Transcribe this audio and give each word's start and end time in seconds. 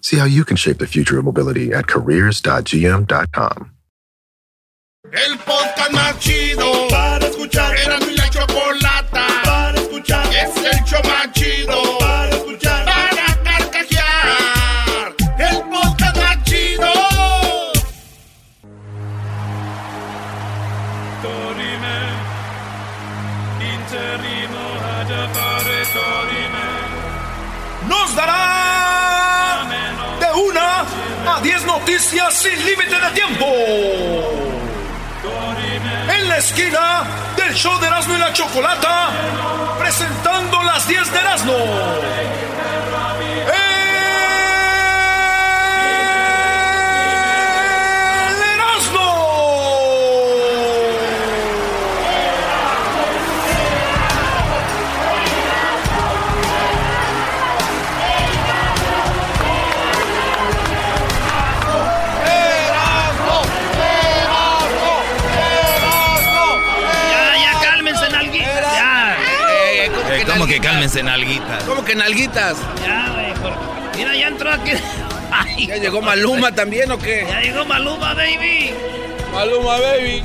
See 0.00 0.16
how 0.18 0.24
you 0.24 0.44
can 0.44 0.56
shape 0.56 0.78
the 0.78 0.86
future 0.86 1.18
of 1.18 1.24
mobility 1.24 1.72
at 1.72 1.86
careers.gm.com. 1.86 3.70
El 5.12 5.38
podcast 5.38 5.92
más 5.92 6.18
chido 6.20 6.88
para 6.88 7.26
escuchar. 7.26 7.74
Era 7.76 7.98
mi 8.00 8.14
la 8.16 8.28
chocolata 8.30 9.26
para 9.44 9.78
escuchar. 9.80 10.26
Es 10.26 10.56
el 10.56 10.84
show 10.84 11.00
más 11.04 11.32
chido 11.32 11.98
para 11.98 12.30
escuchar. 12.30 12.84
Para 12.84 13.42
carcajear. 13.42 15.14
El 15.38 15.62
podcast 15.68 16.16
más 16.16 16.44
chido. 16.44 16.92
Dorime, 21.22 21.98
interimo 23.74 24.62
ad 24.96 25.10
appare 25.24 25.80
dorime. 25.94 26.68
Nos 27.88 28.14
dará 28.14 28.40
de 28.44 29.19
una 30.34 30.84
a 31.26 31.40
diez 31.42 31.64
noticias 31.64 32.34
sin 32.34 32.64
límite 32.64 32.98
de 32.98 33.10
tiempo. 33.12 33.46
En 36.08 36.28
la 36.28 36.38
esquina 36.38 37.04
del 37.36 37.54
show 37.54 37.78
de 37.78 37.86
Erasmo 37.86 38.14
y 38.14 38.18
la 38.18 38.32
Chocolata, 38.32 39.10
presentando 39.78 40.62
las 40.62 40.86
10 40.86 41.12
de 41.12 41.18
Erasmo. 41.18 41.54
Que 70.50 70.60
cálmense 70.60 71.02
nalguitas? 71.02 71.62
¿Cómo 71.64 71.84
que 71.84 71.94
nalguitas? 71.94 72.56
Ya, 72.84 73.08
güey. 73.14 73.34
por- 73.34 73.96
Mira, 73.96 74.16
ya 74.16 74.26
entró 74.28 74.50
aquí. 74.52 74.72
Ay, 75.32 75.66
¿Ya 75.68 75.76
llegó 75.76 76.02
Maluma 76.02 76.50
también 76.52 76.90
o 76.90 76.98
qué? 76.98 77.24
Ya 77.28 77.40
llegó 77.40 77.64
Maluma, 77.64 78.14
baby. 78.14 78.70
Maluma, 79.32 79.78
baby. 79.78 80.24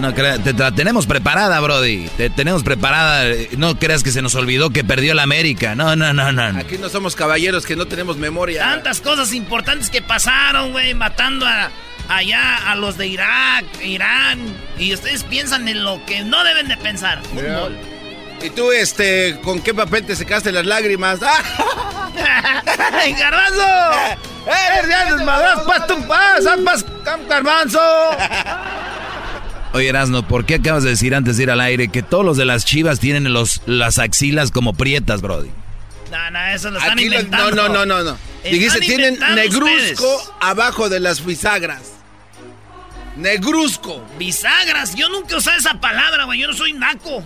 No 0.00 0.12
crea- 0.14 0.38
te 0.38 0.52
la 0.52 0.72
tenemos 0.72 1.06
preparada, 1.06 1.60
Brody. 1.60 2.08
Te 2.16 2.28
tenemos 2.28 2.64
preparada. 2.64 3.24
No 3.56 3.78
creas 3.78 4.02
que 4.02 4.10
se 4.10 4.20
nos 4.20 4.34
olvidó 4.34 4.70
que 4.70 4.82
perdió 4.82 5.14
la 5.14 5.22
América. 5.22 5.76
No, 5.76 5.94
no, 5.94 6.12
no, 6.12 6.32
no. 6.32 6.58
Aquí 6.58 6.76
no 6.78 6.88
somos 6.88 7.14
caballeros 7.14 7.64
que 7.66 7.76
no 7.76 7.86
tenemos 7.86 8.16
memoria. 8.16 8.62
Tantas 8.64 9.00
cosas 9.00 9.32
importantes 9.32 9.90
que 9.90 10.02
pasaron, 10.02 10.72
güey, 10.72 10.92
matando 10.94 11.46
a, 11.46 11.70
allá 12.08 12.68
a 12.70 12.74
los 12.74 12.96
de 12.98 13.06
Irak, 13.06 13.64
Irán. 13.80 14.40
Y 14.76 14.92
ustedes 14.92 15.22
piensan 15.22 15.68
en 15.68 15.84
lo 15.84 16.04
que 16.04 16.22
no 16.24 16.42
deben 16.42 16.66
de 16.66 16.76
pensar. 16.78 17.20
Fútbol. 17.32 17.76
¿Y 18.42 18.50
tú, 18.50 18.70
este, 18.72 19.38
con 19.42 19.60
qué 19.60 19.74
papel 19.74 20.04
te 20.06 20.16
secaste 20.16 20.50
las 20.52 20.64
lágrimas? 20.64 21.20
¡Ay, 22.92 23.12
garbanzo! 23.12 23.62
¡Eh, 24.46 24.82
ya 24.88 25.14
desmadras, 25.14 25.60
pas 25.60 25.86
tu 25.86 26.06
pas, 26.06 26.40
pas, 26.64 26.84
garbanzo! 27.28 27.80
Oye, 29.72 29.88
Erasno, 29.88 30.26
¿por 30.26 30.46
qué 30.46 30.56
acabas 30.56 30.82
de 30.82 30.90
decir 30.90 31.14
antes 31.14 31.36
de 31.36 31.44
ir 31.44 31.50
al 31.50 31.60
aire 31.60 31.88
que 31.88 32.02
todos 32.02 32.24
los 32.24 32.36
de 32.36 32.44
las 32.44 32.64
chivas 32.64 32.98
tienen 32.98 33.32
los, 33.32 33.62
las 33.66 33.98
axilas 33.98 34.50
como 34.50 34.72
prietas, 34.74 35.20
Brody? 35.20 35.50
No, 36.10 36.30
no, 36.32 36.46
eso 36.46 36.70
lo 36.70 36.78
están 36.78 36.94
Aquí 36.94 37.04
inventando. 37.04 37.50
no, 37.52 37.68
no, 37.68 37.84
no, 37.86 38.02
no, 38.02 38.02
no. 38.12 38.18
Dijiste, 38.42 38.80
tienen 38.80 39.18
negruzco 39.34 40.16
ustedes. 40.16 40.32
abajo 40.40 40.88
de 40.88 40.98
las 40.98 41.24
bisagras. 41.24 41.82
Negruzco. 43.16 44.04
Bisagras, 44.18 44.94
yo 44.94 45.08
nunca 45.08 45.36
usé 45.36 45.50
esa 45.56 45.74
palabra, 45.80 46.24
güey. 46.24 46.40
Yo 46.40 46.48
no 46.48 46.54
soy 46.54 46.72
naco. 46.72 47.22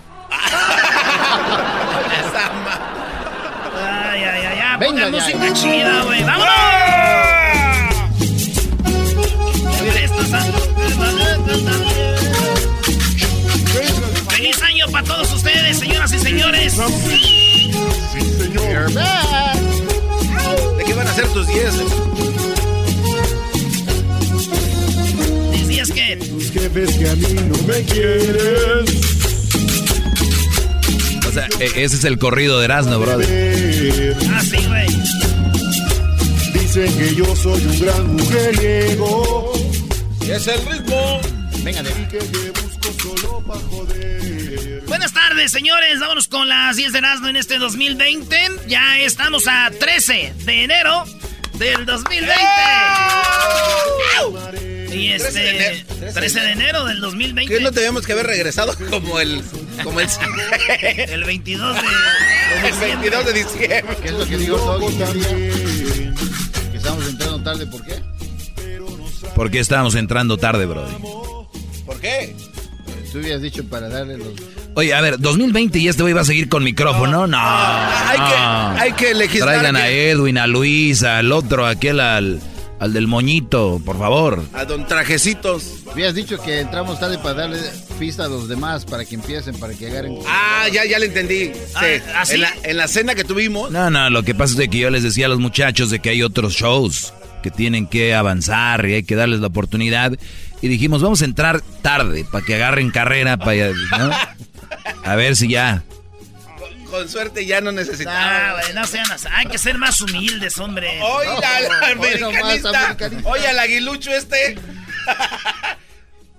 Ay, 3.87 4.25
ay, 4.25 4.47
ay, 4.47 4.59
ay. 4.63 4.79
Pongan 4.87 5.11
música 5.11 5.53
chida, 5.53 6.03
güey. 6.05 6.23
¡Vámonos! 6.25 6.55
Feliz 14.31 14.63
año 14.63 14.87
para 14.91 15.05
todos 15.07 15.33
ustedes, 15.33 15.79
señoras 15.79 16.13
y 16.13 16.19
señores. 16.19 16.77
¿De 20.77 20.85
qué 20.85 20.95
van 20.95 21.07
a 21.07 21.15
ser 21.15 21.29
tus 21.29 21.47
10? 21.47 21.75
Mis 25.51 25.69
días 25.69 25.91
que. 25.91 26.13
Es 26.13 26.51
que 26.51 26.69
ves 26.69 26.97
que 26.97 27.09
a 27.09 27.15
mí 27.15 27.35
no 27.35 27.57
me 27.67 27.83
quieres. 27.85 29.34
Sea, 31.35 31.49
e- 31.59 31.85
ese 31.85 31.97
es 31.97 32.05
el 32.05 32.19
corrido 32.19 32.59
de 32.61 32.67
Erasno, 32.67 32.99
Brody. 33.01 33.25
Ah, 34.33 34.41
sí, 34.41 34.57
güey. 34.67 34.87
Dicen 36.53 36.97
que 36.99 37.15
yo 37.15 37.37
soy 37.37 37.61
un 37.65 37.81
gran 37.81 38.17
mujeriego. 38.17 39.53
Y 40.21 40.31
es 40.31 40.47
el 40.47 40.65
ritmo. 40.67 41.21
Venga, 41.63 41.83
de 41.83 41.91
que 42.09 42.19
te 42.19 42.51
busco 42.51 42.93
solo 43.17 43.41
para 43.47 43.61
joder. 43.61 44.83
Buenas 44.87 45.13
tardes, 45.13 45.51
señores. 45.51 45.99
Vámonos 46.01 46.29
con 46.29 46.49
las 46.49 46.77
10 46.77 46.93
de 46.93 46.99
Erasmo 46.99 47.29
en 47.29 47.37
este 47.37 47.59
2020. 47.59 48.37
Ya 48.69 48.99
estamos 49.01 49.49
a 49.49 49.71
13 49.79 50.35
de 50.45 50.65
enero 50.65 51.05
del 51.59 51.85
2020. 51.87 52.33
Y 54.95 55.09
13 55.19 55.39
de 55.39 55.73
este, 55.73 55.95
enero. 55.97 56.15
13 56.15 56.41
de 56.41 56.53
enero 56.53 56.85
del 56.85 57.01
2020. 57.01 57.55
¿Qué 57.55 57.61
no 57.63 57.73
teníamos 57.73 58.07
que 58.07 58.13
haber 58.13 58.27
regresado 58.27 58.75
como 58.91 59.21
el... 59.21 59.43
Como 59.83 60.01
el... 60.01 60.09
El 61.09 61.25
22 61.25 61.75
de... 61.75 62.69
el 62.69 62.75
22 62.75 63.27
de 63.27 63.33
diciembre. 63.33 63.97
¿Qué 64.01 64.09
es 64.09 64.15
lo 64.15 64.27
que 64.27 64.37
digo 64.37 64.57
Doggy? 64.57 64.97
Que 66.71 66.77
estamos 66.77 67.09
entrando 67.09 67.43
tarde, 67.43 67.67
¿por 67.67 67.85
qué? 67.85 68.03
¿Por 69.35 69.51
qué 69.51 69.59
estábamos 69.59 69.95
entrando 69.97 70.37
tarde, 70.37 70.67
Brody? 70.67 70.95
¿Por 71.85 72.01
qué? 72.01 72.37
Tú 73.13 73.19
habías 73.19 73.43
dicho 73.43 73.65
para 73.65 73.89
darle 73.89 74.19
los... 74.19 74.29
Oye, 74.75 74.93
a 74.93 75.01
ver, 75.01 75.19
2020 75.19 75.79
y 75.79 75.89
este 75.89 76.03
güey 76.03 76.15
va 76.15 76.23
a 76.23 76.25
seguir 76.25 76.49
con 76.49 76.65
micrófono. 76.65 77.27
No. 77.27 77.39
Hay 77.41 78.19
que, 78.19 78.81
hay 78.81 78.93
que 78.93 79.15
legislar. 79.15 79.61
Traigan 79.61 79.77
a 79.77 79.89
Edwin, 79.89 80.39
a 80.39 80.47
Luis, 80.47 81.03
al 81.05 81.31
otro, 81.31 81.67
aquel, 81.67 82.01
al, 82.01 82.41
al 82.79 82.93
del 82.93 83.07
moñito, 83.07 83.81
por 83.85 83.99
favor. 83.99 84.45
A 84.53 84.65
don 84.65 84.87
Trajecitos. 84.87 85.85
Habías 85.91 86.15
dicho 86.15 86.41
que 86.41 86.61
entramos 86.61 86.99
tarde 87.01 87.19
para 87.19 87.35
darle 87.35 87.59
pista 87.99 88.25
a 88.25 88.29
los 88.29 88.49
demás, 88.49 88.85
para 88.85 89.05
que 89.05 89.15
empiecen, 89.15 89.59
para 89.59 89.75
que 89.75 89.87
agarren... 89.87 90.19
Ah, 90.27 90.67
ya, 90.73 90.85
ya 90.85 90.99
le 90.99 91.07
entendí. 91.07 91.47
Sí. 91.47 91.53
Ah, 91.75 92.21
¿así? 92.21 92.35
en, 92.35 92.41
la, 92.41 92.53
en 92.65 92.77
la 92.77 92.89
cena 92.89 93.15
que 93.15 93.25
tuvimos. 93.25 93.71
No, 93.71 93.91
no, 93.91 94.11
lo 94.11 94.23
que 94.23 94.35
pasa 94.35 94.53
es 94.53 94.59
de 94.59 94.69
que 94.69 94.79
yo 94.79 94.91
les 94.91 95.03
decía 95.03 95.27
a 95.27 95.29
los 95.29 95.39
muchachos 95.39 95.91
de 95.91 96.01
que 96.01 96.11
hay 96.11 96.23
otros 96.23 96.55
shows 96.55 97.13
que 97.43 97.51
tienen 97.51 97.87
que 97.87 98.15
avanzar 98.15 98.87
y 98.87 98.95
hay 98.95 99.03
que 99.03 99.15
darles 99.17 99.41
la 99.41 99.49
oportunidad. 99.49 100.13
Y 100.63 100.69
dijimos, 100.69 101.03
vamos 101.03 101.21
a 101.23 101.27
entrar 101.27 101.61
tarde 101.83 102.25
para 102.31 102.45
que 102.45 102.55
agarren 102.55 102.91
carrera, 102.91 103.37
para, 103.37 103.71
¿no? 103.99 104.11
A 105.05 105.15
ver 105.15 105.37
si 105.37 105.49
ya. 105.49 105.85
Con 106.95 107.09
suerte 107.09 107.45
ya 107.45 107.61
no 107.61 107.71
Ah, 107.71 107.73
necesitaba. 107.73 108.61
güey, 108.61 108.73
no 108.75 108.87
sean 108.87 109.11
así. 109.11 109.27
Hay 109.33 109.47
que 109.47 109.59
ser 109.59 109.79
más 109.79 110.01
humildes, 110.01 110.59
hombre. 110.59 111.01
Oiga, 111.03 111.57
al 111.57 111.65
Hoy 111.65 111.69
nomás, 111.71 111.93
americanista. 111.93 112.69
americanista. 112.87 113.29
Oye, 113.29 113.49
al 113.49 113.59
aguilucho 113.59 114.11
este. 114.13 114.57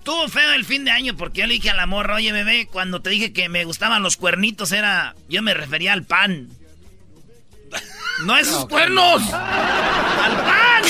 Tuvo 0.02 0.28
feo 0.28 0.52
el 0.52 0.64
fin 0.64 0.84
de 0.84 0.92
año 0.92 1.16
porque 1.16 1.40
yo 1.40 1.46
le 1.46 1.54
dije 1.54 1.70
a 1.70 1.74
la 1.74 1.86
morra, 1.86 2.14
oye, 2.14 2.30
bebé, 2.32 2.68
cuando 2.70 3.02
te 3.02 3.10
dije 3.10 3.32
que 3.32 3.48
me 3.48 3.64
gustaban 3.64 4.02
los 4.04 4.16
cuernitos 4.16 4.70
era... 4.72 5.14
Yo 5.28 5.42
me 5.42 5.52
refería 5.52 5.92
al 5.92 6.04
pan. 6.04 6.48
¡No 8.24 8.34
a 8.34 8.40
esos 8.40 8.66
cuernos! 8.68 9.22
¡Al 9.32 10.36
pan! 10.36 10.82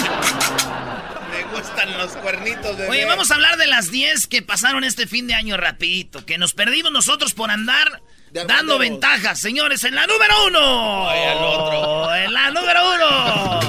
Me 1.30 1.42
gustan 1.58 1.96
los 1.98 2.12
cuernitos 2.18 2.76
de. 2.78 2.88
Oye, 2.88 3.04
vamos 3.06 3.30
a 3.30 3.34
hablar 3.34 3.56
de 3.56 3.66
las 3.66 3.90
10 3.90 4.26
que 4.28 4.42
pasaron 4.42 4.84
este 4.84 5.06
fin 5.06 5.26
de 5.26 5.34
año 5.34 5.56
rapidito. 5.56 6.24
Que 6.26 6.38
nos 6.38 6.52
perdimos 6.54 6.92
nosotros 6.92 7.32
por 7.34 7.50
andar 7.50 8.00
dando 8.44 8.78
ventajas. 8.78 9.38
Señores, 9.40 9.84
en 9.84 9.94
la 9.94 10.06
número 10.06 10.34
uno. 10.46 11.08
Ay, 11.08 11.24
al 11.24 11.38
otro. 11.38 12.14
En 12.16 12.32
la 12.32 12.50
número 12.50 12.80
uno. 12.94 13.60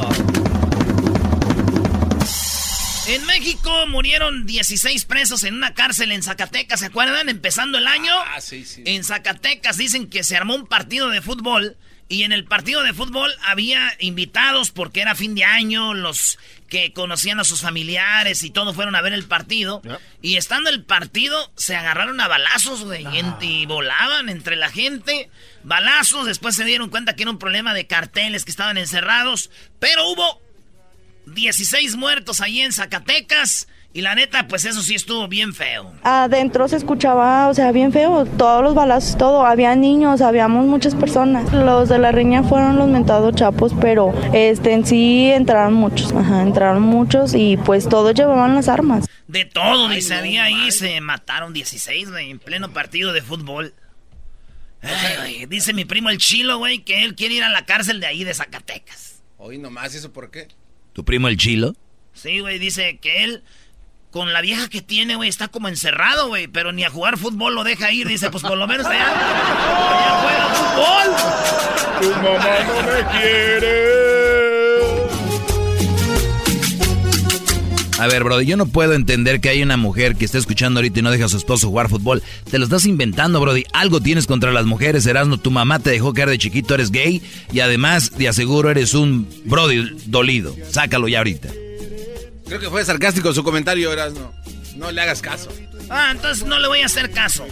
En 3.08 3.26
México 3.26 3.86
murieron 3.88 4.46
16 4.46 5.06
presos 5.06 5.44
en 5.44 5.54
una 5.56 5.74
cárcel 5.74 6.12
en 6.12 6.24
Zacatecas, 6.24 6.80
¿se 6.82 6.88
acuerdan? 6.88 7.30
Empezando 7.30 7.78
el 7.78 7.88
año. 7.88 8.14
Ah, 8.14 8.42
sí, 8.42 8.66
sí. 8.66 8.84
En 8.86 9.04
Zacatecas 9.04 9.78
dicen 9.78 10.10
que 10.10 10.24
se 10.24 10.36
armó 10.36 10.56
un 10.56 10.68
partido 10.68 11.10
de 11.10 11.22
fútbol 11.22 11.78
y 12.10 12.24
en 12.24 12.32
el 12.32 12.46
partido 12.46 12.84
de 12.84 12.94
fútbol 12.94 13.34
había 13.46 13.94
invitados 14.00 14.72
porque 14.72 15.02
era 15.02 15.16
fin 15.16 15.36
de 15.36 15.44
año, 15.44 15.94
los 15.94 16.38
que 16.70 16.92
conocían 16.94 17.40
a 17.40 17.44
sus 17.44 17.62
familiares 17.62 18.44
y 18.44 18.50
todos 18.50 18.76
fueron 18.76 18.96
a 18.96 19.02
ver 19.02 19.14
el 19.14 19.26
partido. 19.26 19.82
Y 20.22 20.36
estando 20.38 20.70
el 20.70 20.84
partido 20.84 21.52
se 21.56 21.76
agarraron 21.76 22.20
a 22.22 22.28
balazos, 22.28 22.84
güey, 22.84 23.06
en- 23.18 23.36
y 23.42 23.66
volaban 23.66 24.30
entre 24.30 24.56
la 24.56 24.70
gente. 24.70 25.30
Balazos, 25.64 26.26
después 26.26 26.56
se 26.56 26.66
dieron 26.66 26.90
cuenta 26.90 27.16
que 27.16 27.24
era 27.24 27.32
un 27.32 27.40
problema 27.40 27.74
de 27.74 27.88
carteles 27.88 28.44
que 28.46 28.52
estaban 28.52 28.78
encerrados, 28.78 29.50
pero 29.80 30.08
hubo 30.10 30.42
16 31.26 31.96
muertos 31.96 32.42
ahí 32.42 32.62
en 32.62 32.72
Zacatecas 32.74 33.68
y 33.98 34.02
la 34.02 34.14
neta, 34.14 34.48
pues 34.48 34.64
eso 34.64 34.84
sí 34.84 34.94
estuvo 34.94 35.28
bien 35.28 35.56
feo. 35.56 35.92
Adentro 36.04 36.68
se 36.68 36.76
escuchaba, 36.76 37.48
o 37.48 37.54
sea, 37.56 37.72
bien 37.72 37.92
feo, 37.92 38.28
todos 38.38 38.62
los 38.62 38.76
balazos, 38.76 39.18
todo, 39.18 39.44
había 39.44 39.76
niños, 39.76 40.22
habíamos 40.22 40.68
muchas 40.68 40.94
personas. 40.94 41.52
Los 41.52 41.90
de 41.90 41.98
la 41.98 42.12
riña 42.12 42.44
fueron 42.44 42.78
los 42.78 42.88
mentados 42.88 43.34
chapos, 43.34 43.74
pero 43.82 44.14
este 44.34 44.74
en 44.74 44.86
sí 44.86 45.32
entraron 45.32 45.74
muchos, 45.74 46.14
ajá, 46.14 46.44
entraron 46.44 46.84
muchos 46.84 47.34
y 47.34 47.58
pues 47.58 47.90
todos 47.90 48.14
llevaban 48.14 48.54
las 48.54 48.68
armas. 48.68 49.08
De 49.28 49.46
todo, 49.46 49.90
dice, 49.90 50.14
había 50.14 50.44
ahí, 50.44 50.70
se 50.70 51.02
mataron 51.02 51.52
16, 51.52 52.12
güey, 52.12 52.30
en 52.30 52.38
pleno 52.38 52.72
partido 52.72 53.14
de 53.14 53.24
fútbol. 53.24 53.74
Ay, 54.84 55.16
güey, 55.18 55.46
dice 55.48 55.74
mi 55.74 55.86
primo 55.86 56.12
el 56.12 56.20
Chilo, 56.20 56.60
güey, 56.60 56.84
que 56.84 57.04
él 57.04 57.16
quiere 57.16 57.34
ir 57.34 57.44
a 57.44 57.50
la 57.50 57.66
cárcel 57.66 58.00
de 58.00 58.06
ahí 58.06 58.24
de 58.24 58.36
Zacatecas. 58.36 59.24
Hoy 59.38 59.58
nomás, 59.58 59.96
¿y 59.96 59.98
eso 59.98 60.14
por 60.14 60.30
qué? 60.30 60.50
¿Tu 60.94 61.04
primo 61.04 61.28
el 61.30 61.38
chilo? 61.38 61.76
Sí, 62.14 62.40
güey, 62.40 62.58
dice 62.58 62.98
que 62.98 63.24
él, 63.24 63.44
con 64.12 64.34
la 64.34 64.42
vieja 64.42 64.70
que 64.70 64.82
tiene, 64.82 65.16
güey, 65.16 65.30
está 65.30 65.48
como 65.48 65.68
encerrado, 65.68 66.28
güey, 66.28 66.48
pero 66.48 66.72
ni 66.72 66.84
a 66.84 66.90
jugar 66.90 67.18
fútbol 67.18 67.56
lo 67.56 67.64
deja 67.64 67.92
ir. 67.92 68.08
Dice, 68.08 68.30
pues 68.30 68.44
por 68.44 68.58
lo 68.58 68.68
menos 68.68 68.86
allá, 68.88 69.08
allá 69.08 70.22
juega 70.22 70.48
fútbol. 70.56 71.08
Tu 72.02 72.10
mamá 72.22 72.56
no 72.68 72.76
me 72.92 73.20
quiere. 73.20 73.98
A 78.00 78.06
ver, 78.06 78.24
bro, 78.24 78.42
yo 78.42 78.58
no 78.58 78.68
puedo 78.68 78.94
entender 78.94 79.42
que 79.42 79.50
hay 79.50 79.64
una 79.64 79.76
mujer 79.76 80.16
que 80.16 80.26
está 80.26 80.38
escuchando 80.38 80.80
ahorita 80.80 81.00
y 81.00 81.02
no 81.02 81.10
deja 81.10 81.26
a 81.26 81.30
su 81.30 81.38
esposo 81.38 81.68
jugar 81.68 81.90
fútbol. 81.90 82.22
Te 82.50 82.60
lo 82.60 82.66
estás 82.66 82.86
inventando, 82.86 83.40
Brody. 83.42 83.64
Algo 83.74 84.02
tienes 84.02 84.28
contra 84.28 84.52
las 84.52 84.68
mujeres, 84.68 85.08
Erasmo. 85.08 85.40
Tu 85.40 85.50
mamá 85.50 85.80
te 85.80 85.90
dejó 85.90 86.14
caer 86.14 86.30
de 86.30 86.38
chiquito, 86.38 86.76
eres 86.76 86.92
gay. 86.92 87.24
Y 87.52 87.60
además, 87.60 88.12
te 88.12 88.28
aseguro, 88.28 88.70
eres 88.70 88.94
un 88.94 89.28
Brody 89.46 89.98
dolido. 90.06 90.56
Sácalo 90.70 91.08
ya 91.08 91.18
ahorita. 91.18 91.50
Creo 92.48 92.60
que 92.60 92.70
fue 92.70 92.84
sarcástico 92.86 93.34
su 93.34 93.44
comentario, 93.44 93.92
Erasno. 93.92 94.34
No 94.76 94.92
le 94.92 95.02
hagas 95.02 95.22
caso. 95.22 95.50
Ah, 95.90 96.10
entonces 96.12 96.46
no 96.46 96.60
le 96.60 96.68
voy 96.68 96.82
a 96.82 96.86
hacer 96.86 97.12
caso. 97.12 97.46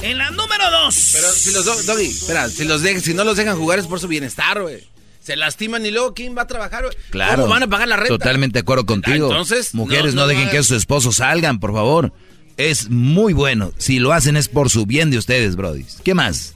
En 0.00 0.18
la 0.18 0.30
número 0.30 0.70
dos. 0.70 1.10
Pero 1.12 1.30
si 1.32 1.52
los 1.52 1.64
do- 1.64 1.82
Doggy, 1.82 2.06
espera, 2.06 2.48
si, 2.48 2.64
los 2.64 2.82
de- 2.82 3.00
si 3.00 3.14
no 3.14 3.24
los 3.24 3.36
dejan 3.36 3.56
jugar 3.58 3.78
es 3.78 3.86
por 3.86 4.00
su 4.00 4.08
bienestar, 4.08 4.60
güey. 4.62 4.86
Se 5.22 5.36
lastiman 5.36 5.84
y 5.86 5.90
luego 5.90 6.12
¿quién 6.14 6.36
va 6.36 6.42
a 6.42 6.46
trabajar, 6.46 6.84
güey? 6.84 6.96
Claro. 7.10 7.42
¿Cómo 7.42 7.54
van 7.54 7.62
a 7.62 7.66
pagar 7.68 7.88
la 7.88 7.96
renta? 7.96 8.08
Totalmente 8.18 8.54
de 8.54 8.60
acuerdo 8.60 8.84
contigo. 8.86 9.26
Ah, 9.26 9.30
entonces, 9.30 9.74
Mujeres, 9.74 10.14
no- 10.14 10.22
no, 10.22 10.26
no 10.26 10.28
dejen 10.28 10.50
que 10.50 10.62
sus 10.62 10.76
esposos 10.78 11.16
salgan, 11.16 11.60
por 11.60 11.72
favor. 11.72 12.12
Es 12.56 12.88
muy 12.90 13.32
bueno. 13.32 13.72
Si 13.78 13.98
lo 13.98 14.12
hacen 14.12 14.36
es 14.36 14.48
por 14.48 14.70
su 14.70 14.86
bien 14.86 15.10
de 15.10 15.18
ustedes, 15.18 15.56
Brody. 15.56 15.84
¿Qué 16.04 16.14
más? 16.14 16.54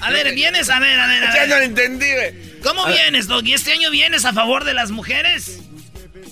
A 0.00 0.10
ver, 0.10 0.34
vienes, 0.34 0.68
a 0.68 0.78
ver, 0.78 0.98
a 1.00 1.06
ver, 1.06 1.24
a 1.24 1.34
Ya 1.34 1.40
no 1.42 1.46
lo 1.48 1.54
ver. 1.56 1.62
entendí, 1.64 2.06
güey. 2.12 2.60
¿Cómo 2.62 2.84
A 2.84 2.88
ver. 2.88 2.98
vienes, 3.00 3.26
Doggy? 3.28 3.54
¿Este 3.54 3.72
año 3.72 3.90
vienes 3.90 4.24
a 4.26 4.32
favor 4.32 4.64
de 4.64 4.74
las 4.74 4.90
mujeres? 4.90 5.60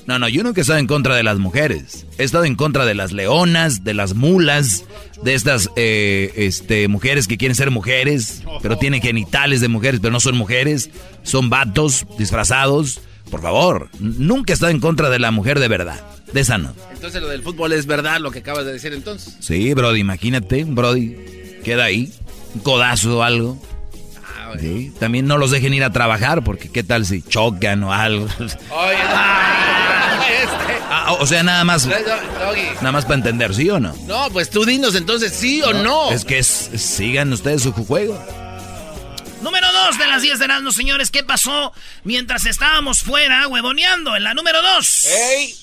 No, 0.07 0.19
no, 0.19 0.29
yo 0.29 0.43
nunca 0.43 0.61
he 0.61 0.63
estado 0.63 0.79
en 0.79 0.87
contra 0.87 1.17
de 1.17 1.23
las 1.23 1.39
mujeres. 1.39 2.07
He 2.19 2.25
estado 2.25 2.45
en 2.45 2.57
contra 2.57 2.85
de 2.85 2.95
las 2.95 3.13
leonas, 3.13 3.85
de 3.85 3.95
las 3.95 4.15
mulas, 4.15 4.85
de 5.23 5.35
estas 5.35 5.71
eh, 5.77 6.33
este, 6.37 6.89
mujeres 6.89 7.27
que 7.27 7.39
quieren 7.39 7.55
ser 7.55 7.71
mujeres, 7.71 8.43
pero 8.63 8.77
tienen 8.77 9.01
genitales 9.01 9.61
de 9.61 9.69
mujeres, 9.69 10.01
pero 10.01 10.13
no 10.13 10.21
son 10.21 10.37
mujeres. 10.37 10.91
Son 11.23 11.49
vatos 11.49 12.07
disfrazados. 12.19 13.01
Por 13.31 13.41
favor, 13.41 13.89
nunca 13.99 14.53
he 14.53 14.55
estado 14.55 14.71
en 14.71 14.81
contra 14.81 15.09
de 15.09 15.19
la 15.19 15.31
mujer 15.31 15.59
de 15.59 15.69
verdad. 15.69 16.01
De 16.33 16.41
esa 16.41 16.59
no. 16.59 16.75
Entonces 16.93 17.23
lo 17.23 17.29
del 17.29 17.43
fútbol 17.43 17.73
es 17.73 17.87
verdad 17.87 18.21
lo 18.21 18.31
que 18.31 18.41
acabas 18.41 18.67
de 18.67 18.73
decir 18.73 18.93
entonces. 18.93 19.37
Sí, 19.41 19.73
Brody, 19.73 20.01
imagínate, 20.01 20.65
Brody. 20.65 21.17
Queda 21.65 21.85
ahí. 21.85 22.13
Un 22.55 22.61
codazo 22.61 23.19
o 23.19 23.23
algo. 23.23 23.59
Sí, 24.61 24.93
También 25.01 25.27
no 25.27 25.37
los 25.37 25.51
dejen 25.51 25.75
ir 25.75 25.83
a 25.83 25.91
trabajar, 25.91 26.45
porque 26.45 26.69
qué 26.69 26.85
tal 26.85 27.05
si 27.07 27.23
chocan 27.23 27.83
o 27.83 27.93
algo. 27.93 28.27
Oye. 28.39 28.99
Ah, 31.07 31.13
o 31.21 31.27
sea, 31.27 31.43
nada 31.43 31.65
más, 31.65 31.87
nada 31.87 32.93
más 32.93 33.05
para 33.05 33.17
entender, 33.17 33.55
¿sí 33.55 33.69
o 33.69 33.79
no? 33.79 33.95
No, 34.07 34.31
pues 34.31 34.49
tú 34.51 34.65
dinos 34.65 34.95
entonces 34.95 35.35
sí 35.35 35.61
o 35.63 35.73
no. 35.73 36.11
Es 36.11 36.25
que 36.25 36.39
es- 36.39 36.71
sigan 36.77 37.33
ustedes 37.33 37.63
su 37.63 37.73
juego. 37.73 38.19
Número 39.43 39.67
dos 39.73 39.99
de 39.99 40.07
las 40.07 40.23
10 40.23 40.39
de 40.39 40.47
Erasmus, 40.47 40.75
señores. 40.75 41.11
¿Qué 41.11 41.23
pasó 41.23 41.73
mientras 42.05 42.47
estábamos 42.47 43.01
fuera 43.03 43.47
huevoneando? 43.49 44.17
En 44.17 44.25
la 44.25 44.33
número 44.33 44.63
dos. 44.63 45.05
¡Ey! 45.05 45.55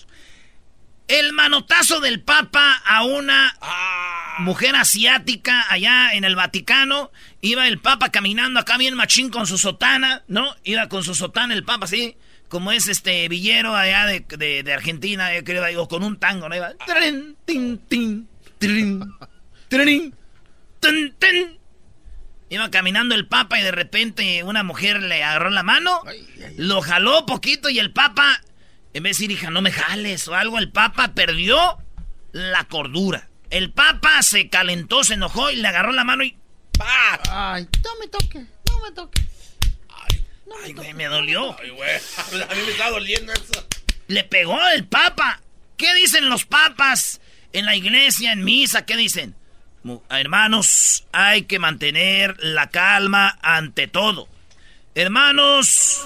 El 1.08 1.34
manotazo 1.34 2.00
del 2.00 2.22
Papa 2.22 2.80
a 2.86 3.04
una 3.04 3.58
Ah. 3.60 4.36
mujer 4.40 4.76
asiática 4.76 5.66
allá 5.70 6.14
en 6.14 6.24
el 6.24 6.36
Vaticano. 6.36 7.12
Iba 7.42 7.68
el 7.68 7.80
Papa 7.80 8.10
caminando 8.12 8.60
acá 8.60 8.78
bien 8.78 8.94
machín 8.94 9.30
con 9.32 9.48
su 9.48 9.58
sotana, 9.58 10.22
¿no? 10.28 10.56
Iba 10.64 10.88
con 10.88 11.04
su 11.04 11.16
sotana 11.16 11.56
el 11.56 11.64
Papa, 11.64 11.86
así, 11.86 12.16
como 12.52 12.72
es 12.74 12.88
este 12.90 13.28
villero 13.30 13.76
allá 13.76 14.06
de, 14.06 14.20
de- 14.38 14.62
de 14.62 14.74
Argentina, 14.74 15.34
yo 15.34 15.44
creo, 15.44 15.66
digo, 15.66 15.88
con 15.88 16.04
un 16.04 16.20
tango, 16.20 16.48
¿no? 16.50 16.56
Iba. 16.56 16.74
trin, 16.86 17.36
tin, 17.46 17.78
tin, 17.88 18.28
trin, 18.60 19.02
trin, 19.70 20.14
tin, 20.82 21.16
tin. 21.18 21.58
Iba 22.50 22.70
caminando 22.70 23.16
el 23.16 23.28
Papa 23.28 23.58
y 23.58 23.64
de 23.64 23.72
repente 23.72 24.44
una 24.44 24.62
mujer 24.64 25.02
le 25.02 25.24
agarró 25.24 25.50
la 25.50 25.64
mano, 25.64 26.02
lo 26.58 26.82
jaló 26.82 27.26
poquito 27.26 27.70
y 27.70 27.80
el 27.80 27.94
Papa, 27.94 28.42
en 28.94 29.04
vez 29.04 29.18
de 29.18 29.24
decir, 29.28 29.32
hija, 29.32 29.50
no 29.50 29.62
me 29.62 29.72
jales 29.72 30.28
o 30.28 30.36
algo, 30.36 30.60
el 30.60 30.70
Papa 30.70 31.14
perdió 31.16 31.78
la 32.34 32.66
cordura. 32.66 33.30
El 33.50 33.72
Papa 33.72 34.22
se 34.24 34.50
calentó, 34.50 35.06
se 35.06 35.14
enojó 35.14 35.50
y 35.50 35.56
le 35.56 35.68
agarró 35.70 35.94
la 35.94 36.04
mano 36.04 36.24
y 36.26 36.38
¡pa! 36.78 37.22
Ay, 37.54 37.68
no 37.84 37.90
me 38.02 38.08
toque, 38.10 38.40
no 38.40 38.80
me 38.84 38.92
toque. 38.94 39.22
Ay, 40.64 40.74
güey, 40.74 40.94
me 40.94 41.06
dolió. 41.06 41.56
Ay, 41.60 41.70
güey. 41.70 41.90
A 42.50 42.56
mí 42.56 42.62
me 42.66 42.72
está 42.72 42.90
doliendo 42.90 43.34
eso. 43.34 43.68
Le 44.08 44.24
pegó 44.24 44.60
el 44.70 44.86
Papa. 44.86 45.42
¿Qué 45.78 45.94
dicen 45.96 46.30
los 46.30 46.46
papas 46.46 47.22
en 47.54 47.66
la 47.66 47.76
iglesia, 47.76 48.34
en 48.34 48.44
misa? 48.44 48.86
¿Qué 48.86 48.96
dicen? 48.96 49.36
Hermanos, 50.10 51.06
hay 51.12 51.44
que 51.44 51.58
mantener 51.58 52.36
la 52.40 52.70
calma 52.70 53.40
ante 53.42 53.88
todo. 53.88 54.28
Hermanos, 54.94 56.06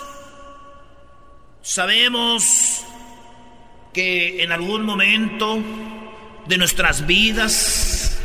sabemos 1.61 2.85
que 3.93 4.43
en 4.43 4.53
algún 4.53 4.83
momento 4.85 5.61
de 6.47 6.57
nuestras 6.57 7.05
vidas 7.05 8.17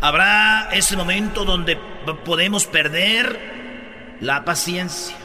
habrá 0.00 0.68
ese 0.72 0.96
momento 0.96 1.44
donde 1.44 1.76
podemos 2.24 2.66
perder 2.66 4.16
la 4.20 4.44
paciencia. 4.44 5.16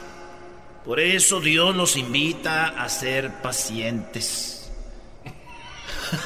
Por 0.85 0.99
eso 0.99 1.39
Dios 1.39 1.75
los 1.75 1.97
invita 1.97 2.69
a 2.69 2.89
ser 2.89 3.41
pacientes. 3.41 4.71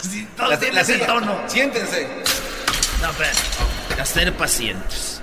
Sí, 0.01 0.27
todos 0.37 0.59
silla. 0.85 1.07
tono. 1.07 1.37
Siéntense. 1.47 2.07
No. 3.01 4.01
A 4.01 4.05
ser 4.05 4.33
pacientes. 4.33 5.21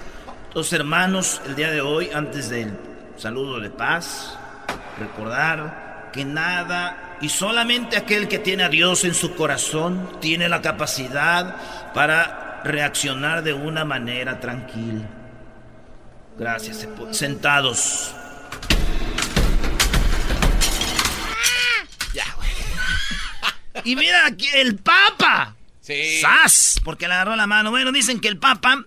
Entonces, 0.49 0.73
hermanos, 0.75 1.41
el 1.47 1.57
día 1.57 1.71
de 1.71 1.81
hoy, 1.81 2.11
antes 2.13 2.51
del 2.51 2.77
saludo 3.17 3.61
de 3.61 3.71
paz, 3.71 4.37
recordar 4.99 6.11
que 6.13 6.25
nada 6.25 7.17
y 7.21 7.29
solamente 7.29 7.97
aquel 7.97 8.29
que 8.29 8.39
tiene 8.39 8.65
a 8.65 8.69
Dios 8.69 9.05
en 9.05 9.15
su 9.15 9.35
corazón 9.35 10.19
tiene 10.21 10.49
la 10.49 10.61
capacidad 10.61 11.93
para 11.95 12.63
reaccionar 12.65 13.43
de 13.43 13.53
una 13.53 13.85
manera 13.85 14.41
tranquila. 14.41 15.05
Gracias. 16.39 16.89
Sentados. 17.13 18.15
Y 23.85 23.97
mira 23.97 24.27
aquí 24.27 24.49
el 24.55 24.77
Papa. 24.77 25.55
Sí. 25.81 26.21
¡Sas! 26.21 26.81
Porque 26.85 27.09
le 27.09 27.15
agarró 27.15 27.37
la 27.37 27.47
mano. 27.47 27.71
Bueno, 27.71 27.93
dicen 27.93 28.21
que 28.21 28.29
el 28.29 28.39
Papa, 28.39 28.85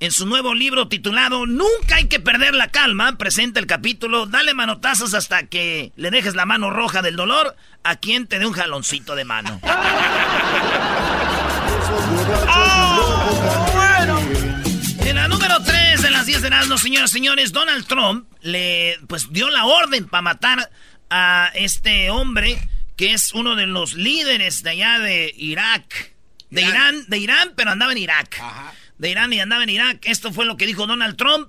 en 0.00 0.12
su 0.12 0.26
nuevo 0.26 0.54
libro 0.54 0.88
titulado 0.88 1.46
Nunca 1.46 1.96
hay 1.96 2.08
que 2.08 2.20
perder 2.20 2.54
la 2.54 2.68
calma, 2.68 3.16
presenta 3.16 3.60
el 3.60 3.66
capítulo 3.66 4.26
Dale 4.26 4.54
manotazos 4.54 5.14
hasta 5.14 5.46
que 5.46 5.92
le 5.96 6.10
dejes 6.10 6.34
la 6.34 6.46
mano 6.46 6.70
roja 6.70 7.02
del 7.02 7.16
dolor 7.16 7.56
a 7.82 7.96
quien 7.96 8.26
te 8.26 8.38
dé 8.38 8.46
un 8.46 8.52
jaloncito 8.52 9.14
de 9.14 9.24
mano. 9.24 9.60
En 15.00 15.16
la 15.16 15.28
número 15.28 15.62
3 15.62 16.02
de 16.02 16.10
las 16.10 16.26
10 16.26 16.42
de 16.42 16.48
Erasmus, 16.48 16.80
señoras 16.80 17.10
y 17.10 17.14
señores, 17.14 17.52
Donald 17.52 17.86
Trump 17.86 18.26
le 18.40 18.98
pues 19.06 19.30
dio 19.30 19.50
la 19.50 19.64
orden 19.66 20.06
para 20.06 20.22
matar 20.22 20.70
a 21.10 21.50
este 21.54 22.10
hombre 22.10 22.58
que 22.96 23.12
es 23.12 23.32
uno 23.32 23.56
de 23.56 23.66
los 23.66 23.94
líderes 23.94 24.62
de 24.62 24.70
allá 24.70 24.98
de 24.98 25.32
Irak. 25.36 26.14
De 26.50 26.62
Irán, 26.62 27.04
de 27.08 27.18
Irán, 27.18 27.52
pero 27.56 27.72
andaba 27.72 27.92
en 27.92 27.98
Irak. 27.98 28.40
De 28.98 29.10
Irán 29.10 29.32
y 29.32 29.40
andaba 29.40 29.64
en 29.64 29.70
Irak. 29.70 29.98
Esto 30.04 30.32
fue 30.32 30.44
lo 30.44 30.56
que 30.56 30.66
dijo 30.66 30.86
Donald 30.86 31.16
Trump. 31.16 31.48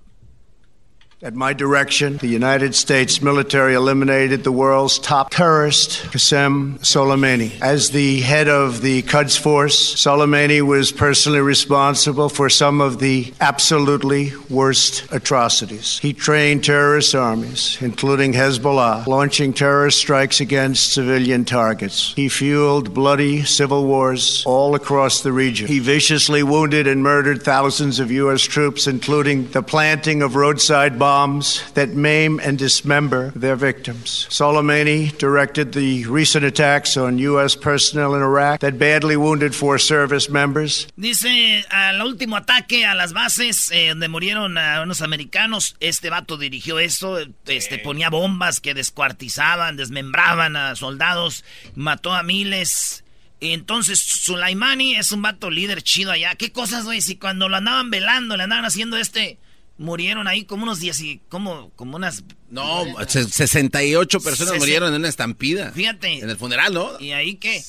At 1.21 1.33
my 1.33 1.53
direction, 1.53 2.17
the 2.17 2.27
United 2.27 2.75
States 2.75 3.21
military 3.21 3.73
eliminated 3.73 4.43
the 4.43 4.51
world's 4.51 4.99
top 4.99 5.31
terrorist, 5.31 6.03
Qasem 6.11 6.77
Soleimani. 6.79 7.57
As 7.61 7.91
the 7.91 8.19
head 8.19 8.49
of 8.49 8.81
the 8.81 9.01
Quds 9.03 9.39
Force, 9.39 9.95
Soleimani 9.95 10.61
was 10.61 10.91
personally 10.91 11.39
responsible 11.39 12.27
for 12.27 12.49
some 12.49 12.81
of 12.81 12.99
the 12.99 13.33
absolutely 13.39 14.33
worst 14.49 15.07
atrocities. 15.09 15.99
He 15.99 16.11
trained 16.11 16.65
terrorist 16.65 17.15
armies, 17.15 17.77
including 17.79 18.33
Hezbollah, 18.33 19.07
launching 19.07 19.53
terrorist 19.53 19.99
strikes 19.99 20.41
against 20.41 20.91
civilian 20.91 21.45
targets. 21.45 22.11
He 22.13 22.27
fueled 22.27 22.93
bloody 22.93 23.45
civil 23.45 23.85
wars 23.85 24.43
all 24.45 24.75
across 24.75 25.21
the 25.21 25.31
region. 25.31 25.67
He 25.67 25.79
viciously 25.79 26.43
wounded 26.43 26.87
and 26.87 27.01
murdered 27.01 27.41
thousands 27.41 28.01
of 28.01 28.11
U.S. 28.11 28.41
troops, 28.41 28.85
including 28.85 29.49
the 29.51 29.63
planting 29.63 30.21
of 30.21 30.35
roadside 30.35 30.99
bombs 30.99 31.04
that 31.05 31.89
maim 31.89 32.39
and 32.43 32.57
dismember 32.57 33.31
their 33.35 33.55
victims. 33.55 34.27
Soleimani 34.29 35.15
directed 35.17 35.73
the 35.73 36.05
recent 36.07 36.43
attacks 36.43 36.97
on 36.97 37.19
U.S. 37.19 37.55
personnel 37.55 38.15
in 38.15 38.21
Iraq 38.23 38.61
that 38.61 38.79
badly 38.79 39.15
wounded 39.15 39.53
four 39.53 39.77
service 39.77 40.29
members. 40.29 40.87
Dice, 40.97 41.63
al 41.69 42.01
último 42.01 42.37
ataque 42.37 42.85
a 42.85 42.95
las 42.95 43.13
bases 43.13 43.69
eh, 43.71 43.89
donde 43.89 44.07
murieron 44.07 44.57
a 44.57 44.81
unos 44.81 45.01
americanos, 45.01 45.75
este 45.79 46.09
vato 46.09 46.37
dirigió 46.37 46.79
eso, 46.79 47.19
este 47.45 47.77
ponía 47.77 48.09
bombas 48.09 48.59
que 48.59 48.73
descuartizaban, 48.73 49.77
desmembraban 49.77 50.55
a 50.55 50.75
soldados, 50.75 51.43
mató 51.75 52.13
a 52.13 52.23
miles. 52.23 53.03
Entonces 53.41 53.99
Sulaimani 53.99 54.95
es 54.95 55.11
un 55.11 55.21
vato 55.21 55.51
líder 55.51 55.83
chido 55.83 56.11
allá. 56.11 56.33
¿Qué 56.35 56.51
cosas, 56.51 56.85
güey? 56.85 57.01
Si 57.01 57.17
cuando 57.17 57.47
lo 57.47 57.57
andaban 57.57 57.91
velando, 57.91 58.37
le 58.37 58.43
andaban 58.43 58.65
haciendo 58.65 58.97
este, 58.97 59.37
murieron 59.77 60.27
ahí 60.27 60.45
como 60.45 60.63
unos 60.63 60.79
10 60.79 61.01
y 61.01 61.21
como, 61.29 61.69
como 61.71 61.97
unas... 61.97 62.23
No, 62.49 62.83
se- 63.07 63.25
68 63.25 64.19
personas 64.21 64.57
murieron 64.57 64.89
en 64.93 64.99
una 65.01 65.09
estampida. 65.09 65.71
Fíjate. 65.71 66.19
En 66.19 66.29
el 66.29 66.37
funeral, 66.37 66.73
¿no? 66.73 66.99
¿Y 66.99 67.11
ahí 67.11 67.35
qué? 67.35 67.61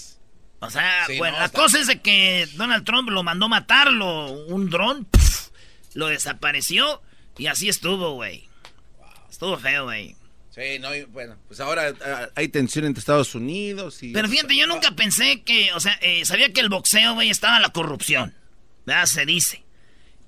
O 0.60 0.70
sea, 0.70 1.04
Sí, 1.06 1.18
bueno, 1.18 1.34
no, 1.34 1.40
la 1.40 1.46
está- 1.46 1.58
cosa 1.58 1.80
es 1.80 1.86
de 1.86 2.00
que 2.00 2.48
Donald 2.54 2.84
Trump 2.84 3.10
lo 3.10 3.22
mandó 3.22 3.48
matarlo, 3.48 4.30
un 4.46 4.70
dron, 4.70 5.04
pf, 5.04 5.50
lo 5.94 6.06
desapareció 6.06 7.02
y 7.38 7.46
así 7.48 7.68
estuvo, 7.68 8.12
güey. 8.12 8.48
Estuvo 9.30 9.58
feo, 9.58 9.84
güey. 9.84 10.16
Sí, 10.54 10.78
no, 10.80 10.94
y 10.94 11.04
bueno, 11.04 11.36
pues 11.48 11.60
ahora 11.60 11.92
ah, 12.02 12.28
hay 12.34 12.48
tensión 12.48 12.86
entre 12.86 13.00
Estados 13.00 13.34
Unidos 13.34 14.02
y... 14.02 14.12
Pero 14.12 14.26
fíjate, 14.28 14.56
yo 14.56 14.66
nunca 14.66 14.92
pensé 14.92 15.42
que, 15.42 15.70
o 15.74 15.80
sea, 15.80 15.92
eh, 16.00 16.24
sabía 16.24 16.50
que 16.54 16.60
el 16.62 16.70
boxeo, 16.70 17.12
güey, 17.12 17.28
estaba 17.28 17.60
la 17.60 17.68
corrupción. 17.68 18.34
¿Verdad? 18.86 19.04
Se 19.04 19.26
dice. 19.26 19.65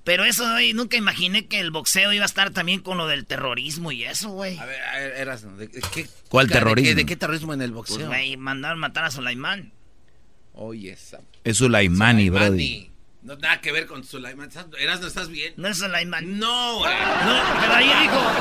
Pero 0.09 0.25
eso, 0.25 0.43
güey, 0.53 0.73
nunca 0.73 0.97
imaginé 0.97 1.45
que 1.45 1.59
el 1.59 1.69
boxeo 1.69 2.11
iba 2.11 2.23
a 2.23 2.25
estar 2.25 2.49
también 2.49 2.79
con 2.79 2.97
lo 2.97 3.05
del 3.05 3.27
terrorismo 3.27 3.91
y 3.91 4.05
eso, 4.05 4.29
güey. 4.29 4.57
A 4.57 4.65
ver, 4.65 4.81
a 4.81 4.95
ver, 4.97 5.11
eras, 5.17 5.57
¿de, 5.59 5.69
qué, 5.69 6.09
¿Cuál 6.29 6.47
de 6.47 6.53
qué- 6.53 6.57
terrorismo? 6.59 6.95
¿De 6.95 7.05
qué 7.05 7.15
terrorismo 7.15 7.53
en 7.53 7.61
el 7.61 7.71
Pues, 7.71 7.91
boxeo? 7.91 8.07
güey, 8.07 8.35
mandaron 8.35 8.79
matar 8.79 9.05
a 9.05 9.11
Sulaimán. 9.11 9.71
Oye, 10.53 10.93
esa... 10.93 11.19
Es 11.43 11.57
Sulaimani, 11.57 12.31
brody. 12.31 12.89
No, 13.21 13.35
nada 13.35 13.61
que 13.61 13.71
ver 13.71 13.85
con 13.85 14.03
Sulaiman. 14.03 14.49
Eras, 14.79 14.99
no 14.99 15.05
estás 15.05 15.29
bien. 15.29 15.53
No 15.57 15.67
es 15.67 15.77
Sulaimán. 15.77 16.39
No, 16.39 16.79
güey. 16.79 16.91
No, 16.91 17.43
pero 17.61 17.73
ahí 17.75 17.91
dijo... 18.01 18.31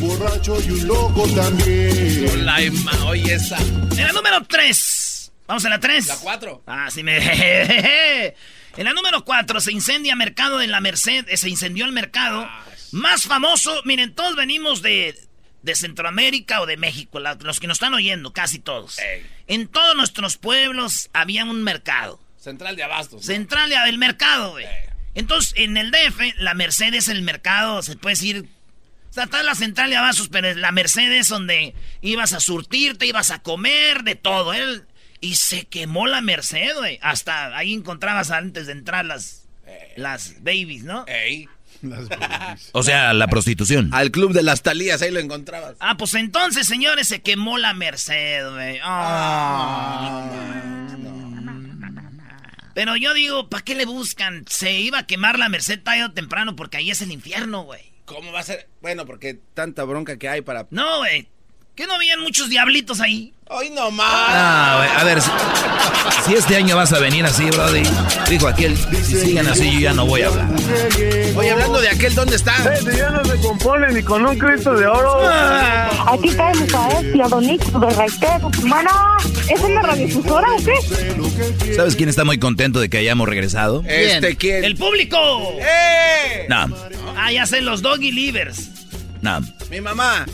Borracho 0.00 0.60
y 0.60 0.70
un 0.72 0.88
loco 0.88 1.28
también. 1.36 2.28
Sulaiman, 2.30 3.00
oye, 3.02 3.34
esa... 3.34 3.58
En 3.58 3.96
la 3.96 4.12
número 4.12 4.44
3. 4.48 5.11
Vamos 5.46 5.64
a 5.64 5.68
la 5.68 5.80
3. 5.80 6.06
La 6.06 6.16
4. 6.16 6.62
Ah, 6.66 6.88
sí 6.90 7.02
me... 7.02 7.16
en 8.76 8.84
la 8.84 8.92
número 8.94 9.24
4 9.24 9.60
se 9.60 9.72
incendia 9.72 10.16
mercado 10.16 10.60
en 10.62 10.70
la 10.70 10.80
Merced. 10.80 11.26
eh, 11.28 11.36
Se 11.36 11.48
incendió 11.48 11.84
el 11.84 11.92
mercado. 11.92 12.48
Más 12.92 13.24
famoso. 13.24 13.82
Miren, 13.84 14.14
todos 14.14 14.36
venimos 14.36 14.82
de, 14.82 15.18
de 15.62 15.74
Centroamérica 15.74 16.60
o 16.60 16.66
de 16.66 16.76
México. 16.76 17.20
la- 17.20 17.34
los 17.34 17.60
que 17.60 17.66
nos 17.66 17.76
están 17.76 17.94
oyendo, 17.94 18.32
casi 18.32 18.58
todos. 18.58 18.98
En 19.46 19.68
todos 19.68 19.96
nuestros 19.96 20.36
pueblos 20.38 21.10
había 21.12 21.44
un 21.44 21.62
mercado. 21.62 22.20
Central 22.38 22.76
de 22.76 22.82
Abastos. 22.84 23.20
¿no? 23.20 23.26
Central 23.26 23.70
del 23.70 23.98
mercado, 23.98 24.52
güey. 24.52 24.66
Entonces, 25.14 25.52
en 25.56 25.76
el 25.76 25.90
DF, 25.90 26.34
la 26.38 26.54
Merced 26.54 26.94
es 26.94 27.08
el 27.08 27.22
mercado, 27.22 27.82
se 27.82 27.96
puede 27.96 28.14
decir... 28.14 28.46
O 29.10 29.12
sea, 29.14 29.24
está 29.24 29.42
la 29.42 29.54
central 29.54 29.90
de 29.90 29.96
Abastos, 29.96 30.28
pero 30.30 30.54
la 30.54 30.72
Merced 30.72 31.12
es 31.12 31.28
donde 31.28 31.74
ibas 32.00 32.32
a 32.32 32.40
surtirte, 32.40 33.04
ibas 33.04 33.30
a 33.30 33.42
comer, 33.42 34.04
de 34.04 34.14
todo. 34.14 34.54
Él, 34.54 34.86
y 35.22 35.36
se 35.36 35.64
quemó 35.64 36.06
la 36.06 36.20
Merced, 36.20 36.76
güey. 36.76 36.98
Hasta 37.00 37.56
ahí 37.56 37.72
encontrabas 37.72 38.30
antes 38.30 38.66
de 38.66 38.72
entrar 38.72 39.06
las, 39.06 39.48
las 39.96 40.42
babies, 40.42 40.82
¿no? 40.84 41.06
Ey. 41.06 41.48
O 42.72 42.82
sea, 42.82 43.12
la 43.12 43.26
prostitución. 43.28 43.92
Al 43.92 44.10
club 44.10 44.32
de 44.32 44.42
las 44.42 44.62
Talías, 44.62 45.02
ahí 45.02 45.10
lo 45.10 45.18
encontrabas. 45.20 45.76
Ah, 45.80 45.96
pues 45.96 46.14
entonces, 46.14 46.66
señores, 46.66 47.08
se 47.08 47.22
quemó 47.22 47.58
la 47.58 47.74
Merced, 47.74 48.50
güey. 48.52 48.78
Ah. 48.82 50.30
Pero 52.74 52.96
yo 52.96 53.14
digo, 53.14 53.48
¿para 53.48 53.64
qué 53.64 53.74
le 53.74 53.84
buscan? 53.84 54.44
Se 54.48 54.72
iba 54.72 54.98
a 55.00 55.06
quemar 55.06 55.38
la 55.38 55.48
Merced 55.48 55.82
tarde 55.82 56.04
o 56.04 56.12
temprano 56.12 56.56
porque 56.56 56.76
ahí 56.76 56.90
es 56.90 57.02
el 57.02 57.10
infierno, 57.10 57.62
güey. 57.62 57.82
¿Cómo 58.04 58.32
va 58.32 58.40
a 58.40 58.44
ser? 58.44 58.68
Bueno, 58.80 59.06
porque 59.06 59.38
tanta 59.54 59.84
bronca 59.84 60.18
que 60.18 60.28
hay 60.28 60.42
para... 60.42 60.66
No, 60.70 60.98
güey. 60.98 61.28
¿Qué 61.74 61.86
no 61.86 61.94
habían 61.94 62.20
muchos 62.20 62.48
diablitos 62.48 63.00
ahí? 63.00 63.34
¡Ay, 63.58 63.70
no 63.70 63.90
más! 63.90 64.08
Ah, 64.10 64.98
a 65.00 65.04
ver, 65.04 65.20
si, 65.20 65.30
si 66.26 66.34
este 66.34 66.56
año 66.56 66.76
vas 66.76 66.92
a 66.92 66.98
venir 66.98 67.24
así, 67.24 67.44
brody, 67.50 67.82
dijo 68.28 68.48
aquel, 68.48 68.76
si 69.04 69.16
siguen 69.20 69.46
así 69.48 69.70
yo 69.74 69.80
ya 69.80 69.92
no 69.92 70.06
voy 70.06 70.22
a 70.22 70.28
hablar. 70.28 70.48
Oye, 71.36 71.50
hablando 71.50 71.80
de 71.80 71.88
aquel, 71.88 72.14
¿dónde 72.14 72.36
está? 72.36 72.54
ya 72.96 73.10
no 73.10 73.24
se 73.24 73.36
compone 73.40 73.92
ni 73.92 74.02
con 74.02 74.24
un 74.26 74.38
Cristo 74.38 74.74
de 74.74 74.86
oro. 74.86 75.20
Aquí 75.28 76.30
cae 76.30 76.54
Misael 76.56 77.14
y 77.16 77.20
Adonis 77.20 77.60
de 77.60 77.90
Raitero. 77.90 78.50
Bueno, 78.62 78.90
¿es 79.48 79.60
una 79.60 79.82
radiodifusora 79.82 80.48
o 80.52 80.56
qué? 80.64 81.74
¿Sabes 81.74 81.94
quién 81.96 82.08
está 82.08 82.24
muy 82.24 82.38
contento 82.38 82.80
de 82.80 82.88
que 82.88 82.98
hayamos 82.98 83.28
regresado? 83.28 83.82
Este, 83.86 84.36
¿quién? 84.36 84.64
¡El 84.64 84.76
público! 84.76 85.18
¡Eh! 85.60 86.46
No, 86.48 86.66
Ah, 87.16 87.30
ya 87.30 87.46
sé, 87.46 87.60
los 87.60 87.82
doggy 87.82 88.10
livers. 88.10 88.70
no, 89.20 89.40
Mi 89.70 89.80
mamá. 89.80 90.26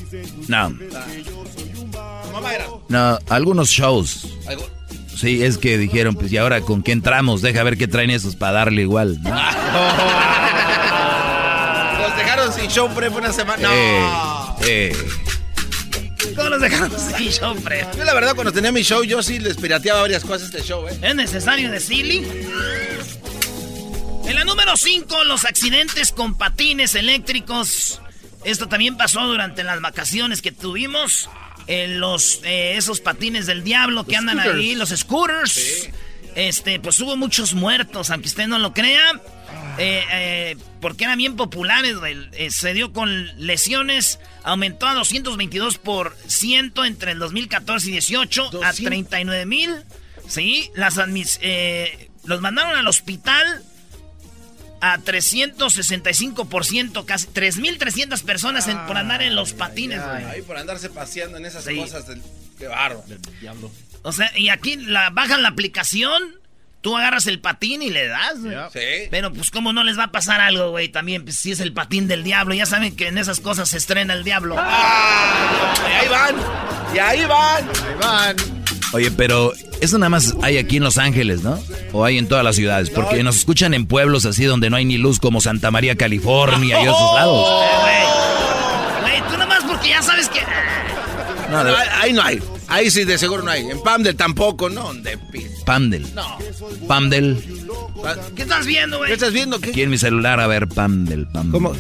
no, 0.48 0.72
Tu 2.28 2.32
mamá 2.34 2.54
era. 2.54 2.66
no, 2.88 3.18
algunos 3.28 3.68
shows. 3.70 4.26
Algo- 4.46 4.68
Sí, 5.16 5.42
es 5.42 5.58
que 5.58 5.78
dijeron, 5.78 6.14
pues, 6.14 6.30
¿y 6.30 6.36
ahora 6.36 6.60
con 6.60 6.82
qué 6.84 6.92
entramos? 6.92 7.42
Deja 7.42 7.64
ver 7.64 7.76
qué 7.76 7.88
traen 7.88 8.10
esos 8.10 8.36
para 8.36 8.52
darle 8.52 8.82
igual. 8.82 9.20
¿no? 9.20 9.30
Los 12.00 12.16
dejaron 12.16 12.52
sin 12.52 12.68
show 12.70 12.88
prep 12.94 13.16
una 13.16 13.32
semana. 13.32 13.62
No. 13.68 14.56
Eh, 14.62 14.92
eh. 14.92 14.96
¿Cómo 16.36 16.48
los 16.50 16.60
dejamos 16.60 17.00
sin 17.16 17.30
show, 17.30 17.54
Fred? 17.56 17.84
Yo 17.96 18.04
la 18.04 18.14
verdad 18.14 18.34
cuando 18.36 18.52
tenía 18.52 18.70
mi 18.70 18.82
show 18.82 19.02
yo 19.02 19.20
sí 19.22 19.40
les 19.40 19.56
pirateaba 19.56 20.02
varias 20.02 20.22
cosas 20.24 20.52
de 20.52 20.58
este 20.58 20.68
show, 20.68 20.86
¿eh? 20.86 20.96
¿Es 21.02 21.14
necesario 21.16 21.68
decirle? 21.70 22.22
En 24.24 24.34
la 24.34 24.44
número 24.44 24.76
5, 24.76 25.24
los 25.24 25.44
accidentes 25.46 26.12
con 26.12 26.36
patines 26.38 26.94
eléctricos. 26.94 28.00
Esto 28.44 28.68
también 28.68 28.96
pasó 28.96 29.26
durante 29.26 29.64
las 29.64 29.80
vacaciones 29.80 30.42
que 30.42 30.52
tuvimos. 30.52 31.28
En 31.68 32.00
los, 32.00 32.40
eh, 32.44 32.76
esos 32.76 33.00
patines 33.00 33.46
del 33.46 33.62
diablo 33.62 34.04
que 34.04 34.16
andan 34.16 34.38
scooters. 34.38 34.58
ahí, 34.58 34.74
los 34.74 34.88
scooters. 34.88 35.90
Este, 36.34 36.80
pues 36.80 36.98
hubo 37.00 37.16
muchos 37.16 37.54
muertos, 37.54 38.10
aunque 38.10 38.28
usted 38.28 38.46
no 38.46 38.58
lo 38.58 38.72
crea. 38.72 39.20
Eh, 39.78 40.04
eh, 40.10 40.56
porque 40.80 41.04
eran 41.04 41.18
bien 41.18 41.36
populares. 41.36 41.96
Eh, 42.32 42.50
se 42.50 42.74
dio 42.74 42.92
con 42.92 43.26
lesiones, 43.44 44.18
aumentó 44.42 44.86
a 44.86 44.94
222 44.94 45.78
por 45.78 46.16
ciento 46.26 46.84
entre 46.84 47.12
el 47.12 47.18
2014 47.18 47.88
y 47.88 47.92
18 47.92 48.50
a 48.64 48.72
39 48.72 49.46
mil. 49.46 49.70
Sí, 50.26 50.70
las 50.74 50.98
eh, 51.40 52.10
Los 52.24 52.40
mandaron 52.40 52.76
al 52.76 52.86
hospital 52.86 53.64
a 54.80 54.98
365%, 54.98 57.04
casi 57.04 57.26
3.300 57.28 58.22
personas 58.22 58.68
en- 58.68 58.78
por 58.86 58.96
andar 58.96 59.22
en 59.22 59.34
los 59.34 59.52
patines, 59.52 60.00
güey. 60.04 60.24
Ahí 60.24 60.42
por 60.42 60.56
andarse 60.56 60.88
paseando 60.90 61.38
en 61.38 61.46
esas 61.46 61.64
Sí. 61.64 61.76
cosas 61.76 62.06
del... 62.06 62.22
Qué 62.58 62.66
barro. 62.68 63.04
O 64.02 64.12
sea, 64.12 64.30
y 64.36 64.48
aquí 64.48 64.76
la, 64.76 65.10
bajan 65.10 65.42
la 65.42 65.48
aplicación, 65.48 66.22
tú 66.80 66.96
agarras 66.96 67.26
el 67.26 67.40
patín 67.40 67.82
y 67.82 67.90
le 67.90 68.06
das, 68.08 68.40
güey. 68.40 68.56
Sí. 68.72 69.08
Pero 69.10 69.32
pues 69.32 69.50
cómo 69.50 69.72
no 69.72 69.84
les 69.84 69.98
va 69.98 70.04
a 70.04 70.12
pasar 70.12 70.40
algo, 70.40 70.70
güey, 70.70 70.88
también, 70.88 71.24
pues 71.24 71.36
si 71.36 71.52
es 71.52 71.60
el 71.60 71.72
patín 71.72 72.08
del 72.08 72.24
diablo, 72.24 72.54
ya 72.54 72.66
saben 72.66 72.96
que 72.96 73.08
en 73.08 73.18
esas 73.18 73.40
cosas 73.40 73.68
se 73.68 73.78
estrena 73.78 74.14
el 74.14 74.24
diablo. 74.24 74.56
Ah, 74.58 75.74
Y 75.88 75.92
ahí 75.92 76.08
van. 76.08 76.36
Y 76.94 76.98
ahí 76.98 77.24
van. 77.26 77.68
Ahí 77.68 77.94
van. 78.00 78.36
Oye, 78.94 79.10
pero 79.10 79.52
eso 79.80 79.98
nada 79.98 80.08
más 80.08 80.34
hay 80.42 80.56
aquí 80.56 80.78
en 80.78 80.84
Los 80.84 80.96
Ángeles, 80.98 81.42
¿no? 81.42 81.62
O 81.92 82.04
hay 82.04 82.16
en 82.18 82.26
todas 82.26 82.42
las 82.44 82.56
ciudades, 82.56 82.88
porque 82.90 83.22
nos 83.22 83.36
escuchan 83.36 83.74
en 83.74 83.86
pueblos 83.86 84.24
así 84.24 84.44
donde 84.44 84.70
no 84.70 84.76
hay 84.76 84.84
ni 84.86 84.96
luz 84.96 85.18
como 85.20 85.40
Santa 85.40 85.70
María, 85.70 85.96
California 85.96 86.80
y 86.80 86.84
esos 86.84 87.14
lados. 87.14 87.46
Eh, 87.64 88.04
Güey, 89.02 89.18
tú 89.30 89.32
nada 89.32 89.46
más 89.46 89.64
porque 89.64 89.90
ya 89.90 90.00
sabes 90.02 90.28
que... 90.28 90.40
No, 91.50 91.64
de- 91.64 91.72
Ahí, 92.00 92.12
no 92.12 92.22
hay. 92.22 92.42
Ahí 92.68 92.90
sí, 92.90 93.04
de 93.04 93.16
seguro 93.18 93.42
no 93.42 93.50
hay. 93.50 93.62
En 93.68 93.82
Pamdel 93.82 94.14
tampoco, 94.16 94.68
¿no? 94.68 94.92
De 94.94 95.18
Pamdel. 95.64 96.06
No. 96.14 96.38
Pamdel. 96.86 97.42
¿Qué 98.36 98.42
estás 98.42 98.66
viendo, 98.66 98.98
güey? 98.98 99.08
¿Qué 99.08 99.14
estás 99.14 99.32
viendo? 99.32 99.58
¿Qué? 99.60 99.70
Aquí 99.70 99.82
en 99.82 99.90
mi 99.90 99.98
celular, 99.98 100.40
a 100.40 100.46
ver, 100.46 100.68
Pamdel, 100.68 101.26
Pamdel. 101.26 101.52
¿Cómo? 101.52 101.72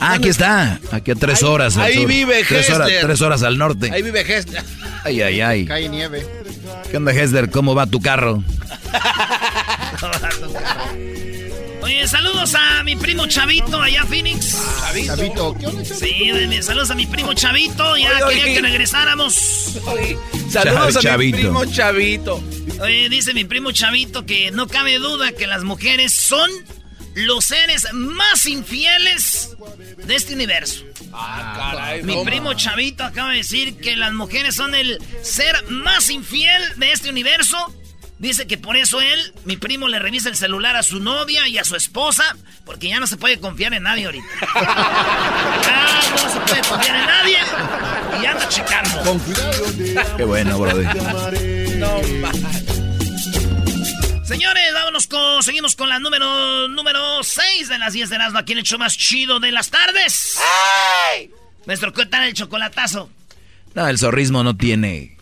Ah, 0.00 0.14
aquí 0.14 0.28
está. 0.28 0.78
Aquí 0.92 1.10
a 1.10 1.14
tres 1.14 1.42
Ahí- 1.42 1.48
horas. 1.48 1.76
ahí 1.76 1.94
sur. 1.94 2.06
vive 2.06 2.44
tres 2.48 2.70
horas, 2.70 2.90
tres 3.00 3.20
horas 3.20 3.42
al 3.42 3.56
norte. 3.58 3.90
Ahí 3.92 4.02
vive 4.02 4.24
Gesta. 4.24 4.62
Ay, 5.04 5.22
ay, 5.22 5.40
ay. 5.40 5.64
Cae 5.66 5.88
nieve. 5.88 6.24
¿Qué 6.90 6.96
onda, 6.96 7.12
Hesler? 7.12 7.50
¿Cómo 7.50 7.74
va 7.74 7.86
tu 7.86 8.00
carro? 8.00 8.42
Oye, 11.82 12.06
saludos 12.08 12.54
a 12.54 12.82
mi 12.84 12.96
primo 12.96 13.26
Chavito 13.26 13.80
allá 13.80 14.00
en 14.02 14.08
Phoenix. 14.08 14.56
Chavito, 15.06 15.54
¿qué 15.58 15.66
onda, 15.66 15.82
Chavito? 15.82 16.06
Sí, 16.06 16.62
saludos 16.62 16.90
a 16.90 16.94
mi 16.94 17.06
primo 17.06 17.32
Chavito, 17.34 17.96
ya 17.96 18.10
Oye, 18.12 18.24
oye. 18.24 18.36
quería 18.38 18.54
que 18.54 18.62
regresáramos. 18.62 19.34
Saludos 20.50 20.96
a 20.96 21.00
Chavito. 21.00 21.36
mi 21.36 21.42
primo 21.42 21.64
Chavito. 21.66 22.42
Oye, 22.80 23.08
dice 23.08 23.34
mi 23.34 23.44
primo 23.44 23.72
Chavito 23.72 24.24
que 24.26 24.50
no 24.50 24.66
cabe 24.66 24.98
duda 24.98 25.32
que 25.32 25.46
las 25.46 25.64
mujeres 25.64 26.12
son 26.14 26.50
los 27.14 27.44
seres 27.46 27.86
más 27.92 28.46
infieles 28.46 29.56
de 30.06 30.14
este 30.14 30.34
universo. 30.34 30.84
Ah, 31.18 31.72
caray. 31.72 32.02
Mi 32.02 32.22
primo 32.24 32.52
Chavito 32.54 33.02
acaba 33.04 33.30
de 33.30 33.38
decir 33.38 33.78
que 33.78 33.96
las 33.96 34.12
mujeres 34.12 34.54
son 34.54 34.74
el 34.74 34.98
ser 35.22 35.64
más 35.70 36.10
infiel 36.10 36.62
de 36.76 36.92
este 36.92 37.08
universo. 37.10 37.74
Dice 38.18 38.46
que 38.46 38.56
por 38.56 38.76
eso 38.78 39.00
él, 39.02 39.34
mi 39.44 39.56
primo, 39.58 39.88
le 39.88 39.98
revisa 39.98 40.28
el 40.30 40.36
celular 40.36 40.74
a 40.76 40.82
su 40.82 41.00
novia 41.00 41.48
y 41.48 41.58
a 41.58 41.64
su 41.64 41.76
esposa, 41.76 42.24
porque 42.64 42.88
ya 42.88 42.98
no 42.98 43.06
se 43.06 43.18
puede 43.18 43.38
confiar 43.38 43.74
en 43.74 43.82
nadie 43.82 44.06
ahorita. 44.06 44.24
ya 45.62 46.10
no 46.22 46.30
se 46.32 46.40
puede 46.40 46.62
confiar 46.62 46.96
en 46.96 47.06
nadie 47.06 47.38
y 48.22 48.26
anda 48.26 48.48
checando. 48.48 49.00
Con 49.02 49.18
cuidado. 49.18 50.16
Qué 50.16 50.24
bueno, 50.24 50.58
brother. 50.58 50.96
No, 51.76 52.00
ma- 52.20 52.32
Señores, 54.26 54.72
vámonos 54.74 55.06
con, 55.06 55.42
seguimos 55.42 55.76
con 55.76 55.88
la 55.88 55.98
número 56.00 56.66
número 56.68 57.22
6 57.22 57.68
de 57.68 57.78
las 57.78 57.92
10 57.92 58.10
de 58.10 58.16
Erasmo 58.16 58.38
aquí 58.40 58.52
en 58.52 58.58
el 58.58 58.64
show 58.64 58.78
más 58.78 58.96
chido 58.98 59.38
de 59.38 59.52
las 59.52 59.70
tardes. 59.70 60.36
Nuestro 61.64 61.92
¿qué 61.92 62.06
tal 62.06 62.24
el 62.24 62.34
chocolatazo? 62.34 63.08
No, 63.74 63.86
el 63.86 63.98
zorrismo 63.98 64.42
no 64.42 64.56
tiene 64.56 65.16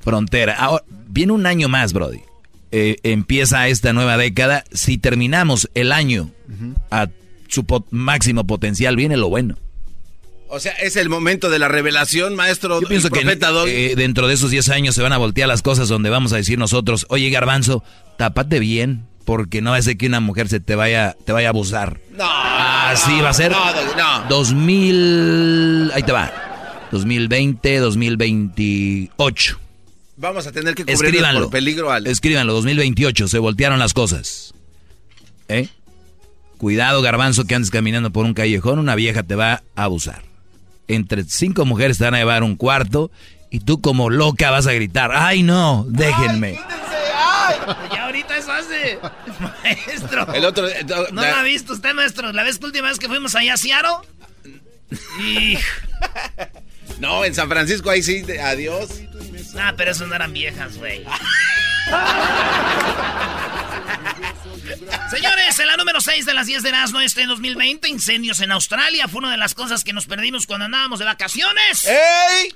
frontera. 0.00 0.54
Ahora, 0.54 0.84
viene 1.08 1.32
un 1.32 1.46
año 1.46 1.68
más, 1.68 1.92
Brody. 1.92 2.20
Eh, 2.70 2.96
empieza 3.02 3.66
esta 3.68 3.92
nueva 3.92 4.16
década. 4.16 4.64
Si 4.72 4.98
terminamos 4.98 5.68
el 5.74 5.90
año 5.92 6.30
a 6.90 7.08
su 7.48 7.64
po- 7.64 7.86
máximo 7.90 8.46
potencial, 8.46 8.94
viene 8.96 9.16
lo 9.16 9.28
bueno. 9.28 9.56
O 10.48 10.60
sea, 10.60 10.72
es 10.72 10.96
el 10.96 11.08
momento 11.08 11.50
de 11.50 11.58
la 11.58 11.68
revelación, 11.68 12.34
maestro. 12.36 12.80
Yo 12.80 12.88
pienso 12.88 13.10
que 13.10 13.20
eh, 13.20 13.94
dentro 13.96 14.28
de 14.28 14.34
esos 14.34 14.50
10 14.50 14.68
años 14.70 14.94
se 14.94 15.02
van 15.02 15.12
a 15.12 15.18
voltear 15.18 15.48
las 15.48 15.62
cosas 15.62 15.88
donde 15.88 16.08
vamos 16.08 16.32
a 16.32 16.36
decir 16.36 16.58
nosotros, 16.58 17.06
oye 17.08 17.28
Garbanzo, 17.30 17.82
tápate 18.16 18.60
bien, 18.60 19.06
porque 19.24 19.60
no 19.60 19.74
es 19.74 19.84
de 19.86 19.98
que 19.98 20.06
una 20.06 20.20
mujer 20.20 20.48
se 20.48 20.60
te 20.60 20.76
vaya, 20.76 21.16
te 21.24 21.32
vaya 21.32 21.48
a 21.48 21.50
abusar. 21.50 22.00
No. 22.12 22.24
Así 22.28 23.20
va 23.20 23.30
a 23.30 23.34
ser. 23.34 23.50
No, 23.50 23.72
no. 23.96 24.28
2000, 24.28 25.90
ahí 25.92 26.02
te 26.04 26.12
va. 26.12 26.32
2020, 26.92 27.78
2028. 27.78 29.60
Vamos 30.18 30.46
a 30.46 30.52
tener 30.52 30.74
que 30.74 30.84
cubrirnos 30.86 31.42
por 31.42 31.50
peligro 31.50 31.90
al... 31.90 32.06
Escríbanlo, 32.06 32.54
2028, 32.54 33.28
se 33.28 33.38
voltearon 33.38 33.80
las 33.80 33.92
cosas. 33.92 34.54
¿Eh? 35.48 35.68
Cuidado, 36.56 37.02
garbanzo, 37.02 37.44
que 37.44 37.54
andes 37.54 37.70
caminando 37.70 38.10
por 38.12 38.24
un 38.24 38.32
callejón, 38.32 38.78
una 38.78 38.94
vieja 38.94 39.24
te 39.24 39.34
va 39.34 39.62
a 39.74 39.84
abusar. 39.84 40.22
Entre 40.88 41.24
cinco 41.24 41.64
mujeres 41.64 41.98
te 41.98 42.04
van 42.04 42.14
a 42.14 42.18
llevar 42.18 42.42
un 42.42 42.56
cuarto 42.56 43.10
y 43.50 43.60
tú 43.60 43.80
como 43.80 44.10
loca 44.10 44.50
vas 44.50 44.66
a 44.66 44.72
gritar, 44.72 45.10
¡ay 45.14 45.42
no! 45.42 45.84
Déjenme. 45.88 46.58
Ya 47.92 48.04
ahorita 48.04 48.36
eso 48.36 48.52
hace. 48.52 48.98
Maestro. 49.62 50.32
El 50.34 50.44
otro... 50.44 50.68
eh, 50.68 50.82
do- 50.84 51.08
¿No 51.12 51.22
la- 51.22 51.30
lo 51.30 51.36
ha 51.36 51.42
visto 51.42 51.72
usted, 51.72 51.92
maestro? 51.94 52.32
La 52.32 52.42
vez 52.42 52.58
que 52.58 52.66
última 52.66 52.88
vez 52.88 52.98
que 52.98 53.08
fuimos 53.08 53.34
allá 53.34 53.54
a 53.54 53.56
Seattle. 53.56 53.96
Y... 55.20 55.58
No, 57.00 57.24
en 57.24 57.34
San 57.34 57.48
Francisco 57.48 57.90
ahí 57.90 58.02
sí, 58.02 58.22
de- 58.22 58.40
adiós. 58.40 58.88
Ah, 59.58 59.74
pero 59.76 59.90
eso 59.92 60.06
no 60.06 60.14
eran 60.14 60.32
viejas, 60.32 60.76
güey. 60.78 61.04
Señores, 65.10 65.58
en 65.58 65.66
la 65.66 65.76
número 65.76 66.00
6 66.00 66.26
de 66.26 66.34
las 66.34 66.46
10 66.46 66.62
de 66.62 66.68
Erasmo 66.70 67.00
este 67.00 67.26
2020, 67.26 67.88
incendios 67.88 68.40
en 68.40 68.52
Australia. 68.52 69.08
Fue 69.08 69.18
una 69.18 69.30
de 69.30 69.36
las 69.36 69.54
cosas 69.54 69.84
que 69.84 69.92
nos 69.92 70.06
perdimos 70.06 70.46
cuando 70.46 70.66
andábamos 70.66 70.98
de 70.98 71.04
vacaciones. 71.04 71.84
¡Ey! 71.86 72.54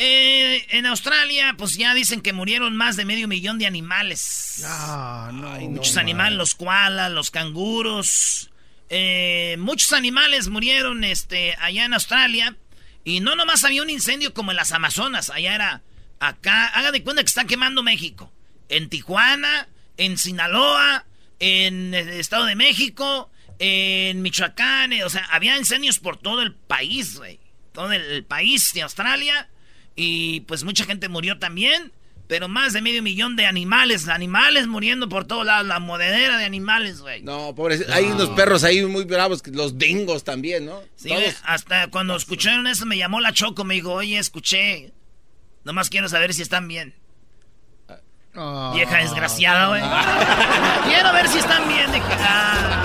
Eh, 0.00 0.64
en 0.70 0.86
Australia, 0.86 1.54
pues 1.58 1.74
ya 1.76 1.92
dicen 1.92 2.20
que 2.20 2.32
murieron 2.32 2.76
más 2.76 2.96
de 2.96 3.04
medio 3.04 3.26
millón 3.26 3.58
de 3.58 3.66
animales. 3.66 4.62
Ah, 4.64 5.30
no. 5.32 5.50
Muchos 5.60 5.96
animales, 5.96 6.38
los 6.38 6.54
koalas, 6.54 7.10
los 7.10 7.30
canguros. 7.30 8.50
eh, 8.90 9.56
muchos 9.58 9.92
animales 9.92 10.48
murieron 10.48 11.02
este, 11.04 11.56
allá 11.60 11.84
en 11.84 11.94
Australia. 11.94 12.56
Y 13.04 13.20
no 13.20 13.34
nomás 13.34 13.64
había 13.64 13.82
un 13.82 13.90
incendio 13.90 14.32
como 14.34 14.52
en 14.52 14.56
las 14.56 14.70
Amazonas. 14.72 15.30
Allá 15.30 15.54
era 15.54 15.82
acá. 16.20 16.66
Haga 16.66 16.92
de 16.92 17.02
cuenta 17.02 17.22
que 17.22 17.28
están 17.28 17.46
quemando 17.46 17.82
México. 17.82 18.32
En 18.68 18.88
Tijuana, 18.90 19.66
en 19.98 20.16
Sinaloa, 20.16 21.04
en 21.38 21.92
el 21.92 22.08
Estado 22.08 22.46
de 22.46 22.56
México, 22.56 23.30
en 23.58 24.22
Michoacán. 24.22 24.92
eh, 24.92 25.04
o 25.04 25.10
sea, 25.10 25.24
había 25.30 25.58
incendios 25.58 25.98
por 25.98 26.16
todo 26.16 26.42
el 26.42 26.54
país, 26.54 27.18
güey. 27.18 27.40
Todo 27.72 27.92
el, 27.92 28.24
país 28.24 28.72
de 28.72 28.82
Australia. 28.82 29.48
Y 29.94 30.40
pues 30.40 30.64
mucha 30.64 30.84
gente 30.84 31.08
murió 31.08 31.38
también. 31.38 31.92
Pero 32.28 32.46
más 32.46 32.74
de 32.74 32.82
medio 32.82 33.02
millón 33.02 33.36
de 33.36 33.46
animales. 33.46 34.08
Animales 34.08 34.66
muriendo 34.66 35.08
por 35.08 35.26
todos 35.26 35.46
lados. 35.46 35.66
La 35.66 35.80
modedera 35.80 36.36
de 36.38 36.44
animales, 36.44 37.00
güey. 37.00 37.22
No, 37.22 37.54
pobres. 37.54 37.88
Hay 37.90 38.04
unos 38.06 38.30
perros 38.30 38.64
ahí 38.64 38.84
muy 38.84 39.04
bravos, 39.04 39.46
los 39.46 39.78
dingos 39.78 40.24
también, 40.24 40.66
¿no? 40.66 40.82
Sí, 40.96 41.08
Todos. 41.08 41.36
hasta 41.44 41.88
cuando 41.88 42.16
escucharon 42.16 42.66
eso 42.66 42.84
me 42.84 42.98
llamó 42.98 43.20
la 43.20 43.32
Choco, 43.32 43.64
me 43.64 43.74
dijo, 43.74 43.92
oye, 43.92 44.18
escuché. 44.18 44.92
Nomás 45.64 45.88
quiero 45.90 46.08
saber 46.08 46.34
si 46.34 46.42
están 46.42 46.68
bien. 46.68 46.94
Ah. 48.40 48.70
Vieja 48.74 48.98
desgraciada, 48.98 49.68
güey. 49.68 49.82
quiero 50.86 51.12
ver 51.12 51.28
si 51.28 51.38
están 51.38 51.66
bien. 51.66 51.90
Dije, 51.90 52.06
ah. 52.20 52.84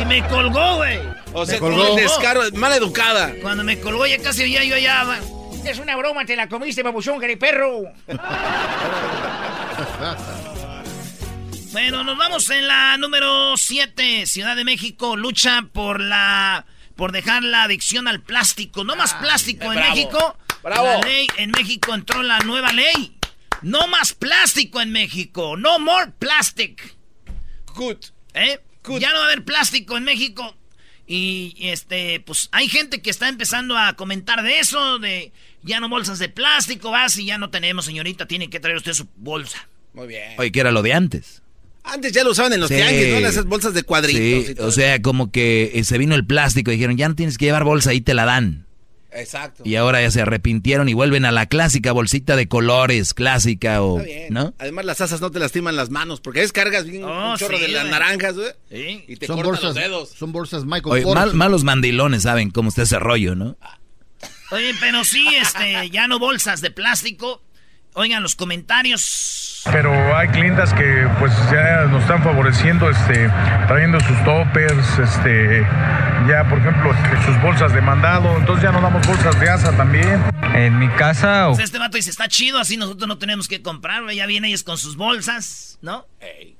Y 0.00 0.04
me 0.06 0.26
colgó, 0.28 0.76
güey. 0.76 1.00
O 1.34 1.44
sea, 1.44 1.56
Me 1.56 1.60
con 1.60 1.74
colgó. 1.74 1.88
el 1.88 1.96
descaro, 1.96 2.42
mal 2.54 2.72
educada. 2.72 3.32
Cuando 3.42 3.64
me 3.64 3.78
colgó 3.78 4.06
ya 4.06 4.18
casi 4.18 4.50
ya 4.50 4.64
yo 4.64 4.76
va. 5.06 5.18
Es 5.64 5.78
una 5.78 5.94
broma, 5.96 6.24
te 6.24 6.34
la 6.34 6.48
comiste, 6.48 6.82
babuchón, 6.82 7.20
perro. 7.38 7.82
Bueno, 11.72 12.04
nos 12.04 12.18
vamos 12.18 12.50
en 12.50 12.66
la 12.66 12.96
número 12.96 13.56
7. 13.56 14.26
Ciudad 14.26 14.56
de 14.56 14.64
México 14.64 15.16
lucha 15.16 15.62
por 15.72 16.00
la 16.00 16.64
por 16.96 17.12
dejar 17.12 17.42
la 17.42 17.64
adicción 17.64 18.08
al 18.08 18.20
plástico. 18.20 18.84
No 18.84 18.96
más 18.96 19.14
plástico 19.14 19.64
en 19.64 19.74
bravo. 19.74 19.94
México. 19.94 20.36
Bravo. 20.62 20.84
La 20.86 20.98
ley 20.98 21.26
en 21.36 21.50
México 21.50 21.94
entró 21.94 22.22
la 22.22 22.38
nueva 22.40 22.72
ley. 22.72 23.16
No 23.62 23.86
más 23.88 24.12
plástico 24.12 24.80
en 24.80 24.90
México. 24.92 25.56
No 25.56 25.78
more 25.78 26.12
plastic. 26.18 26.96
Good. 27.74 27.96
¿Eh? 28.34 28.60
Ya 28.98 29.10
no 29.10 29.16
va 29.18 29.22
a 29.22 29.26
haber 29.26 29.44
plástico 29.44 29.96
en 29.96 30.04
México. 30.04 30.56
Y 31.06 31.54
este, 31.60 32.20
pues 32.20 32.48
hay 32.52 32.68
gente 32.68 33.02
que 33.02 33.10
está 33.10 33.28
empezando 33.28 33.76
a 33.76 33.94
comentar 33.94 34.42
de 34.42 34.60
eso, 34.60 34.98
de 34.98 35.32
ya 35.62 35.78
no 35.80 35.88
bolsas 35.88 36.18
de 36.18 36.28
plástico, 36.28 36.90
vas 36.90 37.16
y 37.18 37.26
ya 37.26 37.38
no 37.38 37.50
tenemos, 37.50 37.84
señorita, 37.84 38.26
tiene 38.26 38.48
que 38.50 38.60
traer 38.60 38.76
usted 38.76 38.92
su 38.94 39.08
bolsa. 39.16 39.68
Muy 39.94 40.06
bien. 40.06 40.34
Oye, 40.38 40.50
que 40.52 40.60
era 40.60 40.70
lo 40.72 40.80
de 40.82 40.94
antes. 40.94 41.42
Antes 41.84 42.12
ya 42.12 42.22
lo 42.24 42.30
usaban 42.30 42.52
en 42.52 42.60
los 42.60 42.68
Sí. 42.68 42.76
tianguis, 42.76 43.20
¿no? 43.20 43.28
Esas 43.28 43.44
bolsas 43.44 43.74
de 43.74 43.82
cuadritos 43.82 44.46
Sí, 44.46 44.52
y 44.52 44.54
todo. 44.54 44.68
o 44.68 44.70
sea, 44.72 45.02
como 45.02 45.30
que 45.32 45.72
eh, 45.74 45.84
se 45.84 45.98
vino 45.98 46.14
el 46.14 46.24
plástico 46.24 46.70
y 46.70 46.74
dijeron, 46.76 46.96
ya 46.96 47.08
no 47.08 47.16
tienes 47.16 47.36
que 47.36 47.46
llevar 47.46 47.64
bolsa, 47.64 47.90
ahí 47.90 48.00
te 48.00 48.14
la 48.14 48.24
dan. 48.24 48.66
Exacto. 49.14 49.62
Y 49.66 49.76
ahora 49.76 50.00
ya 50.00 50.10
se 50.10 50.22
arrepintieron 50.22 50.88
y 50.88 50.94
vuelven 50.94 51.24
a 51.24 51.32
la 51.32 51.46
clásica 51.46 51.92
bolsita 51.92 52.34
de 52.36 52.48
colores, 52.48 53.14
clásica 53.14 53.82
o... 53.82 53.98
Está 53.98 54.08
bien. 54.08 54.26
¿No? 54.32 54.54
Además, 54.58 54.84
las 54.84 55.00
asas 55.00 55.20
no 55.20 55.30
te 55.30 55.38
lastiman 55.38 55.76
las 55.76 55.90
manos, 55.90 56.20
porque 56.20 56.40
descargas 56.40 56.84
bien 56.86 57.04
Oh, 57.04 57.32
un 57.32 57.36
chorro 57.36 57.56
sí, 57.56 57.62
de 57.62 57.68
las 57.68 57.86
naranjas, 57.88 58.34
güey. 58.36 58.50
Sí. 58.70 59.04
Y 59.08 59.16
te 59.16 59.26
Son 59.26 59.36
cortan 59.36 59.50
bolsas, 59.52 59.64
los 59.64 59.74
dedos. 59.74 60.08
son 60.10 60.32
bolsas 60.32 60.64
Michael 60.64 60.92
Oye, 61.06 61.14
mal- 61.14 61.34
malos 61.34 61.62
mandilones 61.64 62.22
saben 62.22 62.50
cómo 62.50 62.70
está 62.70 62.82
ese 62.82 62.98
rollo, 62.98 63.34
¿no? 63.34 63.56
Oye, 64.50 64.72
pero 64.80 65.04
sí, 65.04 65.26
este, 65.40 65.88
ya 65.90 66.08
no 66.08 66.18
bolsas 66.18 66.60
de 66.60 66.70
plástico. 66.70 67.42
Oigan 67.94 68.22
los 68.22 68.34
comentarios. 68.34 69.51
Pero 69.70 70.16
hay 70.16 70.28
clientas 70.28 70.74
que 70.74 71.06
pues 71.18 71.32
ya 71.50 71.86
nos 71.86 72.02
están 72.02 72.22
favoreciendo, 72.22 72.90
este, 72.90 73.30
trayendo 73.68 74.00
sus 74.00 74.22
toppers, 74.24 74.98
este, 74.98 75.64
ya 76.28 76.44
por 76.48 76.58
ejemplo 76.58 76.92
este, 76.92 77.22
sus 77.24 77.40
bolsas 77.40 77.72
de 77.72 77.80
mandado, 77.80 78.36
entonces 78.38 78.64
ya 78.64 78.72
no 78.72 78.80
damos 78.80 79.06
bolsas 79.06 79.38
de 79.38 79.48
asa 79.48 79.72
también. 79.76 80.20
En 80.54 80.78
mi 80.78 80.88
casa, 80.88 81.46
Pues 81.48 81.60
este 81.60 81.78
vato 81.78 81.96
dice, 81.96 82.10
está 82.10 82.28
chido, 82.28 82.58
así 82.58 82.76
nosotros 82.76 83.08
no 83.08 83.18
tenemos 83.18 83.48
que 83.48 83.62
comprar. 83.62 84.02
Ya 84.10 84.26
vienen 84.26 84.48
ellos 84.48 84.64
con 84.64 84.78
sus 84.78 84.96
bolsas, 84.96 85.78
¿no? 85.80 86.06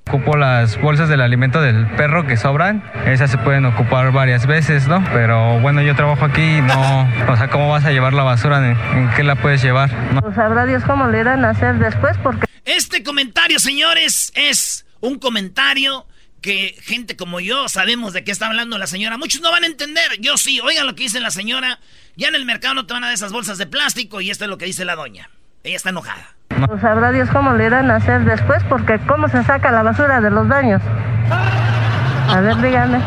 ocupo 0.07 0.35
las 0.35 0.79
bolsas 0.79 1.09
del 1.09 1.21
alimento 1.21 1.61
del 1.61 1.87
perro 1.95 2.27
que 2.27 2.37
sobran. 2.37 2.83
Esas 3.05 3.31
se 3.31 3.37
pueden 3.37 3.65
ocupar 3.65 4.11
varias 4.11 4.45
veces, 4.45 4.87
¿no? 4.87 5.03
Pero 5.13 5.59
bueno, 5.59 5.81
yo 5.81 5.95
trabajo 5.95 6.25
aquí 6.25 6.57
y 6.57 6.61
no... 6.61 7.09
O 7.29 7.37
sea, 7.37 7.47
¿cómo 7.49 7.69
vas 7.69 7.85
a 7.85 7.91
llevar 7.91 8.13
la 8.13 8.23
basura? 8.23 8.57
¿En, 8.57 8.77
en 8.97 9.09
qué 9.15 9.23
la 9.23 9.35
puedes 9.35 9.61
llevar? 9.63 9.89
No. 10.13 10.21
Pues 10.21 10.35
sabrá 10.35 10.65
Dios 10.65 10.83
cómo 10.83 11.07
le 11.07 11.21
irán 11.21 11.45
a 11.45 11.51
hacer 11.51 11.75
después 11.79 12.17
porque... 12.21 12.45
Este 12.65 13.03
comentario, 13.03 13.59
señores, 13.59 14.31
es 14.35 14.85
un 15.01 15.19
comentario 15.19 16.07
que 16.41 16.75
gente 16.81 17.15
como 17.15 17.39
yo 17.39 17.67
sabemos 17.69 18.13
de 18.13 18.23
qué 18.23 18.31
está 18.31 18.47
hablando 18.47 18.77
la 18.77 18.87
señora. 18.87 19.17
Muchos 19.17 19.41
no 19.41 19.51
van 19.51 19.63
a 19.63 19.67
entender. 19.67 20.19
Yo 20.19 20.37
sí. 20.37 20.59
Oigan 20.61 20.85
lo 20.85 20.95
que 20.95 21.03
dice 21.03 21.19
la 21.19 21.31
señora. 21.31 21.79
Ya 22.15 22.27
en 22.27 22.35
el 22.35 22.45
mercado 22.45 22.73
no 22.73 22.85
te 22.85 22.93
van 22.93 23.03
a 23.03 23.07
dar 23.07 23.13
esas 23.15 23.31
bolsas 23.31 23.57
de 23.57 23.65
plástico 23.65 24.21
y 24.21 24.29
esto 24.29 24.45
es 24.45 24.49
lo 24.49 24.57
que 24.57 24.65
dice 24.65 24.85
la 24.85 24.95
doña. 24.95 25.29
Ella 25.63 25.75
está 25.75 25.89
enojada. 25.89 26.35
Pues 26.67 26.81
sabrá 26.81 27.11
Dios 27.11 27.29
cómo 27.31 27.53
le 27.53 27.65
irán 27.65 27.89
a 27.89 27.95
hacer 27.95 28.23
después 28.25 28.61
porque 28.69 28.99
cómo 29.07 29.27
se 29.27 29.43
saca 29.43 29.71
la 29.71 29.83
basura 29.83 30.21
de 30.21 30.29
los 30.29 30.47
baños. 30.47 30.81
A 31.29 32.39
ver, 32.41 32.57
díganme. 32.61 32.99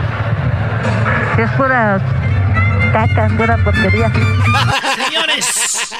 Si 1.36 1.42
es 1.42 1.50
pura 1.52 2.00
caca, 2.92 3.28
pura 3.36 3.56
porquería. 3.58 4.10
Señores, 4.96 5.94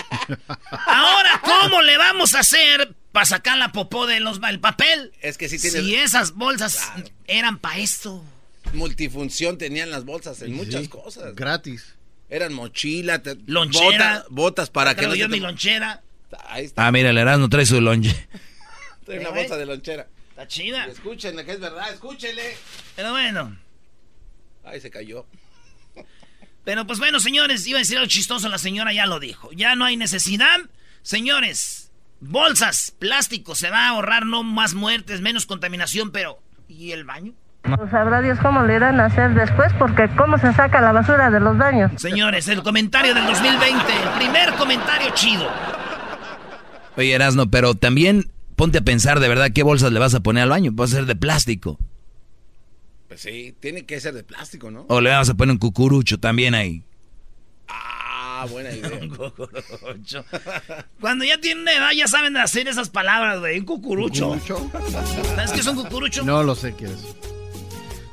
ahora, 0.87 1.41
¿cómo 1.43 1.83
le 1.83 1.99
vamos 1.99 2.35
a 2.35 2.41
hacer 2.41 2.96
para 3.17 3.25
sacar 3.25 3.57
la 3.57 3.73
popó 3.73 4.07
de 4.07 4.21
los 4.21 4.41
el 4.47 4.61
papel? 4.61 5.11
Es 5.23 5.39
que 5.39 5.49
sí 5.49 5.59
tiene- 5.59 5.81
Si 5.81 5.95
esas 5.95 6.33
bolsas 6.33 6.79
eran 7.27 7.57
para 7.59 7.79
esto. 7.79 8.23
Multifunción 8.75 9.57
tenían 9.57 9.89
las 9.89 10.05
bolsas 10.05 10.43
en 10.43 10.53
muchas 10.53 10.87
cosas. 10.91 11.35
Gratis. 11.35 11.95
Eran 12.29 12.53
mochila, 12.53 13.23
te- 13.23 13.39
Lonchera. 13.47 14.19
bota- 14.19 14.27
botas 14.29 14.69
para 14.69 14.95
que 14.95 15.07
no 15.07 15.15
yo 15.15 15.25
se 15.25 15.29
mi 15.31 15.39
te- 15.39 15.47
lonchera. 15.47 16.03
Ahí 16.47 16.67
está. 16.67 16.87
Ah, 16.87 16.93
mira, 16.93 17.09
el 17.09 17.17
Erasmo 17.17 17.49
trae 17.49 17.65
su 17.65 17.81
lonche. 17.81 18.11
Trae 19.07 19.19
una 19.21 19.31
Eh, 19.31 19.33
bolsa 19.33 19.57
de 19.57 19.65
lonchera. 19.65 20.09
Está 20.29 20.47
chida. 20.47 20.85
Escúchenle 20.89 21.43
que 21.47 21.53
es 21.53 21.61
verdad, 21.61 21.91
escúchenle. 21.95 22.55
Pero 22.97 23.13
bueno. 23.13 23.57
Ay, 24.63 24.79
se 24.83 24.91
cayó. 24.91 25.25
Pero 26.67 26.87
pues 26.87 26.99
bueno, 26.99 27.19
señores, 27.19 27.67
iba 27.67 27.79
a 27.79 27.81
decir 27.81 27.97
algo 27.97 28.11
chistoso, 28.11 28.51
la 28.51 28.59
señora 28.59 28.93
ya 28.93 29.07
lo 29.07 29.21
dijo. 29.21 29.53
Ya 29.53 29.75
no 29.75 29.87
hay 29.87 29.97
necesidad. 29.97 30.59
Señores, 31.01 31.86
bolsas, 32.21 32.95
plástico, 32.99 33.55
se 33.55 33.71
va 33.71 33.87
a 33.87 33.89
ahorrar 33.91 34.27
no 34.27 34.43
más 34.43 34.75
muertes, 34.75 35.21
menos 35.21 35.47
contaminación, 35.47 36.11
pero 36.11 36.39
¿y 36.69 36.93
el 36.93 37.05
baño? 37.05 37.33
Pues 37.63 37.91
sabrá 37.91 38.23
Dios 38.23 38.39
cómo 38.41 38.63
le 38.63 38.77
irán 38.77 39.01
a 39.01 39.07
hacer 39.07 39.35
después 39.35 39.73
porque 39.79 40.09
cómo 40.17 40.39
se 40.39 40.53
saca 40.53 40.81
la 40.81 40.93
basura 40.93 41.31
de 41.31 41.41
los 41.41 41.59
baños. 41.59 41.91
Señores, 41.97 42.47
el 42.49 42.63
comentario 42.63 43.13
del 43.13 43.27
2020, 43.27 43.93
el 44.03 44.09
primer 44.19 44.55
comentario 44.55 45.09
chido. 45.15 45.49
Oye, 46.97 47.13
Erasmo, 47.13 47.51
pero 47.51 47.75
también 47.75 48.31
ponte 48.55 48.79
a 48.79 48.83
pensar 48.83 49.19
de 49.21 49.29
verdad 49.29 49.51
qué 49.53 49.65
bolsas 49.65 49.91
le 49.91 49.99
vas 49.99 50.15
a 50.15 50.21
poner 50.21 50.45
al 50.45 50.51
baño. 50.51 50.73
Va 50.75 50.85
a 50.85 50.89
ser 50.89 51.07
de 51.07 51.17
plástico. 51.17 51.79
Pues 53.09 53.21
sí, 53.21 53.55
tiene 53.61 53.85
que 53.85 54.01
ser 54.01 54.15
de 54.15 54.23
plástico, 54.23 54.71
¿no? 54.71 54.87
O 54.89 55.01
le 55.01 55.11
vas 55.11 55.29
a 55.29 55.35
poner 55.35 55.53
un 55.53 55.59
cucurucho 55.59 56.19
también 56.19 56.55
ahí. 56.55 56.85
Ah, 58.39 58.45
buena 58.47 58.71
idea. 58.73 59.01
Cuando 61.01 61.25
ya 61.25 61.39
tienen 61.41 61.63
una 61.63 61.73
edad 61.73 61.91
ya 61.93 62.07
saben 62.07 62.37
hacer 62.37 62.69
esas 62.69 62.91
palabras, 62.91 63.41
güey. 63.41 63.59
Un 63.59 63.65
cucurucho. 63.65 64.39
¿Sabes 65.35 65.53
qué 65.53 65.61
es 65.61 65.67
un 65.67 65.77
cucurucho? 65.77 66.23
No 66.23 66.43
lo 66.43 66.55
sé 66.55 66.75
qué 66.77 66.85
es. 66.87 67.17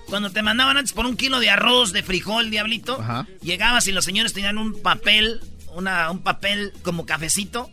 Cuando 0.07 0.29
te 0.29 0.41
mandaban 0.43 0.77
antes 0.77 0.93
por 0.93 1.05
un 1.05 1.17
kilo 1.17 1.39
de 1.39 1.49
arroz, 1.49 1.91
de 1.91 2.03
frijol, 2.03 2.51
diablito, 2.51 3.01
Ajá. 3.01 3.27
llegabas 3.41 3.87
y 3.87 3.91
los 3.91 4.05
señores 4.05 4.31
tenían 4.33 4.57
un 4.59 4.79
papel, 4.81 5.41
una, 5.75 6.11
un 6.11 6.19
papel 6.19 6.71
como 6.83 7.05
cafecito, 7.05 7.69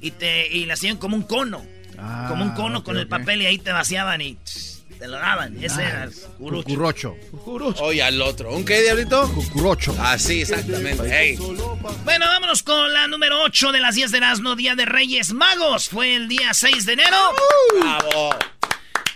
y 0.00 0.10
te 0.10 0.48
y 0.48 0.66
le 0.66 0.72
hacían 0.72 0.96
como 0.96 1.16
un 1.16 1.22
cono. 1.22 1.64
Ah, 1.96 2.26
como 2.28 2.44
un 2.44 2.50
cono 2.50 2.82
con 2.82 2.98
el 2.98 3.06
papel 3.06 3.42
y 3.42 3.46
ahí 3.46 3.58
te 3.58 3.70
vaciaban 3.70 4.20
y 4.20 4.34
tss, 4.34 4.73
te 4.98 5.08
lo 5.08 5.16
daban. 5.18 5.62
Ese 5.62 5.82
era 5.82 6.04
el 6.04 6.12
cucurucho. 6.38 7.16
Cucurocho. 7.30 7.82
Oye, 7.84 8.02
al 8.02 8.20
otro. 8.22 8.54
¿Un 8.54 8.64
qué, 8.64 8.82
diablito? 8.82 9.28
Cucurocho. 9.32 9.94
Así, 10.00 10.42
exactamente. 10.42 11.36
Bueno, 12.04 12.26
vámonos 12.26 12.62
con 12.62 12.92
la 12.92 13.06
número 13.08 13.42
8 13.42 13.72
de 13.72 13.80
las 13.80 13.94
10 13.94 14.10
de 14.12 14.18
Erasmo, 14.18 14.56
Día 14.56 14.74
de 14.74 14.84
Reyes 14.86 15.32
Magos. 15.32 15.88
Fue 15.88 16.14
el 16.16 16.28
día 16.28 16.54
6 16.54 16.86
de 16.86 16.92
enero. 16.94 17.16
Bravo. 17.80 18.36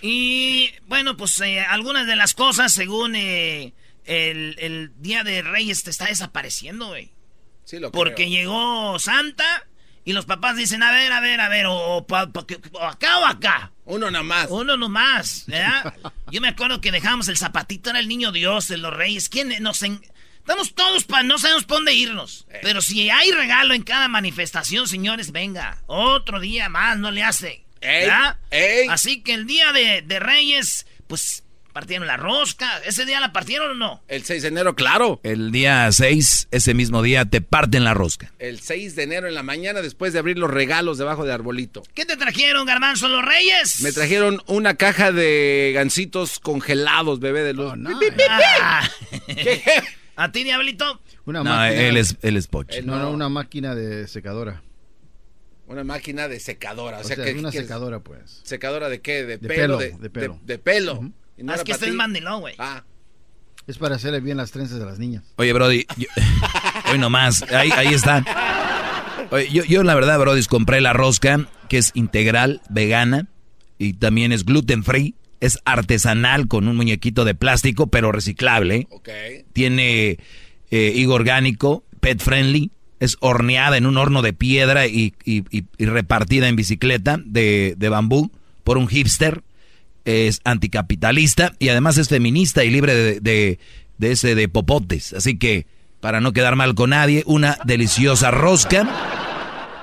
Y 0.01 0.73
bueno, 0.87 1.17
pues 1.17 1.41
eh, 1.41 1.61
algunas 1.61 2.07
de 2.07 2.17
las 2.17 2.35
cosas, 2.35 2.73
según 2.73 3.17
eh, 3.17 3.75
el, 4.05 4.57
el 4.59 4.93
Día 5.01 5.25
de 5.25 5.43
Reyes, 5.43 5.83
te 5.83 5.91
está 5.91 6.07
desapareciendo, 6.07 6.89
güey. 6.89 7.13
Sí, 7.65 7.79
lo 7.79 7.91
Porque 7.91 8.15
creo. 8.25 8.29
llegó 8.29 8.99
Santa 8.99 9.67
y 10.05 10.13
los 10.13 10.25
papás 10.25 10.57
dicen, 10.57 10.83
a 10.83 10.91
ver, 10.93 11.13
a 11.13 11.21
ver, 11.21 11.41
a 11.41 11.49
ver, 11.49 11.67
o, 11.67 11.75
o 11.99 12.07
o 12.07 12.81
acá 12.85 13.19
o 13.19 13.27
acá. 13.27 13.73
Uno 13.89 14.11
nada 14.11 14.23
más. 14.23 14.47
Uno 14.51 14.77
nomás, 14.77 15.45
¿verdad? 15.47 15.95
Yo 16.31 16.41
me 16.41 16.49
acuerdo 16.49 16.81
que 16.81 16.93
dejábamos 16.93 17.29
el 17.29 17.37
zapatito, 17.37 17.91
era 17.91 17.99
el 18.01 18.09
niño 18.09 18.33
Dios, 18.33 18.69
de 18.69 18.77
los 18.77 18.93
reyes. 18.95 19.29
¿Quién 19.29 19.53
nos 19.63 19.83
en- 19.83 20.01
Estamos 20.39 20.75
todos 20.75 21.05
para 21.05 21.23
no 21.25 21.39
sabemos 21.39 21.65
para 21.65 21.77
dónde 21.77 21.95
irnos. 21.95 22.47
Eh. 22.51 22.61
Pero 22.63 22.81
si 22.81 23.11
hay 23.11 23.31
regalo 23.33 23.75
en 23.75 23.83
cada 23.83 24.09
manifestación, 24.09 24.89
señores, 24.89 25.31
venga. 25.33 25.83
Otro 25.87 26.41
día 26.41 26.69
más, 26.71 26.99
no 26.99 27.11
le 27.11 27.23
hace. 27.23 27.65
Ey, 27.81 28.07
¿verdad? 28.07 28.39
ey. 28.51 28.89
Así 28.89 29.23
que 29.23 29.35
el 29.35 29.47
día 29.47 29.73
de, 29.73 30.03
de 30.03 30.19
Reyes, 30.19 30.87
pues 31.07 31.45
partieron 31.79 32.09
la 32.09 32.17
rosca. 32.17 32.69
¿Ese 32.85 33.07
día 33.07 33.21
la 33.21 33.33
partieron 33.33 33.71
o 33.71 33.75
no? 33.75 34.03
El 34.09 34.25
6 34.25 34.43
de 34.43 34.49
enero, 34.49 34.75
claro. 34.75 35.21
El 35.23 35.53
día 35.53 35.89
6, 35.93 36.49
ese 36.51 36.75
mismo 36.75 37.03
día, 37.03 37.25
te 37.25 37.41
parten 37.41 37.85
la 37.85 37.95
rosca. 37.95 38.33
El 38.41 38.59
6 38.59 38.97
de 38.97 39.05
enero 39.05 39.29
en 39.29 39.35
la 39.35 39.45
mañana 39.45 39.81
después 39.81 40.13
de 40.13 40.19
abrir 40.19 40.39
los 40.39 40.51
regalos 40.51 40.99
debajo 40.99 41.25
de 41.25 41.33
arbolito. 41.33 41.85
¿Qué 41.95 42.05
te 42.05 42.17
trajeron, 42.17 42.67
Garbanzo, 42.67 43.07
los 43.07 43.25
Reyes? 43.25 43.81
Me 43.83 43.93
trajeron 43.93 44.43
una 44.49 44.75
caja 44.75 45.13
de 45.13 45.71
gancitos 45.73 46.41
congelados, 46.41 47.21
bebé 47.21 47.43
de 47.45 47.53
luz. 47.55 47.73
Ah. 48.29 48.83
¿A 50.17 50.33
ti, 50.33 50.43
Diablito? 50.43 51.01
Una 51.27 51.45
No, 51.45 51.51
máquina. 51.51 51.81
él 51.81 51.97
es, 51.97 52.17
él 52.23 52.37
es 52.37 52.49
pocho. 52.49 52.77
Él 52.77 52.87
No, 52.87 52.99
no, 52.99 53.11
una 53.13 53.29
máquina 53.29 53.77
de 53.77 54.09
secadora. 54.09 54.63
Una 55.69 55.85
máquina 55.85 56.27
de 56.27 56.41
secadora. 56.41 56.97
O, 56.99 57.01
O 57.03 57.05
sea, 57.05 57.15
sea, 57.15 57.25
que, 57.25 57.31
es 57.33 57.37
una 57.39 57.53
que- 57.53 57.61
secadora, 57.61 58.01
pues. 58.01 58.41
¿Secadora 58.43 58.89
de 58.89 59.01
qué? 59.01 59.23
¿De, 59.25 59.39
De 59.39 59.47
pelo? 59.49 59.79
pelo, 59.79 59.79
de, 59.79 59.91
de 60.03 60.11
pelo. 60.11 60.41
De, 60.43 60.55
de 60.55 60.59
pelo. 60.59 61.01
¿Y 61.05 61.13
no 61.43 61.53
Ah, 61.53 61.57
es 61.57 61.63
que 61.63 61.73
para 61.73 61.77
este 61.77 61.89
es 61.89 61.95
mandilón, 61.95 62.41
güey. 62.41 62.55
Ah, 62.59 62.85
Es 63.67 63.77
para 63.79 63.97
hacerle 63.97 64.21
bien 64.21 64.37
las 64.39 64.51
trenzas 64.51 64.79
de 64.79 64.85
las 64.87 64.99
niñas. 64.99 65.25
Oye, 65.37 65.53
Brody, 65.53 65.87
yo- 65.97 66.09
hoy 66.93 66.99
nomás, 66.99 67.43
ahí, 67.53 67.71
ahí 67.77 67.93
está. 67.95 68.25
Oye, 69.31 69.49
yo, 69.53 69.65
yo 69.65 69.83
la 69.83 69.95
verdad, 69.95 70.19
Brody, 70.19 70.43
compré 70.45 70.81
la 70.81 70.93
rosca, 70.95 71.49
que 71.69 71.79
es 71.79 71.91
integral, 71.95 72.63
vegana, 72.71 73.29
y 73.79 73.93
también 73.93 74.33
es 74.33 74.45
gluten 74.45 74.85
free, 74.85 75.15
es 75.41 75.59
artesanal 75.67 76.49
con 76.49 76.67
un 76.67 76.77
muñequito 76.77 77.25
de 77.25 77.35
plástico, 77.35 77.89
pero 77.89 78.11
reciclable. 78.11 78.87
ok. 78.91 79.09
Tiene 79.53 80.19
eh, 80.71 80.93
higo 80.95 81.15
orgánico, 81.15 81.85
pet 82.01 82.21
friendly, 82.21 82.71
es 83.01 83.17
horneada 83.21 83.77
en 83.77 83.87
un 83.87 83.97
horno 83.99 84.23
de 84.23 84.33
piedra 84.33 84.87
y, 84.87 85.15
y- 85.25 85.45
y- 85.57 85.65
y 85.77 85.87
repartida 85.87 86.49
en 86.49 86.57
bicicleta 86.57 87.21
de, 87.25 87.75
de 87.77 87.89
bambú 87.91 88.31
por 88.65 88.79
un 88.79 88.89
hipster. 88.89 89.43
Es 90.09 90.41
anticapitalista 90.45 91.53
y 91.59 91.69
además 91.69 91.99
es 91.99 92.09
feminista 92.09 92.65
y 92.65 92.71
libre 92.71 92.95
de, 92.95 93.21
de- 93.21 93.59
de 93.99 94.13
ese 94.13 94.35
de 94.35 94.49
popotes. 94.49 95.13
Así 95.13 95.39
que, 95.39 95.67
para 96.01 96.21
no 96.21 96.33
quedar 96.33 96.55
mal 96.57 96.75
con 96.75 96.91
nadie, 96.91 97.25
una 97.27 97.59
deliciosa 97.65 98.31
rosca 98.31 98.89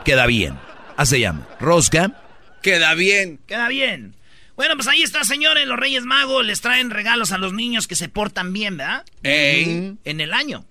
queda 0.06 0.26
bien. 0.26 0.58
Así 0.98 1.12
se 1.16 1.20
llama. 1.20 1.48
Rosca. 1.60 2.22
Queda 2.62 2.94
bien. 2.96 3.40
Queda 3.46 3.68
bien. 3.68 4.16
Bueno, 4.56 4.76
pues 4.76 4.88
ahí 4.88 5.02
está, 5.04 5.24
señores. 5.26 5.68
Los 5.68 5.78
Reyes 5.78 6.04
Magos 6.06 6.46
les 6.46 6.62
traen 6.62 6.90
regalos 6.90 7.32
a 7.34 7.38
los 7.38 7.54
niños 7.54 7.88
que 7.88 7.96
se 7.96 8.08
portan 8.10 8.54
bien, 8.54 8.78
¿verdad? 8.78 9.04
Ey. 9.22 9.96
En 10.06 10.22
el 10.22 10.34
año. 10.34 10.66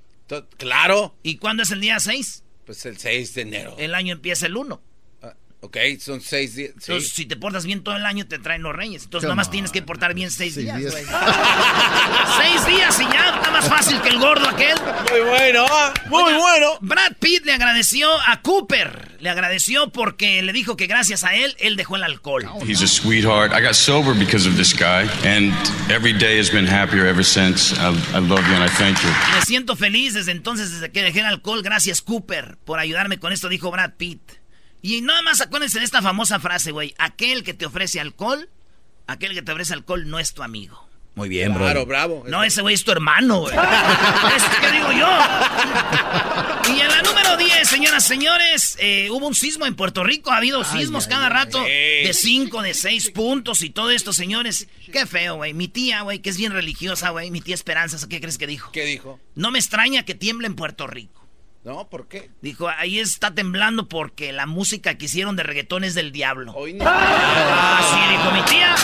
Claro. 0.56 1.14
¿Y 1.22 1.36
cuándo 1.36 1.62
es 1.62 1.70
el 1.70 1.80
día 1.80 2.00
6? 2.00 2.42
Pues 2.66 2.86
el 2.86 2.96
6 2.96 3.34
de 3.34 3.42
enero. 3.42 3.76
El 3.78 3.94
año 3.94 4.14
empieza 4.14 4.46
el 4.46 4.56
1. 4.56 4.80
Ok, 5.64 5.78
son 5.98 6.20
seis 6.20 6.54
días. 6.56 6.72
sí. 6.78 6.92
Entonces, 6.92 7.10
si 7.12 7.24
te 7.24 7.36
portas 7.36 7.64
bien 7.64 7.82
todo 7.82 7.96
el 7.96 8.04
año, 8.04 8.26
te 8.26 8.38
traen 8.38 8.62
los 8.62 8.76
reyes. 8.76 9.04
Entonces, 9.04 9.26
Come 9.26 9.32
nomás 9.32 9.46
on. 9.46 9.52
tienes 9.52 9.72
que 9.72 9.80
portar 9.80 10.12
bien 10.12 10.30
seis, 10.30 10.52
Seis 10.54 10.66
días, 10.66 10.94
seis 12.38 12.66
días 12.66 13.00
y 13.00 13.04
ya 13.04 13.36
está 13.36 13.50
más 13.50 13.66
fácil 13.66 13.98
que 14.02 14.10
el 14.10 14.18
gordo 14.18 14.46
aquel. 14.46 14.76
Muy 15.10 15.20
bueno, 15.20 15.64
ah, 15.70 15.94
muy 16.10 16.34
bueno. 16.34 16.78
Brad 16.82 17.12
Pitt 17.18 17.46
le 17.46 17.52
agradeció 17.54 18.10
a 18.28 18.42
Cooper. 18.42 19.16
Le 19.20 19.30
agradeció 19.30 19.90
porque 19.90 20.42
le 20.42 20.52
dijo 20.52 20.76
que 20.76 20.86
gracias 20.86 21.24
a 21.24 21.34
él, 21.34 21.56
él 21.58 21.76
dejó 21.76 21.96
el 21.96 22.02
alcohol. 22.02 22.44
He's 22.66 22.82
a 22.82 22.86
sweetheart. 22.86 23.52
I 23.54 23.62
got 23.62 23.74
sober 23.74 24.12
because 24.14 24.46
of 24.46 24.56
this 24.58 24.74
guy, 24.74 25.08
and 25.26 25.50
every 25.90 26.12
day 26.12 26.38
has 26.38 26.50
been 26.50 26.66
happier 26.66 27.06
ever 27.06 27.24
since. 27.24 27.72
I, 27.80 27.88
I 28.14 28.20
love 28.20 28.46
you 28.46 28.54
and 28.54 28.62
I 28.64 28.68
thank 28.68 28.98
you. 29.02 29.08
Me 29.34 29.40
siento 29.46 29.76
feliz 29.76 30.12
desde 30.12 30.32
entonces, 30.32 30.72
desde 30.72 30.90
que 30.92 31.02
dejé 31.02 31.20
el 31.20 31.26
alcohol. 31.26 31.62
Gracias, 31.62 32.02
Cooper, 32.02 32.58
por 32.66 32.78
ayudarme 32.78 33.18
con 33.18 33.32
esto, 33.32 33.48
dijo 33.48 33.70
Brad 33.70 33.92
Pitt. 33.96 34.20
Y 34.84 35.00
nada 35.00 35.22
más 35.22 35.40
acuérdense 35.40 35.78
de 35.78 35.86
esta 35.86 36.02
famosa 36.02 36.38
frase, 36.40 36.70
güey. 36.70 36.94
Aquel 36.98 37.42
que 37.42 37.54
te 37.54 37.64
ofrece 37.64 38.00
alcohol, 38.00 38.50
aquel 39.06 39.32
que 39.32 39.40
te 39.40 39.50
ofrece 39.50 39.72
alcohol 39.72 40.06
no 40.06 40.18
es 40.18 40.34
tu 40.34 40.42
amigo. 40.42 40.86
Muy 41.14 41.30
bien, 41.30 41.54
Claro, 41.54 41.80
bro. 41.80 41.86
bravo. 41.86 42.24
No, 42.28 42.44
ese 42.44 42.60
güey 42.60 42.74
es 42.74 42.84
tu 42.84 42.92
hermano, 42.92 43.40
güey. 43.40 43.54
¿Este 44.36 44.56
qué 44.60 44.72
digo 44.72 44.92
yo? 44.92 45.08
Y 46.76 46.80
en 46.80 46.88
la 46.88 47.00
número 47.02 47.38
10, 47.38 47.66
señoras, 47.66 48.04
señores, 48.04 48.76
eh, 48.78 49.08
hubo 49.10 49.26
un 49.26 49.34
sismo 49.34 49.64
en 49.64 49.74
Puerto 49.74 50.04
Rico. 50.04 50.30
Ha 50.30 50.36
habido 50.36 50.62
sismos 50.64 51.06
cada 51.06 51.30
rato 51.30 51.62
de 51.62 52.10
5, 52.12 52.60
de 52.60 52.74
6 52.74 53.10
puntos 53.12 53.62
y 53.62 53.70
todo 53.70 53.90
esto, 53.90 54.12
señores. 54.12 54.68
Qué 54.92 55.06
feo, 55.06 55.36
güey. 55.36 55.54
Mi 55.54 55.68
tía, 55.68 56.02
güey, 56.02 56.18
que 56.18 56.28
es 56.28 56.36
bien 56.36 56.52
religiosa, 56.52 57.08
güey. 57.08 57.30
Mi 57.30 57.40
tía 57.40 57.54
Esperanza, 57.54 57.96
¿qué 58.06 58.20
crees 58.20 58.36
que 58.36 58.46
dijo? 58.46 58.70
¿Qué 58.72 58.84
dijo? 58.84 59.18
No 59.34 59.50
me 59.50 59.58
extraña 59.58 60.02
que 60.04 60.14
tiemble 60.14 60.46
en 60.46 60.56
Puerto 60.56 60.86
Rico. 60.86 61.23
No, 61.64 61.88
¿por 61.88 62.08
qué? 62.08 62.30
Dijo, 62.42 62.68
ahí 62.68 62.98
está 62.98 63.34
temblando 63.34 63.88
porque 63.88 64.34
la 64.34 64.44
música 64.44 64.98
que 64.98 65.06
hicieron 65.06 65.34
de 65.34 65.44
reggaetón 65.44 65.82
es 65.82 65.94
del 65.94 66.12
diablo. 66.12 66.52
Hoy 66.54 66.74
no. 66.74 66.84
Así 66.86 67.96
dijo 68.10 68.30
mi 68.32 68.42
tía. 68.42 68.74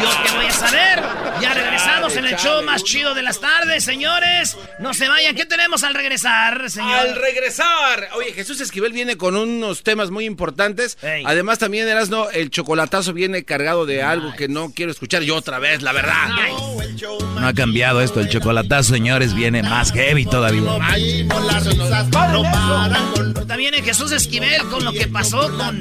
Yo 0.00 0.08
qué 0.24 0.36
voy 0.36 0.46
a 0.46 0.52
saber. 0.52 1.02
Ya 1.42 1.54
regresamos 1.54 2.14
en 2.14 2.26
el 2.26 2.36
show 2.36 2.62
más 2.62 2.84
chido 2.84 3.14
de 3.14 3.22
las 3.22 3.40
tardes, 3.40 3.82
señores. 3.82 4.56
No 4.78 4.94
se 4.94 5.08
vayan. 5.08 5.34
¿Qué 5.34 5.44
tenemos 5.44 5.82
al 5.82 5.94
regresar, 5.94 6.70
señor? 6.70 7.00
Al 7.00 7.16
regresar. 7.16 8.10
Oye, 8.14 8.32
Jesús 8.32 8.60
Esquivel 8.60 8.92
viene 8.92 9.16
con 9.16 9.34
unos 9.34 9.82
temas 9.82 10.12
muy 10.12 10.24
importantes. 10.24 10.98
Además, 11.24 11.58
también, 11.58 11.88
Erasno, 11.88 12.30
el 12.30 12.50
chocolatazo 12.50 13.12
viene 13.12 13.44
cargado 13.44 13.86
de 13.86 14.04
algo 14.04 14.34
que 14.36 14.46
no 14.46 14.70
quiero 14.72 14.92
escuchar 14.92 15.22
yo 15.22 15.34
otra 15.34 15.58
vez, 15.58 15.82
la 15.82 15.90
verdad. 15.90 16.28
No 17.40 17.48
ha 17.48 17.54
cambiado 17.54 18.00
esto. 18.00 18.20
El 18.20 18.28
chocolatazo, 18.28 18.92
señores, 18.92 19.34
viene 19.34 19.64
más 19.64 19.90
heavy 19.90 20.26
todavía. 20.26 20.60
También 23.46 23.74
en 23.74 23.84
Jesús 23.84 24.12
Esquivel 24.12 24.68
con 24.68 24.84
lo 24.84 24.92
que 24.92 25.06
pasó 25.08 25.50
con 25.56 25.80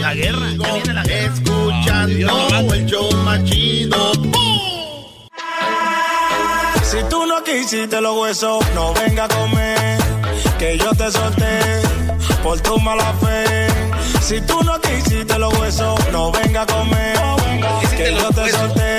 la 0.00 0.14
guerra. 0.14 0.50
Ya 0.58 0.72
viene 0.72 0.92
la 0.92 1.02
guerra. 1.02 1.34
Escuchando 1.34 2.74
el 2.74 2.86
show 2.86 3.12
más 3.24 3.44
chido. 3.44 4.12
Si 6.82 6.98
tú 7.10 7.26
no 7.26 7.42
quisiste 7.42 8.00
los 8.00 8.16
huesos, 8.16 8.64
no 8.74 8.92
venga 8.94 9.24
a 9.24 9.28
comer. 9.28 9.98
Que 10.58 10.78
yo 10.78 10.90
te 10.92 11.10
solté 11.10 11.60
por 12.42 12.60
tu 12.60 12.78
mala 12.78 13.12
fe. 13.14 13.66
Si 14.20 14.40
tú 14.40 14.62
no 14.62 14.80
quisiste 14.80 15.38
los 15.38 15.52
huesos, 15.58 15.98
no 16.12 16.32
venga 16.32 16.62
a 16.62 16.66
comer. 16.66 17.16
Que 17.96 18.14
yo 18.14 18.28
te 18.30 18.50
solté 18.50 18.98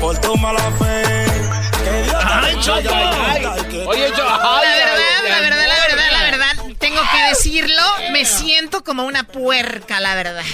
por 0.00 0.18
tu 0.18 0.36
mala 0.36 0.60
fe. 0.78 1.26
Que 1.84 2.02
Dios 2.02 2.18
te 2.18 2.26
Ay, 2.26 2.56
Choco. 2.60 3.88
Oye, 3.88 4.10
yo, 4.16 4.24
La 4.24 4.95
me 8.12 8.24
siento 8.24 8.82
como 8.84 9.04
una 9.04 9.24
puerca, 9.24 10.00
la 10.00 10.14
verdad. 10.14 10.44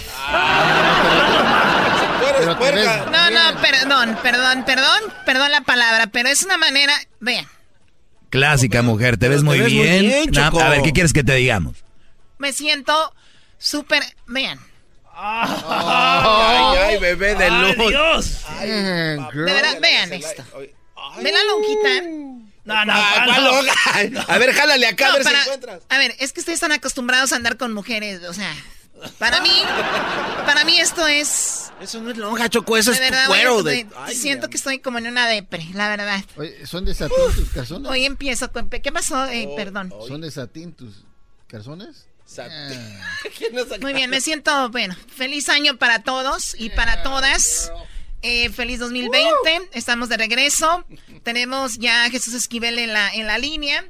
Pero 2.61 3.11
No, 3.11 3.31
no, 3.31 3.61
perdón, 3.61 4.19
perdón, 4.23 4.65
perdón, 4.65 5.01
perdón 5.27 5.51
la 5.51 5.61
palabra, 5.63 6.07
pero 6.09 6.29
es 6.29 6.43
una 6.45 6.57
manera, 6.57 6.95
vean, 7.21 7.47
Clásica 8.31 8.81
mujer, 8.83 9.19
te 9.19 9.29
ves 9.29 9.43
muy 9.43 9.59
ves 9.61 9.73
muy 9.73 9.83
bien. 9.83 10.39
a 10.39 10.69
ver, 10.71 10.83
¿qué 10.83 10.93
quieres 10.93 11.13
que 11.13 11.23
te 11.25 11.35
digamos? 11.35 11.77
me 12.39 12.53
siento 12.53 13.15
súper, 13.59 14.03
vean, 14.27 14.59
Ay, 15.15 16.79
ay, 16.79 16.99
bebé 16.99 17.35
de 17.37 17.45
Ay, 17.45 17.75
luz. 17.77 17.89
Dios. 17.89 18.41
de 18.61 19.53
verdad, 19.53 19.79
vean 19.81 20.13
esto. 20.13 20.43
¿Ven 21.21 21.35
la 21.35 21.45
lonjita? 21.45 22.42
No, 22.65 22.85
no, 22.85 22.93
Ay, 22.95 23.03
¿cuál 23.15 23.27
¿cuál 23.27 23.45
no? 23.45 23.63
loca? 23.63 24.25
A 24.29 24.39
ver, 24.39 24.53
jálale 24.55 24.87
acá, 24.87 25.09
a 25.09 25.13
ver 25.15 25.23
para- 25.25 25.39
si 25.43 25.49
encuentras. 25.49 25.83
A 25.89 25.99
ver, 25.99 26.15
es 26.19 26.33
que 26.33 26.41
ustedes 26.41 26.57
están 26.57 26.73
acostumbrados 26.73 27.33
a 27.33 27.37
andar 27.37 27.57
con 27.57 27.73
mujeres, 27.73 28.23
o 28.29 28.33
sea, 28.33 28.55
para 29.19 29.41
mí, 29.41 29.51
para 30.47 30.65
mí 30.65 30.79
esto 30.79 31.07
es... 31.09 31.73
Eso 31.81 32.01
no 32.01 32.11
es 32.13 32.17
lonja, 32.17 32.49
Choco, 32.49 32.77
eso 32.77 32.93
de 32.93 32.97
es 32.99 33.01
verdad, 33.03 33.25
tu 33.25 33.31
cuero. 33.33 33.63
de- 33.65 33.87
Ay, 33.97 34.15
siento 34.15 34.49
que 34.49 34.57
estoy 34.57 34.79
como 34.79 34.99
en 34.99 35.09
una 35.09 35.27
depre, 35.27 35.67
la 35.75 35.89
verdad. 35.89 36.23
Oye, 36.37 36.65
¿son 36.67 36.85
de 36.85 36.95
satín 36.95 37.17
tus 37.35 37.51
calzones? 37.51 37.91
Hoy 37.91 38.05
empiezo 38.05 38.53
con... 38.53 38.71
¿Qué 38.71 38.93
pasó? 38.93 39.27
Eh, 39.27 39.47
Oh, 39.49 39.57
perdón. 39.57 39.93
¿Son 40.07 40.21
de 40.21 40.31
satín 40.31 40.73
tus 40.73 41.05
calzones? 41.49 42.07
Muy 43.81 43.93
bien, 43.93 44.09
me 44.09 44.21
siento, 44.21 44.71
bueno, 44.71 44.97
feliz 45.15 45.49
año 45.49 45.77
para 45.77 46.03
todos 46.03 46.55
y 46.59 46.71
para 46.71 47.03
todas. 47.03 47.71
Eh, 48.23 48.51
feliz 48.51 48.79
2020, 48.79 49.71
estamos 49.73 50.09
de 50.09 50.17
regreso. 50.17 50.85
Tenemos 51.25 51.79
ya 51.79 52.05
a 52.05 52.11
Jesús 52.11 52.35
Esquivel 52.35 52.79
en 52.79 52.93
la, 52.93 53.13
en 53.13 53.27
la 53.27 53.37
línea. 53.37 53.85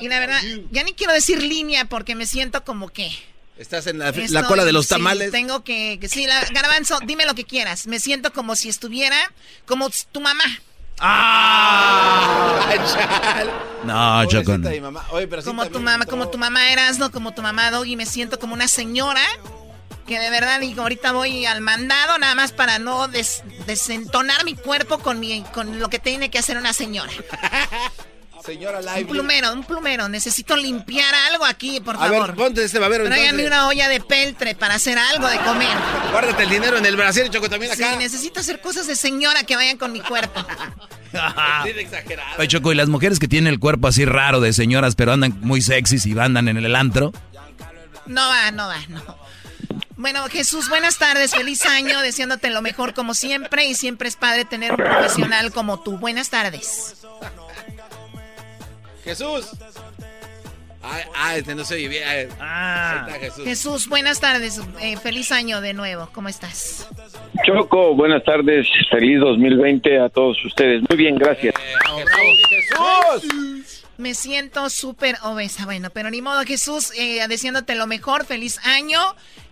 Y 0.00 0.08
la 0.08 0.18
verdad, 0.18 0.40
ya 0.72 0.82
ni 0.82 0.92
quiero 0.92 1.12
decir 1.12 1.40
línea 1.40 1.84
porque 1.84 2.16
me 2.16 2.26
siento 2.26 2.64
como 2.64 2.88
que... 2.88 3.12
Estás 3.56 3.86
en 3.86 4.00
la, 4.00 4.12
cola 4.46 4.66
de 4.66 4.72
los 4.72 4.86
sí, 4.86 4.90
tamales. 4.90 5.30
tengo 5.30 5.64
que, 5.64 5.98
que 5.98 6.08
sí, 6.08 6.26
la, 6.26 6.44
Garbanzo, 6.52 6.98
dime 7.06 7.24
lo 7.24 7.34
que 7.34 7.44
quieras. 7.44 7.86
Me 7.86 8.00
siento 8.00 8.32
como 8.32 8.54
si 8.54 8.68
estuviera 8.68 9.16
como 9.64 9.88
tu 10.12 10.20
mamá. 10.20 10.44
Pobrecita 12.56 13.44
no. 13.84 14.70
mi 14.70 14.80
mamá. 14.80 15.06
Oye, 15.10 15.28
pero 15.28 15.42
sí 15.42 15.48
Como 15.48 15.66
tu 15.66 15.78
mamá, 15.78 16.06
como 16.06 16.28
tu 16.28 16.38
mamá 16.38 16.72
eras, 16.72 16.98
no 16.98 17.12
como 17.12 17.34
tu 17.34 17.42
mamá 17.42 17.70
Doggy, 17.70 17.96
me 17.96 18.06
siento 18.06 18.38
como 18.38 18.54
una 18.54 18.66
señora 18.66 19.20
que 20.06 20.18
de 20.18 20.30
verdad 20.30 20.60
digo, 20.60 20.82
ahorita 20.82 21.12
voy 21.12 21.44
al 21.46 21.60
mandado 21.60 22.18
nada 22.18 22.34
más 22.34 22.52
para 22.52 22.78
no 22.78 23.08
des- 23.08 23.42
desentonar 23.66 24.44
mi 24.44 24.54
cuerpo 24.54 24.98
con 24.98 25.18
mi 25.20 25.42
con 25.52 25.78
lo 25.78 25.88
que 25.90 25.98
tiene 25.98 26.30
que 26.30 26.38
hacer 26.38 26.56
una 26.56 26.72
señora. 26.72 27.12
Señora 28.44 28.78
Un 28.78 28.84
Live. 28.84 29.04
plumero, 29.06 29.52
un 29.52 29.64
plumero, 29.64 30.08
necesito 30.08 30.54
limpiar 30.54 31.12
algo 31.32 31.44
aquí, 31.44 31.80
por 31.80 31.96
A 31.96 31.98
favor. 31.98 32.28
ver, 32.28 32.36
ponte 32.36 32.62
este 32.62 32.78
babero 32.78 33.04
una 33.04 33.66
olla 33.66 33.88
de 33.88 33.98
peltre 33.98 34.54
para 34.54 34.74
hacer 34.76 34.96
algo 34.96 35.26
de 35.26 35.36
comer. 35.38 35.76
Guárdate 36.12 36.44
el 36.44 36.50
dinero 36.50 36.76
en 36.78 36.86
el 36.86 36.94
brasier, 36.96 37.28
Choco, 37.28 37.48
también 37.50 37.74
Sí, 37.74 37.82
acá. 37.82 37.96
necesito 37.96 38.38
hacer 38.38 38.60
cosas 38.60 38.86
de 38.86 38.94
señora 38.94 39.42
que 39.42 39.56
vayan 39.56 39.78
con 39.78 39.90
mi 39.92 40.00
cuerpo. 40.00 40.44
Sí, 41.64 41.70
exagerado. 41.70 42.36
Oye, 42.38 42.46
Choco, 42.48 42.72
y 42.72 42.74
las 42.76 42.88
mujeres 42.88 43.18
que 43.18 43.26
tienen 43.26 43.50
el 43.52 43.58
cuerpo 43.58 43.88
así 43.88 44.04
raro 44.04 44.40
de 44.40 44.52
señoras, 44.52 44.94
pero 44.96 45.12
andan 45.12 45.36
muy 45.40 45.62
sexys 45.62 46.04
y 46.04 46.16
andan 46.18 46.46
en 46.48 46.58
el 46.58 46.76
antro. 46.76 47.12
No 48.06 48.28
va, 48.28 48.50
no 48.50 48.68
va, 48.68 48.76
no. 48.88 49.00
Bueno, 49.96 50.24
Jesús, 50.28 50.68
buenas 50.68 50.98
tardes, 50.98 51.34
feliz 51.34 51.64
año, 51.64 52.00
deseándote 52.00 52.50
lo 52.50 52.60
mejor 52.60 52.92
como 52.92 53.14
siempre 53.14 53.64
y 53.66 53.74
siempre 53.74 54.08
es 54.08 54.16
padre 54.16 54.44
tener 54.44 54.72
un 54.72 54.76
profesional 54.76 55.52
como 55.52 55.80
tú. 55.80 55.96
Buenas 55.96 56.28
tardes. 56.30 57.02
Jesús. 59.04 59.50
Ay, 61.14 61.38
este 61.38 61.54
no 61.54 61.64
se 61.64 61.74
oye 61.74 61.88
bien. 61.88 62.28
Ah. 62.40 63.08
Jesús. 63.18 63.44
Jesús, 63.44 63.88
buenas 63.88 64.20
tardes, 64.20 64.60
eh, 64.80 64.96
feliz 64.96 65.32
año 65.32 65.60
de 65.60 65.72
nuevo, 65.74 66.08
¿cómo 66.12 66.28
estás? 66.28 66.88
Choco, 67.44 67.94
buenas 67.94 68.22
tardes, 68.24 68.68
feliz 68.90 69.18
2020 69.20 69.98
a 69.98 70.08
todos 70.08 70.44
ustedes. 70.44 70.82
Muy 70.88 70.96
bien, 70.96 71.16
gracias. 71.16 71.54
Jesús. 72.48 73.75
Me 73.98 74.14
siento 74.14 74.68
súper 74.68 75.16
obesa, 75.22 75.64
bueno, 75.64 75.88
pero 75.88 76.10
ni 76.10 76.20
modo, 76.20 76.42
Jesús, 76.44 76.92
eh, 76.96 77.26
deseándote 77.28 77.74
lo 77.74 77.86
mejor, 77.86 78.26
feliz 78.26 78.58
año 78.64 79.00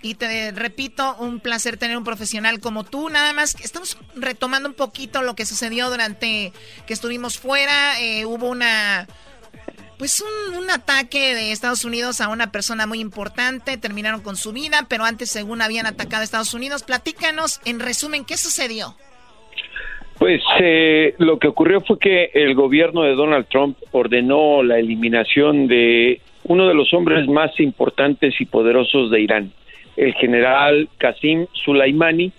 y 0.03 0.17
te 0.17 0.53
repito, 0.53 1.17
un 1.17 1.41
placer 1.41 1.79
tener 1.79 1.97
un 1.97 2.05
profesional 2.05 2.61
como 2.61 2.85
tú. 2.85 3.09
Nada 3.09 3.33
más, 3.33 3.57
estamos 3.63 3.97
retomando 4.15 4.69
un 4.69 4.75
poquito 4.75 5.23
lo 5.23 5.35
que 5.35 5.47
sucedió 5.47 5.89
durante 5.89 6.53
que 6.87 6.93
estuvimos 6.93 7.39
fuera, 7.39 7.99
eh, 8.01 8.27
hubo 8.27 8.49
una... 8.49 9.09
Pues 9.97 10.21
un, 10.21 10.57
un 10.57 10.71
ataque 10.71 11.35
de 11.35 11.53
Estados 11.53 11.85
Unidos 11.85 12.21
a 12.21 12.29
una 12.29 12.51
persona 12.51 12.85
muy 12.85 12.99
importante, 12.99 13.79
terminaron 13.79 14.21
con 14.23 14.37
su 14.37 14.53
vida, 14.53 14.87
pero 14.89 15.05
antes 15.05 15.31
según 15.31 15.63
habían 15.63 15.87
atacado 15.87 16.21
a 16.21 16.25
Estados 16.25 16.53
Unidos. 16.53 16.83
Platícanos, 16.83 17.61
en 17.65 17.79
resumen, 17.79 18.25
¿qué 18.25 18.37
sucedió? 18.37 18.97
Pues 20.19 20.43
eh, 20.61 21.15
lo 21.19 21.39
que 21.39 21.49
ocurrió 21.49 21.81
fue 21.81 21.99
que 21.99 22.31
el 22.35 22.55
gobierno 22.55 23.03
de 23.03 23.15
Donald 23.15 23.47
Trump 23.49 23.77
ordenó 23.91 24.63
la 24.63 24.79
eliminación 24.79 25.67
de 25.67 26.21
uno 26.45 26.69
de 26.69 26.75
los 26.75 26.93
hombres 26.95 27.27
más 27.27 27.59
importantes 27.59 28.41
y 28.41 28.45
poderosos 28.45 29.11
de 29.11 29.21
Irán, 29.21 29.53
el 29.97 30.15
general 30.15 30.89
Qasim 30.99 31.47
Soleimani, 31.53 32.33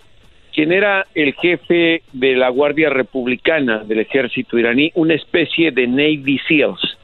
quien 0.54 0.72
era 0.72 1.06
el 1.14 1.34
jefe 1.34 2.02
de 2.14 2.36
la 2.36 2.50
Guardia 2.50 2.90
Republicana 2.90 3.84
del 3.84 4.00
ejército 4.00 4.58
iraní, 4.58 4.92
una 4.96 5.14
especie 5.14 5.72
de 5.72 5.86
Navy 5.86 6.40
SEALs, 6.48 6.98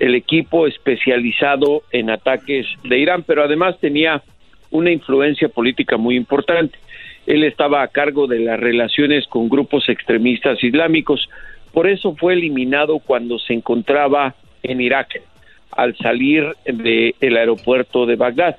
el 0.00 0.16
equipo 0.16 0.66
especializado 0.66 1.82
en 1.92 2.10
ataques 2.10 2.66
de 2.82 2.98
Irán, 2.98 3.22
pero 3.22 3.44
además 3.44 3.78
tenía 3.78 4.22
una 4.70 4.90
influencia 4.90 5.48
política 5.48 5.96
muy 5.96 6.16
importante. 6.16 6.78
Él 7.26 7.44
estaba 7.44 7.82
a 7.82 7.88
cargo 7.88 8.26
de 8.26 8.40
las 8.40 8.58
relaciones 8.58 9.26
con 9.26 9.48
grupos 9.48 9.88
extremistas 9.88 10.62
islámicos, 10.62 11.28
por 11.72 11.88
eso 11.88 12.14
fue 12.16 12.34
eliminado 12.34 13.00
cuando 13.00 13.38
se 13.38 13.52
encontraba 13.52 14.34
en 14.62 14.80
Irak 14.80 15.20
al 15.72 15.96
salir 15.98 16.54
del 16.64 17.36
aeropuerto 17.36 18.06
de 18.06 18.16
Bagdad. 18.16 18.56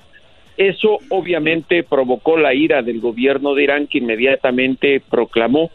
Eso 0.57 0.99
obviamente 1.09 1.83
provocó 1.83 2.37
la 2.37 2.53
ira 2.53 2.81
del 2.81 2.99
gobierno 2.99 3.53
de 3.53 3.63
Irán 3.63 3.87
que 3.87 3.99
inmediatamente 3.99 4.99
proclamó 4.99 5.71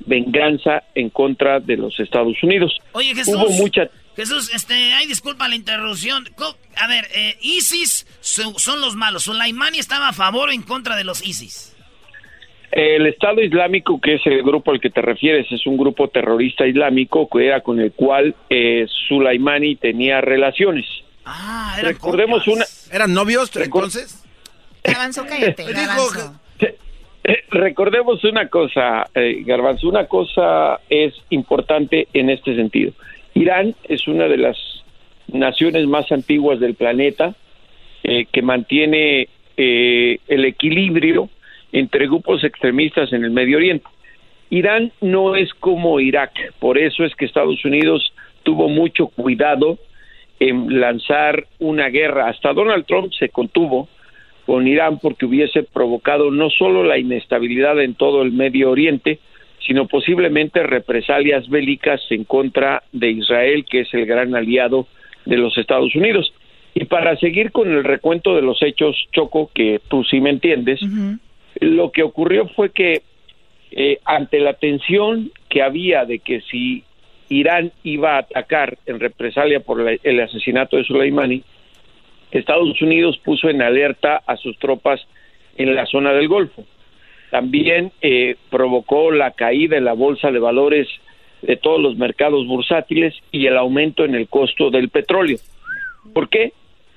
venganza 0.00 0.84
en 0.94 1.10
contra 1.10 1.60
de 1.60 1.76
los 1.76 1.98
Estados 2.00 2.42
Unidos. 2.42 2.78
Oye, 2.92 3.14
Jesús. 3.14 3.34
Hubo 3.34 3.50
mucha... 3.50 3.88
Jesús, 4.14 4.50
este, 4.54 4.74
ay, 4.94 5.06
disculpa 5.06 5.46
la 5.46 5.56
interrupción. 5.56 6.26
A 6.76 6.86
ver, 6.86 7.06
eh, 7.14 7.36
ISIS 7.42 8.06
son, 8.20 8.80
los 8.80 8.94
malos. 8.94 9.24
¿Sulaimani 9.24 9.78
estaba 9.78 10.08
a 10.08 10.12
favor 10.14 10.48
o 10.48 10.52
en 10.52 10.62
contra 10.62 10.96
de 10.96 11.04
los 11.04 11.26
ISIS? 11.26 11.75
El 12.72 13.06
Estado 13.06 13.40
Islámico, 13.40 14.00
que 14.00 14.14
es 14.14 14.26
el 14.26 14.42
grupo 14.42 14.72
al 14.72 14.80
que 14.80 14.90
te 14.90 15.00
refieres, 15.00 15.46
es 15.50 15.66
un 15.66 15.76
grupo 15.76 16.08
terrorista 16.08 16.66
islámico 16.66 17.28
que 17.28 17.46
era 17.46 17.60
con 17.60 17.80
el 17.80 17.92
cual 17.92 18.34
eh, 18.50 18.86
Sulaimani 19.08 19.76
tenía 19.76 20.20
relaciones. 20.20 20.84
Ah, 21.24 21.76
eran 21.78 21.92
Recordemos 21.92 22.46
una... 22.48 22.64
¿Eran 22.92 23.14
novios 23.14 23.50
entonces? 23.56 24.24
Garbanzo, 24.84 25.24
cállate, 25.26 25.64
eh, 27.24 27.44
recordemos 27.50 28.22
una 28.24 28.48
cosa, 28.48 29.08
eh, 29.14 29.42
Garbanzo, 29.44 29.88
una 29.88 30.06
cosa 30.06 30.80
es 30.88 31.14
importante 31.30 32.08
en 32.12 32.30
este 32.30 32.54
sentido. 32.54 32.92
Irán 33.34 33.74
es 33.84 34.06
una 34.08 34.28
de 34.28 34.38
las 34.38 34.56
naciones 35.28 35.86
más 35.86 36.10
antiguas 36.12 36.60
del 36.60 36.74
planeta 36.74 37.34
eh, 38.02 38.26
que 38.30 38.42
mantiene 38.42 39.28
eh, 39.56 40.18
el 40.28 40.44
equilibrio 40.44 41.28
entre 41.72 42.06
grupos 42.06 42.44
extremistas 42.44 43.12
en 43.12 43.24
el 43.24 43.30
Medio 43.30 43.58
Oriente. 43.58 43.86
Irán 44.50 44.92
no 45.00 45.34
es 45.34 45.52
como 45.54 45.98
Irak, 46.00 46.32
por 46.60 46.78
eso 46.78 47.04
es 47.04 47.14
que 47.16 47.24
Estados 47.24 47.64
Unidos 47.64 48.12
tuvo 48.42 48.68
mucho 48.68 49.08
cuidado 49.08 49.78
en 50.38 50.80
lanzar 50.80 51.46
una 51.58 51.88
guerra. 51.88 52.28
Hasta 52.28 52.52
Donald 52.52 52.86
Trump 52.86 53.12
se 53.18 53.28
contuvo 53.28 53.88
con 54.44 54.68
Irán 54.68 55.00
porque 55.00 55.26
hubiese 55.26 55.64
provocado 55.64 56.30
no 56.30 56.50
solo 56.50 56.84
la 56.84 56.98
inestabilidad 56.98 57.80
en 57.82 57.94
todo 57.94 58.22
el 58.22 58.30
Medio 58.30 58.70
Oriente, 58.70 59.18
sino 59.66 59.88
posiblemente 59.88 60.62
represalias 60.62 61.48
bélicas 61.48 62.00
en 62.10 62.24
contra 62.24 62.84
de 62.92 63.10
Israel, 63.10 63.64
que 63.68 63.80
es 63.80 63.92
el 63.94 64.06
gran 64.06 64.36
aliado 64.36 64.86
de 65.24 65.36
los 65.36 65.58
Estados 65.58 65.94
Unidos. 65.96 66.32
Y 66.74 66.84
para 66.84 67.16
seguir 67.16 67.50
con 67.50 67.72
el 67.72 67.82
recuento 67.82 68.36
de 68.36 68.42
los 68.42 68.62
hechos, 68.62 68.96
Choco, 69.10 69.50
que 69.52 69.80
tú 69.88 70.04
sí 70.04 70.20
me 70.20 70.30
entiendes, 70.30 70.80
lo 71.60 71.90
que 71.90 72.02
ocurrió 72.02 72.48
fue 72.48 72.70
que 72.70 73.02
eh, 73.70 73.98
ante 74.04 74.40
la 74.40 74.54
tensión 74.54 75.32
que 75.48 75.62
había 75.62 76.04
de 76.04 76.20
que 76.20 76.40
si 76.42 76.84
Irán 77.28 77.72
iba 77.82 78.14
a 78.14 78.20
atacar 78.20 78.78
en 78.86 79.00
represalia 79.00 79.60
por 79.60 79.86
el 80.02 80.20
asesinato 80.20 80.76
de 80.76 80.84
Soleimani, 80.84 81.42
Estados 82.30 82.80
Unidos 82.82 83.18
puso 83.24 83.48
en 83.48 83.62
alerta 83.62 84.22
a 84.26 84.36
sus 84.36 84.58
tropas 84.58 85.00
en 85.56 85.74
la 85.74 85.86
zona 85.86 86.12
del 86.12 86.28
Golfo. 86.28 86.64
También 87.30 87.92
eh, 88.02 88.36
provocó 88.50 89.10
la 89.10 89.32
caída 89.32 89.76
en 89.76 89.84
la 89.84 89.94
bolsa 89.94 90.30
de 90.30 90.38
valores 90.38 90.88
de 91.42 91.56
todos 91.56 91.80
los 91.80 91.96
mercados 91.96 92.46
bursátiles 92.46 93.14
y 93.30 93.46
el 93.46 93.56
aumento 93.56 94.04
en 94.04 94.14
el 94.14 94.28
costo 94.28 94.70
del 94.70 94.88
petróleo. 94.88 95.38
¿Por 96.14 96.28
qué? 96.28 96.52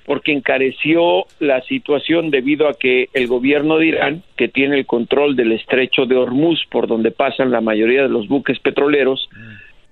Porque 0.06 0.32
encareció 0.32 1.26
la 1.38 1.62
situación 1.62 2.30
debido 2.30 2.68
a 2.68 2.74
que 2.74 3.08
el 3.12 3.26
gobierno 3.28 3.78
de 3.78 3.86
Irán, 3.86 4.22
que 4.36 4.48
tiene 4.48 4.78
el 4.78 4.86
control 4.86 5.36
del 5.36 5.52
estrecho 5.52 6.06
de 6.06 6.16
Hormuz, 6.16 6.60
por 6.70 6.86
donde 6.88 7.10
pasan 7.10 7.50
la 7.50 7.60
mayoría 7.60 8.02
de 8.02 8.08
los 8.08 8.26
buques 8.26 8.58
petroleros, 8.58 9.28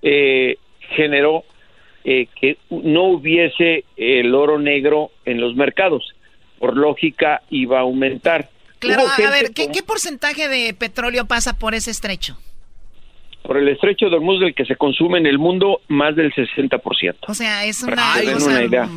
eh, 0.01 0.57
generó 0.95 1.43
eh, 2.03 2.27
que 2.39 2.57
no 2.69 3.03
hubiese 3.03 3.83
el 3.97 4.33
oro 4.33 4.57
negro 4.57 5.11
en 5.25 5.39
los 5.39 5.55
mercados. 5.55 6.15
Por 6.57 6.75
lógica 6.75 7.41
iba 7.49 7.77
a 7.77 7.81
aumentar. 7.81 8.49
Claro, 8.79 9.03
a 9.07 9.29
ver, 9.29 9.51
¿qué, 9.53 9.83
porcentaje 9.85 10.47
de 10.47 10.73
petróleo 10.73 11.25
pasa 11.25 11.57
por 11.57 11.75
ese 11.75 11.91
estrecho? 11.91 12.37
Por 13.43 13.57
el 13.57 13.67
estrecho 13.69 14.09
de 14.09 14.17
Hormuz 14.17 14.39
del 14.39 14.53
que 14.53 14.65
se 14.65 14.75
consume 14.75 15.17
en 15.17 15.25
el 15.25 15.39
mundo 15.39 15.81
más 15.87 16.15
del 16.15 16.31
60%. 16.33 17.15
O 17.27 17.33
sea, 17.33 17.65
es 17.65 17.81
una, 17.81 18.15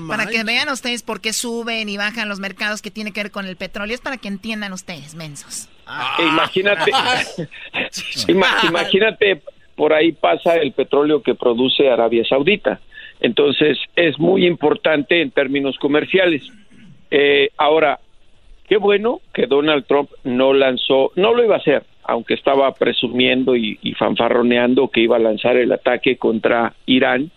para 0.08 0.26
que 0.26 0.44
vean 0.44 0.68
ustedes 0.68 1.02
por 1.02 1.20
qué 1.20 1.32
suben 1.32 1.88
y 1.88 1.96
bajan 1.96 2.28
los 2.28 2.40
mercados 2.40 2.82
que 2.82 2.90
tiene 2.90 3.12
que 3.12 3.22
ver 3.22 3.32
con 3.32 3.46
el 3.46 3.56
petróleo, 3.56 3.94
es 3.94 4.00
para 4.00 4.18
que 4.18 4.28
entiendan 4.28 4.72
ustedes, 4.72 5.14
mensos. 5.14 5.68
Ah. 5.86 6.16
Imagínate, 6.20 6.90
imagínate, 8.28 9.42
por 9.74 9.92
ahí 9.92 10.12
pasa 10.12 10.56
el 10.56 10.72
petróleo 10.72 11.22
que 11.22 11.34
produce 11.34 11.88
Arabia 11.88 12.24
Saudita. 12.24 12.80
Entonces, 13.20 13.78
es 13.94 14.18
muy 14.18 14.46
importante 14.46 15.22
en 15.22 15.30
términos 15.30 15.76
comerciales. 15.78 16.42
Eh, 17.10 17.50
ahora, 17.56 18.00
qué 18.68 18.76
bueno 18.76 19.20
que 19.32 19.46
Donald 19.46 19.86
Trump 19.86 20.10
no 20.24 20.52
lanzó, 20.52 21.12
no 21.14 21.32
lo 21.32 21.44
iba 21.44 21.56
a 21.56 21.58
hacer, 21.58 21.84
aunque 22.04 22.34
estaba 22.34 22.72
presumiendo 22.74 23.54
y, 23.56 23.76
fanfarroneando 23.98 24.88
que 24.88 25.00
iba 25.00 25.16
a 25.16 25.20
lanzar 25.20 25.56
el 25.56 25.72
ataque 25.72 26.16
contra 26.16 26.74
Irán 26.86 27.30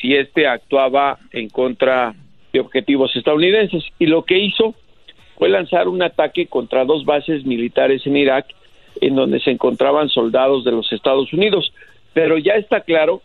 si 0.00 0.14
éste 0.14 0.46
actuaba 0.46 1.18
en 1.32 1.48
contra 1.48 2.14
de 2.52 2.60
objetivos 2.60 3.14
estadounidenses. 3.14 3.84
Y 3.98 4.06
lo 4.06 4.24
que 4.24 4.38
hizo 4.38 4.74
fue 5.36 5.48
lanzar 5.48 5.88
un 5.88 6.02
ataque 6.02 6.46
contra 6.46 6.84
dos 6.84 7.04
bases 7.04 7.44
militares 7.44 8.06
en 8.06 8.16
Irak 8.16 8.46
en 9.00 9.14
donde 9.14 9.40
se 9.40 9.50
encontraban 9.50 10.08
soldados 10.08 10.64
de 10.64 10.72
los 10.72 10.92
Estados 10.92 11.32
Unidos. 11.32 11.72
Pero 12.12 12.38
ya 12.38 12.54
está 12.54 12.80
claro 12.80 13.22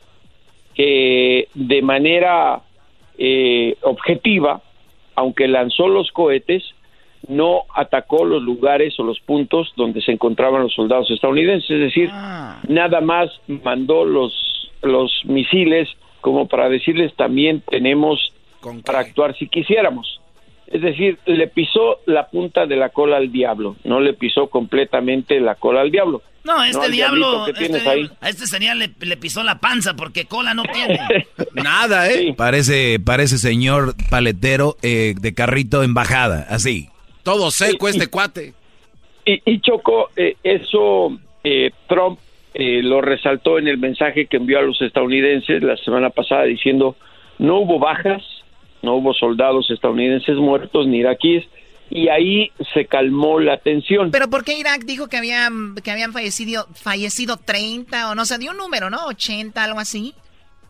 que 0.76 1.48
de 1.54 1.82
manera 1.82 2.62
eh, 3.18 3.76
objetiva, 3.82 4.62
aunque 5.16 5.48
lanzó 5.48 5.88
los 5.88 6.12
cohetes, 6.12 6.75
no 7.28 7.64
atacó 7.74 8.26
los 8.26 8.42
lugares 8.42 9.00
o 9.00 9.04
los 9.04 9.20
puntos 9.20 9.74
donde 9.76 10.02
se 10.02 10.12
encontraban 10.12 10.64
los 10.64 10.74
soldados 10.74 11.10
estadounidenses, 11.12 11.70
es 11.70 11.80
decir, 11.80 12.10
ah. 12.12 12.62
nada 12.68 13.02
más 13.02 13.30
mandó 13.48 14.06
los, 14.06 14.34
los 14.82 15.12
misiles 15.26 15.90
como 16.22 16.48
para 16.48 16.70
decirles 16.70 17.14
también 17.16 17.62
tenemos 17.70 18.34
para 18.84 19.00
actuar 19.00 19.38
si 19.38 19.48
quisiéramos. 19.48 20.20
Es 20.68 20.82
decir, 20.82 21.20
le 21.26 21.48
pisó 21.48 22.00
la 22.08 22.28
punta 22.28 22.66
de 22.66 22.76
la 22.76 22.90
cola 22.90 23.18
al 23.18 23.32
diablo, 23.32 23.76
no 23.84 24.00
le 24.00 24.14
pisó 24.14 24.48
completamente 24.48 25.40
la 25.40 25.56
cola 25.56 25.82
al 25.82 25.92
diablo. 25.92 26.24
No, 26.44 26.64
este 26.64 26.90
diablo, 26.90 27.48
este 27.48 28.10
a 28.22 28.30
este 28.30 28.46
señor 28.46 28.76
le, 28.76 29.18
pisó 29.18 29.44
la 29.44 29.60
panza 29.60 29.96
porque 29.96 30.26
cola 30.26 30.54
no 30.54 30.64
tiene. 30.64 31.00
Nada, 31.54 32.10
¿eh? 32.10 32.34
Parece, 32.38 33.00
parece 33.00 33.40
señor 33.40 33.96
paletero 34.10 34.78
eh, 34.84 35.16
de 35.20 35.34
carrito 35.34 35.84
en 35.84 35.96
bajada, 35.96 36.46
así. 36.50 36.90
Todo 37.26 37.52
seco 37.52 37.90
este 37.90 38.08
cuate. 38.08 38.54
Y, 39.26 39.42
y 39.46 39.60
Choco, 39.60 40.12
eh, 40.16 40.38
eso 40.44 41.18
eh, 41.44 41.72
Trump 41.88 42.20
lo 42.58 43.02
resaltó 43.02 43.60
en 43.60 43.68
el 43.68 43.78
mensaje 43.78 44.28
que 44.28 44.38
envió 44.38 44.60
a 44.60 44.62
los 44.62 44.82
estadounidenses 44.82 45.62
la 45.62 45.76
semana 45.76 46.10
pasada 46.10 46.44
diciendo 46.44 46.96
no 47.38 47.60
hubo 47.60 47.80
bajas, 47.80 48.24
no 48.82 48.96
hubo 48.96 49.14
soldados 49.14 49.70
estadounidenses 49.70 50.38
muertos 50.38 50.88
ni 50.88 51.00
iraquíes 51.00 51.46
y 51.90 52.10
ahí 52.10 52.52
se 52.74 52.86
calmó 52.86 53.40
la 53.40 53.58
tensión. 53.58 54.12
Pero 54.12 54.30
¿por 54.30 54.44
qué 54.44 54.58
Irak 54.58 54.86
dijo 54.86 55.08
que 55.08 55.18
habían 55.18 55.76
que 55.84 55.92
habían 55.92 56.14
fallecido 56.14 56.66
fallecido 56.74 57.38
30 57.38 58.12
o 58.12 58.16
no 58.16 58.26
sé, 58.26 58.38
dio 58.38 58.52
un 58.52 58.58
número, 58.58 58.90
¿no? 58.90 59.06
80, 59.06 59.64
algo 59.64 59.80
así. 59.80 60.14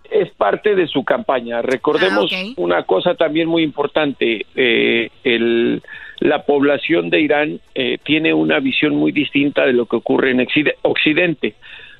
Es 0.09 0.31
parte 0.31 0.75
de 0.75 0.87
su 0.87 1.03
campaña. 1.03 1.61
Recordemos 1.61 2.31
ah, 2.31 2.43
una 2.57 2.83
cosa 2.83 3.15
también 3.15 3.47
muy 3.47 3.63
importante. 3.63 4.45
Eh, 4.55 5.09
el, 5.23 5.81
la 6.25 6.43
población 6.43 7.09
de 7.09 7.21
Irán 7.21 7.59
eh, 7.75 7.97
tiene 8.03 8.33
una 8.33 8.59
visión 8.59 8.95
muy 8.95 9.11
distinta 9.11 9.65
de 9.65 9.73
lo 9.73 9.85
que 9.85 9.97
ocurre 9.97 10.31
en 10.31 10.45
Occidente. 10.81 11.53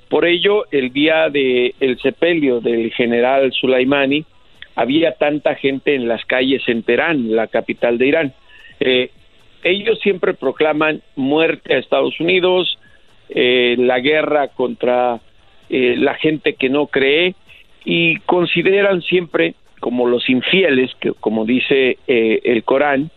Por 0.10 0.26
ello, 0.26 0.66
el 0.72 0.92
día 0.92 1.30
del 1.30 1.74
el 1.80 2.00
sepelio 2.00 2.60
del 2.60 2.92
general 2.94 3.52
Sulaimani, 3.54 4.26
había 4.76 5.14
tanta 5.14 5.56
gente 5.56 5.96
en 5.96 6.08
las 6.08 6.26
calles 6.26 6.64
en 6.68 6.84
Teherán, 6.84 7.36
la 7.36 7.48
capital 7.48 7.98
de 7.98 8.08
Irán. 8.08 8.34
Eh, 8.80 9.12
ellos 9.64 10.00
siempre 10.02 10.34
proclaman 10.34 11.02
muerte 11.16 11.74
a 11.74 11.78
Estados 11.78 12.20
Unidos, 12.20 12.78
eh, 13.30 13.76
la 13.78 14.00
guerra 14.00 14.50
contra 14.50 15.20
eh, 15.70 15.96
la 15.98 16.16
gente 16.16 16.54
que 16.54 16.70
no 16.70 16.88
cree 16.88 17.36
y 17.84 18.20
consideran 18.22 19.02
siempre 19.02 19.54
como 19.80 20.08
los 20.08 20.30
infieles, 20.30 20.92
que 21.00 21.14
como 21.14 21.46
dice 21.46 22.00
el 22.08 22.64
Corán, 22.64 23.12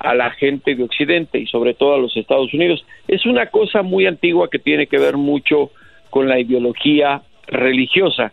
a 0.00 0.14
la 0.14 0.30
gente 0.30 0.74
de 0.74 0.82
Occidente 0.82 1.38
y 1.38 1.46
sobre 1.46 1.74
todo 1.74 1.94
a 1.94 1.98
los 1.98 2.16
Estados 2.16 2.52
Unidos. 2.54 2.84
Es 3.06 3.26
una 3.26 3.46
cosa 3.46 3.82
muy 3.82 4.06
antigua 4.06 4.48
que 4.50 4.58
tiene 4.58 4.86
que 4.86 4.98
ver 4.98 5.16
mucho 5.16 5.70
con 6.08 6.26
la 6.26 6.40
ideología 6.40 7.22
religiosa. 7.46 8.32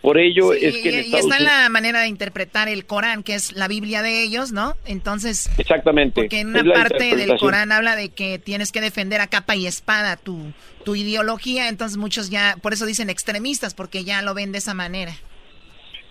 Por 0.00 0.16
ello 0.16 0.52
es 0.52 0.76
que 0.76 0.90
en 0.90 0.94
y, 1.06 1.14
está 1.16 1.18
Unidos- 1.26 1.42
la 1.42 1.68
manera 1.70 2.00
de 2.02 2.06
interpretar 2.06 2.68
el 2.68 2.86
Corán, 2.86 3.24
que 3.24 3.34
es 3.34 3.52
la 3.52 3.66
Biblia 3.66 4.00
de 4.00 4.22
ellos, 4.22 4.52
¿no? 4.52 4.74
Entonces, 4.86 5.50
Exactamente. 5.58 6.20
porque 6.22 6.38
en 6.40 6.50
una 6.50 6.72
parte 6.72 7.16
del. 7.16 7.36
Corán 7.36 7.72
habla 7.72 7.96
de 7.96 8.10
que 8.10 8.38
tienes 8.38 8.70
que 8.70 8.80
defender 8.80 9.20
a 9.20 9.26
capa 9.26 9.56
y 9.56 9.66
espada 9.66 10.16
tu, 10.16 10.52
tu 10.84 10.94
ideología, 10.94 11.68
entonces 11.68 11.98
muchos 11.98 12.30
ya, 12.30 12.56
por 12.62 12.72
eso 12.72 12.86
dicen 12.86 13.10
extremistas, 13.10 13.74
porque 13.74 14.04
ya 14.04 14.22
lo 14.22 14.34
ven 14.34 14.52
de 14.52 14.58
esa 14.58 14.72
manera. 14.72 15.12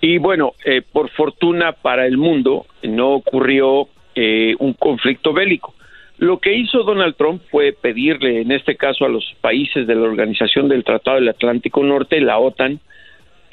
Y 0.02 0.18
bueno, 0.18 0.54
eh, 0.66 0.82
por 0.82 1.10
fortuna 1.12 1.72
para 1.72 2.06
el 2.06 2.18
mundo 2.18 2.66
no 2.84 3.14
ocurrió 3.16 3.88
eh, 4.20 4.56
un 4.58 4.74
conflicto 4.74 5.32
bélico. 5.32 5.76
Lo 6.18 6.40
que 6.40 6.56
hizo 6.56 6.82
Donald 6.82 7.16
Trump 7.16 7.44
fue 7.52 7.72
pedirle, 7.72 8.42
en 8.42 8.52
este 8.52 8.76
caso 8.76 9.06
a 9.06 9.10
los 9.10 9.36
países 9.42 9.86
de 9.86 9.94
la 9.94 10.02
Organización 10.02 10.68
del 10.68 10.84
Tratado 10.84 11.18
del 11.18 11.30
Atlántico 11.30 11.84
Norte, 11.84 12.20
la 12.20 12.40
OTAN, 12.40 12.80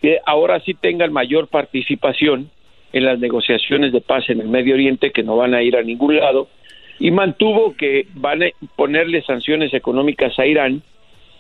que 0.01 0.21
ahora 0.25 0.61
sí 0.61 0.73
tengan 0.73 1.13
mayor 1.13 1.49
participación 1.49 2.49
en 2.95 3.05
las 3.05 3.19
negociaciones 3.19 3.93
de 3.93 4.01
paz 4.01 4.31
en 4.31 4.41
el 4.41 4.49
Medio 4.49 4.73
Oriente, 4.73 5.11
que 5.11 5.23
no 5.23 5.37
van 5.37 5.53
a 5.53 5.63
ir 5.63 5.77
a 5.77 5.83
ningún 5.83 6.17
lado, 6.17 6.49
y 6.99 7.11
mantuvo 7.11 7.75
que 7.77 8.07
van 8.15 8.45
a 8.45 8.47
ponerle 8.75 9.21
sanciones 9.21 9.75
económicas 9.75 10.39
a 10.39 10.47
Irán 10.47 10.83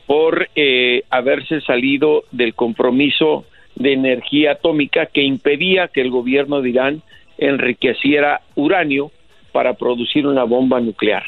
por 0.06 0.48
eh, 0.54 1.04
haberse 1.08 1.62
salido 1.62 2.24
del 2.30 2.54
compromiso 2.54 3.46
de 3.74 3.94
energía 3.94 4.52
atómica 4.52 5.06
que 5.06 5.22
impedía 5.22 5.88
que 5.88 6.02
el 6.02 6.10
gobierno 6.10 6.60
de 6.60 6.68
Irán 6.68 7.02
enriqueciera 7.38 8.42
uranio 8.54 9.10
para 9.54 9.74
producir 9.74 10.26
una 10.26 10.42
bomba 10.42 10.80
nuclear. 10.80 11.22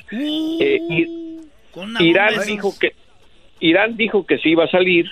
Eh, 0.61 0.81
I- 0.91 1.07
Irán 2.01 2.31
dijo 2.49 2.73
que 2.81 2.93
Irán 3.61 3.97
dijo 3.97 4.27
que 4.27 4.39
se 4.39 4.49
iba 4.49 4.65
a 4.65 4.69
salir, 4.69 5.07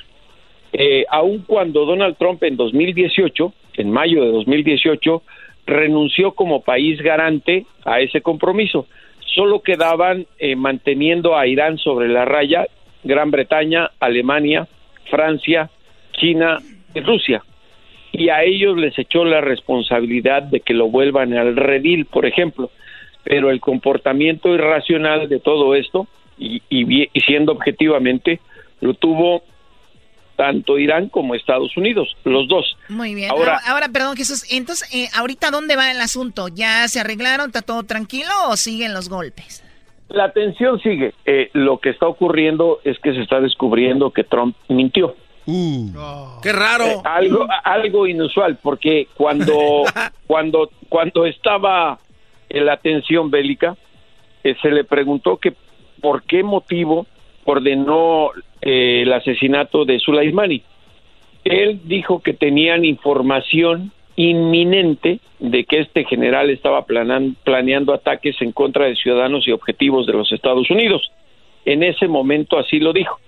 eh, 0.72 1.04
aun 1.08 1.44
cuando 1.46 1.84
Donald 1.86 2.16
Trump 2.18 2.42
en 2.42 2.56
2018, 2.56 3.52
en 3.76 3.92
mayo 3.92 4.24
de 4.24 4.32
2018, 4.32 5.22
renunció 5.64 6.32
como 6.32 6.62
país 6.62 7.00
garante 7.00 7.66
a 7.84 8.00
ese 8.00 8.20
compromiso. 8.20 8.88
Solo 9.34 9.60
quedaban 9.62 10.26
eh, 10.40 10.56
manteniendo 10.56 11.36
a 11.38 11.46
Irán 11.46 11.78
sobre 11.78 12.08
la 12.08 12.24
raya 12.24 12.66
Gran 13.04 13.30
Bretaña, 13.30 13.90
Alemania, 14.00 14.66
Francia, 15.08 15.70
China 16.14 16.58
y 16.96 17.00
Rusia. 17.00 17.44
Y 18.10 18.28
a 18.30 18.42
ellos 18.42 18.76
les 18.76 18.98
echó 18.98 19.24
la 19.24 19.40
responsabilidad 19.40 20.42
de 20.42 20.60
que 20.60 20.74
lo 20.74 20.88
vuelvan 20.88 21.32
al 21.34 21.54
redil, 21.56 22.06
por 22.06 22.26
ejemplo. 22.26 22.70
Pero 23.24 23.50
el 23.50 23.60
comportamiento 23.60 24.48
irracional 24.54 25.28
de 25.28 25.40
todo 25.40 25.74
esto, 25.74 26.06
y, 26.38 26.62
y 26.68 27.08
y 27.12 27.20
siendo 27.20 27.52
objetivamente, 27.52 28.40
lo 28.80 28.94
tuvo 28.94 29.42
tanto 30.36 30.78
Irán 30.78 31.08
como 31.08 31.34
Estados 31.36 31.76
Unidos, 31.76 32.08
los 32.24 32.48
dos. 32.48 32.76
Muy 32.88 33.14
bien. 33.14 33.30
Ahora- 33.30 33.52
Ahora, 33.54 33.60
ahora, 33.68 33.88
perdón, 33.88 34.16
Jesús, 34.16 34.44
entonces, 34.52 34.92
eh, 34.92 35.08
¿ahorita 35.16 35.50
dónde 35.52 35.76
va 35.76 35.90
el 35.92 36.00
asunto? 36.00 36.48
¿Ya 36.48 36.86
se 36.88 36.98
arreglaron? 37.00 37.46
¿Está 37.46 37.62
todo 37.62 37.84
tranquilo 37.84 38.30
o 38.48 38.56
siguen 38.56 38.92
los 38.94 39.08
golpes? 39.08 39.62
La 40.08 40.32
tensión 40.32 40.80
sigue. 40.80 41.14
Eh, 41.24 41.50
lo 41.54 41.78
que 41.78 41.90
está 41.90 42.06
ocurriendo 42.08 42.80
es 42.84 42.98
que 42.98 43.14
se 43.14 43.22
está 43.22 43.40
descubriendo 43.40 44.10
que 44.10 44.24
Trump 44.24 44.56
mintió. 44.68 45.14
¡Qué 46.42 46.52
raro! 46.52 46.84
Eh, 46.84 46.96
algo, 47.04 47.46
algo 47.64 48.06
inusual, 48.06 48.58
porque 48.62 49.08
cuando, 49.14 49.84
cuando, 50.26 50.70
cuando 50.88 51.26
estaba 51.26 51.98
la 52.50 52.76
tensión 52.76 53.30
bélica, 53.30 53.76
eh, 54.42 54.54
se 54.60 54.70
le 54.70 54.84
preguntó 54.84 55.38
que 55.38 55.54
por 56.00 56.22
qué 56.22 56.42
motivo 56.42 57.06
ordenó 57.44 58.30
eh, 58.60 59.02
el 59.02 59.12
asesinato 59.12 59.84
de 59.84 59.98
Soleimani. 59.98 60.62
Él 61.44 61.80
dijo 61.84 62.22
que 62.22 62.32
tenían 62.32 62.84
información 62.84 63.92
inminente 64.16 65.20
de 65.38 65.64
que 65.64 65.80
este 65.80 66.04
general 66.04 66.50
estaba 66.50 66.84
planeando 66.86 67.92
ataques 67.92 68.40
en 68.40 68.52
contra 68.52 68.86
de 68.86 68.96
ciudadanos 68.96 69.46
y 69.46 69.52
objetivos 69.52 70.06
de 70.06 70.12
los 70.12 70.30
Estados 70.32 70.70
Unidos. 70.70 71.10
En 71.64 71.82
ese 71.82 72.08
momento 72.08 72.58
así 72.58 72.78
lo 72.78 72.92
dijo. 72.92 73.18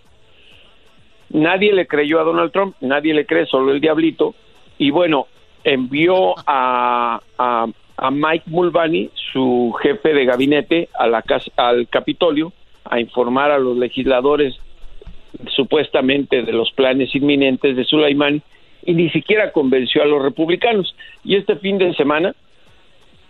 Nadie 1.30 1.72
le 1.72 1.86
creyó 1.86 2.20
a 2.20 2.24
Donald 2.24 2.52
Trump, 2.52 2.76
nadie 2.80 3.12
le 3.12 3.26
cree, 3.26 3.46
solo 3.46 3.72
el 3.72 3.80
diablito. 3.80 4.34
Y 4.78 4.90
bueno, 4.90 5.26
envió 5.64 6.34
a, 6.46 7.20
a 7.96 8.10
Mike 8.10 8.44
Mulvaney, 8.46 9.10
su 9.32 9.74
jefe 9.82 10.12
de 10.12 10.24
gabinete, 10.24 10.88
a 10.98 11.06
la 11.06 11.22
casa, 11.22 11.50
al 11.56 11.88
Capitolio 11.88 12.52
a 12.88 13.00
informar 13.00 13.50
a 13.50 13.58
los 13.58 13.76
legisladores 13.76 14.54
supuestamente 15.48 16.42
de 16.42 16.52
los 16.52 16.70
planes 16.72 17.14
inminentes 17.14 17.76
de 17.76 17.84
Soleimani 17.84 18.42
y 18.84 18.94
ni 18.94 19.10
siquiera 19.10 19.52
convenció 19.52 20.02
a 20.02 20.06
los 20.06 20.22
republicanos. 20.22 20.94
Y 21.24 21.36
este 21.36 21.56
fin 21.56 21.78
de 21.78 21.94
semana, 21.94 22.34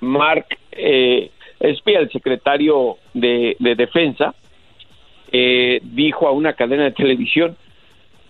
Mark 0.00 0.46
eh, 0.72 1.30
Espía, 1.58 2.00
el 2.00 2.10
secretario 2.10 2.98
de, 3.14 3.56
de 3.58 3.74
Defensa, 3.74 4.34
eh, 5.32 5.80
dijo 5.82 6.28
a 6.28 6.32
una 6.32 6.52
cadena 6.52 6.84
de 6.84 6.90
televisión 6.92 7.56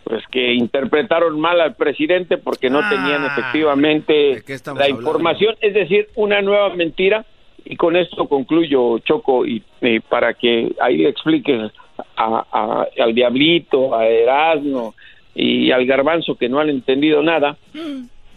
pues 0.09 0.23
que 0.31 0.55
interpretaron 0.55 1.41
mal 1.41 1.61
al 1.61 1.75
presidente 1.75 2.39
porque 2.39 2.71
no 2.71 2.79
tenían 2.89 3.25
efectivamente 3.25 4.35
estamos 4.47 4.79
la 4.79 4.85
hablando? 4.85 5.03
información, 5.03 5.57
es 5.61 5.75
decir, 5.75 6.07
una 6.15 6.41
nueva 6.43 6.73
mentira 6.77 7.25
y 7.65 7.75
con 7.75 7.97
esto 7.97 8.29
concluyo 8.29 9.01
Choco 9.01 9.45
y, 9.45 9.65
y 9.81 9.99
para 9.99 10.35
que 10.35 10.71
ahí 10.81 10.99
le 10.99 11.09
expliques 11.09 11.73
a- 12.17 12.45
a- 12.53 12.87
al 13.03 13.15
diablito, 13.15 13.97
a 13.97 14.07
Erasmo 14.07 14.95
y 15.35 15.73
al 15.73 15.85
garbanzo 15.87 16.37
que 16.37 16.49
no 16.49 16.61
han 16.61 16.71
entendido 16.71 17.21
nada, 17.23 17.57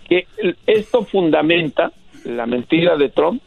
que 0.07 0.25
esto 0.65 1.03
fundamenta 1.03 1.91
la 2.25 2.47
mentira 2.47 2.97
de 2.97 3.09
Trump, 3.09 3.43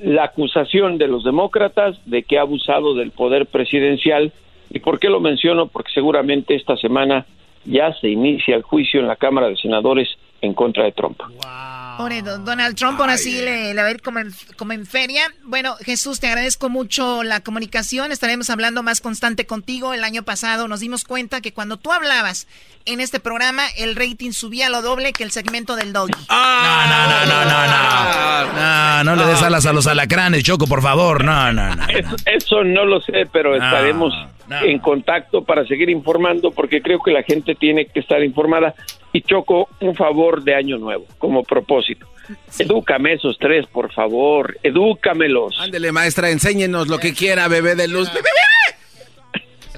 la 0.00 0.24
acusación 0.24 0.98
de 0.98 1.06
los 1.06 1.22
demócratas 1.22 2.00
de 2.04 2.24
que 2.24 2.36
ha 2.38 2.42
abusado 2.42 2.94
del 2.94 3.12
poder 3.12 3.46
presidencial. 3.46 4.32
¿Y 4.70 4.80
por 4.80 4.98
qué 4.98 5.08
lo 5.08 5.20
menciono? 5.20 5.66
Porque 5.68 5.92
seguramente 5.92 6.54
esta 6.56 6.76
semana 6.76 7.26
ya 7.64 7.92
se 7.94 8.08
inicia 8.08 8.56
el 8.56 8.62
juicio 8.62 9.00
en 9.00 9.08
la 9.08 9.16
Cámara 9.16 9.48
de 9.48 9.56
Senadores 9.56 10.08
en 10.40 10.54
contra 10.54 10.84
de 10.84 10.92
Trump. 10.92 11.20
Pobre 12.00 12.22
Don- 12.22 12.46
Donald 12.46 12.76
Trump, 12.76 12.98
ahora 12.98 13.18
sí 13.18 13.42
le, 13.42 13.74
le 13.74 13.82
va 13.82 13.88
a 13.88 13.90
ir 13.90 14.00
como 14.00 14.20
en, 14.20 14.32
como 14.56 14.72
en 14.72 14.86
feria. 14.86 15.22
Bueno, 15.44 15.74
Jesús, 15.84 16.18
te 16.18 16.28
agradezco 16.28 16.70
mucho 16.70 17.22
la 17.22 17.40
comunicación. 17.40 18.10
Estaremos 18.10 18.48
hablando 18.48 18.82
más 18.82 19.02
constante 19.02 19.44
contigo. 19.44 19.92
El 19.92 20.02
año 20.02 20.22
pasado 20.22 20.66
nos 20.66 20.80
dimos 20.80 21.04
cuenta 21.04 21.42
que 21.42 21.52
cuando 21.52 21.76
tú 21.76 21.92
hablabas 21.92 22.48
en 22.86 23.00
este 23.00 23.20
programa, 23.20 23.64
el 23.76 23.96
rating 23.96 24.30
subía 24.32 24.68
a 24.68 24.70
lo 24.70 24.80
doble 24.80 25.12
que 25.12 25.24
el 25.24 25.30
segmento 25.30 25.76
del 25.76 25.92
doggy. 25.92 26.12
No, 26.30 26.86
no, 26.86 27.06
no, 27.06 27.26
no, 27.26 27.44
no, 27.44 27.66
no. 27.66 28.52
No, 28.54 29.04
no 29.04 29.16
le 29.16 29.26
des 29.30 29.42
alas 29.42 29.66
a 29.66 29.72
los 29.74 29.86
alacranes, 29.86 30.42
Choco, 30.42 30.66
por 30.66 30.80
favor. 30.80 31.22
No, 31.22 31.52
no, 31.52 31.74
no. 31.76 31.86
Eso, 31.88 32.16
eso 32.24 32.64
no 32.64 32.86
lo 32.86 33.02
sé, 33.02 33.26
pero 33.30 33.50
No, 33.58 33.62
estaremos 33.64 34.14
en 34.62 34.78
contacto 34.80 35.44
para 35.44 35.64
seguir 35.66 35.90
informando 35.90 36.50
porque 36.50 36.80
creo 36.82 36.98
que 37.04 37.12
la 37.12 37.22
gente 37.22 37.54
tiene 37.54 37.86
que 37.86 38.00
estar 38.00 38.22
informada. 38.24 38.74
Y 39.12 39.22
Choco, 39.22 39.68
un 39.80 39.94
favor 39.96 40.42
de 40.44 40.54
año 40.54 40.78
nuevo 40.78 41.04
como 41.18 41.42
propósito. 41.42 41.89
Edúcame 42.58 43.14
esos 43.14 43.38
tres, 43.38 43.66
por 43.66 43.92
favor. 43.92 44.56
Edúcamelos. 44.62 45.58
Ándele, 45.58 45.92
maestra, 45.92 46.30
enséñenos 46.30 46.88
lo 46.88 46.98
que 46.98 47.12
quiera, 47.14 47.48
bebé 47.48 47.74
de 47.74 47.88
luz. 47.88 48.08
Bebé, 48.12 48.28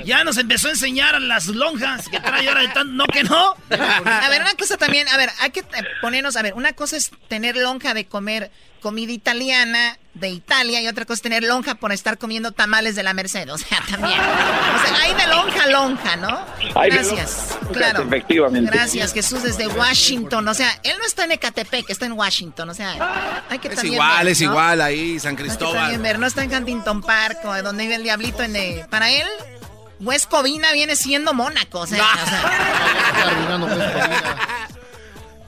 Ya 0.04 0.24
nos 0.24 0.36
empezó 0.38 0.68
a 0.68 0.72
enseñar 0.72 1.20
las 1.20 1.46
lonjas 1.48 2.08
que 2.08 2.18
trae 2.20 2.48
ahora 2.48 2.62
de 2.62 2.68
tan... 2.68 2.96
No, 2.96 3.04
que 3.06 3.22
no. 3.24 3.54
A 3.70 4.28
ver, 4.30 4.40
una 4.40 4.54
cosa 4.54 4.76
también, 4.76 5.08
a 5.08 5.16
ver, 5.16 5.30
hay 5.40 5.50
que 5.50 5.60
eh, 5.60 5.64
ponernos, 6.00 6.36
a 6.36 6.42
ver, 6.42 6.54
una 6.54 6.72
cosa 6.72 6.96
es 6.96 7.10
tener 7.28 7.56
lonja 7.56 7.94
de 7.94 8.06
comer 8.06 8.50
comida 8.80 9.12
italiana 9.12 9.96
de 10.14 10.28
Italia 10.30 10.80
y 10.82 10.88
otra 10.88 11.04
cosa 11.04 11.14
es 11.18 11.22
tener 11.22 11.44
lonja 11.44 11.76
por 11.76 11.92
estar 11.92 12.18
comiendo 12.18 12.50
tamales 12.50 12.96
de 12.96 13.04
la 13.04 13.14
Merced, 13.14 13.48
o 13.52 13.56
sea, 13.56 13.78
también. 13.88 14.18
O 14.18 14.86
sea, 14.86 15.02
hay 15.02 15.14
de 15.14 15.26
lonja 15.28 15.62
a 15.62 15.66
lonja, 15.68 16.16
¿no? 16.16 16.44
Hay 16.74 16.90
de 16.90 16.96
Gracias. 16.96 17.58
lonja, 17.62 17.72
Claro. 17.72 18.02
efectivamente. 18.02 18.70
Gracias, 18.72 19.12
Jesús, 19.12 19.42
desde 19.44 19.68
Washington, 19.68 20.48
o 20.48 20.54
sea, 20.54 20.68
él 20.82 20.96
no 20.98 21.04
está 21.06 21.24
en 21.24 21.32
Ecatepec, 21.32 21.88
está 21.90 22.06
en 22.06 22.12
Washington, 22.12 22.70
o 22.70 22.74
sea, 22.74 23.44
hay 23.48 23.58
que 23.60 23.68
Es 23.68 23.74
también 23.76 23.94
igual, 23.94 24.24
ver, 24.24 24.32
es 24.32 24.40
igual 24.40 24.80
ahí, 24.80 25.20
San 25.20 25.30
Hay 25.30 25.36
que 25.36 25.42
Cristóbal. 25.44 25.74
también 25.76 26.02
ver, 26.02 26.18
no 26.18 26.26
está 26.26 26.42
en 26.42 26.52
Huntington 26.52 27.02
Park, 27.02 27.38
donde 27.62 27.84
vive 27.84 27.94
el 27.94 28.02
diablito, 28.02 28.42
en 28.42 28.52
de- 28.54 28.86
para 28.90 29.10
él... 29.10 29.26
West 30.02 30.28
Covina 30.28 30.72
viene 30.72 30.96
siendo 30.96 31.32
Mónaco, 31.32 31.80
o 31.80 31.86
sea, 31.86 32.02
o 32.02 32.28
sea. 32.28 32.42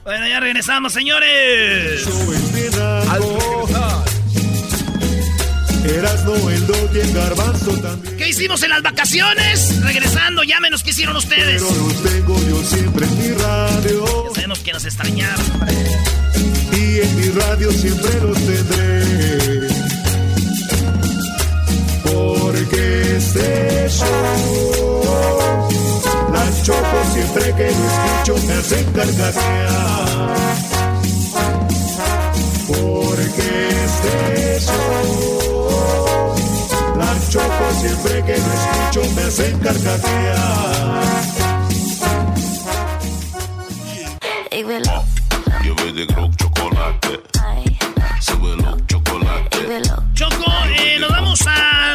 Bueno, 0.03 0.27
ya 0.27 0.39
regresamos, 0.39 0.93
señores. 0.93 2.05
¿Qué 8.17 8.29
hicimos 8.29 8.63
en 8.63 8.69
las 8.69 8.81
vacaciones? 8.81 9.81
Regresando, 9.81 10.43
llámenos 10.43 10.83
qué 10.83 10.91
hicieron 10.91 11.17
ustedes. 11.17 11.61
Pero 11.61 11.87
los 11.87 12.03
tengo 12.03 12.39
yo 12.47 12.63
siempre 12.63 13.05
en 13.05 13.17
mi 13.17 13.31
radio. 13.37 14.23
Ya 14.29 14.35
sabemos 14.35 14.59
que 14.59 14.71
nos 14.73 14.85
extrañaron. 14.85 15.45
Y 16.71 16.99
en 17.01 17.15
mi 17.15 17.29
radio 17.39 17.71
siempre 17.71 18.21
los 18.21 18.37
tendré. 18.37 19.54
Porque 22.65 23.17
este 23.17 23.87
show, 23.89 24.07
la 26.33 26.63
choco 26.63 26.97
siempre 27.13 27.43
siempre 27.43 27.53
que 27.53 27.63
lo 27.63 27.85
escucho 27.85 28.47
me 28.47 28.53
hacen 28.53 28.85
carcajear. 28.91 30.35
Porque 32.67 33.47
es 33.69 33.93
eso. 34.63 34.73
La 36.97 37.13
choco 37.29 37.65
siempre 37.79 38.23
que 38.23 38.37
lo 38.37 38.51
escucho 38.53 39.01
me 39.15 39.21
hacen 39.23 39.59
carcajear. 39.59 41.03
Lleve 45.61 45.93
de 45.93 46.05
Grok 46.07 46.35
chocolate. 46.35 47.21
Súbelo, 48.21 48.77
chocolate. 48.87 49.81
Choco, 50.13 50.51
eh, 50.69 50.97
nos 50.99 51.09
vamos 51.09 51.41
a 51.47 51.94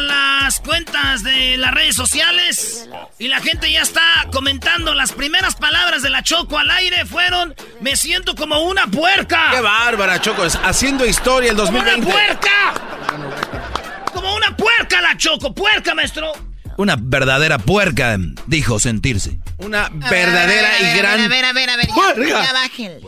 cuentas 0.61 1.23
de 1.23 1.57
las 1.57 1.73
redes 1.73 1.95
sociales 1.95 2.87
y 3.19 3.27
la 3.27 3.39
gente 3.41 3.71
ya 3.71 3.81
está 3.81 4.01
comentando 4.31 4.93
las 4.93 5.11
primeras 5.11 5.55
palabras 5.55 6.01
de 6.01 6.09
la 6.09 6.23
Choco 6.23 6.57
al 6.57 6.69
aire 6.71 7.05
fueron 7.05 7.55
me 7.81 7.95
siento 7.95 8.35
como 8.35 8.61
una 8.61 8.87
puerca. 8.87 9.49
¡Qué 9.51 9.61
bárbara, 9.61 10.21
Choco! 10.21 10.45
Es 10.45 10.55
haciendo 10.55 11.05
historia 11.05 11.51
el 11.51 11.57
¡Como 11.57 11.71
2020. 11.71 12.05
una 12.07 12.13
puerca! 12.13 14.11
Como 14.13 14.35
una 14.35 14.55
puerca 14.55 15.01
la 15.01 15.17
Choco, 15.17 15.53
puerca, 15.53 15.93
maestro. 15.95 16.31
Una 16.77 16.95
verdadera 16.99 17.57
puerca, 17.59 18.17
dijo 18.47 18.79
sentirse. 18.79 19.39
Una 19.57 19.89
verdadera 19.89 20.79
y 20.79 20.97
gran... 20.97 21.19
A 21.19 21.27
ver, 21.27 21.45
a 21.45 21.53
ver, 21.53 21.69
a 21.69 21.75
ver, 21.75 21.87
ya, 21.87 21.93
puerca. 21.93 22.43
ya 22.43 22.53
bájenle. 22.53 23.01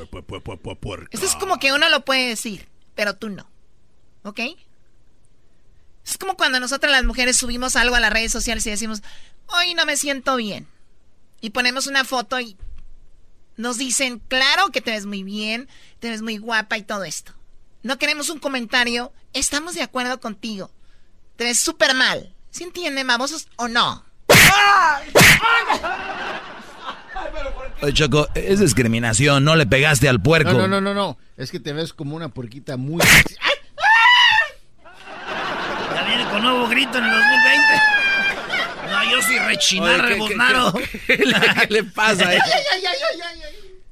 Esto 1.12 1.26
es 1.26 1.36
como 1.36 1.58
que 1.60 1.72
uno 1.74 1.90
lo 1.90 2.04
puede 2.06 2.28
decir, 2.30 2.68
pero 2.96 3.16
tú 3.16 3.30
no. 3.30 3.50
¿Ok? 4.24 4.40
Es 6.06 6.18
como 6.18 6.36
cuando 6.36 6.60
nosotras 6.60 6.92
las 6.92 7.04
mujeres 7.04 7.38
subimos 7.38 7.76
algo 7.76 7.96
a 7.96 8.00
las 8.00 8.12
redes 8.12 8.32
sociales 8.32 8.66
y 8.68 8.70
decimos, 8.70 9.02
hoy 9.48 9.74
no 9.74 9.86
me 9.86 9.98
siento 9.98 10.36
bien. 10.36 10.68
Y 11.42 11.52
ponemos 11.52 11.88
una 11.88 12.04
foto 12.04 12.40
y 12.40 12.58
nos 13.58 13.78
dicen, 13.78 14.20
claro 14.28 14.70
que 14.72 14.82
te 14.82 14.92
ves 14.92 15.06
muy 15.06 15.24
bien, 15.24 15.68
te 16.00 16.10
ves 16.10 16.22
muy 16.22 16.38
guapa 16.38 16.78
y 16.78 16.84
todo 16.84 17.04
esto. 17.04 17.34
No 17.84 17.98
queremos 17.98 18.30
un 18.30 18.40
comentario, 18.40 19.12
estamos 19.34 19.76
de 19.76 19.82
acuerdo 19.82 20.20
contigo. 20.20 20.72
Te 21.36 21.46
ves 21.46 21.60
súper 21.60 21.94
mal. 21.96 22.34
¿Sí 22.50 22.64
entienden, 22.64 23.08
babosos 23.08 23.48
o 23.56 23.68
no? 23.68 24.06
Oye, 27.82 27.94
Choco, 27.94 28.30
es 28.36 28.60
discriminación, 28.60 29.44
no 29.44 29.56
le 29.56 29.66
pegaste 29.66 30.08
al 30.08 30.22
puerco. 30.22 30.54
No, 30.54 30.68
no, 30.68 30.80
no, 30.80 30.82
no, 30.82 30.94
no. 30.94 31.18
Es 31.36 31.52
que 31.52 31.60
te 31.60 31.74
ves 31.74 31.94
como 31.94 32.16
una 32.16 32.30
puerquita 32.30 32.78
muy... 32.78 33.00
Con 33.00 33.08
nuevo 36.44 36.68
grito 36.68 36.98
en 36.98 37.06
el 37.06 37.12
2020. 37.12 37.64
No, 38.92 39.12
yo 39.12 39.22
sí 39.24 39.40
rechinar, 39.40 39.90
Oye, 39.92 40.02
¿qué- 40.02 40.10
rebuznaro. 40.10 40.74
qué- 40.74 40.88
qué- 41.08 41.18
qué 41.18 41.26
le- 41.26 41.40
qué 41.56 41.68
le 41.70 41.84
pasa 41.86 42.28
a 42.30 42.34
él? 42.36 42.42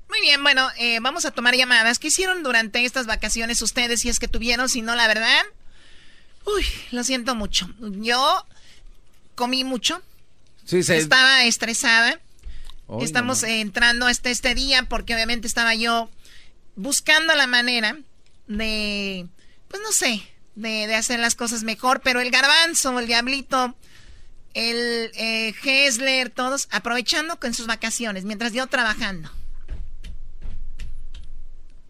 Muy 0.10 0.22
bien, 0.22 0.44
bueno, 0.44 0.70
eh, 0.78 1.00
vamos 1.02 1.26
a 1.26 1.32
tomar 1.32 1.56
llamadas. 1.56 1.98
¿Qué 1.98 2.10
hicieron 2.10 2.44
durante 2.44 2.84
estas 2.86 3.06
vacaciones 3.08 3.62
ustedes, 3.62 4.02
si 4.02 4.10
es 4.10 4.20
que 4.20 4.28
tuvieron? 4.28 4.68
Si 4.70 4.82
no, 4.82 4.94
la 4.96 5.08
verdad, 5.08 5.42
uy, 6.46 6.66
lo 6.92 7.04
siento 7.04 7.34
mucho. 7.34 7.70
Yo 7.80 8.46
comí 9.36 9.64
mucho, 9.64 10.02
Sí, 10.66 10.84
se... 10.84 10.98
estaba 10.98 11.46
estresada. 11.46 12.20
Ay, 12.90 12.98
Estamos 13.06 13.42
no, 13.44 13.48
eh, 13.48 13.62
entrando 13.62 14.06
hasta 14.06 14.30
este 14.30 14.54
día 14.54 14.84
porque 14.84 15.14
obviamente 15.16 15.48
estaba 15.48 15.74
yo 15.76 16.10
buscando 16.76 17.34
la 17.36 17.48
manera 17.48 17.98
de, 18.48 19.26
pues 19.70 19.82
no 19.82 19.94
sé, 19.94 20.22
de, 20.62 20.88
de 20.88 20.96
hacer 20.96 21.20
las 21.20 21.36
cosas 21.36 21.64
mejor, 21.64 22.02
pero 22.02 22.22
el 22.22 22.32
garbanzo, 22.32 23.00
el 23.00 23.08
diablito, 23.08 23.76
el 24.54 25.12
eh, 25.16 25.54
Hessler, 25.64 26.30
todos 26.30 26.68
aprovechando 26.72 27.40
con 27.40 27.54
sus 27.54 27.68
vacaciones, 27.68 28.24
mientras 28.24 28.54
yo 28.54 28.68
trabajando. 28.68 29.30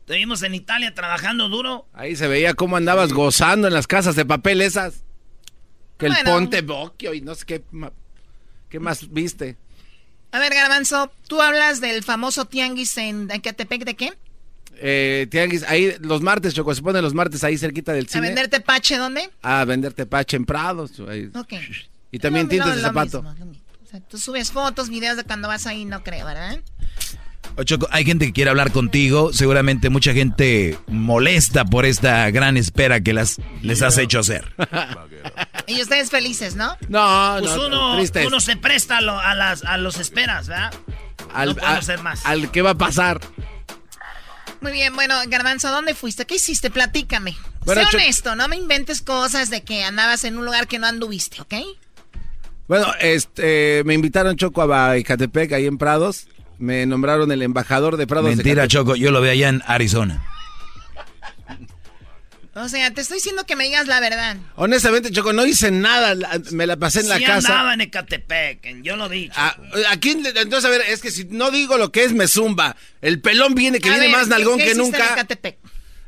Te 0.06 0.16
vimos 0.16 0.44
en 0.44 0.56
Italia 0.56 0.94
trabajando 0.94 1.48
duro. 1.48 1.88
Ahí 1.94 2.16
se 2.16 2.28
veía 2.28 2.54
cómo 2.54 2.76
andabas 2.76 3.14
gozando 3.14 3.68
en 3.68 3.74
las 3.74 3.88
casas 3.88 4.16
de 4.16 4.26
papel 4.26 4.62
esas. 4.62 5.04
Que 5.98 6.08
el. 6.08 6.16
Ponte 6.26 6.62
Bocchio 6.62 7.14
y 7.14 7.22
no 7.22 7.36
sé 7.36 7.46
qué, 7.46 7.64
qué 8.70 8.80
más 8.80 9.12
viste. 9.12 9.58
A 10.32 10.40
ver, 10.40 10.54
Garbanzo, 10.54 11.12
tú 11.28 11.42
hablas 11.42 11.82
del 11.82 12.04
famoso 12.04 12.46
tianguis 12.46 12.98
en 12.98 13.30
Ecatepec, 13.32 13.84
¿de 13.84 13.96
qué? 13.96 14.14
Eh, 14.84 15.28
tianguis, 15.30 15.64
ahí 15.64 15.96
los 16.00 16.22
martes, 16.22 16.54
Choco, 16.56 16.74
se 16.74 16.82
ponen 16.82 17.04
los 17.04 17.14
martes 17.14 17.44
ahí 17.44 17.58
cerquita 17.58 17.94
del 17.94 18.06
¿A 18.06 18.10
cine. 18.10 18.28
venderte 18.28 18.62
pache 18.62 18.98
dónde? 18.98 19.30
A 19.44 19.64
venderte 19.66 20.06
pache 20.08 20.38
en 20.38 20.46
Prados. 20.46 20.92
ahí. 21.08 21.30
Ok. 21.36 21.54
Y 22.12 22.18
también 22.20 22.50
tintes 22.50 22.70
de 22.76 22.82
lo 22.82 22.88
zapato. 22.88 23.22
mismo, 23.22 23.38
lo 23.40 23.46
mismo. 23.46 23.64
O 23.84 23.88
sea, 23.88 24.00
tú 24.02 24.18
subes 24.18 24.52
fotos, 24.52 24.90
videos 24.90 25.18
de 25.18 25.24
cuando 25.24 25.48
vas 25.48 25.68
ahí, 25.68 25.86
no 25.86 26.04
creo, 26.04 26.26
¿verdad? 26.26 26.60
Oye, 27.58 27.66
Choco, 27.66 27.88
hay 27.92 28.06
gente 28.06 28.26
que 28.28 28.34
quiere 28.34 28.50
hablar 28.50 28.72
contigo. 28.72 29.34
Seguramente 29.34 29.90
mucha 29.90 30.14
gente 30.14 30.78
molesta 30.88 31.66
por 31.66 31.86
esta 31.86 32.30
gran 32.32 32.56
espera 32.58 33.02
que 33.02 33.14
las, 33.14 33.38
les 33.62 33.82
has 33.82 33.98
hecho 33.98 34.20
hacer. 34.20 34.46
Y 35.68 35.80
ustedes 35.82 36.10
felices, 36.10 36.56
¿no? 36.56 36.76
No, 36.90 37.36
Pues 37.40 37.56
no, 37.56 37.68
uno, 37.68 37.96
tristes. 37.98 38.26
uno 38.26 38.40
se 38.40 38.58
presta 38.58 38.98
a, 38.98 39.02
lo- 39.02 39.18
a 39.20 39.36
las, 39.36 39.64
a 39.64 39.78
los 39.78 40.00
esperas, 40.00 40.48
¿verdad? 40.48 40.74
al, 41.34 41.56
no 41.56 41.66
a- 41.66 41.82
ser 41.84 42.02
más. 42.02 42.26
al 42.26 42.50
que 42.52 42.62
va 42.64 42.72
a 42.72 42.78
pasar. 42.78 43.22
Muy 44.62 44.72
bien, 44.72 44.96
bueno, 44.96 45.16
Garbanzo, 45.28 45.70
¿dónde 45.70 45.96
fuiste? 45.96 46.26
¿Qué 46.26 46.36
hiciste? 46.36 46.70
Platícame. 46.70 47.36
Bueno, 47.66 47.82
sé 47.90 47.98
honesto, 47.98 48.36
no 48.36 48.48
me 48.48 48.56
inventes 48.56 49.02
cosas 49.02 49.50
de 49.50 49.64
que 49.64 49.84
andabas 49.84 50.24
en 50.24 50.38
un 50.38 50.46
lugar 50.46 50.68
que 50.68 50.80
no 50.80 50.88
anduviste, 50.88 51.42
¿ok? 51.42 51.54
Bueno, 52.68 52.88
este, 53.02 53.82
me 53.86 53.96
invitaron 53.96 54.38
Choco 54.38 54.62
a 54.72 54.96
Ecatepec, 54.98 55.52
ahí 55.54 55.66
en 55.66 55.78
Prados. 55.78 56.28
Me 56.58 56.86
nombraron 56.86 57.32
el 57.32 57.42
embajador 57.42 57.98
de 57.98 58.06
Prados. 58.06 58.30
Mentira. 58.30 58.68
Choco, 58.68 58.96
yo 58.96 59.12
lo 59.12 59.20
veo 59.20 59.32
allá 59.32 59.50
en 59.50 59.64
Arizona. 59.66 60.24
O 62.54 62.68
sea, 62.68 62.92
te 62.94 63.00
estoy 63.00 63.16
diciendo 63.18 63.46
que 63.46 63.56
me 63.56 63.64
digas 63.64 63.88
la 63.88 64.02
verdad. 64.02 64.36
Honestamente, 64.56 65.10
Choco, 65.12 65.32
no 65.32 65.46
hice 65.46 65.72
nada. 65.72 66.16
Me 66.52 66.68
la 66.68 66.76
pasé 66.76 67.00
en 67.00 67.08
la 67.08 67.18
Sí 67.18 67.24
casa. 67.24 67.48
andaba 67.48 67.74
en 67.74 67.82
Ecatepec, 67.82 68.82
yo 68.82 68.98
lo 68.98 69.06
he 69.06 69.16
dicho. 69.16 69.34
¿A, 69.38 69.56
a 69.90 69.98
quién 70.02 70.22
le- 70.22 70.30
entonces, 70.32 70.66
a 70.66 70.70
ver, 70.70 70.82
es 70.90 71.02
que 71.02 71.12
si 71.12 71.24
no 71.26 71.50
digo 71.50 71.78
lo 71.78 71.94
que 71.94 72.04
es, 72.04 72.12
me 72.12 72.28
zumba. 72.28 72.76
El 73.02 73.22
pelón 73.22 73.56
viene, 73.56 73.80
que 73.80 73.88
A 73.88 73.94
viene 73.94 74.08
ver, 74.08 74.18
más 74.18 74.28
nalgón 74.28 74.58
¿qué 74.58 74.66
que 74.66 74.72
hiciste 74.72 74.82
en 74.86 74.92
nunca. 74.92 75.14
Ecatepec? 75.14 75.58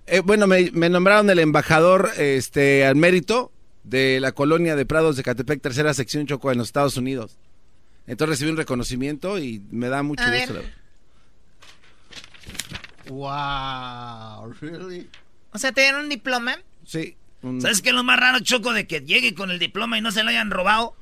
Eh, 0.06 0.20
bueno, 0.20 0.46
me, 0.48 0.70
me 0.72 0.90
nombraron 0.90 1.30
el 1.30 1.40
embajador 1.40 2.12
este, 2.18 2.86
al 2.86 2.98
mérito 2.98 3.54
de 3.86 4.20
la 4.20 4.34
colonia 4.34 4.76
de 4.76 4.86
Prados 4.86 5.16
de 5.16 5.24
Catepec, 5.24 5.62
tercera 5.62 5.94
sección 5.94 6.28
Choco 6.28 6.52
en 6.52 6.58
los 6.58 6.68
Estados 6.68 6.98
Unidos. 6.98 7.38
Entonces 8.06 8.32
recibí 8.38 8.52
un 8.52 8.58
reconocimiento 8.58 9.40
y 9.40 9.62
me 9.72 9.88
da 9.88 10.04
mucho 10.04 10.24
A 10.26 10.30
gusto. 10.30 10.54
ver. 10.56 10.74
Wow, 13.08 14.54
really? 14.62 15.10
O 15.54 15.60
sea, 15.60 15.72
te 15.72 15.82
dieron 15.82 16.02
un 16.04 16.10
diploma. 16.10 16.58
Sí. 16.86 17.16
un- 17.42 17.62
¿Sabes 17.62 17.82
qué 17.82 17.90
es 17.90 17.96
lo 17.96 18.04
más 18.04 18.20
raro, 18.20 18.40
Choco, 18.40 18.72
de 18.74 18.88
que 18.88 19.02
llegue 19.02 19.34
con 19.36 19.52
el 19.52 19.60
diploma 19.60 19.98
y 19.98 20.02
no 20.02 20.12
se 20.12 20.24
lo 20.24 20.30
hayan 20.30 20.50
robado? 20.52 20.96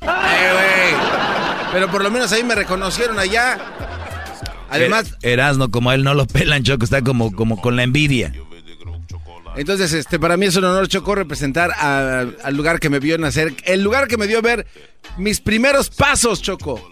Eh, 0.00 0.06
güey. 0.06 1.70
Pero 1.72 1.90
por 1.90 2.02
lo 2.02 2.10
menos 2.10 2.32
ahí 2.32 2.42
me 2.42 2.54
reconocieron 2.54 3.18
allá. 3.18 3.58
Además, 4.70 5.12
Er- 5.22 5.32
Erasno, 5.34 5.70
como 5.70 5.90
a 5.90 5.94
él 5.94 6.02
no 6.02 6.14
lo 6.14 6.26
pelan, 6.26 6.62
Choco, 6.62 6.84
está 6.84 7.02
como, 7.02 7.32
como 7.32 7.60
con 7.60 7.76
la 7.76 7.82
envidia. 7.82 8.32
entonces, 9.56 9.92
este, 9.92 10.18
para 10.18 10.36
mí 10.38 10.46
es 10.46 10.56
un 10.56 10.64
honor, 10.64 10.88
Choco, 10.88 11.14
representar 11.14 11.70
a- 11.72 12.24
al 12.42 12.56
lugar 12.56 12.80
que 12.80 12.88
me 12.88 12.98
vio 12.98 13.18
nacer, 13.18 13.54
el 13.64 13.82
lugar 13.82 14.08
que 14.08 14.16
me 14.16 14.26
dio 14.26 14.40
ver 14.40 14.66
mis 15.18 15.40
primeros 15.40 15.90
pasos, 15.90 16.40
Choco. 16.40 16.90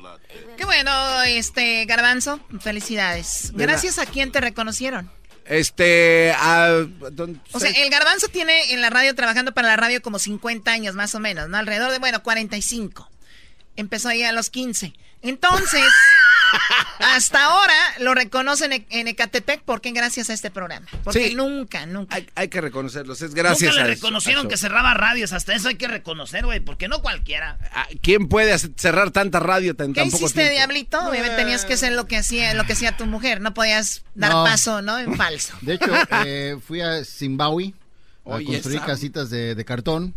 Qué 0.59 0.67
bueno, 0.67 0.91
este, 1.23 1.87
Garbanzo. 1.87 2.39
Felicidades. 2.61 3.53
De 3.55 3.65
Gracias 3.65 3.99
a 3.99 4.05
quién 4.05 4.31
te 4.31 4.43
reconocieron. 4.43 5.11
Este, 5.47 6.33
a, 6.37 6.69
don- 7.13 7.43
O 7.53 7.61
sea, 7.61 7.71
el 7.71 7.91
Garbanzo 7.91 8.29
tiene 8.29 8.73
en 8.73 8.81
la 8.81 8.91
radio, 8.91 9.15
trabajando 9.15 9.53
para 9.53 9.69
la 9.69 9.77
radio 9.77 10.01
como 10.03 10.19
50 10.19 10.71
años 10.71 10.95
más 10.95 11.15
o 11.15 11.21
menos, 11.21 11.49
¿no? 11.49 11.59
Alrededor 11.59 11.91
de, 11.93 11.99
bueno, 11.99 12.23
45. 12.23 13.11
Empezó 13.77 14.09
ahí 14.09 14.23
a 14.23 14.33
los 14.33 14.51
15. 14.51 14.93
Entonces, 15.23 15.85
hasta 16.99 17.45
ahora 17.45 17.75
lo 17.99 18.15
reconocen 18.15 18.73
en, 18.73 18.87
en 18.91 19.09
Ecatepec 19.09 19.63
porque 19.63 19.91
gracias 19.93 20.31
a 20.31 20.33
este 20.33 20.51
programa. 20.51 20.87
Porque 21.05 21.29
Sí. 21.29 21.35
nunca, 21.35 21.87
nunca. 21.87 22.15
hay, 22.17 22.29
hay 22.35 22.49
que 22.49 22.61
reconocerlos, 22.61 23.23
es 23.23 23.35
gracias 23.35 23.71
Nunca 23.73 23.83
a 23.83 23.87
le 23.87 23.93
eso- 23.93 24.01
reconocieron 24.07 24.47
a 24.47 24.49
que 24.49 24.57
cerraba 24.57 24.95
radios, 24.95 25.33
hasta 25.33 25.55
eso 25.55 25.69
hay 25.69 25.77
que 25.77 25.89
reconocer, 25.89 26.45
güey, 26.45 26.61
porque 26.61 26.89
no 26.89 27.03
cualquiera. 27.03 27.59
Ah, 27.73 27.87
¿Quién 28.03 28.29
puede 28.29 28.57
cerrar 28.59 29.11
tanta 29.11 29.41
radio 29.41 29.75
tan, 29.77 29.93
¿Qué 29.93 30.01
tan 30.01 30.11
poco 30.11 30.25
hiciste, 30.25 30.41
tiempo? 30.41 30.57
Diablito? 30.57 30.99
Obviamente 31.09 31.37
tenías 31.37 31.65
que 31.65 31.75
hacer 31.75 31.93
lo 31.93 32.07
que 32.07 32.17
hacía, 32.17 32.55
lo 32.55 32.65
que 32.65 32.73
hacía 32.73 32.97
tu 32.97 33.07
mujer. 33.07 33.41
No 33.41 33.55
podías 33.55 34.03
dar 34.15 34.33
No. 34.33 34.45
paso, 34.45 34.83
¿no? 34.83 34.99
En 34.99 35.17
falso. 35.17 35.55
De 35.61 35.75
hecho, 35.75 35.93
eh, 36.25 36.57
fui 36.67 36.81
a 36.81 37.05
Zimbabue 37.05 37.75
a 38.25 38.31
Oye, 38.37 38.47
construir 38.47 38.79
esa- 38.79 38.87
casitas 38.87 39.31
de, 39.31 39.55
de 39.55 39.65
cartón. 39.65 40.15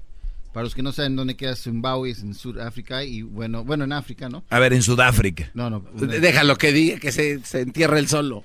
Para 0.53 0.63
los 0.65 0.75
que 0.75 0.83
no 0.83 0.91
saben 0.91 1.15
dónde 1.15 1.35
queda 1.35 1.55
Zimbabue, 1.55 2.11
es 2.11 2.21
en 2.21 2.35
Sudáfrica 2.35 3.03
y 3.03 3.23
bueno, 3.23 3.63
bueno, 3.63 3.83
en 3.85 3.91
África, 3.93 4.29
¿no? 4.29 4.43
A 4.51 4.59
ver, 4.59 4.71
en 4.73 4.83
Sudáfrica. 4.83 5.49
No, 5.55 5.69
no. 5.71 5.79
D- 5.95 6.19
Déjalo 6.19 6.57
que 6.57 6.71
diga, 6.71 6.99
que 6.99 7.11
se, 7.11 7.43
se 7.43 7.61
entierre 7.61 7.97
el 7.99 8.07
solo. 8.07 8.43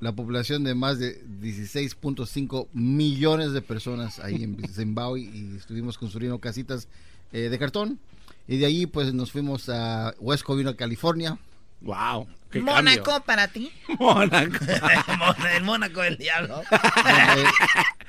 La 0.00 0.12
población 0.12 0.64
de 0.64 0.74
más 0.74 0.98
de 0.98 1.24
16.5 1.40 2.66
millones 2.72 3.52
de 3.52 3.62
personas 3.62 4.18
ahí 4.18 4.42
en 4.42 4.56
Zimbabue 4.74 5.20
y 5.20 5.54
estuvimos 5.56 5.98
construyendo 5.98 6.38
casitas 6.40 6.88
eh, 7.32 7.48
de 7.48 7.58
cartón. 7.58 8.00
Y 8.48 8.56
de 8.58 8.66
ahí 8.66 8.86
pues 8.86 9.14
nos 9.14 9.30
fuimos 9.30 9.68
a 9.68 10.14
West 10.18 10.42
Covina, 10.42 10.74
California. 10.74 11.38
Wow. 11.80 12.26
Mónaco 12.60 13.20
para 13.24 13.48
ti. 13.48 13.70
Mónaco. 14.00 14.64
el 15.56 15.62
Mónaco 15.62 16.00
del 16.00 16.16
diablo. 16.16 16.60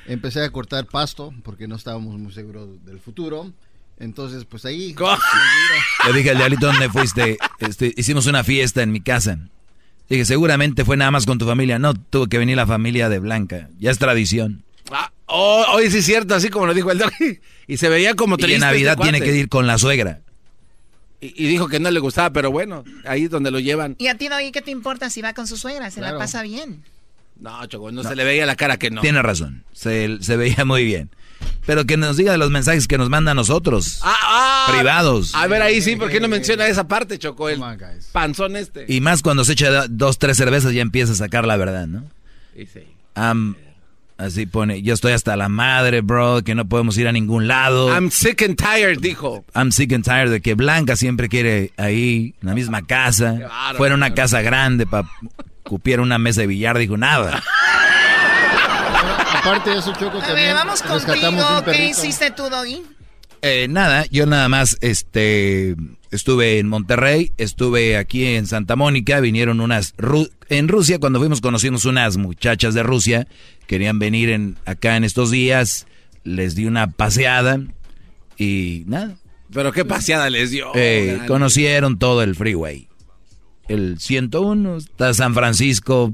Empecé 0.08 0.44
a 0.44 0.50
cortar 0.52 0.86
pasto 0.86 1.34
porque 1.44 1.68
no 1.68 1.76
estábamos 1.76 2.18
muy 2.20 2.32
seguros 2.34 2.68
del 2.86 3.00
futuro. 3.00 3.52
Entonces, 4.00 4.46
pues 4.46 4.64
ahí. 4.66 4.96
Le 6.08 6.14
dije 6.18 6.32
al 6.32 6.38
diablito, 6.38 6.68
¿dónde 6.68 6.90
fuiste? 6.90 7.38
Este, 7.60 7.94
hicimos 7.98 8.28
una 8.28 8.44
fiesta 8.44 8.84
en 8.84 8.92
mi 8.92 9.02
casa. 9.02 9.40
Dije, 10.10 10.24
seguramente 10.26 10.86
fue 10.86 10.96
nada 10.98 11.12
más 11.12 11.26
con 11.26 11.38
tu 11.38 11.46
familia. 11.46 11.80
No, 11.80 11.94
tuvo 11.94 12.28
que 12.28 12.38
venir 12.38 12.56
la 12.56 12.68
familia 12.68 13.10
de 13.10 13.20
Blanca. 13.20 13.70
Ya 13.80 13.92
es 13.92 13.98
tradición. 13.98 14.64
Ah, 14.92 15.12
oh, 15.26 15.66
hoy 15.74 15.90
sí 15.92 15.98
es 15.98 16.06
cierto, 16.06 16.34
así 16.36 16.50
como 16.50 16.66
lo 16.68 16.74
dijo 16.74 16.92
el 16.92 17.00
doggy. 17.00 17.40
Y 17.68 17.78
se 17.78 17.90
veía 17.90 18.14
como 18.16 18.36
Y 18.36 18.38
triste. 18.38 18.56
en 18.56 18.62
Navidad 18.62 18.94
este 18.94 19.04
tiene 19.04 19.18
cuate. 19.20 19.32
que 19.34 19.38
ir 19.40 19.50
con 19.50 19.68
la 19.68 19.78
suegra. 19.78 20.22
Y, 21.20 21.34
y 21.44 21.48
dijo 21.48 21.68
que 21.68 21.80
no 21.80 21.90
le 21.92 22.00
gustaba, 22.00 22.30
pero 22.30 22.52
bueno, 22.52 22.84
ahí 23.06 23.24
es 23.26 23.30
donde 23.32 23.50
lo 23.52 23.60
llevan. 23.60 23.96
¿Y 23.98 24.08
a 24.08 24.16
ti, 24.18 24.28
Doggy, 24.30 24.52
qué 24.52 24.62
te 24.62 24.72
importa 24.72 25.10
si 25.10 25.22
va 25.22 25.34
con 25.34 25.48
su 25.48 25.58
suegra? 25.58 25.90
Se 25.92 26.00
la 26.00 26.18
pasa 26.18 26.44
bien. 26.44 26.84
No, 27.40 27.66
Choco, 27.68 27.92
no, 27.92 28.04
se 28.04 28.16
le 28.16 28.24
veía 28.24 28.46
la 28.46 28.56
cara 28.56 28.78
que 28.78 28.90
no. 28.90 29.02
Tiene 29.02 29.22
razón. 29.22 29.64
Se, 29.74 30.18
se 30.22 30.38
veía 30.38 30.66
muy 30.66 30.84
bien. 30.84 31.10
Pero 31.66 31.86
que 31.86 31.98
nos 31.98 32.18
diga 32.18 32.32
de 32.32 32.38
los 32.38 32.50
mensajes 32.50 32.88
que 32.88 32.98
nos 32.98 33.10
manda 33.10 33.32
a 33.32 33.36
nosotros. 33.36 34.00
Ah, 34.02 34.68
privados. 34.76 35.36
A 35.36 35.48
ver, 35.48 35.62
ahí 35.62 35.82
sí, 35.82 35.96
¿por 35.96 36.10
qué 36.10 36.20
no 36.20 36.28
menciona 36.28 36.68
esa 36.68 36.88
parte, 36.88 37.20
Choco? 37.20 37.50
El 37.50 37.62
panzón 38.12 38.56
este. 38.56 38.86
Y 38.88 39.02
más 39.02 39.22
cuando 39.22 39.46
se 39.46 39.54
echa 39.54 39.88
dos, 39.88 40.18
tres 40.18 40.38
cervezas 40.38 40.74
ya 40.74 40.82
empieza 40.82 41.14
a 41.14 41.16
sacar 41.16 41.46
la 41.46 41.58
verdad, 41.58 41.86
¿no? 41.88 42.06
Y 42.56 42.66
sí. 42.66 42.80
Am- 43.16 43.56
así 44.18 44.48
pone, 44.48 44.82
yo 44.82 44.94
estoy 44.96 45.12
hasta 45.14 45.36
la 45.36 45.48
madre, 45.50 46.02
bro, 46.02 46.42
que 46.44 46.56
no 46.56 46.68
podemos 46.68 46.98
ir 46.98 47.08
a 47.08 47.12
ningún 47.12 47.48
lado. 47.48 47.90
I'm 47.94 48.10
sick 48.10 48.42
and 48.42 48.56
tired, 48.56 49.00
dijo. 49.00 49.46
I'm 49.54 49.72
sick 49.72 49.94
and 49.94 50.04
tired 50.04 50.32
de 50.32 50.42
que 50.42 50.56
Blanca 50.56 50.96
siempre 50.96 51.30
quiere 51.30 51.72
ahí, 51.78 52.34
en 52.42 52.48
la 52.48 52.56
misma 52.56 52.82
casa. 52.82 53.34
bárbaro, 53.34 53.78
Fuera 53.78 53.94
una 53.96 54.14
casa 54.16 54.42
grande 54.42 54.88
para 54.88 55.08
cupiera 55.68 56.02
una 56.02 56.18
mesa 56.18 56.42
de 56.42 56.48
billar, 56.48 56.78
dijo 56.78 56.98
nada. 56.98 57.44
Aparte 59.40 59.70
de 59.72 59.78
eso, 59.80 59.94
Choco, 60.00 60.22
A 60.22 60.34
ver, 60.34 60.54
vamos 60.54 60.82
contigo. 60.82 61.64
¿Qué 61.66 61.88
hiciste 61.90 62.32
tú, 62.32 62.50
Doggy? 62.50 62.82
Eh, 63.42 63.68
nada, 63.70 64.06
yo 64.10 64.26
nada 64.26 64.50
más 64.50 64.78
este 64.82 65.76
estuve 66.10 66.58
en 66.58 66.68
Monterrey, 66.68 67.32
estuve 67.38 67.96
aquí 67.98 68.26
en 68.26 68.48
Santa 68.48 68.76
Mónica, 68.76 69.20
vinieron 69.20 69.62
unas 69.62 69.96
Ru- 69.98 70.32
en 70.50 70.68
Rusia 70.68 71.00
cuando 71.00 71.20
fuimos 71.20 71.40
conocimos 71.42 71.86
unas 71.86 72.18
muchachas 72.18 72.74
de 72.74 72.82
Rusia, 72.82 73.28
querían 73.68 74.00
venir 74.00 74.30
en 74.30 74.58
acá 74.66 74.96
en 74.98 75.04
estos 75.04 75.30
días, 75.30 75.86
les 76.24 76.56
di 76.56 76.66
una 76.66 76.90
paseada 76.90 77.60
y 78.38 78.84
nada. 78.88 79.18
Pero 79.54 79.72
qué 79.72 79.86
paseada 79.86 80.30
les 80.32 80.50
dio. 80.50 80.72
Eh, 80.74 81.20
conocieron 81.28 82.00
todo 82.00 82.24
el 82.24 82.36
freeway. 82.36 82.87
El 83.68 84.00
101, 84.00 84.78
está 84.78 85.14
San 85.14 85.34
Francisco, 85.34 86.14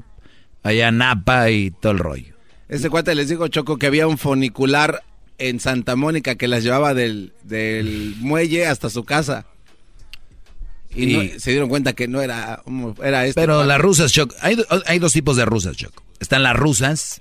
allá 0.62 0.90
Napa 0.90 1.50
y 1.50 1.70
todo 1.70 1.92
el 1.92 1.98
rollo. 1.98 2.34
Este 2.68 2.90
cuate 2.90 3.14
les 3.14 3.28
dijo, 3.28 3.46
Choco, 3.48 3.76
que 3.78 3.86
había 3.86 4.06
un 4.06 4.18
funicular 4.18 5.02
en 5.38 5.60
Santa 5.60 5.96
Mónica 5.96 6.34
que 6.36 6.48
las 6.48 6.62
llevaba 6.64 6.94
del, 6.94 7.32
del 7.44 8.14
muelle 8.18 8.66
hasta 8.66 8.90
su 8.90 9.04
casa. 9.04 9.46
Y, 10.94 11.06
no- 11.06 11.22
se 11.38 11.50
dieron 11.50 11.68
cuenta 11.68 11.92
que 11.92 12.06
no 12.08 12.20
era, 12.22 12.62
un- 12.66 12.94
era 13.02 13.26
este. 13.26 13.40
Pero 13.40 13.54
cuate. 13.54 13.68
las 13.68 13.80
rusas, 13.80 14.12
Choc, 14.12 14.32
hay, 14.40 14.56
hay 14.86 14.98
dos 14.98 15.12
tipos 15.12 15.36
de 15.36 15.44
rusas, 15.44 15.76
Choc. 15.76 15.92
Están 16.20 16.42
las 16.44 16.54
rusas, 16.56 17.20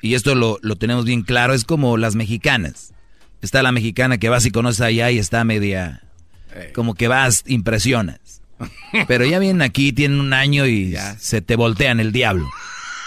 y 0.00 0.14
esto 0.14 0.34
lo, 0.34 0.58
lo 0.62 0.76
tenemos 0.76 1.04
bien 1.04 1.22
claro, 1.22 1.54
es 1.54 1.64
como 1.64 1.96
las 1.96 2.14
mexicanas. 2.16 2.92
Está 3.40 3.62
la 3.62 3.72
mexicana 3.72 4.18
que 4.18 4.28
vas 4.28 4.44
y 4.46 4.50
conoces 4.50 4.80
allá 4.80 5.10
y 5.10 5.18
está 5.18 5.42
media... 5.44 6.02
Como 6.74 6.94
que 6.94 7.08
vas, 7.08 7.44
impresionas. 7.46 8.20
Pero 9.08 9.24
ya 9.24 9.38
vienen 9.38 9.62
aquí, 9.62 9.92
tienen 9.92 10.20
un 10.20 10.32
año 10.32 10.66
y 10.66 10.96
se 11.18 11.40
te 11.42 11.56
voltean 11.56 12.00
el 12.00 12.12
diablo. 12.12 12.48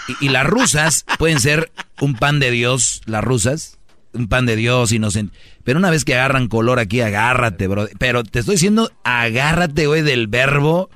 Y, 0.08 0.28
y 0.28 0.30
las 0.30 0.46
rusas 0.46 1.06
pueden 1.18 1.40
ser 1.40 1.72
un 2.00 2.16
pan 2.16 2.40
de 2.40 2.52
Dios, 2.52 3.02
las 3.06 3.24
rusas, 3.24 3.80
un 4.14 4.28
pan 4.28 4.46
de 4.46 4.56
Dios 4.56 4.92
inocente. 4.92 5.38
Pero 5.64 5.80
una 5.80 5.90
vez 5.90 6.06
que 6.06 6.16
agarran 6.16 6.48
color 6.48 6.80
aquí, 6.80 7.02
agárrate, 7.02 7.68
bro. 7.68 7.88
Pero 7.98 8.24
te 8.24 8.40
estoy 8.40 8.56
diciendo, 8.56 8.92
agárrate, 9.04 9.88
güey, 9.88 10.02
del 10.02 10.28
verbo, 10.28 10.90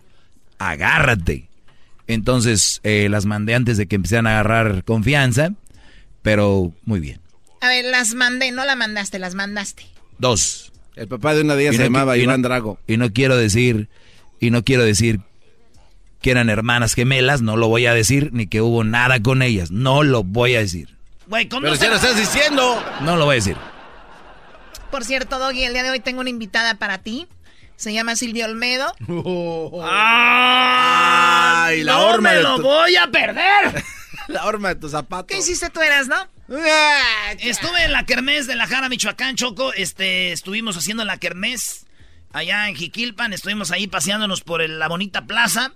agárrate. 0.58 1.50
Entonces 2.08 2.80
eh, 2.84 3.08
las 3.10 3.26
mandé 3.26 3.56
antes 3.56 3.78
de 3.78 3.88
que 3.88 3.96
empezaran 3.96 4.28
a 4.28 4.32
agarrar 4.32 4.84
confianza, 4.84 5.54
pero 6.22 6.74
muy 6.86 7.00
bien. 7.00 7.20
A 7.62 7.68
ver, 7.68 7.86
las 7.86 8.14
mandé, 8.14 8.52
no 8.52 8.66
la 8.66 8.76
mandaste, 8.76 9.20
las 9.20 9.36
mandaste. 9.36 9.86
Dos. 10.18 10.72
El 10.96 11.08
papá 11.08 11.34
de 11.34 11.42
una 11.42 11.56
de 11.56 11.64
ellas 11.64 11.76
Y 11.76 11.78
se 11.78 11.84
no 11.84 11.86
llamaba 11.86 12.18
Iván 12.18 12.42
Drago. 12.42 12.80
Y 12.88 12.98
no 12.98 13.12
quiero 13.14 13.38
decir, 13.38 13.90
y 14.40 14.52
no 14.52 14.64
quiero 14.64 14.84
decir 14.84 15.20
que 16.22 16.32
eran 16.32 16.50
hermanas 16.50 16.94
gemelas, 16.96 17.42
no 17.42 17.56
lo 17.58 17.68
voy 17.70 17.86
a 17.86 17.94
decir, 17.94 18.30
ni 18.34 18.48
que 18.48 18.62
hubo 18.62 18.84
nada 18.84 19.22
con 19.22 19.42
ellas, 19.42 19.72
no 19.72 20.04
lo 20.04 20.24
voy 20.24 20.56
a 20.56 20.60
decir. 20.60 20.98
Güey, 21.28 21.48
¿cómo 21.48 21.62
Pero 21.62 21.76
ya 21.76 21.90
lo 21.90 21.96
estás 21.96 22.18
diciendo. 22.18 22.84
No 23.02 23.16
lo 23.16 23.26
voy 23.26 23.34
a 23.34 23.36
decir. 23.36 23.56
Por 24.92 25.06
cierto, 25.06 25.38
Doggy, 25.40 25.64
el 25.64 25.74
día 25.74 25.84
de 25.84 25.92
hoy 25.92 26.00
tengo 26.00 26.22
una 26.22 26.30
invitada 26.32 26.76
para 26.76 26.98
ti. 26.98 27.28
Se 27.76 27.94
llama 27.94 28.16
Silvia 28.18 28.46
Olmedo. 28.46 28.94
Ay, 30.50 31.84
la 31.84 31.94
no 31.94 32.08
horma 32.08 32.30
me 32.32 32.36
de 32.38 32.44
lo 32.44 32.56
tu- 32.58 32.64
voy 32.64 32.96
a 32.96 33.08
perder. 33.08 33.84
La 34.28 34.46
horma 34.46 34.70
de 34.70 34.76
tus 34.76 34.92
zapatos. 34.92 35.26
¿Qué 35.28 35.40
hiciste 35.40 35.72
tú, 35.72 35.82
eras, 35.82 36.08
no? 36.08 36.16
Estuve 37.40 37.86
en 37.86 37.92
la 37.92 38.06
kermés 38.06 38.46
de 38.46 38.56
la 38.56 38.68
Jara, 38.68 38.88
Michoacán, 38.88 39.36
Choco. 39.36 39.74
Este, 39.74 40.32
estuvimos 40.32 40.78
haciendo 40.78 41.04
la 41.04 41.18
kermés 41.18 41.88
allá 42.32 42.70
en 42.70 42.76
Jiquilpan. 42.76 43.34
Estuvimos 43.34 43.72
ahí 43.72 43.88
paseándonos 43.88 44.42
por 44.42 44.62
el- 44.62 44.80
la 44.80 44.88
bonita 44.88 45.26
plaza, 45.26 45.74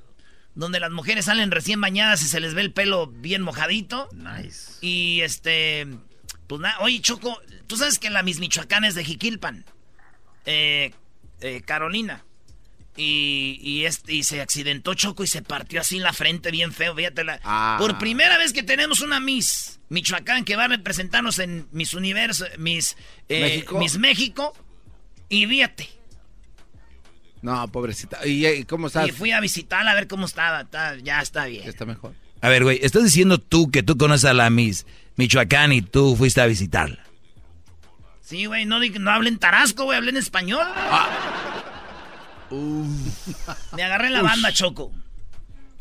donde 0.55 0.79
las 0.79 0.91
mujeres 0.91 1.25
salen 1.25 1.51
recién 1.51 1.81
bañadas 1.81 2.21
y 2.23 2.27
se 2.27 2.39
les 2.39 2.53
ve 2.53 2.61
el 2.61 2.71
pelo 2.73 3.07
bien 3.07 3.41
mojadito. 3.41 4.09
Nice. 4.13 4.73
Y 4.81 5.21
este, 5.21 5.87
pues 6.47 6.61
nada, 6.61 6.77
oye, 6.79 7.01
Choco, 7.01 7.39
tú 7.67 7.77
sabes 7.77 7.97
que 7.99 8.09
la 8.09 8.23
Miss 8.23 8.39
Michoacán 8.39 8.83
es 8.85 8.95
de 8.95 9.03
Jiquilpan. 9.03 9.65
Eh, 10.45 10.93
eh, 11.41 11.61
Carolina. 11.65 12.23
Y, 12.95 13.57
y, 13.63 13.85
este, 13.85 14.13
y 14.13 14.23
se 14.23 14.39
accidentó 14.39 14.93
Choco 14.93 15.23
y 15.23 15.27
se 15.27 15.41
partió 15.41 15.81
así 15.81 15.97
la 15.97 16.13
frente 16.13 16.51
bien 16.51 16.71
feo, 16.71 16.93
fíjate 16.95 17.23
la- 17.23 17.39
Ah. 17.43 17.77
Por 17.79 17.97
primera 17.97 18.37
vez 18.37 18.53
que 18.53 18.61
tenemos 18.61 18.99
una 19.01 19.19
Miss 19.19 19.79
Michoacán 19.89 20.45
que 20.45 20.55
va 20.55 20.65
a 20.65 20.67
representarnos 20.67 21.39
en 21.39 21.67
Miss 21.71 21.95
Universo, 21.95 22.45
Miss 22.59 22.95
eh, 23.29 23.41
México. 23.41 23.79
Miss 23.79 23.97
México. 23.97 24.53
Y 25.27 25.47
fíjate. 25.47 25.89
No, 27.43 27.67
pobrecita. 27.67 28.25
¿Y 28.25 28.45
eh, 28.45 28.65
cómo 28.65 28.87
estás? 28.87 29.07
Y 29.07 29.11
fui 29.11 29.31
a 29.31 29.39
visitarla 29.41 29.91
a 29.91 29.95
ver 29.95 30.07
cómo 30.07 30.25
estaba. 30.25 30.61
Está- 30.61 30.95
ya 30.97 31.21
está 31.21 31.45
bien. 31.45 31.67
Está 31.67 31.85
mejor. 31.85 32.13
A 32.41 32.49
ver, 32.49 32.63
güey, 32.63 32.79
estás 32.81 33.03
diciendo 33.03 33.37
tú 33.37 33.69
que 33.69 33.83
tú 33.83 33.97
conoces 33.97 34.25
a 34.25 34.33
la 34.33 34.49
Miss 34.49 34.85
Michoacán 35.17 35.71
y 35.73 35.81
tú 35.81 36.15
fuiste 36.15 36.41
a 36.41 36.45
visitarla. 36.45 36.99
Sí, 38.21 38.45
güey, 38.45 38.65
no, 38.65 38.79
no 38.79 39.11
hablen 39.11 39.37
tarasco, 39.37 39.83
güey, 39.83 39.97
hablen 39.97 40.17
español. 40.17 40.65
Me 43.75 43.83
agarré 43.83 44.09
la 44.09 44.21
banda, 44.21 44.51
Choco. 44.53 44.91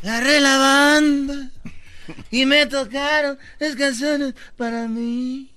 Agarré 0.03 0.41
la 0.41 0.59
banda 0.59 1.51
y 2.31 2.45
me 2.45 2.67
tocaron 2.67 3.39
las 3.61 3.77
canciones 3.77 4.35
para 4.57 4.89
mí. 4.89 5.49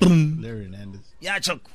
Larry 0.00 0.64
Hernández. 0.64 1.00
Ya, 1.20 1.40
Choco. 1.40 1.70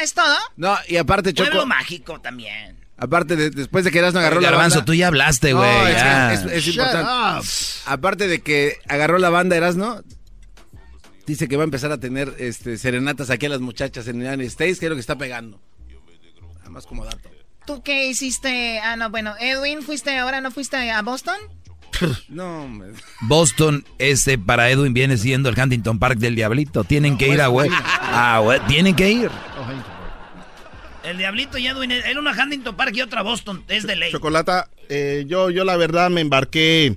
¿Es 0.00 0.14
todo? 0.14 0.36
No, 0.56 0.76
y 0.88 0.96
aparte, 0.96 1.32
Choco. 1.34 1.50
Pueblo 1.50 1.66
mágico 1.66 2.20
también. 2.20 2.78
Aparte, 2.96 3.36
de- 3.36 3.50
después 3.50 3.84
de 3.84 3.90
que 3.90 3.98
Erasmo 3.98 4.20
agarró 4.20 4.40
la 4.40 4.50
Garbanzo, 4.50 4.76
banda. 4.78 4.84
tú 4.86 4.94
ya 4.94 5.08
hablaste, 5.08 5.52
No, 5.52 5.58
güey. 5.58 5.70
es, 6.52 6.66
importante. 6.68 7.10
up. 7.40 7.44
Aparte 7.86 8.28
de 8.28 8.40
que 8.42 8.76
agarró 8.88 9.18
la 9.18 9.28
banda 9.30 9.56
Erasmo, 9.56 10.00
dice 11.26 11.48
que 11.48 11.56
va 11.56 11.62
a 11.62 11.64
empezar 11.64 11.90
a 11.92 11.98
tener 11.98 12.34
este, 12.38 12.78
serenatas 12.78 13.30
aquí 13.30 13.46
a 13.46 13.48
las 13.48 13.60
muchachas 13.60 14.06
en 14.08 14.16
United 14.24 14.42
States, 14.46 14.78
que 14.78 14.86
es 14.86 14.90
lo 14.90 14.96
que 14.96 15.00
está 15.00 15.16
pegando. 15.16 15.60
Nada 16.58 16.70
más 16.70 16.86
como 16.86 17.04
dato. 17.04 17.28
¿Tú 17.66 17.82
qué 17.82 18.06
hiciste? 18.08 18.78
Ah, 18.80 18.96
no, 18.96 19.10
bueno, 19.10 19.34
Edwin, 19.40 19.82
¿fuiste 19.82 20.16
ahora, 20.18 20.40
no 20.40 20.50
fuiste 20.50 20.90
a 20.90 21.02
Boston? 21.02 21.36
No, 22.28 22.64
hombre. 22.64 22.92
Boston, 23.20 23.84
este 23.98 24.36
para 24.38 24.70
Edwin 24.70 24.92
viene 24.94 25.16
siendo 25.18 25.48
el 25.50 25.58
Huntington 25.60 25.98
Park 26.00 26.18
del 26.18 26.34
Diablito. 26.34 26.82
Tienen 26.84 27.16
que 27.18 27.28
ir 27.28 27.40
a 27.40 27.46
güey. 27.48 27.70
Ah, 27.72 28.42
tienen 28.66 28.96
que 28.96 29.10
ir. 29.10 29.30
El 31.04 31.18
Diablito 31.18 31.58
y 31.58 31.66
Edwin, 31.66 31.90
él 31.90 32.16
una 32.18 32.30
Huntington 32.32 32.76
Park 32.76 32.92
y 32.94 33.02
otra 33.02 33.22
Boston, 33.22 33.64
es 33.68 33.84
de 33.86 33.96
ley. 33.96 34.12
Chocolata, 34.12 34.68
eh, 34.88 35.24
yo, 35.26 35.50
yo 35.50 35.64
la 35.64 35.76
verdad 35.76 36.10
me 36.10 36.20
embarqué 36.20 36.96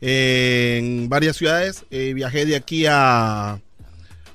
eh, 0.00 0.76
en 0.80 1.08
varias 1.08 1.36
ciudades. 1.36 1.84
Eh, 1.90 2.12
viajé 2.14 2.44
de 2.44 2.56
aquí 2.56 2.86
a, 2.86 3.52
a 3.52 3.60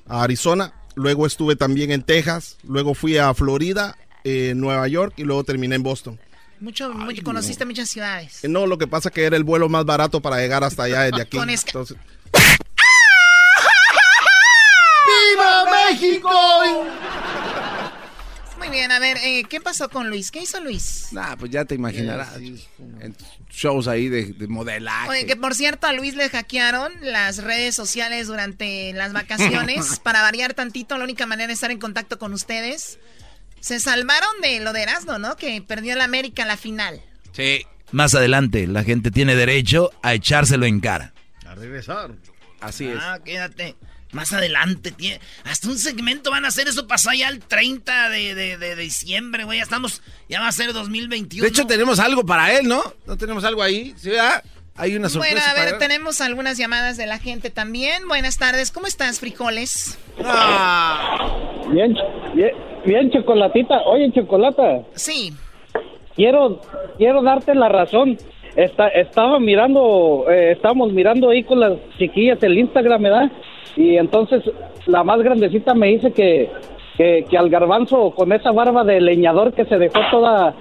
Arizona, 0.07 0.73
luego 0.95 1.25
estuve 1.27 1.57
también 1.57 1.91
en 1.91 2.03
Texas, 2.03 2.57
luego 2.63 2.93
fui 2.93 3.17
a 3.17 3.33
Florida, 3.33 3.97
eh, 4.23 4.53
Nueva 4.55 4.87
York 4.87 5.13
y 5.17 5.23
luego 5.23 5.43
terminé 5.43 5.75
en 5.75 5.83
Boston. 5.83 6.17
Mucho, 6.61 6.93
mucho- 6.93 7.23
conociste 7.23 7.65
muchas 7.65 7.89
ciudades. 7.89 8.43
Eh, 8.43 8.47
No, 8.47 8.65
lo 8.65 8.77
que 8.77 8.87
pasa 8.87 9.09
que 9.09 9.23
era 9.25 9.35
el 9.35 9.43
vuelo 9.43 9.67
más 9.67 9.83
barato 9.83 10.21
para 10.21 10.37
llegar 10.37 10.63
hasta 10.63 10.83
allá 10.83 11.01
desde 11.01 11.21
aquí. 11.23 11.35
Con 11.37 11.49
Entonces, 11.49 11.97
¡Viva 15.05 15.65
México! 15.89 16.29
Muy 18.61 18.69
bien, 18.69 18.91
a 18.91 18.99
ver, 18.99 19.17
eh, 19.23 19.43
¿qué 19.49 19.59
pasó 19.59 19.89
con 19.89 20.11
Luis? 20.11 20.29
¿Qué 20.29 20.43
hizo 20.43 20.61
Luis? 20.61 21.07
Nah, 21.13 21.35
pues 21.35 21.49
ya 21.49 21.65
te 21.65 21.73
imaginarás. 21.73 22.35
En 22.35 23.15
shows 23.49 23.87
ahí 23.87 24.07
de, 24.07 24.33
de 24.33 24.47
modelaje. 24.47 25.09
Oye, 25.09 25.25
que 25.25 25.35
por 25.35 25.55
cierto 25.55 25.87
a 25.87 25.93
Luis 25.93 26.13
le 26.13 26.29
hackearon 26.29 26.93
las 27.01 27.43
redes 27.43 27.73
sociales 27.73 28.27
durante 28.27 28.93
las 28.93 29.13
vacaciones. 29.13 29.99
para 30.03 30.21
variar 30.21 30.53
tantito, 30.53 30.95
la 30.99 31.05
única 31.05 31.25
manera 31.25 31.47
de 31.47 31.53
estar 31.53 31.71
en 31.71 31.79
contacto 31.79 32.19
con 32.19 32.33
ustedes. 32.33 32.99
Se 33.61 33.79
salvaron 33.79 34.29
de 34.43 34.59
lo 34.59 34.73
de 34.73 34.83
Erasmo, 34.83 35.17
¿no? 35.17 35.37
Que 35.37 35.59
perdió 35.63 35.95
la 35.95 36.03
América 36.03 36.45
la 36.45 36.55
final. 36.55 37.01
Sí. 37.31 37.65
Más 37.91 38.13
adelante, 38.13 38.67
la 38.67 38.83
gente 38.83 39.09
tiene 39.09 39.35
derecho 39.35 39.89
a 40.03 40.13
echárselo 40.13 40.67
en 40.67 40.81
cara. 40.81 41.13
A 41.47 41.55
regresar. 41.55 42.11
Así 42.59 42.87
es. 42.87 42.99
Ah, 43.01 43.19
quédate. 43.25 43.75
Más 44.11 44.33
adelante, 44.33 44.91
tiene, 44.91 45.19
hasta 45.45 45.69
un 45.69 45.77
segmento 45.77 46.31
van 46.31 46.43
a 46.43 46.49
hacer 46.49 46.67
eso 46.67 46.85
pasó 46.85 47.11
ya 47.13 47.29
el 47.29 47.39
30 47.39 48.09
de, 48.09 48.35
de, 48.35 48.57
de 48.57 48.75
diciembre, 48.75 49.45
güey. 49.45 49.59
Ya 49.59 49.63
estamos, 49.63 50.01
ya 50.27 50.41
va 50.41 50.47
a 50.47 50.51
ser 50.51 50.73
2021. 50.73 51.43
De 51.43 51.49
hecho, 51.49 51.65
tenemos 51.65 51.99
algo 51.99 52.25
para 52.25 52.51
él, 52.53 52.67
¿no? 52.67 52.81
¿No 53.05 53.17
tenemos 53.17 53.43
algo 53.45 53.63
ahí? 53.63 53.93
¿Sí, 53.97 54.09
verdad? 54.09 54.43
Hay 54.75 54.95
una 54.95 55.09
sorpresa. 55.09 55.35
Bueno, 55.35 55.49
a 55.49 55.53
ver, 55.53 55.63
para 55.63 55.77
él. 55.77 55.77
tenemos 55.79 56.21
algunas 56.21 56.57
llamadas 56.57 56.97
de 56.97 57.05
la 57.05 57.19
gente 57.19 57.49
también. 57.49 58.07
Buenas 58.07 58.37
tardes, 58.37 58.71
¿cómo 58.71 58.87
estás, 58.87 59.19
frijoles? 59.19 59.97
Bien, 61.71 61.95
bien, 62.33 62.51
bien, 62.85 63.11
chocolatita. 63.11 63.81
Oye, 63.85 64.11
chocolata. 64.13 64.81
Sí. 64.95 65.33
Quiero, 66.15 66.61
quiero 66.97 67.21
darte 67.21 67.53
la 67.55 67.69
razón. 67.69 68.17
Está, 68.55 68.89
estaba 68.89 69.39
mirando, 69.39 70.25
eh, 70.29 70.51
estábamos 70.51 70.91
mirando 70.91 71.29
ahí 71.29 71.43
con 71.43 71.59
las 71.59 71.73
chiquillas 71.97 72.41
el 72.43 72.57
Instagram, 72.57 73.03
¿verdad? 73.03 73.31
Y 73.75 73.97
entonces 73.97 74.43
la 74.85 75.03
más 75.03 75.19
grandecita 75.19 75.73
me 75.73 75.87
dice 75.87 76.11
que, 76.11 76.49
que, 76.97 77.25
que 77.29 77.37
al 77.37 77.49
garbanzo 77.49 78.11
con 78.11 78.31
esa 78.33 78.51
barba 78.51 78.83
de 78.83 78.99
leñador 78.99 79.53
que 79.53 79.65
se 79.65 79.77
dejó 79.77 79.99
toda 80.11 80.55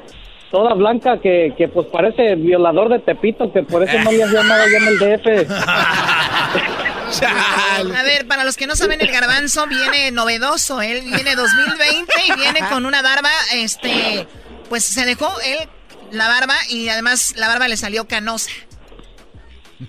toda 0.50 0.74
blanca 0.74 1.18
que, 1.20 1.54
que 1.56 1.68
pues 1.68 1.86
parece 1.86 2.34
violador 2.34 2.88
de 2.88 2.98
Tepito, 2.98 3.52
que 3.52 3.62
por 3.62 3.82
eso 3.84 3.98
no 4.00 4.10
le 4.10 4.24
hacía 4.24 4.42
nada 4.42 4.64
allá 4.64 4.78
en 4.78 4.88
el 4.88 4.98
DF. 4.98 5.50
A 7.22 8.02
ver, 8.04 8.26
para 8.26 8.44
los 8.44 8.56
que 8.56 8.66
no 8.66 8.76
saben, 8.76 9.00
el 9.00 9.10
garbanzo 9.10 9.66
viene 9.66 10.10
novedoso. 10.10 10.80
Él 10.80 11.02
viene 11.02 11.34
2020 11.34 12.12
y 12.28 12.32
viene 12.36 12.60
con 12.68 12.86
una 12.86 13.02
barba, 13.02 13.30
este, 13.54 14.26
pues 14.68 14.84
se 14.84 15.04
dejó 15.04 15.28
él 15.44 15.68
la 16.12 16.28
barba 16.28 16.54
y 16.68 16.88
además 16.88 17.34
la 17.36 17.48
barba 17.48 17.68
le 17.68 17.76
salió 17.76 18.06
canosa. 18.06 18.50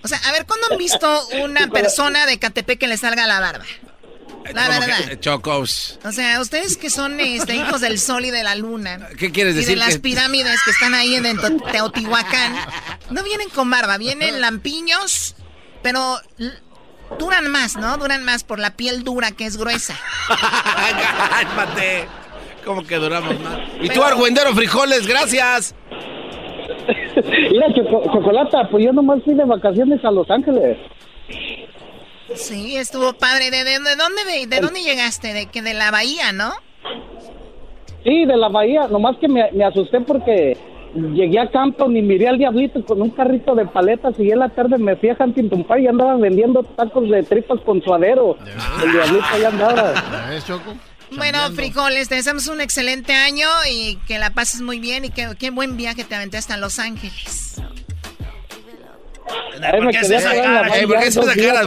O 0.04 0.08
sea, 0.08 0.20
a 0.26 0.32
ver, 0.32 0.46
¿cuándo 0.46 0.68
han 0.72 0.78
visto 0.78 1.28
una 1.44 1.68
persona 1.68 2.26
de 2.26 2.40
Catepec 2.40 2.80
que 2.80 2.88
le 2.88 2.98
salga 2.98 3.28
la 3.28 3.40
barba? 3.40 3.66
La 4.54 4.68
verdad. 4.70 4.98
que- 5.08 5.20
Chocos. 5.20 6.00
O 6.04 6.12
sea, 6.12 6.40
ustedes 6.42 6.76
que 6.78 6.90
son 6.90 7.20
este, 7.20 7.56
hijos 7.56 7.82
del 7.82 8.00
sol 8.00 8.26
y 8.26 8.32
de 8.32 8.42
la 8.44 8.56
luna. 8.56 9.08
¿Qué 9.20 9.32
quieres 9.32 9.54
Y 9.54 9.58
decir? 9.60 9.74
de 9.76 9.76
las 9.78 9.94
que- 9.96 10.00
pirámides 10.00 10.60
que 10.64 10.72
están 10.72 10.94
ahí 10.96 11.16
en 11.16 11.24
Teo- 11.24 11.72
Teotihuacán. 11.72 12.56
No 13.12 13.24
vienen 13.24 13.50
con 13.50 13.70
barba, 13.70 13.98
vienen 13.98 14.42
lampiños, 14.42 15.36
pero 15.84 16.20
duran 17.20 17.48
más, 17.50 17.76
¿no? 17.76 17.98
Duran 17.98 18.24
más 18.24 18.44
por 18.44 18.58
la 18.58 18.76
piel 18.76 19.04
dura 19.04 19.32
que 19.32 19.46
es 19.46 19.58
gruesa. 19.58 19.96
Cálmate. 21.30 22.08
¿Cómo 22.66 22.86
que 22.86 22.96
duramos 22.96 23.40
más? 23.40 23.60
Y 23.82 23.90
tú, 23.90 24.04
Argüendero 24.04 24.54
Frijoles, 24.56 25.08
gracias. 25.08 25.74
Mira, 27.52 27.68
Choco- 27.74 28.04
Chocolata, 28.12 28.68
pues 28.70 28.86
yo 28.86 28.94
nomás 28.94 29.24
fui 29.24 29.34
de 29.34 29.46
vacaciones 29.46 30.04
a 30.04 30.12
Los 30.12 30.30
Ángeles. 30.30 30.78
Sí, 32.36 32.76
estuvo 32.78 33.14
padre. 33.14 33.52
¿De, 33.52 33.64
de, 33.64 33.80
de 33.80 33.96
dónde, 33.96 34.24
de, 34.26 34.48
de 34.48 34.62
dónde 34.62 34.82
llegaste? 34.82 35.34
De 35.34 35.48
que 35.48 35.62
de 35.62 35.74
la 35.74 35.92
bahía, 35.92 36.32
¿no? 36.32 36.52
Sí, 38.04 38.26
de 38.26 38.38
la 38.38 38.50
bahía, 38.50 38.88
nomás 38.88 39.18
que 39.18 39.28
me, 39.28 39.52
me 39.52 39.64
asusté 39.64 40.02
porque 40.02 40.58
llegué 40.96 41.40
a 41.40 41.50
Campton 41.52 41.96
y 41.96 42.02
miré 42.02 42.28
al 42.28 42.38
diablito 42.38 42.84
con 42.84 43.02
un 43.02 43.12
carrito 43.12 43.54
de 43.56 43.66
paletas 43.66 44.14
y 44.20 44.32
en 44.32 44.40
la 44.40 44.50
tarde 44.50 44.78
me 44.78 44.96
fui 44.96 45.10
a 45.10 45.18
Huntington 45.20 45.64
Park 45.66 45.82
y 45.82 45.88
andaba 45.88 46.16
vendiendo 46.16 46.64
tacos 46.64 47.08
de 47.10 47.22
tripas 47.24 47.60
con 47.62 47.82
suadero. 47.84 48.38
El 48.84 48.92
diablito 48.92 49.26
ya 49.42 49.48
andaba. 49.50 49.94
Bueno, 51.16 51.52
frijoles, 51.54 52.08
te 52.10 52.16
deseamos 52.16 52.48
un 52.48 52.62
excelente 52.62 53.14
año 53.14 53.48
y 53.70 53.98
que 54.08 54.18
la 54.18 54.30
pases 54.32 54.62
muy 54.62 54.80
bien 54.80 55.06
y 55.06 55.10
que 55.10 55.28
qué 55.38 55.50
buen 55.50 55.76
viaje 55.78 56.04
te 56.04 56.16
aventé 56.16 56.38
hasta 56.38 56.58
Los 56.58 56.80
Ángeles. 56.80 57.56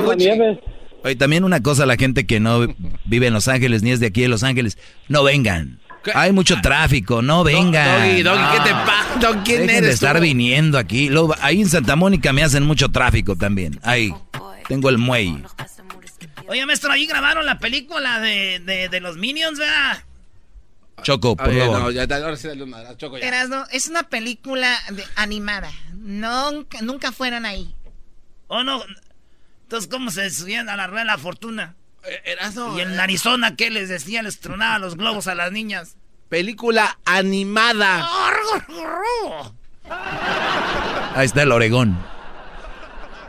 ¿por 0.05 0.17
qué. 0.17 0.59
Oye, 1.03 1.17
también 1.17 1.45
una 1.45 1.63
cosa, 1.63 1.85
la 1.85 1.97
gente 1.97 2.27
que 2.27 2.41
no 2.41 2.67
vive 3.05 3.27
en 3.27 3.35
Los 3.35 3.49
Ángeles 3.49 3.83
ni 3.83 3.91
es 3.91 4.01
de 4.01 4.07
aquí 4.07 4.23
de 4.23 4.29
Los 4.29 4.43
Ángeles, 4.43 4.79
no 5.09 5.23
vengan. 5.23 5.81
Hay 6.15 6.33
mucho 6.33 6.61
tráfico, 6.61 7.23
no 7.23 7.45
vengan. 7.45 8.01
Doggy, 8.09 8.23
Doggy, 8.23 8.43
¿qué 8.57 8.61
te 8.65 8.71
No. 8.75 8.85
pasa? 8.85 9.43
¿Quién 9.45 9.61
Dejen 9.61 9.71
eres 9.71 9.83
de 9.83 9.91
estar 9.93 10.17
tú? 10.17 10.23
viniendo 10.23 10.79
aquí. 10.79 11.09
Luego, 11.09 11.35
ahí 11.41 11.61
en 11.61 11.69
Santa 11.69 11.97
Mónica 11.97 12.33
me 12.33 12.43
hacen 12.43 12.63
mucho 12.65 12.91
tráfico 12.91 13.37
también. 13.37 13.79
Ahí, 13.83 14.13
tengo 14.69 14.89
el 14.91 14.99
muelle. 14.99 15.43
Oye, 16.49 16.67
maestro, 16.67 16.93
ahí 16.93 17.07
grabaron 17.07 17.47
la 17.47 17.59
película 17.59 18.21
de, 18.21 18.61
de, 18.61 18.89
de 18.89 19.01
los 19.01 19.17
Minions, 19.17 19.59
¿verdad? 19.59 20.03
Choco, 21.03 21.37
por 21.37 21.49
Oye, 21.49 21.61
favor. 21.61 21.81
no, 21.81 21.91
ya, 21.91 22.03
ahora 22.03 22.37
sí 22.37 22.47
dale 22.49 22.63
un 22.63 22.71
madrazo, 22.71 22.95
Choco, 22.97 23.19
ya. 23.19 23.27
Erasno, 23.27 23.67
es 23.73 23.89
una 23.89 24.05
película 24.05 24.77
de- 24.91 25.05
animada. 25.17 25.71
Nunca, 25.95 26.81
nunca 26.83 27.13
fueron 27.13 27.47
ahí. 27.47 27.75
¿O 28.47 28.63
no? 28.63 28.83
Entonces, 29.65 29.91
¿cómo 29.91 30.11
se 30.11 30.31
subían 30.31 30.69
a 30.69 30.77
la 30.77 30.87
rueda 30.87 31.01
de 31.03 31.07
la 31.07 31.19
fortuna? 31.19 31.75
Eh, 32.07 32.37
y 32.77 32.81
en 32.81 33.01
Arizona, 33.01 33.57
¿qué 33.57 33.71
les 33.71 33.89
decía? 33.89 34.23
Les 34.23 34.39
tronaba 34.39 34.79
los 34.79 34.97
globos 34.97 35.27
a 35.27 35.35
las 35.35 35.51
niñas. 35.53 35.97
Película 36.29 36.99
animada. 37.07 38.07
Ahí 41.15 41.27
está 41.27 41.43
el 41.43 41.53
Oregón. 41.53 41.99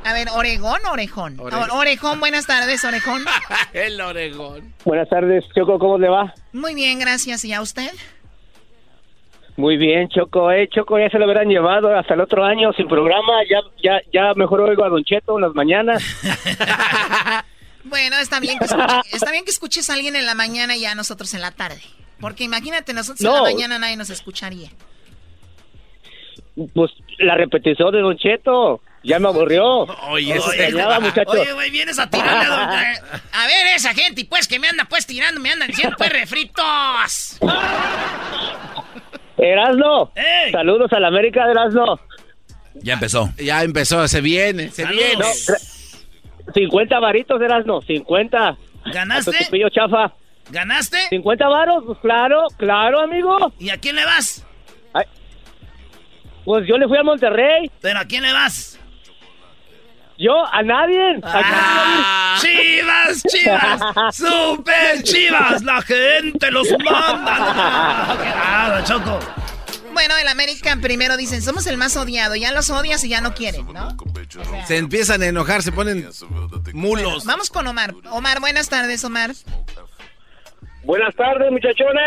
A 0.06 0.14
ver, 0.14 0.28
¿Oregón 0.30 0.80
o 0.88 0.92
Orejón? 0.92 1.40
Orejón. 1.40 1.72
Orejón, 1.72 2.20
buenas 2.20 2.46
tardes, 2.46 2.84
Orejón. 2.86 3.26
El 3.74 4.00
Oregón. 4.00 4.74
Buenas 4.84 5.10
tardes, 5.10 5.44
Choco, 5.56 5.80
¿cómo 5.80 5.98
le 5.98 6.10
va? 6.10 6.34
Muy 6.54 6.76
bien, 6.76 7.00
gracias. 7.00 7.44
¿Y 7.44 7.54
a 7.54 7.62
usted? 7.62 7.90
Muy 9.58 9.78
bien, 9.78 10.08
Choco, 10.10 10.52
eh, 10.52 10.68
Choco, 10.70 11.00
ya 11.00 11.10
se 11.10 11.18
lo 11.18 11.26
hubieran 11.26 11.48
llevado 11.48 11.98
hasta 11.98 12.14
el 12.14 12.20
otro 12.22 12.44
año 12.44 12.72
sin 12.74 12.88
programa, 12.90 13.34
ya, 13.50 13.60
ya, 13.82 14.00
ya 14.14 14.34
mejor 14.36 14.62
oigo 14.62 14.84
a 14.84 14.90
Don 14.90 15.04
Cheto 15.04 15.36
en 15.38 15.42
las 15.42 15.54
mañanas. 15.56 16.04
Bueno, 17.88 18.18
está 18.18 18.40
bien, 18.40 18.58
que 18.58 18.66
escuche- 18.66 19.02
está 19.14 19.30
bien 19.30 19.46
que 19.46 19.52
escuches 19.52 19.92
a 19.92 19.94
alguien 19.94 20.16
en 20.16 20.26
la 20.26 20.34
mañana 20.34 20.76
y 20.76 20.80
ya 20.82 20.96
nosotros 20.96 21.32
en 21.36 21.42
la 21.42 21.52
tarde. 21.52 21.80
Porque 22.20 22.44
imagínate, 22.44 22.94
nosotros 22.94 23.22
en 23.22 23.28
No. 23.28 23.36
la 23.36 23.44
mañana 23.44 23.78
nadie 23.78 23.96
nos 23.96 24.10
escucharía. 24.10 24.70
Pues 26.74 26.92
la 27.20 27.36
repetición 27.36 27.92
de 27.92 28.00
Don 28.00 28.18
Cheto, 28.18 28.82
ya 29.04 29.20
me 29.20 29.28
aburrió. 29.28 29.82
Oye, 30.10 30.36
Los 30.36 30.48
extrañaba, 30.54 31.00
muchacho. 31.02 31.32
Oye, 31.32 31.52
güey, 31.54 31.70
vienes 31.70 32.00
a 32.00 32.10
tirarle 32.10 32.46
a 32.46 32.50
don- 32.50 32.70
A 33.34 33.48
ver, 33.48 33.68
esa 33.76 33.94
gente, 33.94 34.26
pues, 34.26 34.48
que 34.48 34.58
me 34.60 34.68
anda, 34.70 34.86
pues, 34.90 35.06
tirando, 35.06 35.42
me 35.42 35.52
andan 35.52 35.68
diciendo, 35.68 35.96
pues, 35.98 36.12
refritos. 36.12 37.40
Erasno, 39.38 40.12
saludos 40.52 40.92
a 40.94 41.00
la 41.00 41.10
América 41.10 41.46
de 41.46 41.52
Erasno. 41.52 42.00
Ya 42.76 42.94
empezó. 42.94 43.30
Ya 43.38 43.64
empezó, 43.64 44.08
se 44.08 44.22
viene, 44.22 44.70
se 44.72 44.86
viene. 44.86 45.16
No, 45.20 45.26
gra- 45.26 46.54
50 46.54 47.00
varitos, 47.00 47.42
Erasno, 47.42 47.82
50. 47.82 48.58
¿Ganaste? 48.94 49.38
A 49.38 49.50
tu 49.50 49.70
chafa. 49.70 50.14
¿Ganaste? 50.52 50.98
50 51.10 51.48
varos, 51.48 51.84
pues 51.86 51.98
claro, 52.00 52.48
claro, 52.58 53.02
amigo. 53.02 53.52
¿Y 53.60 53.70
a 53.70 53.78
quién 53.78 53.96
le 53.96 54.06
vas? 54.06 54.46
Pues 56.46 56.68
yo 56.68 56.78
le 56.78 56.88
fui 56.88 56.98
a 56.98 57.04
Monterrey. 57.04 57.70
¿Pero 57.82 58.00
a 58.00 58.06
quién 58.06 58.24
le 58.24 58.32
vas? 58.32 58.80
Yo, 60.18 60.46
a 60.50 60.62
nadie. 60.62 61.20
Ah, 61.24 62.40
¡Chivas, 62.40 63.22
chivas! 63.24 64.16
¡Super 64.16 65.04
chivas! 65.04 65.62
¡La 65.64 65.82
gente 65.82 66.52
los 66.52 66.70
manda! 66.72 67.36
¡Ah, 68.78 68.82
Choco! 68.86 69.20
Bueno, 69.92 70.16
el 70.18 70.28
América 70.28 70.78
primero 70.82 71.18
dicen, 71.18 71.42
somos 71.42 71.68
el 71.68 71.78
más 71.78 71.98
odiado. 71.98 72.36
Ya 72.36 72.52
los 72.52 72.70
odias 72.70 73.04
y 73.04 73.10
ya 73.10 73.22
no 73.22 73.34
quieren, 73.34 73.66
¿no? 73.74 73.96
Se 74.68 74.78
empiezan 74.78 75.22
a 75.22 75.26
enojar, 75.26 75.64
se 75.64 75.72
ponen 75.72 76.08
mulos. 76.74 77.26
Vamos 77.26 77.50
con 77.50 77.66
Omar. 77.68 77.94
Omar, 78.12 78.40
buenas 78.40 78.70
tardes, 78.70 79.04
Omar. 79.04 79.32
Buenas 80.84 81.16
tardes, 81.16 81.52
muchachones. 81.52 82.04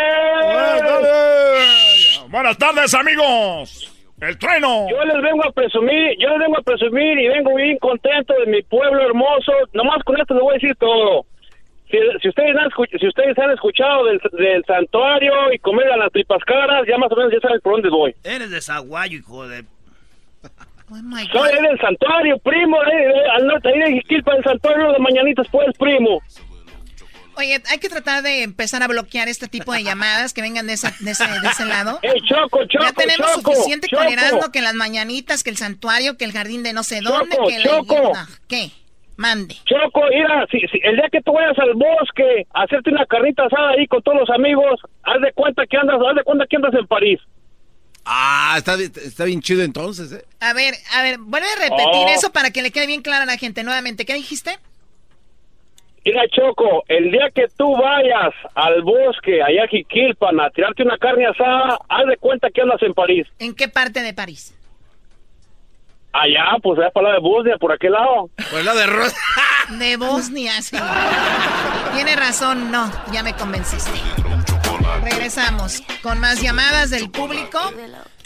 Buenas 2.29 2.57
tardes, 2.59 2.95
amigos. 2.95 3.98
El 4.21 4.37
trueno. 4.39 4.87
Yo 4.91 5.05
les 5.05 5.23
vengo 5.23 5.47
a 5.47 5.53
presumir, 5.53 6.17
yo 6.19 6.29
les 6.31 6.39
vengo 6.41 6.59
a 6.59 6.63
presumir 6.63 7.19
y 7.19 7.29
vengo 7.29 7.55
bien 7.55 7.79
contento 7.79 8.35
de 8.35 8.47
mi 8.51 8.63
pueblo 8.63 9.01
hermoso. 9.03 9.53
Nomás 9.73 10.03
con 10.05 10.21
esto 10.21 10.35
les 10.35 10.43
voy 10.43 10.51
a 10.53 10.55
decir 10.55 10.77
todo. 10.77 11.25
Si, 11.91 11.97
si 12.21 12.29
ustedes 12.29 12.55
han 12.57 12.69
si 12.99 13.07
ustedes 13.07 13.39
han 13.39 13.51
escuchado 13.51 14.05
del, 14.07 14.21
del 14.33 14.65
santuario 14.65 15.33
y 15.53 15.59
comer 15.59 15.91
a 15.93 15.97
las 15.97 16.13
tripas 16.13 16.43
caras, 16.45 16.87
ya 16.87 16.99
más 16.99 17.11
o 17.13 17.17
menos 17.17 17.33
ya 17.33 17.41
saben 17.41 17.61
por 17.61 17.75
dónde 17.75 17.89
voy. 17.89 18.15
Eres 18.25 18.51
de 18.51 18.61
Zaguayo, 18.61 19.19
hijo 19.19 19.49
de... 19.49 19.65
Soy 20.89 21.53
del 21.63 21.79
santuario, 21.81 22.39
primo, 22.39 22.83
eh, 22.83 23.11
eh, 23.11 23.23
al 23.37 23.47
norte, 23.47 23.69
ahí 23.69 23.79
de 23.79 24.01
Jiquilpa, 24.01 24.35
del 24.35 24.43
santuario 24.43 24.93
de 24.93 24.99
Mañanitas, 24.99 25.47
pues, 25.51 25.77
primo. 25.77 26.21
Oye, 27.39 27.63
hay 27.71 27.79
que 27.79 27.89
tratar 27.89 28.23
de 28.25 28.43
empezar 28.43 28.83
a 28.83 28.89
bloquear 28.89 29.29
este 29.29 29.47
tipo 29.47 29.73
de 29.73 29.85
llamadas 29.85 30.33
que 30.35 30.43
vengan 30.43 30.67
de, 30.67 30.73
ese, 30.73 30.89
de 31.01 31.11
ese 31.13 31.65
lado. 31.67 32.01
¡Ey, 32.03 32.21
Choco, 32.29 32.65
Choco, 32.67 32.85
Ya 32.85 32.93
tenemos 32.93 33.33
Choco, 33.37 33.55
suficiente 33.55 33.87
Choco. 33.89 34.03
con 34.03 34.13
Erasmo 34.13 34.51
que 34.51 34.61
las 34.61 34.75
mañanitas, 34.75 35.45
que 35.45 35.51
el 35.51 35.57
santuario, 35.57 36.17
que 36.17 36.25
el 36.25 36.33
jardín 36.33 36.65
de 36.65 36.73
no 36.73 36.83
sé 36.83 37.01
Choco, 37.01 37.17
dónde, 37.19 37.37
que 37.49 37.59
la- 37.61 37.65
Choco. 37.65 38.13
Ah, 38.17 38.27
¿Qué? 38.49 38.73
Mande. 39.17 39.57
Choco, 39.65 40.03
mira, 40.11 40.47
si, 40.51 40.59
si 40.69 40.79
el 40.83 40.97
día 40.97 41.09
que 41.13 41.21
tú 41.23 41.33
vayas 41.33 41.57
al 41.59 41.75
bosque 41.75 42.47
a 42.55 42.63
hacerte 42.65 42.91
una 42.91 43.07
carnita 43.07 43.45
asada 43.47 43.71
ahí 43.71 43.87
con 43.87 44.03
todos 44.03 44.19
los 44.19 44.31
amigos, 44.31 44.81
haz 45.05 45.21
de 45.21 45.33
cuenta 45.33 45.65
que 45.67 45.77
andas, 45.77 45.97
haz 46.09 46.17
de 46.17 46.23
cuenta 46.25 46.45
que 46.49 46.57
andas 46.57 46.75
en 46.75 46.87
París. 46.87 47.21
Ah, 48.05 48.55
está, 48.59 48.75
está 48.77 49.25
bien 49.25 49.43
chido 49.43 49.63
entonces, 49.63 50.11
¿eh? 50.13 50.25
A 50.41 50.53
ver, 50.55 50.75
a 50.95 51.03
ver, 51.03 51.19
vuelve 51.19 51.47
a 51.49 51.57
repetir 51.69 51.85
Oh. 52.07 52.09
eso 52.09 52.33
para 52.33 52.51
que 52.51 52.63
le 52.63 52.71
quede 52.71 52.87
bien 52.87 53.03
clara 53.03 53.25
a 53.25 53.27
la 53.27 53.37
gente 53.37 53.63
nuevamente. 53.65 54.07
¿Qué 54.07 54.15
dijiste? 54.15 54.59
Mira, 56.05 56.23
Choco, 56.29 56.85
el 56.89 57.11
día 57.11 57.29
que 57.35 57.47
tú 57.57 57.77
vayas 57.77 58.35
al 58.55 58.83
bosque, 58.83 59.43
allá 59.43 59.65
a 59.65 59.69
Jiquilpan, 59.69 60.41
a 60.41 60.51
tirarte 60.51 60.83
una 60.83 60.97
carne 60.97 61.27
asada, 61.27 61.79
haz 61.89 62.07
de 62.07 62.17
cuenta 62.17 62.49
que 62.51 62.63
andas 62.63 62.83
en 62.83 62.95
París. 62.95 63.27
¿En 63.39 63.55
qué 63.55 63.69
parte 63.69 64.01
de 64.03 64.15
París? 64.15 64.55
Allá, 66.13 66.57
pues 66.63 66.79
allá 66.79 66.91
para 66.91 67.09
la 67.09 67.15
de 67.15 67.21
Bosnia, 67.21 67.57
por 67.59 67.73
aquel 67.73 67.93
lado. 67.93 68.31
El 68.53 68.65
lado 68.65 68.79
de 68.79 68.87
Rosa. 68.87 69.17
De 69.79 69.99
Bosnia, 69.99 70.63
sí. 70.63 70.79
Tiene 71.95 72.17
razón, 72.17 72.71
no, 72.71 72.91
ya 73.13 73.23
me 73.23 73.35
convenciste. 73.35 73.99
Regresamos 75.05 75.83
con 76.03 76.19
más 76.19 76.41
llamadas 76.41 76.89
del 76.89 77.11
público. 77.11 77.59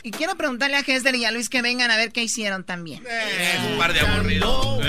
Y 0.04 0.10
quiero 0.10 0.34
preguntarle 0.34 0.76
a 0.76 0.80
Hesder 0.80 1.14
y 1.14 1.24
a 1.24 1.30
Luis 1.30 1.48
que 1.48 1.62
vengan 1.62 1.90
a 1.90 1.96
ver 1.96 2.10
qué 2.10 2.22
hicieron 2.22 2.64
también. 2.64 3.04
un 3.70 3.78
par 3.78 3.92
de 3.92 4.00
aburridos. 4.00 4.80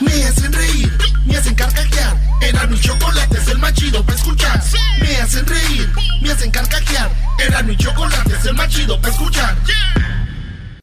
Me 0.00 0.24
hacen 0.24 0.52
reír, 0.52 0.92
me 1.26 1.36
hacen 1.36 1.54
carcajear. 1.56 2.16
Era 2.40 2.66
mi 2.66 2.78
chocolate, 2.78 3.38
es 3.38 3.48
el 3.48 3.58
más 3.58 3.72
chido 3.72 4.04
para 4.04 4.16
escuchar. 4.16 4.62
Me 5.00 5.16
hacen 5.16 5.44
reír, 5.46 5.90
me 6.22 6.30
hacen 6.30 6.50
carcajear. 6.52 7.10
Era 7.44 7.62
mi 7.64 7.76
chocolate, 7.76 8.32
es 8.32 8.46
el 8.46 8.54
más 8.54 8.68
chido 8.68 9.00
para 9.00 9.12
escuchar. 9.12 9.56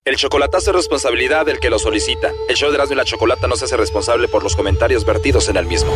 El 0.06 0.18
chocolatazo 0.18 0.72
es 0.72 0.76
responsabilidad 0.76 1.46
del 1.46 1.62
que 1.62 1.70
lo 1.70 1.80
solicita. 1.80 2.30
El 2.50 2.58
show 2.58 2.70
de 2.70 2.76
Erasmo 2.76 2.94
y 2.94 2.98
la 2.98 3.06
Chocolata 3.06 3.48
no 3.48 3.56
se 3.56 3.64
hace 3.64 3.78
responsable 3.78 4.28
por 4.28 4.44
los 4.44 4.54
comentarios 4.54 5.06
vertidos 5.06 5.48
en 5.48 5.56
el 5.56 5.66
mismo. 5.66 5.94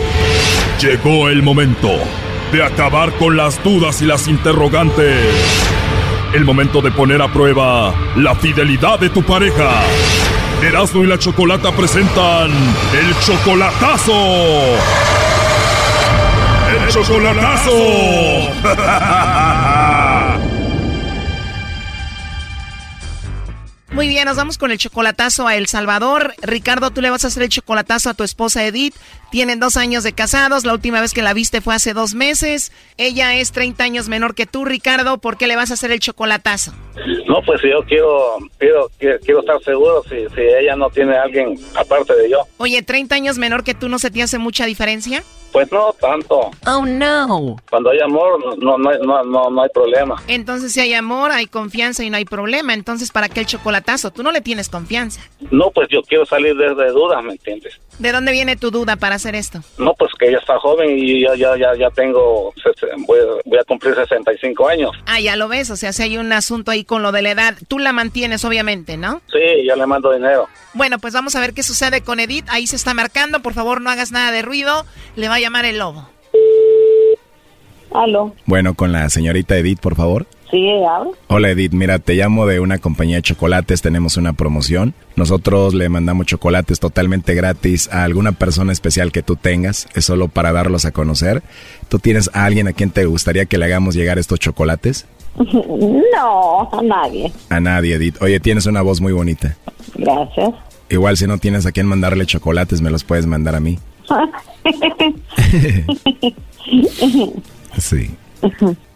Llegó 0.80 1.28
el 1.28 1.42
momento 1.42 1.90
de 2.52 2.64
acabar 2.64 3.12
con 3.14 3.36
las 3.36 3.64
dudas 3.64 4.00
y 4.04 4.06
las 4.06 4.28
interrogantes. 4.28 5.26
El 6.34 6.46
momento 6.46 6.84
de 6.84 6.92
poner 6.92 7.20
a 7.20 7.34
prueba 7.34 7.92
la 8.16 8.36
fidelidad 8.36 9.00
de 9.00 9.10
tu 9.10 9.24
pareja. 9.24 9.72
Erasmo 10.62 11.04
y 11.04 11.08
la 11.08 11.18
Chocolata 11.18 11.72
presentan 11.72 12.52
el 12.94 13.20
chocolatazo. 13.26 14.14
El 16.70 16.88
chocolatazo. 16.90 17.72
Muy 23.98 24.10
bien, 24.10 24.26
nos 24.26 24.38
vamos 24.38 24.60
con 24.60 24.70
el 24.70 24.78
chocolatazo 24.78 25.48
a 25.48 25.56
El 25.56 25.66
Salvador. 25.66 26.36
Ricardo, 26.44 26.92
tú 26.92 27.02
le 27.02 27.10
vas 27.10 27.24
a 27.24 27.30
hacer 27.30 27.42
el 27.42 27.50
chocolatazo 27.50 28.12
a 28.12 28.14
tu 28.14 28.24
esposa 28.24 28.64
Edith. 28.64 28.94
Tienen 29.30 29.60
dos 29.60 29.76
años 29.78 30.04
de 30.04 30.14
casados. 30.14 30.64
La 30.66 30.74
última 30.74 31.02
vez 31.02 31.14
que 31.14 31.22
la 31.22 31.34
viste 31.34 31.62
fue 31.62 31.76
hace 31.76 31.94
dos 31.94 32.14
meses. 32.16 32.72
Ella 32.98 33.36
es 33.36 33.52
30 33.52 33.84
años 33.84 34.08
menor 34.08 34.36
que 34.36 34.46
tú, 34.46 34.64
Ricardo. 34.66 35.18
¿Por 35.18 35.38
qué 35.38 35.48
le 35.48 35.56
vas 35.56 35.72
a 35.72 35.74
hacer 35.74 35.92
el 35.92 36.00
chocolatazo? 36.00 36.74
No, 37.28 37.42
pues 37.46 37.62
yo 37.62 37.82
quiero, 37.88 38.38
quiero, 38.58 38.90
quiero, 38.98 39.20
quiero 39.20 39.40
estar 39.42 39.62
seguro 39.64 40.02
si, 40.04 40.16
si 40.34 40.42
ella 40.42 40.76
no 40.76 40.90
tiene 40.90 41.16
a 41.18 41.24
alguien 41.24 41.60
aparte 41.76 42.16
de 42.16 42.30
yo. 42.30 42.40
Oye, 42.58 42.82
30 42.82 43.16
años 43.16 43.38
menor 43.38 43.64
que 43.64 43.74
tú, 43.74 43.90
¿no 43.90 44.00
se 44.00 44.10
te 44.12 44.22
hace 44.24 44.38
mucha 44.40 44.66
diferencia? 44.66 45.24
Pues 45.52 45.72
no 45.72 45.94
tanto. 46.00 46.52
Oh, 46.66 46.86
no. 46.86 47.56
Cuando 47.70 47.90
hay 47.90 48.00
amor, 48.02 48.58
no, 48.62 48.78
no, 48.78 48.90
hay- 48.90 49.00
no, 49.02 49.24
no, 49.24 49.50
no 49.50 49.62
hay 49.62 49.70
problema. 49.74 50.22
Entonces, 50.28 50.74
si 50.74 50.80
hay 50.82 50.94
amor, 50.94 51.32
hay 51.32 51.46
confianza 51.48 52.04
y 52.04 52.10
no 52.10 52.18
hay 52.18 52.26
problema. 52.26 52.74
Entonces, 52.74 53.12
¿para 53.12 53.30
qué 53.30 53.40
el 53.42 53.46
chocolatazo? 53.46 54.12
Tú 54.12 54.24
no 54.24 54.32
le 54.32 54.42
tienes 54.42 54.68
confianza. 54.70 55.22
No, 55.52 55.72
pues 55.72 55.88
yo 55.90 56.02
quiero 56.04 56.26
salir 56.26 56.56
de, 56.56 56.76
de 56.76 56.92
dudas, 56.92 57.24
¿me 57.24 57.32
entiendes? 57.34 57.80
¿De 58.00 58.12
dónde 58.12 58.32
viene 58.32 58.56
tu 58.56 58.70
duda 58.70 58.96
para 58.96 59.16
hacer 59.16 59.36
esto? 59.36 59.62
No, 59.78 59.94
pues 59.96 60.12
que 60.20 60.28
ella 60.28 60.38
está 60.38 60.60
joven 60.60 60.98
y 60.98 61.22
ya, 61.24 61.36
ya, 61.36 61.58
ya, 61.58 61.76
ya 61.76 61.90
tengo, 61.90 62.54
voy, 63.08 63.20
voy 63.46 63.60
a 63.60 63.64
cumplir 63.64 63.96
65 63.96 64.68
años. 64.68 64.92
Ah, 65.06 65.20
ya 65.20 65.36
lo 65.36 65.48
ves. 65.48 65.72
O 65.72 65.76
sea, 65.76 65.94
si 65.94 66.04
hay 66.04 66.18
un 66.18 66.32
asunto 66.32 66.72
ahí 66.72 66.84
con 66.84 67.02
lo 67.02 67.12
de 67.12 67.24
la 67.24 67.32
edad, 67.32 67.56
tú 67.68 67.80
la 67.80 67.94
mantienes, 67.94 68.46
obviamente, 68.46 68.98
¿no? 68.98 69.22
Sí, 69.32 69.66
ya 69.66 69.76
le 69.76 69.86
mando 69.88 70.12
dinero. 70.12 70.48
Bueno, 70.74 71.00
pues 71.00 71.14
vamos 71.14 71.36
a 71.36 71.40
ver 71.40 71.54
qué 71.54 71.64
sucede 71.64 72.02
con 72.02 72.20
Edith. 72.20 72.46
Ahí 72.50 72.68
se 72.68 72.76
está 72.76 72.94
marcando. 72.94 73.42
Por 73.42 73.54
favor, 73.54 73.82
no 73.82 73.90
hagas 73.90 74.12
nada 74.12 74.32
de 74.32 74.44
ruido. 74.44 74.86
Le 75.16 75.28
va 75.28 75.36
a 75.36 75.40
llamar 75.40 75.66
el 75.66 75.80
lobo. 75.80 76.08
Aló. 77.98 78.36
Bueno, 78.46 78.76
con 78.76 78.92
la 78.92 79.10
señorita 79.10 79.58
Edith, 79.58 79.80
por 79.80 79.96
favor. 79.96 80.28
Sí, 80.52 80.70
habla. 80.88 81.12
Hola 81.28 81.50
Edith, 81.50 81.74
mira, 81.74 81.98
te 82.00 82.14
llamo 82.14 82.46
de 82.46 82.60
una 82.60 82.78
compañía 82.78 83.16
de 83.18 83.24
chocolates, 83.24 83.82
tenemos 83.82 84.18
una 84.18 84.34
promoción. 84.34 84.94
Nosotros 85.16 85.74
le 85.74 85.90
mandamos 85.90 86.28
chocolates 86.28 86.80
totalmente 86.80 87.34
gratis 87.34 87.90
a 87.92 88.04
alguna 88.04 88.34
persona 88.34 88.72
especial 88.72 89.12
que 89.12 89.24
tú 89.24 89.36
tengas, 89.36 89.88
es 89.96 90.06
solo 90.06 90.28
para 90.28 90.54
darlos 90.54 90.86
a 90.86 90.92
conocer. 90.92 91.42
¿Tú 91.90 91.98
tienes 92.00 92.30
a 92.34 92.46
alguien 92.46 92.68
a 92.68 92.74
quien 92.74 92.92
te 92.92 93.06
gustaría 93.06 93.46
que 93.46 93.58
le 93.58 93.66
hagamos 93.66 93.96
llegar 93.96 94.20
estos 94.20 94.40
chocolates? 94.40 95.08
No, 96.18 96.68
a 96.72 96.82
nadie. 96.82 97.32
A 97.50 97.60
nadie, 97.60 97.96
Edith. 97.96 98.20
Oye, 98.22 98.40
tienes 98.40 98.66
una 98.66 98.82
voz 98.82 99.02
muy 99.02 99.14
bonita. 99.14 99.56
Gracias. 99.94 100.50
Igual 100.90 101.16
si 101.16 101.28
no 101.28 101.38
tienes 101.38 101.68
a 101.68 101.72
quien 101.72 101.86
mandarle 101.86 102.26
chocolates, 102.26 102.82
me 102.82 102.90
los 102.90 103.04
puedes 103.04 103.28
mandar 103.28 103.56
a 103.56 103.60
mí. 103.60 103.78
Sí. 107.78 108.16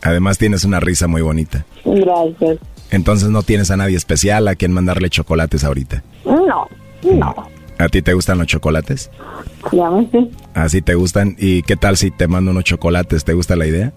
Además 0.01 0.37
tienes 0.37 0.63
una 0.65 0.79
risa 0.79 1.07
muy 1.07 1.21
bonita. 1.21 1.65
Gracias. 1.85 2.57
Entonces 2.91 3.29
no 3.29 3.43
tienes 3.43 3.71
a 3.71 3.77
nadie 3.77 3.95
especial 3.97 4.47
a 4.47 4.55
quien 4.55 4.71
mandarle 4.71 5.09
chocolates 5.09 5.63
ahorita. 5.63 6.03
No, 6.25 6.67
no. 7.03 7.35
¿A 7.77 7.89
ti 7.89 8.01
te 8.01 8.13
gustan 8.13 8.37
los 8.37 8.47
chocolates? 8.47 9.09
Llámese. 9.71 10.29
¿Así 10.53 10.81
te 10.81 10.93
gustan? 10.93 11.35
¿Y 11.39 11.63
qué 11.63 11.75
tal 11.75 11.97
si 11.97 12.11
te 12.11 12.27
mando 12.27 12.51
unos 12.51 12.63
chocolates? 12.63 13.23
¿Te 13.23 13.33
gusta 13.33 13.55
la 13.55 13.65
idea? 13.65 13.93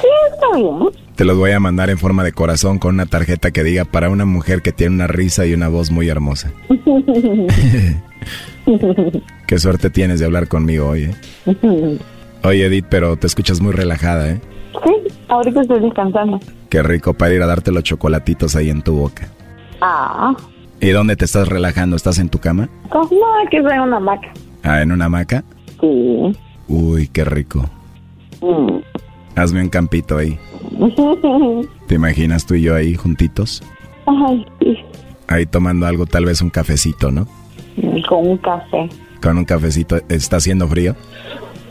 Sí, 0.00 0.08
está 0.32 0.56
bien. 0.56 0.88
Te 1.14 1.24
los 1.24 1.36
voy 1.36 1.52
a 1.52 1.60
mandar 1.60 1.90
en 1.90 1.98
forma 1.98 2.24
de 2.24 2.32
corazón 2.32 2.78
con 2.78 2.94
una 2.94 3.06
tarjeta 3.06 3.52
que 3.52 3.62
diga 3.62 3.84
para 3.84 4.10
una 4.10 4.24
mujer 4.24 4.62
que 4.62 4.72
tiene 4.72 4.94
una 4.94 5.06
risa 5.06 5.46
y 5.46 5.54
una 5.54 5.68
voz 5.68 5.90
muy 5.90 6.08
hermosa. 6.08 6.52
Qué 9.46 9.58
suerte 9.58 9.90
tienes 9.90 10.20
de 10.20 10.26
hablar 10.26 10.48
conmigo 10.48 10.88
hoy, 10.88 11.04
¿eh? 11.04 11.98
Oye, 12.44 12.66
Edith, 12.66 12.86
pero 12.88 13.16
te 13.16 13.26
escuchas 13.26 13.60
muy 13.60 13.72
relajada, 13.72 14.30
¿eh? 14.30 14.40
Sí, 14.84 14.94
ahorita 15.28 15.62
estoy 15.62 15.80
descansando. 15.80 16.40
Qué 16.68 16.82
rico 16.82 17.14
para 17.14 17.34
ir 17.34 17.42
a 17.42 17.46
darte 17.46 17.72
los 17.72 17.82
chocolatitos 17.82 18.54
ahí 18.56 18.70
en 18.70 18.82
tu 18.82 18.94
boca. 18.94 19.28
Ah, 19.80 20.34
¿Y 20.80 20.90
dónde 20.90 21.16
te 21.16 21.24
estás 21.24 21.48
relajando? 21.48 21.96
¿Estás 21.96 22.18
en 22.18 22.28
tu 22.28 22.38
cama? 22.38 22.68
pues 22.90 23.10
no, 23.10 23.26
aquí 23.46 23.56
soy 23.56 23.78
una 23.78 23.96
hamaca. 23.96 24.28
Ah, 24.62 24.82
¿en 24.82 24.92
una 24.92 25.06
hamaca? 25.06 25.42
Sí. 25.80 26.36
Uy, 26.68 27.08
qué 27.08 27.24
rico. 27.24 27.68
Mm. 28.40 28.78
Hazme 29.34 29.62
un 29.62 29.68
campito 29.68 30.16
ahí. 30.18 30.38
¿Te 31.88 31.94
imaginas 31.94 32.46
tú 32.46 32.54
y 32.54 32.62
yo 32.62 32.74
ahí 32.74 32.94
juntitos? 32.94 33.62
Ay, 34.06 34.46
sí, 34.60 34.78
Ahí 35.26 35.46
tomando 35.46 35.86
algo, 35.86 36.06
tal 36.06 36.24
vez 36.24 36.40
un 36.40 36.50
cafecito, 36.50 37.10
¿no? 37.10 37.26
con 38.08 38.26
un 38.26 38.38
café. 38.38 38.88
Con 39.22 39.38
un 39.38 39.44
cafecito. 39.44 39.96
¿Está 40.08 40.36
haciendo 40.36 40.66
frío? 40.68 40.96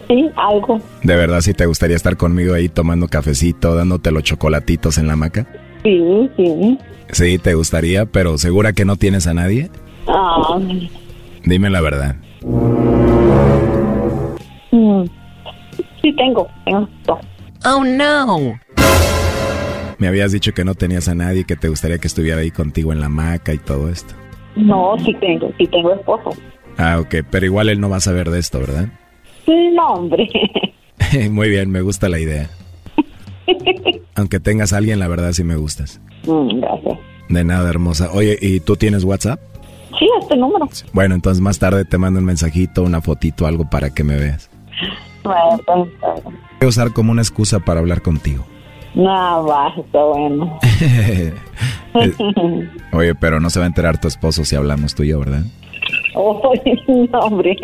Sí, 0.08 0.30
algo. 0.36 0.80
¿De 1.04 1.16
verdad 1.16 1.42
si 1.42 1.54
te 1.54 1.66
gustaría 1.66 1.96
estar 1.96 2.16
conmigo 2.18 2.54
ahí 2.54 2.70
tomando 2.70 3.08
cafecito, 3.08 3.76
dándote 3.76 4.12
los 4.12 4.24
chocolatitos 4.24 4.98
en 4.98 5.08
la 5.08 5.14
hamaca? 5.14 5.46
Sí, 5.84 6.30
sí. 6.38 6.78
Sí, 7.12 7.38
te 7.38 7.54
gustaría, 7.56 8.06
pero 8.06 8.38
¿segura 8.38 8.74
que 8.74 8.86
no 8.86 8.96
tienes 8.96 9.28
a 9.28 9.34
nadie? 9.34 9.70
Ah, 10.08 10.58
Dime 11.44 11.70
la 11.70 11.82
verdad. 11.82 12.16
mm. 14.72 15.04
Sí, 16.02 16.14
tengo. 16.16 16.48
Tengo 16.66 16.88
dos. 17.06 17.20
Oh, 17.66 17.84
no. 17.84 18.60
Me 19.98 20.08
habías 20.08 20.32
dicho 20.32 20.54
que 20.54 20.64
no 20.64 20.76
tenías 20.76 21.08
a 21.08 21.16
nadie, 21.16 21.44
que 21.44 21.56
te 21.56 21.70
gustaría 21.70 21.98
que 21.98 22.08
estuviera 22.08 22.42
ahí 22.42 22.52
contigo 22.52 22.94
en 22.94 23.00
la 23.00 23.08
hamaca 23.08 23.54
y 23.54 23.58
todo 23.58 23.90
esto. 23.90 24.14
No, 24.56 24.96
sí 25.04 25.14
tengo. 25.20 25.52
Sí 25.58 25.68
tengo 25.68 25.94
esposo. 25.94 26.30
Ah, 26.78 27.00
ok, 27.00 27.16
pero 27.32 27.46
igual 27.46 27.70
él 27.70 27.80
no 27.82 27.90
va 27.90 27.98
a 27.98 28.02
saber 28.02 28.30
de 28.30 28.40
esto, 28.40 28.60
¿verdad? 28.60 28.88
No, 29.48 29.88
hombre. 29.94 30.28
Muy 31.32 31.50
bien, 31.50 31.70
me 31.70 31.82
gusta 31.82 32.10
la 32.10 32.20
idea. 32.20 32.50
Aunque 34.16 34.40
tengas 34.40 34.74
a 34.74 34.78
alguien, 34.78 35.00
la 35.00 35.08
verdad 35.08 35.32
sí 35.32 35.44
me 35.44 35.56
gustas. 35.56 36.02
Mm, 36.26 36.60
gracias. 36.60 37.00
De 37.30 37.44
nada, 37.44 37.70
hermosa. 37.70 38.10
Oye, 38.14 38.38
¿y 38.42 38.60
tú 38.60 38.76
tienes 38.76 39.04
WhatsApp? 39.04 39.40
Sí, 39.98 40.08
este 40.20 40.36
número. 40.36 40.68
Bueno, 40.94 41.16
entonces 41.16 41.42
más 41.42 41.60
tarde 41.60 41.86
te 41.86 41.98
mando 41.98 42.20
un 42.20 42.26
mensajito, 42.26 42.84
una 42.84 43.02
fotito, 43.02 43.48
algo 43.48 43.70
para 43.70 43.90
que 43.94 44.04
me 44.04 44.18
veas. 44.18 44.50
Bueno, 45.24 45.60
pues. 45.66 46.24
Voy 46.24 46.66
a 46.66 46.68
usar 46.68 46.94
como 46.94 47.12
una 47.12 47.22
excusa 47.22 47.60
para 47.60 47.80
hablar 47.80 48.02
contigo. 48.02 48.46
No, 48.96 49.46
va, 49.46 49.74
está 49.78 50.04
bueno. 50.04 50.60
Oye, 52.92 53.16
pero 53.16 53.40
no 53.40 53.50
se 53.50 53.60
va 53.60 53.66
a 53.66 53.68
enterar 53.68 54.00
tu 54.00 54.08
esposo 54.08 54.44
si 54.46 54.56
hablamos 54.56 54.96
tú 54.96 55.04
y 55.04 55.10
yo, 55.10 55.20
¿verdad? 55.20 55.44
Oh, 56.16 56.54
no, 57.12 57.20
hombre. 57.20 57.56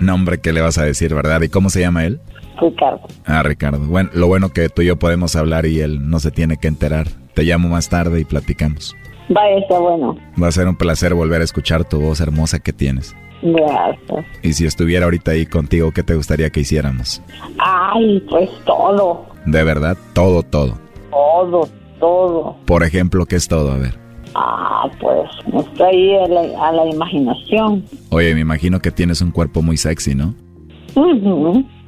No, 0.00 0.14
hombre, 0.14 0.38
¿qué 0.40 0.52
le 0.52 0.60
vas 0.60 0.78
a 0.78 0.84
decir, 0.84 1.14
verdad? 1.14 1.42
¿Y 1.42 1.48
cómo 1.48 1.70
se 1.70 1.80
llama 1.80 2.04
él? 2.04 2.20
Ricardo. 2.60 3.02
Ah, 3.24 3.42
Ricardo. 3.42 3.78
Bueno, 3.78 4.10
lo 4.14 4.26
bueno 4.26 4.50
que 4.50 4.68
tú 4.68 4.82
y 4.82 4.86
yo 4.86 4.96
podemos 4.96 5.36
hablar 5.36 5.66
y 5.66 5.80
él 5.80 6.08
no 6.10 6.18
se 6.18 6.30
tiene 6.30 6.56
que 6.56 6.68
enterar. 6.68 7.06
Te 7.34 7.44
llamo 7.44 7.68
más 7.68 7.88
tarde 7.88 8.20
y 8.20 8.24
platicamos. 8.24 8.96
Vaya, 9.28 9.58
está 9.58 9.78
bueno. 9.78 10.16
Va 10.42 10.48
a 10.48 10.52
ser 10.52 10.66
un 10.66 10.76
placer 10.76 11.14
volver 11.14 11.40
a 11.40 11.44
escuchar 11.44 11.84
tu 11.84 12.00
voz 12.00 12.20
hermosa 12.20 12.58
que 12.58 12.72
tienes. 12.72 13.14
Gracias. 13.42 14.24
Y 14.42 14.54
si 14.54 14.66
estuviera 14.66 15.04
ahorita 15.04 15.32
ahí 15.32 15.46
contigo, 15.46 15.92
¿qué 15.92 16.02
te 16.02 16.14
gustaría 16.16 16.50
que 16.50 16.60
hiciéramos? 16.60 17.22
Ay, 17.58 18.24
pues 18.28 18.50
todo. 18.64 19.26
De 19.46 19.62
verdad, 19.62 19.96
todo, 20.14 20.42
todo. 20.42 20.78
Todo, 21.10 21.68
todo. 22.00 22.56
Por 22.66 22.82
ejemplo, 22.82 23.26
¿qué 23.26 23.36
es 23.36 23.46
todo? 23.46 23.70
A 23.70 23.76
ver. 23.76 24.07
Ah, 24.40 24.88
pues 25.00 25.28
está 25.64 25.86
ahí 25.86 26.14
a 26.14 26.28
la, 26.28 26.68
a 26.68 26.72
la 26.72 26.86
imaginación. 26.88 27.84
Oye, 28.10 28.34
me 28.34 28.40
imagino 28.40 28.78
que 28.78 28.92
tienes 28.92 29.20
un 29.20 29.32
cuerpo 29.32 29.62
muy 29.62 29.76
sexy, 29.76 30.14
¿no? 30.14 30.34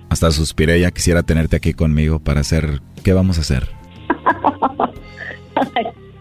Hasta 0.09 0.33
suspiré, 0.33 0.81
ya 0.81 0.91
quisiera 0.91 1.23
tenerte 1.23 1.57
aquí 1.57 1.73
conmigo 1.75 2.19
para 2.19 2.41
hacer... 2.41 2.81
¿Qué 3.05 3.13
vamos 3.13 3.39
a 3.39 3.43
hacer? 3.43 3.69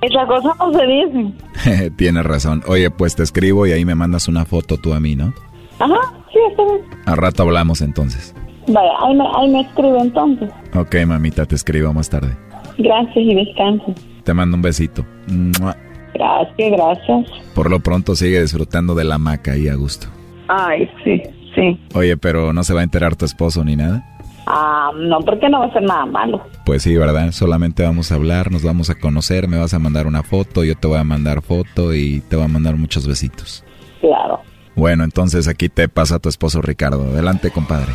Esa 0.01 0.25
cosa 0.27 0.55
no 0.59 0.71
se 0.71 0.85
dice. 0.85 1.91
Tienes 1.97 2.23
razón. 2.23 2.63
Oye, 2.67 2.89
pues 2.91 3.15
te 3.15 3.23
escribo 3.23 3.65
y 3.65 3.71
ahí 3.71 3.83
me 3.83 3.95
mandas 3.95 4.27
una 4.27 4.45
foto 4.45 4.77
tú 4.77 4.93
a 4.93 4.99
mí, 4.99 5.15
¿no? 5.15 5.33
Ajá, 5.79 6.13
sí, 6.31 6.37
está 6.51 6.63
bien. 6.63 6.81
Al 7.05 7.17
rato 7.17 7.43
hablamos 7.43 7.81
entonces. 7.81 8.35
Vaya, 8.67 8.91
ahí 9.01 9.15
me, 9.15 9.23
ahí 9.35 9.49
me 9.49 9.61
escribe 9.61 9.99
entonces. 9.99 10.49
Ok, 10.75 10.95
mamita, 11.07 11.45
te 11.45 11.55
escribo 11.55 11.91
más 11.91 12.09
tarde. 12.09 12.37
Gracias 12.77 13.17
y 13.17 13.33
descanse. 13.33 13.95
Te 14.23 14.33
mando 14.33 14.55
un 14.55 14.61
besito. 14.61 15.05
¡Mua! 15.27 15.75
Gracias, 16.13 16.71
gracias. 16.71 17.25
Por 17.53 17.69
lo 17.69 17.79
pronto 17.79 18.15
sigue 18.15 18.41
disfrutando 18.41 18.95
de 18.95 19.03
la 19.03 19.15
hamaca 19.15 19.51
ahí 19.53 19.67
a 19.67 19.75
gusto. 19.75 20.07
Ay, 20.47 20.89
sí, 21.03 21.21
sí. 21.55 21.79
Oye, 21.93 22.17
pero 22.17 22.53
no 22.53 22.63
se 22.63 22.73
va 22.73 22.81
a 22.81 22.83
enterar 22.83 23.15
tu 23.15 23.25
esposo 23.25 23.63
ni 23.63 23.75
nada. 23.75 24.03
Ah, 24.47 24.89
no, 24.95 25.19
porque 25.19 25.47
no 25.47 25.59
va 25.59 25.67
a 25.67 25.73
ser 25.73 25.83
nada 25.83 26.05
malo. 26.07 26.41
Pues 26.65 26.81
sí, 26.81 26.95
¿verdad? 26.97 27.31
Solamente 27.31 27.83
vamos 27.83 28.11
a 28.11 28.15
hablar, 28.15 28.51
nos 28.51 28.63
vamos 28.63 28.89
a 28.89 28.95
conocer, 28.95 29.47
me 29.47 29.59
vas 29.59 29.75
a 29.75 29.79
mandar 29.79 30.07
una 30.07 30.23
foto, 30.23 30.63
yo 30.63 30.75
te 30.75 30.87
voy 30.87 30.97
a 30.97 31.03
mandar 31.03 31.43
foto 31.43 31.93
y 31.93 32.21
te 32.21 32.35
voy 32.35 32.45
a 32.45 32.47
mandar 32.47 32.75
muchos 32.75 33.07
besitos. 33.07 33.63
Claro. 34.01 34.39
Bueno, 34.75 35.03
entonces 35.03 35.47
aquí 35.47 35.69
te 35.69 35.87
pasa 35.87 36.19
tu 36.19 36.29
esposo 36.29 36.61
Ricardo. 36.61 37.03
Adelante, 37.03 37.51
compadre. 37.51 37.91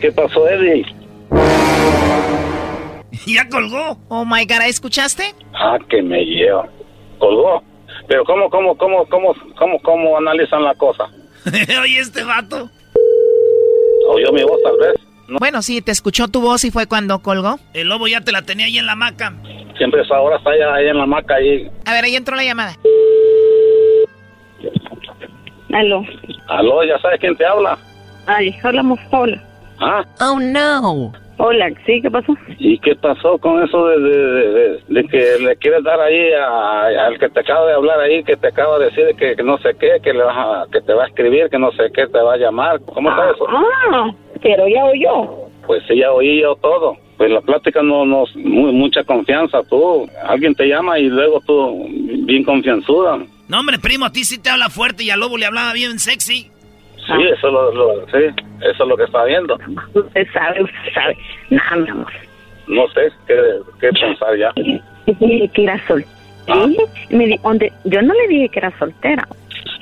¿Qué 0.00 0.10
pasó, 0.12 0.48
Eddie? 0.48 0.84
Ya 3.26 3.48
colgó. 3.48 3.98
Oh 4.08 4.24
my 4.24 4.44
God, 4.44 4.62
¿escuchaste? 4.66 5.34
Ah, 5.54 5.78
que 5.88 6.02
me 6.02 6.24
lleva. 6.24 6.68
Colgó. 7.18 7.62
Pero 8.08 8.24
¿cómo, 8.24 8.50
cómo, 8.50 8.76
cómo, 8.76 9.06
cómo, 9.06 9.34
cómo, 9.56 9.78
cómo 9.80 10.18
analizan 10.18 10.64
la 10.64 10.74
cosa? 10.74 11.04
Oye, 11.82 11.98
este 12.00 12.24
vato. 12.24 12.68
¿Oyó 14.08 14.32
mi 14.32 14.42
voz 14.42 14.58
tal 14.64 14.76
vez? 14.78 14.94
Bueno, 15.38 15.62
sí, 15.62 15.80
te 15.80 15.92
escuchó 15.92 16.28
tu 16.28 16.40
voz 16.40 16.64
y 16.64 16.70
fue 16.70 16.86
cuando 16.86 17.20
colgó. 17.20 17.58
El 17.72 17.88
lobo 17.88 18.08
ya 18.08 18.20
te 18.20 18.32
la 18.32 18.42
tenía 18.42 18.66
ahí 18.66 18.78
en 18.78 18.86
la 18.86 18.92
hamaca. 18.92 19.32
Siempre 19.78 20.02
esa 20.02 20.20
hora 20.20 20.36
está 20.36 20.50
allá, 20.50 20.74
ahí 20.74 20.88
en 20.88 20.98
la 20.98 21.04
hamaca 21.04 21.36
ahí. 21.36 21.70
A 21.86 21.92
ver, 21.92 22.04
ahí 22.04 22.16
entró 22.16 22.36
la 22.36 22.44
llamada. 22.44 22.76
Aló. 25.72 26.04
Aló, 26.48 26.84
¿ya 26.84 26.98
sabes 26.98 27.18
quién 27.20 27.36
te 27.36 27.46
habla? 27.46 27.78
Ay, 28.26 28.54
hablamos 28.62 28.98
sola. 29.10 29.42
¿Ah? 29.80 30.04
Oh, 30.20 30.38
no. 30.38 31.12
Hola, 31.44 31.70
¿sí? 31.84 32.00
¿Qué 32.00 32.08
pasó? 32.08 32.36
¿Y 32.58 32.78
qué 32.78 32.94
pasó 32.94 33.36
con 33.38 33.60
eso 33.64 33.88
de, 33.88 33.98
de, 34.00 34.50
de- 34.52 34.80
de 34.88 35.04
que 35.08 35.38
le 35.42 35.56
quieres 35.56 35.82
dar 35.82 36.00
ahí 36.00 36.32
a- 36.34 37.06
al 37.06 37.18
que 37.18 37.28
te 37.30 37.40
acaba 37.40 37.66
de 37.66 37.72
hablar 37.74 37.98
ahí, 37.98 38.22
que 38.22 38.36
te 38.36 38.46
acaba 38.46 38.78
de 38.78 38.84
decir 38.86 39.06
que, 39.18 39.34
que 39.34 39.42
no 39.42 39.58
sé 39.58 39.70
qué, 39.80 39.98
que, 40.04 40.12
le 40.12 40.22
vas 40.22 40.36
a- 40.36 40.66
que 40.70 40.80
te 40.80 40.92
va 40.94 41.02
a 41.02 41.08
escribir, 41.08 41.48
que 41.50 41.58
no 41.58 41.72
sé 41.72 41.90
qué, 41.92 42.06
te 42.06 42.18
va 42.20 42.34
a 42.34 42.36
llamar? 42.36 42.80
¿Cómo 42.94 43.10
está 43.10 43.30
eso? 43.32 43.44
Ah, 43.48 44.10
pero 44.40 44.68
ya 44.68 44.84
oyó. 44.84 45.30
Pues 45.66 45.82
sí, 45.88 45.96
ya 45.98 46.12
oí 46.12 46.42
yo 46.42 46.54
todo. 46.62 46.96
Pues 47.16 47.28
la 47.32 47.40
plática 47.40 47.82
no 47.82 48.04
nos 48.04 48.34
muy, 48.36 48.70
mucha 48.72 49.02
confianza, 49.02 49.62
tú. 49.68 50.08
Alguien 50.24 50.54
te 50.54 50.66
llama 50.66 51.00
y 51.00 51.08
luego 51.08 51.40
tú 51.44 51.86
bien 52.24 52.44
confianzuda. 52.44 53.18
No, 53.48 53.58
hombre, 53.58 53.80
primo, 53.80 54.06
a 54.06 54.10
ti 54.12 54.22
sí 54.24 54.40
te 54.40 54.48
habla 54.48 54.68
fuerte 54.70 55.02
y 55.02 55.10
al 55.10 55.18
lobo 55.18 55.36
le 55.38 55.46
hablaba 55.46 55.72
bien 55.72 55.98
sexy. 55.98 56.52
Sí, 57.06 57.12
eso 57.36 57.50
lo, 57.50 57.72
lo- 57.72 58.06
sí, 58.06 58.18
eso 58.60 58.82
es 58.82 58.88
lo 58.88 58.96
que 58.96 59.04
está 59.04 59.24
viendo. 59.24 59.58
Usted 59.94 60.26
sabe, 60.32 60.62
usted 60.62 60.92
sabe. 60.94 61.16
Nada, 61.50 61.76
mi 61.76 61.88
amor. 61.90 62.12
No 62.68 62.86
sé 62.88 63.08
qué, 63.26 63.34
qué 63.80 63.88
pensar 63.92 64.36
ya. 64.38 64.52
Yo 65.06 65.14
dije 65.26 65.48
que 65.48 65.64
era 65.64 65.86
soltera. 65.86 66.12
Me 67.10 67.26
di- 67.26 67.38
donde, 67.42 67.72
yo 67.84 68.02
no 68.02 68.14
le 68.14 68.28
dije 68.28 68.48
que 68.48 68.58
era 68.60 68.76
soltera. 68.78 69.26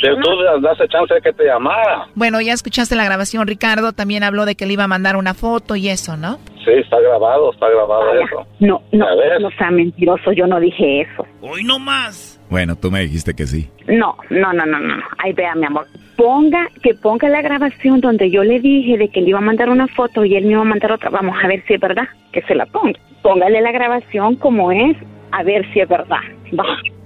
Pero 0.03 0.17
tú 0.17 0.31
le 0.31 0.61
das 0.63 0.79
chance 0.89 1.13
de 1.15 1.21
que 1.21 1.33
te 1.33 1.45
llamara. 1.45 2.07
Bueno, 2.15 2.41
ya 2.41 2.53
escuchaste 2.55 2.97
la 2.97 3.05
grabación, 3.05 3.47
Ricardo. 3.47 3.93
También 3.93 4.23
habló 4.25 4.47
de 4.47 4.55
que 4.55 4.65
le 4.67 4.73
iba 4.75 4.85
a 4.85 4.89
mandar 4.89 5.17
una 5.17 5.35
foto 5.35 5.77
y 5.77 5.89
eso, 5.89 6.17
¿no? 6.17 6.39
Sí, 6.65 6.71
está 6.73 6.99
grabado, 7.01 7.53
está 7.53 7.69
grabado 7.69 8.13
eso. 8.15 8.47
No, 8.61 8.83
no, 8.93 9.07
no 9.41 9.51
sea 9.53 9.71
mentiroso, 9.71 10.33
yo 10.33 10.47
no 10.47 10.59
dije 10.61 11.03
eso. 11.03 11.27
Hoy 11.43 11.65
no 11.65 11.79
más. 11.79 12.30
Bueno, 12.51 12.77
tú 12.77 12.91
me 12.91 13.01
dijiste 13.01 13.35
que 13.35 13.47
sí. 13.47 13.69
No, 13.87 14.17
no, 14.29 14.53
no, 14.53 14.67
no, 14.67 14.79
no. 14.81 14.97
no. 14.97 15.05
Ay, 15.19 15.33
vea, 15.33 15.55
mi 15.55 15.67
amor. 15.67 15.87
Ponga, 16.17 16.69
que 16.83 16.95
ponga 16.95 17.29
la 17.29 17.41
grabación 17.41 18.01
donde 18.01 18.31
yo 18.31 18.43
le 18.45 18.61
dije 18.61 18.99
de 18.99 19.09
que 19.09 19.21
le 19.21 19.31
iba 19.31 19.39
a 19.39 19.43
mandar 19.43 19.71
una 19.71 19.87
foto 19.87 20.25
y 20.25 20.35
él 20.35 20.45
me 20.45 20.53
iba 20.53 20.61
a 20.61 20.65
mandar 20.65 20.93
otra. 20.93 21.11
Vamos 21.11 21.37
a 21.43 21.47
ver 21.47 21.65
si 21.67 21.75
es 21.75 21.81
verdad. 21.81 22.09
Que 22.33 22.43
se 22.43 22.55
la 22.55 22.67
ponga. 22.67 22.99
Póngale 23.23 23.61
la 23.61 23.71
grabación 23.71 24.37
como 24.37 24.73
es, 24.73 24.97
a 25.31 25.43
ver 25.45 25.65
si 25.73 25.81
es 25.81 25.89
verdad. 25.89 26.19
Va. 26.59 26.65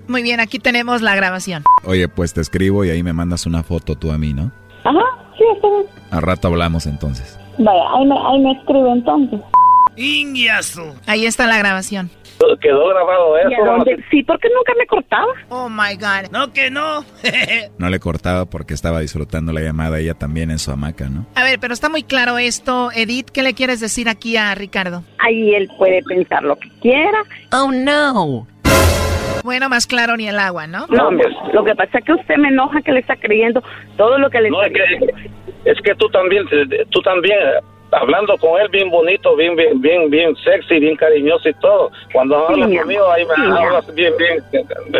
Muy 0.08 0.22
bien, 0.22 0.40
aquí 0.40 0.58
tenemos 0.58 1.02
la 1.02 1.14
grabación. 1.14 1.62
Oye, 1.84 2.08
pues 2.08 2.34
te 2.34 2.40
escribo 2.40 2.84
y 2.84 2.90
ahí 2.90 3.02
me 3.02 3.12
mandas 3.12 3.46
una 3.46 3.62
foto 3.62 3.96
tú 3.96 4.10
a 4.10 4.18
mí, 4.18 4.32
¿no? 4.32 4.50
Ajá, 4.84 5.04
sí, 5.36 5.44
está 5.54 5.68
bien. 5.68 5.86
Al 6.10 6.22
rato 6.22 6.48
hablamos 6.48 6.86
entonces. 6.86 7.38
Vaya, 7.58 7.82
ahí 7.94 8.06
me, 8.06 8.14
ahí 8.18 8.40
me 8.40 8.52
escribe 8.52 8.90
entonces. 8.90 9.40
Ingiazo. 9.96 10.94
Ahí 11.06 11.26
está 11.26 11.46
la 11.46 11.58
grabación. 11.58 12.10
Quedó 12.60 12.88
grabado 12.88 13.36
¿Y 13.48 13.54
a 13.54 13.64
dónde? 13.64 14.04
Sí, 14.10 14.22
porque 14.22 14.48
nunca 14.54 14.72
me 14.78 14.86
cortaba. 14.86 15.32
Oh 15.48 15.68
my 15.68 15.94
God. 15.96 16.30
No, 16.30 16.52
que 16.52 16.70
no. 16.70 17.04
No 17.78 17.88
le 17.88 17.98
cortaba 17.98 18.44
porque 18.44 18.74
estaba 18.74 19.00
disfrutando 19.00 19.52
la 19.52 19.60
llamada 19.60 19.98
ella 19.98 20.14
también 20.14 20.50
en 20.50 20.58
su 20.58 20.70
hamaca, 20.70 21.08
¿no? 21.08 21.26
A 21.34 21.42
ver, 21.42 21.58
pero 21.58 21.74
está 21.74 21.88
muy 21.88 22.02
claro 22.02 22.38
esto, 22.38 22.90
Edith. 22.94 23.30
¿Qué 23.30 23.42
le 23.42 23.54
quieres 23.54 23.80
decir 23.80 24.08
aquí 24.08 24.36
a 24.36 24.54
Ricardo? 24.54 25.02
Ahí 25.18 25.54
él 25.54 25.68
puede 25.78 26.02
pensar 26.02 26.42
lo 26.44 26.56
que 26.56 26.68
quiera. 26.80 27.22
Oh, 27.52 27.70
no. 27.72 28.46
Bueno, 29.42 29.68
más 29.68 29.86
claro 29.86 30.16
ni 30.16 30.26
el 30.28 30.38
agua, 30.38 30.66
¿no? 30.66 30.86
No, 30.88 31.08
hombre, 31.08 31.26
lo 31.52 31.64
que 31.64 31.74
pasa 31.74 31.98
es 31.98 32.04
que 32.04 32.12
usted 32.12 32.36
me 32.36 32.48
enoja 32.48 32.80
que 32.80 32.92
le 32.92 33.00
está 33.00 33.16
creyendo 33.16 33.62
todo 33.96 34.18
lo 34.18 34.30
que 34.30 34.40
le 34.40 34.50
No, 34.50 34.62
está 34.62 34.82
es 34.84 35.00
que, 35.00 35.70
es 35.70 35.78
que 35.82 35.94
tú 35.96 36.08
también, 36.08 36.44
tú 36.90 37.00
también, 37.02 37.38
hablando 37.92 38.36
con 38.38 38.60
él 38.60 38.68
bien 38.68 38.90
bonito, 38.90 39.36
bien, 39.36 39.54
bien, 39.56 39.80
bien, 39.80 40.10
bien 40.10 40.36
sexy, 40.36 40.78
bien 40.80 40.96
cariñoso 40.96 41.48
y 41.48 41.54
todo. 41.54 41.90
Cuando 42.12 42.36
Sí, 42.46 42.52
hablas 42.52 42.68
mi 42.68 42.76
conmigo, 42.78 43.10
ahí 43.10 43.24
me 43.24 43.34
Sí, 43.34 43.40
hablas 43.64 43.94
bien, 43.94 44.12
bien, 44.18 44.42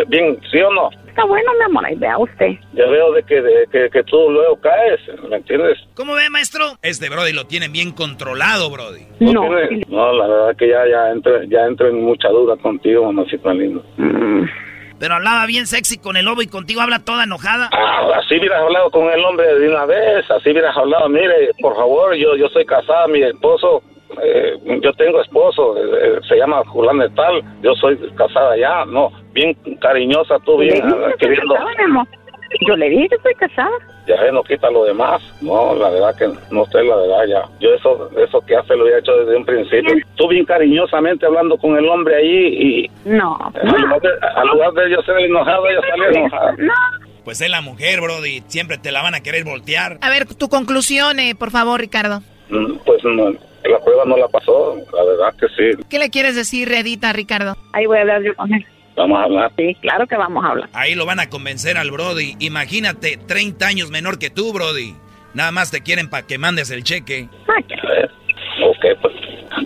bien, 0.07 0.39
¿sí 0.51 0.59
o 0.61 0.71
no? 0.71 0.89
Está 1.07 1.23
bueno, 1.25 1.49
mi 1.57 1.63
amor, 1.63 1.85
ahí 1.85 1.95
vea 1.95 2.17
usted. 2.17 2.51
Yo 2.73 2.89
veo 2.89 3.13
de 3.13 3.23
que, 3.23 3.41
de 3.41 3.67
que, 3.71 3.89
que 3.89 4.03
tú 4.03 4.29
luego 4.31 4.59
caes, 4.59 4.99
¿me 5.29 5.37
entiendes? 5.37 5.77
¿Cómo 5.93 6.13
ve, 6.13 6.29
maestro? 6.29 6.77
Este 6.81 7.07
Brody 7.09 7.31
lo 7.31 7.45
tienen 7.45 7.71
bien 7.71 7.91
controlado, 7.91 8.69
Brody. 8.69 9.03
¿No 9.21 9.49
No, 9.87 10.13
la 10.13 10.27
verdad 10.27 10.55
que 10.57 10.67
ya, 10.67 10.85
ya 10.89 11.11
entro, 11.11 11.41
ya 11.43 11.65
entro 11.67 11.87
en 11.87 12.03
mucha 12.03 12.27
duda 12.29 12.57
contigo, 12.57 13.05
mamacita 13.05 13.53
linda. 13.53 13.81
Pero 14.99 15.15
hablaba 15.15 15.45
bien 15.45 15.67
sexy 15.67 15.97
con 15.97 16.17
el 16.17 16.25
lobo 16.25 16.41
y 16.41 16.47
contigo 16.47 16.81
habla 16.81 16.99
toda 16.99 17.25
enojada. 17.25 17.69
Ah, 17.73 18.07
así 18.17 18.37
hubieras 18.39 18.61
hablado 18.61 18.89
con 18.91 19.09
el 19.11 19.23
hombre 19.23 19.59
de 19.59 19.69
una 19.69 19.85
vez, 19.85 20.29
así 20.31 20.51
hubieras 20.51 20.75
hablado, 20.77 21.09
mire, 21.09 21.51
por 21.61 21.75
favor, 21.75 22.15
yo 22.15 22.35
yo 22.35 22.47
soy 22.49 22.65
casada, 22.65 23.07
mi 23.07 23.21
esposo, 23.21 23.81
eh, 24.23 24.57
yo 24.81 24.93
tengo 24.93 25.21
esposo, 25.21 25.77
eh, 25.77 25.81
eh, 26.01 26.19
se 26.27 26.37
llama 26.37 26.63
Julián 26.67 26.99
de 26.99 27.09
Tal, 27.09 27.41
yo 27.61 27.73
soy 27.75 27.97
casada 28.15 28.55
ya, 28.57 28.85
no, 28.85 29.11
bien 29.33 29.53
cariñosa 29.81 30.37
tú, 30.45 30.57
bien 30.57 30.81
queriendo. 31.19 31.55
Yo 32.67 32.75
le 32.75 32.89
dije 32.89 33.07
que 33.09 33.15
estoy 33.15 33.33
casada. 33.35 33.71
ya 34.07 34.31
no 34.31 34.43
quita 34.43 34.69
lo 34.69 34.85
demás, 34.85 35.21
no, 35.41 35.73
la 35.75 35.89
verdad 35.89 36.15
que 36.17 36.27
no 36.53 36.65
sé, 36.65 36.83
la 36.83 36.95
verdad 36.95 37.25
ya, 37.27 37.41
yo 37.59 37.73
eso 37.73 38.09
eso 38.17 38.39
que 38.41 38.55
hace 38.55 38.75
lo 38.75 38.83
había 38.83 38.99
hecho 38.99 39.11
desde 39.17 39.35
un 39.35 39.45
principio, 39.45 39.93
tú 40.15 40.27
bien 40.27 40.45
cariñosamente 40.45 41.25
hablando 41.25 41.57
con 41.57 41.75
el 41.77 41.87
hombre 41.89 42.15
ahí 42.17 42.47
y 43.05 43.09
No. 43.09 43.35
al 43.53 43.81
lugar 43.81 44.01
de, 44.01 44.09
al 44.35 44.47
lugar 44.47 44.71
de 44.73 44.91
yo 44.91 45.01
ser 45.01 45.17
enojado, 45.19 45.67
ella 45.67 45.81
sale 45.89 46.19
enojada. 46.19 46.55
Pues 47.23 47.41
es 47.41 47.49
la 47.49 47.61
mujer, 47.61 48.01
Brody. 48.01 48.43
Siempre 48.47 48.77
te 48.77 48.91
la 48.91 49.01
van 49.01 49.15
a 49.15 49.21
querer 49.21 49.43
voltear. 49.45 49.97
A 50.01 50.09
ver, 50.11 50.27
tu 50.35 50.47
conclusión, 50.47 51.19
eh, 51.19 51.33
por 51.33 51.49
favor, 51.49 51.79
Ricardo. 51.79 52.21
Mm, 52.49 52.75
Pues 52.85 53.03
no, 53.03 53.31
la 53.31 53.79
prueba 53.83 54.05
no 54.05 54.15
la 54.17 54.27
pasó, 54.27 54.75
la 54.93 55.03
verdad 55.03 55.33
que 55.39 55.47
sí. 55.47 55.83
¿Qué 55.89 55.97
le 55.97 56.11
quieres 56.11 56.35
decir, 56.35 56.71
Edith, 56.71 57.03
a 57.03 57.13
Ricardo? 57.13 57.55
Ahí 57.73 57.87
voy 57.87 57.97
a 57.97 58.01
hablar 58.01 58.21
yo 58.21 58.35
con 58.35 58.53
él. 58.53 58.63
Vamos 58.95 59.19
a 59.19 59.23
hablar. 59.23 59.51
Sí, 59.57 59.75
claro 59.81 60.07
que 60.07 60.15
vamos 60.15 60.43
a 60.43 60.49
hablar. 60.49 60.69
Ahí 60.73 60.95
lo 60.95 61.05
van 61.05 61.19
a 61.19 61.29
convencer 61.29 61.77
al 61.77 61.91
Brody. 61.91 62.35
Imagínate, 62.39 63.17
30 63.17 63.65
años 63.67 63.91
menor 63.91 64.17
que 64.19 64.29
tú, 64.29 64.53
Brody. 64.53 64.95
Nada 65.33 65.51
más 65.51 65.69
te 65.69 65.81
quieren 65.81 66.09
para 66.09 66.25
que 66.25 66.37
mandes 66.37 66.71
el 66.71 66.83
cheque. 66.83 67.27
A 67.47 67.87
ver, 67.89 68.11
ok, 68.63 68.85
pues 69.01 69.13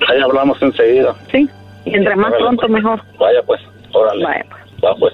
ahí 0.09 0.19
hablamos 0.21 0.59
enseguida. 0.61 1.15
Sí, 1.31 1.47
y 1.85 1.95
entre 1.95 2.15
más 2.15 2.29
Órale, 2.29 2.43
pronto 2.43 2.61
pues. 2.61 2.71
mejor. 2.71 3.01
Vaya 3.19 3.41
pues, 3.45 3.61
órale. 3.91 4.23
Vaya, 4.23 4.45
Va 4.83 4.95
pues. 4.95 5.13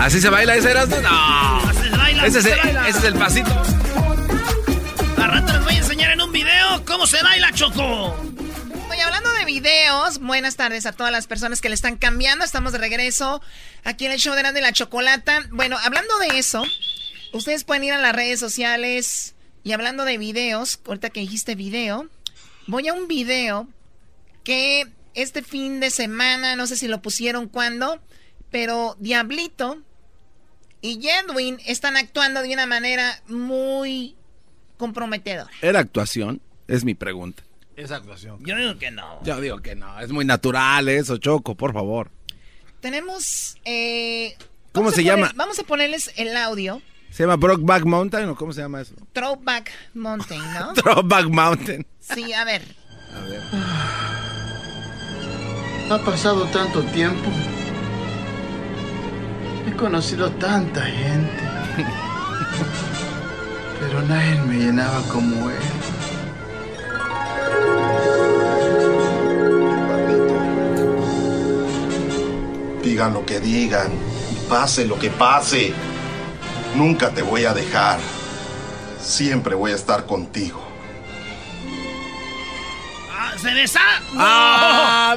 ¿Así 0.00 0.18
se 0.18 0.30
baila 0.30 0.56
ese 0.56 0.70
Erasmo? 0.70 0.98
No. 1.02 1.58
Así 1.58 1.82
se 1.82 1.90
baila, 1.90 2.26
ese, 2.26 2.38
así 2.38 2.48
es, 2.48 2.54
se 2.54 2.60
baila. 2.62 2.88
ese 2.88 2.98
es 2.98 3.04
el 3.04 3.14
pasito. 3.16 3.50
Al 5.18 5.30
rato 5.30 5.52
les 5.52 5.62
voy 5.62 5.74
a 5.74 5.76
enseñar 5.76 6.12
en 6.12 6.22
un 6.22 6.32
video 6.32 6.84
cómo 6.86 7.06
se 7.06 7.22
baila, 7.22 7.52
Choco. 7.52 8.16
Oye, 8.90 9.02
hablando 9.02 9.30
de 9.34 9.44
videos, 9.44 10.18
buenas 10.20 10.56
tardes 10.56 10.86
a 10.86 10.92
todas 10.92 11.12
las 11.12 11.26
personas 11.26 11.60
que 11.60 11.68
le 11.68 11.74
están 11.74 11.98
cambiando. 11.98 12.46
Estamos 12.46 12.72
de 12.72 12.78
regreso 12.78 13.42
aquí 13.84 14.06
en 14.06 14.12
el 14.12 14.18
show 14.18 14.34
de 14.34 14.40
Grande 14.40 14.60
y 14.60 14.62
la 14.62 14.72
Chocolata. 14.72 15.42
Bueno, 15.50 15.76
hablando 15.84 16.18
de 16.18 16.38
eso, 16.38 16.64
ustedes 17.34 17.64
pueden 17.64 17.84
ir 17.84 17.92
a 17.92 17.98
las 17.98 18.16
redes 18.16 18.40
sociales 18.40 19.34
y 19.64 19.72
hablando 19.72 20.06
de 20.06 20.16
videos, 20.16 20.80
ahorita 20.86 21.10
que 21.10 21.20
dijiste 21.20 21.56
video, 21.56 22.08
voy 22.66 22.88
a 22.88 22.94
un 22.94 23.06
video 23.06 23.68
que 24.44 24.86
este 25.12 25.42
fin 25.42 25.78
de 25.78 25.90
semana, 25.90 26.56
no 26.56 26.66
sé 26.66 26.76
si 26.76 26.88
lo 26.88 27.02
pusieron 27.02 27.48
cuando, 27.48 28.00
pero 28.50 28.96
Diablito 28.98 29.82
y 30.82 31.00
Jedwin 31.00 31.58
están 31.66 31.96
actuando 31.96 32.42
de 32.42 32.52
una 32.54 32.66
manera 32.66 33.20
muy 33.28 34.16
comprometedora. 34.76 35.50
¿Era 35.62 35.80
actuación? 35.80 36.40
Es 36.68 36.84
mi 36.84 36.94
pregunta. 36.94 37.42
Esa 37.76 37.96
actuación. 37.96 38.38
Yo 38.44 38.56
digo 38.56 38.78
que 38.78 38.90
no. 38.90 39.22
Yo 39.24 39.40
digo 39.40 39.60
que 39.60 39.74
no, 39.74 39.98
es 40.00 40.10
muy 40.10 40.24
natural 40.24 40.88
eso, 40.88 41.16
Choco, 41.18 41.54
por 41.54 41.72
favor. 41.72 42.10
Tenemos. 42.80 43.56
eh, 43.64 44.36
¿Cómo 44.72 44.90
se 44.90 45.02
poner- 45.02 45.04
llama? 45.06 45.32
Vamos 45.34 45.58
a 45.58 45.62
ponerles 45.64 46.12
el 46.16 46.36
audio. 46.36 46.80
¿Se 47.10 47.24
llama 47.24 47.36
Brokeback 47.36 47.84
Mountain 47.84 48.28
o 48.28 48.36
cómo 48.36 48.52
se 48.52 48.60
llama 48.60 48.80
eso? 48.82 48.94
Throwback 49.12 49.72
Mountain, 49.94 50.40
¿no? 50.54 50.72
Throwback 50.74 51.26
Mountain. 51.26 51.86
Sí, 51.98 52.32
a 52.32 52.44
ver. 52.44 52.62
A 53.16 53.20
ver. 53.28 53.40
Ha 55.90 55.98
pasado 56.04 56.44
tanto 56.46 56.82
tiempo. 56.84 57.28
He 59.66 59.72
conocido 59.76 60.30
tanta 60.32 60.82
gente. 60.82 61.42
Pero 63.80 64.02
nadie 64.02 64.40
me 64.42 64.56
llenaba 64.58 65.00
como 65.10 65.50
él. 65.50 65.56
Digan 72.82 73.12
lo 73.12 73.24
que 73.26 73.40
digan, 73.40 73.90
pase 74.48 74.86
lo 74.86 74.98
que 74.98 75.10
pase, 75.10 75.72
nunca 76.74 77.10
te 77.10 77.22
voy 77.22 77.44
a 77.44 77.52
dejar. 77.54 77.98
Siempre 79.00 79.54
voy 79.54 79.72
a 79.72 79.74
estar 79.74 80.06
contigo. 80.06 80.62
Ah, 83.12 83.32
¿Se 83.36 83.52
besa? 83.54 83.80
Ah, 84.16 85.16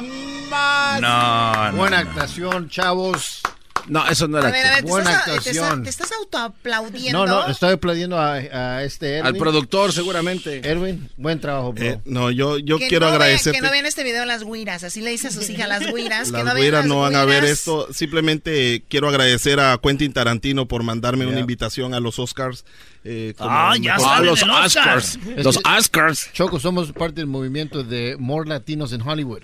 No, 1.00 1.70
no, 1.72 1.76
Buena 1.76 2.02
no. 2.04 2.10
actuación, 2.10 2.68
chavos. 2.68 3.40
No, 3.86 4.06
eso 4.08 4.26
no 4.28 4.38
A 4.38 4.40
era 4.40 4.50
ver, 4.50 4.66
a 4.66 4.70
ver, 4.76 4.84
te 4.84 4.90
Buena 4.90 5.10
estás, 5.10 5.24
te 5.24 5.30
actuación. 5.32 5.64
estás- 5.64 5.82
te 5.82 5.90
estás 5.90 6.12
autoaplaudiendo. 6.12 7.26
No, 7.26 7.42
no, 7.46 7.46
estoy 7.50 7.72
aplaudiendo 7.72 8.18
a, 8.18 8.34
a 8.34 8.84
este 8.84 9.14
Erwin. 9.18 9.26
Al 9.26 9.36
productor, 9.36 9.92
seguramente. 9.92 10.60
Erwin, 10.68 11.10
buen 11.16 11.40
trabajo, 11.40 11.72
bro. 11.72 11.84
Eh, 11.84 12.00
no, 12.04 12.30
yo, 12.30 12.58
yo 12.58 12.78
Que 12.78 12.88
quiero 12.88 13.06
no 13.06 13.12
vean- 13.12 13.22
agradecerte. 13.22 13.58
que 13.58 13.64
no 13.64 13.70
vean 13.70 13.86
este 13.86 14.02
video 14.04 14.24
las 14.24 14.42
güiras. 14.42 14.84
Así 14.84 15.00
le 15.00 15.10
dice 15.10 15.28
a 15.28 15.30
sus 15.30 15.48
hijas 15.50 15.68
las 15.68 15.90
güiras. 15.90 16.28
que 16.30 16.32
Las 16.32 16.44
no 16.44 16.54
las 16.54 16.86
no 16.86 17.00
van 17.00 17.16
a 17.16 17.24
ver 17.24 17.44
esto. 17.44 17.88
Simplemente 17.92 18.82
quiero 18.88 19.08
agradecer 19.08 19.60
a 19.60 19.78
Quentin 19.82 20.12
Tarantino 20.12 20.66
por 20.66 20.82
mandarme 20.82 21.26
una 21.26 21.40
invitación 21.40 21.94
a 21.94 22.00
los 22.00 22.18
Oscars. 22.18 22.64
eh, 23.06 23.34
como 23.36 23.50
Ah, 23.50 23.74
ya 23.78 23.98
sale 23.98 24.26
los. 24.26 24.42
Oscars. 24.42 25.18
Los 25.36 25.58
Oscars. 25.58 26.30
Choco, 26.32 26.58
somos 26.58 26.90
parte 26.92 27.16
del 27.16 27.26
movimiento 27.26 27.82
de 27.84 28.16
More 28.18 28.48
Latinos 28.48 28.92
en 28.94 29.02
Hollywood. 29.02 29.42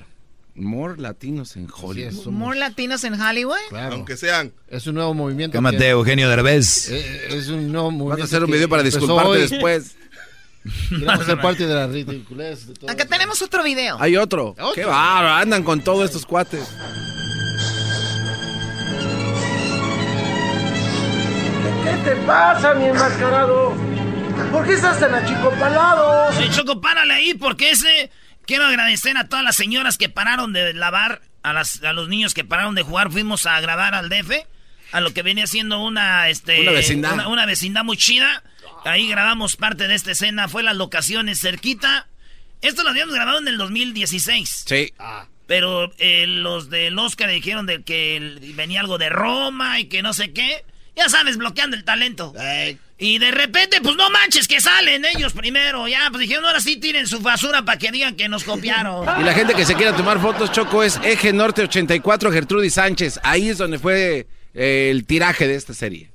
More 0.55 0.97
latinos 1.01 1.57
en 1.57 1.69
Hollywood. 1.71 2.13
somos- 2.13 2.33
More 2.39 2.59
latinos 2.59 3.05
en 3.05 3.21
Hollywood. 3.21 3.57
claro. 3.69 3.95
Aunque 3.95 4.17
sean. 4.17 4.53
Es 4.69 4.87
un 4.87 4.95
nuevo 4.97 5.15
movimiento. 5.15 5.55
Cálmate, 5.55 5.79
que- 5.79 5.89
Eugenio 5.91 6.29
Derbez. 6.29 6.89
eh, 6.91 7.29
es 7.31 7.49
un 7.49 7.71
nuevo 7.73 7.91
movimiento. 7.91 8.23
Vas 8.23 8.33
a 8.33 8.37
hacer 8.37 8.45
un 8.45 8.51
video 8.51 8.69
para 8.69 8.83
disculparte 8.83 9.29
hoy. 9.31 9.41
después. 9.41 9.97
Queremos 10.91 11.25
ser 11.25 11.41
parte 11.41 11.67
de 11.67 11.75
la 11.75 11.87
ridiculez. 11.87 12.67
de 12.67 12.75
todo 12.75 12.91
Acá 12.91 13.05
eso. 13.05 13.11
tenemos 13.11 13.41
otro 13.43 13.63
video. 13.63 13.97
Hay 14.01 14.17
otro. 14.17 14.51
Otro. 14.51 14.73
Qué 14.75 14.85
bárbaro, 14.85 15.29
andan 15.35 15.63
con 15.63 15.81
todos 15.81 16.05
estos 16.05 16.27
cuates. 16.27 16.63
¿Qué 21.85 21.97
te 22.11 22.17
pasa, 22.27 22.75
mi 22.75 22.85
enmascarado? 22.87 23.75
¿Por 24.53 24.67
qué 24.67 24.75
estás 24.75 24.99
tan 25.01 25.15
achicopalado? 25.15 26.29
Oye, 26.37 26.51
Choco, 26.51 26.81
párale 26.81 27.15
ahí 27.15 27.35
porque 27.35 27.71
ese... 27.71 28.11
Quiero 28.51 28.67
agradecer 28.67 29.17
a 29.17 29.29
todas 29.29 29.45
las 29.45 29.55
señoras 29.55 29.97
que 29.97 30.09
pararon 30.09 30.53
de 30.53 30.75
lavar, 30.75 31.23
a, 31.45 31.53
las, 31.53 31.85
a 31.85 31.93
los 31.93 32.09
niños 32.09 32.35
que 32.35 32.43
pararon 32.43 32.75
de 32.75 32.83
jugar. 32.83 33.13
Fuimos 33.13 33.47
a 33.47 33.61
grabar 33.61 33.95
al 33.95 34.09
DF, 34.09 34.45
a 34.91 35.01
lo 35.01 35.15
que 35.15 35.23
venía 35.23 35.47
siendo 35.47 35.81
una, 35.81 36.29
este, 36.29 36.61
Una 36.63 36.73
vecindad. 36.73 37.15
Una, 37.15 37.29
una 37.29 37.47
vecindad 37.47 37.85
muy 37.85 37.97
chida. 37.97 38.43
Ahí 38.85 39.09
grabamos 39.09 39.55
parte 39.55 39.87
de 39.87 39.95
esta 39.95 40.11
escena. 40.11 40.49
Fue 40.49 40.65
las 40.65 40.75
locaciones 40.75 41.41
cerquita. 41.41 42.09
Esto 42.61 42.83
lo 42.83 42.91
habíamos 42.91 43.15
grabado 43.15 43.39
en 43.39 43.47
el 43.47 43.57
2016. 43.57 44.65
Sí. 44.67 44.93
Pero 45.47 45.93
eh, 45.99 46.27
los 46.27 46.71
del 46.71 46.99
Oscar 46.99 47.31
dijeron 47.31 47.67
de 47.67 47.85
que 47.85 48.37
venía 48.57 48.81
algo 48.81 48.99
de 48.99 49.11
Roma 49.11 49.79
y 49.79 49.85
que 49.85 50.03
no 50.03 50.13
sé 50.13 50.33
qué. 50.33 50.65
Ya 50.97 51.09
sabes, 51.09 51.37
bloqueando 51.37 51.77
el 51.77 51.85
talento. 51.85 52.35
Y 53.03 53.19
de 53.19 53.31
repente, 53.31 53.81
pues 53.83 53.97
no 53.97 54.11
manches, 54.11 54.47
que 54.47 54.61
salen 54.61 55.05
ellos 55.07 55.33
primero. 55.33 55.89
Ya, 55.89 56.09
pues 56.11 56.21
dijeron, 56.21 56.45
ahora 56.45 56.61
sí 56.61 56.77
tiren 56.77 57.07
su 57.07 57.21
basura 57.21 57.65
para 57.65 57.79
que 57.79 57.91
digan 57.91 58.15
que 58.15 58.29
nos 58.29 58.45
copiaron. 58.45 59.09
Y 59.21 59.25
la 59.25 59.33
gente 59.33 59.55
que 59.55 59.65
se 59.65 59.75
quiera 59.75 59.97
tomar 59.97 60.21
fotos, 60.21 60.53
Choco, 60.53 60.83
es 60.83 61.01
Eje 61.03 61.33
Norte 61.33 61.63
84, 61.63 62.31
Gertrudis 62.31 62.75
Sánchez. 62.75 63.19
Ahí 63.23 63.49
es 63.49 63.57
donde 63.57 63.79
fue 63.79 64.27
eh, 64.53 64.89
el 64.91 65.07
tiraje 65.07 65.49
de 65.49 65.55
esta 65.55 65.73
serie. 65.73 66.11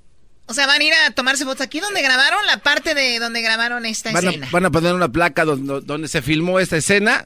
O 0.46 0.54
sea, 0.54 0.68
van 0.68 0.80
a 0.80 0.84
ir 0.84 0.94
a 0.94 1.10
tomarse 1.10 1.44
fotos 1.44 1.62
aquí 1.62 1.80
donde 1.80 2.04
grabaron 2.04 2.46
la 2.46 2.58
parte 2.58 2.94
de 2.94 3.18
donde 3.18 3.42
grabaron 3.42 3.84
esta 3.88 4.12
Van 4.12 4.28
a, 4.28 4.30
escena. 4.30 4.48
van 4.52 4.66
a 4.68 4.70
poner 4.70 4.94
una 4.94 5.10
placa 5.10 5.44
donde, 5.44 5.82
donde 5.82 6.08
se 6.08 6.22
filmó 6.22 6.60
esta 6.60 6.78
escena. 6.78 7.26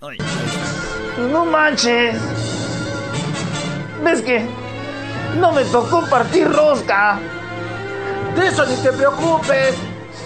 No 1.31 1.43
manches. 1.43 2.15
¿Ves 4.05 4.21
que 4.21 4.45
no 5.37 5.51
me 5.51 5.65
tocó 5.65 6.09
partir 6.09 6.47
rosca? 6.47 7.19
De 8.39 8.47
eso 8.47 8.65
ni 8.65 8.75
te 8.77 8.93
preocupes. 8.93 9.75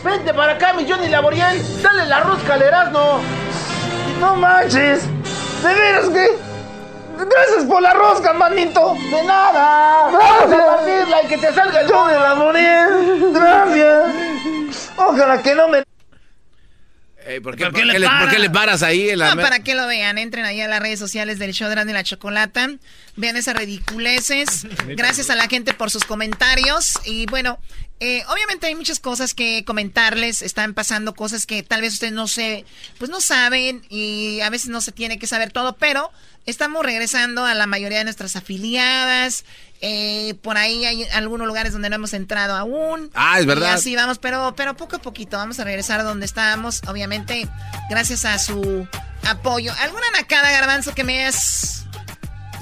Vente 0.03 0.33
para 0.35 0.53
acá, 0.53 0.73
mi 0.73 0.87
Johnny 0.87 1.07
Laboriel. 1.07 1.81
Dale 1.81 2.05
la 2.05 2.19
rosca 2.19 2.53
al 2.53 2.61
Erasmo. 2.61 3.21
No 4.19 4.35
manches. 4.35 5.07
¿De 5.63 5.73
veras 5.73 6.09
que? 6.09 6.37
Gracias 7.17 7.65
por 7.67 7.81
la 7.81 7.93
rosca, 7.93 8.33
manito. 8.33 8.93
De 8.93 9.23
nada. 9.23 10.11
Vamos 10.11 10.53
a 10.53 10.65
partirla 10.75 11.23
y 11.23 11.27
que 11.27 11.37
te 11.39 11.53
salga 11.53 11.81
el 11.81 11.91
Johnny 11.91 12.13
Laboriel. 12.13 13.33
Gracias. 13.33 14.91
Ojalá 14.95 15.41
que 15.41 15.55
no 15.55 15.67
me... 15.69 15.83
Eh, 17.25 17.41
¿por, 17.41 17.55
qué, 17.55 17.65
¿Por 17.65 17.73
qué 17.73 17.79
por 17.79 17.87
le 17.87 17.93
qué 17.93 17.99
le, 17.99 18.07
por 18.07 18.19
qué 18.19 18.25
para? 18.25 18.39
le 18.39 18.49
paras 18.49 18.83
ahí? 18.83 19.09
En 19.09 19.19
la 19.19 19.35
No, 19.35 19.41
para 19.41 19.59
que 19.59 19.75
lo 19.75 19.87
vean, 19.87 20.17
entren 20.17 20.45
ahí 20.45 20.61
a 20.61 20.67
las 20.67 20.79
redes 20.79 20.99
sociales 20.99 21.39
del 21.39 21.53
show 21.53 21.69
de 21.69 21.83
la 21.85 22.03
Chocolata, 22.03 22.69
vean 23.15 23.37
esas 23.37 23.55
ridiculeces, 23.55 24.67
gracias 24.87 25.29
a 25.29 25.35
la 25.35 25.47
gente 25.47 25.73
por 25.73 25.89
sus 25.89 26.03
comentarios 26.03 26.99
y 27.05 27.25
bueno, 27.27 27.59
eh, 27.99 28.23
obviamente 28.27 28.67
hay 28.67 28.75
muchas 28.75 28.99
cosas 28.99 29.33
que 29.33 29.63
comentarles, 29.63 30.41
están 30.41 30.73
pasando 30.73 31.13
cosas 31.13 31.45
que 31.45 31.63
tal 31.63 31.81
vez 31.81 31.93
ustedes 31.93 32.13
no 32.13 32.27
se, 32.27 32.65
pues 32.97 33.09
no 33.09 33.21
saben 33.21 33.81
y 33.89 34.41
a 34.41 34.49
veces 34.49 34.69
no 34.69 34.81
se 34.81 34.91
tiene 34.91 35.17
que 35.17 35.27
saber 35.27 35.51
todo, 35.51 35.77
pero 35.77 36.11
estamos 36.45 36.83
regresando 36.83 37.45
a 37.45 37.53
la 37.53 37.67
mayoría 37.67 37.99
de 37.99 38.03
nuestras 38.05 38.35
afiliadas, 38.35 39.45
eh, 39.81 40.35
por 40.41 40.57
ahí 40.57 40.85
hay 40.85 41.03
algunos 41.13 41.45
lugares 41.45 41.73
donde 41.73 41.89
no 41.89 41.95
hemos 41.95 42.13
entrado 42.13 42.55
aún. 42.55 43.11
Ah, 43.13 43.39
es 43.39 43.45
verdad. 43.45 43.67
Y 43.67 43.71
así 43.71 43.95
vamos, 43.95 44.17
pero, 44.17 44.53
pero 44.55 44.77
poco 44.77 44.95
a 44.95 44.99
poquito 44.99 45.37
vamos 45.37 45.59
a 45.59 45.65
regresar 45.65 45.99
a 45.99 46.03
donde 46.03 46.25
estábamos, 46.25 46.81
obviamente, 46.87 47.49
gracias 47.89 48.23
a 48.23 48.39
su 48.39 48.87
apoyo. 49.27 49.73
¿Alguna 49.81 50.05
nacada, 50.17 50.51
garbanzo, 50.51 50.93
que 50.93 51.03
me 51.03 51.25
has 51.25 51.85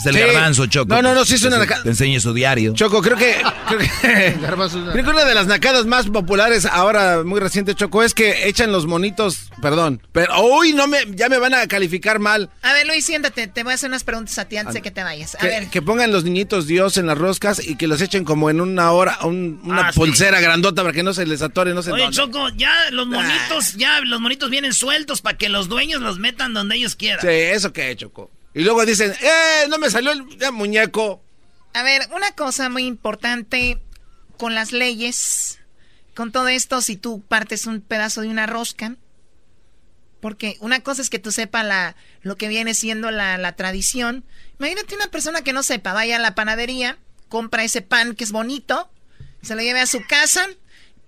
Es 0.01 0.05
el 0.07 0.15
Sí. 0.15 0.19
garbanzo, 0.19 0.65
Choco. 0.65 0.93
No, 0.93 1.01
no, 1.01 1.13
no, 1.13 1.23
sí 1.25 1.35
es 1.35 1.43
una 1.43 1.55
Te- 1.57 1.59
nacada. 1.61 1.83
Te 1.83 1.89
enseñe 1.89 2.19
su 2.19 2.33
diario. 2.33 2.73
Choco, 2.73 3.01
creo 3.01 3.15
que, 3.17 3.35
creo 3.67 3.79
que, 3.79 3.87
creo 4.91 5.03
que 5.05 5.09
una 5.09 5.25
de 5.25 5.35
las 5.35 5.47
nacadas 5.47 5.85
más 5.85 6.07
populares 6.07 6.65
ahora, 6.65 7.23
muy 7.23 7.39
reciente, 7.39 7.75
Choco, 7.75 8.01
es 8.03 8.13
que 8.13 8.47
echan 8.47 8.71
los 8.71 8.87
monitos, 8.87 9.49
perdón, 9.61 10.01
pero, 10.11 10.41
uy, 10.43 10.73
no 10.73 10.87
me, 10.87 10.99
ya 11.15 11.29
me 11.29 11.37
van 11.37 11.53
a 11.53 11.67
calificar 11.67 12.19
mal. 12.19 12.49
A 12.63 12.73
ver, 12.73 12.87
Luis, 12.87 13.05
siéntate. 13.05 13.47
Te 13.47 13.63
voy 13.63 13.71
a 13.73 13.75
hacer 13.75 13.89
unas 13.89 14.03
preguntas 14.03 14.37
a 14.39 14.45
ti 14.45 14.57
antes 14.57 14.73
de 14.73 14.81
que 14.81 14.91
te 14.91 15.03
vayas. 15.03 15.35
A 15.35 15.39
Que, 15.39 15.47
ver. 15.47 15.67
que 15.69 15.81
pongan 15.81 16.11
los 16.11 16.23
niñitos 16.23 16.67
Dios 16.67 16.97
en 16.97 17.05
las 17.07 17.17
roscas 17.17 17.61
y 17.65 17.75
que 17.75 17.87
los 17.87 18.01
echen 18.01 18.23
como 18.23 18.49
en 18.49 18.59
una 18.61 18.91
hora, 18.91 19.19
un- 19.23 19.61
una 19.63 19.87
Ah, 19.89 19.91
sí. 19.93 19.99
pulsera 19.99 20.39
grandota 20.41 20.81
para 20.81 20.93
que 20.93 21.03
no 21.03 21.13
se 21.13 21.25
les 21.25 21.41
atore, 21.41 21.73
no 21.73 21.83
se 21.83 21.91
Oye, 21.91 22.03
dónde. 22.03 22.17
Choco, 22.17 22.49
ya 22.57 22.73
los 22.91 23.07
monitos, 23.07 23.75
ya 23.75 23.99
los 24.01 24.19
monitos 24.19 24.49
vienen 24.49 24.73
sueltos 24.73 25.21
para 25.21 25.37
que 25.37 25.49
los 25.49 25.69
dueños 25.69 26.01
los 26.01 26.17
metan 26.19 26.53
donde 26.53 26.75
ellos 26.75 26.95
quieran. 26.95 27.21
Sí, 27.21 27.27
eso 27.29 27.71
que 27.71 27.95
Choco. 27.95 28.31
Y 28.53 28.63
luego 28.63 28.85
dicen, 28.85 29.13
¡eh! 29.21 29.67
No 29.69 29.77
me 29.77 29.89
salió 29.89 30.11
el 30.11 30.27
ya, 30.37 30.51
muñeco. 30.51 31.21
A 31.73 31.83
ver, 31.83 32.01
una 32.13 32.31
cosa 32.33 32.69
muy 32.69 32.85
importante 32.85 33.81
con 34.37 34.55
las 34.55 34.71
leyes, 34.71 35.59
con 36.15 36.31
todo 36.31 36.49
esto, 36.49 36.81
si 36.81 36.97
tú 36.97 37.21
partes 37.21 37.65
un 37.65 37.81
pedazo 37.81 38.21
de 38.21 38.27
una 38.27 38.45
rosca, 38.45 38.95
porque 40.19 40.57
una 40.59 40.81
cosa 40.81 41.01
es 41.01 41.09
que 41.09 41.19
tú 41.19 41.31
sepas 41.31 41.65
la, 41.65 41.95
lo 42.21 42.35
que 42.35 42.49
viene 42.49 42.73
siendo 42.73 43.09
la, 43.09 43.55
tradición. 43.55 44.23
Imagínate 44.59 44.95
una 44.95 45.07
persona 45.07 45.41
que 45.41 45.53
no 45.53 45.63
sepa, 45.63 45.93
vaya 45.93 46.17
a 46.17 46.19
la 46.19 46.35
panadería, 46.35 46.97
compra 47.29 47.63
ese 47.63 47.81
pan 47.81 48.15
que 48.15 48.23
es 48.23 48.31
bonito, 48.31 48.89
se 49.41 49.55
lo 49.55 49.61
lleve 49.61 49.79
a 49.79 49.87
su 49.87 50.05
casa, 50.07 50.45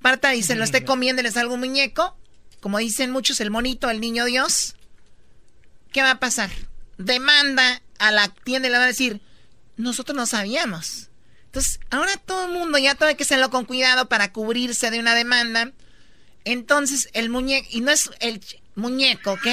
parta 0.01 0.33
y 0.33 0.43
se 0.43 0.55
lo 0.55 0.63
esté 0.63 0.85
comiendo 0.85 1.21
y 1.21 1.23
le 1.23 1.31
salga 1.31 1.53
un 1.53 1.59
muñeco, 1.59 2.17
como 2.61 2.77
dicen 2.77 3.11
muchos, 3.11 3.41
el 3.41 3.51
monito, 3.51 3.89
el 3.89 3.99
niño 3.99 4.25
Dios. 4.25 4.75
¿Qué 5.91 6.01
va 6.01 6.11
a 6.11 6.19
pasar? 6.19 6.49
Demanda 6.97 7.81
a 7.99 8.11
la 8.11 8.29
tienda 8.29 8.67
y 8.67 8.71
le 8.71 8.77
va 8.77 8.83
a 8.83 8.87
decir, 8.87 9.21
nosotros 9.77 10.15
no 10.15 10.25
sabíamos. 10.25 11.09
Entonces, 11.45 11.79
ahora 11.91 12.17
todo 12.17 12.45
el 12.45 12.51
mundo 12.51 12.77
ya 12.77 12.95
tiene 12.95 13.15
que 13.15 13.23
hacerlo 13.23 13.49
con 13.49 13.65
cuidado 13.65 14.09
para 14.09 14.31
cubrirse 14.31 14.91
de 14.91 14.99
una 14.99 15.15
demanda. 15.15 15.71
Entonces, 16.45 17.09
el 17.13 17.29
muñeco, 17.29 17.67
y 17.71 17.81
no 17.81 17.91
es 17.91 18.09
el 18.19 18.41
muñeco, 18.75 19.33
¿ok? 19.33 19.47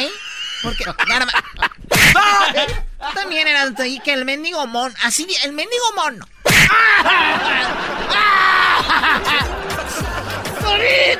Porque, 0.62 0.84
también 3.14 3.48
eras 3.48 3.78
ahí 3.78 4.00
que 4.00 4.12
el 4.12 4.24
mendigo 4.24 4.66
mono, 4.66 4.94
así, 5.02 5.26
el 5.44 5.52
mendigo 5.52 5.84
mono. 5.94 6.26
Oye, 10.66 11.16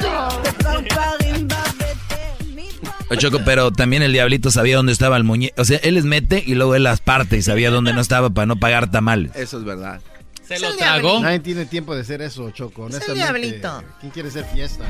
Choco, 3.16 3.40
pero 3.44 3.70
también 3.72 4.02
el 4.02 4.12
diablito 4.12 4.50
sabía 4.50 4.76
dónde 4.76 4.92
estaba 4.92 5.16
el 5.16 5.24
muñeco. 5.24 5.60
O 5.60 5.64
sea, 5.64 5.78
él 5.82 5.94
les 5.94 6.04
mete 6.04 6.42
y 6.46 6.54
luego 6.54 6.74
él 6.74 6.82
las 6.84 7.00
parte 7.00 7.36
y 7.36 7.42
sabía 7.42 7.70
dónde 7.70 7.92
no 7.92 8.00
estaba 8.00 8.30
para 8.30 8.46
no 8.46 8.56
pagar 8.56 8.90
tamales. 8.90 9.32
Eso 9.34 9.58
es 9.58 9.64
verdad. 9.64 10.00
Se 10.46 10.58
lo 10.58 10.74
tragó. 10.76 11.20
Nadie 11.20 11.40
tiene 11.40 11.64
tiempo 11.66 11.94
de 11.94 12.00
hacer 12.02 12.22
eso, 12.22 12.50
Choco. 12.50 12.88
Es 12.88 13.08
el 13.08 13.14
diablito. 13.14 13.84
¿Quién 14.00 14.10
quiere 14.12 14.28
hacer 14.30 14.44
fiestas? 14.52 14.88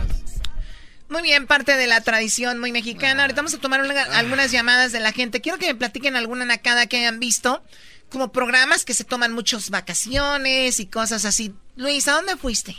Muy 1.09 1.23
bien, 1.23 1.47
parte 1.47 1.77
de 1.77 1.87
la 1.87 2.01
tradición 2.03 2.59
muy 2.61 2.71
mexicana. 2.73 3.23
Ahorita 3.23 3.41
vamos 3.41 3.55
a 3.55 3.59
tomar 3.59 3.81
una- 3.83 4.03
algunas 4.17 4.53
llamadas 4.53 4.93
de 4.93 5.01
la 5.01 5.13
gente. 5.13 5.41
Quiero 5.41 5.59
que 5.59 5.67
me 5.67 5.75
platiquen 5.75 6.15
alguna 6.15 6.45
nacada 6.45 6.87
que 6.87 6.99
hayan 6.99 7.19
visto, 7.19 7.63
como 8.11 8.31
programas 8.33 8.85
que 8.85 8.95
se 8.95 9.05
toman 9.05 9.33
muchas 9.33 9.71
vacaciones 9.71 10.79
y 10.79 10.87
cosas 10.87 11.25
así. 11.25 11.53
Luis, 11.77 12.07
¿a 12.09 12.13
dónde 12.13 12.37
fuiste? 12.37 12.77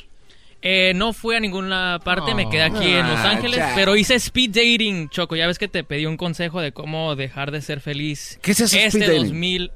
Eh, 0.63 0.93
no 0.95 1.11
fui 1.13 1.35
a 1.35 1.39
ninguna 1.39 1.99
parte, 2.03 2.35
me 2.35 2.47
quedé 2.49 2.61
aquí 2.63 2.88
en 2.88 3.07
Los 3.07 3.17
Ah, 3.19 3.31
Ángeles, 3.31 3.59
pero 3.73 3.95
hice 3.95 4.13
speed 4.15 4.49
dating, 4.51 5.09
Choco. 5.09 5.35
Ya 5.35 5.47
ves 5.47 5.57
que 5.57 5.67
te 5.67 5.83
pedí 5.83 6.05
un 6.05 6.17
consejo 6.17 6.61
de 6.61 6.71
cómo 6.71 7.15
dejar 7.15 7.49
de 7.49 7.61
ser 7.61 7.81
feliz. 7.81 8.38
¿Qué 8.43 8.51
es 8.51 8.59
eso, 8.59 8.75
Este 8.77 8.88
speed 8.99 9.07
dating? 9.07 9.23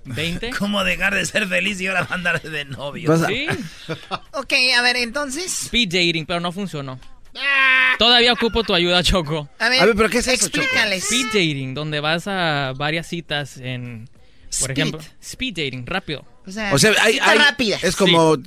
2020. 0.05 0.49
¿Cómo 0.59 0.83
dejar 0.83 1.15
de 1.15 1.25
ser 1.25 1.47
feliz 1.47 1.81
y 1.81 1.87
ahora 1.87 2.07
andar 2.11 2.39
de 2.41 2.65
novio? 2.65 3.17
Sí, 3.25 3.47
Ok, 4.33 4.53
a 4.77 4.81
ver, 4.83 4.97
entonces. 4.97 5.45
speed 5.65 5.89
dating, 5.89 6.25
pero 6.27 6.39
no 6.39 6.51
funcionó. 6.51 6.99
Todavía 7.97 8.33
ocupo 8.33 8.63
tu 8.63 8.73
ayuda, 8.73 9.01
Choco. 9.03 9.49
A 9.59 9.69
ver, 9.69 9.81
A 9.81 9.85
ver, 9.85 9.95
¿pero 9.95 10.09
qué 10.09 10.19
es 10.19 10.27
eso, 10.27 10.47
Choco? 10.49 10.59
Explícales. 10.61 11.03
Speed 11.05 11.25
dating, 11.27 11.73
donde 11.73 11.99
vas 11.99 12.27
a 12.27 12.73
varias 12.75 13.07
citas 13.07 13.57
en, 13.57 14.07
por 14.59 14.71
Speed. 14.71 14.77
ejemplo, 14.87 15.01
speed 15.21 15.53
dating, 15.55 15.85
rápido. 15.85 16.25
O 16.45 16.51
sea, 16.51 16.73
O 16.73 16.77
sea, 16.79 16.91
hay, 17.01 17.13
cita 17.13 17.29
hay- 17.31 17.37
rápida. 17.39 17.77
es 17.81 17.95
como 17.95 18.37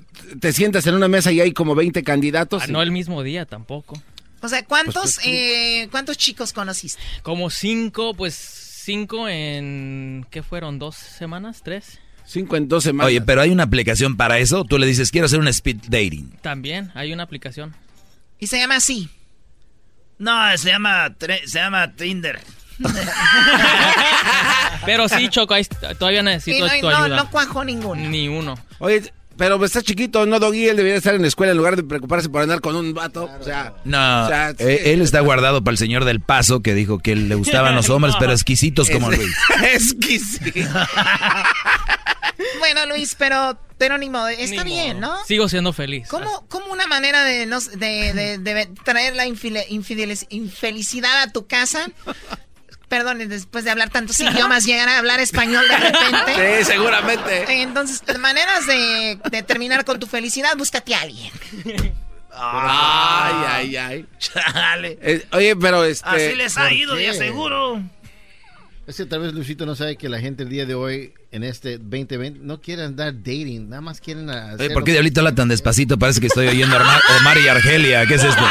te 0.40 0.52
sientas 0.52 0.86
en 0.86 0.94
una 0.94 1.09
mesa 1.09 1.32
y 1.32 1.40
hay 1.40 1.52
como 1.52 1.74
20 1.74 2.02
candidatos. 2.05 2.62
Ah, 2.62 2.66
y- 2.68 2.72
no 2.72 2.82
el 2.82 2.90
mismo 2.93 3.22
día 3.22 3.44
tampoco. 3.47 4.01
O 4.40 4.48
sea, 4.48 4.64
¿cuántos, 4.64 5.16
Pues, 5.16 5.20
eh, 5.26 5.89
¿cuántos 5.90 6.16
chicos 6.16 6.52
conociste? 6.52 7.01
Como 7.22 7.51
cinco, 7.51 8.14
pues 8.14 8.35
cinco 8.85 9.28
en, 9.28 10.24
¿qué 10.30 10.43
fueron? 10.44 10.78
¿Dos 10.78 10.94
semanas? 10.97 11.62
¿Tres? 11.64 11.98
Cinco 12.24 12.56
en 12.56 12.68
dos 12.68 12.85
semanas. 12.85 13.09
Oye, 13.09 13.20
pero 13.20 13.40
hay 13.40 13.51
una 13.51 13.64
aplicación 13.64 14.16
para 14.16 14.39
eso. 14.39 14.64
Tú 14.64 14.78
le 14.78 14.86
dices, 14.86 15.10
quiero 15.10 15.24
hacer 15.26 15.40
un 15.40 15.48
speed 15.48 15.78
dating. 15.89 16.30
También 16.43 16.93
hay 16.94 17.12
una 17.12 17.22
aplicación. 17.24 17.74
Y 18.39 18.47
se 18.47 18.59
llama 18.59 18.76
así. 18.76 19.09
No, 20.18 20.56
se 20.56 20.68
llama, 20.70 21.14
se 21.47 21.59
llama 21.59 21.93
Tinder. 21.94 22.39
Pero 24.87 25.09
sí, 25.09 25.29
Choco, 25.29 25.55
ahí 25.55 25.65
todavía 25.99 26.23
necesito 26.23 26.67
no, 26.67 26.73
tu 26.81 26.89
no, 26.91 26.97
ayuda. 26.97 27.17
no 27.17 27.31
cuajó 27.31 27.65
ninguno. 27.65 28.09
Ni 28.09 28.29
uno. 28.29 28.55
Oye, 28.79 29.13
pero 29.37 29.63
está 29.65 29.83
chiquito, 29.83 30.27
no 30.27 30.41
Doggy, 30.41 30.69
él 30.69 30.77
debería 30.77 30.97
estar 30.99 31.15
en 31.15 31.23
la 31.23 31.29
escuela 31.29 31.53
en 31.53 31.59
lugar 31.59 31.77
de 31.77 31.85
preocuparse 31.85 32.29
por 32.29 32.43
andar 32.43 32.61
con 32.61 32.75
un 32.75 32.93
vato. 32.95 33.31
O 33.41 33.45
sea, 33.45 33.75
No, 33.85 34.25
O 34.25 34.29
sea, 34.29 34.51
eh, 34.59 34.93
él 34.95 35.03
está 35.03 35.21
guardado 35.21 35.63
para 35.63 35.73
el 35.75 35.79
señor 35.79 36.05
del 36.05 36.21
paso 36.21 36.61
que 36.61 36.75
dijo 36.75 36.99
que 36.99 37.15
le 37.15 37.35
gustaban 37.35 37.75
los 37.77 37.89
hombres, 37.95 38.15
pero 38.19 38.33
exquisitos 38.33 38.91
como 38.91 39.13
Es- 39.13 39.19
Luis. 39.19 39.37
exquisito. 39.75 40.69
Bueno, 42.61 42.87
Luis, 42.87 43.15
pero, 43.17 43.59
pero 43.79 43.99
ni 43.99 44.11
modo, 44.11 44.29
está 44.29 44.63
bien, 44.65 45.01
¿no? 45.01 45.17
Sigo 45.27 45.49
siendo 45.49 45.73
feliz. 45.73 46.09
¿Cómo, 46.09 46.45
cómo 46.49 46.67
una 46.73 46.87
manera 46.87 47.25
de, 47.25 47.47
no, 47.47 47.61
de, 47.61 48.13
de- 48.15 48.39
de 48.39 48.67
traer 48.85 49.15
la 49.17 49.27
infile- 49.27 49.67
infideliz- 49.69 50.27
infelicidad 50.31 51.23
a 51.23 51.33
tu 51.33 51.47
casa? 51.47 51.87
Perdón, 52.89 53.19
después 53.28 53.65
de 53.65 53.70
hablar 53.70 53.90
tantos 53.90 54.19
idiomas, 54.20 54.65
llegar 54.65 54.89
a 54.89 54.98
hablar 54.98 55.20
español 55.20 55.66
de 55.69 55.77
repente. 55.77 56.59
Sí, 56.59 56.65
seguramente. 56.65 57.62
Entonces, 57.62 58.02
maneras 58.19 58.66
de, 58.66 59.19
de 59.31 59.43
terminar 59.43 59.85
con 59.85 59.98
tu 60.01 60.06
felicidad, 60.06 60.56
búscate 60.56 60.94
a 60.94 61.02
alguien. 61.02 61.32
Ay, 62.40 63.35
ay, 63.48 63.77
ay. 63.77 64.06
Chale. 64.19 64.98
Eh, 65.02 65.27
oye, 65.32 65.56
pero 65.56 65.85
este. 65.85 66.09
Así 66.09 66.35
les 66.36 66.56
ha 66.56 66.62
¿por 66.62 66.73
ido, 66.73 66.94
de 66.94 67.09
aseguro. 67.09 67.82
Es 68.89 68.97
que 68.97 69.05
tal 69.05 69.20
vez 69.20 69.35
Luisito 69.35 69.66
no 69.66 69.77
sabe 69.77 69.97
que 69.97 70.09
la 70.09 70.19
gente 70.19 70.44
el 70.44 70.48
día 70.48 70.65
de 70.65 70.74
hoy, 70.74 71.12
en 71.31 71.44
este 71.44 71.77
2020, 71.77 72.40
no 72.40 72.62
quiere 72.62 72.85
andar 72.85 73.12
dating, 73.12 73.69
nada 73.69 73.82
más 73.82 74.01
quieren 74.01 74.31
hacer... 74.31 74.62
Oye, 74.62 74.70
¿por 74.70 74.82
qué 74.82 74.93
Diablito 74.93 75.20
habla 75.20 75.35
tan 75.35 75.48
despacito? 75.48 75.98
Parece 75.98 76.23
que 76.23 76.28
estoy 76.28 76.47
oyendo 76.47 76.74
a 76.74 76.81
Omar, 76.81 77.01
Omar 77.20 77.36
y 77.36 77.48
Argelia. 77.48 78.06
¿Qué 78.06 78.15
es 78.15 78.24
esto? 78.24 78.43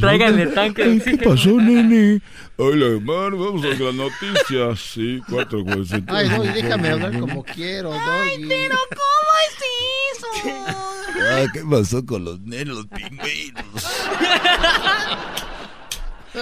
Tráiganle 0.00 0.46
tanque 0.46 0.82
de 0.82 0.98
¿Qué 0.98 1.18
pasó, 1.18 1.50
nene? 1.60 2.22
Hola, 2.56 2.86
hermano, 2.86 3.36
vamos 3.36 3.66
a 3.66 3.68
las 3.68 3.94
noticias. 3.94 4.80
Sí, 4.94 5.20
cuatro 5.28 5.62
cosas. 5.62 6.00
Ay, 6.06 6.30
no, 6.30 6.42
déjame 6.42 6.88
hablar 6.88 7.20
como 7.20 7.44
quiero, 7.44 7.90
Doggy. 7.90 8.46
Pero 8.48 8.78
¿cómo 8.88 9.30
es 9.46 9.56
eso? 10.16 10.26
Ah, 11.20 11.44
¿Qué 11.52 11.60
pasó 11.70 12.06
con 12.06 12.24
los 12.24 12.40
nenes, 12.40 12.68
los 12.68 12.86
pingüinos? 12.86 13.84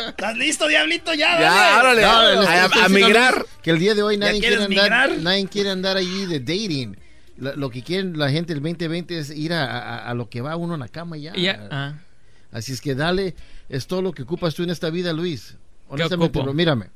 ¿Estás 0.09 0.37
listo, 0.37 0.67
diablito? 0.69 1.13
Ya, 1.15 1.41
Ya, 1.41 1.51
dale. 1.51 1.81
órale, 1.81 2.03
No, 2.03 2.81
a- 2.85 2.89
migrar. 2.89 3.47
Que 3.63 3.71
el 3.71 3.79
día 3.79 3.95
de 3.95 4.03
hoy 4.03 4.15
¿Ya 4.17 4.27
nadie 4.27 4.41
quiere 4.41 4.63
andar, 4.65 5.19
nadie 5.19 5.47
quiere 5.49 5.71
andar 5.71 5.97
allí 5.97 6.27
de 6.27 6.41
dating. 6.41 6.97
Lo 7.37 7.71
que 7.71 7.83
quieren 7.83 8.17
la 8.19 8.31
gente 8.31 8.53
el 8.53 8.61
2020 8.61 9.19
es 9.19 9.31
ir 9.31 9.53
a, 9.53 9.65
a- 9.65 10.11
a 10.11 10.15
lo 10.15 10.29
que 10.29 10.41
va 10.41 10.57
uno 10.57 10.75
en 10.75 10.81
la 10.81 10.89
cama 10.89 11.17
ya. 11.17 11.33
Ya, 11.35 11.67
ah. 11.71 11.95
Así 12.53 12.73
es 12.73 12.81
que 12.81 12.95
dale, 12.95 13.35
es 13.69 13.87
todo 13.87 14.03
lo 14.03 14.13
que 14.13 14.23
ocupas 14.23 14.55
tú 14.55 14.63
en 14.63 14.71
esta 14.71 14.89
vida, 14.91 15.13
Luis. 15.13 15.57
Honestamente, 15.89 16.27
ocupo? 16.27 16.41
pero 16.41 16.55
mírame. 16.55 16.87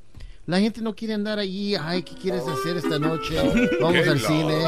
La 0.48 0.58
gente 0.60 0.80
no 0.80 0.94
quiere 0.96 1.12
andar 1.12 1.38
allí, 1.38 1.74
ay, 1.76 2.02
¿qué 2.02 2.14
quieres 2.14 2.42
hacer 2.48 2.78
esta 2.78 2.98
noche? 2.98 3.36
Vamos 3.82 4.08
al 4.08 4.18
cine. 4.18 4.62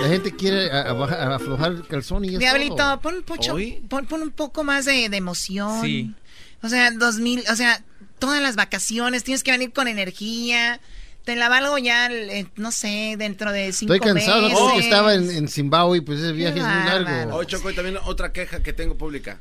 La 0.00 0.08
gente 0.08 0.34
quiere 0.34 0.70
a- 0.70 0.82
a 0.82 0.92
bajar- 0.92 1.32
a 1.32 1.34
aflojar 1.34 1.72
el 1.72 1.86
calzón 1.86 2.24
y 2.24 2.36
Diablito, 2.36 2.76
todo. 2.76 3.00
pon, 3.00 3.22
pocho- 3.24 3.56
pon, 3.88 4.06
pon 4.06 4.22
un 4.22 4.30
poco 4.30 4.62
más 4.64 4.84
de, 4.84 5.08
de 5.08 5.16
emoción. 5.16 5.82
Sí. 5.82 6.14
O 6.62 6.68
sea, 6.68 6.90
2000, 6.92 7.44
o 7.50 7.56
sea, 7.56 7.82
todas 8.18 8.40
las 8.40 8.56
vacaciones, 8.56 9.24
tienes 9.24 9.42
que 9.42 9.50
venir 9.50 9.72
con 9.72 9.88
energía. 9.88 10.80
Te 11.24 11.34
la 11.34 11.48
valgo 11.48 11.76
ya, 11.76 12.06
eh, 12.08 12.46
no 12.54 12.70
sé, 12.70 13.16
dentro 13.18 13.50
de 13.50 13.72
cinco 13.72 13.94
Estoy 13.94 14.12
cansado, 14.14 14.42
no 14.48 14.48
meses. 14.48 14.72
que 14.74 14.78
estaba 14.78 15.14
en, 15.14 15.28
en 15.28 15.48
Zimbabue, 15.48 16.00
pues 16.02 16.20
ese 16.20 16.30
viaje 16.32 16.60
es 16.60 16.64
muy 16.64 16.84
largo. 17.04 17.36
Oye, 17.36 17.46
Choco, 17.48 17.68
y 17.70 17.74
también 17.74 17.96
otra 18.04 18.32
queja 18.32 18.62
que 18.62 18.72
tengo 18.72 18.96
pública. 18.96 19.40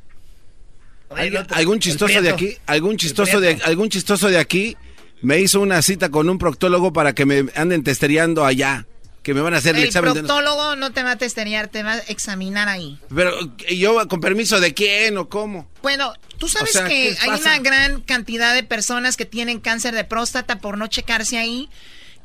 Oye, 1.16 1.24
¿Algún, 1.24 1.38
el 1.38 1.44
otro- 1.44 1.58
algún 1.58 1.74
el 1.76 1.80
chistoso 1.82 2.22
de 2.22 2.30
aquí, 2.30 2.58
algún 2.68 2.92
El 2.92 2.98
chistoso 2.98 3.40
de, 3.42 3.60
algún 3.64 3.90
chistoso 3.90 4.28
de 4.30 4.38
aquí 4.38 4.78
me 5.22 5.40
hizo 5.40 5.60
una 5.62 5.82
cita 5.82 6.10
con 6.10 6.30
un 6.30 6.38
proctólogo 6.38 6.94
para 6.94 7.14
que 7.16 7.26
me 7.26 7.46
anden 7.56 7.84
testereando 7.84 8.46
allá. 8.46 8.86
que 9.24 9.34
me 9.34 9.42
van 9.42 9.56
a 9.56 9.58
hacer 9.58 9.76
el, 9.76 9.82
El 9.82 9.88
examen. 9.88 10.14
de- 10.14 10.20
proctólogo 10.20 10.76
no 10.76 10.92
te 10.92 11.02
va 11.02 11.10
a 11.14 11.16
testear, 11.16 11.68
te 11.70 11.82
va 11.82 11.94
a 11.94 11.98
examinar 11.98 12.70
ahí. 12.70 13.00
Pero 13.16 13.32
¿y 13.68 13.80
yo 13.80 14.08
con 14.08 14.22
permiso 14.22 14.60
de 14.60 14.76
quién 14.76 15.18
o 15.18 15.30
cómo. 15.30 15.68
Bueno, 15.82 16.14
tú 16.38 16.48
sabes 16.48 16.70
O 16.70 16.74
sea, 16.78 16.88
que 16.88 17.16
¿qué 17.16 17.18
hay 17.22 17.30
pasa? 17.30 17.42
una 17.56 17.58
gran 17.58 18.02
cantidad 18.02 18.54
de 18.54 18.62
personas 18.62 19.18
que 19.18 19.26
tienen 19.26 19.60
cáncer 19.60 19.96
de 19.96 20.04
próstata 20.04 20.60
por 20.60 20.78
no 20.78 20.86
checarse 20.86 21.40
ahí. 21.40 21.70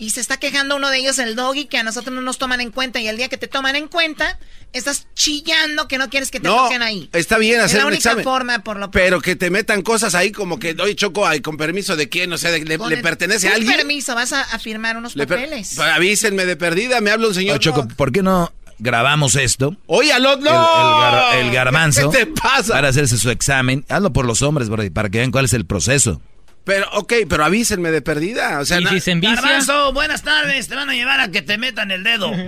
Y 0.00 0.10
se 0.10 0.20
está 0.22 0.38
quejando 0.38 0.76
uno 0.76 0.88
de 0.88 0.96
ellos, 0.96 1.18
el 1.18 1.36
doggy, 1.36 1.66
que 1.66 1.76
a 1.76 1.82
nosotros 1.82 2.14
no 2.14 2.22
nos 2.22 2.38
toman 2.38 2.62
en 2.62 2.70
cuenta. 2.70 3.00
Y 3.00 3.06
el 3.08 3.18
día 3.18 3.28
que 3.28 3.36
te 3.36 3.48
toman 3.48 3.76
en 3.76 3.86
cuenta, 3.86 4.38
estás 4.72 5.06
chillando 5.14 5.88
que 5.88 5.98
no 5.98 6.08
quieres 6.08 6.30
que 6.30 6.40
te 6.40 6.48
No, 6.48 6.56
toquen 6.56 6.80
ahí. 6.80 7.10
está 7.12 7.36
bien 7.36 7.58
Es 7.60 7.66
hacer 7.66 7.78
la 7.80 7.84
un 7.84 7.88
única 7.92 8.08
examen. 8.08 8.24
forma, 8.24 8.58
por 8.60 8.78
lo 8.78 8.90
Pero 8.90 9.20
que 9.20 9.36
te 9.36 9.50
metan 9.50 9.82
cosas 9.82 10.14
ahí 10.14 10.32
como 10.32 10.58
que, 10.58 10.74
oye, 10.80 10.96
Choco, 10.96 11.26
ay, 11.26 11.40
con 11.42 11.58
permiso 11.58 11.96
de 11.96 12.08
quién, 12.08 12.32
o 12.32 12.38
sea, 12.38 12.50
de- 12.50 12.64
le, 12.64 12.78
le 12.78 12.96
pertenece 13.02 13.46
a 13.48 13.50
con 13.50 13.60
alguien. 13.60 13.76
permiso, 13.76 14.14
vas 14.14 14.32
a, 14.32 14.40
a 14.40 14.58
firmar 14.58 14.96
unos 14.96 15.14
Le 15.16 15.26
papeles. 15.26 15.74
Pues 15.76 15.88
avísenme 15.88 16.46
de 16.46 16.56
perdida, 16.56 17.02
me 17.02 17.10
habla 17.10 17.28
un 17.28 17.34
señor. 17.34 17.56
Oye, 17.56 17.60
Choco, 17.60 17.86
¿por 17.88 18.10
qué 18.10 18.22
no 18.22 18.50
grabamos 18.78 19.36
esto? 19.36 19.76
Oye, 19.84 20.14
al 20.14 20.24
otro. 20.24 20.48
El, 20.48 20.56
el, 20.56 20.56
gar- 20.56 21.34
el 21.40 21.50
garbanzo. 21.52 22.10
¿Qué 22.10 22.24
te 22.24 22.26
pasa? 22.26 22.72
Para 22.72 22.88
hacerse 22.88 23.18
su 23.18 23.28
examen. 23.30 23.84
Hazlo 23.90 24.14
por 24.14 24.24
los 24.24 24.40
hombres, 24.40 24.70
para 24.94 25.10
que 25.10 25.18
vean 25.18 25.30
cuál 25.30 25.44
es 25.44 25.52
el 25.52 25.66
proceso. 25.66 26.22
Pero, 26.70 26.88
ok, 26.92 27.12
pero 27.28 27.44
avísenme 27.44 27.90
de 27.90 28.00
perdida. 28.00 28.60
O 28.60 28.64
sea, 28.64 28.78
Y 28.80 28.86
si 28.86 29.00
se 29.00 29.10
envicia, 29.10 29.34
Garbanzo, 29.34 29.92
buenas 29.92 30.22
tardes. 30.22 30.68
Te 30.68 30.76
van 30.76 30.88
a 30.88 30.92
llevar 30.92 31.18
a 31.18 31.28
que 31.28 31.42
te 31.42 31.58
metan 31.58 31.90
el 31.90 32.04
dedo. 32.04 32.30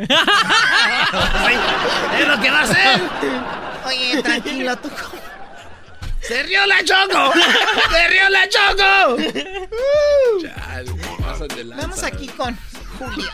Es 2.21 2.29
lo 2.29 2.41
que 2.41 2.51
va 2.53 2.61
a 2.61 2.63
hacer. 2.63 3.01
Oye, 3.85 4.23
tranquilo, 4.23 4.77
tú. 4.77 4.89
¡Se 6.21 6.41
rió 6.45 6.65
la 6.67 6.85
Choco! 6.85 7.33
¡Se 7.91 8.09
rió 8.09 8.29
la 8.29 8.49
Choco! 8.49 9.17
Chale, 10.41 11.65
lanza. 11.65 11.83
Vamos 11.83 12.05
aquí 12.05 12.29
con 12.29 12.57
Julio. 13.01 13.29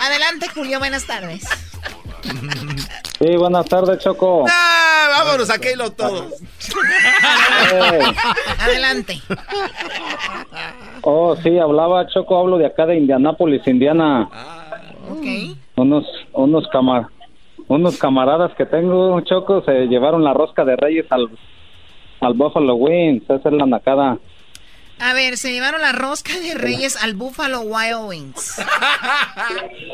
Adelante, 0.00 0.48
Julio, 0.54 0.78
buenas 0.78 1.04
tardes. 1.04 1.44
Sí, 3.18 3.36
buenas 3.36 3.66
tardes, 3.66 3.98
Choco. 3.98 4.44
Ah, 4.48 5.08
vámonos 5.18 5.50
a 5.50 5.58
Keilo 5.58 5.90
todos. 5.92 6.34
Eh, 7.72 8.00
Adelante. 8.60 9.20
oh, 11.02 11.34
sí, 11.36 11.58
hablaba 11.58 12.06
Choco, 12.08 12.38
hablo 12.38 12.56
de 12.58 12.66
acá 12.66 12.86
de 12.86 12.96
Indianápolis, 12.96 13.66
Indiana. 13.66 14.28
Ok. 15.10 15.56
Unos, 15.76 16.04
unos 16.32 16.66
camar, 16.68 17.06
unos 17.66 17.98
camaradas 17.98 18.54
que 18.56 18.64
tengo, 18.66 19.20
Choco, 19.22 19.62
se 19.64 19.86
llevaron 19.86 20.22
la 20.24 20.32
rosca 20.34 20.64
de 20.64 20.76
Reyes 20.76 21.06
al, 21.10 21.28
al 22.20 22.34
Buffalo 22.34 22.74
Wings. 22.76 23.24
Esa 23.24 23.48
es 23.48 23.54
la 23.54 23.66
nacada. 23.66 24.18
A 25.00 25.12
ver, 25.14 25.36
se 25.36 25.52
llevaron 25.52 25.80
la 25.80 25.92
rosca 25.92 26.32
de 26.38 26.54
Reyes 26.54 27.02
al 27.02 27.14
Buffalo 27.14 27.60
Wild 27.62 28.08
Wings. 28.08 28.56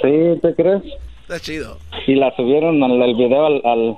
Sí, 0.02 0.40
¿te 0.42 0.54
crees? 0.54 0.82
Está 1.24 1.40
chido. 1.40 1.78
Y 2.06 2.14
la 2.16 2.34
subieron 2.36 2.82
al, 2.82 3.00
el 3.02 3.14
video 3.14 3.46
al, 3.46 3.60
al, 3.64 3.96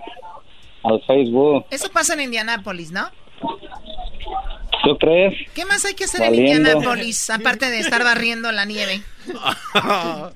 al 0.85 1.03
Facebook. 1.07 1.67
Eso 1.71 1.91
pasa 1.91 2.15
en 2.15 2.21
Indianápolis, 2.23 2.93
¿no? 2.93 3.09
¿Tú 4.85 4.97
crees? 4.99 5.35
¿Qué 5.53 5.65
más 5.65 5.85
hay 5.85 5.95
que 5.95 6.05
hacer 6.05 6.21
Valiendo. 6.21 6.51
en 6.53 6.57
Indianápolis 6.59 7.29
aparte 7.31 7.69
de 7.69 7.81
estar 7.81 8.05
barriendo 8.05 8.51
la 8.53 8.65
nieve? 8.65 9.03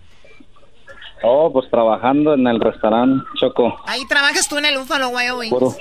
Oh, 1.23 1.53
pues 1.53 1.69
trabajando 1.71 2.33
en 2.33 2.47
el 2.47 2.59
restaurante, 2.61 3.27
Choco. 3.39 3.79
Ahí 3.87 4.07
trabajas 4.09 4.49
tú 4.49 4.57
en 4.57 4.65
el 4.65 4.79
Buffalo 4.79 5.11
Wild 5.11 5.35
Wings. 5.39 5.51
Puro. 5.51 5.75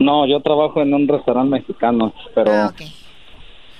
No, 0.00 0.26
yo 0.26 0.40
trabajo 0.40 0.82
en 0.82 0.92
un 0.94 1.06
restaurante 1.06 1.50
mexicano, 1.50 2.12
pero 2.34 2.52
Ah, 2.52 2.72
ok. 2.74 2.82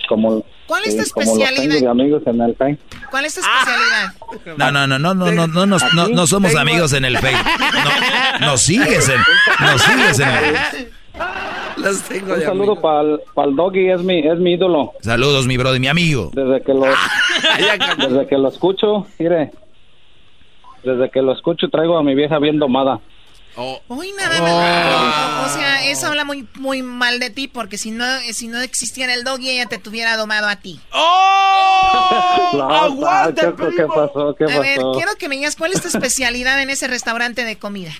como, 0.08 0.44
¿Cuál 0.66 0.82
es 0.84 0.90
tu 0.92 0.98
los 0.98 1.06
especialidad? 1.06 1.76
el. 1.76 2.78
¿Cuál 3.10 3.24
es 3.24 3.34
tu 3.34 3.40
especialidad? 3.40 4.14
No, 4.56 4.70
no, 4.72 4.86
no, 4.86 4.98
no, 4.98 5.14
no, 5.14 5.30
no, 5.32 5.66
no, 5.66 5.66
no, 5.66 6.08
no 6.08 6.26
somos 6.26 6.54
amigos 6.56 6.92
en 6.92 7.04
el 7.04 7.18
Facebook. 7.18 7.46
No, 8.40 8.46
nos 8.46 8.62
sigues 8.62 9.08
en, 9.08 9.20
nos 9.60 9.82
sigues 9.82 10.18
en 10.20 10.28
el... 10.28 10.54
Las 11.76 12.02
tengo 12.08 12.32
Un 12.32 12.40
de 12.40 12.46
saludo 12.46 12.80
para 12.80 13.02
el 13.02 13.56
doggy, 13.56 13.90
es 13.90 14.02
mi, 14.02 14.20
es 14.26 14.38
mi 14.38 14.52
ídolo. 14.52 14.92
Saludos, 15.00 15.46
mi 15.46 15.56
brother, 15.56 15.80
mi 15.80 15.88
amigo. 15.88 16.30
Desde 16.32 16.62
que 16.62 16.72
lo, 16.72 16.86
desde 18.08 18.26
que 18.26 18.38
lo 18.38 18.48
escucho, 18.48 19.06
mire, 19.18 19.50
desde 20.82 21.10
que 21.10 21.22
lo 21.22 21.32
escucho 21.32 21.68
traigo 21.68 21.96
a 21.96 22.02
mi 22.02 22.14
vieja 22.14 22.38
bien 22.38 22.58
domada. 22.58 23.00
Uy, 23.88 24.12
nada 24.18 24.40
más. 24.40 25.46
O 25.50 25.54
sea, 25.54 25.84
eso 25.88 26.06
habla 26.08 26.24
muy, 26.24 26.46
muy 26.54 26.82
mal 26.82 27.20
de 27.20 27.30
ti 27.30 27.46
porque 27.48 27.78
si 27.78 27.90
no, 27.90 28.04
si 28.32 28.48
no 28.48 28.60
existiera 28.60 29.14
el 29.14 29.22
doggy, 29.24 29.50
ella 29.50 29.66
te 29.66 29.78
tuviera 29.78 30.16
domado 30.16 30.48
a 30.48 30.56
ti. 30.56 30.80
No, 30.92 32.68
¡Aguante, 32.70 33.42
Choco, 33.42 33.68
¿Qué 33.76 33.86
pasó? 33.86 34.34
¿Qué 34.36 34.44
A 34.44 34.58
ver, 34.60 34.80
quiero 34.94 35.12
que 35.18 35.28
me 35.28 35.36
digas 35.36 35.54
cuál 35.56 35.72
es 35.72 35.80
tu 35.82 35.88
especialidad 35.88 36.60
en 36.62 36.70
ese 36.70 36.88
restaurante 36.88 37.44
de 37.44 37.58
comida. 37.58 37.92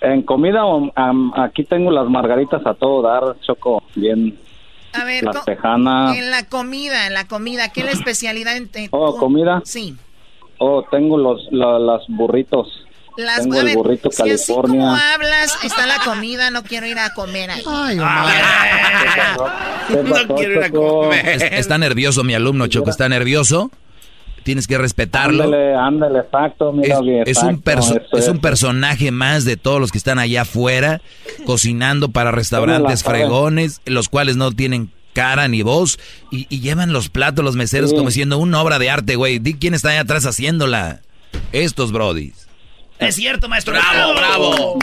En 0.00 0.22
comida, 0.22 0.64
o- 0.66 0.92
am, 0.96 1.32
aquí 1.34 1.64
tengo 1.64 1.90
las 1.90 2.06
margaritas 2.08 2.64
a 2.66 2.74
todo 2.74 3.02
dar, 3.02 3.40
Choco, 3.40 3.82
bien. 3.94 4.38
A 4.92 5.02
ver, 5.04 5.24
Las 5.24 5.44
tejanas. 5.44 6.16
en 6.16 6.30
la 6.30 6.46
comida, 6.46 7.06
en 7.06 7.14
la 7.14 7.26
comida, 7.26 7.70
¿qué 7.72 7.80
es 7.80 7.86
la 7.86 7.92
especialidad 7.92 8.56
en 8.56 8.70
en- 8.74 8.88
Oh, 8.92 9.16
¿comida? 9.16 9.62
Sí. 9.64 9.96
Oh, 10.58 10.84
tengo 10.90 11.16
los, 11.18 11.48
la- 11.50 11.78
las 11.80 12.02
burritos. 12.08 12.83
Las, 13.16 13.42
tengo 13.42 13.60
el 13.60 13.64
ver, 13.66 13.76
burrito 13.76 14.10
si 14.10 14.22
así 14.30 14.52
como 14.52 14.62
California. 14.62 15.14
hablas, 15.14 15.56
está 15.62 15.86
la 15.86 15.98
comida, 16.04 16.50
no 16.50 16.62
quiero 16.64 16.86
ir 16.86 16.98
a 16.98 17.14
comer 17.14 17.50
ahí. 17.50 17.62
¿Qué 19.88 19.96
No 20.02 20.10
pasó, 20.10 20.34
quiero 20.34 20.52
ir 20.54 20.64
a 20.64 20.70
comer. 20.70 21.28
Es- 21.28 21.42
Está 21.42 21.78
nervioso 21.78 22.24
mi 22.24 22.34
alumno, 22.34 22.66
Choco, 22.66 22.90
está 22.90 23.08
nervioso. 23.08 23.70
Tienes 24.42 24.66
que 24.66 24.76
respetarlo. 24.76 25.44
Ándale, 25.44 25.74
ándale, 25.74 26.18
exacto, 26.18 26.68
Es, 26.70 26.76
mira 26.76 27.00
bien. 27.00 27.22
es 27.26 27.38
un 27.38 27.62
perso- 27.62 27.98
es 28.12 28.28
un 28.28 28.40
personaje 28.40 29.10
más 29.10 29.44
de 29.46 29.56
todos 29.56 29.80
los 29.80 29.90
que 29.90 29.96
están 29.96 30.18
allá 30.18 30.42
afuera 30.42 31.00
cocinando 31.46 32.10
para 32.10 32.30
restaurantes 32.30 33.02
fregones, 33.04 33.80
los 33.86 34.08
cuales 34.10 34.36
no 34.36 34.52
tienen 34.52 34.90
cara 35.14 35.48
ni 35.48 35.62
voz 35.62 35.98
y, 36.30 36.46
y 36.50 36.60
llevan 36.60 36.92
los 36.92 37.08
platos 37.08 37.42
los 37.44 37.56
meseros 37.56 37.90
Sí. 37.90 37.96
como 37.96 38.10
siendo 38.10 38.36
una 38.36 38.60
obra 38.60 38.78
de 38.78 38.90
arte, 38.90 39.16
güey. 39.16 39.38
Di 39.38 39.54
quién 39.54 39.72
está 39.72 39.90
allá 39.90 40.00
atrás 40.00 40.26
haciéndola. 40.26 41.00
Estos 41.52 41.90
brodis. 41.90 42.43
Es 43.08 43.14
cierto, 43.16 43.48
maestro. 43.48 43.74
Bravo, 43.74 44.14
bravo. 44.14 44.78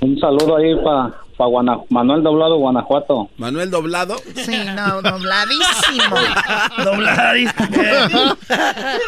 Un 0.00 0.18
saludo 0.20 0.56
ahí 0.56 0.74
para 0.84 1.14
pa 1.36 1.44
Guana- 1.46 1.78
Manuel 1.90 2.22
Doblado, 2.22 2.56
Guanajuato. 2.56 3.30
Manuel 3.36 3.70
Doblado. 3.70 4.16
Sí, 4.34 4.58
no, 4.74 5.02
dobladísimo. 5.02 6.16
Dobladísimo. 6.84 7.68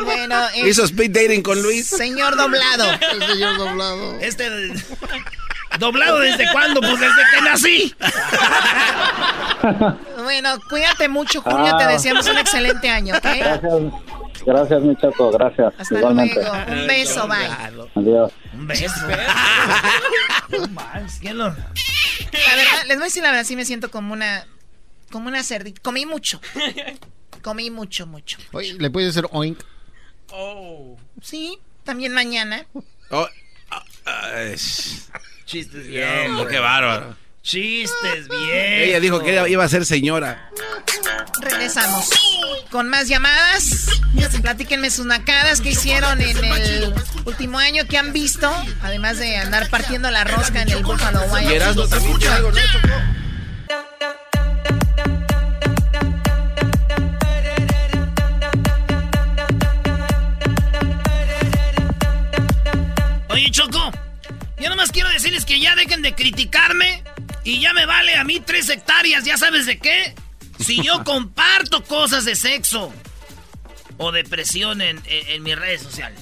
bueno, 0.05 0.37
eh, 0.55 0.69
Hizo 0.69 0.85
speed 0.85 1.11
dating 1.13 1.43
con 1.43 1.61
Luis. 1.63 1.87
señor 1.89 2.37
doblado. 2.37 2.85
El 3.13 3.23
señor 3.27 3.57
doblado. 3.59 4.19
Este. 4.21 4.49
¿Doblado 5.79 6.19
desde 6.21 6.51
cuándo? 6.53 6.81
Pues 6.81 6.99
desde 7.01 7.23
que 7.35 7.41
nací. 7.43 7.95
Bueno, 10.23 10.51
cuídate 10.69 11.09
mucho, 11.09 11.41
Julio. 11.43 11.77
Te 11.77 11.85
Ah. 11.85 11.89
deseamos 11.89 12.27
un 12.29 12.39
excelente 12.39 12.89
año, 12.91 13.15
¿ok? 13.17 13.23
Gracias, 13.23 13.73
gracias, 14.45 14.83
mi 14.83 14.97
Choco, 14.97 15.31
gracias. 15.33 15.73
Hasta 15.79 15.95
Igualmente. 15.99 16.35
luego. 16.35 16.53
Un 16.69 16.87
beso, 16.87 17.29
bye. 17.29 17.47
Adiós. 17.95 18.33
Un 18.55 18.67
beso. 18.67 18.95
No 20.51 20.67
más, 20.69 21.19
¿quién 21.21 21.39
lo- 21.39 21.45
La 21.49 22.57
verdad, 22.57 22.83
les 22.89 22.97
voy 22.97 23.03
a 23.03 23.05
decir 23.05 23.23
la 23.23 23.31
verdad, 23.31 23.45
sí 23.45 23.55
me 23.55 23.65
siento 23.65 23.91
como 23.91 24.13
una, 24.13 24.47
como 25.13 25.29
una 25.29 25.43
cerdita. 25.45 25.81
Comí 25.83 26.07
mucho. 26.07 26.41
Comí 27.43 27.71
mucho, 27.71 28.07
mucho. 28.07 28.39
Oye, 28.53 28.75
¿le 28.75 28.91
puedes 28.91 29.11
hacer 29.11 29.27
oink? 29.31 29.61
Sí, 31.23 31.59
también 31.85 32.13
mañana. 32.13 32.67
Oh, 33.11 33.27
ah, 33.71 33.85
ah, 34.07 34.41
es- 34.43 35.09
Chistes 35.45 35.87
bien. 35.87 36.35
bien. 36.37 36.49
qué 36.49 36.59
bárbaro. 36.59 37.17
Chistes 37.43 38.29
bien. 38.29 38.83
Ella 38.83 39.01
dijo 39.01 39.21
que 39.21 39.49
iba 39.49 39.65
a 39.65 39.69
ser 39.69 39.87
señora. 39.87 40.51
Regresamos 41.41 42.11
con 42.71 42.89
más 42.89 43.09
llamadas. 43.09 43.87
Platíquenme 44.43 44.91
sus 44.91 45.07
nacadas 45.07 45.61
que 45.61 45.71
hicieron 45.71 46.21
en 46.21 46.45
el 46.45 46.95
último 47.25 47.59
año 47.59 47.85
que 47.87 47.99
han 47.99 48.13
visto, 48.13 48.51
además 48.83 49.19
de 49.19 49.37
andar 49.37 49.69
partiendo 49.69 50.11
la 50.11 50.25
rosca 50.25 50.63
en 50.63 50.71
el 50.71 50.83
Buffalo 50.83 51.23
Wild. 51.33 51.51
Y 51.51 51.55
Erasmo 51.55 51.83
Wings. 51.83 51.91
también 51.91 52.19
tiene 52.19 52.35
algo, 52.35 52.51
¿no, 52.53 52.61
Choco? 52.73 52.89
Oye, 63.29 63.51
Choco, 63.51 63.93
yo 64.59 64.69
nomás 64.69 64.91
quiero 64.93 65.09
decirles 65.11 65.45
que 65.45 65.61
ya 65.61 65.75
dejen 65.77 66.03
de 66.03 66.15
criticarme 66.15 67.03
y 67.45 67.61
ya 67.61 67.73
me 67.73 67.87
vale 67.87 68.15
a 68.17 68.25
mí 68.25 68.41
tres 68.41 68.69
hectáreas, 68.69 69.25
¿ya 69.25 69.37
sabes 69.37 69.67
de 69.67 69.79
qué? 69.79 70.15
Si 70.59 70.83
yo 70.83 71.05
comparto 71.05 71.83
cosas 71.85 72.25
de 72.25 72.37
sexo 72.37 72.93
o 73.99 74.13
depresión 74.13 74.81
en, 74.83 74.99
en- 75.07 75.27
en 75.29 75.43
mis 75.43 75.57
redes 75.59 75.83
sociales. 75.83 76.21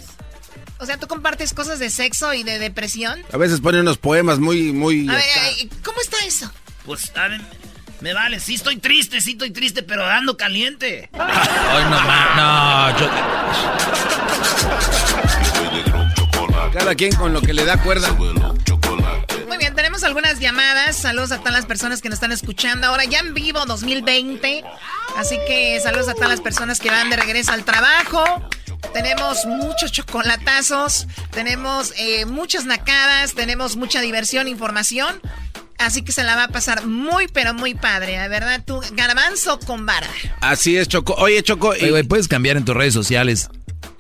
O 0.80 0.86
sea, 0.86 0.96
tú 0.96 1.08
compartes 1.08 1.52
cosas 1.54 1.78
de 1.80 1.90
sexo 1.90 2.32
y 2.34 2.44
de 2.44 2.58
depresión. 2.60 3.20
A 3.32 3.36
veces 3.36 3.60
pone 3.60 3.80
unos 3.80 3.98
poemas 3.98 4.38
muy, 4.38 4.72
muy. 4.72 5.08
A 5.08 5.14
ver, 5.14 5.24
¿cómo 5.84 6.00
está 6.00 6.16
eso? 6.24 6.50
Pues, 6.86 7.10
a 7.16 7.26
ver, 7.28 7.40
Me 8.00 8.14
vale, 8.14 8.38
sí 8.38 8.54
estoy 8.54 8.76
triste, 8.76 9.20
sí 9.20 9.32
estoy 9.32 9.50
triste, 9.50 9.82
pero 9.82 10.06
ando 10.06 10.36
caliente. 10.36 11.10
Ay, 11.18 11.84
no, 11.84 11.90
ma- 12.00 12.92
no, 12.92 13.00
yo- 13.00 13.10
Cada 16.72 16.94
quien 16.94 17.12
con 17.16 17.32
lo 17.32 17.40
que 17.42 17.52
le 17.52 17.64
da 17.64 17.76
cuerda. 17.82 18.14
Tenemos 19.78 20.02
algunas 20.02 20.40
llamadas. 20.40 20.96
Saludos 20.96 21.30
a 21.30 21.38
todas 21.38 21.52
las 21.52 21.64
personas 21.64 22.02
que 22.02 22.08
nos 22.08 22.16
están 22.16 22.32
escuchando. 22.32 22.88
Ahora 22.88 23.04
ya 23.04 23.20
en 23.20 23.32
vivo 23.32 23.64
2020. 23.64 24.64
Así 25.16 25.38
que 25.46 25.78
saludos 25.80 26.08
a 26.08 26.14
todas 26.14 26.30
las 26.30 26.40
personas 26.40 26.80
que 26.80 26.90
van 26.90 27.10
de 27.10 27.16
regreso 27.16 27.52
al 27.52 27.64
trabajo. 27.64 28.24
Tenemos 28.92 29.46
muchos 29.46 29.92
chocolatazos, 29.92 31.06
tenemos 31.30 31.94
eh, 31.96 32.26
muchas 32.26 32.64
nacadas, 32.64 33.34
tenemos 33.34 33.76
mucha 33.76 34.00
diversión, 34.00 34.48
información. 34.48 35.20
Así 35.78 36.02
que 36.02 36.10
se 36.10 36.24
la 36.24 36.34
va 36.34 36.44
a 36.44 36.48
pasar 36.48 36.84
muy, 36.84 37.28
pero 37.28 37.54
muy 37.54 37.76
padre, 37.76 38.16
¿eh? 38.16 38.28
¿verdad? 38.28 38.64
Tú, 38.66 38.80
garbanzo 38.94 39.60
con 39.60 39.86
vara. 39.86 40.08
Así 40.40 40.76
es, 40.76 40.88
Choco. 40.88 41.14
Oye, 41.18 41.40
Choco. 41.44 41.68
Oye, 41.68 42.02
puedes 42.02 42.26
cambiar 42.26 42.56
en 42.56 42.64
tus 42.64 42.74
redes 42.74 42.94
sociales. 42.94 43.48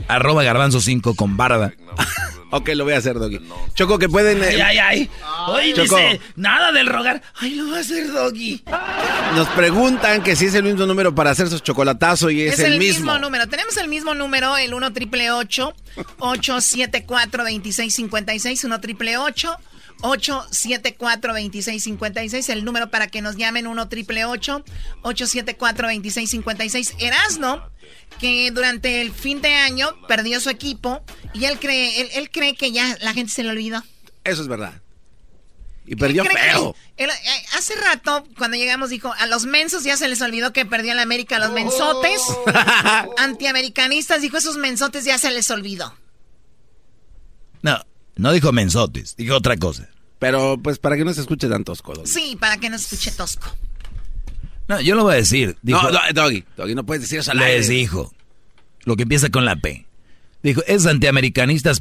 Arroba 0.08 0.42
garbanzo 0.42 0.80
5 0.80 1.14
con 1.14 1.36
barba. 1.36 1.70
ok, 2.50 2.68
lo 2.74 2.84
voy 2.84 2.94
a 2.94 2.98
hacer, 2.98 3.18
Doggy. 3.18 3.40
Choco, 3.74 3.98
que 3.98 4.08
pueden. 4.08 4.42
eh, 4.42 4.60
Ay, 4.60 4.60
ay, 4.60 4.78
ay. 4.78 5.10
Oye, 5.48 5.74
Choco. 5.74 5.96
dice, 5.96 6.20
nada 6.36 6.72
del 6.72 6.86
rogar. 6.86 7.22
Ay, 7.40 7.54
lo 7.54 7.70
va 7.70 7.78
a 7.78 7.80
hacer 7.80 8.10
Doggy. 8.12 8.62
Nos 9.34 9.48
preguntan 9.48 10.22
que 10.22 10.36
si 10.36 10.46
es 10.46 10.54
el 10.54 10.62
mismo 10.64 10.86
número 10.86 11.14
para 11.14 11.30
hacer 11.30 11.48
sus 11.48 11.62
chocolatazos 11.62 12.32
y 12.32 12.42
es, 12.42 12.54
Es, 12.58 12.60
el, 12.60 12.78
mismo. 12.78 13.18
número. 13.18 13.46
Tenemos 13.48 13.76
el 13.76 13.88
mismo 13.88 14.14
número, 14.14 14.56
el 14.56 14.74
1 14.74 14.92
triple 14.92 15.30
874 15.30 17.44
2656 17.44 18.64
1 18.64 18.80
triple 18.80 19.18
874 19.18 19.77
2656 20.02 22.48
el 22.50 22.64
número 22.64 22.90
para 22.90 23.08
que 23.08 23.22
nos 23.22 23.36
llamen 23.36 23.66
1 23.66 23.88
triple 23.88 24.24
874 24.24 25.88
2656 25.88 26.94
Erasno, 26.98 27.70
que 28.20 28.50
durante 28.50 29.00
el 29.00 29.12
fin 29.12 29.40
de 29.40 29.54
año 29.54 29.88
perdió 30.06 30.40
su 30.40 30.50
equipo 30.50 31.02
y 31.34 31.44
él 31.46 31.58
cree, 31.58 32.00
él, 32.00 32.08
él 32.14 32.30
cree 32.30 32.54
que 32.54 32.72
ya 32.72 32.96
la 33.00 33.12
gente 33.12 33.32
se 33.32 33.42
le 33.42 33.50
olvidó. 33.50 33.82
Eso 34.24 34.42
es 34.42 34.48
verdad. 34.48 34.80
Y 35.86 35.96
perdió 35.96 36.22
que- 36.22 36.28
feo. 36.30 36.76
él, 36.98 37.08
eh, 37.08 37.46
hace 37.56 37.74
rato, 37.76 38.26
cuando 38.36 38.58
llegamos, 38.58 38.90
dijo, 38.90 39.10
a 39.18 39.24
los 39.26 39.46
mensos 39.46 39.84
ya 39.84 39.96
se 39.96 40.06
les 40.06 40.20
olvidó 40.20 40.52
que 40.52 40.66
perdió 40.66 40.90
en 40.90 40.98
la 40.98 41.02
América, 41.02 41.36
a 41.36 41.38
los 41.38 41.52
mensotes, 41.52 42.20
antiamericanistas, 43.16 44.20
dijo, 44.20 44.36
esos 44.36 44.58
mensotes 44.58 45.04
ya 45.06 45.16
se 45.16 45.30
les 45.30 45.50
olvidó. 45.50 45.94
No, 47.62 47.82
no 48.18 48.32
dijo 48.32 48.52
mensotes, 48.52 49.16
dijo 49.16 49.34
otra 49.36 49.56
cosa. 49.56 49.88
Pero, 50.18 50.58
pues, 50.62 50.78
para 50.78 50.96
que 50.96 51.04
no 51.04 51.14
se 51.14 51.20
escuche 51.22 51.48
tan 51.48 51.64
tosco, 51.64 51.94
Doggy. 51.94 52.08
Sí, 52.08 52.36
para 52.38 52.58
que 52.58 52.68
no 52.68 52.76
se 52.76 52.84
escuche 52.94 53.12
tosco. 53.12 53.48
No, 54.66 54.80
yo 54.80 54.94
lo 54.94 55.04
voy 55.04 55.14
a 55.14 55.16
decir. 55.16 55.56
Dijo, 55.62 55.80
No, 55.80 55.90
no, 55.92 56.00
Doggy, 56.12 56.44
Doggy, 56.56 56.74
no 56.74 56.84
puedes 56.84 57.02
decir 57.02 57.20
eso 57.20 57.30
al 57.30 57.38
aire. 57.38 57.58
les 57.58 57.68
dijo. 57.68 58.12
Lo 58.84 58.96
que 58.96 59.04
empieza 59.04 59.30
con 59.30 59.44
la 59.44 59.56
P. 59.56 59.86
Dijo, 60.42 60.62
es 60.66 60.86
antiamericanistas. 60.86 61.80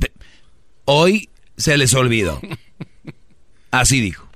Hoy 0.86 1.30
se 1.58 1.78
les 1.78 1.94
olvidó. 1.94 2.40
Así 3.72 4.00
dijo. 4.00 4.28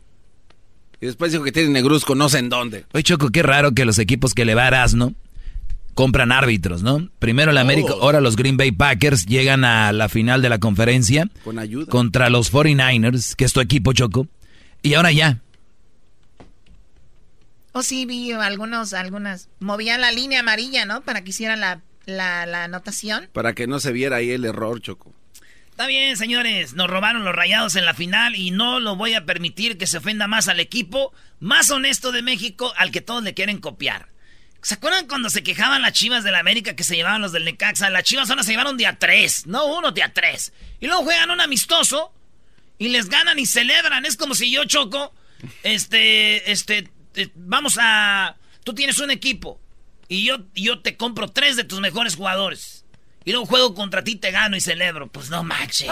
Y 1.00 1.06
después 1.06 1.32
dijo 1.32 1.44
que 1.44 1.52
tiene 1.52 1.70
negruzco, 1.70 2.16
no 2.16 2.30
sé 2.30 2.40
en 2.40 2.50
dónde. 2.50 2.86
Oye, 2.94 3.04
Choco, 3.04 3.30
qué 3.30 3.42
raro 3.44 3.72
que 3.74 3.86
los 3.86 3.98
equipos 4.00 4.34
que 4.34 4.46
le 4.46 4.54
va 4.56 4.64
a 4.64 4.68
Erasmo 4.68 5.14
compran 5.94 6.32
árbitros, 6.32 6.84
¿no? 6.84 7.10
Primero 7.20 7.52
el 7.52 7.58
América, 7.58 7.94
Oh. 7.96 8.04
ahora 8.04 8.22
los 8.22 8.36
Green 8.36 8.58
Bay 8.58 8.72
Packers 8.72 9.26
llegan 9.26 9.64
a 9.66 9.92
la 9.94 10.10
final 10.10 10.42
de 10.42 10.50
la 10.50 10.60
conferencia 10.60 11.30
Con 11.44 11.60
ayuda. 11.60 11.86
contra 11.90 12.30
los 12.30 12.52
49ers, 12.52 13.36
que 13.36 13.46
es 13.46 13.54
tu 13.54 13.60
equipo, 13.62 13.94
Choco. 13.94 14.28
Y 14.82 14.94
ahora 14.96 15.12
ya. 15.12 15.40
O 17.74 17.84
sí, 17.84 18.06
vi 18.06 18.32
algunos, 18.34 18.94
algunas, 18.94 19.48
movían 19.60 20.02
la 20.02 20.12
línea 20.12 20.42
amarilla, 20.42 20.86
¿no? 20.86 21.02
Para 21.02 21.24
que 21.24 21.30
hicieran 21.30 21.62
la, 21.62 21.82
la, 22.06 22.46
la 22.46 22.66
anotación. 22.66 23.30
Para 23.32 23.54
que 23.54 23.68
no 23.68 23.80
se 23.80 23.92
viera 23.94 24.18
ahí 24.18 24.32
el 24.32 24.44
error, 24.44 24.82
Choco. 24.82 25.14
Está 25.70 25.88
bien, 25.88 26.18
señores, 26.18 26.74
nos 26.74 26.90
robaron 26.90 27.24
los 27.24 27.34
rayados 27.34 27.76
en 27.78 27.86
la 27.86 27.94
final 27.94 28.36
y 28.36 28.52
no 28.52 28.80
lo 28.82 28.98
voy 28.98 29.14
a 29.14 29.26
permitir 29.26 29.78
que 29.78 29.88
se 29.88 29.98
ofenda 29.98 30.28
más 30.28 30.48
al 30.50 30.60
equipo 30.60 31.14
más 31.40 31.72
honesto 31.72 32.12
de 32.12 32.22
México 32.22 32.72
al 32.78 32.92
que 32.92 33.02
todos 33.02 33.24
le 33.24 33.34
quieren 33.34 33.58
copiar. 33.60 34.10
¿Se 34.62 34.76
acuerdan 34.76 35.08
cuando 35.08 35.30
se 35.30 35.42
quejaban 35.42 35.82
las 35.82 35.94
chivas 35.94 36.24
de 36.24 36.32
la 36.32 36.40
América 36.40 36.76
que 36.76 36.84
se 36.84 36.96
llevaban 36.96 37.22
los 37.22 37.32
del 37.32 37.46
Necaxa? 37.46 37.90
Las 37.90 38.04
chivas 38.04 38.30
ahora 38.30 38.44
se 38.44 38.52
llevaron 38.52 38.78
día 38.78 38.98
tres, 39.00 39.48
no 39.48 39.66
uno, 39.66 39.92
día 39.92 40.12
tres. 40.14 40.54
Y 40.80 40.86
luego 40.86 41.04
juegan 41.04 41.32
un 41.32 41.42
amistoso 41.42 42.14
y 42.78 42.90
les 42.90 43.10
ganan 43.10 43.40
y 43.40 43.48
celebran. 43.48 44.06
Es 44.06 44.18
como 44.18 44.36
si 44.36 44.52
yo 44.52 44.66
choco, 44.66 45.14
este, 45.64 46.52
este, 46.52 46.92
eh, 47.16 47.30
vamos 47.34 47.78
a, 47.82 48.38
tú 48.64 48.76
tienes 48.76 49.00
un 49.00 49.10
equipo 49.10 49.60
y 50.08 50.26
yo, 50.26 50.38
yo 50.54 50.82
te 50.82 50.96
compro 50.96 51.28
tres 51.28 51.56
de 51.56 51.64
tus 51.64 51.80
mejores 51.80 52.16
jugadores. 52.16 52.86
Y 53.24 53.32
luego 53.32 53.46
juego 53.46 53.76
contra 53.76 54.04
ti, 54.04 54.16
te 54.16 54.32
gano 54.32 54.58
y 54.58 54.62
celebro. 54.62 55.08
Pues 55.08 55.30
no 55.30 55.44
manches. 55.44 55.90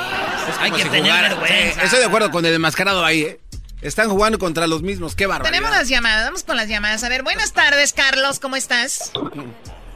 Hay 0.59 0.71
que 0.71 0.83
si 0.83 0.89
tener 0.89 1.29
vergüenza. 1.29 1.79
Sí, 1.79 1.85
estoy 1.85 1.99
de 1.99 2.05
acuerdo 2.05 2.31
con 2.31 2.43
el 2.45 2.53
enmascarado 2.53 3.05
ahí, 3.05 3.21
¿eh? 3.21 3.39
Están 3.81 4.09
jugando 4.09 4.39
contra 4.39 4.67
los 4.67 4.81
mismos, 4.81 5.15
qué 5.15 5.25
barbaridad. 5.25 5.51
Tenemos 5.51 5.71
las 5.77 5.87
llamadas, 5.87 6.25
vamos 6.25 6.43
con 6.43 6.57
las 6.57 6.67
llamadas. 6.67 7.03
A 7.03 7.09
ver, 7.09 7.23
buenas 7.23 7.53
tardes, 7.53 7.93
Carlos, 7.93 8.39
¿cómo 8.39 8.55
estás? 8.55 9.11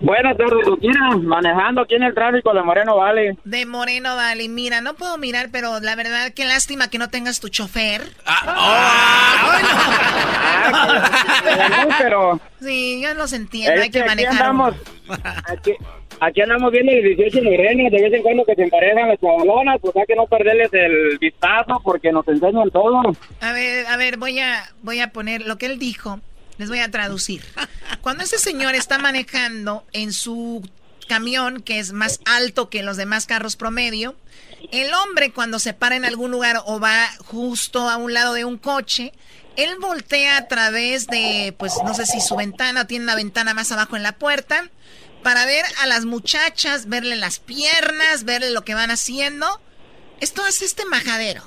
Buenas 0.00 0.36
tardes, 0.36 0.66
Rutina. 0.66 1.10
Manejando 1.16 1.80
aquí 1.82 1.94
en 1.94 2.02
el 2.02 2.14
tráfico 2.14 2.52
de 2.52 2.62
Moreno 2.62 2.96
Valley. 2.96 3.30
De 3.44 3.64
Moreno 3.66 4.14
Valley, 4.14 4.48
mira, 4.48 4.80
no 4.80 4.94
puedo 4.94 5.16
mirar, 5.18 5.48
pero 5.50 5.80
la 5.80 5.96
verdad, 5.96 6.32
qué 6.34 6.44
lástima 6.44 6.90
que 6.90 6.98
no 6.98 7.08
tengas 7.08 7.40
tu 7.40 7.48
chofer. 7.48 8.02
pero 11.98 12.40
Sí, 12.60 13.00
yo 13.02 13.14
los 13.14 13.32
entiendo, 13.32 13.80
hay 13.82 13.90
que 13.90 14.00
aquí 14.00 14.08
manejar. 14.08 14.32
andamos, 14.34 14.74
aquí, 15.46 15.72
aquí 16.20 16.40
andamos 16.42 16.72
viendo 16.72 16.92
los 16.92 17.02
18 17.16 17.42
morenos, 17.42 17.92
de 17.92 18.02
vez 18.02 18.12
en 18.12 18.22
cuando 18.22 18.44
que 18.44 18.54
se 18.54 18.62
emparejan 18.64 19.08
las 19.08 19.20
chavalonas, 19.20 19.78
pues 19.80 19.96
hay 19.96 20.04
que 20.06 20.14
no 20.16 20.26
perderles 20.26 20.70
el 20.72 21.18
vistazo 21.18 21.80
porque 21.84 22.12
nos 22.12 22.26
enseñan 22.28 22.70
todo. 22.70 23.00
A 23.40 23.52
ver, 23.52 23.86
a 23.86 23.96
ver, 23.96 24.16
voy 24.18 24.38
a, 24.40 24.62
voy 24.82 25.00
a 25.00 25.08
poner 25.10 25.42
lo 25.46 25.56
que 25.58 25.66
él 25.66 25.78
dijo, 25.78 26.20
les 26.58 26.68
voy 26.68 26.80
a 26.80 26.90
traducir. 26.90 27.42
Cuando 28.00 28.24
ese 28.24 28.38
señor 28.38 28.74
está 28.74 28.98
manejando 28.98 29.84
en 29.92 30.12
su 30.12 30.68
camión, 31.08 31.62
que 31.62 31.78
es 31.78 31.92
más 31.92 32.20
alto 32.24 32.68
que 32.68 32.82
los 32.82 32.96
demás 32.96 33.26
carros 33.26 33.56
promedio, 33.56 34.16
el 34.72 34.92
hombre 34.94 35.32
cuando 35.32 35.58
se 35.58 35.72
para 35.72 35.96
en 35.96 36.04
algún 36.04 36.30
lugar 36.30 36.62
o 36.66 36.80
va 36.80 37.08
justo 37.24 37.88
a 37.88 37.96
un 37.96 38.12
lado 38.12 38.34
de 38.34 38.44
un 38.44 38.58
coche, 38.58 39.12
él 39.56 39.76
voltea 39.80 40.36
a 40.36 40.48
través 40.48 41.06
de, 41.06 41.54
pues 41.58 41.74
no 41.84 41.94
sé 41.94 42.06
si 42.06 42.20
su 42.20 42.36
ventana, 42.36 42.86
tiene 42.86 43.04
una 43.04 43.14
ventana 43.14 43.54
más 43.54 43.72
abajo 43.72 43.96
en 43.96 44.02
la 44.02 44.12
puerta, 44.12 44.70
para 45.22 45.46
ver 45.46 45.64
a 45.82 45.86
las 45.86 46.04
muchachas, 46.04 46.86
verle 46.86 47.16
las 47.16 47.38
piernas, 47.38 48.24
verle 48.24 48.50
lo 48.50 48.64
que 48.64 48.74
van 48.74 48.90
haciendo. 48.90 49.60
Esto 50.20 50.42
hace 50.44 50.64
este 50.64 50.84
majadero. 50.86 51.42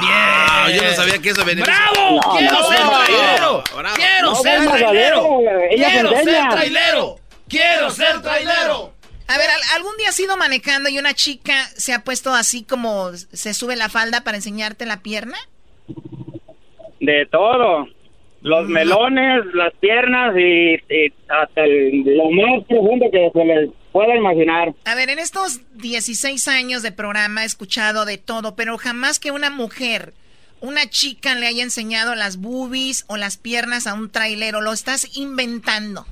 Ah, 0.00 0.68
yo 0.74 0.82
no 0.82 0.90
sabía 0.92 1.18
que 1.18 1.30
eso 1.30 1.44
venía. 1.44 1.64
¡Bravo! 1.64 2.20
No, 2.24 2.36
¡Quiero 2.38 2.52
no, 2.52 2.64
ser 2.68 2.80
no, 2.80 2.90
trailero! 2.90 3.64
bravo. 3.76 3.96
¡Quiero 3.96 4.30
No, 4.30 4.34
ser 4.36 4.66
trailero! 4.66 5.28
¡Quiero 5.74 6.08
se 6.10 6.24
ser 6.24 6.48
trailero! 6.50 7.16
¡Quiero 7.48 7.90
ser 7.90 8.22
trailero! 8.22 8.92
A 9.30 9.36
ver, 9.36 9.50
¿al- 9.50 9.76
¿algún 9.76 9.94
día 9.98 10.08
has 10.08 10.18
ido 10.20 10.36
manejando 10.38 10.88
y 10.88 10.98
una 10.98 11.12
chica 11.12 11.52
se 11.76 11.92
ha 11.92 12.02
puesto 12.02 12.32
así 12.32 12.64
como 12.64 13.10
se 13.14 13.52
sube 13.52 13.76
la 13.76 13.88
falda 13.90 14.22
para 14.24 14.38
enseñarte 14.38 14.86
la 14.86 15.00
pierna? 15.02 15.36
De 17.00 17.26
todo. 17.30 17.86
Los 18.40 18.68
melones, 18.68 19.44
las 19.54 19.72
piernas 19.80 20.34
y, 20.36 20.74
y 20.74 21.12
hasta 21.28 21.64
el- 21.64 22.04
lo 22.16 22.30
más 22.30 22.64
profundo 22.68 23.06
que 23.12 23.30
se 23.32 23.44
les 23.44 23.70
pueda 23.98 24.14
imaginar. 24.14 24.74
A 24.84 24.94
ver, 24.94 25.10
en 25.10 25.18
estos 25.18 25.60
16 25.74 26.46
años 26.46 26.82
de 26.82 26.92
programa 26.92 27.42
he 27.42 27.46
escuchado 27.46 28.04
de 28.04 28.16
todo, 28.16 28.54
pero 28.54 28.78
jamás 28.78 29.18
que 29.18 29.32
una 29.32 29.50
mujer, 29.50 30.14
una 30.60 30.88
chica 30.88 31.34
le 31.34 31.48
haya 31.48 31.64
enseñado 31.64 32.14
las 32.14 32.36
boobies 32.36 33.04
o 33.08 33.16
las 33.16 33.38
piernas 33.38 33.88
a 33.88 33.94
un 33.94 34.08
trailero. 34.08 34.60
Lo 34.60 34.72
estás 34.72 35.16
inventando. 35.16 36.06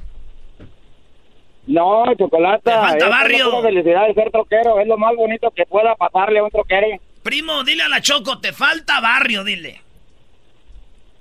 No, 1.69 2.13
chocolate. 2.19 2.63
Te 2.65 2.73
falta 2.73 3.09
barrio. 3.09 3.59
Es 3.59 3.65
felicidad 3.67 4.09
de 4.09 4.15
ser 4.15 4.33
troquero. 4.33 4.81
Es 4.81 4.89
lo 4.89 4.99
más 4.99 5.15
bonito 5.15 5.53
que 5.53 5.65
pueda 5.67 5.95
pasarle 5.95 6.41
a 6.41 6.43
un 6.43 6.51
troquero. 6.51 6.89
Primo, 7.23 7.63
dile 7.63 7.85
a 7.85 7.89
la 7.89 8.01
Choco, 8.01 8.41
te 8.41 8.53
falta 8.53 9.01
barrio, 9.01 9.45
dile. 9.45 9.86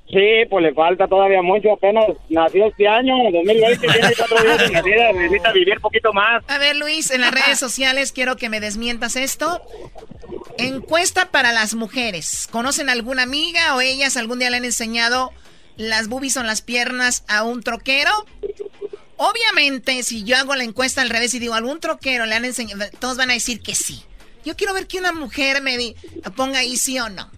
Sí, 0.07 0.45
pues 0.49 0.63
le 0.63 0.73
falta 0.73 1.07
todavía 1.07 1.41
mucho. 1.41 1.73
Apenas 1.73 2.05
nació 2.29 2.67
este 2.67 2.87
año, 2.87 3.15
2020, 3.31 3.87
tiene 3.87 4.13
cuatro 4.17 4.43
días 4.43 4.57
de 4.59 4.69
nacida. 4.69 5.11
Necesita 5.13 5.51
vivir 5.51 5.79
poquito 5.81 6.13
más. 6.13 6.43
A 6.47 6.57
ver, 6.57 6.75
Luis, 6.75 7.09
en 7.11 7.21
las 7.21 7.31
redes 7.31 7.57
sociales 7.59 8.11
quiero 8.11 8.35
que 8.35 8.49
me 8.49 8.59
desmientas 8.59 9.15
esto. 9.15 9.61
Encuesta 10.57 11.31
para 11.31 11.53
las 11.53 11.73
mujeres. 11.73 12.47
¿Conocen 12.51 12.89
alguna 12.89 13.23
amiga 13.23 13.75
o 13.75 13.81
ellas 13.81 14.15
algún 14.15 14.39
día 14.39 14.49
le 14.49 14.57
han 14.57 14.65
enseñado 14.65 15.31
las 15.75 16.07
boobies 16.07 16.37
o 16.37 16.43
las 16.43 16.61
piernas 16.61 17.23
a 17.27 17.43
un 17.43 17.63
troquero? 17.63 18.11
Obviamente, 19.17 20.03
si 20.03 20.23
yo 20.23 20.37
hago 20.37 20.55
la 20.55 20.63
encuesta 20.63 21.01
al 21.01 21.09
revés 21.09 21.33
y 21.33 21.39
digo 21.39 21.55
algún 21.55 21.79
troquero 21.79 22.25
le 22.25 22.35
han 22.35 22.45
enseñado, 22.45 22.85
todos 22.99 23.17
van 23.17 23.31
a 23.31 23.33
decir 23.33 23.61
que 23.61 23.73
sí. 23.73 24.03
Yo 24.43 24.55
quiero 24.55 24.73
ver 24.73 24.87
que 24.87 24.99
una 24.99 25.11
mujer 25.11 25.61
me 25.61 25.95
ponga 26.35 26.59
ahí 26.59 26.77
sí 26.77 26.99
o 26.99 27.09
no. 27.09 27.29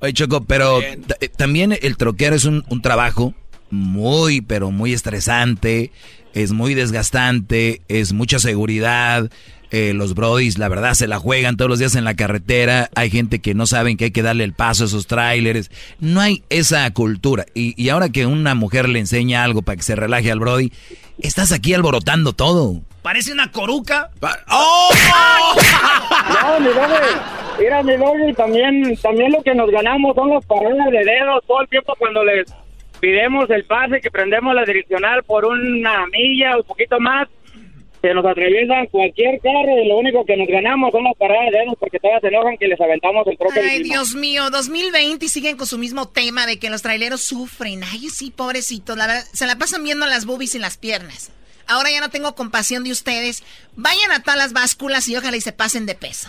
Oye, 0.00 0.12
Choco, 0.12 0.44
pero 0.44 0.80
eh, 0.80 0.98
también 1.36 1.76
el 1.80 1.96
troquero 1.96 2.36
es 2.36 2.44
un, 2.44 2.64
un 2.68 2.82
trabajo 2.82 3.34
muy, 3.70 4.40
pero 4.40 4.70
muy 4.70 4.92
estresante, 4.92 5.90
es 6.34 6.52
muy 6.52 6.74
desgastante, 6.74 7.82
es 7.88 8.12
mucha 8.12 8.38
seguridad. 8.38 9.30
Eh, 9.70 9.92
los 9.92 10.14
brodis, 10.14 10.56
la 10.56 10.68
verdad, 10.68 10.94
se 10.94 11.06
la 11.06 11.18
juegan 11.18 11.58
todos 11.58 11.68
los 11.68 11.78
días 11.78 11.94
en 11.94 12.04
la 12.04 12.14
carretera. 12.14 12.88
Hay 12.94 13.10
gente 13.10 13.40
que 13.40 13.54
no 13.54 13.66
saben 13.66 13.98
que 13.98 14.04
hay 14.06 14.10
que 14.12 14.22
darle 14.22 14.44
el 14.44 14.54
paso 14.54 14.84
a 14.84 14.86
esos 14.86 15.06
tráileres. 15.06 15.70
No 16.00 16.20
hay 16.22 16.42
esa 16.48 16.90
cultura. 16.92 17.44
Y, 17.54 17.74
y 17.82 17.90
ahora 17.90 18.08
que 18.08 18.24
una 18.24 18.54
mujer 18.54 18.88
le 18.88 18.98
enseña 18.98 19.44
algo 19.44 19.60
para 19.60 19.76
que 19.76 19.82
se 19.82 19.94
relaje 19.94 20.30
al 20.30 20.38
brody, 20.40 20.72
estás 21.18 21.52
aquí 21.52 21.74
alborotando 21.74 22.32
todo. 22.32 22.80
Parece 23.02 23.32
una 23.32 23.52
coruca. 23.52 24.10
¡Oh! 24.48 24.88
Mira, 27.58 27.82
mi 27.82 27.96
doggy, 27.96 28.32
también, 28.34 28.96
también 29.02 29.32
lo 29.32 29.42
que 29.42 29.54
nos 29.54 29.70
ganamos 29.70 30.14
son 30.14 30.30
los 30.30 30.44
parones 30.46 30.92
de 30.92 31.04
dedos 31.04 31.44
todo 31.46 31.62
el 31.62 31.68
tiempo 31.68 31.94
cuando 31.98 32.24
les 32.24 32.46
pidemos 33.00 33.50
el 33.50 33.64
pase, 33.64 34.00
que 34.00 34.10
prendemos 34.10 34.54
la 34.54 34.64
direccional 34.64 35.22
por 35.24 35.44
una 35.44 36.06
milla 36.06 36.56
o 36.56 36.58
un 36.58 36.64
poquito 36.64 37.00
más. 37.00 37.28
Se 38.00 38.14
nos 38.14 38.24
atraviesan 38.24 38.86
cualquier 38.86 39.40
carro 39.40 39.76
y 39.82 39.88
lo 39.88 39.96
único 39.96 40.24
que 40.24 40.36
nos 40.36 40.46
ganamos 40.46 40.92
son 40.92 41.02
las 41.02 41.16
paradas 41.16 41.50
de 41.50 41.58
dedos 41.58 41.74
porque 41.80 41.98
todas 41.98 42.20
se 42.20 42.28
enojan 42.28 42.56
que 42.56 42.68
les 42.68 42.80
aventamos 42.80 43.26
el 43.26 43.36
troque 43.36 43.58
Ay. 43.58 43.82
Dios 43.82 44.14
mío, 44.14 44.50
2020 44.50 45.26
y 45.26 45.28
siguen 45.28 45.56
con 45.56 45.66
su 45.66 45.78
mismo 45.78 46.06
tema 46.06 46.46
de 46.46 46.60
que 46.60 46.70
los 46.70 46.82
traileros 46.82 47.22
sufren. 47.22 47.82
Ay, 47.82 48.08
sí, 48.08 48.30
pobrecitos. 48.30 48.96
La 48.96 49.08
verdad, 49.08 49.24
se 49.32 49.46
la 49.46 49.56
pasan 49.56 49.82
viendo 49.82 50.06
las 50.06 50.26
boobies 50.26 50.54
y 50.54 50.60
las 50.60 50.78
piernas. 50.78 51.32
Ahora 51.68 51.90
ya 51.90 52.00
no 52.00 52.08
tengo 52.10 52.34
compasión 52.34 52.82
de 52.82 52.90
ustedes. 52.90 53.42
Vayan 53.76 54.10
a 54.10 54.22
todas 54.22 54.38
las 54.38 54.52
básculas 54.52 55.06
y 55.08 55.16
ojalá 55.16 55.36
y 55.36 55.40
se 55.40 55.52
pasen 55.52 55.86
de 55.86 55.94
peso. 55.94 56.28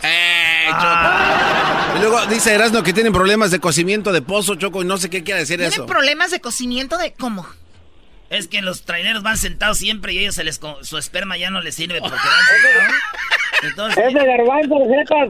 Y 1.96 2.00
luego 2.00 2.26
dice 2.28 2.54
Erasmo 2.54 2.84
que 2.84 2.94
tienen 2.94 3.14
problemas 3.14 3.50
de 3.52 3.60
cocimiento 3.60 4.12
de 4.12 4.22
pozo, 4.22 4.56
Choco, 4.56 4.82
y 4.82 4.86
no 4.86 4.98
sé 4.98 5.10
qué 5.10 5.24
quiere 5.24 5.40
decir 5.42 5.58
¿Tienen 5.58 5.74
eso. 5.74 5.86
problemas 5.86 6.32
de 6.32 6.42
cocimiento 6.42 6.98
de 6.98 7.14
cómo? 7.14 7.48
Es 8.30 8.48
que 8.48 8.62
los 8.62 8.84
traileros 8.84 9.24
van 9.24 9.38
sentados 9.38 9.80
siempre 9.80 10.14
y 10.14 10.20
ellos 10.20 10.36
se 10.36 10.44
les 10.44 10.60
su 10.82 10.98
esperma 10.98 11.36
ya 11.38 11.50
no 11.50 11.62
les 11.62 11.74
sirve 11.76 12.00
porque 12.00 12.16
van 12.18 12.92
sentados. 13.62 13.98
Es 13.98 14.14
de 14.14 14.26
garbanzo, 14.26 14.76
jetas, 14.88 15.30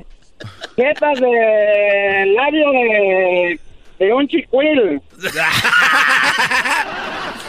jetas 0.76 1.20
de 1.22 2.34
labio 2.36 2.72
de, 2.72 3.60
de 4.00 4.14
un 4.14 4.28
chicuil. 4.28 5.02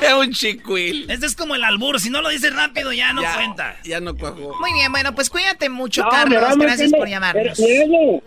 Es 0.01 0.12
un 0.14 0.32
chicuil. 0.32 1.10
este 1.10 1.26
es 1.26 1.36
como 1.36 1.55
el 1.55 1.62
albur, 1.62 2.01
si 2.01 2.09
no 2.10 2.22
lo 2.22 2.30
dices 2.30 2.55
rápido 2.55 2.92
ya 2.92 3.12
no 3.12 3.22
cuenta. 3.34 3.76
Ya 3.84 4.01
no 4.01 4.16
cuajo. 4.16 4.56
Muy 4.60 4.72
bien, 4.72 4.90
bueno, 4.90 5.14
pues 5.14 5.28
cuídate 5.28 5.68
mucho, 5.68 6.02
No, 6.02 6.09
Carlos. 6.09 6.56
Gracias 6.59 6.90
por 6.90 7.06
llamarnos. 7.09 7.59
Eh, 7.60 8.20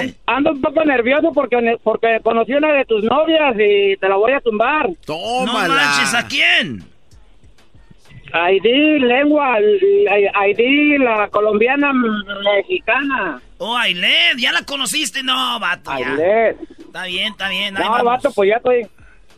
an- 0.00 0.14
Ando 0.26 0.50
un 0.52 0.60
poco 0.60 0.84
nervioso 0.84 1.32
porque, 1.32 1.78
porque 1.82 2.18
conocí 2.22 2.52
una 2.54 2.72
de 2.72 2.84
tus 2.84 3.04
novias 3.04 3.54
y 3.56 3.96
te 3.98 4.08
la 4.08 4.16
voy 4.16 4.32
a 4.32 4.40
tumbar. 4.40 4.88
No 5.08 5.44
manches, 5.46 6.12
¿a 6.14 6.26
quién? 6.26 6.84
Aidí, 8.34 8.98
lengua, 8.98 9.56
Aidí, 10.34 10.98
la 10.98 11.28
colombiana 11.28 11.92
mexicana. 11.92 13.40
Oh, 13.58 13.76
Ailet, 13.76 14.38
ya 14.38 14.52
la 14.52 14.62
conociste, 14.64 15.22
no, 15.22 15.60
vato. 15.60 15.92
ya. 15.98 16.54
Está 16.92 17.04
bien, 17.06 17.32
está 17.32 17.48
bien. 17.48 17.76
ahí 17.76 17.84
No, 17.84 17.90
vamos. 17.90 18.04
vato, 18.04 18.30
pues 18.32 18.50
ya 18.50 18.56
estoy, 18.56 18.86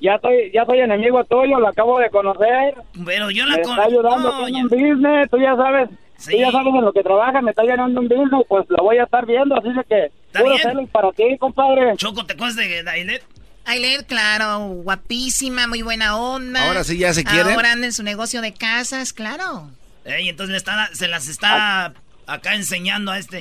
ya 0.01 0.15
estoy, 0.17 0.51
ya 0.53 0.65
soy 0.67 0.81
enemigo 0.81 1.23
tuyo, 1.25 1.61
lo 1.61 1.69
acabo 1.69 1.99
de 2.01 2.11
conocer. 2.11 2.75
Pero 3.07 3.31
yo 3.31 3.45
me 3.45 3.51
la 3.53 3.57
está 3.59 3.69
con- 3.77 3.81
ayudando 3.81 4.33
no, 4.33 4.45
un 4.45 4.69
business, 4.69 5.31
tú 5.31 5.39
ya 5.39 5.55
sabes, 5.55 5.89
tú 6.25 6.37
ya 6.37 6.51
sabes 6.51 6.75
en 6.75 6.81
lo 6.85 6.93
que 6.93 7.03
trabaja, 7.05 7.41
me 7.43 7.51
está 7.51 7.63
llenando 7.63 8.01
un 8.01 8.09
business, 8.09 8.45
pues 8.49 8.67
lo 8.69 8.83
voy 8.83 8.99
a 8.99 9.05
estar 9.05 9.25
viendo, 9.25 9.57
así 9.57 9.69
de 9.73 9.85
que 9.85 10.11
puro 10.37 10.51
bien. 10.51 10.63
celos 10.63 10.91
para 10.91 11.13
ti, 11.13 11.39
compadre. 11.39 11.97
Choco, 11.97 12.27
¿te 12.27 12.33
acuerdas 12.33 12.57
de 12.57 12.85
Ailet? 12.91 13.23
Ailet, 13.67 14.05
claro, 14.07 14.59
guapísima, 14.83 15.67
muy 15.69 15.83
buena 15.83 16.19
onda. 16.19 16.67
Ahora 16.67 16.83
sí 16.85 16.99
ya 16.99 17.15
se 17.15 17.25
quieren. 17.25 17.55
Ahora 17.55 17.73
anda 17.73 17.87
en 17.87 17.93
su 17.93 18.03
negocio 18.03 18.43
de 18.43 18.53
casas, 18.53 19.13
claro. 19.13 19.71
Ey, 20.05 20.29
entonces 20.29 20.51
le 20.51 20.57
está, 20.59 20.89
se 20.93 21.09
las 21.09 21.29
está 21.29 21.95
acá 22.27 22.55
enseñando 22.57 23.11
a 23.13 23.19
este. 23.19 23.41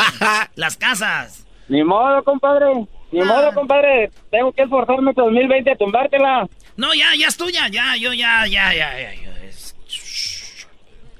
Las 0.54 0.76
casas. 0.76 1.46
Ni 1.68 1.84
modo, 1.84 2.22
compadre, 2.24 2.66
ni 3.12 3.22
modo, 3.22 3.52
compadre, 3.54 4.10
tengo 4.30 4.52
que 4.52 4.62
esforzarme 4.62 5.10
este 5.10 5.22
2020 5.22 5.70
a 5.70 5.76
tumbártela. 5.76 6.48
No, 6.76 6.94
ya, 6.94 7.14
ya 7.18 7.28
es 7.28 7.36
tuya, 7.36 7.68
ya, 7.68 7.96
yo 7.96 8.12
ya, 8.12 8.46
ya, 8.46 8.72
ya, 8.74 8.98
ya. 8.98 9.14
ya. 9.14 9.30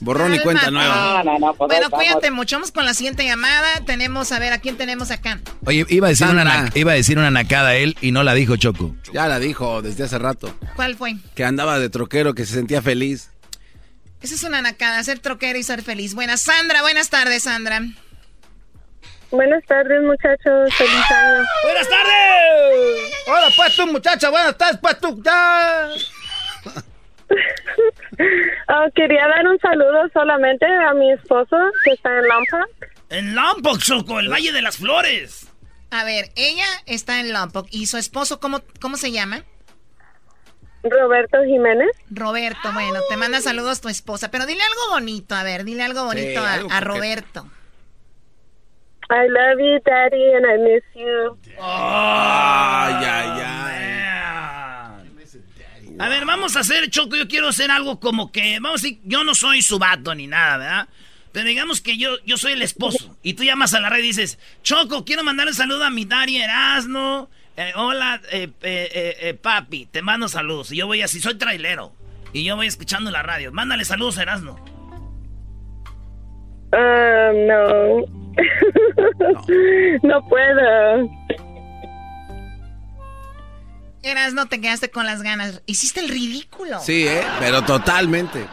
Borrón 0.01 0.35
y 0.35 0.39
cuenta 0.39 0.71
nueva. 0.71 1.23
No, 1.23 1.33
no, 1.33 1.39
no, 1.39 1.55
pues 1.55 1.69
Bueno, 1.69 1.91
cuídate 1.91 2.31
mucho. 2.31 2.57
Vamos 2.57 2.73
con 2.73 2.87
la 2.87 2.95
siguiente 2.95 3.25
llamada. 3.25 3.85
Tenemos, 3.85 4.33
a 4.33 4.39
ver, 4.39 4.53
¿a 4.53 4.59
quién 4.59 4.77
tenemos 4.77 5.11
acá? 5.11 5.41
Oye, 5.67 5.85
iba 5.89 6.07
a 6.07 6.11
decir, 6.11 6.27
una, 6.27 6.51
Sandra. 6.51 6.73
iba 6.75 6.93
a 6.93 6.95
decir 6.95 7.19
una 7.19 7.31
nacada 7.31 7.77
él 7.77 7.97
y 8.01 8.11
no 8.11 8.23
la 8.23 8.35
dijo 8.35 8.57
Choco. 8.57 8.95
Ya 9.13 9.29
la 9.29 9.39
dijo 9.39 9.83
desde 9.83 10.05
hace 10.05 10.19
rato. 10.19 10.55
¿Cuál 10.75 10.97
fue? 10.97 11.17
Que 11.35 11.45
andaba 11.45 11.79
de 11.79 11.91
troquero, 11.91 12.35
que 12.35 12.47
se 12.47 12.55
sentía 12.55 12.81
feliz. 12.81 13.31
Esa 14.23 14.35
es 14.35 14.45
una 14.45 14.63
nacada, 14.63 15.03
ser 15.05 15.19
troquero 15.19 15.59
y 15.59 15.63
ser 15.63 15.83
feliz. 15.83 16.15
Buenas, 16.15 16.41
Sandra. 16.41 16.81
Buenas 16.83 17.11
tardes, 17.11 17.43
Sandra. 17.43 17.83
Buenas 19.31 19.65
tardes, 19.67 20.03
muchachos. 20.03 20.75
Feliz 20.77 21.11
año. 21.11 21.45
¡Buenas 21.65 21.89
tardes! 21.89 23.13
Hola, 23.29 23.47
pues 23.57 23.77
tú, 23.77 23.87
muchacha. 23.87 24.29
Buenas 24.31 24.57
tardes, 24.59 24.79
pues 24.83 24.99
tú. 24.99 25.23
Ya. 25.25 25.89
Ah, 28.69 28.87
quería 28.95 29.27
dar 29.29 29.47
un 29.47 29.59
saludo 29.61 30.09
solamente 30.13 30.67
a 30.67 30.95
mi 30.95 31.13
esposo 31.13 31.57
que 31.85 31.93
está 31.93 32.11
en 32.19 32.27
Lampa. 32.29 32.67
En 33.09 33.35
Lompoc, 33.35 33.79
Choco, 33.79 34.19
el 34.21 34.29
Valle 34.31 34.53
de 34.53 34.63
las 34.63 34.79
Flores. 34.79 35.47
A 35.93 36.05
ver, 36.05 36.31
ella 36.37 36.67
está 36.87 37.21
en 37.21 37.33
Lompoc 37.33 37.67
y 37.71 37.87
su 37.87 37.97
esposo, 37.99 38.41
¿cómo, 38.41 38.61
cómo 38.81 38.97
se 38.97 39.13
llama? 39.13 39.43
Roberto 40.83 41.39
Jiménez. 41.45 41.91
Roberto, 42.11 42.73
bueno, 42.73 43.01
te 43.09 43.17
manda 43.17 43.41
saludos 43.41 43.81
tu 43.81 43.89
esposa, 43.89 44.31
pero 44.31 44.47
dile 44.47 44.63
algo 44.63 44.95
bonito, 44.95 45.35
a 45.35 45.43
ver, 45.43 45.65
dile 45.65 45.83
algo 45.83 46.05
bonito 46.05 46.41
a, 46.41 46.55
algo 46.55 46.69
a 46.73 46.79
que- 46.79 46.85
Roberto. 46.85 47.47
I 49.11 49.27
love 49.27 49.59
you, 49.59 49.81
Daddy, 49.85 50.35
and 50.35 50.47
I 50.47 50.57
miss 50.59 50.85
you. 50.95 51.37
Ay, 51.61 52.95
ay, 53.05 53.41
ay. 53.43 53.71
A 55.99 56.09
ver, 56.09 56.25
vamos 56.25 56.57
a 56.57 56.61
hacer, 56.61 56.89
Choco, 56.89 57.15
yo 57.17 57.29
quiero 57.29 57.49
hacer 57.49 57.71
algo 57.71 58.01
como 58.01 58.33
que, 58.33 58.59
vamos 58.59 58.81
a 58.81 58.85
decir, 58.85 59.01
yo 59.05 59.23
no 59.23 59.35
soy 59.35 59.61
su 59.61 59.79
vato 59.79 60.15
ni 60.15 60.27
nada, 60.27 60.57
¿verdad? 60.57 60.89
Pero 61.33 61.47
digamos 61.47 61.83
que 61.83 61.99
yo, 61.99 62.17
yo 62.25 62.39
soy 62.39 62.53
el 62.53 62.63
esposo 62.63 63.17
y 63.23 63.35
tú 63.35 63.45
llamas 63.45 63.75
a 63.75 63.81
la 63.81 63.91
red 63.91 63.99
y 63.99 64.09
dices, 64.09 64.39
Choco, 64.63 65.05
quiero 65.05 65.25
mandar 65.25 65.47
un 65.47 65.55
saludo 65.55 65.85
a 65.85 65.91
mi 65.91 66.07
Dari 66.07 66.39
Erasno. 66.39 67.29
Eh, 67.57 67.73
hola, 67.75 68.21
eh, 68.33 68.49
eh, 68.63 69.17
eh, 69.21 69.35
papi, 69.35 69.87
te 69.87 70.01
mando 70.01 70.29
saludos. 70.29 70.73
Y 70.73 70.77
yo 70.77 70.87
voy 70.87 71.03
así, 71.03 71.21
soy 71.21 71.35
trailero. 71.35 71.93
Y 72.33 72.45
yo 72.45 72.57
voy 72.57 72.67
escuchando 72.67 73.11
la 73.11 73.23
radio. 73.23 73.53
Mándale 73.53 73.85
saludos 73.85 74.17
a 74.19 74.23
Erasno. 74.23 74.57
Ah, 76.73 77.33
no. 77.35 78.20
no 80.03 80.29
puedo. 80.29 81.11
Eras, 84.03 84.33
no 84.33 84.47
te 84.47 84.61
quedaste 84.61 84.91
con 84.91 85.05
las 85.07 85.23
ganas. 85.23 85.63
Hiciste 85.67 86.01
el 86.01 86.09
ridículo. 86.09 86.81
Sí, 86.81 87.07
¿eh? 87.07 87.21
Pero 87.39 87.63
totalmente. 87.63 88.47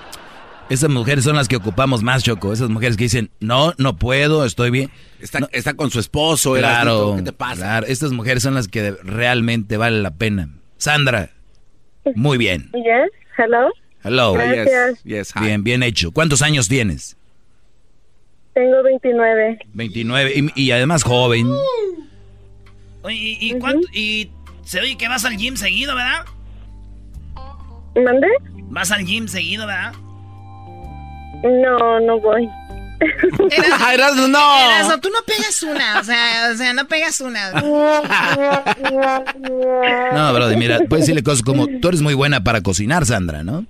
Esas 0.69 0.89
mujeres 0.89 1.23
son 1.23 1.37
las 1.37 1.47
que 1.47 1.55
ocupamos 1.55 2.03
más, 2.03 2.23
Choco. 2.23 2.51
Esas 2.51 2.69
mujeres 2.69 2.97
que 2.97 3.05
dicen, 3.05 3.31
no, 3.39 3.73
no 3.77 3.95
puedo, 3.95 4.43
estoy 4.43 4.69
bien. 4.69 4.91
Está, 5.21 5.47
está 5.53 5.73
con 5.75 5.89
su 5.89 5.99
esposo, 5.99 6.55
Claro, 6.55 7.13
¿qué 7.15 7.21
te 7.23 7.31
pasa? 7.31 7.55
claro. 7.55 7.87
Estas 7.87 8.11
mujeres 8.11 8.43
son 8.43 8.55
las 8.55 8.67
que 8.67 8.91
realmente 9.03 9.77
vale 9.77 10.01
la 10.01 10.11
pena. 10.11 10.49
Sandra, 10.75 11.29
muy 12.15 12.37
bien. 12.37 12.69
Yes, 12.73 13.09
hello. 13.37 13.69
Hello. 14.03 14.33
Gracias. 14.33 15.01
Yes, 15.03 15.33
Bien, 15.39 15.63
bien 15.63 15.83
hecho. 15.83 16.11
¿Cuántos 16.11 16.41
años 16.41 16.67
tienes? 16.67 17.15
Tengo 18.57 18.81
29. 18.81 19.59
29. 19.73 20.33
Y, 20.55 20.63
y 20.63 20.71
además 20.71 21.03
joven. 21.03 21.47
Oye, 23.03 23.15
¿y, 23.15 23.37
y 23.51 23.59
cuánto- 23.59 23.87
y 23.93 24.31
se 24.63 24.79
oye 24.81 24.97
que 24.97 25.07
vas 25.07 25.25
al 25.25 25.37
gym 25.37 25.55
seguido, 25.57 25.93
¿verdad? 25.93 26.25
¿Mande? 28.03 28.27
Vas 28.69 28.91
al 28.91 29.05
gym 29.05 29.27
seguido, 29.27 29.67
¿verdad? 29.67 29.93
No, 31.43 31.99
no 31.99 32.19
voy. 32.19 32.49
Erasmo, 33.93 34.27
no. 34.27 34.59
Erasno, 34.59 34.99
tú 35.01 35.09
no 35.09 35.19
pegas 35.27 35.61
una, 35.61 35.99
o 35.99 36.03
sea, 36.03 36.49
o 36.51 36.57
sea, 36.57 36.73
no 36.73 36.87
pegas 36.87 37.21
una. 37.21 37.51
No, 40.13 40.33
Brody, 40.33 40.55
mira, 40.57 40.79
puedes 40.89 41.03
decirle 41.05 41.21
cosas 41.21 41.43
como, 41.43 41.67
tú 41.79 41.89
eres 41.89 42.01
muy 42.01 42.15
buena 42.15 42.43
para 42.43 42.61
cocinar, 42.61 43.05
Sandra, 43.05 43.43
¿no? 43.43 43.65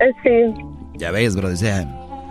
Eh, 0.00 0.10
Sí. 0.24 0.64
Ya 0.98 1.10
ves, 1.12 1.36
Brody, 1.36 1.54
o 1.54 1.58
sea, 1.58 1.86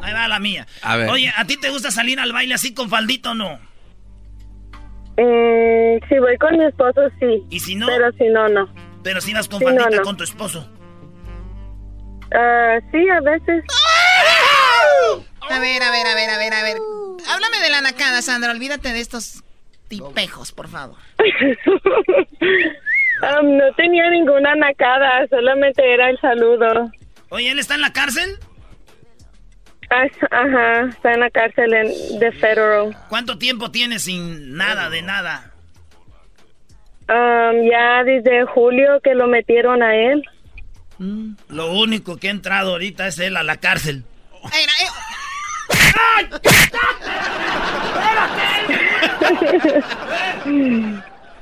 Ahí 0.05 0.13
va 0.13 0.27
la 0.27 0.39
mía. 0.39 0.67
A 0.83 0.97
ver. 0.97 1.09
Oye, 1.09 1.33
¿a 1.35 1.45
ti 1.45 1.57
te 1.57 1.71
gusta 1.71 1.89
salir 1.89 2.19
al 2.19 2.31
baile 2.31 2.53
así 2.53 2.75
con 2.75 2.89
faldito 2.89 3.31
o 3.31 3.33
no? 3.33 3.59
Mm, 5.17 6.07
si 6.07 6.19
voy 6.19 6.37
con 6.37 6.55
mi 6.59 6.65
esposo, 6.65 7.01
sí. 7.19 7.43
¿Y 7.49 7.59
si 7.59 7.73
no? 7.73 7.87
Pero 7.87 8.11
si 8.11 8.25
no, 8.25 8.47
no. 8.49 8.69
Pero 9.03 9.19
si 9.19 9.33
vas 9.33 9.47
con 9.47 9.59
faldita 9.59 9.89
no, 9.89 9.97
no. 9.97 10.03
con 10.03 10.15
tu 10.15 10.23
esposo. 10.23 10.69
Ah, 12.35 12.77
sí, 12.91 13.09
a 13.09 13.19
veces. 13.21 13.63
A 15.49 15.59
ver, 15.59 15.81
a 15.81 15.89
ver, 15.89 16.05
a 16.05 16.13
ver, 16.13 16.29
a 16.29 16.37
ver, 16.37 16.53
a 16.53 16.63
ver. 16.63 16.77
Háblame 17.27 17.59
de 17.63 17.69
la 17.71 17.81
nacada, 17.81 18.21
Sandra. 18.21 18.51
Olvídate 18.51 18.93
de 18.93 18.99
estos 18.99 19.43
tipejos, 19.87 20.51
por 20.51 20.67
favor. 20.67 20.97
Um, 23.21 23.55
no 23.55 23.73
tenía 23.77 24.09
ninguna 24.09 24.55
nacada, 24.55 25.25
solamente 25.29 25.81
era 25.93 26.09
el 26.09 26.19
saludo. 26.19 26.91
Oye, 27.29 27.49
¿él 27.49 27.59
está 27.59 27.75
en 27.75 27.81
la 27.81 27.93
cárcel? 27.93 28.37
Ajá, 29.89 30.89
está 30.89 31.13
en 31.13 31.19
la 31.19 31.29
cárcel 31.29 31.73
en, 31.73 32.19
de 32.19 32.31
Federal. 32.33 32.95
¿Cuánto 33.09 33.37
tiempo 33.37 33.71
tiene 33.71 33.99
sin 33.99 34.55
nada 34.57 34.89
de 34.89 35.01
nada? 35.01 35.51
Um, 37.07 37.69
ya 37.69 38.03
desde 38.03 38.45
julio 38.45 38.99
que 39.03 39.13
lo 39.13 39.27
metieron 39.27 39.83
a 39.83 39.95
él. 39.95 40.23
Lo 41.49 41.73
único 41.73 42.17
que 42.17 42.29
ha 42.29 42.31
entrado 42.31 42.71
ahorita 42.71 43.07
es 43.07 43.19
él 43.19 43.37
a 43.37 43.43
la 43.43 43.57
cárcel. 43.57 44.03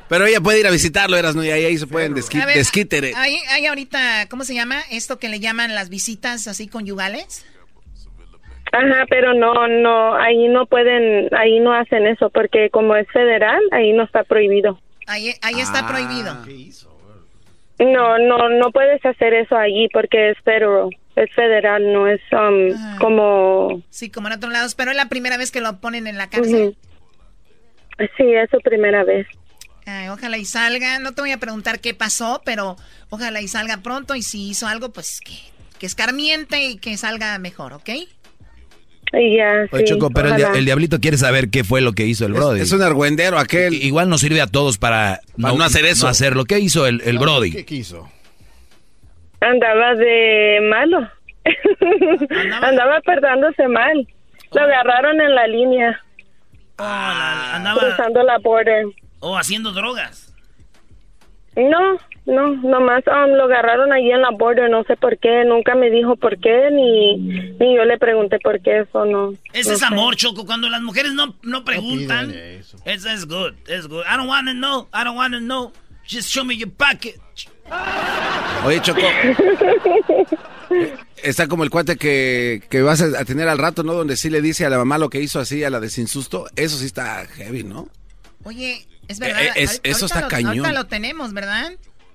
Pero 0.10 0.26
ella 0.26 0.41
puede 0.41 0.60
ir 0.60 0.68
a 0.68 0.72
visitarlo, 0.72 1.18
eras 1.18 1.36
no 1.36 1.44
y 1.44 1.49
ahí, 1.49 1.65
ahí 1.65 1.78
se 1.78 1.88
pueden 1.88 2.14
desqui- 2.14 2.41
A 2.41 2.45
ver, 2.45 2.56
desquitere. 2.57 3.14
Hay, 3.15 3.38
hay 3.49 3.65
ahorita, 3.65 4.28
¿cómo 4.30 4.44
se 4.44 4.53
llama? 4.53 4.82
Esto 4.91 5.18
que 5.18 5.30
le 5.30 5.40
llaman 5.40 5.74
las 5.74 5.90
visitas 5.90 6.48
así 6.48 6.68
conyugales. 6.68 7.45
Ajá, 8.76 9.06
pero 9.08 9.34
no, 9.36 9.68
no, 9.68 10.16
ahí 10.16 10.48
no 10.48 10.66
pueden, 10.66 11.30
ahí 11.36 11.60
no 11.60 11.74
hacen 11.74 12.08
eso 12.08 12.30
porque 12.32 12.70
como 12.72 12.95
es 12.95 13.08
federal, 13.12 13.62
ahí 13.72 13.94
no 13.94 14.04
está 14.04 14.24
prohibido. 14.24 14.80
Ahí, 15.08 15.32
ahí 15.41 15.60
está 15.62 15.80
Ah. 15.80 15.88
prohibido. 15.88 16.36
No, 17.80 18.18
no, 18.18 18.50
no 18.50 18.72
puedes 18.72 19.04
hacer 19.06 19.34
eso 19.34 19.56
allí 19.56 19.90
porque 19.91 20.32
es 20.32 20.38
federal, 20.44 20.90
es 21.16 21.32
federal, 21.34 21.91
no 21.94 22.08
es 22.08 22.22
um, 22.32 22.98
como, 23.00 23.82
Sí, 23.90 24.10
como 24.10 24.28
en 24.28 24.34
otros 24.36 24.52
lados, 24.52 24.74
pero 24.76 24.91
es 24.91 24.98
la 24.98 25.08
primera 25.10 25.38
vez 25.38 25.52
que 25.52 25.62
lo 25.62 25.80
ponen 25.80 26.08
en 26.08 26.18
la 26.18 26.30
cárcel. 26.30 26.76
sí, 28.18 28.24
es 28.34 28.50
su 28.50 28.60
primera 28.60 29.04
vez. 29.04 29.28
Ay, 29.86 30.08
ojalá 30.08 30.38
y 30.38 30.45
salga. 30.45 30.98
No 31.00 31.12
te 31.12 31.22
voy 31.22 31.32
a 31.32 31.38
preguntar 31.40 31.80
qué 31.80 31.94
pasó, 31.94 32.41
pero 32.45 32.78
ojalá 33.10 33.41
y 33.41 33.48
salga 33.50 33.78
pronto. 33.84 34.16
Y 34.16 34.22
si 34.22 34.50
hizo 34.50 34.66
algo, 34.66 34.94
pues 34.94 35.20
que, 35.20 35.34
que 35.78 35.86
escarmiente 35.86 36.64
y 36.64 36.78
que 36.78 36.95
salga 36.98 37.38
mejor, 37.38 37.74
¿ok? 37.74 37.90
Y 39.15 39.38
ya, 39.38 39.68
Oye, 39.72 39.85
sí, 39.85 39.94
Choco, 39.94 40.10
pero 40.10 40.34
el, 40.34 40.41
el 40.56 40.65
diablito 40.65 40.99
quiere 40.99 41.18
saber 41.18 41.49
qué 41.49 41.64
fue 41.64 41.81
lo 41.81 41.94
que 41.94 42.06
hizo 42.07 42.26
el 42.26 42.34
Es- 42.34 42.40
Brody. 42.40 42.61
es 42.61 42.72
un 42.72 42.81
argüendero 42.81 43.38
aquel. 43.38 43.73
Igual 43.76 44.10
nos 44.10 44.22
sirve 44.22 44.41
a 44.41 44.48
todos 44.48 44.77
para, 44.80 45.22
Para 45.40 45.53
no 45.56 45.64
hacer 45.64 45.85
eso. 45.85 46.06
No 46.06 46.10
hacer 46.10 46.35
lo 46.35 46.45
que 46.45 46.57
hizo 46.60 46.88
el, 46.88 46.99
el 47.06 47.19
Brody. 47.19 47.52
¿Qué 47.52 47.64
quiso? 47.65 48.10
Andaba 49.40 49.94
de 49.95 50.60
malo. 50.69 51.07
Andaba 52.61 53.02
portándose 53.06 53.68
mal. 53.68 54.07
Lo 54.52 54.61
agarraron 54.61 55.19
en 55.22 55.35
la 55.35 55.48
línea, 55.48 55.99
Ah, 56.77 57.53
andaba 57.56 57.80
cruzando 57.81 58.23
la 58.23 58.38
border. 58.40 58.85
o 59.19 59.38
haciendo 59.38 59.72
drogas. 59.73 60.34
No, 61.56 61.98
no, 62.26 62.56
nomás 62.58 63.04
um, 63.08 63.32
lo 63.36 63.44
agarraron 63.45 63.91
ahí 63.91 64.10
en 64.12 64.22
la 64.22 64.30
border, 64.32 64.70
no 64.70 64.84
sé 64.86 64.95
por 64.95 65.18
qué, 65.18 65.44
nunca 65.45 65.76
me 65.76 65.90
dijo 65.90 66.16
por 66.16 66.40
qué, 66.40 66.70
ni, 66.72 67.18
ni 67.18 67.76
yo 67.76 67.84
le 67.86 67.98
pregunté 67.98 68.40
por 68.40 68.62
qué, 68.62 68.80
eso 68.82 69.06
no. 69.06 69.34
Ese 69.54 69.70
no 69.70 69.74
es 69.76 69.80
sé. 69.80 69.86
amor, 69.86 70.16
Choco. 70.16 70.45
Cuando 70.45 70.70
las 70.70 70.82
mujeres 70.82 71.14
no, 71.14 71.36
no 71.44 71.64
preguntan. 71.66 72.32
Eso 72.86 73.10
es 73.10 73.26
good, 73.28 73.54
es 73.68 73.88
good. 73.88 74.04
I 74.06 74.16
don't 74.18 74.30
want 74.30 74.48
to 74.48 74.54
know, 74.54 74.88
I 74.94 75.04
don't 75.04 75.18
want 75.18 75.34
to 75.34 75.40
know. 75.40 75.72
Just 76.06 76.30
show 76.30 76.44
me 76.44 76.58
your 76.58 76.70
package. 76.72 77.18
Oye, 78.66 78.82
Choco. 78.82 79.00
Está 81.24 81.48
como 81.48 81.64
el 81.64 81.70
cuate 81.70 81.95
que, 81.98 82.62
que 82.70 82.82
vas 82.82 83.02
a 83.02 83.24
tener 83.26 83.48
al 83.48 83.58
rato, 83.58 83.84
¿no? 83.84 83.94
Donde 83.94 84.18
sí 84.18 84.30
le 84.30 84.41
dice 84.41 84.66
a 84.66 84.70
la 84.70 84.78
mamá 84.78 84.98
lo 84.98 85.10
que 85.10 85.22
hizo 85.22 85.40
así, 85.40 85.64
a 85.64 85.70
la 85.70 85.80
de 85.80 85.90
sin 85.90 86.08
susto. 86.08 86.48
Eso 86.56 86.78
sí 86.78 86.86
está 86.86 87.26
heavy, 87.28 87.64
¿no? 87.64 87.88
Oye, 88.44 88.86
es 89.08 89.20
verdad. 89.20 89.41
Eh, 89.41 89.45
eh, 89.48 89.52
es- 89.56 89.70
ahorita- 89.78 89.90
eso 89.90 90.06
está 90.08 90.22
lo- 90.22 90.28
cañón. 90.28 90.50
Ahorita 90.50 90.74
lo 90.74 90.86
tenemos, 90.88 91.34
¿verdad? 91.34 91.72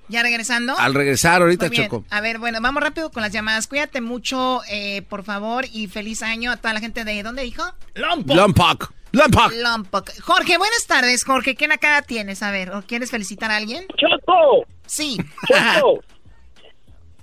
¿Ya 0.08 0.22
regresando? 0.22 0.74
Al 0.78 0.94
regresar 0.94 1.42
ahorita. 1.42 1.70
Choco. 1.70 2.04
A 2.10 2.20
ver, 2.20 2.38
bueno, 2.38 2.60
vamos 2.60 2.82
rápido 2.82 3.10
con 3.10 3.22
las 3.22 3.32
llamadas. 3.32 3.66
Cuídate 3.66 4.00
mucho, 4.00 4.62
eh, 4.70 5.02
por 5.02 5.22
favor, 5.22 5.66
y 5.72 5.86
feliz 5.86 6.22
año 6.22 6.50
a 6.50 6.56
toda 6.56 6.72
la 6.74 6.80
gente 6.80 7.04
de... 7.04 7.22
¿Dónde 7.22 7.42
dijo? 7.42 7.62
Lompoc. 7.94 8.36
Lompoc. 8.36 8.92
Lompoc. 9.12 9.52
Lompoc. 9.54 10.10
Jorge, 10.20 10.58
buenas 10.58 10.86
tardes, 10.86 11.24
Jorge. 11.24 11.54
¿Qué 11.54 11.68
nacada 11.68 12.02
tienes? 12.02 12.42
A 12.42 12.50
ver, 12.50 12.72
¿o 12.72 12.82
quieres 12.82 13.10
felicitar 13.10 13.50
a 13.50 13.56
alguien? 13.56 13.86
Choco. 13.96 14.66
Sí. 14.86 15.18
Choco. 15.46 16.00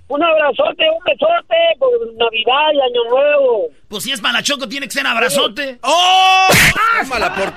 Un 0.08 0.22
abrazote, 0.22 0.84
un 0.88 1.02
besote 1.04 1.56
por 1.80 1.90
Navidad 2.14 2.70
y 2.72 2.80
Año 2.80 3.10
Nuevo. 3.10 3.68
Pues 3.88 4.04
si 4.04 4.12
es 4.12 4.20
para 4.20 4.40
Choco, 4.40 4.68
tiene 4.68 4.86
que 4.86 4.92
ser 4.92 5.04
abrazote. 5.04 5.80
¡Oh! 5.82 6.46
Tómala 7.02 7.34
por... 7.34 7.48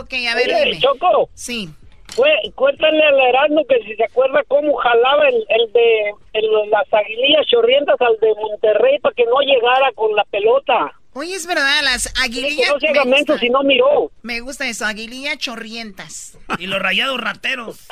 Ok, 0.00 0.14
a 0.30 0.34
ver, 0.36 0.46
Oye, 0.46 0.64
dime. 0.64 0.80
Choco. 0.80 1.28
Sí. 1.34 1.68
Cué- 2.16 2.52
Cuéntale 2.54 3.02
al 3.04 3.20
Erasmo 3.20 3.64
que 3.68 3.78
si 3.84 3.94
se 3.94 4.04
acuerda 4.04 4.42
cómo 4.48 4.74
jalaba 4.76 5.28
el, 5.28 5.44
el 5.48 5.72
de 5.72 6.10
el- 6.34 6.70
las 6.70 6.92
aguilillas 6.92 7.46
chorrientas 7.46 8.00
al 8.00 8.18
de 8.20 8.34
Monterrey 8.40 8.98
para 9.00 9.14
que 9.14 9.24
no 9.24 9.40
llegara 9.40 9.92
con 9.94 10.14
la 10.16 10.24
pelota. 10.24 10.92
Oye, 11.12 11.34
es 11.34 11.46
verdad, 11.46 11.80
las 11.82 12.12
aguilillas... 12.22 12.72
Que 12.80 12.92
no 12.92 13.38
si 13.38 13.50
no 13.50 13.62
miró. 13.64 14.10
Me 14.22 14.40
gusta 14.40 14.68
eso, 14.68 14.86
aguilillas 14.86 15.38
chorrientas. 15.38 16.38
Y 16.58 16.66
los 16.68 16.78
rayados 16.80 17.20
rateros. 17.20 17.88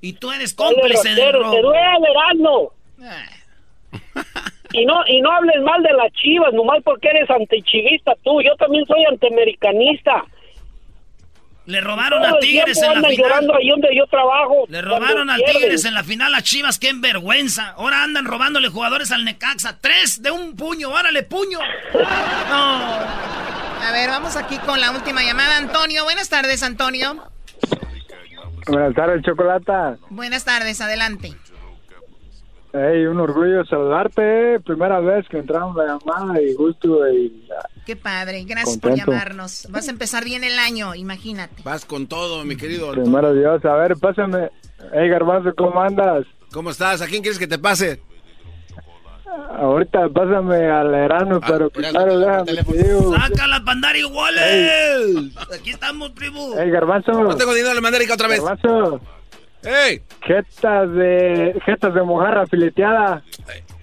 Y 0.00 0.14
tú 0.14 0.32
eres 0.32 0.54
cómplice 0.54 1.08
del 1.10 1.16
ratero, 1.18 1.38
Te 1.50 1.60
robo. 1.60 1.62
duele, 1.62 2.08
Erasmo. 2.10 2.72
Y 4.72 4.84
no, 4.84 4.94
y 5.06 5.20
no 5.20 5.30
hables 5.30 5.60
mal 5.62 5.82
de 5.82 5.92
las 5.92 6.12
chivas, 6.12 6.52
nomás 6.52 6.82
porque 6.84 7.08
eres 7.08 7.30
antichivista 7.30 8.14
tú. 8.22 8.40
Yo 8.42 8.54
también 8.56 8.84
soy 8.86 9.04
antiamericanista. 9.04 10.24
Le 11.66 11.80
robaron 11.80 12.24
a 12.24 12.38
Tigres 12.38 12.80
en 12.80 12.94
la 13.02 13.08
final. 13.08 13.16
llorando 13.16 13.54
ahí 13.56 13.68
donde 13.68 13.88
yo 13.96 14.06
trabajo. 14.06 14.66
Le 14.68 14.82
robaron 14.82 15.28
al 15.28 15.40
pierden. 15.40 15.62
Tigres 15.62 15.84
en 15.84 15.94
la 15.94 16.04
final 16.04 16.34
a 16.34 16.42
Chivas, 16.42 16.78
qué 16.78 16.92
vergüenza. 16.94 17.70
Ahora 17.76 18.02
andan 18.04 18.24
robándole 18.24 18.68
jugadores 18.68 19.10
al 19.10 19.24
Necaxa. 19.24 19.78
Tres 19.80 20.22
de 20.22 20.30
un 20.30 20.54
puño, 20.56 20.90
órale, 20.90 21.24
puño. 21.24 21.58
No. 22.48 22.56
A 23.84 23.92
ver, 23.92 24.08
vamos 24.10 24.36
aquí 24.36 24.58
con 24.58 24.80
la 24.80 24.92
última 24.92 25.22
llamada. 25.22 25.58
Antonio, 25.58 26.04
buenas 26.04 26.28
tardes, 26.28 26.62
Antonio. 26.62 27.22
Buenas 28.66 28.94
tardes, 28.94 29.22
Chocolata. 29.22 29.96
Buenas 30.10 30.44
tardes, 30.44 30.80
adelante. 30.80 31.34
Hey, 32.78 33.06
un 33.06 33.18
orgullo 33.18 33.64
saludarte. 33.64 34.60
Primera 34.60 35.00
vez 35.00 35.26
que 35.30 35.38
entramos 35.38 35.74
la 35.76 35.96
llamada 35.98 36.42
y 36.42 36.54
justo 36.54 37.08
y 37.10 37.48
Qué 37.86 37.96
padre, 37.96 38.44
gracias 38.44 38.76
por 38.78 38.90
Contento. 38.90 39.12
llamarnos. 39.12 39.66
Vas 39.70 39.88
a 39.88 39.90
empezar 39.92 40.24
bien 40.24 40.44
el 40.44 40.58
año, 40.58 40.94
imagínate. 40.94 41.62
Vas 41.64 41.86
con 41.86 42.06
todo, 42.06 42.44
mi 42.44 42.56
querido. 42.56 42.92
primero 42.92 43.32
Dios. 43.32 43.64
A 43.64 43.74
ver, 43.76 43.96
pásame. 43.96 44.50
Hey, 44.92 45.08
Garbanzo, 45.08 45.54
¿cómo 45.56 45.80
andas? 45.80 46.26
¿Cómo 46.52 46.70
estás? 46.70 47.00
¿A 47.00 47.06
quién 47.06 47.22
quieres 47.22 47.38
que 47.38 47.46
te 47.46 47.58
pase? 47.58 48.02
Ahorita 49.58 50.08
pásame 50.10 50.68
al 50.70 50.94
Erano, 50.94 51.40
pero 51.40 51.70
claro, 51.70 52.18
déjame 52.18 52.62
te 52.62 52.82
digo. 52.82 53.16
Saca 53.16 53.46
la 53.46 53.64
pandara 53.64 53.96
iguales. 53.96 55.32
Aquí 55.58 55.70
estamos, 55.70 56.10
primo. 56.10 56.50
Hey, 56.58 56.70
Garbanzo. 56.70 57.12
No 57.12 57.36
tengo 57.36 57.54
dinero 57.54 57.74
de 57.74 57.80
mandarica 57.80 58.14
otra 58.14 58.28
vez. 58.28 58.42
Garbanzo. 58.42 59.00
¡Ey! 59.62 60.00
Jetas 60.24 60.92
de, 60.92 61.60
jetas 61.64 61.94
de 61.94 62.02
mojarra 62.02 62.46
fileteada. 62.46 63.22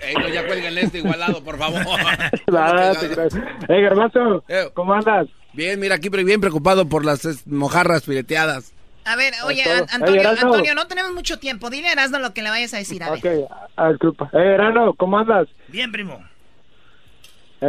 Ey, 0.01 0.15
no, 0.15 0.27
ya 0.29 0.45
cuelguen 0.45 0.77
este 0.77 0.99
igualado, 0.99 1.43
por 1.43 1.57
favor. 1.57 1.81
Hey, 3.67 3.81
Garbanzo, 3.81 4.43
¿cómo 4.73 4.93
andas? 4.93 5.27
Bien, 5.53 5.79
mira, 5.79 5.95
aquí 5.95 6.09
pero 6.09 6.23
bien 6.25 6.41
preocupado 6.41 6.87
por 6.87 7.05
las 7.05 7.45
mojarras 7.47 8.03
fileteadas. 8.03 8.73
A 9.05 9.15
ver, 9.15 9.33
oye, 9.45 9.63
Antonio, 9.91 10.15
Ey, 10.15 10.19
Erasmo. 10.19 10.53
Antonio, 10.53 10.75
no 10.75 10.87
tenemos 10.87 11.13
mucho 11.13 11.37
tiempo. 11.37 11.69
Dile 11.69 11.89
a 11.89 11.93
Erasmo 11.93 12.19
lo 12.19 12.33
que 12.33 12.41
le 12.41 12.49
vayas 12.49 12.73
a 12.73 12.77
decir. 12.77 13.03
A 13.03 13.11
ver. 13.11 13.19
Ok, 13.19 13.89
disculpa. 13.91 14.29
Hey, 14.31 14.53
Erano, 14.53 14.93
¿cómo 14.93 15.17
andas? 15.17 15.47
Bien, 15.67 15.91
primo. 15.91 16.23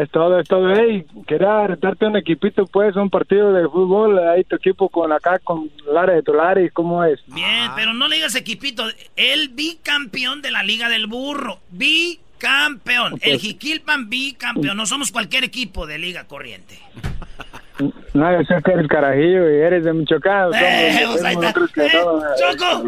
Es 0.03 0.11
todo, 0.11 0.41
es 0.41 0.49
todo. 0.49 0.75
Hey, 0.75 1.05
quería 1.27 1.67
retarte 1.67 2.07
un 2.07 2.17
equipito, 2.17 2.67
pues, 2.67 2.97
un 2.97 3.11
partido 3.11 3.53
de 3.53 3.69
fútbol. 3.69 4.19
Ahí 4.19 4.43
tu 4.45 4.57
equipo 4.57 4.89
con 4.89 5.13
acá, 5.13 5.39
con 5.39 5.71
Lara 5.93 6.15
de 6.15 6.23
Tolares, 6.23 6.73
¿cómo 6.73 7.05
es? 7.05 7.21
Bien, 7.29 7.71
pero 7.77 7.93
no 7.95 8.09
le 8.09 8.17
digas 8.17 8.35
equipito. 8.35 8.85
El 9.15 9.51
bicampeón 9.51 10.43
de 10.43 10.51
la 10.51 10.63
Liga 10.63 10.89
del 10.89 11.07
Burro. 11.07 11.59
Bicampeón. 11.71 13.19
El 13.23 13.39
Jiquilpan 13.39 14.09
bicampeón. 14.09 14.77
No 14.77 14.87
somos 14.87 15.13
cualquier 15.13 15.45
equipo 15.45 15.87
de 15.87 15.99
Liga 15.99 16.25
Corriente. 16.25 16.79
No, 18.15 18.31
yo 18.31 18.45
sé 18.47 18.55
que 18.65 18.71
eres 18.71 18.87
carajillo 18.87 19.51
y 19.51 19.57
eres 19.57 19.83
de 19.85 19.93
Michoacán. 19.93 20.53
somos- 20.53 20.57
Eh, 20.63 20.91
pues 20.93 21.03
somos 21.07 21.25
ahí 21.25 21.35
está. 21.35 21.51
otros 21.51 21.73
que 21.73 21.87
Eh, 21.87 21.91
no, 21.93 22.23
Choco. 22.53 22.85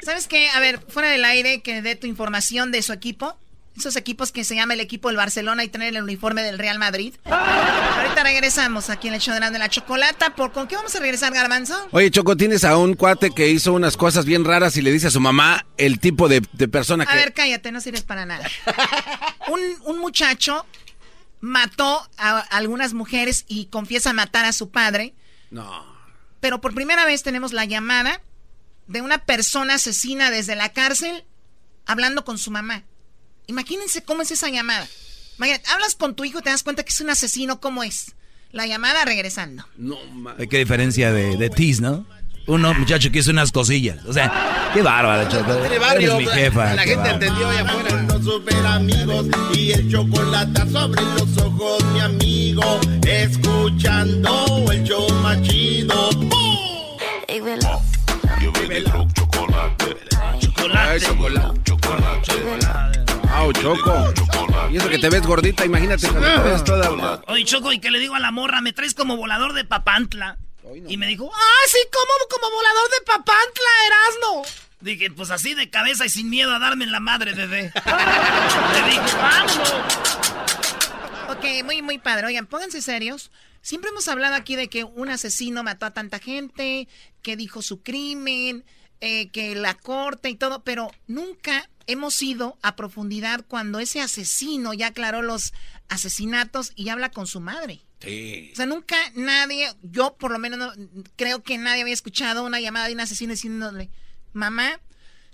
¿Sabes 0.00 0.26
qué? 0.28 0.48
A 0.48 0.60
ver, 0.60 0.78
fuera 0.88 1.10
del 1.10 1.26
aire, 1.26 1.60
que 1.60 1.82
dé 1.82 1.94
tu 1.94 2.06
información 2.06 2.72
de 2.72 2.80
su 2.80 2.94
equipo. 2.94 3.34
Esos 3.76 3.96
equipos 3.96 4.32
que 4.32 4.44
se 4.44 4.54
llama 4.56 4.74
el 4.74 4.80
equipo 4.80 5.08
del 5.08 5.16
Barcelona 5.16 5.64
y 5.64 5.68
tener 5.68 5.94
el 5.94 6.02
uniforme 6.02 6.42
del 6.42 6.58
Real 6.58 6.78
Madrid. 6.78 7.14
Ahorita 7.24 8.22
regresamos 8.24 8.90
aquí 8.90 9.08
en 9.08 9.14
el 9.14 9.20
show 9.20 9.32
de 9.32 9.40
la, 9.40 9.50
de 9.50 9.58
la 9.58 9.68
chocolata. 9.68 10.34
¿Por 10.34 10.52
con 10.52 10.66
qué 10.68 10.76
vamos 10.76 10.94
a 10.96 11.00
regresar, 11.00 11.32
Garbanzo? 11.32 11.88
Oye, 11.92 12.10
Choco, 12.10 12.36
tienes 12.36 12.64
a 12.64 12.76
un 12.76 12.94
cuate 12.94 13.30
que 13.30 13.48
hizo 13.48 13.72
unas 13.72 13.96
cosas 13.96 14.24
bien 14.26 14.44
raras 14.44 14.76
y 14.76 14.82
le 14.82 14.92
dice 14.92 15.06
a 15.06 15.10
su 15.10 15.20
mamá 15.20 15.66
el 15.78 15.98
tipo 16.00 16.28
de, 16.28 16.42
de 16.52 16.68
persona 16.68 17.06
que... 17.06 17.12
A 17.12 17.16
ver, 17.16 17.32
cállate, 17.32 17.72
no 17.72 17.80
sirves 17.80 18.02
para 18.02 18.26
nada. 18.26 18.46
Un, 19.48 19.60
un 19.84 19.98
muchacho 19.98 20.66
mató 21.40 22.06
a 22.18 22.40
algunas 22.40 22.92
mujeres 22.92 23.44
y 23.48 23.66
confiesa 23.66 24.12
matar 24.12 24.44
a 24.44 24.52
su 24.52 24.70
padre. 24.70 25.14
No. 25.50 25.86
Pero 26.40 26.60
por 26.60 26.74
primera 26.74 27.04
vez 27.06 27.22
tenemos 27.22 27.52
la 27.52 27.64
llamada 27.64 28.20
de 28.88 29.00
una 29.00 29.18
persona 29.18 29.74
asesina 29.74 30.30
desde 30.30 30.56
la 30.56 30.70
cárcel 30.70 31.24
hablando 31.86 32.24
con 32.24 32.36
su 32.36 32.50
mamá. 32.50 32.82
Imagínense 33.50 34.02
cómo 34.02 34.22
es 34.22 34.30
esa 34.30 34.48
llamada. 34.48 34.86
Imagínate, 35.36 35.68
hablas 35.70 35.96
con 35.96 36.14
tu 36.14 36.24
hijo 36.24 36.38
y 36.38 36.42
te 36.42 36.50
das 36.50 36.62
cuenta 36.62 36.84
que 36.84 36.90
es 36.90 37.00
un 37.00 37.10
asesino, 37.10 37.60
¿cómo 37.60 37.82
es? 37.82 38.14
La 38.52 38.66
llamada 38.66 39.04
regresando. 39.04 39.66
No, 39.76 39.98
Qué 40.48 40.58
diferencia 40.58 41.12
de, 41.12 41.36
de 41.36 41.50
tis, 41.50 41.80
¿no? 41.80 42.06
Uno, 42.46 42.72
muchacho, 42.74 43.10
que 43.10 43.18
hizo 43.18 43.30
unas 43.30 43.50
cosillas. 43.52 44.04
O 44.06 44.12
sea, 44.12 44.70
qué 44.72 44.82
bárbaro, 44.82 45.28
Choco. 45.28 45.52
Eres 45.64 46.14
mi 46.14 46.26
jefa. 46.26 46.74
La 46.74 46.82
gente 46.82 47.10
entendió 47.10 47.48
allá 47.48 47.62
afuera. 47.62 48.02
Los 48.02 48.24
super 48.24 48.66
amigos 48.66 49.26
y 49.54 49.72
el 49.72 49.90
chocolate 49.90 50.70
sobre 50.70 51.02
los 51.02 51.38
ojos, 51.38 51.84
mi 51.92 52.00
amigo. 52.00 52.80
Escuchando 53.06 54.64
el 54.70 54.84
show 54.84 55.12
más 55.22 55.40
chido. 55.42 56.10
Chocolate. 60.40 61.00
chocolate. 61.00 61.60
Chocolate. 61.64 63.09
Au, 63.40 63.50
Choco. 63.54 64.12
Y 64.70 64.76
eso 64.76 64.90
que 64.90 64.98
te 64.98 65.08
ves 65.08 65.26
gordita, 65.26 65.64
imagínate 65.64 66.06
cuando 66.08 66.42
te 66.42 66.50
ves 66.50 66.62
toda... 66.62 67.22
Oye, 67.26 67.44
Choco, 67.46 67.72
y 67.72 67.78
que 67.80 67.90
le 67.90 67.98
digo 67.98 68.14
a 68.14 68.20
la 68.20 68.30
morra, 68.30 68.60
me 68.60 68.74
traes 68.74 68.92
como 68.92 69.16
volador 69.16 69.54
de 69.54 69.64
Papantla. 69.64 70.36
Y 70.86 70.98
me 70.98 71.06
dijo, 71.06 71.30
ah, 71.34 71.66
sí, 71.68 71.78
como, 71.90 72.12
como 72.28 72.54
volador 72.54 72.90
de 72.90 73.06
Papantla, 73.06 73.70
Erasno. 73.86 74.42
Dije, 74.80 75.10
pues 75.10 75.30
así 75.30 75.54
de 75.54 75.70
cabeza 75.70 76.04
y 76.04 76.10
sin 76.10 76.28
miedo 76.28 76.54
a 76.54 76.58
darme 76.58 76.84
en 76.84 76.92
la 76.92 77.00
madre, 77.00 77.32
bebé. 77.32 77.72
Le 78.74 78.90
dije, 78.90 79.16
vámonos. 79.16 79.74
Ok, 81.30 81.64
muy, 81.64 81.80
muy 81.80 81.98
padre. 81.98 82.26
Oigan, 82.26 82.46
pónganse 82.46 82.82
serios. 82.82 83.30
Siempre 83.62 83.88
hemos 83.88 84.06
hablado 84.08 84.34
aquí 84.34 84.54
de 84.54 84.68
que 84.68 84.84
un 84.84 85.08
asesino 85.08 85.62
mató 85.62 85.86
a 85.86 85.92
tanta 85.92 86.18
gente, 86.18 86.88
que 87.22 87.36
dijo 87.36 87.62
su 87.62 87.82
crimen, 87.82 88.66
eh, 89.00 89.30
que 89.30 89.54
la 89.54 89.72
corte 89.72 90.28
y 90.28 90.34
todo, 90.34 90.62
pero 90.62 90.90
nunca 91.06 91.70
hemos 91.92 92.20
ido 92.22 92.58
a 92.62 92.76
profundidad 92.76 93.44
cuando 93.46 93.78
ese 93.80 94.00
asesino 94.00 94.72
ya 94.74 94.88
aclaró 94.88 95.22
los 95.22 95.52
asesinatos 95.88 96.72
y 96.76 96.88
habla 96.88 97.10
con 97.10 97.26
su 97.26 97.40
madre. 97.40 97.80
Sí. 98.00 98.50
O 98.52 98.56
sea, 98.56 98.66
nunca 98.66 98.96
nadie, 99.14 99.68
yo 99.82 100.16
por 100.16 100.30
lo 100.30 100.38
menos 100.38 100.58
no- 100.58 100.72
creo 101.16 101.42
que 101.42 101.58
nadie 101.58 101.82
había 101.82 101.94
escuchado 101.94 102.44
una 102.44 102.60
llamada 102.60 102.86
de 102.88 102.94
un 102.94 103.00
asesino 103.00 103.32
diciéndole, 103.32 103.90
mamá, 104.32 104.80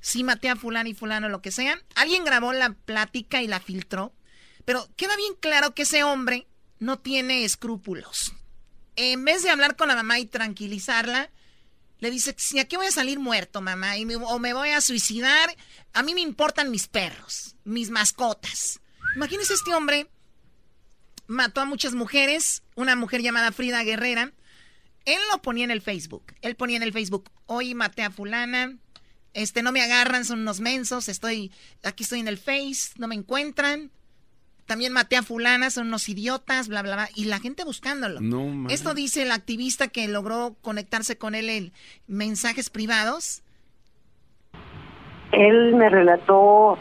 sí 0.01 0.25
maté 0.25 0.49
a 0.49 0.57
fulano 0.57 0.89
y 0.89 0.95
fulano, 0.95 1.29
lo 1.29 1.43
que 1.43 1.53
sea. 1.53 1.79
Alguien 1.95 2.25
grabó 2.25 2.53
la 2.53 2.71
plática 2.75 3.43
y 3.43 3.47
la 3.47 3.61
filtró, 3.61 4.13
pero 4.65 4.89
queda 4.97 5.17
bien 5.17 5.35
claro 5.39 5.75
que 5.75 5.83
ese 5.83 6.03
hombre 6.03 6.49
no 6.79 6.99
tiene 6.99 7.45
escrúpulos. 7.45 8.33
En 8.97 9.25
vez 9.25 9.43
de 9.43 9.51
hablar 9.51 9.77
con 9.77 9.89
la 9.89 9.95
mamá 9.95 10.19
y 10.19 10.27
tranquilizarla, 10.27 11.31
le 11.99 12.11
dice, 12.11 12.35
si 12.39 12.59
aquí 12.59 12.77
voy 12.77 12.87
a 12.87 12.93
salir 12.93 13.19
muerto, 13.19 13.61
mamá, 13.61 13.95
o 14.27 14.39
me 14.39 14.53
voy 14.53 14.71
a 14.71 14.81
suicidar, 14.81 15.57
a 15.93 16.03
mí 16.03 16.15
me 16.15 16.21
importan 16.21 16.71
mis 16.71 16.89
perros, 16.89 17.57
mis 17.65 17.91
mascotas. 17.91 18.81
Imagínese 19.15 19.55
este 19.55 19.75
hombre 19.75 20.09
mató 21.27 21.61
a 21.61 21.65
muchas 21.65 21.95
mujeres, 21.95 22.63
una 22.75 22.97
mujer 22.97 23.23
llamada 23.23 23.53
Frida 23.53 23.83
Guerrera. 23.83 24.33
Él 25.05 25.19
lo 25.33 25.41
ponía 25.41 25.65
en 25.65 25.71
el 25.71 25.83
Facebook. 25.83 26.35
Él 26.43 26.57
ponía 26.57 26.77
en 26.77 26.83
el 26.83 26.93
Facebook, 26.93 27.31
hoy 27.47 27.75
maté 27.75 28.03
a 28.03 28.11
fulana, 28.11 28.77
este, 29.33 29.63
no 29.63 29.73
me 29.73 29.83
agarran, 29.83 30.25
son 30.25 30.41
unos 30.41 30.61
mensos, 30.61 31.09
estoy, 31.09 31.53
aquí 31.83 32.05
estoy 32.05 32.21
en 32.21 32.29
el 32.29 32.39
Face, 32.39 32.93
no 32.97 33.07
me 33.07 33.15
encuentran. 33.15 33.91
También 34.67 34.93
maté 34.93 35.17
a 35.17 35.23
fulana, 35.23 35.71
son 35.71 35.89
unos 35.89 36.09
idiotas, 36.09 36.69
bla, 36.69 36.83
bla, 36.83 36.95
bla. 36.95 37.09
Y 37.15 37.25
la 37.25 37.39
gente 37.39 37.65
buscándolo. 37.65 38.21
No, 38.21 38.45
man. 38.47 38.71
Esto 38.71 38.95
dice 38.95 39.23
el 39.23 39.31
activista 39.31 39.89
que 39.89 40.09
logró 40.09 40.57
conectarse 40.61 41.17
con 41.17 41.35
él 41.35 41.49
en 41.49 41.73
mensajes 42.09 42.69
privados. 42.69 43.43
Él 45.33 45.75
me 45.75 45.89
relató 45.89 46.79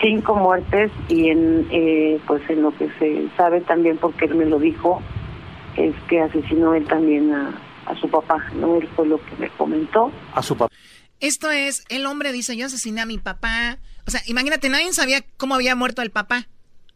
cinco 0.00 0.34
muertes 0.34 0.90
y 1.08 1.28
en 1.28 1.68
eh, 1.70 2.20
pues 2.26 2.42
en 2.48 2.62
lo 2.62 2.76
que 2.76 2.90
se 2.98 3.28
sabe 3.36 3.60
también 3.60 3.98
porque 3.98 4.24
él 4.24 4.34
me 4.34 4.46
lo 4.46 4.58
dijo 4.58 5.02
es 5.76 5.94
que 6.08 6.20
asesinó 6.20 6.74
él 6.74 6.86
también 6.86 7.32
a, 7.32 7.60
a 7.86 7.96
su 8.00 8.08
papá, 8.08 8.44
no 8.54 8.76
él 8.76 8.88
fue 8.94 9.06
lo 9.06 9.18
que 9.24 9.36
me 9.38 9.48
comentó. 9.50 10.12
A 10.34 10.42
su 10.42 10.56
papá. 10.56 10.74
Esto 11.20 11.50
es, 11.50 11.84
el 11.90 12.06
hombre 12.06 12.32
dice, 12.32 12.56
yo 12.56 12.66
asesiné 12.66 13.02
a 13.02 13.06
mi 13.06 13.18
papá. 13.18 13.78
O 14.06 14.10
sea, 14.10 14.22
imagínate, 14.26 14.70
nadie 14.70 14.92
sabía 14.92 15.22
cómo 15.36 15.54
había 15.54 15.76
muerto 15.76 16.00
el 16.02 16.10
papá. 16.10 16.48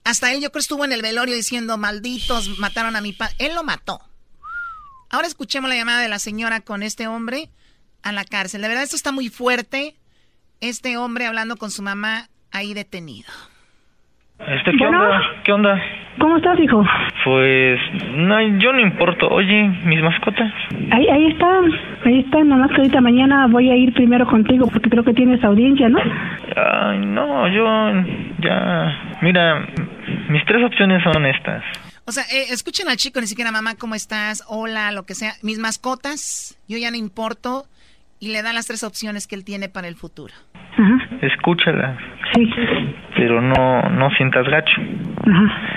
Hasta 0.05 0.33
él 0.33 0.43
yo 0.43 0.51
creo 0.51 0.61
estuvo 0.61 0.85
en 0.85 0.93
el 0.93 1.03
velorio 1.03 1.35
diciendo, 1.35 1.79
malditos, 1.79 2.59
mataron 2.59 2.95
a 2.97 3.01
mi 3.01 3.13
papá. 3.13 3.33
Él 3.39 3.55
lo 3.55 3.65
mató. 3.65 4.01
Ahora 5.11 5.27
escuchemos 5.27 5.71
la 5.71 5.77
llamada 5.77 6.01
de 6.03 6.09
la 6.09 6.19
señora 6.19 6.61
con 6.61 6.83
este 6.83 7.07
hombre 7.07 7.49
a 8.03 8.13
la 8.13 8.25
cárcel. 8.25 8.61
De 8.63 8.69
verdad, 8.69 8.83
esto 8.85 8.97
está 8.97 9.13
muy 9.13 9.29
fuerte. 9.29 9.95
Este 10.61 10.97
hombre 10.97 11.27
hablando 11.27 11.57
con 11.57 11.71
su 11.71 11.83
mamá 11.83 12.29
ahí 12.53 12.75
detenido. 12.75 13.29
Este, 14.41 14.73
¿qué 14.73 14.77
Bueno. 14.79 15.01
onda? 15.03 15.21
¿Qué 15.45 15.53
onda? 15.53 15.83
¿Cómo 16.19 16.37
estás, 16.37 16.59
hijo? 16.61 16.85
Pues, 17.25 17.81
no, 18.15 18.41
yo 18.59 18.73
no 18.73 18.81
importo. 18.81 19.29
Oye, 19.29 19.69
mis 19.85 20.03
mascotas. 20.03 20.53
Ahí, 20.91 21.09
ahí 21.09 21.27
está, 21.33 21.47
ahí 22.05 22.21
está, 22.21 22.43
nada 22.45 22.63
más 22.63 22.71
que 22.71 22.77
ahorita 22.79 23.01
mañana 23.01 23.47
voy 23.49 23.71
a 23.71 23.77
ir 23.77 23.93
primero 23.95 24.27
contigo 24.27 24.67
porque 24.73 24.91
creo 24.91 25.03
que 25.05 25.13
tienes 25.15 25.43
audiencia, 25.45 25.89
¿no? 25.89 25.99
Ay, 26.57 26.99
no, 26.99 27.49
yo 27.49 28.05
ya... 28.41 29.19
Mira, 29.23 29.67
mis 30.29 30.45
tres 30.47 30.65
opciones 30.65 31.03
son 31.03 31.27
estas. 31.27 31.63
O 32.07 32.13
sea, 32.13 32.25
eh, 32.25 32.47
escuchen 32.51 32.89
al 32.89 32.97
chico, 32.97 33.21
ni 33.21 33.27
siquiera 33.27 33.51
mamá, 33.51 33.77
¿cómo 33.77 33.95
estás? 33.95 34.45
Hola, 34.49 34.93
lo 34.93 35.05
que 35.05 35.15
sea. 35.15 35.33
Mis 35.43 35.59
mascotas, 35.59 36.59
yo 36.69 36.77
ya 36.77 36.91
no 36.91 36.97
importo. 36.97 37.65
Y 38.21 38.29
le 38.29 38.43
dan 38.43 38.55
las 38.55 38.67
tres 38.67 38.85
opciones 38.85 39.27
que 39.27 39.35
él 39.35 39.45
tiene 39.45 39.69
para 39.69 39.89
el 39.89 39.97
futuro. 39.97 40.33
Escúchala. 41.21 41.99
Sí. 42.35 42.51
Pero 43.17 43.41
no, 43.41 43.83
no 43.91 44.11
sientas 44.11 44.47
gacho. 44.49 44.81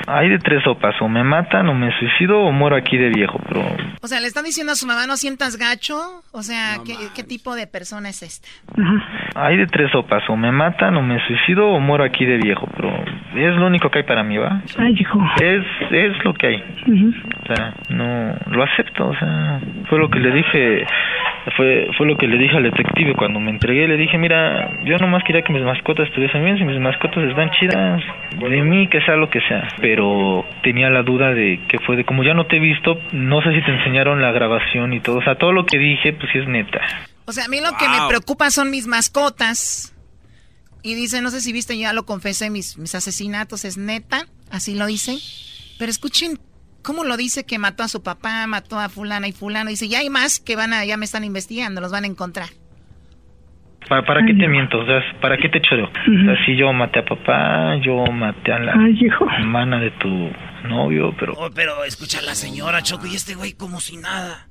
Hay 0.08 0.30
de 0.30 0.40
tres 0.40 0.64
sopas. 0.64 1.00
O 1.02 1.08
me 1.08 1.24
matan, 1.24 1.68
o 1.68 1.74
me 1.74 1.92
suicido, 2.00 2.40
o 2.40 2.52
muero 2.52 2.76
aquí 2.76 2.98
de 2.98 3.10
viejo. 3.10 3.40
Pero 3.48 3.62
O 4.02 4.08
sea, 4.08 4.20
le 4.20 4.28
están 4.28 4.44
diciendo 4.44 4.74
a 4.74 4.76
su 4.76 4.88
mamá, 4.88 5.06
no 5.06 5.18
sientas 5.18 5.58
gacho. 5.58 5.98
O 6.32 6.42
sea, 6.42 6.78
¿qué, 6.86 6.94
qué 7.16 7.24
tipo 7.24 7.56
de 7.56 7.68
persona 7.68 8.10
es 8.10 8.24
esta? 8.24 8.48
hay 9.36 9.58
de 9.58 9.68
tres 9.68 9.92
sopas. 9.92 10.24
O 10.30 10.36
me 10.36 10.52
matan, 10.52 10.98
o 10.98 11.02
me 11.04 11.20
suicido, 11.28 11.68
o 11.70 11.80
muero 11.80 12.04
aquí 12.04 12.26
de 12.26 12.38
viejo. 12.38 12.68
Pero 12.76 12.90
es 13.36 13.56
lo 13.56 13.68
único 13.68 13.90
que 13.92 14.00
hay 14.00 14.06
para 14.06 14.24
mí, 14.24 14.38
¿va? 14.38 14.62
Ay, 14.78 14.96
hijo. 15.00 15.20
Es, 15.42 15.64
es 15.92 16.24
lo 16.26 16.34
que 16.34 16.48
hay. 16.48 16.64
O 17.44 17.54
sea, 17.54 17.74
no 17.90 18.36
lo 18.48 18.64
acepto, 18.64 19.08
o 19.08 19.16
sea, 19.16 19.62
fue 19.90 20.00
lo 20.00 20.10
que 20.10 20.20
le 20.20 20.32
dije, 20.32 20.86
fue 21.56 21.90
fue 21.98 22.08
lo 22.08 22.18
que 22.18 22.28
le 22.28 22.38
dije 22.38 22.58
al 22.58 22.64
detective 22.64 23.14
cuando 23.16 23.40
me 23.40 23.52
entregué, 23.52 23.88
le 23.88 23.98
dije, 23.98 24.18
mira, 24.18 24.70
yo 24.84 24.98
nomás 24.98 25.24
quería 25.24 25.44
que 25.44 25.54
mis 25.54 25.64
mascotas 25.64 26.08
estuviesen 26.08 26.44
bien, 26.48 26.58
si 26.58 26.64
mis 26.64 26.80
mascotas 26.80 27.24
están 27.24 27.52
chidas, 27.52 28.02
de 28.40 28.62
mí 28.62 28.88
que 28.88 29.02
sea 29.02 29.16
lo 29.16 29.30
que 29.30 29.40
sea, 29.42 29.68
pero 29.82 30.46
tenía 30.64 30.90
la 30.90 31.04
duda 31.04 31.34
de 31.34 31.60
que 31.68 31.80
fue 31.80 31.98
de 31.98 32.06
como 32.06 32.24
ya 32.24 32.34
no 32.34 32.48
te 32.48 32.58
he 32.58 32.60
visto, 32.60 33.00
no 33.12 33.42
sé 33.42 33.54
si 33.54 33.62
te 33.64 33.72
enseñaron 33.72 34.22
la 34.22 34.32
grabación 34.32 34.94
y 34.94 35.02
todo, 35.02 35.18
o 35.18 35.24
sea, 35.24 35.36
todo 35.36 35.52
lo 35.52 35.66
que 35.66 35.78
dije 35.78 36.14
pues 36.14 36.32
sí 36.32 36.40
es 36.40 36.48
neta. 36.48 36.80
O 37.26 37.34
sea, 37.34 37.46
a 37.46 37.48
mí 37.50 37.60
lo 37.60 37.76
que 37.78 37.90
me 37.90 38.08
preocupa 38.08 38.50
son 38.52 38.72
mis 38.72 38.88
mascotas. 38.88 39.94
Y 40.82 40.96
dice, 40.96 41.22
no 41.22 41.30
sé 41.30 41.42
si 41.42 41.52
viste, 41.52 41.78
ya 41.78 41.92
lo 41.92 42.06
confesé, 42.06 42.50
mis, 42.50 42.78
mis 42.78 42.96
asesinatos 42.96 43.66
es 43.66 43.78
neta, 43.78 44.28
así 44.50 44.76
lo 44.76 44.86
dice. 44.86 45.18
Pero 45.78 45.92
escuchen 45.92 46.40
cómo 46.82 47.04
lo 47.04 47.18
dice 47.18 47.46
que 47.46 47.60
mató 47.60 47.84
a 47.84 47.90
su 47.90 48.02
papá, 48.02 48.48
mató 48.48 48.80
a 48.80 48.88
fulana 48.88 49.28
y 49.28 49.34
fulano. 49.34 49.70
Dice, 49.70 49.90
ya 49.90 50.00
hay 50.00 50.10
más 50.10 50.40
que 50.40 50.56
van 50.56 50.72
a, 50.72 50.86
ya 50.86 50.96
me 50.96 51.04
están 51.04 51.26
investigando, 51.26 51.82
los 51.82 51.92
van 51.92 52.06
a 52.06 52.08
encontrar. 52.08 52.48
¿Para, 53.88 54.04
para 54.06 54.26
qué 54.26 54.34
te 54.34 54.48
miento? 54.48 54.80
O 54.80 54.86
sea, 54.86 55.02
¿para 55.22 55.38
qué 55.38 55.48
te 55.50 55.62
choreo? 55.62 55.86
O 55.86 56.26
sea, 56.26 56.46
si 56.46 56.58
yo 56.58 56.74
maté 56.74 57.00
a 57.00 57.06
papá, 57.06 57.76
yo 57.78 58.06
maté 58.12 58.52
a 58.52 58.60
la 58.60 58.74
Ay, 58.74 59.00
hermana 59.40 59.80
de 59.80 59.92
tu 59.92 60.30
novio, 60.68 61.14
pero... 61.18 61.34
Oh, 61.38 61.50
pero 61.54 61.84
escucha 61.86 62.20
a 62.20 62.24
la 62.24 62.36
señora, 62.36 62.82
Choco, 62.82 63.08
y 63.08 63.16
este 63.16 63.36
güey 63.36 63.54
como 63.54 63.80
si 63.80 63.96
nada. 63.98 64.48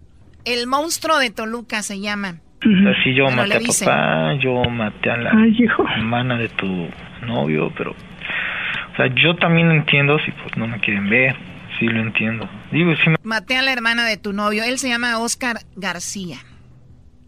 El 0.47 0.67
monstruo 0.67 1.19
de 1.19 1.31
Toluca 1.31 1.83
se 1.83 2.01
llama. 2.01 2.37
O 2.65 2.83
sea, 2.83 3.05
si 3.05 3.15
yo 3.15 3.27
maté 3.31 3.57
a 3.57 3.61
papá, 3.61 4.35
yo 4.41 4.63
maté 4.71 5.11
a 5.11 5.17
la 5.19 5.31
Ay, 5.33 5.55
hermana 5.97 6.39
de 6.39 6.49
tu 6.49 6.89
novio, 7.27 7.71
pero... 7.77 7.91
O 7.91 8.97
sea, 8.97 9.09
yo 9.23 9.37
también 9.37 9.71
entiendo 9.71 10.19
si 10.25 10.31
pues 10.33 10.57
no 10.57 10.67
me 10.67 10.81
quieren 10.81 11.11
ver, 11.11 11.37
sí 11.79 11.87
lo 11.87 12.01
entiendo. 12.01 12.49
Digo, 12.73 12.95
si 12.97 13.11
me, 13.11 13.17
Maté 13.23 13.59
a 13.59 13.63
la 13.63 13.73
hermana 13.75 14.07
de 14.07 14.17
tu 14.17 14.33
novio. 14.33 14.65
Él 14.65 14.79
se 14.79 14.89
llama 14.89 15.19
Oscar 15.19 15.57
García. 15.77 16.39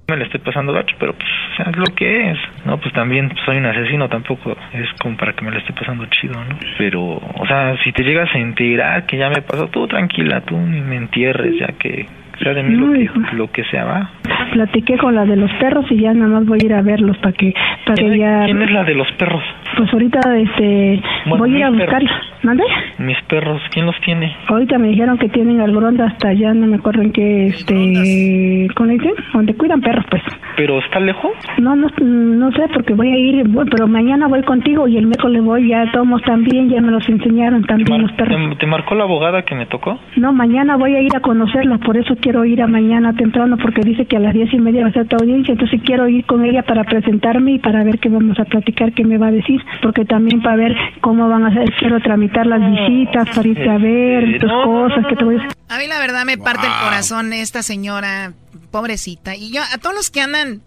me 0.09 0.16
la 0.16 0.25
estoy 0.25 0.41
pasando 0.41 0.73
gacho, 0.73 0.97
pero 0.99 1.12
pues 1.12 1.29
es 1.64 1.76
lo 1.76 1.86
que 1.94 2.30
es. 2.30 2.39
No, 2.64 2.78
pues 2.78 2.93
también 2.94 3.30
soy 3.44 3.59
un 3.59 3.66
asesino, 3.66 4.09
tampoco 4.09 4.56
es 4.72 4.89
como 5.01 5.16
para 5.16 5.32
que 5.32 5.44
me 5.44 5.51
la 5.51 5.59
esté 5.59 5.72
pasando 5.72 6.06
chido, 6.06 6.35
¿no? 6.35 6.59
Pero, 6.76 7.02
o 7.02 7.47
sea, 7.47 7.76
si 7.82 7.93
te 7.93 8.02
llegas 8.02 8.28
a 8.35 8.39
enterar 8.39 9.06
que 9.06 9.16
ya 9.16 9.28
me 9.28 9.43
pasó, 9.43 9.68
tú 9.68 9.86
tranquila, 9.86 10.40
tú 10.43 10.56
ni 10.56 10.80
me 10.80 10.97
entierres, 10.97 11.59
ya 11.59 11.68
que 11.78 12.06
sea 12.43 12.55
de 12.55 12.62
mí 12.62 12.74
lo, 12.76 12.93
que, 12.93 13.36
lo 13.36 13.51
que 13.51 13.64
sea, 13.64 13.85
va. 13.85 14.10
platiqué 14.52 14.97
con 14.97 15.14
la 15.14 15.24
de 15.24 15.36
los 15.36 15.51
perros 15.55 15.86
y 15.90 16.01
ya 16.01 16.12
nada 16.12 16.28
más 16.28 16.47
voy 16.47 16.59
a 16.62 16.66
ir 16.66 16.72
a 16.72 16.82
verlos 16.82 17.16
para 17.18 17.32
que 17.32 17.52
para 17.85 17.94
que 17.97 18.18
ya 18.18 18.44
¿Quién 18.44 18.62
es 18.62 18.70
la 18.70 18.85
de 18.85 18.94
los 18.94 19.10
perros? 19.12 19.43
Pues 19.77 19.93
ahorita 19.93 20.20
este 20.39 21.01
Bueno, 21.27 21.45
voy 21.45 21.55
a 21.55 21.59
ir 21.59 21.65
a 21.65 21.70
mis 21.70 21.81
buscarla. 21.81 22.11
¿Mande? 22.43 22.62
Mis 22.99 23.20
perros, 23.23 23.61
¿quién 23.73 23.86
los 23.86 23.97
tiene? 24.05 24.32
Ahorita 24.47 24.78
me 24.78 24.89
dijeron 24.89 25.19
que 25.19 25.28
tienen 25.28 25.61
al 25.61 25.73
Gronda 25.74 26.07
hasta 26.07 26.28
allá, 26.28 26.55
no 26.55 26.66
me 26.69 26.77
acuerdo 26.77 27.03
en 27.03 27.11
qué, 27.12 27.47
este, 27.47 28.69
¿cómo 28.77 28.86
le 28.89 28.93
dicen? 28.95 29.12
Donde 29.32 29.55
cuidan 29.55 29.81
perros, 29.81 30.05
pues. 30.11 30.23
¿Pero 30.57 30.78
está 30.78 31.01
lejos? 31.01 31.32
No, 31.59 31.74
no, 31.77 31.89
no 32.01 32.53
sé, 32.53 32.62
porque 32.73 32.95
voy 32.95 33.09
a 33.09 33.16
ir, 33.16 33.49
voy- 33.49 33.66
pero 33.70 33.86
mañana 33.89 34.27
voy 34.28 34.43
contigo 34.43 34.86
y 34.89 34.97
el 34.97 35.07
miércoles 35.07 35.43
voy, 35.43 35.69
ya 35.69 35.90
tomos 35.93 36.23
también, 36.23 36.69
ya 36.69 36.81
me 36.81 36.90
los 36.93 37.09
enseñaron 37.09 37.65
también 37.65 38.03
los 38.03 38.12
perros. 38.12 38.51
¿Te, 38.51 38.57
te 38.57 38.66
marcó 38.66 38.95
la 38.95 39.05
abogada 39.05 39.43
que 39.43 39.55
me 39.55 39.66
tocó? 39.66 39.99
No, 40.16 40.32
mañana 40.32 40.77
voy 40.77 40.95
a 40.95 41.01
ir 41.01 41.15
a 41.16 41.20
conocerla, 41.20 41.78
por 41.78 41.97
eso 41.97 42.16
quiero 42.20 42.45
ir 42.45 42.62
a 42.62 42.66
mañana 42.69 43.12
temprano, 43.15 43.57
porque 43.57 43.82
dice 43.82 44.07
que 44.07 44.16
a 44.16 44.20
las 44.20 44.35
diez 44.35 44.53
y 44.55 44.59
media 44.59 44.82
va 44.82 44.89
a 44.89 44.93
ser 44.93 45.07
tu 45.09 45.16
audiencia, 45.16 45.53
entonces 45.53 45.81
quiero 45.85 46.09
ir 46.09 46.24
con 46.24 46.45
ella 46.45 46.62
para 46.62 46.85
presentarme 46.85 47.53
y 47.53 47.59
para 47.59 47.82
ver 47.85 47.99
qué 47.99 48.09
vamos 48.09 48.39
a 48.39 48.45
platicar, 48.45 48.93
qué 48.93 49.05
me 49.05 49.19
va 49.19 49.28
a 49.28 49.32
decir, 49.32 49.57
porque 49.82 50.05
también 50.05 50.43
para 50.43 50.56
ver 50.56 50.76
cómo 51.01 51.28
van 51.28 51.44
a 51.44 51.48
hacer, 51.48 51.72
quiero 51.78 52.01
tramitar 52.01 52.47
las 52.47 52.60
visitas, 52.60 53.28
para 53.35 53.48
irte 53.48 53.68
a 53.68 53.78
ver, 53.78 54.40
tus 54.40 54.51
cosas, 54.51 55.06
que 55.06 55.16
te 55.16 55.24
voy 55.24 55.36
a... 55.36 55.74
A 55.74 55.78
mí 55.78 55.86
la 55.86 55.98
verdad 55.98 56.24
me 56.24 56.39
parte 56.39 56.66
el 56.66 56.72
corazón 56.85 57.32
esta 57.32 57.62
señora, 57.62 58.32
pobrecita. 58.70 59.35
Y 59.35 59.52
yo, 59.52 59.62
a 59.62 59.78
todos 59.78 59.94
los 59.94 60.10
que 60.10 60.20
andan, 60.20 60.62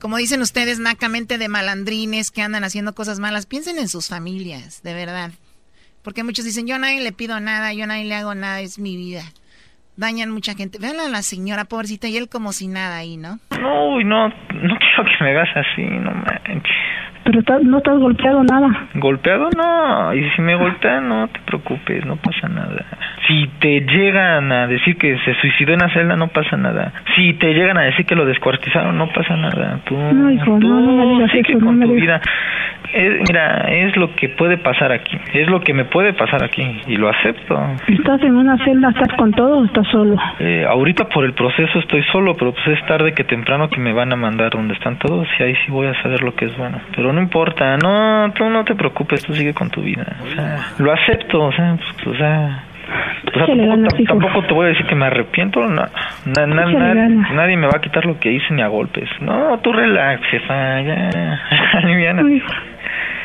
como 0.00 0.16
dicen 0.16 0.40
ustedes, 0.40 0.78
nacamente 0.78 1.38
de 1.38 1.48
malandrines, 1.48 2.30
que 2.30 2.42
andan 2.42 2.64
haciendo 2.64 2.94
cosas 2.94 3.18
malas, 3.18 3.46
piensen 3.46 3.78
en 3.78 3.88
sus 3.88 4.08
familias, 4.08 4.82
de 4.82 4.94
verdad. 4.94 5.30
Porque 6.02 6.22
muchos 6.22 6.44
dicen, 6.44 6.66
yo 6.68 6.76
a 6.76 6.78
nadie 6.78 7.00
le 7.00 7.12
pido 7.12 7.40
nada, 7.40 7.72
yo 7.72 7.84
a 7.84 7.86
nadie 7.88 8.04
le 8.04 8.14
hago 8.14 8.34
nada, 8.34 8.60
es 8.60 8.78
mi 8.78 8.96
vida. 8.96 9.22
Dañan 9.96 10.30
mucha 10.30 10.54
gente. 10.54 10.78
Vean 10.78 11.00
a 11.00 11.08
la 11.08 11.22
señora, 11.22 11.64
pobrecita, 11.64 12.06
y 12.06 12.16
él 12.16 12.28
como 12.28 12.52
si 12.52 12.68
nada 12.68 12.98
ahí, 12.98 13.16
¿no? 13.16 13.40
No, 13.58 13.96
uy, 13.96 14.04
no, 14.04 14.28
no 14.28 14.34
quiero 14.78 15.04
que 15.04 15.24
me 15.24 15.30
hagas 15.30 15.48
así, 15.56 15.82
no 15.82 16.12
manches. 16.12 16.70
Pero 17.26 17.40
estás- 17.40 17.62
no 17.64 17.78
estás 17.78 17.98
golpeado 17.98 18.42
nada. 18.44 18.86
¿Golpeado? 18.94 19.48
No, 19.56 20.14
y 20.14 20.22
si 20.30 20.42
me 20.42 20.54
golpean, 20.54 21.08
no 21.08 21.26
te 21.28 21.40
preocupes, 21.44 22.06
no 22.06 22.16
pasa 22.16 22.48
nada. 22.48 22.84
Si 23.26 23.48
te 23.58 23.80
llegan 23.80 24.52
a 24.52 24.66
decir 24.68 24.96
que 24.96 25.18
se 25.24 25.34
suicidó 25.40 25.72
en 25.72 25.80
la 25.80 25.88
celda, 25.90 26.14
no 26.16 26.28
pasa 26.28 26.56
nada. 26.56 26.92
Si 27.16 27.32
te 27.34 27.52
llegan 27.52 27.76
a 27.78 27.82
decir 27.82 28.06
que 28.06 28.14
lo 28.14 28.24
descuartizaron, 28.24 28.96
no 28.96 29.08
pasa 29.08 29.36
nada. 29.36 29.80
Tú, 29.84 29.96
No, 29.96 30.30
hijo, 30.30 30.44
tú 30.60 30.68
no, 30.68 30.80
no 30.80 30.92
me 31.06 31.14
digas 31.14 31.34
eso, 31.34 31.58
no 31.58 31.66
con 31.66 31.78
me 31.80 31.86
tu 31.86 31.94
vida. 31.94 32.20
Es- 32.92 33.28
mira, 33.28 33.62
es 33.72 33.96
lo 33.96 34.14
que 34.14 34.28
puede 34.28 34.56
pasar 34.58 34.92
aquí, 34.92 35.18
es 35.34 35.48
lo 35.48 35.60
que 35.60 35.74
me 35.74 35.84
puede 35.84 36.12
pasar 36.12 36.44
aquí, 36.44 36.62
y 36.86 36.96
lo 36.96 37.08
acepto. 37.08 37.58
¿Estás 37.88 38.22
en 38.22 38.36
una 38.36 38.56
celda, 38.64 38.90
estás 38.90 39.12
con 39.18 39.32
todo 39.32 39.58
o 39.58 39.64
estás 39.64 39.86
solo? 39.88 40.16
Eh, 40.38 40.64
ahorita 40.68 41.08
por 41.08 41.24
el 41.24 41.32
proceso 41.34 41.78
estoy 41.80 42.02
solo, 42.12 42.34
pero 42.38 42.52
pues 42.52 42.78
es 42.78 42.86
tarde 42.86 43.12
que 43.12 43.24
temprano 43.24 43.68
que 43.68 43.80
me 43.80 43.92
van 43.92 44.12
a 44.12 44.16
mandar 44.16 44.50
donde 44.50 44.74
están 44.74 44.98
todos 44.98 45.26
y 45.38 45.42
ahí 45.42 45.54
sí 45.66 45.72
voy 45.72 45.88
a 45.88 46.00
saber 46.00 46.22
lo 46.22 46.34
que 46.36 46.44
es 46.46 46.56
bueno. 46.56 46.80
Pero 46.94 47.12
no 47.16 47.22
importa, 47.22 47.76
no, 47.78 48.30
tú 48.34 48.48
no 48.48 48.64
te 48.64 48.74
preocupes, 48.74 49.24
tú 49.24 49.34
sigue 49.34 49.52
con 49.54 49.70
tu 49.70 49.80
vida. 49.82 50.04
O 50.22 50.26
sea, 50.28 50.56
lo 50.78 50.92
acepto, 50.92 51.40
o 51.46 51.52
sea, 51.52 51.76
pues, 51.76 52.06
o 52.06 52.14
sea, 52.16 52.62
o 53.26 53.30
sea, 53.32 53.46
tampoco, 53.66 53.96
tampoco 54.06 54.46
te 54.46 54.54
voy 54.54 54.66
a 54.66 54.68
decir 54.68 54.86
que 54.86 54.94
me 54.94 55.06
arrepiento, 55.06 55.60
no, 55.66 55.74
na- 55.74 56.46
nadie 57.34 57.56
me 57.56 57.66
va 57.66 57.72
a 57.76 57.80
quitar 57.80 58.04
lo 58.06 58.18
que 58.20 58.30
hice 58.32 58.54
ni 58.54 58.62
a 58.62 58.68
golpes. 58.68 59.08
No, 59.20 59.58
tú 59.58 59.72
relax, 59.72 60.22
jefa, 60.30 60.80
ya, 60.82 61.40
aliviana. 61.82 62.22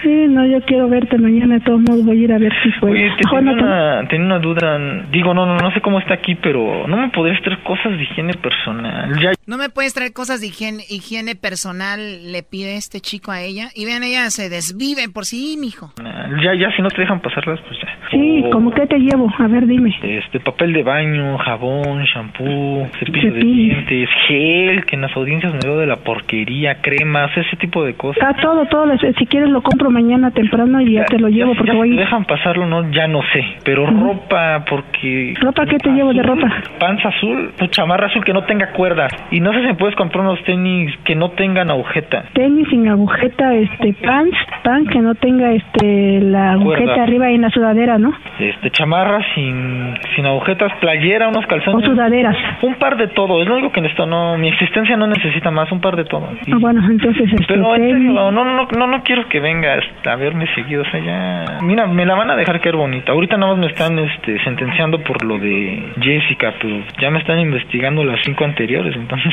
Sí, 0.01 0.09
no, 0.27 0.45
yo 0.45 0.61
quiero 0.61 0.87
verte 0.89 1.17
mañana, 1.17 1.55
de 1.55 1.61
todos 1.61 1.81
modos 1.81 2.03
voy 2.05 2.21
a 2.21 2.23
ir 2.23 2.33
a 2.33 2.37
ver 2.39 2.53
si 2.63 2.71
puedo. 2.79 2.93
Oye, 2.93 3.11
te 3.17 3.29
tenía 3.29 3.53
una, 3.53 4.07
tenía 4.07 4.25
una 4.25 4.39
duda, 4.39 4.79
digo, 5.11 5.33
no, 5.33 5.45
no, 5.45 5.57
no 5.57 5.71
sé 5.73 5.81
cómo 5.81 5.99
está 5.99 6.15
aquí, 6.15 6.35
pero 6.35 6.87
no 6.87 6.97
me 6.97 7.09
podrías 7.09 7.41
traer 7.43 7.61
cosas 7.63 7.91
de 7.91 8.03
higiene 8.03 8.33
personal. 8.33 9.19
Ya, 9.21 9.31
No 9.45 9.57
me 9.57 9.69
puedes 9.69 9.93
traer 9.93 10.13
cosas 10.13 10.41
de 10.41 10.47
higiene, 10.47 10.83
higiene 10.89 11.35
personal, 11.35 12.31
le 12.31 12.43
pide 12.43 12.77
este 12.77 12.99
chico 12.99 13.31
a 13.31 13.41
ella. 13.41 13.69
Y 13.75 13.85
vean, 13.85 14.03
ella 14.03 14.29
se 14.29 14.49
desvive 14.49 15.07
por 15.09 15.25
sí, 15.25 15.57
mijo. 15.59 15.93
Ya, 15.97 16.55
ya, 16.55 16.75
si 16.75 16.81
no 16.81 16.89
te 16.89 17.01
dejan 17.01 17.21
pasarlas, 17.21 17.59
pues. 17.67 17.79
Sí, 18.11 18.43
¿cómo 18.51 18.71
que 18.71 18.85
te 18.87 18.99
llevo? 18.99 19.31
A 19.37 19.47
ver, 19.47 19.65
dime. 19.67 19.93
Este, 20.03 20.39
papel 20.39 20.73
de 20.73 20.83
baño, 20.83 21.37
jabón, 21.39 22.03
shampoo, 22.03 22.87
cepillo 22.99 23.33
de 23.33 23.39
Cepillo. 23.39 23.75
dientes, 23.75 24.09
gel, 24.27 24.85
que 24.85 24.95
en 24.95 25.01
las 25.01 25.15
audiencias 25.15 25.53
me 25.53 25.59
veo 25.63 25.77
de 25.79 25.87
la 25.87 25.97
porquería, 25.97 26.75
cremas, 26.81 27.31
ese 27.37 27.55
tipo 27.57 27.83
de 27.83 27.93
cosas. 27.93 28.21
Está 28.21 28.41
todo, 28.41 28.65
todo. 28.65 28.91
Si 29.17 29.25
quieres 29.25 29.49
lo 29.49 29.61
compro 29.61 29.89
mañana 29.89 30.31
temprano 30.31 30.81
y 30.81 30.93
ya 30.93 31.05
te 31.05 31.17
lo 31.19 31.29
llevo 31.29 31.53
Ya, 31.53 31.57
porque 31.57 31.71
ya 31.71 31.77
voy... 31.77 31.95
dejan 31.95 32.25
pasarlo, 32.25 32.65
no, 32.67 32.91
ya 32.91 33.07
no 33.07 33.21
sé. 33.33 33.43
Pero 33.63 33.85
ropa, 33.87 34.65
porque... 34.69 35.33
¿Ropa 35.39 35.65
qué 35.65 35.77
te 35.77 35.89
llevo 35.91 36.13
de 36.13 36.23
ropa? 36.23 36.47
Panza 36.79 37.09
azul, 37.09 37.51
tu 37.57 37.67
chamarra 37.67 38.07
azul 38.07 38.23
que 38.23 38.33
no 38.33 38.43
tenga 38.43 38.71
cuerdas. 38.73 39.11
Y 39.31 39.39
no 39.39 39.53
sé 39.53 39.61
si 39.61 39.67
me 39.67 39.75
puedes 39.75 39.95
comprar 39.95 40.23
unos 40.25 40.43
tenis 40.43 40.93
que 41.05 41.15
no 41.15 41.31
tengan 41.31 41.69
agujeta. 41.69 42.25
Tenis 42.33 42.67
sin 42.69 42.87
agujeta, 42.87 43.53
este, 43.55 43.93
pants, 43.93 44.37
pan 44.63 44.85
que 44.87 44.99
no 44.99 45.15
tenga 45.15 45.51
este 45.53 46.19
la 46.21 46.53
agujeta 46.53 46.83
Cuerda. 46.85 47.03
arriba 47.03 47.29
en 47.29 47.41
la 47.41 47.49
sudadera, 47.49 47.97
¿no? 48.01 48.11
Este, 48.39 48.69
chamarra 48.71 49.19
sin, 49.35 49.95
sin 50.15 50.25
agujetas, 50.25 50.73
playera, 50.81 51.27
unos 51.29 51.45
calzones. 51.45 51.87
O 51.87 51.91
sudaderas. 51.91 52.35
Un 52.61 52.75
par 52.75 52.97
de 52.97 53.07
todo, 53.09 53.41
es 53.41 53.47
lo 53.47 53.55
único 53.55 53.71
que 53.71 53.81
necesito. 53.81 54.05
No, 54.05 54.37
mi 54.37 54.47
existencia 54.49 54.97
no 54.97 55.07
necesita 55.07 55.51
más, 55.51 55.71
un 55.71 55.79
par 55.81 55.95
de 55.95 56.05
todo. 56.05 56.27
Y- 56.45 56.51
Ah, 56.53 56.57
bueno, 56.59 56.81
entonces 56.89 57.31
este, 57.31 57.45
Pero 57.47 57.75
en 57.75 57.81
tenis- 57.81 57.91
serio, 57.93 58.11
no, 58.13 58.31
no, 58.31 58.43
no, 58.45 58.67
no, 58.77 58.87
no 58.87 59.03
quiero 59.03 59.27
que 59.29 59.39
vengas 59.39 59.83
a 60.05 60.15
verme 60.15 60.47
seguido, 60.55 60.81
o 60.81 60.85
sea, 60.85 60.99
ya... 60.99 61.45
Mira, 61.61 61.87
me 61.87 62.05
la 62.05 62.15
van 62.15 62.29
a 62.31 62.35
dejar 62.35 62.59
caer 62.59 62.75
bonita. 62.75 63.11
Ahorita 63.11 63.37
nada 63.37 63.53
más 63.53 63.59
me 63.61 63.67
están 63.67 63.97
este, 63.99 64.43
sentenciando 64.43 64.99
por 65.01 65.23
lo 65.23 65.37
de 65.37 65.83
Jessica, 66.01 66.53
pero 66.61 66.77
ya 66.99 67.09
me 67.11 67.19
están 67.19 67.39
investigando 67.39 68.03
las 68.03 68.19
cinco 68.23 68.43
anteriores, 68.45 68.95
entonces... 68.95 69.31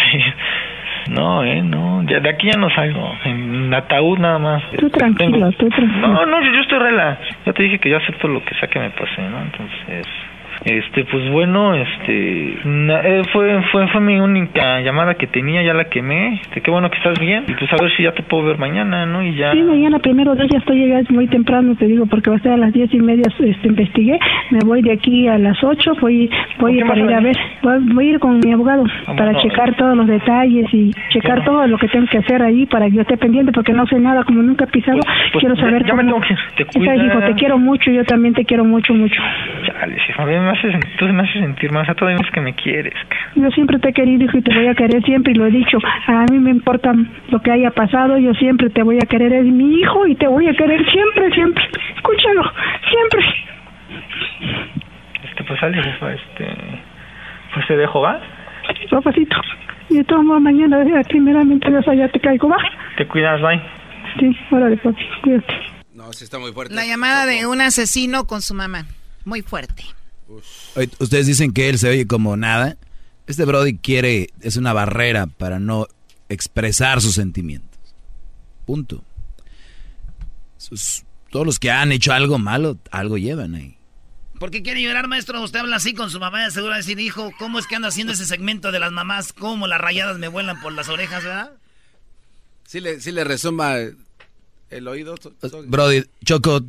No, 1.08 1.44
eh, 1.44 1.62
no, 1.62 2.02
ya 2.04 2.20
de 2.20 2.28
aquí 2.28 2.48
ya 2.50 2.58
no 2.58 2.70
salgo. 2.70 3.12
En 3.24 3.72
ataúd 3.72 4.18
nada 4.18 4.38
más. 4.38 4.62
Tú 4.78 4.90
tranquilo, 4.90 5.50
tú 5.52 5.68
tranquilo. 5.68 6.08
No, 6.08 6.26
no, 6.26 6.42
yo, 6.42 6.52
yo 6.52 6.60
estoy 6.60 6.78
rela. 6.78 7.18
Ya 7.46 7.52
te 7.52 7.62
dije 7.62 7.78
que 7.78 7.90
yo 7.90 7.96
acepto 7.96 8.28
lo 8.28 8.44
que 8.44 8.54
sea 8.56 8.68
que 8.68 8.78
me 8.78 8.90
pase, 8.90 9.22
¿no? 9.22 9.40
Entonces, 9.40 10.06
este, 10.64 11.04
pues 11.04 11.30
bueno, 11.30 11.74
este, 11.74 12.58
na- 12.64 13.00
eh, 13.04 13.22
fue, 13.32 13.62
fue, 13.72 13.86
fue 13.88 14.00
mi 14.00 14.18
única 14.20 14.80
llamada 14.80 15.14
que 15.14 15.26
tenía, 15.26 15.62
ya 15.62 15.72
la 15.74 15.84
quemé. 15.84 16.34
Este, 16.42 16.60
qué 16.60 16.70
bueno 16.70 16.90
que 16.90 16.96
estás 16.98 17.18
bien. 17.18 17.44
Y 17.48 17.52
pues 17.54 17.72
a 17.72 17.76
ver 17.80 17.90
si 17.96 18.02
ya 18.02 18.12
te 18.12 18.22
puedo 18.22 18.44
ver 18.44 18.58
mañana, 18.58 19.06
¿no? 19.06 19.22
Y 19.22 19.34
ya. 19.34 19.52
Sí, 19.52 19.62
mañana 19.62 19.98
primero 19.98 20.34
Dios, 20.34 20.48
ya 20.50 20.58
estoy 20.58 20.78
llegando 20.78 21.10
muy 21.14 21.26
temprano, 21.28 21.74
te 21.76 21.86
digo, 21.86 22.06
porque 22.06 22.30
va 22.30 22.36
a 22.36 22.40
ser 22.40 22.52
a 22.52 22.56
las 22.56 22.72
diez 22.72 22.92
y 22.92 22.98
media, 22.98 23.24
este, 23.38 23.68
investigué, 23.68 24.18
me 24.50 24.60
voy 24.64 24.82
de 24.82 24.92
aquí 24.92 25.28
a 25.28 25.38
las 25.38 25.62
ocho, 25.62 25.92
voy, 26.00 26.28
voy 26.58 26.82
para 26.82 27.00
ir 27.00 27.12
a 27.14 27.20
ver, 27.20 27.36
voy, 27.62 27.78
voy 27.94 28.08
a 28.08 28.10
ir 28.12 28.18
con 28.18 28.40
mi 28.40 28.52
abogado 28.52 28.84
Ah, 29.06 29.14
para 29.16 29.32
bueno. 29.32 29.40
checar 29.40 29.74
todos 29.76 29.96
los 29.96 30.06
detalles 30.06 30.66
y 30.72 30.92
checar 31.10 31.44
todo 31.44 31.66
lo 31.66 31.78
que 31.78 31.88
tengo 31.88 32.06
que 32.06 32.18
hacer 32.18 32.42
ahí 32.42 32.66
para 32.66 32.86
que 32.86 32.96
yo 32.96 33.02
esté 33.02 33.16
pendiente, 33.16 33.52
porque 33.52 33.72
no 33.72 33.86
sé 33.86 33.98
nada, 33.98 34.24
como 34.24 34.42
nunca 34.42 34.64
he 34.64 34.68
pisado, 34.68 35.02
Pues, 35.32 35.40
quiero 35.40 35.54
ya- 35.54 35.62
saber 35.62 35.84
ya 35.84 35.90
cómo... 35.90 36.02
tengo 36.02 36.20
que. 36.20 36.64
Te 36.64 36.84
sabes, 36.84 37.02
hijo, 37.04 37.18
te 37.20 37.34
quiero 37.34 37.58
mucho, 37.58 37.90
yo 37.90 38.04
también 38.04 38.34
te 38.34 38.44
quiero 38.44 38.64
mucho, 38.64 38.92
mucho. 38.94 39.20
Chale, 39.64 39.96
a 40.16 40.24
ver, 40.24 40.47
me 40.48 40.58
haces, 40.58 40.74
entonces 40.74 41.14
me 41.14 41.22
haces 41.22 41.42
sentir 41.42 41.72
más. 41.72 41.88
A 41.88 41.94
todavía 41.94 42.20
es 42.24 42.30
que 42.32 42.40
me 42.40 42.54
quieres. 42.54 42.94
Yo 43.34 43.50
siempre 43.50 43.78
te 43.78 43.90
he 43.90 43.92
querido, 43.92 44.24
hijo, 44.24 44.38
y 44.38 44.42
te 44.42 44.54
voy 44.54 44.66
a 44.66 44.74
querer 44.74 45.02
siempre, 45.04 45.32
y 45.32 45.36
lo 45.36 45.46
he 45.46 45.50
dicho. 45.50 45.78
A 46.06 46.24
mí 46.30 46.38
me 46.38 46.50
importa 46.50 46.92
lo 47.28 47.40
que 47.40 47.50
haya 47.50 47.70
pasado, 47.70 48.18
yo 48.18 48.32
siempre 48.34 48.70
te 48.70 48.82
voy 48.82 48.96
a 48.96 49.06
querer, 49.06 49.32
es 49.32 49.44
mi 49.44 49.80
hijo, 49.80 50.06
y 50.06 50.14
te 50.14 50.26
voy 50.26 50.48
a 50.48 50.54
querer 50.54 50.84
siempre, 50.90 51.30
siempre. 51.32 51.64
Escúchalo, 51.96 52.42
siempre. 52.88 53.20
Este, 55.24 55.44
pues 55.44 55.60
sale, 55.60 55.82
jefa, 55.82 56.12
este. 56.14 56.46
Pues 57.54 57.66
te 57.66 57.76
dejo, 57.76 58.00
¿va? 58.00 58.20
Papacito. 58.90 59.36
Y 59.90 60.02
modos, 60.12 60.42
mañana, 60.42 60.82
eh, 60.82 61.02
primeramente, 61.08 61.70
Dios, 61.70 61.86
allá 61.88 62.08
te 62.08 62.20
caigo, 62.20 62.48
¿va? 62.48 62.58
Te 62.96 63.06
cuidas, 63.06 63.40
bye. 63.40 63.60
Sí, 64.18 64.36
órale, 64.50 64.76
papi, 64.76 65.02
cuídate. 65.22 65.54
No, 65.94 66.12
sí 66.12 66.24
está 66.24 66.38
muy 66.38 66.52
fuerte. 66.52 66.74
La 66.74 66.84
llamada 66.84 67.26
de 67.26 67.46
un 67.46 67.60
asesino 67.60 68.24
con 68.26 68.42
su 68.42 68.54
mamá. 68.54 68.84
Muy 69.24 69.42
fuerte. 69.42 69.84
Ustedes 70.98 71.26
dicen 71.26 71.52
que 71.52 71.68
él 71.68 71.78
se 71.78 71.88
oye 71.88 72.06
como 72.06 72.36
nada. 72.36 72.76
Este 73.26 73.44
Brody 73.44 73.76
quiere, 73.78 74.28
es 74.40 74.56
una 74.56 74.72
barrera 74.72 75.26
para 75.26 75.58
no 75.58 75.86
expresar 76.28 77.00
sus 77.00 77.14
sentimientos. 77.14 77.78
Punto. 78.66 79.02
Sus- 80.56 81.04
todos 81.30 81.44
los 81.46 81.58
que 81.58 81.70
han 81.70 81.92
hecho 81.92 82.12
algo 82.12 82.38
malo, 82.38 82.78
algo 82.90 83.18
llevan 83.18 83.54
ahí. 83.54 83.76
¿Por 84.38 84.50
qué 84.50 84.62
quiere 84.62 84.80
llorar, 84.82 85.08
maestro? 85.08 85.42
Usted 85.42 85.58
habla 85.60 85.76
así 85.76 85.94
con 85.94 86.10
su 86.10 86.20
mamá, 86.20 86.44
de 86.44 86.50
seguro 86.50 86.70
va 86.70 86.76
a 86.76 86.78
decir, 86.78 86.98
hijo, 87.00 87.32
¿cómo 87.38 87.58
es 87.58 87.66
que 87.66 87.74
anda 87.76 87.88
haciendo 87.88 88.12
ese 88.12 88.24
segmento 88.24 88.70
de 88.70 88.78
las 88.78 88.92
mamás? 88.92 89.32
¿Cómo 89.32 89.66
las 89.66 89.80
rayadas 89.80 90.18
me 90.18 90.28
vuelan 90.28 90.60
por 90.60 90.72
las 90.72 90.88
orejas, 90.88 91.24
verdad? 91.24 91.52
Sí 92.64 92.80
le, 92.80 93.00
sí 93.00 93.10
le 93.12 93.24
resuma 93.24 93.76
el 94.70 94.88
oído. 94.88 95.16
Brody, 95.66 96.04
Choco, 96.24 96.62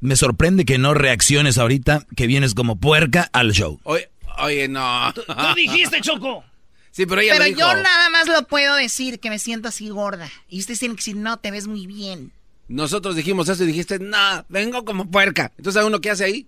me 0.00 0.16
sorprende 0.16 0.64
que 0.64 0.78
no 0.78 0.94
reacciones 0.94 1.58
ahorita, 1.58 2.06
que 2.16 2.26
vienes 2.26 2.54
como 2.54 2.76
puerca 2.76 3.28
al 3.32 3.52
show. 3.52 3.80
Oye, 3.84 4.10
oye, 4.38 4.68
no. 4.68 5.12
Tú 5.14 5.22
dijiste, 5.56 6.00
Choco. 6.00 6.44
Sí, 6.90 7.06
pero 7.06 7.20
ella 7.20 7.32
Pero 7.34 7.44
lo 7.44 7.48
dijo. 7.54 7.60
yo 7.60 7.74
nada 7.82 8.10
más 8.10 8.26
lo 8.26 8.46
puedo 8.48 8.74
decir 8.74 9.20
que 9.20 9.30
me 9.30 9.38
siento 9.38 9.68
así 9.68 9.88
gorda. 9.90 10.28
Y 10.48 10.58
ustedes 10.60 10.80
tienen 10.80 10.96
que 10.96 11.00
decir, 11.00 11.16
no, 11.16 11.36
te 11.38 11.50
ves 11.52 11.66
muy 11.68 11.86
bien. 11.86 12.32
Nosotros 12.68 13.14
dijimos 13.16 13.48
eso 13.48 13.62
y 13.62 13.66
dijiste, 13.66 13.98
no, 14.00 14.44
vengo 14.48 14.84
como 14.84 15.08
puerca. 15.10 15.52
Entonces, 15.56 15.80
¿a 15.82 15.86
uno 15.86 16.00
qué 16.00 16.10
hace 16.10 16.24
ahí? 16.24 16.46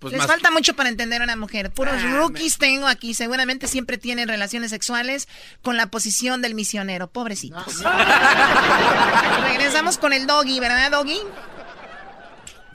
Pues 0.00 0.10
Les 0.12 0.18
más- 0.18 0.26
falta 0.26 0.50
mucho 0.50 0.74
para 0.74 0.88
entender 0.88 1.20
a 1.20 1.24
una 1.24 1.36
mujer. 1.36 1.70
Puros 1.70 1.94
Ah, 1.96 2.16
rookies 2.16 2.58
tengo 2.58 2.88
aquí. 2.88 3.14
Seguramente 3.14 3.68
siempre 3.68 3.98
tienen 3.98 4.26
relaciones 4.26 4.70
sexuales 4.70 5.28
con 5.62 5.76
la 5.76 5.86
posición 5.86 6.42
del 6.42 6.56
misionero. 6.56 7.06
Pobrecitos. 7.08 7.84
Regresamos 9.44 9.98
con 9.98 10.12
el 10.12 10.26
doggy, 10.26 10.58
¿verdad, 10.60 10.90
doggy? 10.90 11.20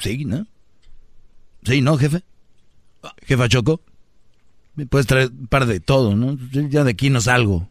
Sí, 0.05 0.23
¿no? 0.23 0.45
Sí, 1.63 1.81
¿no, 1.81 1.97
jefe? 1.97 2.21
Jefa 3.25 3.49
Choco. 3.49 3.81
Me 4.75 4.85
puedes 4.85 5.07
traer 5.07 5.31
un 5.31 5.47
par 5.47 5.65
de 5.65 5.79
todo, 5.79 6.15
¿no? 6.15 6.37
Ya 6.51 6.83
de 6.83 6.91
aquí 6.91 7.09
no 7.09 7.21
salgo. 7.21 7.67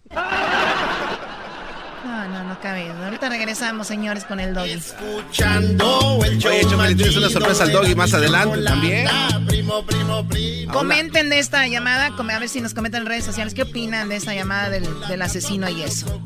No, 2.04 2.28
no, 2.28 2.42
no 2.42 2.60
cabe. 2.60 2.90
Ahorita 2.90 3.28
regresamos, 3.28 3.86
señores, 3.86 4.24
con 4.24 4.40
el 4.40 4.52
doggy. 4.52 4.72
Escuchando 4.72 6.18
el 6.24 6.38
show 6.38 6.50
Oye, 6.50 6.96
tienes 6.96 7.16
una 7.16 7.28
sorpresa 7.28 7.62
al 7.62 7.70
doggy 7.70 7.94
más 7.94 8.10
de 8.10 8.28
la 8.28 8.40
adelante 8.40 8.64
también. 8.64 9.06
Primo, 9.46 9.86
primo, 9.86 10.26
primo. 10.26 10.72
Comenten 10.72 11.30
de 11.30 11.38
esta 11.38 11.68
llamada, 11.68 12.06
a 12.06 12.38
ver 12.40 12.48
si 12.48 12.60
nos 12.60 12.74
comentan 12.74 13.02
en 13.02 13.06
redes 13.06 13.24
sociales. 13.24 13.54
¿Qué 13.54 13.62
opinan 13.62 14.08
de 14.08 14.16
esta 14.16 14.34
llamada 14.34 14.70
del, 14.70 14.88
del 15.06 15.22
asesino 15.22 15.68
y 15.68 15.82
eso? 15.82 16.20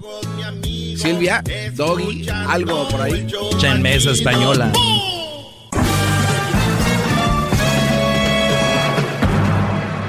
Silvia, 0.97 1.45
doggy, 1.75 2.31
algo 2.31 2.89
por 2.89 3.03
ahí. 3.03 3.27
en 3.63 3.83
mesa 3.83 4.13
española. 4.13 4.73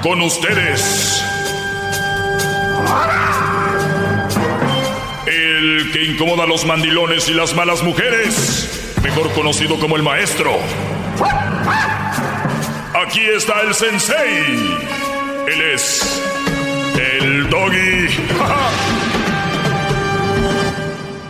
Con 0.02 0.22
ustedes. 0.22 1.22
El 5.26 5.90
que 5.92 6.04
incomoda 6.04 6.44
a 6.44 6.46
los 6.46 6.64
mandilones 6.64 7.28
y 7.28 7.34
las 7.34 7.54
malas 7.54 7.82
mujeres. 7.82 8.96
Mejor 9.02 9.30
conocido 9.32 9.78
como 9.78 9.96
el 9.96 10.02
maestro. 10.02 10.58
Aquí 12.94 13.20
está 13.20 13.60
el 13.60 13.74
sensei. 13.74 14.78
Él 15.46 15.60
es 15.74 16.22
el 16.98 17.50
doggy. 17.50 18.08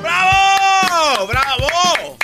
¡Bravo! 0.01 1.27
¡Bravo! 1.27 2.17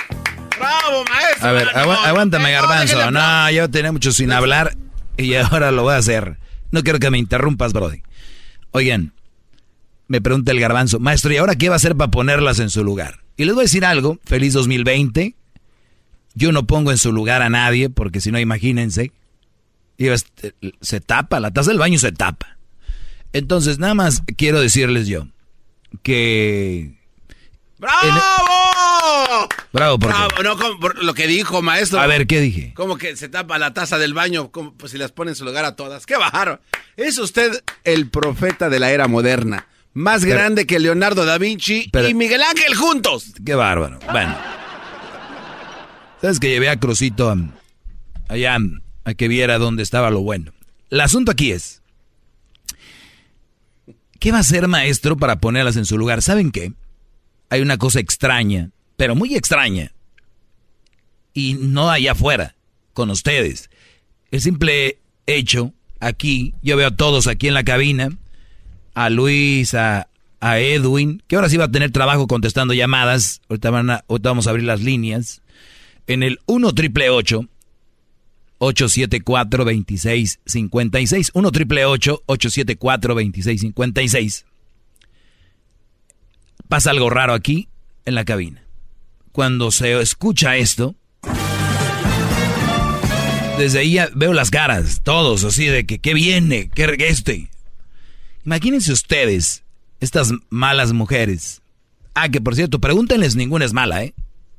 ¡Bravo, 0.57 1.03
maestro! 1.09 1.49
A 1.49 1.51
ver, 1.51 1.67
aguántame, 1.75 2.53
garbanzo. 2.53 3.11
No, 3.11 3.51
yo 3.51 3.69
tenía 3.69 3.91
mucho 3.91 4.13
sin 4.13 4.31
hablar 4.31 4.77
y 5.23 5.33
ahora 5.35 5.71
lo 5.71 5.83
voy 5.83 5.93
a 5.93 5.97
hacer. 5.97 6.37
No 6.71 6.83
quiero 6.83 6.99
que 6.99 7.09
me 7.09 7.17
interrumpas, 7.17 7.73
Brody. 7.73 8.01
Oigan, 8.71 9.13
me 10.07 10.21
pregunta 10.21 10.51
el 10.51 10.59
garbanzo, 10.59 10.99
maestro, 10.99 11.33
¿y 11.33 11.37
ahora 11.37 11.55
qué 11.55 11.69
va 11.69 11.75
a 11.75 11.77
hacer 11.77 11.95
para 11.95 12.11
ponerlas 12.11 12.59
en 12.59 12.69
su 12.69 12.83
lugar? 12.83 13.19
Y 13.35 13.45
les 13.45 13.53
voy 13.53 13.63
a 13.63 13.65
decir 13.65 13.85
algo, 13.85 14.19
feliz 14.25 14.53
2020. 14.53 15.35
Yo 16.33 16.51
no 16.51 16.67
pongo 16.67 16.91
en 16.91 16.97
su 16.97 17.11
lugar 17.11 17.41
a 17.41 17.49
nadie, 17.49 17.89
porque 17.89 18.21
si 18.21 18.31
no, 18.31 18.39
imagínense. 18.39 19.11
se 20.81 21.01
tapa, 21.01 21.39
la 21.39 21.51
taza 21.51 21.71
del 21.71 21.79
baño 21.79 21.99
se 21.99 22.11
tapa. 22.11 22.57
Entonces, 23.33 23.79
nada 23.79 23.93
más 23.93 24.23
quiero 24.37 24.61
decirles 24.61 25.07
yo 25.07 25.27
que... 26.03 26.96
¡Bravo! 27.79 29.47
Bravo, 29.71 29.99
¿por 29.99 30.11
qué? 30.11 30.17
Bravo, 30.17 30.43
no, 30.43 30.57
como 30.57 30.79
por 30.79 31.03
lo 31.03 31.13
que 31.13 31.27
dijo, 31.27 31.61
maestro. 31.61 31.99
A 31.99 32.07
ver, 32.07 32.25
¿qué 32.27 32.39
dije? 32.41 32.73
Como 32.75 32.97
que 32.97 33.15
se 33.15 33.29
tapa 33.29 33.57
la 33.59 33.73
taza 33.73 33.97
del 33.97 34.13
baño, 34.13 34.49
como 34.51 34.73
pues 34.73 34.91
si 34.91 34.97
las 34.97 35.11
pone 35.11 35.31
en 35.31 35.35
su 35.35 35.45
lugar 35.45 35.65
a 35.65 35.75
todas. 35.75 36.05
¡Qué 36.05 36.15
bárbaro! 36.17 36.59
Es 36.95 37.17
usted 37.19 37.63
el 37.83 38.09
profeta 38.09 38.69
de 38.69 38.79
la 38.79 38.91
era 38.91 39.07
moderna. 39.07 39.67
Más 39.93 40.21
Pero- 40.23 40.35
grande 40.35 40.65
que 40.65 40.79
Leonardo 40.79 41.25
da 41.25 41.37
Vinci 41.37 41.89
Pero- 41.91 42.07
y 42.09 42.13
Miguel 42.13 42.41
Ángel 42.41 42.75
juntos. 42.75 43.33
Qué 43.45 43.53
bárbaro. 43.55 43.99
Bueno. 44.11 44.35
¿Sabes 46.21 46.39
que 46.39 46.49
llevé 46.49 46.69
a 46.69 46.79
Crucito 46.79 47.29
a- 47.29 47.37
allá 48.29 48.57
a 49.05 49.13
que 49.13 49.27
viera 49.27 49.57
dónde 49.59 49.83
estaba 49.83 50.09
lo 50.09 50.21
bueno? 50.21 50.51
El 50.89 51.01
asunto 51.01 51.31
aquí 51.31 51.51
es, 51.51 51.81
¿qué 54.19 54.31
va 54.31 54.37
a 54.37 54.41
hacer 54.41 54.67
maestro 54.67 55.17
para 55.17 55.35
ponerlas 55.39 55.75
en 55.77 55.85
su 55.85 55.97
lugar? 55.97 56.21
¿Saben 56.23 56.51
qué? 56.51 56.73
Hay 57.49 57.61
una 57.61 57.77
cosa 57.77 57.99
extraña, 57.99 58.71
pero 58.95 59.15
muy 59.15 59.35
extraña, 59.35 59.91
y 61.33 61.53
no 61.53 61.89
allá 61.89 62.13
afuera, 62.13 62.55
con 62.93 63.11
ustedes. 63.11 63.69
El 64.31 64.41
simple 64.41 64.97
hecho, 65.27 65.73
aquí, 65.99 66.55
yo 66.63 66.77
veo 66.77 66.87
a 66.87 66.95
todos 66.95 67.27
aquí 67.27 67.47
en 67.47 67.53
la 67.53 67.63
cabina, 67.63 68.09
a 68.95 69.11
Luis, 69.11 69.75
a, 69.75 70.07
Edwin, 70.41 71.21
que 71.27 71.35
ahora 71.35 71.49
sí 71.49 71.57
va 71.57 71.65
a 71.65 71.71
tener 71.71 71.91
trabajo 71.91 72.25
contestando 72.25 72.73
llamadas. 72.73 73.41
Ahorita, 73.49 73.69
ahorita 73.69 74.29
vamos 74.29 74.47
a 74.47 74.49
abrir 74.49 74.65
las 74.65 74.81
líneas. 74.81 75.43
En 76.07 76.23
el 76.23 76.39
1 76.47 76.73
triple 76.73 77.09
874 77.09 79.65
2656 79.65 81.31
1 81.33 81.51
triple 81.51 81.85
874 81.85 83.13
2656 83.13 84.45
Pasa 86.67 86.91
algo 86.91 87.09
raro 87.09 87.33
aquí 87.33 87.69
en 88.05 88.15
la 88.15 88.25
cabina. 88.25 88.63
Cuando 89.31 89.71
se 89.71 89.99
escucha 90.01 90.57
esto, 90.57 90.95
desde 93.57 93.79
ahí 93.79 93.97
veo 94.15 94.33
las 94.33 94.51
caras, 94.51 95.01
todos 95.03 95.43
así 95.43 95.65
de 95.65 95.85
que 95.85 95.99
qué 95.99 96.13
viene, 96.13 96.69
qué 96.73 96.95
este. 96.99 97.49
Imagínense 98.45 98.91
ustedes, 98.91 99.63
estas 99.99 100.33
malas 100.49 100.93
mujeres. 100.93 101.61
Ah, 102.13 102.29
que 102.29 102.41
por 102.41 102.55
cierto, 102.55 102.79
pregúntenles, 102.79 103.35
ninguna 103.35 103.65
es 103.65 103.73
mala, 103.73 104.03
¿eh? 104.03 104.13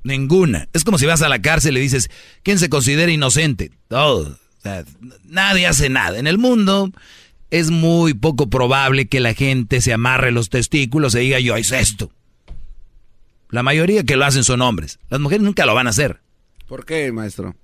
Ninguna. 0.05 0.69
Es 0.73 0.85
como 0.85 0.99
si 0.99 1.07
vas 1.07 1.23
a 1.23 1.29
la 1.29 1.43
cárcel 1.43 1.77
y 1.77 1.81
dices, 1.81 2.09
¿quién 2.43 2.59
se 2.59 2.69
considera 2.69 3.11
inocente? 3.11 3.73
Todos. 3.89 4.29
O 4.29 4.61
sea, 4.63 4.85
nadie 5.25 5.67
hace 5.67 5.89
nada. 5.89 6.19
En 6.19 6.27
el 6.27 6.39
mundo 6.39 6.91
es 7.51 7.71
muy 7.71 8.15
poco 8.15 8.49
probable 8.51 9.09
que 9.09 9.21
la 9.21 9.35
gente 9.35 9.81
se 9.81 9.93
amarre 9.93 10.33
los 10.33 10.51
testículos 10.51 11.15
y 11.15 11.21
diga, 11.21 11.41
yo 11.41 11.57
hice 11.57 11.81
esto. 11.81 12.11
La 13.51 13.63
mayoría 13.63 14.05
que 14.05 14.17
lo 14.17 14.25
hacen 14.25 14.45
son 14.45 14.61
hombres. 14.61 14.99
Las 15.09 15.21
mujeres 15.21 15.43
nunca 15.43 15.65
lo 15.65 15.75
van 15.75 15.87
a 15.87 15.91
hacer. 15.91 16.21
¿Por 16.67 16.85
qué, 16.85 17.11
maestro? 17.13 17.57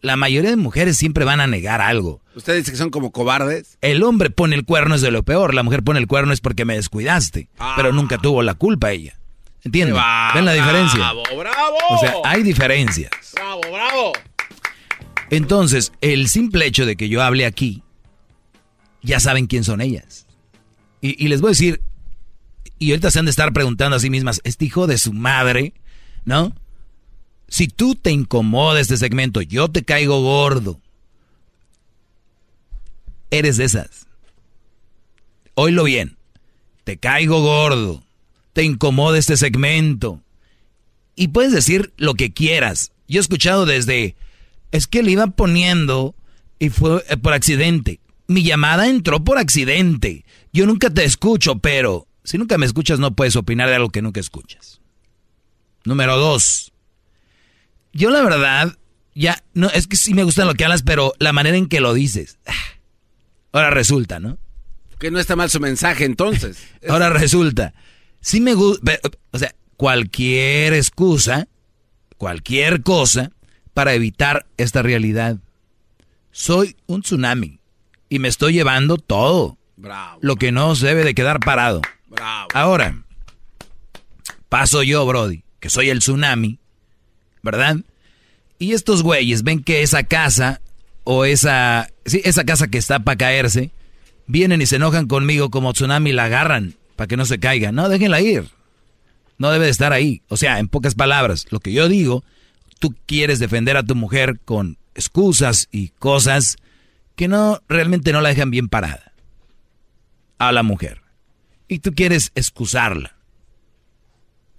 La 0.00 0.16
mayoría 0.16 0.50
de 0.50 0.56
mujeres 0.56 0.96
siempre 0.96 1.24
van 1.24 1.40
a 1.40 1.48
negar 1.48 1.80
algo. 1.80 2.20
¿Usted 2.36 2.54
dice 2.56 2.70
que 2.70 2.76
son 2.76 2.90
como 2.90 3.10
cobardes? 3.10 3.78
El 3.80 4.04
hombre 4.04 4.30
pone 4.30 4.54
el 4.54 4.64
cuerno 4.64 4.94
es 4.94 5.00
de 5.00 5.10
lo 5.10 5.24
peor, 5.24 5.54
la 5.54 5.64
mujer 5.64 5.82
pone 5.82 5.98
el 5.98 6.06
cuerno 6.06 6.32
es 6.32 6.40
porque 6.40 6.64
me 6.64 6.76
descuidaste, 6.76 7.48
pero 7.74 7.92
nunca 7.92 8.18
tuvo 8.18 8.42
la 8.42 8.54
culpa 8.54 8.92
ella. 8.92 9.18
¿Entienden? 9.64 9.96
¿Ven 10.34 10.44
la 10.44 10.52
diferencia? 10.52 10.98
¡Bravo, 10.98 11.22
bravo! 11.36 11.76
O 11.90 11.98
sea, 11.98 12.14
hay 12.24 12.44
diferencias. 12.44 13.10
¡Bravo, 13.34 13.62
bravo! 13.72 14.12
Entonces, 15.30 15.92
el 16.00 16.28
simple 16.28 16.66
hecho 16.66 16.86
de 16.86 16.94
que 16.94 17.08
yo 17.08 17.20
hable 17.20 17.46
aquí, 17.46 17.82
ya 19.06 19.20
saben 19.20 19.46
quién 19.46 19.64
son 19.64 19.80
ellas. 19.80 20.26
Y, 21.00 21.28
les 21.28 21.40
voy 21.40 21.48
a 21.48 21.50
decir, 21.50 21.80
y 22.78 22.90
ahorita 22.90 23.12
se 23.12 23.20
han 23.20 23.26
de 23.26 23.30
estar 23.30 23.52
preguntando 23.52 23.96
a 23.96 24.00
sí 24.00 24.10
mismas, 24.10 24.40
este 24.42 24.64
hijo 24.64 24.88
de 24.88 24.98
su 24.98 25.12
madre, 25.12 25.72
¿no? 26.24 26.52
Si 27.48 27.68
tú 27.68 27.94
te 27.94 28.10
incomoda 28.10 28.80
este 28.80 28.96
segmento, 28.96 29.40
yo 29.40 29.68
te 29.70 29.84
caigo 29.84 30.20
gordo. 30.20 30.80
Eres 33.30 33.56
de 33.56 33.64
esas. 33.64 34.06
Oílo 35.54 35.84
bien. 35.84 36.16
Te 36.82 36.96
caigo 36.96 37.40
gordo. 37.40 38.02
Te 38.52 38.64
incomoda 38.64 39.18
este 39.18 39.36
segmento. 39.36 40.20
Y 41.14 41.28
puedes 41.28 41.52
decir 41.52 41.92
lo 41.96 42.14
que 42.14 42.32
quieras. 42.32 42.90
Yo 43.06 43.20
he 43.20 43.22
escuchado 43.22 43.64
desde, 43.64 44.16
es 44.72 44.88
que 44.88 45.04
le 45.04 45.12
iba 45.12 45.28
poniendo 45.28 46.16
y 46.58 46.70
fue 46.70 47.04
eh, 47.08 47.16
por 47.16 47.32
accidente. 47.32 48.00
Mi 48.28 48.42
llamada 48.42 48.88
entró 48.88 49.22
por 49.22 49.38
accidente. 49.38 50.24
Yo 50.52 50.66
nunca 50.66 50.90
te 50.90 51.04
escucho, 51.04 51.58
pero 51.58 52.06
si 52.24 52.38
nunca 52.38 52.58
me 52.58 52.66
escuchas 52.66 52.98
no 52.98 53.14
puedes 53.14 53.36
opinar 53.36 53.68
de 53.68 53.76
algo 53.76 53.90
que 53.90 54.02
nunca 54.02 54.20
escuchas. 54.20 54.80
Número 55.84 56.16
dos. 56.16 56.72
Yo 57.92 58.10
la 58.10 58.22
verdad, 58.22 58.76
ya, 59.14 59.42
no, 59.54 59.68
es 59.70 59.86
que 59.86 59.96
sí 59.96 60.12
me 60.12 60.24
gusta 60.24 60.44
lo 60.44 60.54
que 60.54 60.64
hablas, 60.64 60.82
pero 60.82 61.14
la 61.18 61.32
manera 61.32 61.56
en 61.56 61.68
que 61.68 61.80
lo 61.80 61.94
dices. 61.94 62.38
ah, 62.46 62.52
Ahora 63.52 63.70
resulta, 63.70 64.18
¿no? 64.18 64.38
Que 64.98 65.10
no 65.10 65.18
está 65.18 65.36
mal 65.36 65.50
su 65.50 65.60
mensaje, 65.60 66.04
entonces. 66.04 66.58
Ahora 66.88 67.10
resulta. 67.10 67.72
Sí 68.20 68.40
me 68.40 68.54
gusta, 68.54 68.98
o 69.30 69.38
sea, 69.38 69.54
cualquier 69.76 70.74
excusa, 70.74 71.48
cualquier 72.18 72.82
cosa 72.82 73.30
para 73.72 73.94
evitar 73.94 74.46
esta 74.56 74.82
realidad. 74.82 75.38
Soy 76.32 76.76
un 76.86 77.02
tsunami 77.02 77.55
y 78.08 78.18
me 78.18 78.28
estoy 78.28 78.52
llevando 78.52 78.96
todo. 78.96 79.56
Bravo. 79.76 80.18
Lo 80.22 80.36
que 80.36 80.52
no 80.52 80.74
se 80.74 80.86
debe 80.86 81.04
de 81.04 81.14
quedar 81.14 81.40
parado. 81.40 81.82
Bravo. 82.08 82.48
Ahora, 82.54 83.02
paso 84.48 84.82
yo, 84.82 85.04
Brody, 85.06 85.42
que 85.60 85.70
soy 85.70 85.90
el 85.90 85.98
tsunami, 85.98 86.58
¿verdad? 87.42 87.76
Y 88.58 88.72
estos 88.72 89.02
güeyes 89.02 89.42
ven 89.42 89.62
que 89.62 89.82
esa 89.82 90.04
casa 90.04 90.60
o 91.04 91.24
esa, 91.24 91.88
sí, 92.04 92.20
esa 92.24 92.44
casa 92.44 92.68
que 92.68 92.78
está 92.78 93.00
para 93.00 93.18
caerse, 93.18 93.70
vienen 94.26 94.62
y 94.62 94.66
se 94.66 94.76
enojan 94.76 95.06
conmigo 95.06 95.50
como 95.50 95.72
tsunami 95.72 96.12
la 96.12 96.24
agarran 96.24 96.74
para 96.96 97.06
que 97.06 97.16
no 97.16 97.26
se 97.26 97.38
caiga. 97.38 97.70
No, 97.70 97.88
déjenla 97.88 98.20
ir. 98.20 98.48
No 99.38 99.50
debe 99.50 99.66
de 99.66 99.70
estar 99.70 99.92
ahí. 99.92 100.22
O 100.28 100.36
sea, 100.36 100.58
en 100.58 100.68
pocas 100.68 100.94
palabras, 100.94 101.46
lo 101.50 101.60
que 101.60 101.72
yo 101.72 101.88
digo, 101.88 102.24
tú 102.78 102.94
quieres 103.06 103.38
defender 103.38 103.76
a 103.76 103.82
tu 103.82 103.94
mujer 103.94 104.40
con 104.44 104.78
excusas 104.94 105.68
y 105.70 105.88
cosas 105.98 106.56
que 107.16 107.28
no 107.28 107.60
realmente 107.68 108.12
no 108.12 108.20
la 108.20 108.28
dejan 108.28 108.50
bien 108.50 108.68
parada 108.68 109.12
a 110.38 110.52
la 110.52 110.62
mujer. 110.62 111.02
Y 111.68 111.80
tú 111.80 111.94
quieres 111.94 112.30
excusarla. 112.34 113.16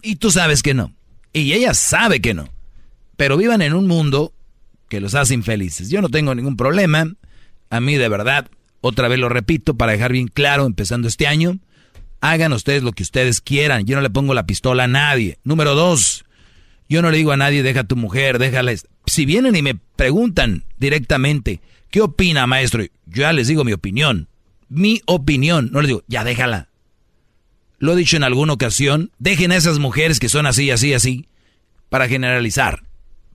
Y 0.01 0.17
tú 0.17 0.31
sabes 0.31 0.63
que 0.63 0.73
no. 0.73 0.93
Y 1.33 1.53
ella 1.53 1.73
sabe 1.73 2.19
que 2.19 2.33
no. 2.33 2.49
Pero 3.15 3.37
vivan 3.37 3.61
en 3.61 3.73
un 3.73 3.87
mundo 3.87 4.33
que 4.89 4.99
los 4.99 5.15
hace 5.15 5.33
infelices. 5.33 5.89
Yo 5.89 6.01
no 6.01 6.09
tengo 6.09 6.35
ningún 6.35 6.57
problema. 6.57 7.13
A 7.69 7.79
mí 7.79 7.95
de 7.95 8.09
verdad, 8.09 8.49
otra 8.81 9.07
vez 9.07 9.19
lo 9.19 9.29
repito 9.29 9.75
para 9.75 9.91
dejar 9.91 10.11
bien 10.11 10.27
claro, 10.27 10.65
empezando 10.65 11.07
este 11.07 11.27
año, 11.27 11.59
hagan 12.21 12.53
ustedes 12.53 12.83
lo 12.83 12.91
que 12.91 13.03
ustedes 13.03 13.41
quieran. 13.41 13.85
Yo 13.85 13.95
no 13.95 14.01
le 14.01 14.09
pongo 14.09 14.33
la 14.33 14.45
pistola 14.45 14.85
a 14.85 14.87
nadie. 14.87 15.39
Número 15.43 15.75
dos, 15.75 16.25
yo 16.89 17.01
no 17.01 17.11
le 17.11 17.17
digo 17.17 17.31
a 17.31 17.37
nadie, 17.37 17.63
deja 17.63 17.81
a 17.81 17.87
tu 17.87 17.95
mujer, 17.95 18.39
déjala. 18.39 18.73
Si 19.05 19.25
vienen 19.25 19.55
y 19.55 19.61
me 19.61 19.75
preguntan 19.75 20.63
directamente, 20.77 21.59
¿qué 21.89 22.01
opina, 22.01 22.47
maestro? 22.47 22.83
Yo 22.83 23.21
ya 23.21 23.33
les 23.33 23.47
digo 23.47 23.63
mi 23.63 23.73
opinión. 23.73 24.27
Mi 24.69 25.01
opinión. 25.05 25.69
No 25.71 25.81
les 25.81 25.87
digo, 25.87 26.03
ya 26.07 26.23
déjala. 26.23 26.69
Lo 27.79 27.93
he 27.93 27.95
dicho 27.95 28.17
en 28.17 28.23
alguna 28.23 28.53
ocasión, 28.53 29.11
dejen 29.19 29.51
a 29.51 29.55
esas 29.55 29.79
mujeres 29.79 30.19
que 30.19 30.29
son 30.29 30.45
así, 30.47 30.71
así, 30.71 30.93
así, 30.93 31.27
para 31.89 32.07
generalizar, 32.07 32.83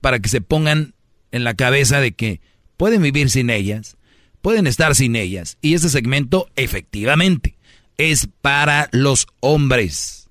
para 0.01 0.19
que 0.19 0.29
se 0.29 0.41
pongan 0.41 0.93
en 1.31 1.43
la 1.43 1.53
cabeza 1.53 2.01
de 2.01 2.11
que 2.11 2.41
pueden 2.75 3.01
vivir 3.01 3.29
sin 3.29 3.49
ellas, 3.49 3.97
pueden 4.41 4.67
estar 4.67 4.95
sin 4.95 5.15
ellas. 5.15 5.57
Y 5.61 5.75
ese 5.75 5.89
segmento, 5.89 6.49
efectivamente, 6.57 7.55
es 7.97 8.27
para 8.41 8.89
los 8.91 9.27
hombres. 9.39 10.29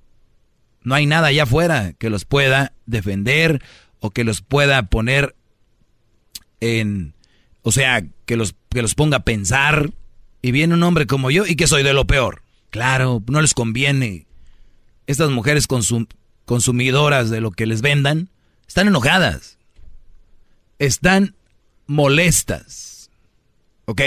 No 0.82 0.94
hay 0.94 1.06
nada 1.06 1.28
allá 1.28 1.44
afuera 1.44 1.94
que 1.98 2.10
los 2.10 2.24
pueda 2.24 2.72
defender 2.86 3.62
o 4.00 4.10
que 4.10 4.24
los 4.24 4.42
pueda 4.42 4.82
poner 4.84 5.34
en, 6.60 7.14
o 7.62 7.72
sea, 7.72 8.04
que 8.26 8.36
los, 8.36 8.54
que 8.70 8.82
los 8.82 8.94
ponga 8.94 9.18
a 9.18 9.24
pensar. 9.24 9.90
Y 10.42 10.50
viene 10.50 10.74
un 10.74 10.82
hombre 10.82 11.06
como 11.06 11.30
yo 11.30 11.46
y 11.46 11.54
que 11.54 11.68
soy 11.68 11.82
de 11.82 11.92
lo 11.92 12.06
peor. 12.06 12.42
Claro, 12.70 13.22
no 13.28 13.40
les 13.40 13.54
conviene. 13.54 14.26
Estas 15.06 15.30
mujeres 15.30 15.68
consumidoras 16.44 17.30
de 17.30 17.40
lo 17.40 17.52
que 17.52 17.66
les 17.66 17.80
vendan 17.80 18.28
están 18.66 18.88
enojadas. 18.88 19.58
Están 20.78 21.36
molestas. 21.86 23.10
¿Ok? 23.84 24.00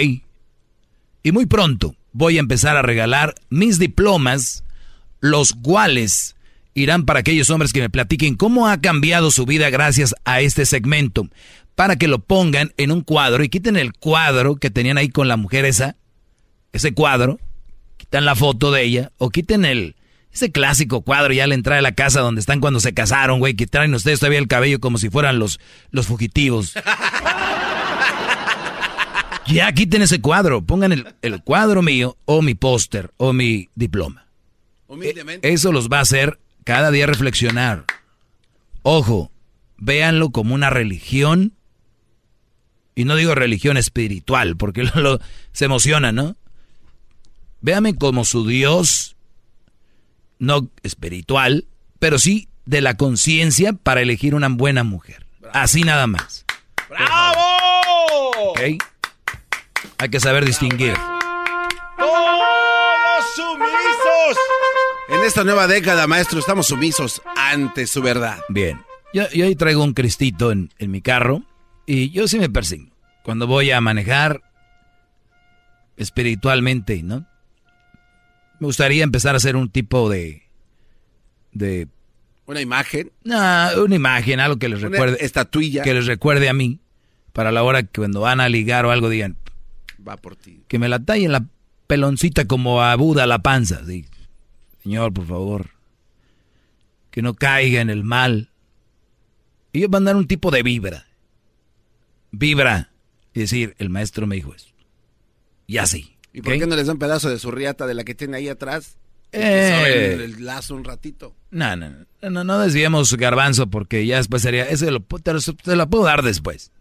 Y 1.23 1.31
muy 1.31 1.45
pronto 1.45 1.95
voy 2.15 2.37
a 2.37 2.39
empezar 2.39 2.77
a 2.77 2.81
regalar 2.81 3.35
mis 3.49 3.77
diplomas, 3.77 4.63
los 5.19 5.51
cuales 5.51 6.35
irán 6.73 7.05
para 7.05 7.19
aquellos 7.19 7.49
hombres 7.49 7.73
que 7.73 7.81
me 7.81 7.89
platiquen 7.89 8.35
cómo 8.35 8.67
ha 8.67 8.79
cambiado 8.79 9.31
su 9.31 9.45
vida 9.45 9.69
gracias 9.69 10.15
a 10.23 10.39
este 10.39 10.65
segmento, 10.65 11.27
para 11.75 11.97
que 11.97 12.07
lo 12.07 12.19
pongan 12.19 12.73
en 12.77 12.91
un 12.91 13.01
cuadro 13.01 13.43
y 13.43 13.49
quiten 13.49 13.77
el 13.77 13.93
cuadro 13.93 14.55
que 14.55 14.69
tenían 14.69 14.97
ahí 14.97 15.09
con 15.09 15.27
la 15.27 15.37
mujer 15.37 15.65
esa, 15.65 15.95
ese 16.73 16.93
cuadro, 16.93 17.39
quitan 17.97 18.25
la 18.25 18.35
foto 18.35 18.71
de 18.71 18.83
ella, 18.83 19.11
o 19.17 19.29
quiten 19.29 19.65
el, 19.65 19.95
ese 20.31 20.51
clásico 20.51 21.01
cuadro 21.01 21.33
ya 21.33 21.43
a 21.43 21.47
la 21.47 21.55
entrada 21.55 21.77
de 21.77 21.83
la 21.83 21.95
casa 21.95 22.21
donde 22.21 22.41
están 22.41 22.59
cuando 22.59 22.79
se 22.79 22.93
casaron, 22.93 23.39
güey, 23.39 23.55
que 23.55 23.67
traen 23.67 23.93
ustedes 23.93 24.19
todavía 24.19 24.39
el 24.39 24.47
cabello 24.47 24.79
como 24.79 24.97
si 24.97 25.09
fueran 25.09 25.39
los, 25.39 25.59
los 25.91 26.07
fugitivos. 26.07 26.73
Ya 29.47 29.71
quiten 29.71 30.01
ese 30.01 30.21
cuadro, 30.21 30.63
pongan 30.63 30.91
el, 31.21 31.43
cuadro 31.43 31.81
mío 31.81 32.17
o 32.25 32.41
mi 32.41 32.55
póster 32.55 33.11
o 33.17 33.31
mi 33.31 33.69
diploma. 33.75 34.25
Humildemente. 34.87 35.53
Eso 35.53 35.71
los 35.71 35.87
va 35.87 35.99
a 35.99 36.01
hacer 36.01 36.39
cada 36.63 36.89
día 36.89 37.05
reflexionar. 37.05 37.85
Ojo, 38.81 39.31
véanlo 39.77 40.31
como 40.31 40.55
una 40.55 40.69
religión. 40.69 41.53
Y 42.95 43.03
no 43.03 43.15
digo 43.17 43.35
religión 43.35 43.75
espiritual, 43.77 44.55
porque 44.55 44.83
lo, 44.95 45.19
se 45.51 45.65
emociona, 45.65 46.11
¿no? 46.11 46.37
Véanme 47.61 47.95
como 47.95 48.25
su 48.25 48.47
Dios, 48.47 49.15
no 50.39 50.69
espiritual, 50.83 51.65
pero 51.99 52.19
sí 52.19 52.47
de 52.65 52.81
la 52.81 52.95
conciencia 52.95 53.73
para 53.73 54.01
elegir 54.01 54.33
una 54.33 54.47
buena 54.49 54.83
mujer. 54.83 55.25
Así 55.53 55.83
nada 55.83 56.07
más. 56.07 56.45
¡Bravo! 56.89 58.51
¿Okay? 58.51 58.77
Hay 59.97 60.09
que 60.09 60.19
saber 60.19 60.45
distinguir. 60.45 60.93
¡Todos 61.97 63.25
sumisos! 63.35 64.37
En 65.09 65.23
esta 65.23 65.43
nueva 65.43 65.67
década, 65.67 66.07
maestro, 66.07 66.39
estamos 66.39 66.67
sumisos 66.67 67.21
ante 67.35 67.87
su 67.87 68.01
verdad. 68.01 68.39
Bien. 68.49 68.81
Yo, 69.13 69.29
yo 69.29 69.45
hoy 69.45 69.55
traigo 69.55 69.83
un 69.83 69.93
cristito 69.93 70.51
en, 70.51 70.73
en, 70.77 70.91
mi 70.91 71.01
carro 71.01 71.43
y 71.85 72.09
yo 72.11 72.27
sí 72.27 72.39
me 72.39 72.49
persigno. 72.49 72.91
Cuando 73.23 73.47
voy 73.47 73.71
a 73.71 73.81
manejar 73.81 74.41
espiritualmente, 75.97 77.01
¿no? 77.03 77.25
Me 78.59 78.67
gustaría 78.67 79.03
empezar 79.03 79.35
a 79.35 79.37
hacer 79.37 79.55
un 79.55 79.69
tipo 79.69 80.09
de... 80.09 80.43
de 81.51 81.87
¿Una 82.45 82.61
imagen? 82.61 83.11
No, 83.23 83.83
una 83.83 83.95
imagen, 83.95 84.39
algo 84.39 84.57
que 84.57 84.69
les 84.69 84.81
recuerde... 84.81 85.17
estatuilla. 85.19 85.83
Que 85.83 85.93
les 85.93 86.05
recuerde 86.05 86.47
a 86.47 86.53
mí, 86.53 86.79
para 87.33 87.51
la 87.51 87.63
hora 87.63 87.83
que 87.83 88.01
cuando 88.01 88.21
van 88.21 88.39
a 88.39 88.49
ligar 88.49 88.85
o 88.85 88.91
algo 88.91 89.09
digan, 89.09 89.37
va 90.07 90.17
por 90.17 90.35
ti. 90.35 90.61
Que 90.67 90.79
me 90.79 90.87
la 90.87 90.99
tallen 90.99 91.31
la 91.31 91.45
peloncita 91.87 92.45
como 92.45 92.81
a 92.81 92.95
Buda 92.95 93.25
la 93.25 93.39
panza. 93.39 93.81
Señor, 94.83 95.13
por 95.13 95.25
favor. 95.25 95.71
Que 97.09 97.21
no 97.21 97.33
caiga 97.33 97.81
en 97.81 97.89
el 97.89 98.03
mal. 98.03 98.51
Ellos 99.73 99.89
van 99.89 100.03
a 100.03 100.05
dar 100.07 100.15
un 100.15 100.27
tipo 100.27 100.51
de 100.51 100.63
vibra. 100.63 101.04
Vibra. 102.37 102.91
Y 103.33 103.41
decir, 103.41 103.75
el 103.79 103.89
maestro 103.89 104.27
me 104.27 104.35
dijo 104.35 104.53
eso. 104.53 104.67
Y 105.67 105.77
así. 105.77 106.15
¿Y 106.33 106.41
por 106.41 106.57
qué 106.57 106.67
no 106.67 106.75
les 106.75 106.87
da 106.87 106.93
un 106.93 106.99
pedazo 106.99 107.29
de 107.29 107.39
su 107.39 107.51
riata 107.51 107.87
de 107.87 107.93
la 107.93 108.03
que 108.03 108.15
tiene 108.15 108.37
ahí 108.37 108.49
atrás? 108.49 108.97
Eh, 109.31 110.13
el, 110.13 110.21
el, 110.21 110.45
lazo 110.45 110.75
un 110.75 110.83
ratito. 110.83 111.35
No, 111.51 111.75
no, 111.75 111.91
no, 112.21 112.43
no, 112.43 112.59
desviemos 112.59 113.15
garbanzo 113.17 113.67
porque 113.67 114.05
ya 114.05 114.17
después 114.17 114.41
sería, 114.41 114.63
eso 114.63 114.89
lo, 114.91 115.01
te, 115.01 115.33
lo, 115.33 115.41
te 115.41 115.75
lo 115.75 115.89
puedo 115.89 116.05
dar 116.05 116.23
después. 116.23 116.71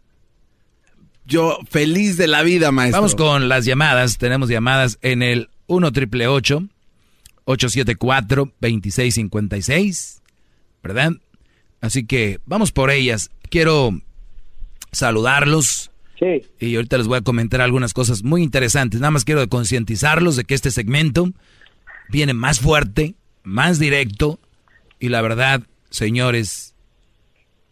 Yo 1.27 1.59
feliz 1.69 2.17
de 2.17 2.29
la 2.29 2.43
vida, 2.43 2.71
maestro. 2.71 3.01
Vamos 3.01 3.15
con 3.15 3.49
las 3.49 3.65
llamadas. 3.65 4.19
Tenemos 4.19 4.49
llamadas 4.49 4.99
en 5.03 5.23
el 5.23 5.49
1 5.67 5.93
triple 5.93 6.29
874 6.29 8.53
2656, 8.61 10.23
¿verdad? 10.83 11.13
Así 11.81 12.07
que 12.07 12.41
vamos 12.45 12.73
por 12.73 12.91
ellas. 12.91 13.31
Quiero 13.51 13.99
saludarlos. 14.95 15.91
Sí. 16.19 16.43
Y 16.59 16.77
ahorita 16.77 16.99
les 16.99 17.07
voy 17.07 17.19
a 17.19 17.23
comentar 17.23 17.61
algunas 17.61 17.93
cosas 17.93 18.23
muy 18.23 18.43
interesantes. 18.43 19.01
Nada 19.01 19.11
más 19.11 19.25
quiero 19.25 19.47
concientizarlos 19.49 20.37
de 20.37 20.45
que 20.45 20.55
este 20.55 20.71
segmento 20.71 21.29
viene 22.09 22.35
más 22.35 22.61
fuerte, 22.61 23.15
más 23.43 23.79
directo. 23.79 24.39
Y 25.01 25.09
la 25.09 25.23
verdad, 25.23 25.63
señores, 25.91 26.75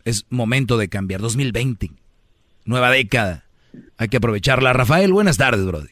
es 0.04 0.26
momento 0.28 0.76
de 0.76 0.88
cambiar. 0.88 1.20
2020 1.20 1.90
nueva 2.64 2.90
década. 2.90 3.44
Hay 3.98 4.08
que 4.08 4.18
aprovecharla. 4.18 4.72
Rafael, 4.72 5.12
buenas 5.12 5.38
tardes, 5.38 5.66
Brody. 5.66 5.88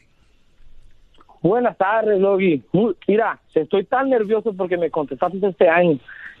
Buenas 1.41 1.77
tardes, 1.77 2.19
Logi. 2.19 2.61
Mira, 3.07 3.39
estoy 3.53 3.83
tan 3.85 4.09
nervioso 4.09 4.53
porque 4.53 4.77
me 4.77 4.91
contestaste 4.91 5.39
este 5.41 5.67
año. 5.67 5.97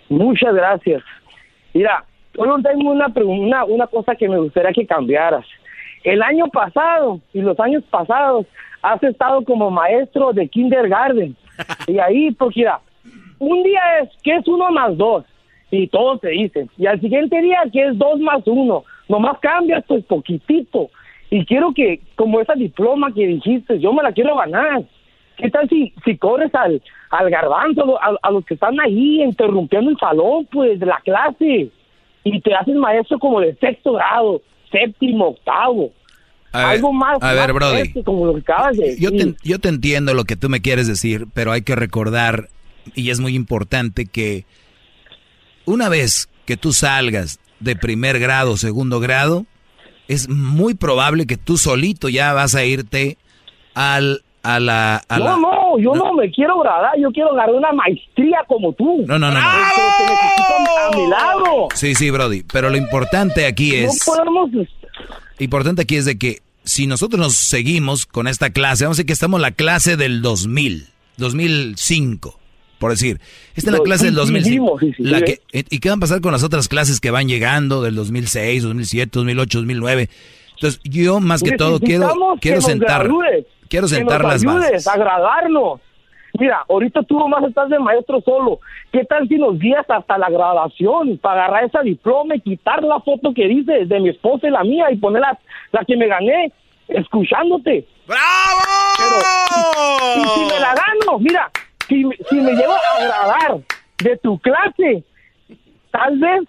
Muchas 0.09 0.53
gracias. 0.53 1.01
Mira, 1.73 2.05
solo 2.35 2.57
tengo 2.61 2.91
una, 2.91 3.11
una, 3.15 3.65
una 3.65 3.87
cosa 3.87 4.15
que 4.15 4.29
me 4.29 4.37
gustaría 4.37 4.71
que 4.71 4.85
cambiaras. 4.85 5.45
El 6.03 6.21
año 6.21 6.47
pasado 6.47 7.19
y 7.33 7.41
los 7.41 7.59
años 7.59 7.83
pasados 7.89 8.45
has 8.81 9.01
estado 9.03 9.43
como 9.43 9.69
maestro 9.69 10.33
de 10.33 10.47
kindergarten. 10.47 11.35
y 11.87 11.99
ahí, 11.99 12.31
porque 12.31 12.61
mira, 12.61 12.79
un 13.39 13.63
día 13.63 13.81
es 14.01 14.09
que 14.23 14.35
es 14.35 14.47
uno 14.47 14.71
más 14.71 14.97
dos 14.97 15.25
y 15.69 15.87
todos 15.87 16.21
te 16.21 16.29
dicen. 16.29 16.69
Y 16.77 16.85
al 16.85 16.99
siguiente 16.99 17.41
día 17.41 17.63
que 17.71 17.87
es 17.87 17.97
dos 17.97 18.19
más 18.19 18.45
uno. 18.45 18.83
Nomás 19.07 19.39
cambias 19.39 19.83
pues 19.87 20.03
poquitito. 20.05 20.89
Y 21.29 21.45
quiero 21.45 21.73
que, 21.73 22.01
como 22.15 22.41
esa 22.41 22.53
diploma 22.53 23.13
que 23.13 23.25
dijiste, 23.25 23.79
yo 23.79 23.93
me 23.93 24.03
la 24.03 24.11
quiero 24.11 24.35
ganar. 24.35 24.83
¿Qué 25.37 25.49
tal 25.49 25.67
si, 25.69 25.93
si 26.03 26.17
corres 26.17 26.53
al, 26.53 26.81
al 27.09 27.29
garbanzo, 27.29 27.97
a, 28.01 28.31
los 28.31 28.45
que 28.45 28.55
están 28.55 28.79
ahí 28.79 29.23
interrumpiendo 29.23 29.91
el 29.91 29.97
salón, 29.97 30.45
pues, 30.51 30.79
de 30.79 30.85
la 30.85 30.99
clase? 31.03 31.69
Y 32.23 32.39
te 32.41 32.53
haces 32.53 32.75
maestro 32.75 33.17
como 33.19 33.39
de 33.41 33.55
sexto 33.55 33.93
grado, 33.93 34.41
séptimo, 34.71 35.29
octavo. 35.29 35.91
Algo 36.51 36.91
más, 36.91 37.17
a 37.21 37.33
ver, 37.33 37.53
Brody. 37.53 38.03
como 38.03 38.25
lo 38.25 38.33
que 38.33 38.41
acabas 38.41 38.75
de 38.75 38.97
yo, 38.99 39.09
te, 39.11 39.35
yo 39.41 39.59
te 39.59 39.69
entiendo 39.69 40.13
lo 40.13 40.25
que 40.25 40.35
tú 40.35 40.49
me 40.49 40.61
quieres 40.61 40.85
decir, 40.85 41.27
pero 41.33 41.53
hay 41.53 41.61
que 41.61 41.75
recordar, 41.75 42.49
y 42.93 43.09
es 43.09 43.21
muy 43.21 43.35
importante, 43.35 44.05
que 44.05 44.45
una 45.65 45.87
vez 45.87 46.29
que 46.45 46.57
tú 46.57 46.73
salgas 46.73 47.39
de 47.61 47.77
primer 47.77 48.19
grado, 48.19 48.57
segundo 48.57 48.99
grado, 48.99 49.45
es 50.09 50.27
muy 50.27 50.73
probable 50.73 51.25
que 51.25 51.37
tú 51.37 51.57
solito 51.57 52.09
ya 52.09 52.33
vas 52.33 52.53
a 52.53 52.65
irte 52.65 53.17
al 53.73 54.23
a 54.43 54.59
la 54.59 55.03
no 55.09 55.37
no 55.37 55.77
yo 55.79 55.93
no, 55.93 56.13
me 56.13 56.31
quiero 56.31 56.59
graduar 56.59 56.97
yo 56.99 57.11
quiero 57.11 57.33
ganar 57.33 57.53
una 57.53 57.71
maestría 57.71 58.39
como 58.47 58.73
tú 58.73 59.03
no 59.05 59.19
no 59.19 59.31
no, 59.31 59.33
no. 59.33 59.39
a 59.39 60.97
mi 60.97 61.07
lado 61.07 61.67
sí 61.75 61.93
sí 61.93 62.09
Brody 62.09 62.43
pero 62.51 62.69
lo 62.69 62.77
importante 62.77 63.45
aquí 63.45 63.75
es 63.75 64.05
no 64.07 64.13
podemos 64.13 64.49
importante 65.37 65.83
aquí 65.83 65.95
es 65.95 66.05
de 66.05 66.17
que 66.17 66.39
si 66.63 66.87
nosotros 66.87 67.19
nos 67.19 67.35
seguimos 67.35 68.05
con 68.05 68.27
esta 68.27 68.51
clase, 68.51 68.85
vamos 68.85 68.97
a 68.97 68.97
decir 68.97 69.07
que 69.07 69.13
estamos 69.13 69.39
en 69.39 69.41
la 69.43 69.51
clase 69.51 69.97
del 69.97 70.21
2000, 70.21 70.87
2005, 71.17 72.39
por 72.79 72.91
decir. 72.91 73.19
Esta 73.55 73.71
es 73.71 73.77
la 73.77 73.83
clase 73.83 74.05
del 74.05 74.15
2005. 74.15 74.79
La 74.99 75.21
que, 75.21 75.41
¿Y 75.51 75.79
qué 75.79 75.89
van 75.89 75.97
a 75.97 76.01
pasar 76.01 76.21
con 76.21 76.31
las 76.31 76.43
otras 76.43 76.67
clases 76.67 76.99
que 76.99 77.11
van 77.11 77.27
llegando 77.27 77.81
del 77.81 77.95
2006, 77.95 78.63
2007, 78.63 79.09
2008, 79.13 79.57
2009? 79.59 80.09
Entonces, 80.53 80.79
yo 80.83 81.19
más 81.19 81.41
que 81.41 81.57
todo 81.57 81.79
quiero, 81.79 82.13
quiero 82.39 82.61
sentar, 82.61 83.09
quiero 83.71 83.87
sentar 83.87 84.23
las 84.23 84.43
bases. 84.43 84.87
agradarnos. 84.87 85.79
Mira, 86.39 86.63
ahorita 86.69 87.03
tú 87.03 87.17
nomás 87.17 87.43
estás 87.43 87.69
de 87.69 87.79
maestro 87.79 88.21
solo. 88.21 88.59
¿Qué 88.91 89.03
tal 89.05 89.27
si 89.27 89.35
nos 89.35 89.57
guías 89.59 89.85
hasta 89.89 90.17
la 90.17 90.29
graduación 90.29 91.17
para 91.17 91.45
agarrar 91.45 91.65
esa 91.65 91.81
diploma 91.81 92.35
y 92.35 92.41
quitar 92.41 92.83
la 92.83 92.99
foto 92.99 93.33
que 93.33 93.47
dices 93.47 93.89
de 93.89 93.99
mi 93.99 94.09
esposa 94.09 94.47
y 94.47 94.51
la 94.51 94.63
mía 94.63 94.91
y 94.91 94.97
poner 94.97 95.21
la, 95.21 95.37
la 95.71 95.83
que 95.85 95.97
me 95.97 96.07
gané 96.07 96.51
escuchándote? 96.87 97.85
¡Bravo! 98.07 98.21
Pero, 98.97 100.23
y, 100.23 100.27
si 100.27 100.53
me 100.53 100.59
la 100.59 100.73
gano, 100.73 101.19
mira, 101.19 101.49
si, 101.87 102.03
si 102.29 102.35
me 102.35 102.51
llevo 102.53 102.73
a 102.73 103.01
agradar 103.01 103.59
de 104.03 104.17
tu 104.17 104.39
clase, 104.39 105.03
tal 105.91 106.17
vez 106.17 106.41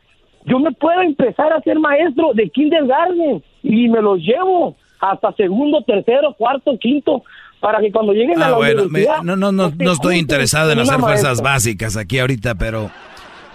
yo 0.45 0.59
me 0.59 0.73
pueda 0.73 1.03
empezar 1.05 1.53
a 1.53 1.61
ser 1.61 1.79
maestro 1.79 2.33
de 2.35 2.49
kindergarten 2.51 3.43
y 3.63 3.89
me 3.89 4.01
los 4.01 4.19
llevo 4.19 4.77
hasta 5.03 5.33
segundo, 5.33 5.83
tercero, 5.83 6.33
cuarto, 6.39 6.79
quinto, 6.79 7.25
para 7.61 7.81
que 7.81 7.91
cuando 7.91 8.13
lleguen 8.13 8.41
a 8.41 8.47
ah, 8.47 8.51
la 8.51 8.57
bueno, 8.57 8.85
no, 9.25 9.37
no, 9.37 9.53
no, 9.53 9.73
no 9.77 9.93
estoy 9.93 10.17
interesado 10.17 10.71
en 10.71 10.79
hacer 10.79 11.01
fuerzas 11.01 11.43
básicas 11.43 11.97
aquí 11.97 12.21
ahorita, 12.21 12.55
pero 12.55 12.89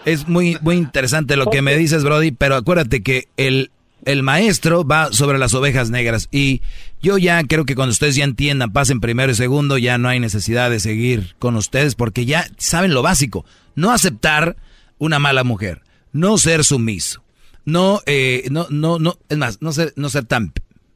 es 0.04 0.28
muy, 0.28 0.58
muy 0.62 0.76
interesante 0.76 1.38
lo 1.38 1.46
que 1.46 1.62
me 1.62 1.78
dices, 1.78 2.04
Brody, 2.04 2.32
pero 2.32 2.56
acuérdate 2.56 3.02
que 3.02 3.30
el, 3.38 3.72
el 4.04 4.24
maestro 4.24 4.86
va 4.86 5.14
sobre 5.14 5.38
las 5.38 5.54
ovejas 5.54 5.90
negras 5.90 6.28
y 6.32 6.62
yo 7.02 7.18
ya 7.18 7.42
creo 7.46 7.64
que 7.64 7.76
cuando 7.76 7.94
ustedes 7.94 8.18
ya 8.18 8.26
entiendan, 8.26 8.74
pasen 8.74 9.00
primero 9.00 9.32
y 9.32 9.36
segundo, 9.36 9.78
ya 9.78 9.98
no 9.98 10.10
hay 10.10 10.20
necesidad 10.20 10.70
de 10.70 10.82
seguir 10.82 11.36
con 11.40 11.56
ustedes 11.56 11.96
porque 11.96 12.26
ya 12.26 12.46
saben 12.58 12.94
lo 12.94 13.02
básico, 13.04 13.46
no 13.76 13.92
aceptar 13.92 14.58
una 14.98 15.18
mala 15.18 15.46
mujer, 15.46 15.82
no 16.12 16.38
ser 16.38 16.66
sumiso, 16.66 17.24
no, 17.64 18.02
eh, 18.06 18.48
no, 18.52 18.68
no, 18.70 19.00
no, 19.00 19.16
es 19.30 19.38
más, 19.38 19.62
no 19.62 19.72
ser, 19.72 19.94
no 19.96 20.10
ser 20.10 20.26
tan, 20.26 20.52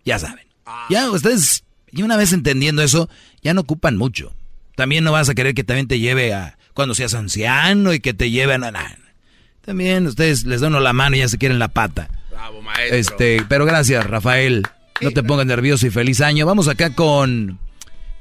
ya 0.06 0.19
saben. 0.19 0.45
Ya 0.90 1.10
ustedes 1.11 1.64
y 1.91 2.03
una 2.03 2.18
vez 2.18 2.34
entendiendo 2.34 2.82
eso, 2.82 3.10
ya 3.41 3.53
no 3.53 3.61
ocupan 3.61 3.98
mucho. 3.98 4.32
También 4.76 5.03
no 5.03 5.11
vas 5.11 5.30
a 5.30 5.36
querer 5.36 5.53
que 5.53 5.64
también 5.64 5.88
te 5.88 5.99
lleve 5.99 6.34
a 6.34 6.57
cuando 6.73 6.95
seas 6.95 7.14
anciano 7.14 7.94
y 7.94 7.99
que 7.99 8.14
te 8.14 8.32
lleven 8.32 8.64
a 8.64 8.72
nada. 8.72 8.98
También 9.61 10.07
ustedes 10.07 10.45
les 10.45 10.61
dan 10.61 10.82
la 10.82 10.94
mano 10.94 11.15
y 11.15 11.19
ya 11.19 11.28
se 11.28 11.38
quieren 11.38 11.60
la 11.60 11.68
pata. 11.68 12.10
Bravo, 12.32 12.61
maestro. 12.61 12.98
Este, 12.98 13.44
pero 13.48 13.65
gracias, 13.65 14.07
Rafael. 14.07 14.64
No 15.02 15.11
te 15.11 15.23
pongas 15.23 15.45
nervioso 15.45 15.86
y 15.86 15.90
feliz 15.90 16.22
año. 16.22 16.45
Vamos 16.45 16.68
acá 16.68 16.95
con 16.95 17.60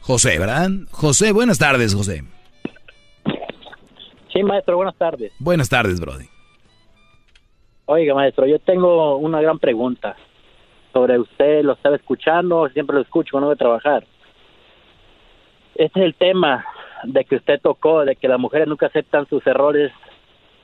José, 0.00 0.38
¿verdad? 0.38 0.70
José, 0.90 1.32
buenas 1.32 1.58
tardes, 1.58 1.94
José. 1.94 2.24
Sí, 4.32 4.42
maestro, 4.42 4.76
buenas 4.76 4.96
tardes. 4.96 5.32
Buenas 5.38 5.68
tardes, 5.68 6.00
Brody. 6.00 6.26
Oiga, 7.86 8.14
maestro, 8.14 8.46
yo 8.46 8.58
tengo 8.60 9.16
una 9.16 9.40
gran 9.40 9.58
pregunta 9.58 10.16
sobre 10.92 11.18
usted, 11.18 11.62
lo 11.62 11.74
estaba 11.74 11.96
escuchando, 11.96 12.68
siempre 12.68 12.96
lo 12.96 13.02
escucho 13.02 13.32
cuando 13.32 13.48
voy 13.48 13.54
a 13.54 13.58
trabajar. 13.58 14.06
Este 15.74 16.00
es 16.00 16.06
el 16.06 16.14
tema 16.14 16.64
de 17.04 17.24
que 17.24 17.36
usted 17.36 17.60
tocó, 17.60 18.04
de 18.04 18.16
que 18.16 18.28
las 18.28 18.38
mujeres 18.38 18.68
nunca 18.68 18.86
aceptan 18.86 19.26
sus 19.28 19.46
errores, 19.46 19.92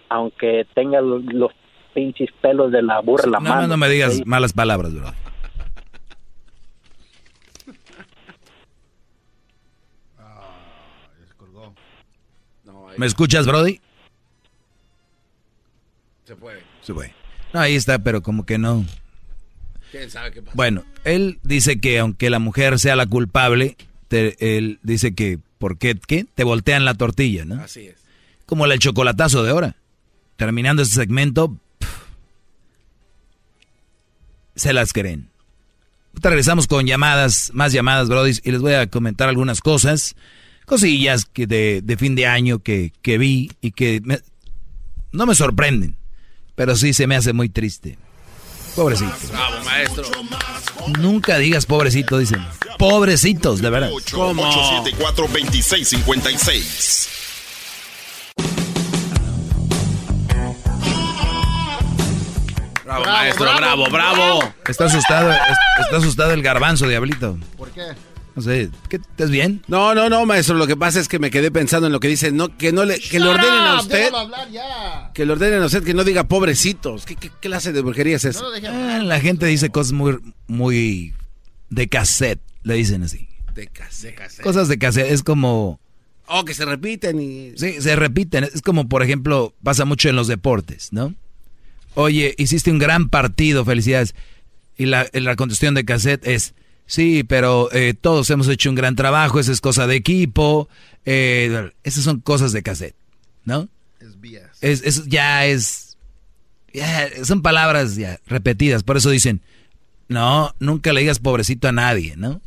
aunque 0.09 0.66
tengan 0.74 1.09
los, 1.09 1.53
pinches 1.94 2.31
pelos 2.43 2.70
de 2.73 2.82
la 2.82 3.01
burra 3.01 3.24
en 3.24 3.31
la 3.31 3.40
mano. 3.40 3.62
No, 3.62 3.69
no 3.69 3.77
me 3.78 3.89
digas 3.89 4.20
malas 4.27 4.53
palabras, 4.53 4.94
bro. 4.94 5.12
¿Me 12.98 13.07
escuchas, 13.07 13.47
Brody? 13.47 13.81
Se 16.24 16.35
fue. 16.35 16.62
Se 16.81 16.93
fue. 16.93 17.15
No, 17.53 17.61
ahí 17.61 17.77
está, 17.77 17.98
pero 17.98 18.23
como 18.23 18.44
que 18.44 18.59
no. 18.59 18.85
Bueno, 20.54 20.84
él 21.04 21.38
dice 21.42 21.80
que 21.80 21.98
aunque 21.98 22.30
la 22.30 22.38
mujer 22.38 22.78
sea 22.78 22.96
la 22.96 23.06
culpable, 23.06 23.76
él 24.10 24.78
dice 24.82 25.14
que, 25.14 25.38
¿por 25.58 25.78
qué? 25.78 25.98
¿Qué? 26.06 26.26
Te 26.34 26.44
voltean 26.44 26.84
la 26.84 26.94
tortilla, 26.94 27.44
¿no? 27.44 27.62
Así 27.62 27.86
es. 27.86 27.96
Como 28.46 28.66
el 28.66 28.78
chocolatazo 28.78 29.42
de 29.42 29.50
ahora. 29.50 29.76
Terminando 30.36 30.82
este 30.82 30.96
segmento, 30.96 31.58
se 34.56 34.72
las 34.72 34.92
creen. 34.92 35.28
regresamos 36.14 36.66
con 36.66 36.86
llamadas, 36.86 37.50
más 37.54 37.72
llamadas, 37.72 38.08
Brody, 38.08 38.38
y 38.42 38.50
les 38.50 38.60
voy 38.60 38.72
a 38.72 38.86
comentar 38.88 39.28
algunas 39.28 39.60
cosas, 39.60 40.16
cosillas 40.64 41.26
que 41.26 41.46
de, 41.46 41.96
fin 41.98 42.14
de 42.14 42.26
año 42.26 42.58
que, 42.58 42.92
vi 43.04 43.50
y 43.60 43.72
que 43.72 44.02
no 45.12 45.26
me 45.26 45.34
sorprenden, 45.34 45.96
pero 46.54 46.74
sí 46.74 46.92
se 46.92 47.06
me 47.06 47.16
hace 47.16 47.32
muy 47.32 47.48
triste. 47.48 47.98
Pobrecito. 48.77 49.12
Bravo, 49.31 49.65
maestro. 49.65 50.05
Nunca 50.98 51.39
digas 51.39 51.65
pobrecito, 51.65 52.19
dicen. 52.19 52.47
Pobrecitos, 52.78 53.62
de 53.62 53.70
verdad. 53.70 53.89
¿Cómo? 54.12 54.44
874-2656. 54.53 57.09
Bravo, 62.85 63.05
maestro, 63.05 63.57
bravo, 63.57 63.86
bravo, 63.90 64.53
Está 64.69 64.85
asustado, 64.85 65.32
está 65.32 65.97
asustado 65.97 66.32
el 66.32 66.43
garbanzo, 66.43 66.86
diablito. 66.86 67.36
¿Por 67.57 67.70
qué? 67.70 67.94
No 68.36 68.42
sé, 68.42 68.68
¿qué, 68.90 68.96
¿estás 68.96 69.30
bien? 69.30 69.62
No, 69.66 69.94
no, 69.94 70.10
no, 70.10 70.26
maestro. 70.26 70.56
Lo 70.56 70.66
que 70.66 70.76
pasa 70.76 71.00
es 71.00 71.08
que 71.08 71.18
me 71.18 71.30
quedé 71.30 71.50
pensando 71.50 71.86
en 71.86 71.92
lo 71.94 72.00
que 72.00 72.08
dice, 72.08 72.32
no, 72.32 72.54
que 72.54 72.70
no 72.70 72.84
le, 72.84 73.00
que 73.00 73.18
le 73.18 73.28
ordenen 73.28 73.50
a 73.50 73.80
usted. 73.80 74.10
Que 75.14 75.24
le 75.24 75.32
ordenen 75.32 75.62
a 75.62 75.64
usted 75.66 75.82
que 75.82 75.94
no 75.94 76.04
diga 76.04 76.28
pobrecitos. 76.28 77.06
¿Qué, 77.06 77.16
clase 77.16 77.72
de 77.72 77.80
brujería 77.80 78.16
es 78.16 78.26
eso? 78.26 78.46
Ah, 78.68 79.00
la 79.02 79.20
gente 79.20 79.46
dice 79.46 79.70
cosas 79.70 79.92
muy, 79.92 80.18
muy 80.48 81.14
de 81.70 81.88
cassette, 81.88 82.42
le 82.62 82.74
dicen 82.74 83.04
así. 83.04 83.26
De 83.54 83.68
cassette. 83.68 84.42
Cosas 84.42 84.68
de 84.68 84.78
cassette, 84.78 85.10
es 85.10 85.22
como... 85.22 85.80
Oh, 86.26 86.44
que 86.44 86.52
se 86.52 86.66
repiten 86.66 87.18
y... 87.18 87.56
Sí, 87.56 87.80
se 87.80 87.96
repiten. 87.96 88.44
Es 88.44 88.60
como, 88.60 88.86
por 88.86 89.02
ejemplo, 89.02 89.54
pasa 89.62 89.86
mucho 89.86 90.10
en 90.10 90.16
los 90.16 90.28
deportes, 90.28 90.92
¿no? 90.92 91.14
Oye, 91.94 92.34
hiciste 92.36 92.70
un 92.70 92.78
gran 92.78 93.08
partido, 93.08 93.64
felicidades. 93.64 94.14
Y 94.76 94.84
la, 94.84 95.08
la 95.14 95.36
contestación 95.36 95.72
de 95.72 95.86
cassette 95.86 96.26
es... 96.26 96.52
Sí, 96.86 97.24
pero 97.24 97.68
eh, 97.72 97.94
todos 97.94 98.30
hemos 98.30 98.48
hecho 98.48 98.70
un 98.70 98.76
gran 98.76 98.94
trabajo, 98.94 99.40
esa 99.40 99.52
es 99.52 99.60
cosa 99.60 99.86
de 99.86 99.96
equipo, 99.96 100.68
eh, 101.04 101.72
esas 101.82 102.04
son 102.04 102.20
cosas 102.20 102.52
de 102.52 102.62
cassette, 102.62 102.94
¿no? 103.44 103.68
Es 104.60 104.82
Es, 104.84 105.04
ya 105.06 105.46
es, 105.46 105.96
son 107.24 107.42
palabras 107.42 107.96
ya 107.96 108.20
repetidas, 108.26 108.84
por 108.84 108.96
eso 108.96 109.10
dicen, 109.10 109.42
no, 110.08 110.54
nunca 110.60 110.92
le 110.92 111.00
digas 111.00 111.18
pobrecito 111.18 111.66
a 111.66 111.72
nadie, 111.72 112.14
¿no? 112.16 112.40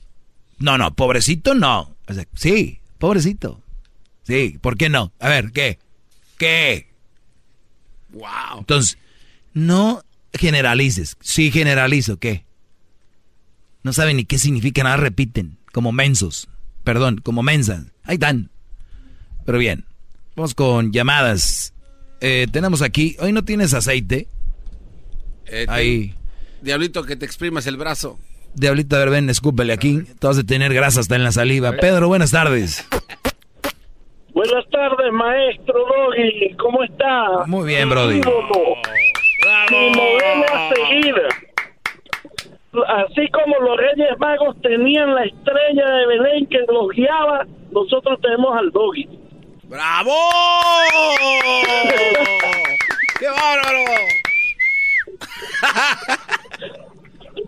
No, 0.58 0.78
no, 0.78 0.94
pobrecito 0.96 1.54
no. 1.54 1.96
sí, 2.34 2.80
pobrecito. 2.98 3.62
Sí, 4.24 4.58
¿por 4.62 4.78
qué 4.78 4.90
no? 4.90 5.12
A 5.20 5.28
ver, 5.30 5.52
¿qué? 5.52 5.80
¿Qué? 6.38 6.88
Wow. 8.12 8.60
Entonces, 8.60 8.98
no 9.54 10.04
generalices. 10.34 11.18
Sí 11.22 11.52
generalizo, 11.52 12.18
¿qué? 12.18 12.46
No 13.84 13.94
saben 13.94 14.18
ni 14.18 14.26
qué 14.26 14.38
significa, 14.38 14.84
nada 14.84 14.98
repiten, 14.98 15.58
como 15.72 15.92
mensos. 15.92 16.50
Perdón, 16.84 17.22
como 17.24 17.44
mensas. 17.44 17.86
Ahí 18.04 18.16
están. 18.16 18.50
Pero 19.46 19.58
bien, 19.58 19.86
vamos 20.36 20.54
con 20.54 20.92
llamadas. 20.92 21.74
Eh, 22.22 22.48
tenemos 22.52 22.82
aquí, 22.82 23.16
hoy 23.20 23.32
no 23.32 23.44
tienes 23.46 23.74
aceite. 23.74 24.28
Eh, 25.46 25.66
Ahí. 25.70 26.14
Diablito, 26.62 27.04
que 27.04 27.16
te 27.16 27.26
exprimas 27.26 27.66
el 27.68 27.78
brazo. 27.78 28.20
Diablito, 28.54 28.96
a 28.96 29.00
ver, 29.00 29.10
ven, 29.10 29.30
escúpele 29.30 29.72
aquí. 29.74 30.04
Te 30.20 30.28
vas 30.28 30.38
a 30.38 30.44
tener 30.44 30.74
grasa 30.74 31.00
hasta 31.00 31.16
en 31.16 31.24
la 31.24 31.32
saliva. 31.32 31.72
Pedro, 31.74 32.08
buenas 32.08 32.32
tardes. 32.32 32.86
Buenas 34.34 34.66
tardes, 34.70 35.12
maestro 35.14 35.74
Doggy. 35.74 36.56
¿Cómo 36.58 36.84
está? 36.84 37.46
Muy 37.46 37.68
bien, 37.68 37.90
Brody. 37.90 38.22
Mi 39.72 39.90
modelo 39.96 40.46
a 40.54 40.74
seguir 40.74 41.16
así 42.88 43.28
como 43.30 43.58
los 43.60 43.78
Reyes 43.78 44.20
Magos 44.20 44.56
tenían 44.62 45.16
la 45.16 45.24
estrella 45.24 45.86
de 45.86 46.06
Belén 46.08 46.46
que 46.48 46.60
los 46.72 46.90
guiaba, 46.90 47.46
nosotros 47.72 48.20
tenemos 48.22 48.56
al 48.58 48.70
Doggy. 48.72 49.08
¡Bravo! 49.64 50.12
¡Qué 53.20 53.28
bárbaro! 53.28 53.80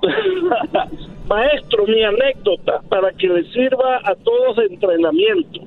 Maestro, 1.27 1.85
mi 1.87 2.03
anécdota 2.03 2.81
para 2.89 3.11
que 3.13 3.27
le 3.27 3.43
sirva 3.51 4.01
a 4.03 4.15
todos 4.15 4.57
de 4.57 4.65
entrenamiento. 4.65 5.61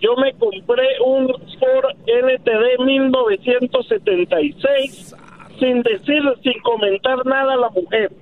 Yo 0.00 0.16
me 0.16 0.32
compré 0.34 0.86
un 1.04 1.26
Ford 1.58 1.96
LTD 2.06 2.78
1976 2.84 5.14
sin 5.58 5.82
decir, 5.82 6.22
sin 6.42 6.58
comentar 6.62 7.26
nada 7.26 7.54
a 7.54 7.56
la 7.56 7.68
mujer 7.70 8.12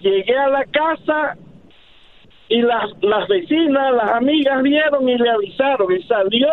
Llegué 0.00 0.36
a 0.36 0.48
la 0.48 0.64
casa 0.64 1.36
y 2.48 2.62
las, 2.62 2.90
las 3.02 3.28
vecinas, 3.28 3.92
las 3.94 4.10
amigas 4.12 4.62
vieron 4.62 5.08
y 5.08 5.16
le 5.16 5.30
avisaron 5.30 5.92
y 5.92 6.02
salió 6.04 6.50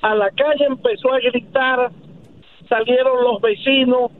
a 0.00 0.14
la 0.14 0.30
calle, 0.30 0.64
empezó 0.64 1.12
a 1.12 1.20
gritar, 1.20 1.90
salieron 2.68 3.22
los 3.22 3.40
vecinos, 3.40 4.10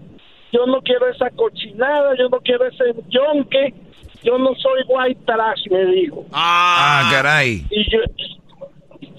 yo 0.52 0.66
no 0.66 0.80
quiero 0.82 1.08
esa 1.08 1.30
cochinada, 1.30 2.14
yo 2.16 2.28
no 2.28 2.38
quiero 2.40 2.66
ese 2.66 2.94
yonque, 3.08 3.74
yo 4.22 4.38
no 4.38 4.54
soy 4.54 4.82
white 4.86 5.20
trash, 5.24 5.66
me 5.70 5.84
dijo. 5.86 6.24
Ah, 6.32 7.08
caray. 7.10 7.64
Y 7.70 7.90
yo, 7.90 7.98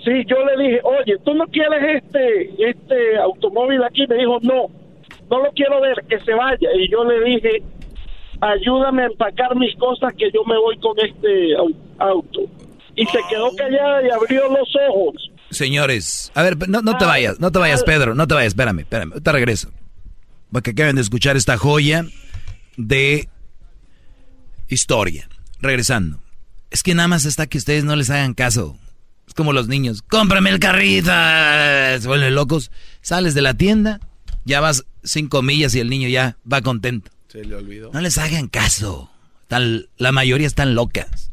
sí, 0.06 0.24
yo 0.26 0.46
le 0.46 0.64
dije, 0.64 0.82
oye, 0.84 1.18
¿tú 1.26 1.34
no 1.34 1.46
quieres 1.48 2.04
este, 2.04 2.70
este 2.70 3.18
automóvil 3.18 3.84
aquí? 3.84 4.06
Me 4.08 4.16
dijo, 4.18 4.40
no, 4.42 4.68
no 5.30 5.44
lo 5.44 5.52
quiero 5.52 5.82
ver, 5.82 5.96
que 6.08 6.20
se 6.20 6.34
vaya. 6.34 6.70
Y 6.76 6.90
yo 6.90 7.04
le 7.04 7.20
dije, 7.26 7.64
ayúdame 8.52 9.04
a 9.04 9.06
empacar 9.08 9.56
mis 9.56 9.76
cosas 9.78 10.14
que 10.18 10.30
yo 10.34 10.44
me 10.46 10.58
voy 10.58 10.78
con 10.80 10.98
este 11.00 11.56
au- 11.58 11.76
auto. 12.00 12.42
Y 12.96 13.06
se 13.08 13.20
quedó 13.30 13.56
callada 13.56 14.06
y 14.06 14.10
abrió 14.12 14.48
los 14.50 14.70
ojos. 14.90 15.30
Señores, 15.50 16.32
a 16.36 16.44
ver, 16.44 16.70
no, 16.70 16.82
no 16.82 16.98
te 16.98 17.06
vayas, 17.06 17.40
no 17.40 17.52
te 17.52 17.60
vayas, 17.60 17.84
Pedro, 17.84 18.14
no 18.16 18.28
te 18.28 18.34
vayas, 18.36 18.50
espérame, 18.50 18.80
espérame, 18.82 19.22
te 19.22 19.32
regreso. 19.32 19.70
Porque 20.52 20.72
acaban 20.72 20.96
de 20.96 21.02
escuchar 21.02 21.36
esta 21.38 21.58
joya 21.58 22.06
de 22.78 23.28
historia. 24.68 25.28
Regresando. 25.60 26.20
Es 26.72 26.84
que 26.84 26.94
nada 26.96 27.08
más 27.08 27.26
está 27.26 27.48
que 27.48 27.58
ustedes 27.58 27.84
no 27.84 27.96
les 27.96 28.10
hagan 28.10 28.34
caso. 28.34 28.78
Es 29.28 29.34
como 29.34 29.54
los 29.54 29.68
niños. 29.68 30.02
Cómprame 30.02 30.50
el 30.50 30.60
carrito. 30.60 31.12
Se 31.12 32.08
vuelven 32.08 32.36
locos. 32.36 32.72
Sales 33.02 33.34
de 33.34 33.42
la 33.42 33.54
tienda, 33.54 34.00
ya 34.46 34.60
vas 34.60 34.86
cinco 35.04 35.42
millas 35.42 35.74
y 35.76 35.80
el 35.80 35.90
niño 35.90 36.10
ya 36.10 36.38
va 36.52 36.62
contento. 36.62 37.12
Se 37.34 37.44
le 37.44 37.56
olvidó. 37.56 37.90
No 37.92 38.00
les 38.00 38.18
hagan 38.20 38.48
caso. 38.48 39.10
Están- 39.42 39.88
la 39.98 40.12
mayoría 40.12 40.46
están 40.46 40.76
locas. 40.76 41.32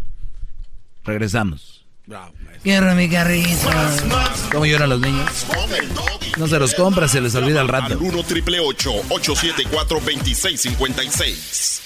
Regresamos. 1.04 1.84
Bravo. 2.06 2.32
Quiero 2.62 2.94
mi 2.94 3.06
carrito. 3.10 3.68
¿Cómo 4.50 4.64
lloran 4.64 4.88
los 4.88 5.00
niños? 5.00 5.46
No 6.38 6.48
se 6.48 6.58
los 6.58 6.74
compra, 6.74 7.06
se 7.06 7.20
les 7.20 7.34
olvida 7.34 7.60
al 7.60 7.68
rato. 7.68 7.92
Al 7.92 7.98
1 7.98 8.22
triple 8.24 8.60
874 8.60 10.00
2656. 10.00 11.82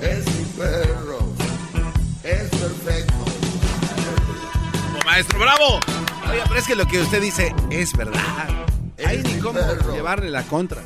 Es 0.00 0.26
mi 0.26 0.44
perro. 0.56 1.32
Es 2.24 2.48
perfecto. 2.50 3.14
Maestro, 5.06 5.38
bravo. 5.38 5.80
Oye, 6.34 6.42
pero 6.48 6.58
es 6.58 6.66
que 6.66 6.74
lo 6.74 6.86
que 6.86 7.00
usted 7.00 7.22
dice 7.22 7.54
es 7.70 7.96
verdad. 7.96 8.66
Hay 9.06 9.22
ni 9.22 9.38
cómo 9.38 9.60
llevarle 9.92 10.30
la 10.30 10.42
contra. 10.42 10.82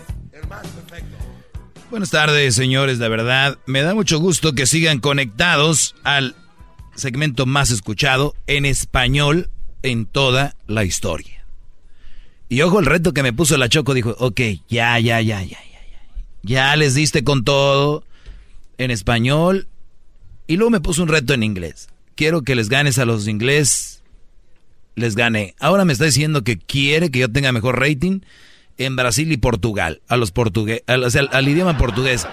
Buenas 1.91 2.11
tardes, 2.11 2.55
señores, 2.55 2.99
de 2.99 3.09
verdad. 3.09 3.57
Me 3.65 3.81
da 3.81 3.95
mucho 3.95 4.19
gusto 4.19 4.53
que 4.53 4.67
sigan 4.67 4.99
conectados 4.99 5.95
al 6.05 6.37
segmento 6.97 7.47
más 7.47 7.71
escuchado 7.71 8.35
en 8.47 8.67
español 8.67 9.49
en 9.83 10.05
toda 10.05 10.55
la 10.67 10.85
historia. 10.85 11.47
Y 12.51 12.61
ojo, 12.61 12.79
el 12.81 12.85
reto 12.85 13.15
que 13.15 13.23
me 13.23 13.33
puso 13.33 13.57
la 13.57 13.71
Choco 13.71 13.95
dijo, 13.95 14.17
ok, 14.19 14.41
ya, 14.69 14.99
ya, 14.99 15.23
ya, 15.23 15.43
ya, 15.43 15.63
ya, 15.63 15.63
ya. 15.63 16.25
Ya 16.43 16.77
les 16.77 16.95
diste 16.95 17.25
con 17.25 17.43
todo 17.43 18.05
en 18.77 18.91
español. 18.91 19.67
Y 20.47 20.57
luego 20.57 20.71
me 20.71 20.81
puso 20.81 21.03
un 21.03 21.09
reto 21.09 21.33
en 21.33 21.43
inglés. 21.43 21.89
Quiero 22.17 22.43
que 22.43 22.55
les 22.55 22.69
ganes 22.69 22.99
a 22.99 23.07
los 23.07 23.29
inglés. 23.29 23.98
Les 24.99 25.15
gané. 25.15 25.55
Ahora 25.61 25.85
me 25.85 25.93
está 25.93 26.05
diciendo 26.05 26.43
que 26.43 26.59
quiere 26.59 27.11
que 27.11 27.21
yo 27.21 27.31
tenga 27.31 27.53
mejor 27.53 27.79
rating 27.81 28.21
en 28.79 28.97
Brasil 28.97 29.31
y 29.31 29.37
Portugal. 29.37 30.03
A 30.09 30.17
los 30.17 30.33
portugueses, 30.33 30.83
o 30.89 31.11
sea, 31.11 31.23
al, 31.23 31.29
al 31.33 31.49
idioma 31.49 31.79
portugués. 31.79 32.27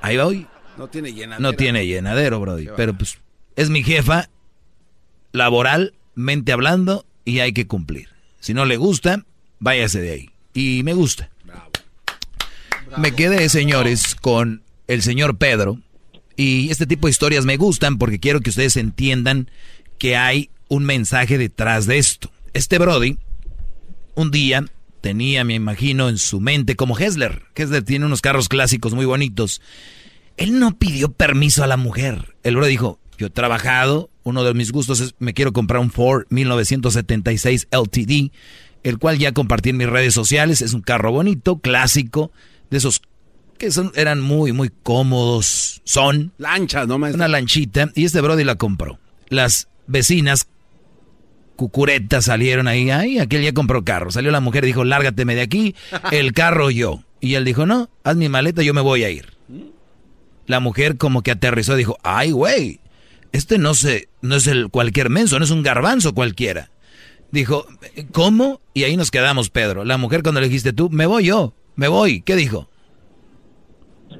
Ahí 0.00 0.16
voy. 0.16 0.46
No 0.76 0.88
tiene 0.88 1.12
llenadera. 1.12 1.38
No 1.38 1.52
tiene 1.52 1.86
llenadero, 1.86 2.40
Brody. 2.40 2.68
Pero 2.76 2.94
pues 2.94 3.18
es 3.54 3.70
mi 3.70 3.84
jefa, 3.84 4.28
laboralmente 5.30 6.52
hablando, 6.52 7.06
y 7.24 7.38
hay 7.38 7.52
que 7.52 7.66
cumplir. 7.66 8.08
Si 8.40 8.52
no 8.52 8.64
le 8.64 8.76
gusta, 8.76 9.24
váyase 9.60 10.00
de 10.00 10.10
ahí. 10.10 10.30
Y 10.54 10.82
me 10.82 10.94
gusta. 10.94 11.30
Me 12.98 13.12
quedé, 13.12 13.48
señores, 13.48 14.16
con 14.16 14.62
el 14.88 15.02
señor 15.02 15.38
Pedro. 15.38 15.78
Y 16.36 16.70
este 16.70 16.86
tipo 16.86 17.06
de 17.06 17.12
historias 17.12 17.44
me 17.44 17.56
gustan 17.56 17.98
porque 17.98 18.18
quiero 18.18 18.40
que 18.40 18.50
ustedes 18.50 18.76
entiendan 18.76 19.48
que 19.98 20.16
hay 20.16 20.50
un 20.72 20.84
mensaje 20.84 21.36
detrás 21.36 21.84
de 21.84 21.98
esto. 21.98 22.32
Este 22.54 22.78
Brody, 22.78 23.18
un 24.14 24.30
día 24.30 24.64
tenía, 25.02 25.44
me 25.44 25.52
imagino, 25.52 26.08
en 26.08 26.16
su 26.16 26.40
mente, 26.40 26.76
como 26.76 26.98
Hessler. 26.98 27.42
Hessler 27.54 27.82
tiene 27.82 28.06
unos 28.06 28.22
carros 28.22 28.48
clásicos 28.48 28.94
muy 28.94 29.04
bonitos. 29.04 29.60
Él 30.38 30.58
no 30.58 30.78
pidió 30.78 31.12
permiso 31.12 31.62
a 31.62 31.66
la 31.66 31.76
mujer. 31.76 32.36
El 32.42 32.56
bro 32.56 32.64
dijo, 32.64 32.98
yo 33.18 33.26
he 33.26 33.30
trabajado, 33.30 34.08
uno 34.22 34.44
de 34.44 34.54
mis 34.54 34.72
gustos 34.72 35.00
es, 35.00 35.14
me 35.18 35.34
quiero 35.34 35.52
comprar 35.52 35.82
un 35.82 35.90
Ford 35.90 36.24
1976 36.30 37.68
LTD, 37.70 38.32
el 38.82 38.98
cual 38.98 39.18
ya 39.18 39.32
compartí 39.32 39.68
en 39.68 39.76
mis 39.76 39.90
redes 39.90 40.14
sociales. 40.14 40.62
Es 40.62 40.72
un 40.72 40.80
carro 40.80 41.12
bonito, 41.12 41.58
clásico, 41.58 42.32
de 42.70 42.78
esos 42.78 43.02
que 43.58 43.70
son, 43.70 43.92
eran 43.94 44.22
muy, 44.22 44.52
muy 44.52 44.70
cómodos. 44.82 45.82
Son. 45.84 46.32
Lanchas, 46.38 46.88
¿no, 46.88 46.98
maestro? 46.98 47.18
Una 47.18 47.28
lanchita. 47.28 47.90
Y 47.94 48.06
este 48.06 48.22
brody 48.22 48.44
la 48.44 48.54
compró. 48.54 48.98
Las 49.28 49.68
vecinas 49.86 50.48
cucuretas 51.56 52.24
salieron 52.24 52.68
ahí. 52.68 52.90
Ay, 52.90 53.18
aquel 53.18 53.42
ya 53.42 53.52
compró 53.52 53.84
carro. 53.84 54.10
Salió 54.10 54.30
la 54.30 54.40
mujer 54.40 54.64
y 54.64 54.68
dijo, 54.68 54.84
lárgateme 54.84 55.34
de 55.34 55.42
aquí, 55.42 55.74
el 56.10 56.32
carro 56.32 56.70
yo. 56.70 57.00
Y 57.20 57.34
él 57.34 57.44
dijo, 57.44 57.66
no, 57.66 57.88
haz 58.04 58.16
mi 58.16 58.28
maleta, 58.28 58.62
yo 58.62 58.74
me 58.74 58.80
voy 58.80 59.04
a 59.04 59.10
ir. 59.10 59.26
La 60.46 60.60
mujer 60.60 60.96
como 60.96 61.22
que 61.22 61.30
aterrizó 61.30 61.76
dijo, 61.76 61.96
ay, 62.02 62.32
güey, 62.32 62.80
este 63.32 63.58
no, 63.58 63.74
se, 63.74 64.08
no 64.20 64.36
es 64.36 64.46
el 64.46 64.68
cualquier 64.70 65.08
menso, 65.08 65.38
no 65.38 65.44
es 65.44 65.50
un 65.50 65.62
garbanzo 65.62 66.14
cualquiera. 66.14 66.70
Dijo, 67.30 67.64
¿cómo? 68.12 68.60
Y 68.74 68.84
ahí 68.84 68.96
nos 68.96 69.10
quedamos, 69.10 69.48
Pedro. 69.48 69.84
La 69.84 69.96
mujer 69.96 70.22
cuando 70.22 70.40
le 70.40 70.48
dijiste 70.48 70.72
tú, 70.72 70.90
me 70.90 71.06
voy 71.06 71.26
yo, 71.26 71.54
me 71.76 71.88
voy. 71.88 72.20
¿Qué 72.22 72.36
dijo? 72.36 72.68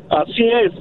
Así 0.09 0.45
es. 0.45 0.73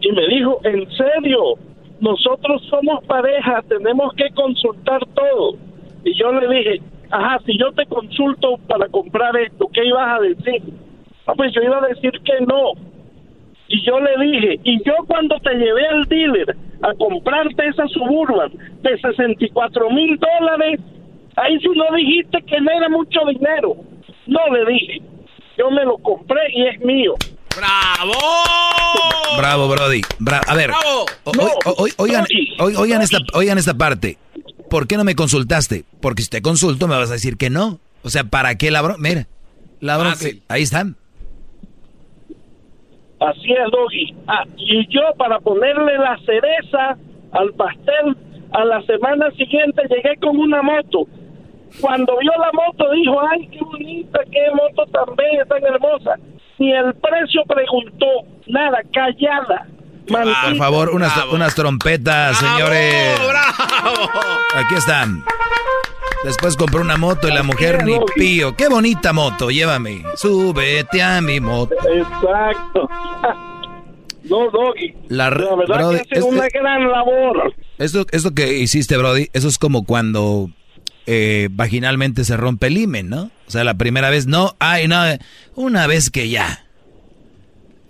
Y 0.00 0.12
me 0.12 0.26
dijo, 0.28 0.60
en 0.64 0.88
serio, 0.96 1.54
nosotros 2.00 2.62
somos 2.70 3.04
pareja, 3.04 3.62
tenemos 3.68 4.12
que 4.14 4.28
consultar 4.34 5.00
todo. 5.14 5.56
Y 6.08 6.14
yo 6.18 6.32
le 6.32 6.48
dije, 6.48 6.80
ajá, 7.10 7.38
si 7.44 7.58
yo 7.58 7.70
te 7.72 7.84
consulto 7.86 8.56
para 8.66 8.88
comprar 8.88 9.36
esto, 9.36 9.68
¿qué 9.72 9.84
ibas 9.84 10.08
a 10.18 10.20
decir? 10.20 10.62
Ah, 11.26 11.32
pues 11.36 11.52
yo 11.54 11.60
iba 11.62 11.78
a 11.78 11.88
decir 11.88 12.10
que 12.24 12.44
no. 12.46 12.72
Y 13.68 13.84
yo 13.84 14.00
le 14.00 14.16
dije, 14.24 14.60
y 14.64 14.78
yo 14.84 14.94
cuando 15.06 15.36
te 15.40 15.54
llevé 15.54 15.86
al 15.88 16.04
dealer 16.04 16.56
a 16.82 16.94
comprarte 16.94 17.66
esa 17.68 17.86
suburban 17.88 18.50
de 18.82 18.98
64 18.98 19.90
mil 19.90 20.18
dólares, 20.18 20.80
ahí 21.36 21.58
sí 21.60 21.68
no 21.74 21.94
dijiste 21.94 22.40
que 22.46 22.60
no 22.62 22.70
era 22.70 22.88
mucho 22.88 23.20
dinero. 23.28 23.76
No 24.26 24.40
le 24.54 24.72
dije, 24.72 25.02
yo 25.58 25.70
me 25.70 25.84
lo 25.84 25.98
compré 25.98 26.40
y 26.54 26.66
es 26.68 26.80
mío. 26.80 27.14
¡Bravo! 27.56 28.12
Bravo, 29.36 29.68
Brody. 29.68 30.00
Bra- 30.18 30.40
a 30.46 30.54
ver, 30.54 30.68
¡Bravo! 30.70 31.04
o- 31.24 31.30
o- 31.70 31.84
o- 31.84 32.02
oigan, 32.02 32.24
o- 32.60 32.80
oigan, 32.80 33.02
esta, 33.02 33.18
oigan 33.34 33.58
esta 33.58 33.74
parte. 33.74 34.16
¿Por 34.70 34.86
qué 34.86 34.96
no 34.96 35.04
me 35.04 35.14
consultaste? 35.14 35.84
Porque 36.00 36.22
si 36.22 36.30
te 36.30 36.42
consulto 36.42 36.88
me 36.88 36.96
vas 36.96 37.10
a 37.10 37.14
decir 37.14 37.36
que 37.36 37.50
no. 37.50 37.78
O 38.02 38.10
sea, 38.10 38.24
¿para 38.24 38.56
qué 38.56 38.70
la 38.70 38.82
bronca? 38.82 39.00
Mira, 39.00 39.26
la 39.80 39.96
bronca. 39.96 40.16
Fácil. 40.16 40.42
Ahí 40.48 40.62
están. 40.62 40.96
Así 43.20 43.50
es, 43.50 43.70
Doggy. 43.72 44.14
Ah, 44.28 44.44
y 44.56 44.86
yo 44.88 45.00
para 45.16 45.40
ponerle 45.40 45.98
la 45.98 46.16
cereza 46.24 46.96
al 47.32 47.52
pastel, 47.54 48.16
a 48.52 48.64
la 48.64 48.82
semana 48.82 49.30
siguiente 49.32 49.82
llegué 49.90 50.16
con 50.20 50.36
una 50.36 50.62
moto. 50.62 51.06
Cuando 51.80 52.16
vio 52.18 52.32
la 52.38 52.50
moto 52.52 52.90
dijo, 52.92 53.20
ay, 53.28 53.48
qué 53.48 53.60
bonita, 53.60 54.20
qué 54.30 54.46
moto 54.54 54.86
tan 54.90 55.16
bella, 55.16 55.44
tan 55.46 55.64
hermosa. 55.64 56.14
Ni 56.58 56.72
el 56.72 56.94
precio 56.94 57.42
preguntó, 57.46 58.06
nada, 58.46 58.78
callada. 58.92 59.66
Por 60.08 60.56
favor, 60.56 60.90
unas, 60.90 61.12
unas 61.32 61.54
trompetas, 61.54 62.38
señores. 62.38 63.18
Aquí 64.54 64.74
están. 64.76 65.24
Después 66.24 66.56
compró 66.56 66.80
una 66.80 66.96
moto 66.96 67.28
y 67.28 67.32
la 67.32 67.42
mujer 67.42 67.84
ni 67.84 67.96
pío. 68.16 68.56
Qué 68.56 68.68
bonita 68.68 69.12
moto, 69.12 69.50
llévame. 69.50 70.02
Súbete 70.16 71.02
a 71.02 71.20
mi 71.20 71.40
moto. 71.40 71.74
Exacto. 71.92 72.88
No, 74.24 74.50
Doggy. 74.50 74.94
La, 75.08 75.30
La 75.30 75.36
verdad 75.56 75.78
Brody, 75.78 75.98
que 76.04 76.18
hace 76.18 76.22
una 76.28 76.46
este- 76.46 76.58
gran 76.58 76.86
labor. 76.90 77.54
Esto, 77.78 78.04
esto 78.10 78.34
que 78.34 78.58
hiciste, 78.58 78.98
Brody, 78.98 79.30
eso 79.32 79.48
es 79.48 79.56
como 79.56 79.86
cuando 79.86 80.50
eh, 81.06 81.48
vaginalmente 81.50 82.24
se 82.24 82.36
rompe 82.36 82.66
el 82.66 82.76
himen, 82.76 83.08
¿no? 83.08 83.30
O 83.46 83.50
sea, 83.50 83.64
la 83.64 83.74
primera 83.78 84.10
vez 84.10 84.26
no, 84.26 84.54
ay, 84.58 84.86
no, 84.86 85.02
una 85.54 85.86
vez 85.86 86.10
que 86.10 86.28
ya. 86.28 86.66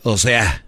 O 0.04 0.16
sea, 0.16 0.64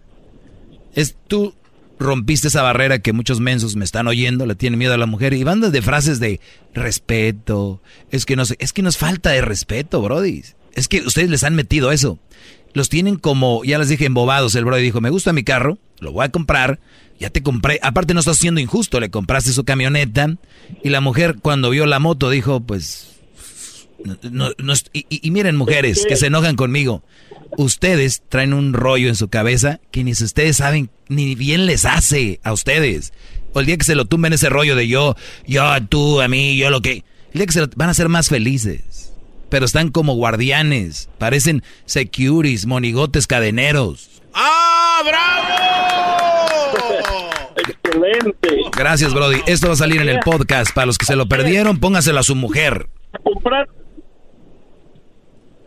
es 1.00 1.16
tú 1.28 1.54
rompiste 1.98 2.48
esa 2.48 2.62
barrera 2.62 3.00
que 3.00 3.12
muchos 3.12 3.40
mensos 3.40 3.76
me 3.76 3.84
están 3.84 4.06
oyendo, 4.06 4.46
le 4.46 4.54
tienen 4.54 4.78
miedo 4.78 4.94
a 4.94 4.98
la 4.98 5.06
mujer 5.06 5.34
y 5.34 5.44
van 5.44 5.60
de 5.60 5.82
frases 5.82 6.18
de 6.18 6.40
respeto, 6.72 7.82
es 8.10 8.24
que 8.24 8.36
no 8.36 8.44
sé, 8.46 8.56
es 8.58 8.72
que 8.72 8.82
nos 8.82 8.96
falta 8.96 9.30
de 9.30 9.42
respeto, 9.42 10.00
Brody. 10.00 10.42
Es 10.74 10.88
que 10.88 11.00
ustedes 11.02 11.28
les 11.30 11.44
han 11.44 11.54
metido 11.54 11.92
eso. 11.92 12.18
Los 12.72 12.88
tienen 12.88 13.16
como, 13.16 13.64
ya 13.64 13.78
les 13.78 13.88
dije, 13.88 14.06
embobados. 14.06 14.54
El 14.54 14.64
Brody 14.64 14.82
dijo, 14.82 15.00
me 15.00 15.10
gusta 15.10 15.32
mi 15.32 15.42
carro, 15.42 15.78
lo 15.98 16.12
voy 16.12 16.24
a 16.24 16.28
comprar. 16.30 16.78
Ya 17.18 17.28
te 17.28 17.42
compré. 17.42 17.80
Aparte 17.82 18.14
no 18.14 18.20
estás 18.20 18.38
siendo 18.38 18.60
injusto, 18.60 19.00
le 19.00 19.10
compraste 19.10 19.52
su 19.52 19.64
camioneta. 19.64 20.36
Y 20.82 20.88
la 20.90 21.00
mujer 21.00 21.36
cuando 21.42 21.70
vio 21.70 21.84
la 21.86 21.98
moto 21.98 22.30
dijo, 22.30 22.60
pues... 22.60 23.08
no- 24.22 24.52
no 24.56 24.72
y 24.92 25.30
miren 25.32 25.56
mujeres 25.56 26.06
que 26.08 26.16
se 26.16 26.28
enojan 26.28 26.54
conmigo. 26.56 27.02
Ustedes 27.56 28.22
traen 28.28 28.52
un 28.52 28.72
rollo 28.72 29.08
en 29.08 29.16
su 29.16 29.28
cabeza 29.28 29.80
que 29.90 30.04
ni 30.04 30.14
si 30.14 30.24
ustedes 30.24 30.56
saben, 30.58 30.90
ni 31.08 31.34
bien 31.34 31.66
les 31.66 31.84
hace 31.84 32.40
a 32.42 32.52
ustedes. 32.52 33.12
O 33.52 33.60
el 33.60 33.66
día 33.66 33.76
que 33.76 33.84
se 33.84 33.94
lo 33.94 34.04
tumben 34.04 34.32
ese 34.32 34.48
rollo 34.48 34.76
de 34.76 34.88
yo, 34.88 35.16
yo, 35.46 35.64
tú, 35.88 36.20
a 36.20 36.28
mí, 36.28 36.56
yo 36.56 36.70
lo 36.70 36.80
que... 36.80 37.04
El 37.32 37.38
día 37.38 37.46
que 37.46 37.52
se 37.52 37.60
lo, 37.60 37.68
van 37.76 37.88
a 37.88 37.94
ser 37.94 38.08
más 38.08 38.28
felices. 38.28 39.12
Pero 39.48 39.64
están 39.64 39.90
como 39.90 40.14
guardianes. 40.14 41.08
Parecen 41.18 41.62
securities, 41.84 42.66
monigotes, 42.66 43.26
cadeneros. 43.26 44.22
¡Ah, 44.32 45.02
bravo! 45.04 45.50
Excelente. 47.56 48.48
Gracias, 48.76 49.12
Brody. 49.12 49.40
Esto 49.46 49.66
va 49.68 49.74
a 49.74 49.76
salir 49.76 50.00
en 50.00 50.08
el 50.08 50.20
podcast. 50.20 50.72
Para 50.72 50.86
los 50.86 50.98
que 50.98 51.06
se 51.06 51.16
lo 51.16 51.26
perdieron, 51.26 51.78
póngaselo 51.78 52.20
a 52.20 52.22
su 52.22 52.36
mujer. 52.36 52.88
comprar 53.24 53.68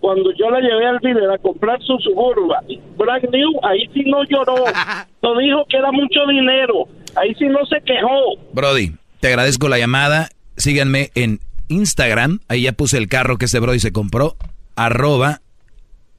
cuando 0.04 0.32
yo 0.38 0.50
la 0.50 0.60
llevé 0.60 0.86
al 0.86 1.00
dealer 1.00 1.32
a 1.32 1.38
comprar 1.38 1.82
su 1.82 1.98
Suburban 2.00 2.66
brand 2.98 3.30
new 3.32 3.52
ahí 3.64 3.88
sí 3.94 4.04
no 4.06 4.24
lloró 4.26 4.66
no 5.24 5.38
dijo 5.38 5.66
que 5.70 5.78
era 5.78 5.94
mucho 5.94 6.20
dinero 6.28 6.90
ahí 7.16 7.34
sí 7.36 7.46
no 7.46 7.66
se 7.66 7.80
quejó 7.82 8.36
Brody, 8.52 8.94
te 9.24 9.30
agradezco 9.30 9.70
la 9.70 9.80
llamada. 9.80 10.28
Síganme 10.58 11.12
en 11.16 11.40
Instagram. 11.70 12.42
Ahí 12.50 12.64
ya 12.64 12.74
puse 12.74 12.98
el 12.98 13.08
carro 13.08 13.38
que 13.38 13.46
ese 13.46 13.60
Brody 13.60 13.80
se 13.80 13.94
compró. 13.94 14.36
Arroba 14.76 15.40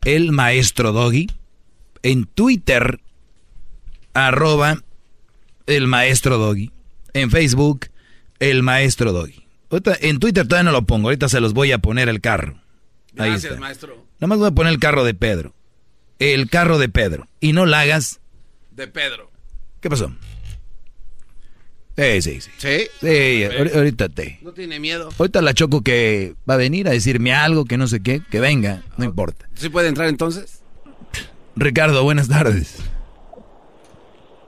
el 0.06 0.32
maestro 0.32 0.92
Doggy. 0.92 1.26
En 2.02 2.24
Twitter, 2.24 3.00
arroba 4.14 4.78
el 5.66 5.86
maestro 5.86 6.38
Doggy. 6.38 6.70
En 7.12 7.30
Facebook, 7.30 7.88
el 8.40 8.62
maestro 8.62 9.12
Doggy. 9.12 9.44
En 10.00 10.18
Twitter 10.18 10.48
todavía 10.48 10.70
no 10.70 10.72
lo 10.72 10.86
pongo. 10.86 11.08
Ahorita 11.08 11.28
se 11.28 11.40
los 11.40 11.52
voy 11.52 11.72
a 11.72 11.78
poner 11.78 12.08
el 12.08 12.22
carro. 12.22 12.54
Ahí 13.18 13.30
Gracias, 13.30 13.44
está. 13.52 13.60
maestro. 13.60 14.06
Nada 14.18 14.26
más 14.28 14.38
voy 14.38 14.48
a 14.48 14.50
poner 14.52 14.72
el 14.72 14.78
carro 14.80 15.04
de 15.04 15.14
Pedro. 15.14 15.54
El 16.18 16.48
carro 16.50 16.78
de 16.78 16.88
Pedro. 16.88 17.28
Y 17.40 17.52
no 17.52 17.66
la 17.66 17.80
hagas. 17.80 18.20
De 18.70 18.86
Pedro. 18.88 19.30
¿Qué 19.80 19.88
pasó? 19.90 20.12
Sí, 21.96 22.22
sí, 22.22 22.40
sí. 22.40 22.50
¿Sí? 22.58 22.78
Sí, 23.00 23.06
ahor- 23.44 23.72
ahorita 23.76 24.08
te. 24.08 24.38
No 24.42 24.52
tiene 24.52 24.80
miedo. 24.80 25.10
Ahorita 25.16 25.40
la 25.42 25.54
choco 25.54 25.82
que 25.82 26.34
va 26.48 26.54
a 26.54 26.56
venir 26.56 26.88
a 26.88 26.90
decirme 26.90 27.32
algo, 27.32 27.64
que 27.66 27.76
no 27.76 27.86
sé 27.86 28.02
qué, 28.02 28.20
que 28.30 28.40
venga, 28.40 28.82
no 28.96 29.04
importa. 29.04 29.48
¿Sí 29.54 29.68
puede 29.68 29.88
entrar 29.88 30.08
entonces? 30.08 30.60
Ricardo, 31.54 32.02
buenas 32.02 32.28
tardes. 32.28 32.78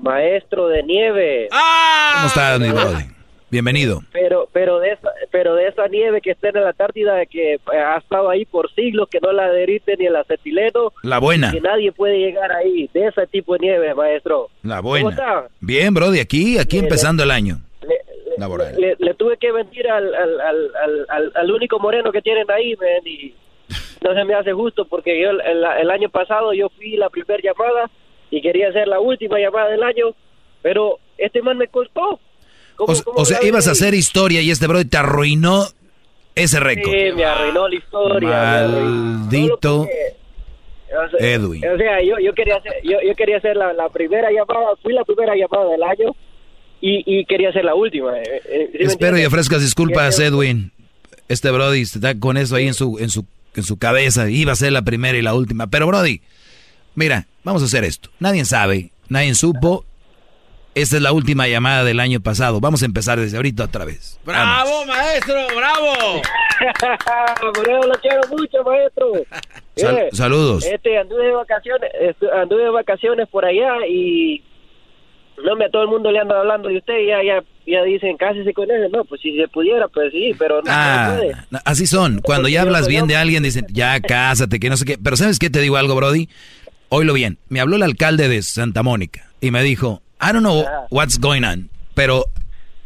Maestro 0.01 0.69
de 0.69 0.83
nieve. 0.83 1.49
¿Cómo 1.51 2.27
estás, 2.27 2.61
mi 2.61 2.69
brother? 2.71 3.07
Bienvenido. 3.51 4.01
Pero, 4.13 4.49
pero 4.53 4.81
de 4.81 4.91
esa, 4.93 5.09
pero 5.31 5.55
de 5.55 5.69
esa 5.69 5.87
nieve 5.87 6.21
que 6.21 6.33
está 6.33 6.49
en 6.49 6.55
la 6.63 6.71
Antártida, 6.71 7.25
que 7.27 7.55
eh, 7.55 7.61
ha 7.73 7.99
estado 7.99 8.29
ahí 8.29 8.45
por 8.45 8.73
siglos, 8.75 9.09
que 9.09 9.21
no 9.21 9.33
la 9.33 9.51
derrite 9.53 9.97
ni 9.97 10.07
el 10.07 10.17
acetileno. 10.17 10.93
La 11.05 11.19
buena. 11.19 11.53
Que 11.53 11.61
nadie 11.61 11.93
puede 11.93 12.19
llegar 12.19 12.51
ahí. 12.53 12.91
De 12.93 13.07
ese 13.07 13.27
tipo 13.29 13.53
de 13.55 13.61
nieve, 13.61 13.95
maestro. 13.95 14.49
La 14.65 14.79
¿Cómo 14.79 14.89
buena. 14.91 15.11
está? 15.11 15.49
Bien, 15.61 15.95
Brody, 15.95 16.19
aquí, 16.19 16.59
aquí 16.59 16.77
Bien, 16.77 16.85
empezando 16.87 17.23
el 17.23 17.31
año. 17.31 17.59
Laboral. 18.37 18.75
Le, 18.79 18.97
le 18.99 19.15
tuve 19.15 19.37
que 19.39 19.51
mentir 19.53 19.89
al, 19.89 20.15
al, 20.15 20.41
al, 20.41 20.71
al, 21.09 21.33
al- 21.35 21.51
único 21.53 21.79
moreno 21.79 22.13
que 22.13 22.21
tienen 22.21 22.51
ahí, 22.51 22.75
man, 22.77 23.07
y 23.07 23.33
no 24.05 24.13
se 24.13 24.25
me 24.25 24.35
hace 24.35 24.53
justo 24.53 24.85
porque 24.85 25.19
yo 25.19 25.31
el, 25.31 25.41
el- 25.41 25.65
el 25.81 25.91
año 25.91 26.11
pasado 26.11 26.53
yo 26.53 26.69
fui 26.69 26.97
la 26.97 27.09
primera 27.09 27.41
llamada 27.43 27.89
y 28.31 28.43
quería 28.43 28.71
ser 28.73 28.89
la 28.89 29.01
última 29.01 29.39
llamada 29.39 29.71
del 29.71 29.83
año, 29.83 30.09
pero 30.61 30.99
este 31.17 31.41
man 31.41 31.57
me 31.57 31.69
costó. 31.69 32.21
O, 32.79 32.93
o 33.15 33.25
sea, 33.25 33.39
ibas 33.43 33.69
a 33.69 33.73
hacer 33.73 33.95
historia 33.95 34.41
y 34.43 34.51
este 34.51 34.67
Brody 34.67 34.85
te 34.85 34.97
arruinó 34.97 35.65
ese 36.35 36.61
récord. 36.61 36.93
Sí, 36.93 37.13
me 37.15 37.25
arruinó 37.25 37.69
la 37.69 37.75
historia. 37.75 38.69
Maldito 38.69 39.81
O 39.83 39.87
sea, 41.19 41.35
Edwin. 41.35 41.65
O 41.67 41.77
sea, 41.77 42.03
yo, 42.03 42.17
yo 42.23 42.33
quería 42.35 42.57
hacer, 42.57 42.73
yo, 42.85 42.99
yo 43.07 43.15
quería 43.15 43.39
hacer 43.39 43.57
la, 43.57 43.73
la 43.73 43.89
primera 43.89 44.29
llamada, 44.31 44.69
fui 44.83 44.93
la 44.93 45.05
primera 45.05 45.35
llamada 45.35 45.71
del 45.71 45.83
año 45.83 46.15
y, 46.81 47.03
y 47.07 47.25
quería 47.25 47.53
ser 47.53 47.65
la 47.65 47.75
última. 47.75 48.17
eh, 48.19 48.43
eh, 48.45 48.69
¿sí 48.73 48.79
me 48.79 48.85
Espero 48.85 49.19
y 49.19 49.25
ofrezcas 49.25 49.63
disculpas, 49.63 50.19
Edwin. 50.21 50.73
Este 51.29 51.51
Brody 51.51 51.81
está 51.81 52.19
con 52.19 52.37
eso 52.37 52.55
ahí 52.57 52.69
en 52.69 52.75
su, 52.75 52.99
en 52.99 53.11
su, 53.11 53.25
en 53.55 53.63
su 53.63 53.79
cabeza. 53.79 54.29
Iba 54.31 54.53
a 54.53 54.57
ser 54.57 54.73
la 54.73 54.83
primera 54.83 55.17
y 55.19 55.23
la 55.23 55.35
última. 55.35 55.67
Pero 55.67 55.87
Brody, 55.87 56.21
mira, 56.95 57.27
vamos 57.43 57.63
a 57.63 57.65
hacer 57.65 57.83
esto. 57.85 58.11
Nadie 58.21 58.45
sabe, 58.45 58.93
nadie 59.09 59.35
supo. 59.35 59.85
Esta 60.77 60.97
es 60.97 61.03
la 61.03 61.13
última 61.13 61.49
llamada 61.49 61.85
del 61.85 62.01
año 62.01 62.21
pasado. 62.21 62.61
Vamos 62.61 62.83
a 62.83 62.85
empezar 62.85 63.19
desde 63.19 63.39
ahorita 63.39 63.65
otra 63.65 63.87
vez. 63.87 64.21
¡Bravo, 64.27 64.85
maestro! 64.85 65.35
¡Bravo! 65.57 66.21
Lo 67.87 67.95
quiero 68.01 68.21
mucho, 68.31 68.63
maestro. 68.63 69.13
Sal- 69.77 70.09
saludos. 70.13 70.67
Este, 70.67 70.99
anduve 70.99 71.25
de 71.29 71.33
vacaciones, 71.33 71.91
anduve 72.43 72.65
de 72.65 72.71
vacaciones 72.71 73.27
por 73.29 73.47
allá 73.47 73.87
y 73.89 74.43
no 75.43 75.57
me 75.57 75.65
a 75.65 75.71
todo 75.71 75.83
el 75.85 75.89
mundo 75.89 76.11
le 76.13 76.19
anda 76.19 76.39
hablando 76.39 76.69
de 76.69 76.77
usted 76.79 76.95
y 76.99 77.07
ya 77.09 77.23
ya 77.23 77.43
ya 77.67 77.83
dicen 77.83 78.17
cásese 78.19 78.53
con 78.53 78.71
él. 78.71 78.91
No, 78.93 79.03
pues 79.07 79.23
si 79.23 79.35
se 79.35 79.49
pudiera, 79.49 79.89
pues 79.89 80.13
sí, 80.13 80.33
pero 80.39 80.57
no, 80.61 80.71
Ah, 80.71 81.15
puede. 81.17 81.37
no, 81.51 81.59
así 81.65 81.87
son. 81.87 82.21
Cuando 82.21 82.49
ya 82.49 82.61
hablas 82.61 82.87
bien 82.87 83.07
de 83.07 83.17
alguien, 83.17 83.43
dicen, 83.43 83.65
ya 83.71 83.99
cásate, 84.01 84.61
que 84.61 84.69
no 84.69 84.77
sé 84.77 84.85
qué. 84.85 84.99
Pero 85.03 85.17
¿sabes 85.17 85.39
qué 85.39 85.49
te 85.49 85.61
digo 85.63 85.79
algo, 85.79 85.95
Brody? 85.95 86.29
Oílo 86.91 87.15
bien. 87.15 87.39
Me 87.49 87.61
habló 87.61 87.77
el 87.77 87.83
alcalde 87.83 88.29
de 88.29 88.43
Santa 88.43 88.83
Mónica 88.83 89.31
y 89.41 89.51
me 89.51 89.63
dijo, 89.63 90.03
I 90.21 90.33
don't 90.33 90.41
know 90.43 90.65
what's 90.91 91.19
going 91.19 91.43
on, 91.45 91.71
pero 91.95 92.27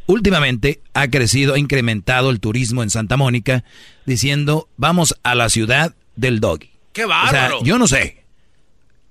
últimamente 0.07 0.81
ha 0.95 1.09
crecido, 1.09 1.55
ha 1.55 1.59
incrementado 1.59 2.31
el 2.31 2.41
turismo 2.41 2.83
en 2.83 2.91
Santa 2.91 3.17
Mónica, 3.17 3.65
diciendo, 4.07 4.69
vamos 4.77 5.15
a 5.23 5.35
la 5.35 5.49
ciudad 5.49 5.95
del 6.17 6.41
doggy. 6.41 6.71
¡Qué 6.93 7.05
O 7.05 7.09
sea, 7.09 7.23
bárbaro! 7.25 7.61
yo 7.63 7.79
no 7.79 7.87
sé. 7.87 8.25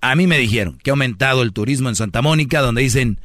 A 0.01 0.15
mí 0.15 0.27
me 0.27 0.37
dijeron 0.37 0.77
que 0.83 0.91
ha 0.91 0.93
aumentado 0.93 1.41
el 1.41 1.53
turismo 1.53 1.89
en 1.89 1.95
Santa 1.95 2.21
Mónica, 2.21 2.61
donde 2.61 2.81
dicen, 2.81 3.19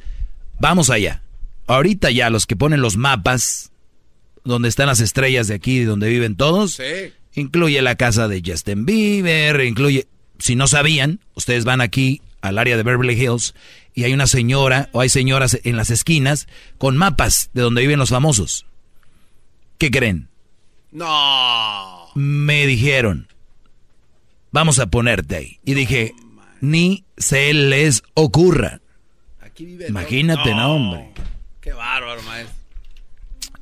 vamos 0.59 0.89
allá. 0.89 1.21
Ahorita 1.67 2.11
ya 2.11 2.29
los 2.29 2.45
que 2.45 2.55
ponen 2.55 2.81
los 2.81 2.95
mapas, 2.97 3.71
donde 4.43 4.69
están 4.69 4.87
las 4.87 4.99
estrellas 4.99 5.47
de 5.47 5.55
aquí, 5.55 5.83
donde 5.83 6.07
viven 6.09 6.35
todos, 6.35 6.79
incluye 7.33 7.81
la 7.81 7.95
casa 7.95 8.27
de 8.27 8.41
Justin 8.45 8.85
Bieber, 8.85 9.59
incluye, 9.65 10.07
si 10.37 10.55
no 10.55 10.67
sabían, 10.67 11.19
ustedes 11.33 11.65
van 11.65 11.81
aquí 11.81 12.21
al 12.41 12.57
área 12.59 12.77
de 12.77 12.83
Beverly 12.83 13.13
Hills 13.21 13.55
y 13.95 14.03
hay 14.03 14.13
una 14.13 14.27
señora 14.27 14.89
o 14.91 15.01
hay 15.01 15.09
señoras 15.09 15.57
en 15.63 15.77
las 15.77 15.89
esquinas 15.89 16.47
con 16.77 16.97
mapas 16.97 17.49
de 17.53 17.61
donde 17.61 17.81
viven 17.81 17.97
los 17.97 18.09
famosos. 18.09 18.65
¿Qué 19.77 19.89
creen? 19.89 20.27
No. 20.91 22.09
me 22.13 22.67
dijeron, 22.67 23.27
vamos 24.51 24.79
a 24.79 24.87
ponerte 24.87 25.35
ahí. 25.35 25.59
Y 25.65 25.73
dije, 25.73 26.13
ni 26.61 27.05
se 27.17 27.53
les 27.53 28.03
ocurra. 28.13 28.81
Imagínate, 29.87 30.53
no, 30.53 30.75
hombre. 30.75 31.11
¡Qué 31.61 31.73
bárbaro, 31.73 32.21
maestro! 32.23 32.55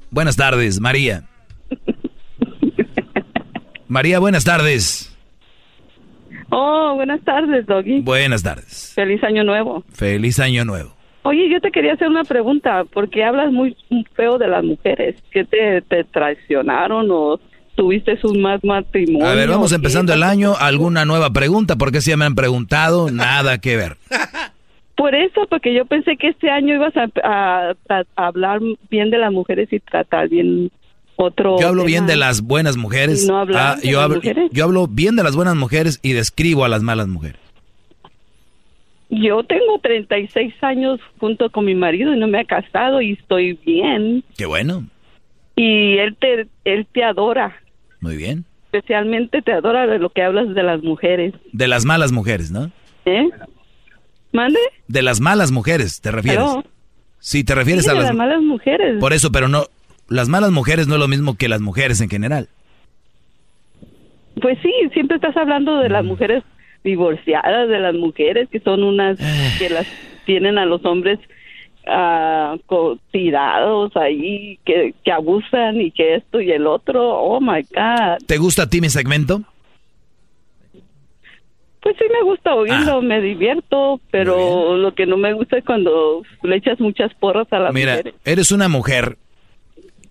Buenas 0.09 0.35
tardes, 0.35 0.79
María. 0.79 1.27
María, 3.87 4.19
buenas 4.19 4.43
tardes. 4.43 5.12
Oh, 6.55 6.93
buenas 6.95 7.21
tardes, 7.23 7.65
Doggy. 7.65 8.01
Buenas 8.01 8.43
tardes. 8.43 8.91
Feliz 8.95 9.23
año 9.23 9.43
nuevo. 9.43 9.83
Feliz 9.93 10.39
año 10.39 10.63
nuevo. 10.65 10.93
Oye, 11.23 11.49
yo 11.49 11.59
te 11.61 11.71
quería 11.71 11.93
hacer 11.93 12.09
una 12.09 12.23
pregunta, 12.23 12.83
porque 12.93 13.23
hablas 13.23 13.51
muy 13.51 13.75
feo 14.13 14.37
de 14.37 14.47
las 14.47 14.63
mujeres. 14.63 15.15
¿Qué 15.31 15.45
te, 15.45 15.81
te 15.81 16.03
traicionaron 16.03 17.07
o 17.09 17.39
tuviste 17.75 18.19
un 18.23 18.41
más 18.41 18.63
matrimonio? 18.63 19.25
A 19.27 19.33
ver, 19.33 19.49
vamos 19.49 19.71
empezando 19.71 20.13
el 20.13 20.21
año. 20.21 20.53
¿Alguna 20.59 21.05
nueva 21.05 21.31
pregunta? 21.31 21.75
Porque 21.77 22.01
si 22.01 22.11
ya 22.11 22.17
me 22.17 22.25
han 22.25 22.35
preguntado, 22.35 23.09
nada 23.09 23.57
que 23.59 23.77
ver. 23.77 23.97
Por 24.95 25.15
eso, 25.15 25.47
porque 25.49 25.73
yo 25.73 25.85
pensé 25.85 26.17
que 26.17 26.27
este 26.27 26.51
año 26.51 26.75
ibas 26.75 26.93
a, 26.95 27.07
a- 27.23 27.73
a 27.89 28.27
hablar 28.27 28.59
bien 28.91 29.09
de 29.09 29.17
las 29.17 29.31
mujeres 29.31 29.67
y 29.73 29.79
tratar 29.79 30.29
bien 30.29 30.69
otro. 31.15 31.59
Yo 31.59 31.67
hablo 31.67 31.83
bien 31.85 32.05
de 32.07 32.15
las 32.15 32.41
buenas 32.41 32.77
mujeres. 32.77 33.23
¿Y 33.23 33.27
no 33.27 33.45
de 33.45 33.53
yo, 33.53 33.57
las 33.57 34.03
hablo, 34.03 34.15
mujeres? 34.15 34.49
yo 34.51 34.63
hablo 34.63 34.87
bien 34.87 35.15
de 35.15 35.23
las 35.23 35.35
buenas 35.35 35.55
mujeres 35.55 35.99
y 36.01 36.13
describo 36.13 36.65
a 36.65 36.69
las 36.69 36.81
malas 36.83 37.07
mujeres. 37.07 37.39
Yo 39.09 39.43
tengo 39.43 39.79
36 39.81 40.53
años 40.63 40.99
junto 41.19 41.49
con 41.51 41.65
mi 41.65 41.75
marido 41.75 42.13
y 42.15 42.19
no 42.19 42.27
me 42.27 42.39
ha 42.39 42.45
casado 42.45 43.01
y 43.01 43.11
estoy 43.11 43.53
bien. 43.65 44.23
Qué 44.37 44.45
bueno. 44.45 44.87
Y 45.55 45.97
él 45.99 46.15
te, 46.19 46.47
él 46.65 46.87
te 46.91 47.03
adora. 47.03 47.55
Muy 47.99 48.17
bien. 48.17 48.45
Especialmente 48.71 49.43
te 49.43 49.51
adora 49.53 49.85
de 49.85 49.99
lo 49.99 50.09
que 50.09 50.23
hablas 50.23 50.53
de 50.55 50.63
las 50.63 50.81
mujeres. 50.81 51.33
De 51.51 51.67
las 51.67 51.85
malas 51.85 52.11
mujeres, 52.11 52.49
¿no? 52.49 52.71
¿Eh? 53.05 53.29
¿Mande? 54.31 54.57
De 54.87 55.03
las 55.03 55.19
malas 55.21 55.51
mujeres, 55.51 56.01
¿te 56.01 56.09
refieres? 56.09 56.41
Aló. 56.41 56.63
Sí, 57.19 57.43
te 57.43 57.53
refieres 57.53 57.83
Sí, 57.85 57.91
a 57.91 57.93
de 57.93 57.99
las... 57.99 58.07
las 58.07 58.15
malas 58.17 58.41
mujeres. 58.41 58.99
Por 58.99 59.13
eso, 59.13 59.31
pero 59.31 59.47
no... 59.47 59.65
Las 60.09 60.29
malas 60.29 60.51
mujeres 60.51 60.87
no 60.87 60.95
es 60.95 60.99
lo 60.99 61.07
mismo 61.07 61.35
que 61.37 61.47
las 61.49 61.61
mujeres 61.61 62.01
en 62.01 62.09
general. 62.09 62.47
Pues 64.41 64.57
sí, 64.61 64.71
siempre 64.93 65.15
estás 65.17 65.35
hablando 65.37 65.77
de 65.79 65.89
Mm. 65.89 65.91
las 65.91 66.05
mujeres 66.05 66.43
divorciadas, 66.83 67.69
de 67.69 67.79
las 67.79 67.95
mujeres 67.95 68.49
que 68.49 68.59
son 68.59 68.83
unas 68.83 69.17
que 69.59 69.69
las 69.69 69.87
tienen 70.25 70.57
a 70.57 70.65
los 70.65 70.83
hombres 70.85 71.19
ah, 71.87 72.55
co- 72.65 72.97
tirados 73.11 73.95
ahí, 73.97 74.57
que, 74.65 74.93
que 75.03 75.11
abusan 75.11 75.81
y 75.81 75.91
que 75.91 76.15
esto 76.15 76.39
y 76.41 76.51
el 76.51 76.65
otro. 76.67 77.09
Oh 77.19 77.41
my 77.41 77.61
God. 77.73 78.25
¿Te 78.25 78.37
gusta 78.37 78.63
a 78.63 78.69
ti 78.69 78.79
mi 78.81 78.89
segmento? 78.89 79.41
Pues 81.81 81.97
sí 81.97 82.05
me 82.09 82.23
gusta 82.23 82.53
oírlo, 82.55 82.99
Ah. 82.99 83.01
me 83.01 83.19
divierto, 83.19 83.99
pero 84.11 84.77
lo 84.77 84.95
que 84.95 85.05
no 85.05 85.17
me 85.17 85.33
gusta 85.33 85.57
es 85.57 85.65
cuando 85.65 86.23
le 86.41 86.55
echas 86.55 86.79
muchas 86.79 87.13
porras 87.15 87.51
a 87.51 87.59
las 87.59 87.73
Mira, 87.73 87.97
mujeres. 87.97 88.13
eres 88.23 88.51
una 88.53 88.69
mujer 88.69 89.17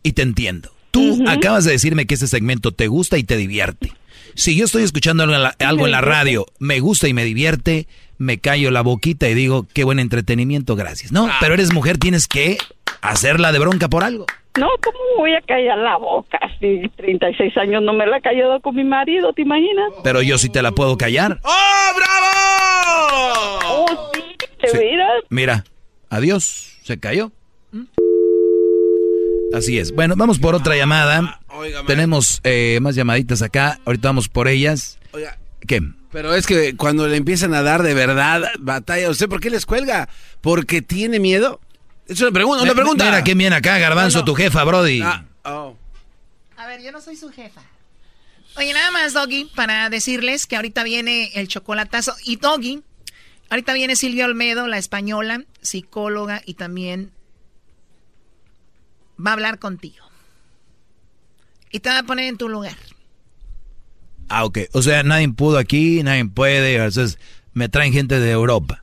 y 0.02 0.12
te 0.12 0.22
entiendo. 0.22 0.70
Tú 0.90 1.22
acabas 1.26 1.64
de 1.64 1.72
decirme 1.72 2.06
que 2.06 2.14
ese 2.14 2.26
segmento 2.28 2.72
te 2.72 2.86
gusta 2.88 3.16
y 3.18 3.24
te 3.24 3.36
divierte. 3.36 3.92
Si 4.34 4.56
yo 4.56 4.64
estoy 4.66 4.82
escuchando 4.82 5.22
algo 5.22 5.34
en 5.34 5.42
la, 5.42 5.56
algo 5.60 5.86
en 5.86 5.92
la 5.92 6.00
radio, 6.00 6.46
me 6.58 6.80
gusta 6.80 7.08
y 7.08 7.14
me 7.14 7.24
divierte, 7.24 7.86
me 8.18 8.38
callo 8.38 8.70
la 8.70 8.82
boquita 8.82 9.28
y 9.28 9.34
digo, 9.34 9.66
qué 9.74 9.84
buen 9.84 9.98
entretenimiento, 9.98 10.76
gracias. 10.76 11.12
No, 11.12 11.28
pero 11.40 11.54
eres 11.54 11.72
mujer, 11.72 11.98
tienes 11.98 12.26
que 12.28 12.58
hacerla 13.00 13.52
de 13.52 13.58
bronca 13.58 13.88
por 13.88 14.04
algo. 14.04 14.26
No, 14.58 14.68
¿cómo 14.84 14.98
voy 15.18 15.34
a 15.34 15.40
callar 15.40 15.78
la 15.78 15.96
boca? 15.96 16.38
Si 16.60 16.82
36 16.96 17.56
años 17.56 17.82
no 17.82 17.94
me 17.94 18.06
la 18.06 18.18
he 18.18 18.20
callado 18.20 18.60
con 18.60 18.74
mi 18.76 18.84
marido, 18.84 19.32
¿te 19.32 19.42
imaginas? 19.42 19.90
Pero 20.04 20.20
yo 20.20 20.36
sí 20.36 20.50
te 20.50 20.60
la 20.60 20.72
puedo 20.72 20.98
callar. 20.98 21.38
¡Oh, 21.42 21.90
bravo! 21.96 23.58
Oh, 23.86 24.10
sí, 24.14 24.20
¿te 24.60 24.68
Sí. 24.68 24.76
miras? 24.78 25.22
Mira, 25.30 25.64
adiós, 26.10 26.78
se 26.82 26.98
cayó. 27.00 27.32
Así 29.54 29.78
es. 29.78 29.92
Bueno, 29.92 30.14
vamos 30.16 30.38
por 30.38 30.54
otra 30.54 30.76
llamada. 30.76 31.40
Tenemos 31.86 32.40
eh, 32.44 32.78
más 32.80 32.94
llamaditas 32.94 33.42
acá. 33.42 33.78
Ahorita 33.84 34.08
vamos 34.08 34.28
por 34.28 34.48
ellas. 34.48 34.98
Oiga. 35.12 35.38
¿Qué? 35.66 35.80
Pero 36.10 36.34
es 36.34 36.46
que 36.46 36.76
cuando 36.76 37.08
le 37.08 37.16
empiezan 37.16 37.54
a 37.54 37.62
dar 37.62 37.82
de 37.82 37.94
verdad 37.94 38.42
batalla, 38.58 39.08
¿usted 39.10 39.28
por 39.28 39.40
qué 39.40 39.50
les 39.50 39.64
cuelga? 39.64 40.08
¿Porque 40.40 40.82
tiene 40.82 41.18
miedo? 41.20 41.60
Es 42.06 42.20
una 42.20 42.32
pregunta, 42.32 42.62
una 42.64 42.74
pregunta. 42.74 43.04
Mira 43.04 43.22
quién 43.22 43.38
viene 43.38 43.56
acá, 43.56 43.78
Garbanzo, 43.78 44.18
No, 44.18 44.22
no. 44.22 44.24
tu 44.26 44.34
jefa, 44.34 44.64
Brody. 44.64 45.00
Ah, 45.02 45.24
oh. 45.44 45.76
A 46.56 46.66
ver, 46.66 46.82
yo 46.82 46.92
no 46.92 47.00
soy 47.00 47.16
su 47.16 47.30
jefa. 47.30 47.62
Oye, 48.56 48.74
nada 48.74 48.90
más, 48.90 49.14
Doggy, 49.14 49.50
para 49.54 49.88
decirles 49.88 50.46
que 50.46 50.56
ahorita 50.56 50.82
viene 50.84 51.30
el 51.34 51.48
chocolatazo. 51.48 52.14
Y 52.24 52.36
Doggy, 52.36 52.82
ahorita 53.48 53.72
viene 53.72 53.96
Silvia 53.96 54.26
Olmedo, 54.26 54.66
la 54.66 54.76
española, 54.78 55.44
psicóloga, 55.62 56.42
y 56.44 56.54
también 56.54 57.12
va 59.24 59.30
a 59.30 59.34
hablar 59.34 59.58
contigo. 59.58 60.04
Y 61.70 61.80
te 61.80 61.88
va 61.88 62.00
a 62.00 62.02
poner 62.02 62.26
en 62.26 62.36
tu 62.36 62.48
lugar. 62.48 62.76
Ah, 64.28 64.44
ok. 64.44 64.58
O 64.72 64.82
sea, 64.82 65.02
nadie 65.02 65.28
pudo 65.30 65.58
aquí, 65.58 66.02
nadie 66.02 66.24
puede. 66.26 66.76
Entonces, 66.76 67.18
me 67.54 67.68
traen 67.68 67.92
gente 67.92 68.20
de 68.20 68.30
Europa. 68.30 68.82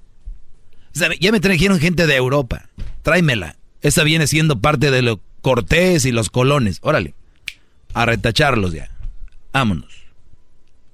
O 0.95 0.97
sea, 0.97 1.09
ya 1.19 1.31
me 1.31 1.39
trajeron 1.39 1.79
gente 1.79 2.07
de 2.07 2.15
Europa. 2.15 2.69
Tráemela. 3.03 3.55
Esa 3.81 4.03
viene 4.03 4.27
siendo 4.27 4.59
parte 4.59 4.91
de 4.91 5.01
los 5.01 5.19
Cortés 5.41 6.05
y 6.05 6.11
los 6.11 6.29
colones. 6.29 6.79
Órale. 6.81 7.13
A 7.93 8.05
retacharlos 8.05 8.73
ya. 8.73 8.91
Vámonos. 9.53 9.91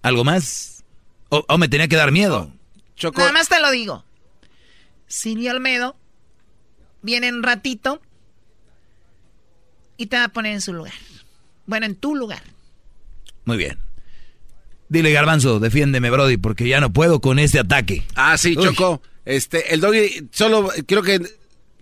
¿Algo 0.02 0.24
más? 0.24 0.84
¿O, 1.30 1.44
o 1.48 1.58
me 1.58 1.68
tenía 1.68 1.88
que 1.88 1.96
dar 1.96 2.12
miedo? 2.12 2.52
Nada 3.02 3.32
más 3.32 3.50
te 3.50 3.60
lo 3.60 3.72
digo. 3.72 4.06
Silvia 5.08 5.52
Olmedo 5.52 5.96
viene 7.02 7.28
en 7.28 7.36
un 7.36 7.44
ratito 7.44 8.02
y 9.98 10.08
te 10.08 10.18
va 10.18 10.26
a 10.26 10.30
poner 10.30 10.54
en 10.54 10.62
su 10.62 10.74
lugar. 10.74 10.94
Bueno, 11.66 11.86
en 11.86 11.96
tu 11.96 12.16
lugar. 12.16 12.42
Muy 13.46 13.58
bien. 13.58 13.78
Dile, 14.90 15.12
Garbanzo, 15.12 15.60
defiéndeme, 15.60 16.10
Brody, 16.10 16.38
porque 16.38 16.68
ya 16.68 16.80
no 16.80 16.94
puedo 16.94 17.20
con 17.22 17.40
este 17.40 17.60
ataque. 17.60 18.04
Ah, 18.16 18.38
sí, 18.38 18.56
Uy. 18.58 18.64
Choco. 18.64 19.02
Este, 19.26 19.74
el 19.74 19.82
doggy 19.82 20.28
solo 20.32 20.70
creo 20.86 21.02
que 21.02 21.20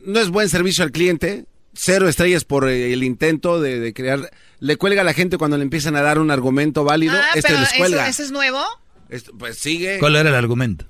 no 0.05 0.19
es 0.19 0.29
buen 0.29 0.49
servicio 0.49 0.83
al 0.83 0.91
cliente. 0.91 1.45
Cero 1.73 2.07
estrellas 2.07 2.45
por 2.45 2.69
eh, 2.69 2.93
el 2.93 3.03
intento 3.03 3.59
de, 3.59 3.79
de 3.79 3.93
crear. 3.93 4.31
Le 4.59 4.77
cuelga 4.77 5.01
a 5.01 5.03
la 5.03 5.13
gente 5.13 5.37
cuando 5.37 5.57
le 5.57 5.63
empiezan 5.63 5.95
a 5.95 6.01
dar 6.01 6.19
un 6.19 6.31
argumento 6.31 6.83
válido. 6.83 7.15
Ah, 7.15 7.31
este 7.35 7.49
pero 7.49 7.59
les 7.59 7.73
cuelga. 7.73 8.07
¿eso 8.07 8.23
es 8.23 8.31
nuevo? 8.31 8.61
Esto, 9.09 9.33
pues 9.37 9.57
sigue. 9.57 9.99
¿Cuál 9.99 10.15
era 10.15 10.29
el 10.29 10.35
argumento? 10.35 10.85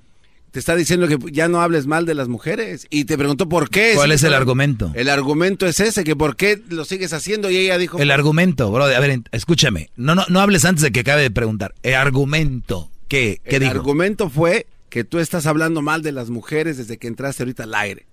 Te 0.54 0.60
está 0.60 0.76
diciendo 0.76 1.08
que 1.08 1.18
ya 1.32 1.48
no 1.48 1.64
hables 1.64 1.88
mal 1.88 2.06
de 2.06 2.14
las 2.14 2.28
mujeres. 2.28 2.86
Y 2.92 3.06
te 3.06 3.18
preguntó 3.18 3.50
por 3.50 3.72
qué. 3.72 3.94
¿Cuál 3.96 4.12
es 4.12 4.22
el 4.22 4.36
argumento? 4.36 4.92
El 4.94 5.10
argumento 5.10 5.66
es 5.66 5.80
ese, 5.80 6.04
que 6.04 6.16
por 6.16 6.36
qué 6.36 6.62
lo 6.70 6.86
sigues 6.86 7.12
haciendo. 7.12 7.50
Y 7.50 7.58
ella 7.58 7.80
dijo. 7.80 7.98
El 7.98 8.12
argumento, 8.12 8.72
Brody. 8.72 8.94
A 8.94 9.00
ver, 9.00 9.20
escúchame. 9.32 9.90
No, 9.96 10.14
no, 10.14 10.26
no 10.30 10.40
hables 10.42 10.64
antes 10.64 10.84
de 10.84 10.92
que 10.92 11.00
acabe 11.00 11.24
de 11.24 11.32
preguntar. 11.32 11.74
El 11.82 11.96
argumento. 11.96 12.92
¿Qué, 13.08 13.42
qué 13.44 13.56
el 13.56 13.62
dijo? 13.64 13.72
argumento 13.72 14.30
fue 14.30 14.68
que 14.90 15.04
tú 15.04 15.18
estás 15.18 15.48
hablando 15.48 15.82
mal 15.82 16.04
de 16.04 16.12
las 16.12 16.30
mujeres 16.30 16.78
desde 16.78 17.00
que 17.00 17.08
entraste 17.08 17.42
ahorita 17.42 17.64
al 17.64 17.74
aire. 17.74 18.06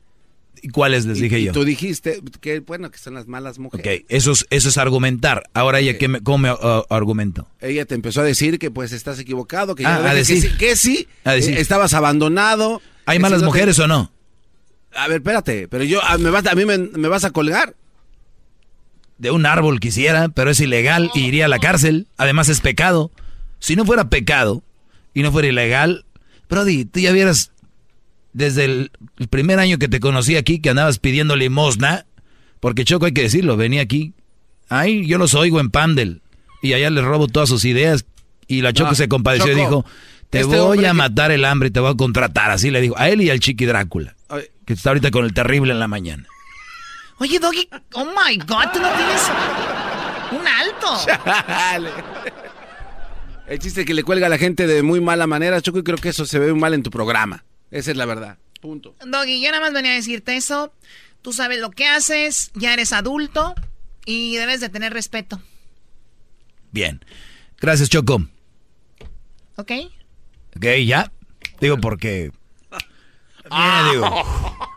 ¿Y 0.63 0.69
cuáles 0.69 1.07
les 1.07 1.19
Y- 1.19 1.23
dije 1.23 1.39
y 1.41 1.45
yo? 1.45 1.53
tú 1.53 1.65
dijiste 1.65 2.21
que, 2.41 2.61
bueno, 2.61 2.91
que 2.91 2.99
son 2.99 3.15
las 3.15 3.27
malas 3.27 3.59
mujeres. 3.59 4.01
Ok, 4.01 4.07
eso 4.09 4.33
es, 4.33 4.47
eso 4.51 4.69
es 4.69 4.79
argumentar. 4.79 5.43
Ahora 5.55 5.81
ella, 5.81 5.97
¿qué 5.99 6.09
me, 6.09 6.21
¿cómo 6.21 6.39
me 6.39 6.53
uh, 6.53 6.85
argumento? 6.91 7.49
Ella 7.61 7.85
te 7.85 7.95
empezó 7.95 8.21
a 8.21 8.25
decir 8.25 8.59
que 8.59 8.71
pues 8.71 8.93
estás 8.93 9.19
equivocado, 9.19 9.75
que, 9.75 9.83
ya 9.85 9.97
Ah, 9.97 10.01
no 10.03 10.09
a 10.09 10.15
decir. 10.15 10.43
que 10.43 10.49
sí, 10.51 10.57
que 10.57 10.77
sí, 10.77 11.09
A 11.25 11.33
decir. 11.33 11.57
eh, 11.57 11.61
estabas 11.61 11.95
abandonado. 11.95 12.81
¿Hay 13.07 13.19
malas 13.19 13.41
te- 13.41 13.47
mujeres 13.47 13.79
o 13.79 13.87
no? 13.87 14.13
A 14.95 15.07
ver, 15.09 15.19
espérate, 15.19 15.69
pero 15.69 15.85
yo, 15.85 16.03
a, 16.05 16.19
me 16.19 16.31
vas, 16.31 16.45
a 16.47 16.55
mí 16.55 16.65
me, 16.65 16.77
me 16.79 17.09
vas 17.09 17.25
a 17.25 17.31
colgar. 17.31 17.75
De 19.19 19.31
un 19.31 19.45
árbol 19.47 19.81
quisiera, 19.81 20.29
pero 20.31 20.51
es 20.51 20.61
ilegal 20.61 21.11
y 21.15 21.21
iría 21.27 21.45
a 21.45 21.49
la 21.49 21.59
cárcel. 21.59 22.07
Además 22.17 22.49
es 22.49 22.61
pecado. 22.61 23.11
Si 23.59 23.77
no 23.77 23.85
fuera 23.85 24.09
pecado 24.09 24.63
y 25.13 25.23
no 25.23 25.31
fuera 25.31 25.49
ilegal, 25.49 26.07
Brody, 26.49 26.87
tú 26.87 27.01
ya 27.01 27.13
vieras 27.13 27.53
desde 28.33 28.65
el, 28.65 28.91
el 29.19 29.29
primer 29.29 29.59
año 29.59 29.79
que 29.79 29.89
te 29.89 30.01
conocí 30.01 30.37
aquí 30.37 30.61
que 30.61 30.71
andabas 30.71 30.99
pidiendo 30.99 31.37
limosna, 31.37 32.07
porque 32.61 32.85
Choco 32.85 33.07
hay 33.07 33.13
que 33.13 33.23
decirlo, 33.23 33.57
venía 33.57 33.83
aquí. 33.83 34.15
Ay, 34.69 35.07
yo 35.07 35.19
los 35.19 35.35
oigo 35.35 35.59
en 35.61 35.71
Pandel 35.71 36.23
y 36.63 36.75
allá 36.75 36.91
les 36.91 37.05
robo 37.05 37.27
todas 37.27 37.49
sus 37.49 37.65
ideas 37.65 38.05
y 38.47 38.61
la 38.63 38.73
Choco 38.73 38.91
No, 38.91 38.95
se 38.97 39.09
compadeció 39.09 39.53
y 39.53 39.57
dijo, 39.57 39.85
te 40.31 40.41
este 40.41 40.59
voy 40.61 40.85
a 40.85 40.89
que- 40.89 40.95
matar 40.95 41.31
el 41.33 41.45
hambre 41.45 41.69
y 41.69 41.73
te 41.73 41.81
voy 41.81 41.91
a 41.93 41.97
contratar. 41.97 42.51
Así 42.51 42.71
le 42.71 42.81
dijo 42.81 42.97
a 42.99 43.09
él 43.09 43.21
y 43.21 43.31
al 43.31 43.41
Chiqui 43.41 43.65
Drácula, 43.67 44.15
Ay. 44.29 44.45
que 44.67 44.75
está 44.75 44.91
ahorita 44.91 45.11
con 45.11 45.25
el 45.25 45.35
terrible 45.35 45.73
en 45.73 45.79
la 45.81 45.89
mañana. 45.89 46.27
Oye, 47.19 47.39
Doggy, 47.39 47.69
oh 47.95 48.05
my 48.07 48.37
God, 48.39 48.65
tú 48.73 48.81
no 48.81 48.89
tienes 48.93 49.23
un 50.33 50.47
alto. 50.47 51.05
Chale. 51.47 51.91
El 53.47 53.59
chiste 53.59 53.85
que 53.85 53.95
le 53.95 54.05
cuelga 54.05 54.27
a 54.27 54.31
la 54.31 54.39
gente 54.39 54.67
de 54.67 54.83
muy 54.83 55.01
mala 55.01 55.27
manera, 55.27 55.61
Choco, 55.61 55.81
y 55.81 55.83
creo 55.83 55.99
que 55.99 56.11
eso 56.11 56.25
se 56.25 56.39
ve 56.39 56.53
muy 56.53 56.61
mal 56.61 56.73
en 56.75 56.83
tu 56.85 56.91
programa. 56.91 57.45
Esa 57.71 57.91
es 57.91 57.97
la 57.97 58.07
verdad. 58.07 58.39
Punto. 58.61 58.95
Doggy, 59.05 59.41
yo 59.41 59.51
nada 59.51 59.63
más 59.63 59.73
venía 59.73 59.93
a 59.93 59.95
decirte 59.95 60.37
eso. 60.37 60.73
Tú 61.23 61.33
sabes 61.33 61.61
lo 61.61 61.71
que 61.71 61.87
haces, 61.87 62.51
ya 62.55 62.73
eres 62.73 62.93
adulto 62.93 63.55
y 64.05 64.37
debes 64.37 64.61
de 64.61 64.69
tener 64.69 64.93
respeto, 64.93 65.41
Bien. 66.73 67.05
Gracias, 67.59 67.89
Choco. 67.91 68.23
¿ok? 69.57 69.73
Ok, 70.57 70.67
ya. 70.87 71.13
Digo 71.61 71.79
porque. 71.79 72.33
Viene, 73.51 73.91
digo. 73.91 74.07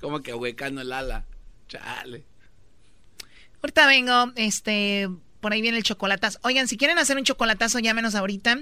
Como 0.00 0.20
que 0.22 0.34
huecando 0.34 0.82
el 0.82 0.92
ala. 0.92 1.24
Chale. 1.66 2.24
Ahorita 3.62 3.86
vengo, 3.86 4.32
este, 4.36 5.08
por 5.44 5.52
ahí 5.52 5.60
viene 5.60 5.76
el 5.76 5.82
chocolatazo. 5.84 6.38
Oigan, 6.40 6.68
si 6.68 6.78
quieren 6.78 6.96
hacer 6.96 7.18
un 7.18 7.24
chocolatazo, 7.24 7.78
llámenos 7.80 8.14
ahorita. 8.14 8.60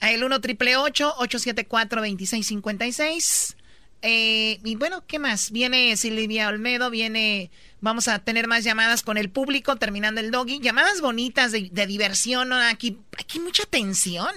El 0.00 0.24
1 0.24 0.40
triple 0.40 0.76
874 0.78 2.00
2656 2.00 3.56
eh, 4.00 4.58
y 4.64 4.76
bueno, 4.76 5.04
¿qué 5.06 5.18
más? 5.18 5.50
Viene 5.50 5.94
Silvia 5.98 6.48
Olmedo, 6.48 6.88
viene... 6.88 7.50
Vamos 7.82 8.08
a 8.08 8.18
tener 8.20 8.48
más 8.48 8.64
llamadas 8.64 9.02
con 9.02 9.18
el 9.18 9.28
público 9.28 9.76
terminando 9.76 10.22
el 10.22 10.30
doggy. 10.30 10.58
Llamadas 10.60 11.02
bonitas 11.02 11.52
de, 11.52 11.68
de 11.70 11.86
diversión. 11.86 12.48
¿no? 12.48 12.56
Aquí, 12.56 12.96
aquí 13.18 13.36
hay 13.38 13.44
mucha 13.44 13.64
tensión. 13.66 14.32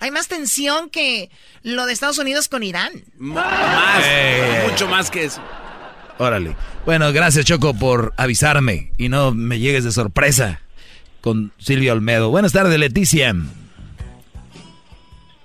Hay 0.00 0.10
más 0.10 0.28
tensión 0.28 0.88
que 0.88 1.28
lo 1.62 1.84
de 1.84 1.92
Estados 1.92 2.16
Unidos 2.16 2.48
con 2.48 2.62
Irán. 2.62 3.04
Más, 3.18 4.02
Eh. 4.06 4.68
mucho 4.70 4.88
más 4.88 5.10
que 5.10 5.24
eso. 5.24 5.42
Órale. 6.16 6.56
Bueno, 6.86 7.12
gracias, 7.12 7.44
Choco, 7.44 7.74
por 7.74 8.14
avisarme 8.16 8.92
y 8.96 9.10
no 9.10 9.34
me 9.34 9.58
llegues 9.58 9.84
de 9.84 9.92
sorpresa 9.92 10.62
con 11.26 11.50
Silvia 11.58 11.92
Olmedo. 11.92 12.30
Buenas 12.30 12.52
tardes, 12.52 12.78
Leticia. 12.78 13.34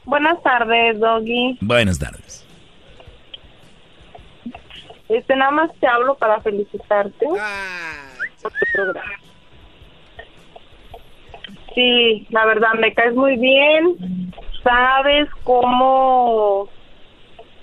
Buenas 0.06 0.40
tardes, 0.44 1.00
Doggy. 1.00 1.58
Buenas 1.60 1.98
tardes. 1.98 2.46
Este, 5.10 5.36
nada 5.36 5.50
más 5.50 5.72
te 5.80 5.88
hablo 5.88 6.14
para 6.20 6.40
felicitarte 6.42 7.26
Ah. 7.40 8.12
por 8.44 8.52
tu 8.52 8.58
programa. 8.76 9.12
Sí, 11.74 12.28
la 12.30 12.46
verdad, 12.46 12.74
me 12.80 12.94
caes 12.94 13.16
muy 13.16 13.38
bien. 13.38 14.32
Sabes 14.64 15.30
cómo 15.44 16.70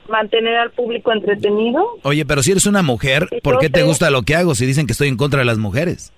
mantener 0.08 0.56
al 0.56 0.72
público 0.72 1.12
entretenido. 1.12 1.84
Oye, 2.02 2.24
pero 2.26 2.42
si 2.42 2.50
eres 2.50 2.66
una 2.66 2.82
mujer, 2.82 3.28
¿por 3.44 3.60
qué 3.60 3.70
te 3.70 3.84
gusta 3.84 4.10
lo 4.10 4.22
que 4.22 4.34
hago 4.34 4.56
si 4.56 4.66
dicen 4.66 4.86
que 4.88 4.92
estoy 4.92 5.06
en 5.06 5.16
contra 5.16 5.38
de 5.38 5.44
las 5.46 5.58
mujeres? 5.58 6.12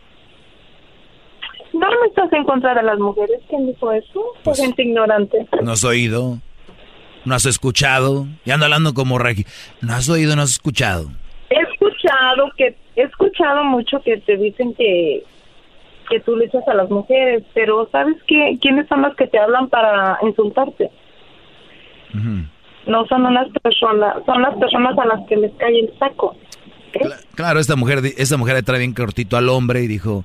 No, 1.81 2.05
estás 2.05 2.31
en 2.35 2.45
contra 2.45 2.75
de 2.75 2.83
las 2.83 2.99
mujeres. 2.99 3.41
¿Quién 3.49 3.67
dijo 3.67 3.91
eso? 3.91 4.23
Pues, 4.45 4.61
gente 4.61 4.83
ignorante. 4.83 5.47
¿No 5.63 5.73
has 5.73 5.83
oído? 5.83 6.39
¿No 7.25 7.35
has 7.35 7.47
escuchado? 7.47 8.27
Y 8.45 8.51
ando 8.51 8.67
hablando 8.67 8.93
como 8.93 9.19
Regi. 9.19 9.47
¿No 9.81 9.95
has 9.95 10.09
oído? 10.11 10.37
¿No 10.37 10.43
has 10.43 10.51
escuchado? 10.51 11.09
He 11.49 11.59
escuchado 11.59 12.51
que 12.57 12.77
he 12.97 13.03
escuchado 13.03 13.65
mucho 13.65 14.01
que 14.03 14.19
te 14.19 14.37
dicen 14.37 14.75
que 14.75 15.25
que 16.11 16.21
tú 16.21 16.37
le 16.37 16.47
echas 16.47 16.67
a 16.67 16.75
las 16.75 16.91
mujeres, 16.91 17.45
pero 17.55 17.89
¿sabes 17.93 18.17
qué? 18.27 18.59
¿Quiénes 18.61 18.89
son 18.89 19.03
los 19.03 19.15
que 19.15 19.29
te 19.29 19.39
hablan 19.39 19.69
para 19.69 20.19
insultarte? 20.23 20.91
No 22.87 23.07
son 23.07 23.27
unas 23.27 23.49
personas, 23.63 24.17
son 24.27 24.43
las 24.43 24.57
personas 24.57 24.99
a 24.99 25.07
las 25.07 25.27
que 25.29 25.37
les 25.37 25.53
cae 25.53 25.79
el 25.79 25.99
saco. 25.99 26.37
Claro, 27.37 27.61
esta 27.61 27.77
mujer, 27.77 28.01
esta 28.19 28.37
mujer 28.37 28.57
le 28.57 28.65
trae 28.65 28.81
bien 28.81 28.93
cortito 28.93 29.37
al 29.37 29.49
hombre 29.49 29.83
y 29.83 29.87
dijo, 29.87 30.25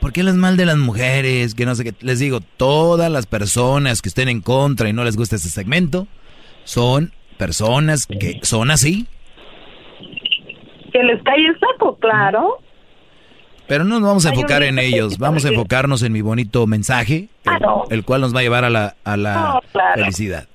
¿por 0.00 0.12
qué 0.12 0.22
les 0.22 0.34
mal 0.34 0.56
de 0.56 0.66
las 0.66 0.76
mujeres? 0.76 1.54
Que 1.54 1.66
no 1.66 1.74
sé 1.74 1.84
qué. 1.84 1.94
Les 2.00 2.18
digo, 2.18 2.40
todas 2.56 3.10
las 3.10 3.26
personas 3.26 4.02
que 4.02 4.08
estén 4.08 4.28
en 4.28 4.40
contra 4.40 4.88
y 4.88 4.92
no 4.92 5.04
les 5.04 5.16
gusta 5.16 5.36
este 5.36 5.48
segmento, 5.48 6.06
son 6.64 7.12
personas 7.36 8.06
que 8.06 8.40
son 8.42 8.70
así. 8.70 9.06
Que 10.92 11.02
les 11.02 11.22
cae 11.22 11.46
el 11.46 11.58
saco, 11.58 11.96
claro. 11.98 12.58
Pero 13.66 13.84
no 13.84 14.00
nos 14.00 14.08
vamos 14.08 14.26
a 14.26 14.30
enfocar 14.30 14.62
en 14.62 14.78
ellos, 14.78 15.18
vamos 15.18 15.44
a 15.44 15.48
enfocarnos 15.48 16.02
en 16.02 16.12
mi 16.12 16.22
bonito 16.22 16.66
mensaje, 16.66 17.28
el, 17.90 18.04
cual 18.04 18.22
nos 18.22 18.34
va 18.34 18.40
a 18.40 18.42
llevar 18.42 18.64
a 18.64 18.70
la, 18.70 18.96
a 19.04 19.16
la 19.18 19.60
felicidad. 19.94 20.48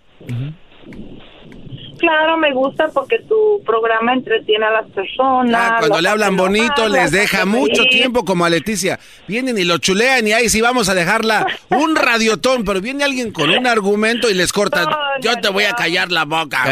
Claro, 2.04 2.38
me 2.38 2.52
gusta 2.52 2.90
porque 2.94 3.20
tu 3.30 3.64
programa 3.66 4.12
entretiene 4.12 4.66
a 4.66 4.72
las 4.72 4.92
personas. 4.92 5.56
Ah, 5.56 5.76
cuando 5.80 6.02
le 6.02 6.10
hablan 6.10 6.36
bonito 6.36 6.90
les 6.90 7.12
deja 7.12 7.46
mucho 7.46 7.86
tiempo 7.86 8.26
como 8.26 8.44
a 8.44 8.50
Leticia. 8.50 9.00
Vienen 9.26 9.58
y 9.58 9.64
lo 9.64 9.78
chulean 9.78 10.28
y 10.28 10.34
ahí 10.34 10.50
sí 10.50 10.60
vamos 10.60 10.90
a 10.90 10.96
dejarla 10.96 11.48
un 11.70 11.96
radiotón, 11.96 12.66
pero 12.66 12.82
viene 12.82 13.06
alguien 13.06 13.32
con 13.32 13.50
un 13.50 13.66
argumento 13.66 14.30
y 14.30 14.34
les 14.34 14.52
corta. 14.52 14.86
Yo 15.22 15.32
te 15.42 15.48
voy 15.48 15.64
a 15.64 15.72
callar 15.72 16.12
la 16.12 16.26
boca. 16.26 16.66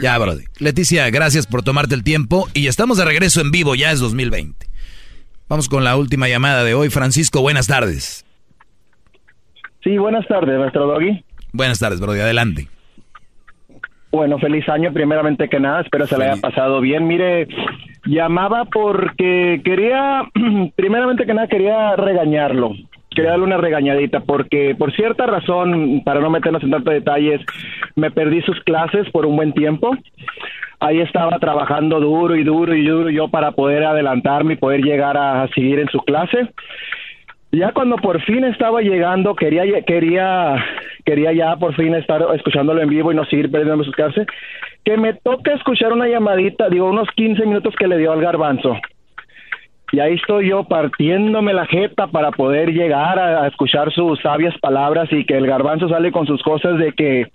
Ya, 0.00 0.18
Brody. 0.18 0.44
Leticia, 0.60 1.10
gracias 1.10 1.48
por 1.48 1.64
tomarte 1.64 1.96
el 1.96 2.04
tiempo 2.04 2.46
y 2.54 2.68
estamos 2.68 2.96
de 2.98 3.06
regreso 3.06 3.40
en 3.40 3.50
vivo, 3.50 3.74
ya 3.74 3.90
es 3.90 3.98
2020. 3.98 4.68
Vamos 5.48 5.68
con 5.68 5.82
la 5.82 5.96
última 5.96 6.28
llamada 6.28 6.62
de 6.62 6.74
hoy. 6.74 6.90
Francisco, 6.90 7.40
buenas 7.40 7.66
tardes. 7.66 8.24
Sí, 9.82 9.98
buenas 9.98 10.28
tardes, 10.28 10.56
nuestro 10.56 10.86
doggy. 10.86 11.24
Buenas 11.52 11.80
tardes, 11.80 11.98
Brody, 11.98 12.20
adelante. 12.20 12.68
Bueno, 14.10 14.38
feliz 14.38 14.68
año, 14.68 14.92
primeramente 14.92 15.48
que 15.48 15.60
nada, 15.60 15.82
espero 15.82 16.06
se 16.06 16.18
le 16.18 16.24
haya 16.24 16.40
pasado 16.40 16.80
bien. 16.80 17.06
Mire, 17.06 17.46
llamaba 18.06 18.64
porque 18.64 19.60
quería, 19.64 20.24
primeramente 20.76 21.26
que 21.26 21.34
nada, 21.34 21.48
quería 21.48 21.96
regañarlo. 21.96 22.72
Quería 23.10 23.32
darle 23.32 23.46
una 23.46 23.56
regañadita 23.56 24.20
porque 24.20 24.76
por 24.78 24.92
cierta 24.94 25.26
razón, 25.26 26.02
para 26.04 26.20
no 26.20 26.30
meternos 26.30 26.62
en 26.62 26.70
tantos 26.70 26.94
detalles, 26.94 27.40
me 27.96 28.10
perdí 28.10 28.40
sus 28.42 28.60
clases 28.60 29.08
por 29.10 29.26
un 29.26 29.36
buen 29.36 29.52
tiempo 29.52 29.96
ahí 30.80 31.00
estaba 31.00 31.38
trabajando 31.38 32.00
duro 32.00 32.34
y 32.34 32.42
duro 32.42 32.74
y 32.74 32.84
duro 32.84 33.10
yo 33.10 33.28
para 33.28 33.52
poder 33.52 33.84
adelantarme 33.84 34.54
y 34.54 34.56
poder 34.56 34.80
llegar 34.80 35.16
a, 35.16 35.46
seguir 35.48 35.78
en 35.78 35.88
su 35.88 36.00
clase. 36.00 36.48
Ya 37.52 37.72
cuando 37.72 37.96
por 37.96 38.20
fin 38.22 38.44
estaba 38.44 38.80
llegando, 38.80 39.34
quería 39.34 39.82
quería 39.82 40.64
quería 41.04 41.32
ya 41.32 41.56
por 41.56 41.74
fin 41.74 41.94
estar 41.94 42.24
escuchándolo 42.34 42.80
en 42.80 42.88
vivo 42.88 43.10
y 43.10 43.16
no 43.16 43.24
seguir 43.24 43.50
perdiendo 43.50 43.82
sus 43.82 43.94
clases, 43.94 44.26
que 44.84 44.96
me 44.96 45.14
toca 45.14 45.54
escuchar 45.54 45.92
una 45.92 46.06
llamadita, 46.06 46.68
digo, 46.68 46.88
unos 46.88 47.08
15 47.16 47.44
minutos 47.46 47.74
que 47.76 47.88
le 47.88 47.98
dio 47.98 48.12
al 48.12 48.20
garbanzo. 48.20 48.76
Y 49.92 49.98
ahí 49.98 50.14
estoy 50.14 50.50
yo 50.50 50.62
partiéndome 50.64 51.52
la 51.52 51.66
jeta 51.66 52.06
para 52.06 52.30
poder 52.30 52.72
llegar 52.72 53.18
a 53.18 53.48
escuchar 53.48 53.92
sus 53.92 54.20
sabias 54.20 54.56
palabras 54.60 55.08
y 55.10 55.24
que 55.24 55.36
el 55.36 55.48
garbanzo 55.48 55.88
sale 55.88 56.12
con 56.12 56.26
sus 56.26 56.40
cosas 56.42 56.78
de 56.78 56.92
que 56.92 57.26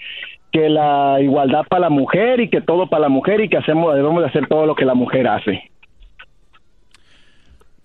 que 0.55 0.69
la 0.69 1.17
igualdad 1.19 1.65
para 1.67 1.81
la 1.81 1.89
mujer 1.89 2.39
y 2.39 2.47
que 2.47 2.61
todo 2.61 2.87
para 2.87 3.01
la 3.01 3.09
mujer 3.09 3.41
y 3.41 3.49
que 3.49 3.57
hacemos 3.57 3.93
debemos 3.93 4.21
de 4.21 4.29
hacer 4.29 4.47
todo 4.47 4.65
lo 4.65 4.73
que 4.73 4.85
la 4.85 4.93
mujer 4.93 5.27
hace. 5.27 5.69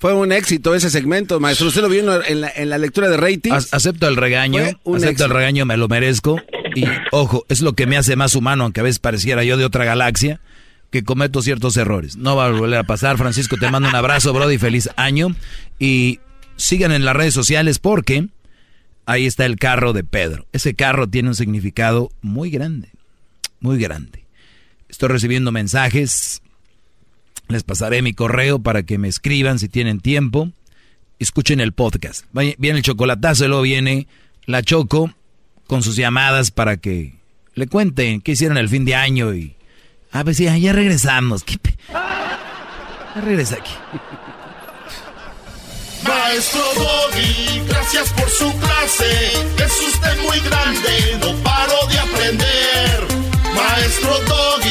Fue 0.01 0.15
un 0.15 0.33
éxito 0.33 0.75
ese 0.75 0.89
segmento, 0.89 1.39
maestro. 1.41 1.69
¿Usted 1.69 1.83
lo 1.83 1.91
vio 1.91 2.01
en 2.25 2.41
la, 2.41 2.51
en 2.57 2.71
la 2.71 2.79
lectura 2.79 3.11
de 3.11 3.19
ratings? 3.19 3.75
acepto 3.75 4.09
el 4.09 4.17
regaño, 4.17 4.63
acepto 4.97 5.27
el 5.27 5.31
regaño, 5.31 5.67
me 5.67 5.77
lo 5.77 5.89
merezco. 5.89 6.41
Y 6.75 6.85
ojo, 7.13 7.45
es 7.51 7.61
lo 7.61 7.75
que 7.75 7.87
me 7.87 7.99
hace 7.99 8.17
más 8.17 8.35
humano, 8.35 8.65
aunque 8.65 8.81
a 8.81 8.83
veces 8.83 8.99
pareciera 8.99 9.45
yo 9.45 9.59
de 9.59 9.67
otra 9.67 9.85
galaxia, 9.85 10.41
que 10.89 11.05
cometo 11.05 11.43
ciertos 11.43 11.77
errores. 11.77 12.17
No 12.17 12.35
va 12.35 12.47
a 12.47 12.51
volver 12.51 12.79
a 12.79 12.85
pasar. 12.85 13.19
Francisco, 13.19 13.59
te 13.59 13.71
mando 13.71 13.91
un 13.91 13.95
abrazo, 13.95 14.33
Brody, 14.33 14.57
feliz 14.57 14.89
año. 14.97 15.37
Y 15.79 16.21
sigan 16.57 16.93
en 16.93 17.05
las 17.05 17.15
redes 17.15 17.35
sociales 17.35 17.79
porque 17.79 18.29
ahí 19.05 19.27
está 19.27 19.45
el 19.45 19.57
carro 19.57 19.93
de 19.93 20.03
Pedro. 20.03 20.47
Ese 20.53 20.73
carro 20.73 21.09
tiene 21.09 21.29
un 21.29 21.35
significado 21.35 22.11
muy 22.23 22.49
grande, 22.49 22.89
muy 23.61 23.79
grande. 23.79 24.25
Estoy 24.89 25.11
recibiendo 25.11 25.53
mensajes, 25.53 26.41
les 27.51 27.63
pasaré 27.65 28.03
mi 28.03 28.15
correo 28.15 28.61
para 28.61 28.83
que 28.85 28.99
me 28.99 29.09
escriban 29.09 29.59
si 29.59 29.69
tienen 29.69 30.01
tiempo. 30.01 30.51
Escuchen 31.19 31.61
el 31.61 31.73
podcast. 31.73 32.25
Viene 32.33 32.79
el 32.79 32.85
chocolatazo 32.85 33.45
y 33.45 33.49
luego 33.49 33.63
viene 33.63 34.07
la 34.47 34.63
Choco 34.63 35.13
con 35.67 35.83
sus 35.83 35.97
llamadas 35.97 36.51
para 36.51 36.77
que 36.79 37.15
le 37.55 37.67
cuenten 37.67 38.21
qué 38.21 38.33
hicieron 38.33 38.57
el 38.57 38.69
fin 38.69 38.85
de 38.85 38.95
año 38.95 39.35
y... 39.35 39.57
A 40.13 40.25
ver 40.25 40.35
si 40.35 40.45
ya 40.45 40.73
regresamos. 40.73 41.45
¿Qué 41.45 41.59
Ya 41.93 43.21
regresa 43.21 43.57
aquí. 43.57 43.73
Maestro 46.03 46.63
Doggy, 46.75 47.63
gracias 47.69 48.13
por 48.15 48.29
su 48.29 48.51
clase. 48.59 49.33
Es 49.65 49.95
usted 49.95 50.23
muy 50.23 50.41
grande, 50.41 51.19
no 51.21 51.43
paro 51.45 51.75
de 51.91 51.99
aprender. 51.99 53.07
Maestro 53.55 54.19
Doggy, 54.27 54.70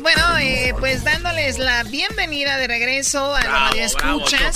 Bueno, 0.00 0.38
eh, 0.40 0.74
pues 0.80 1.04
dándoles 1.04 1.58
la 1.58 1.84
bienvenida 1.84 2.56
de 2.56 2.66
regreso 2.66 3.36
a 3.36 3.44
la 3.44 3.50
radio 3.50 3.84
escuchas. 3.84 4.52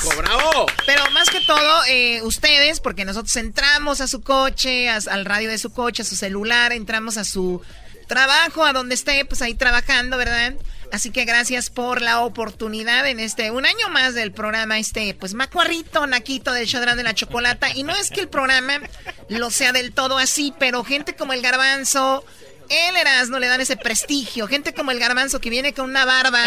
Pero 0.86 1.08
más 1.12 1.30
que 1.30 1.40
todo, 1.46 1.84
eh, 1.88 2.22
ustedes, 2.22 2.80
porque 2.80 3.04
nosotros 3.04 3.36
entramos 3.36 4.00
a 4.00 4.08
su 4.08 4.22
coche, 4.22 4.88
al 4.88 5.24
radio 5.24 5.48
de 5.48 5.58
su 5.58 5.72
coche, 5.72 6.02
a 6.02 6.04
su 6.04 6.16
celular, 6.16 6.72
entramos 6.72 7.18
a 7.18 7.24
su 7.24 7.62
trabajo, 8.08 8.64
a 8.64 8.72
donde 8.72 8.96
esté, 8.96 9.24
pues 9.24 9.40
ahí 9.42 9.54
trabajando, 9.54 10.16
¿verdad? 10.16 10.54
Así 10.92 11.10
que 11.10 11.24
gracias 11.24 11.70
por 11.70 12.02
la 12.02 12.20
oportunidad 12.20 13.08
en 13.08 13.18
este, 13.18 13.50
un 13.50 13.64
año 13.64 13.88
más 13.88 14.14
del 14.14 14.30
programa, 14.30 14.78
este, 14.78 15.14
pues 15.14 15.32
macuarrito, 15.32 16.06
naquito 16.06 16.52
del 16.52 16.68
Chodrán 16.68 16.98
de 16.98 17.02
la 17.02 17.14
Chocolata. 17.14 17.74
Y 17.74 17.82
no 17.82 17.96
es 17.96 18.10
que 18.10 18.20
el 18.20 18.28
programa 18.28 18.78
lo 19.30 19.50
sea 19.50 19.72
del 19.72 19.94
todo 19.94 20.18
así, 20.18 20.52
pero 20.58 20.84
gente 20.84 21.16
como 21.16 21.32
el 21.32 21.40
Garbanzo, 21.40 22.26
el 22.68 22.94
Erasmo 22.94 23.38
le 23.38 23.46
dan 23.46 23.62
ese 23.62 23.78
prestigio. 23.78 24.46
Gente 24.46 24.74
como 24.74 24.90
el 24.90 24.98
Garbanzo 24.98 25.40
que 25.40 25.48
viene 25.48 25.72
con 25.72 25.88
una 25.88 26.04
barba 26.04 26.44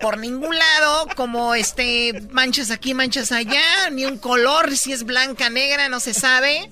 por 0.00 0.18
ningún 0.18 0.56
lado, 0.56 1.08
como 1.16 1.56
este 1.56 2.12
manchas 2.30 2.70
aquí, 2.70 2.94
manchas 2.94 3.32
allá, 3.32 3.90
ni 3.90 4.04
un 4.04 4.18
color, 4.18 4.76
si 4.76 4.92
es 4.92 5.02
blanca, 5.02 5.50
negra, 5.50 5.88
no 5.88 5.98
se 5.98 6.14
sabe. 6.14 6.70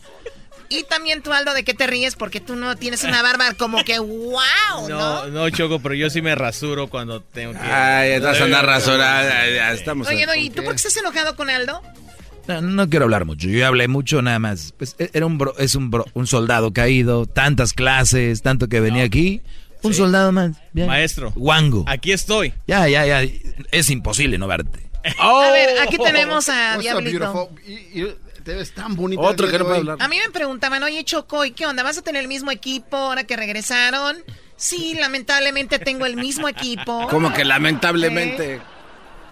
Y 0.72 0.84
también 0.84 1.22
tú, 1.22 1.32
Aldo, 1.34 1.52
¿de 1.52 1.64
qué 1.64 1.74
te 1.74 1.86
ríes? 1.86 2.16
Porque 2.16 2.40
tú 2.40 2.56
no 2.56 2.76
tienes 2.76 3.04
una 3.04 3.20
barba 3.20 3.52
como 3.58 3.84
que 3.84 3.98
wow, 3.98 4.40
¿no? 4.88 5.26
No, 5.26 5.50
Choco, 5.50 5.80
pero 5.80 5.94
yo 5.94 6.08
sí 6.08 6.22
me 6.22 6.34
rasuro 6.34 6.88
cuando 6.88 7.20
tengo 7.20 7.52
que... 7.52 7.58
Ay, 7.58 8.12
estás 8.12 8.40
a 8.40 8.44
andar 8.44 8.64
rasurada, 8.64 9.50
ya 9.50 9.72
estamos... 9.72 10.08
Oye, 10.08 10.26
¿y 10.38 10.48
tú 10.48 10.64
por 10.64 10.72
qué 10.72 10.76
estás 10.76 10.96
enojado 10.96 11.36
con 11.36 11.50
Aldo? 11.50 11.82
No, 12.62 12.88
quiero 12.88 13.04
hablar 13.04 13.26
mucho. 13.26 13.48
Yo 13.48 13.66
hablé 13.66 13.86
mucho 13.86 14.22
nada 14.22 14.38
más. 14.38 14.72
Pues 14.76 14.96
e, 14.98 15.10
era 15.12 15.26
un 15.26 15.38
es 15.58 15.74
un, 15.74 15.92
un 16.14 16.26
soldado 16.26 16.72
caído, 16.72 17.26
tantas 17.26 17.72
clases, 17.72 18.42
tanto 18.42 18.68
que 18.68 18.80
venía 18.80 19.04
aquí. 19.04 19.42
Un 19.82 19.94
soldado 19.94 20.32
más. 20.32 20.56
Maestro. 20.72 21.32
Wango. 21.36 21.84
Aquí 21.86 22.12
estoy. 22.12 22.54
Ya, 22.66 22.88
ya, 22.88 23.04
ya. 23.04 23.30
Es 23.70 23.90
imposible 23.90 24.38
no 24.38 24.48
verte. 24.48 24.90
A 25.18 25.50
ver, 25.50 25.80
aquí 25.80 25.98
tenemos 25.98 26.48
a 26.48 26.78
Diablito. 26.78 27.50
Te 28.44 28.54
ves 28.54 28.72
tan 28.72 28.94
bonito. 28.96 29.22
Otro 29.22 29.48
que 29.48 29.58
no 29.58 29.64
puede 29.64 29.78
hablar. 29.78 29.98
A 30.00 30.08
mí 30.08 30.16
me 30.24 30.30
preguntaban, 30.30 30.82
oye, 30.82 31.04
Choco, 31.04 31.44
¿y 31.44 31.52
qué 31.52 31.66
onda? 31.66 31.82
¿Vas 31.82 31.98
a 31.98 32.02
tener 32.02 32.22
el 32.22 32.28
mismo 32.28 32.50
equipo 32.50 32.96
ahora 32.96 33.24
que 33.24 33.36
regresaron? 33.36 34.16
Sí, 34.56 34.94
lamentablemente 35.00 35.78
tengo 35.78 36.06
el 36.06 36.16
mismo 36.16 36.48
equipo. 36.48 37.08
¿Cómo 37.08 37.32
que 37.32 37.44
lamentablemente? 37.44 38.60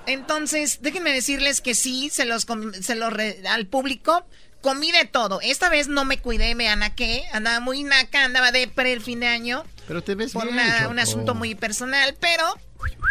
Entonces, 0.07 0.81
déjenme 0.81 1.13
decirles 1.13 1.61
que 1.61 1.75
sí, 1.75 2.11
se 2.11 2.25
los, 2.25 2.47
se 2.81 2.95
los 2.95 3.13
al 3.49 3.67
público 3.67 4.25
comí 4.61 4.93
de 4.93 5.05
todo. 5.05 5.41
Esta 5.41 5.69
vez 5.69 5.89
no 5.89 6.05
me 6.05 6.19
cuidé, 6.19 6.55
me 6.55 6.69
anaqué, 6.69 7.25
andaba 7.33 7.61
muy 7.61 7.83
naca, 7.83 8.25
andaba 8.25 8.53
de 8.53 8.69
pre 8.69 8.93
el 8.93 9.01
fin 9.01 9.21
de 9.21 9.27
año. 9.27 9.65
Pero 9.87 10.03
te 10.03 10.15
ves 10.15 10.33
por 10.33 10.51
bien, 10.51 10.87
un 10.89 10.99
asunto 10.99 11.35
muy 11.35 11.55
personal, 11.55 12.17
pero 12.21 12.45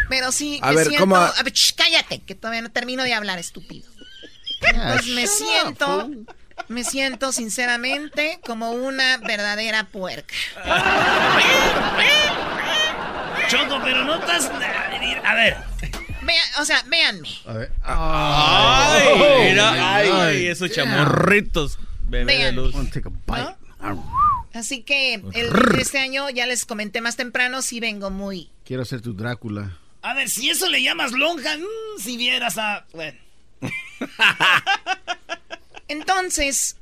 pero 0.09 0.31
sí 0.31 0.59
a 0.61 0.71
ver, 0.71 0.87
siento, 0.87 1.03
¿cómo? 1.03 1.17
A 1.17 1.43
ver, 1.43 1.53
cállate, 1.75 2.19
que 2.19 2.35
todavía 2.35 2.61
no 2.61 2.71
termino 2.71 3.03
de 3.03 3.13
hablar, 3.13 3.39
estúpido. 3.39 3.89
Pues 4.59 5.07
me 5.07 5.27
siento, 5.27 6.09
me 6.67 6.83
siento 6.83 7.31
sinceramente 7.31 8.39
como 8.45 8.71
una 8.71 9.17
verdadera 9.17 9.85
puerca. 9.85 10.33
Choco, 13.47 13.79
pero 13.83 14.03
no 14.03 14.15
estás... 14.15 14.51
A 15.25 15.33
ver. 15.35 15.57
Vea, 16.21 16.43
o 16.59 16.65
sea, 16.65 16.83
véanme. 16.87 17.29
A 17.45 17.53
ver. 17.53 17.71
Ay, 17.83 19.49
mira, 19.49 19.95
ay, 19.95 20.09
ay, 20.11 20.47
esos 20.47 20.69
yeah. 20.69 20.83
chamorritos. 20.83 21.79
Bebé 22.03 22.33
de 22.33 22.37
Vean. 22.37 22.55
luz. 22.55 22.75
Así 24.53 24.81
que 24.83 25.13
el, 25.13 25.51
este 25.79 25.99
año 25.99 26.29
ya 26.29 26.45
les 26.45 26.65
comenté 26.65 27.01
más 27.01 27.15
temprano, 27.15 27.61
sí 27.61 27.79
vengo 27.79 28.09
muy... 28.09 28.49
Quiero 28.65 28.83
ser 28.83 29.01
tu 29.01 29.13
Drácula. 29.13 29.77
A 30.01 30.13
ver, 30.13 30.29
si 30.29 30.49
eso 30.49 30.67
le 30.67 30.81
llamas 30.81 31.11
lonja, 31.11 31.57
mm, 31.57 32.01
si 32.01 32.17
vieras 32.17 32.57
a... 32.57 32.85
Bueno. 32.93 33.17
Entonces, 35.87 36.75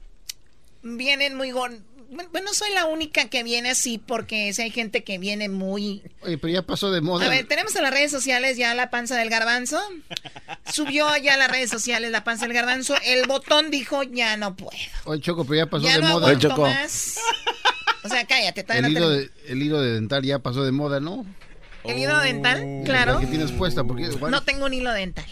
vienen 0.83 1.35
muy... 1.35 1.51
gon- 1.51 1.83
Bueno, 2.31 2.53
soy 2.53 2.71
la 2.73 2.85
única 2.85 3.29
que 3.29 3.43
viene 3.43 3.69
así 3.71 3.97
porque 3.97 4.53
si 4.53 4.61
hay 4.61 4.71
gente 4.71 5.03
que 5.03 5.17
viene 5.17 5.49
muy... 5.49 6.03
Oye, 6.21 6.37
pero 6.37 6.53
ya 6.53 6.61
pasó 6.61 6.91
de 6.91 7.01
moda. 7.01 7.25
A 7.25 7.29
ver, 7.29 7.47
tenemos 7.47 7.75
en 7.75 7.83
las 7.83 7.91
redes 7.91 8.11
sociales 8.11 8.57
ya 8.57 8.73
la 8.75 8.89
panza 8.89 9.15
del 9.17 9.29
garbanzo. 9.29 9.79
Subió 10.71 11.15
ya 11.17 11.35
a 11.35 11.37
las 11.37 11.49
redes 11.51 11.69
sociales 11.69 12.11
la 12.11 12.23
panza 12.23 12.45
del 12.45 12.53
garbanzo. 12.53 12.95
El 13.05 13.27
botón 13.27 13.71
dijo, 13.71 14.03
ya 14.03 14.35
no 14.37 14.55
puedo. 14.55 14.77
Oye, 15.05 15.21
Choco, 15.21 15.45
pero 15.45 15.55
ya 15.57 15.69
pasó 15.69 15.85
Ya 15.85 15.95
de 15.95 16.01
no 16.01 16.09
moda. 16.09 16.33
más. 16.57 17.17
O 18.03 18.09
sea, 18.09 18.25
cállate. 18.25 18.65
El 18.69 18.81
no 18.83 18.87
hilo, 18.89 19.09
de, 19.09 19.29
el 19.47 19.61
hilo 19.61 19.81
de 19.81 19.93
dental 19.93 20.23
ya 20.23 20.39
pasó 20.39 20.63
de 20.63 20.71
moda, 20.71 20.99
¿no? 20.99 21.25
¿El 21.83 21.97
hilo 21.99 22.17
dental? 22.19 22.81
Claro. 22.85 23.19
¿Qué 23.19 23.27
tienes 23.27 23.51
puesta? 23.51 23.83
Porque, 23.83 24.07
No 24.29 24.43
tengo 24.43 24.65
un 24.65 24.73
hilo 24.73 24.91
dental. 24.93 25.25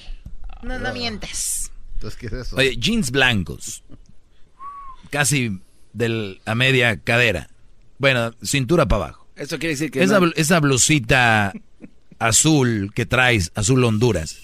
No, 0.61 0.79
no 0.79 0.93
mientas. 0.93 1.64
Entonces, 1.95 2.19
¿qué 2.19 2.27
es 2.27 2.33
eso? 2.33 2.55
Oye, 2.55 2.75
jeans 2.77 3.11
blancos. 3.11 3.83
Casi 5.09 5.59
del, 5.93 6.41
a 6.45 6.55
media 6.55 6.97
cadera. 6.99 7.49
Bueno, 7.97 8.33
cintura 8.43 8.85
para 8.87 9.05
abajo. 9.05 9.27
Eso 9.35 9.57
quiere 9.59 9.73
decir 9.75 9.91
que 9.91 10.03
Esa, 10.03 10.19
no- 10.19 10.27
bl- 10.27 10.33
esa 10.35 10.59
blusita 10.59 11.53
azul 12.19 12.91
que 12.93 13.05
traes, 13.05 13.51
azul 13.55 13.83
Honduras. 13.83 14.37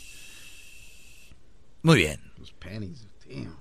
Muy 1.84 1.98
bien. 1.98 2.20
Pennies, 2.60 3.06
damn. 3.28 3.56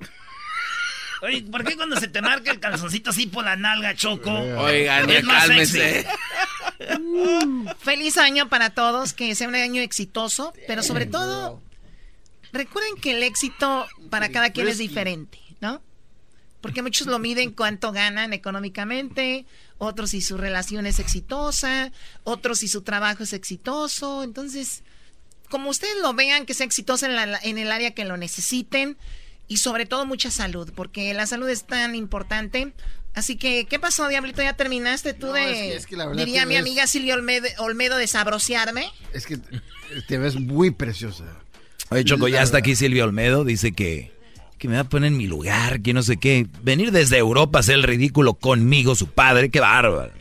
Oye, 1.22 1.42
¿por 1.42 1.64
qué 1.64 1.76
cuando 1.76 1.96
se 2.00 2.08
te 2.08 2.22
marca 2.22 2.50
el 2.50 2.58
calzoncito 2.60 3.10
así 3.10 3.26
por 3.26 3.44
la 3.44 3.54
nalga, 3.56 3.94
Choco? 3.94 4.30
Oigan, 4.32 5.08
es 5.10 5.16
ya 5.22 5.26
más 5.26 5.46
cálmese. 5.46 6.02
sexy? 6.02 6.08
Feliz 7.80 8.16
año 8.18 8.48
para 8.48 8.70
todos, 8.70 9.12
que 9.12 9.34
sea 9.34 9.48
un 9.48 9.54
año 9.56 9.82
exitoso, 9.82 10.52
pero 10.66 10.82
sobre 10.82 11.06
todo, 11.06 11.60
recuerden 12.52 12.96
que 13.00 13.12
el 13.12 13.22
éxito 13.22 13.86
para 14.10 14.28
cada 14.30 14.50
quien 14.50 14.68
es 14.68 14.78
diferente, 14.78 15.38
¿no? 15.60 15.82
Porque 16.60 16.82
muchos 16.82 17.06
lo 17.06 17.18
miden 17.20 17.52
cuánto 17.52 17.92
ganan 17.92 18.32
económicamente, 18.32 19.46
otros 19.78 20.10
si 20.10 20.20
su 20.20 20.36
relación 20.36 20.86
es 20.86 20.98
exitosa, 20.98 21.92
otros 22.24 22.58
si 22.58 22.68
su 22.68 22.82
trabajo 22.82 23.22
es 23.22 23.32
exitoso. 23.32 24.24
Entonces, 24.24 24.82
como 25.50 25.70
ustedes 25.70 25.94
lo 26.02 26.14
vean, 26.14 26.46
que 26.46 26.54
sea 26.54 26.66
exitoso 26.66 27.06
en, 27.06 27.14
la- 27.14 27.38
en 27.42 27.58
el 27.58 27.70
área 27.70 27.92
que 27.94 28.04
lo 28.04 28.16
necesiten 28.16 28.96
y 29.46 29.58
sobre 29.58 29.86
todo 29.86 30.04
mucha 30.04 30.30
salud, 30.32 30.72
porque 30.74 31.14
la 31.14 31.26
salud 31.26 31.48
es 31.48 31.64
tan 31.64 31.94
importante. 31.94 32.72
Así 33.14 33.36
que, 33.36 33.66
¿qué 33.66 33.78
pasó, 33.78 34.06
Diablito? 34.08 34.42
¿Ya 34.42 34.54
terminaste 34.54 35.14
tú 35.14 35.26
No, 35.28 35.32
de, 35.34 35.50
es 35.50 35.56
que- 35.56 35.76
es 35.76 35.86
que 35.86 35.96
la 35.96 36.06
verdad 36.06 36.24
diría 36.24 36.44
mi 36.44 36.54
ves- 36.54 36.60
amiga 36.62 36.86
Silvia 36.88 37.14
Olmedo, 37.14 37.46
Olmedo, 37.58 37.96
de 37.96 38.06
sabrosearme? 38.08 38.90
Es 39.12 39.26
que 39.26 39.38
te 40.08 40.18
ves 40.18 40.34
muy 40.34 40.72
preciosa. 40.72 41.24
Oye, 41.90 42.04
Choco, 42.04 42.28
ya 42.28 42.42
está 42.42 42.58
aquí 42.58 42.76
Silvia 42.76 43.04
Olmedo. 43.04 43.44
Dice 43.44 43.72
que, 43.72 44.12
que 44.58 44.68
me 44.68 44.74
va 44.74 44.80
a 44.80 44.84
poner 44.88 45.08
en 45.08 45.16
mi 45.16 45.26
lugar, 45.26 45.80
que 45.80 45.94
no 45.94 46.02
sé 46.02 46.16
qué. 46.18 46.46
Venir 46.62 46.92
desde 46.92 47.16
Europa 47.18 47.58
a 47.58 47.60
hacer 47.60 47.76
el 47.76 47.82
ridículo 47.82 48.34
conmigo, 48.34 48.94
su 48.94 49.06
padre, 49.08 49.50
qué 49.50 49.60
bárbaro. 49.60 50.12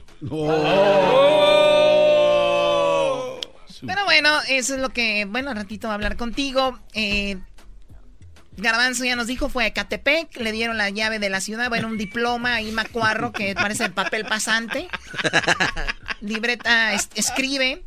Pero 3.85 4.05
bueno, 4.05 4.29
eso 4.49 4.75
es 4.75 4.81
lo 4.81 4.89
que, 4.89 5.25
bueno, 5.25 5.51
al 5.51 5.57
ratito 5.57 5.87
va 5.87 5.93
a 5.93 5.95
hablar 5.95 6.17
contigo. 6.17 6.79
Eh, 6.93 7.37
Garbanzo 8.57 9.05
ya 9.05 9.15
nos 9.15 9.27
dijo, 9.27 9.49
fue 9.49 9.65
a 9.67 9.73
Catepec, 9.73 10.35
le 10.37 10.51
dieron 10.51 10.77
la 10.77 10.89
llave 10.89 11.19
de 11.19 11.29
la 11.29 11.41
ciudad, 11.41 11.69
bueno, 11.69 11.87
un 11.87 11.97
diploma 11.97 12.55
ahí 12.55 12.71
macuarro 12.71 13.31
que 13.31 13.53
parece 13.53 13.85
el 13.85 13.91
papel 13.91 14.25
pasante. 14.25 14.87
Libreta 16.21 16.93
es- 16.93 17.09
escribe. 17.13 17.83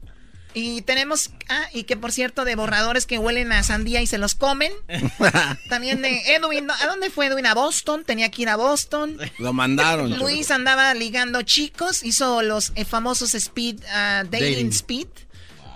Y 0.52 0.82
tenemos, 0.82 1.30
ah, 1.48 1.68
y 1.72 1.84
que 1.84 1.96
por 1.96 2.10
cierto, 2.10 2.44
de 2.44 2.56
borradores 2.56 3.06
que 3.06 3.18
huelen 3.18 3.52
a 3.52 3.62
sandía 3.62 4.02
y 4.02 4.06
se 4.06 4.18
los 4.18 4.34
comen. 4.34 4.72
También 5.68 6.02
de 6.02 6.34
Edwin. 6.34 6.68
¿a 6.70 6.86
dónde 6.86 7.10
fue 7.10 7.26
Edwin? 7.26 7.46
A 7.46 7.54
Boston, 7.54 8.04
tenía 8.04 8.30
que 8.30 8.42
ir 8.42 8.48
a 8.48 8.56
Boston. 8.56 9.18
Lo 9.38 9.52
mandaron. 9.52 10.10
Luis 10.18 10.50
andaba 10.50 10.92
ligando 10.94 11.42
chicos, 11.42 12.02
hizo 12.02 12.42
los 12.42 12.72
eh, 12.74 12.84
famosos 12.84 13.34
speed 13.34 13.80
ah, 13.92 14.24
dating, 14.24 14.54
Dating. 14.54 14.68
speed 14.70 15.08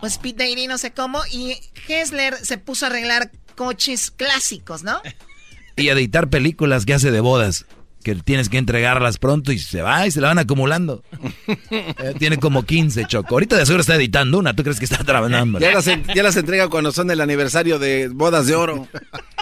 o 0.00 0.06
speed 0.06 0.36
dating, 0.36 0.68
no 0.68 0.78
sé 0.78 0.92
cómo, 0.92 1.22
y 1.30 1.56
Hessler 1.88 2.36
se 2.44 2.58
puso 2.58 2.84
a 2.86 2.88
arreglar 2.88 3.30
coches 3.54 4.10
clásicos, 4.10 4.82
¿no? 4.82 5.00
Y 5.76 5.88
a 5.88 5.94
editar 5.94 6.30
películas 6.30 6.86
que 6.86 6.94
hace 6.94 7.10
de 7.10 7.18
bodas. 7.18 7.66
Que 8.05 8.15
tienes 8.16 8.49
que 8.49 8.58
entregarlas 8.58 9.18
pronto 9.18 9.50
y 9.50 9.58
se 9.58 9.83
va 9.83 10.07
y 10.07 10.10
se 10.12 10.20
la 10.20 10.28
van 10.28 10.39
acumulando. 10.39 11.02
Eh, 11.70 12.15
tiene 12.18 12.39
como 12.39 12.62
15, 12.65 13.07
Choco. 13.07 13.34
Ahorita 13.34 13.57
de 13.57 13.66
seguro 13.66 13.81
está 13.81 13.94
editando 13.97 14.39
una. 14.39 14.55
¿Tú 14.55 14.62
crees 14.62 14.78
que 14.78 14.84
está 14.84 15.02
trabajando? 15.05 15.58
Ya 15.58 15.73
las, 15.73 15.84
ya 15.86 16.23
las 16.23 16.36
entrega 16.36 16.68
cuando 16.68 16.92
son 16.92 17.10
el 17.10 17.20
aniversario 17.20 17.78
de 17.78 18.08
bodas 18.08 18.47
de 18.47 18.55
oro. 18.55 18.86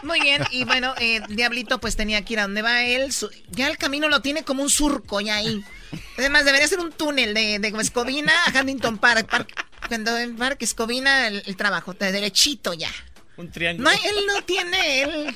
Muy 0.02 0.20
bien, 0.20 0.42
y 0.50 0.64
bueno, 0.64 0.94
eh, 1.00 1.20
Diablito 1.28 1.78
pues 1.80 1.96
tenía 1.96 2.22
que 2.24 2.34
ir 2.34 2.38
a 2.40 2.42
donde 2.42 2.62
va 2.62 2.84
él, 2.84 3.12
su- 3.12 3.30
ya 3.50 3.68
el 3.68 3.76
camino 3.78 4.08
lo 4.08 4.20
tiene 4.20 4.42
como 4.44 4.62
un 4.62 4.70
surco 4.70 5.20
ya 5.20 5.36
ahí. 5.36 5.62
Además, 6.18 6.44
debería 6.44 6.66
ser 6.68 6.80
un 6.80 6.90
túnel 6.92 7.34
de, 7.34 7.58
de 7.58 7.68
Escobina 7.80 8.32
a 8.46 8.58
Huntington 8.60 8.98
Park, 8.98 9.28
Park- 9.30 9.66
cuando 9.88 10.16
en 10.18 10.36
Parque 10.36 10.64
Escobina 10.64 11.28
el, 11.28 11.42
el 11.46 11.56
trabajo, 11.56 11.92
de 11.94 12.12
derechito 12.12 12.72
ya. 12.74 12.90
Un 13.36 13.50
triángulo. 13.50 13.88
No, 13.90 13.94
él 13.94 14.16
no 14.26 14.42
tiene, 14.44 15.02
él... 15.02 15.34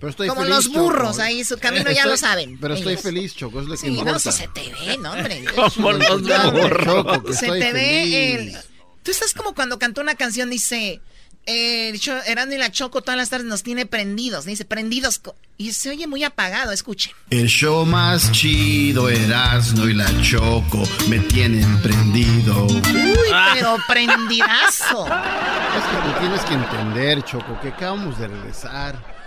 Pero 0.00 0.10
estoy 0.10 0.28
Como 0.28 0.40
feliz, 0.42 0.54
los 0.56 0.68
burros 0.72 1.10
Choco. 1.12 1.22
ahí, 1.22 1.44
su 1.44 1.58
camino 1.58 1.84
ya 1.90 1.90
Estoy- 2.02 2.10
lo 2.10 2.16
saben. 2.16 2.58
Pero 2.58 2.74
estoy 2.74 2.92
ellos. 2.94 3.02
feliz, 3.02 3.34
Choco, 3.36 3.60
es 3.60 3.66
lo 3.66 3.72
que 3.72 3.80
Sí, 3.80 3.90
no, 3.90 3.98
importa. 3.98 4.18
si 4.18 4.32
se 4.32 4.48
te 4.48 4.62
ve, 4.62 4.96
no, 4.98 5.12
hombre. 5.12 5.44
Como 5.74 5.92
los 5.92 6.22
burros. 6.52 7.36
Se 7.36 7.46
te 7.48 7.72
ve 7.72 8.34
el... 8.34 8.56
Tú 9.02 9.10
estás 9.12 9.32
como 9.34 9.54
cuando 9.54 9.78
cantó 9.78 10.00
una 10.00 10.14
canción, 10.14 10.50
dice... 10.50 11.00
Eh, 11.46 11.98
Erasmo 12.26 12.52
y 12.52 12.58
la 12.58 12.70
Choco 12.70 13.00
todas 13.00 13.16
las 13.16 13.30
tardes 13.30 13.46
nos 13.46 13.62
tiene 13.62 13.86
prendidos. 13.86 14.44
Dice, 14.44 14.64
prendidos. 14.66 15.20
Y 15.56 15.72
se 15.72 15.88
oye 15.90 16.06
muy 16.06 16.22
apagado, 16.22 16.70
escuchen. 16.70 17.12
El 17.30 17.48
show 17.48 17.84
más 17.86 18.30
chido, 18.30 19.08
Erasmo 19.08 19.86
y 19.88 19.94
la 19.94 20.06
Choco, 20.22 20.82
me 21.08 21.18
tienen 21.20 21.80
prendido. 21.82 22.66
Uy, 22.66 22.78
pero 23.54 23.76
prendidazo. 23.88 25.06
Es 25.70 25.84
que 25.84 25.96
tú 26.12 26.20
tienes 26.20 26.40
que 26.42 26.54
entender, 26.54 27.22
Choco, 27.24 27.58
que 27.60 27.68
acabamos 27.68 28.18
de 28.18 28.28
regresar. 28.28 29.19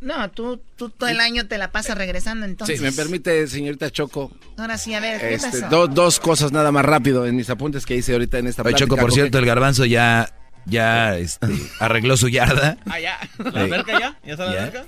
No, 0.00 0.30
tú, 0.30 0.60
tú 0.76 0.90
todo 0.90 1.08
el 1.08 1.20
año 1.20 1.46
te 1.46 1.56
la 1.58 1.72
pasas 1.72 1.96
regresando, 1.96 2.44
entonces. 2.46 2.78
Sí, 2.78 2.84
me 2.84 2.92
permite, 2.92 3.46
señorita 3.48 3.90
Choco. 3.90 4.30
Ahora 4.58 4.76
sí, 4.78 4.92
a 4.94 5.00
ver, 5.00 5.20
¿qué 5.20 5.34
Este, 5.34 5.60
pasó? 5.62 5.68
do- 5.68 5.86
dos 5.88 6.20
cosas 6.20 6.52
nada 6.52 6.70
más 6.70 6.84
rápido 6.84 7.26
en 7.26 7.34
mis 7.34 7.48
apuntes 7.50 7.86
que 7.86 7.96
hice 7.96 8.12
ahorita 8.12 8.38
en 8.38 8.46
esta 8.46 8.62
Oye. 8.62 8.74
Choco, 8.74 8.96
por 8.96 9.10
cierto, 9.12 9.38
el 9.38 9.46
garbanzo 9.46 9.84
ya, 9.86 10.30
ya 10.66 11.16
este, 11.16 11.46
arregló 11.80 12.16
su 12.16 12.28
yarda. 12.28 12.76
Ah, 12.88 13.00
ya. 13.00 13.18
¿La 13.38 13.60
alberca 13.62 13.98
ya? 13.98 14.18
¿Ya 14.24 14.32
está 14.32 14.44
la 14.46 14.52
Ya. 14.52 14.58
alberca? 14.64 14.84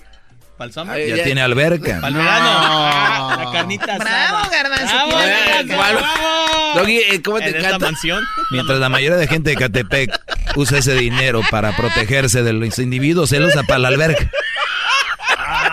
Ay, 0.89 1.09
ya 1.17 1.23
tiene 1.23 1.41
alberca. 1.41 2.01
Para. 2.01 2.17
Ah, 2.19 3.45
La 3.45 3.53
carnita 3.53 3.97
Bravo, 3.97 4.39
asada. 4.39 4.49
Garbanzo. 4.51 5.67
Bravo. 5.67 6.81
Doggy, 6.81 6.97
eh, 6.99 7.23
¿cómo 7.23 7.39
te 7.39 7.57
encanta? 7.57 7.79
mansión. 7.79 8.25
Mientras 8.51 8.79
la 8.81 8.89
mayoría 8.89 9.17
de 9.19 9.29
gente 9.29 9.51
de 9.51 9.57
Catepec 9.57 10.11
usa 10.57 10.79
ese 10.79 10.95
dinero 10.95 11.43
para 11.51 11.77
protegerse 11.77 12.43
de 12.43 12.53
los 12.53 12.79
individuos, 12.81 13.31
él 13.33 13.45
usa 13.45 13.63
para 13.63 13.79
la 13.79 13.89
alberca. 13.89 14.29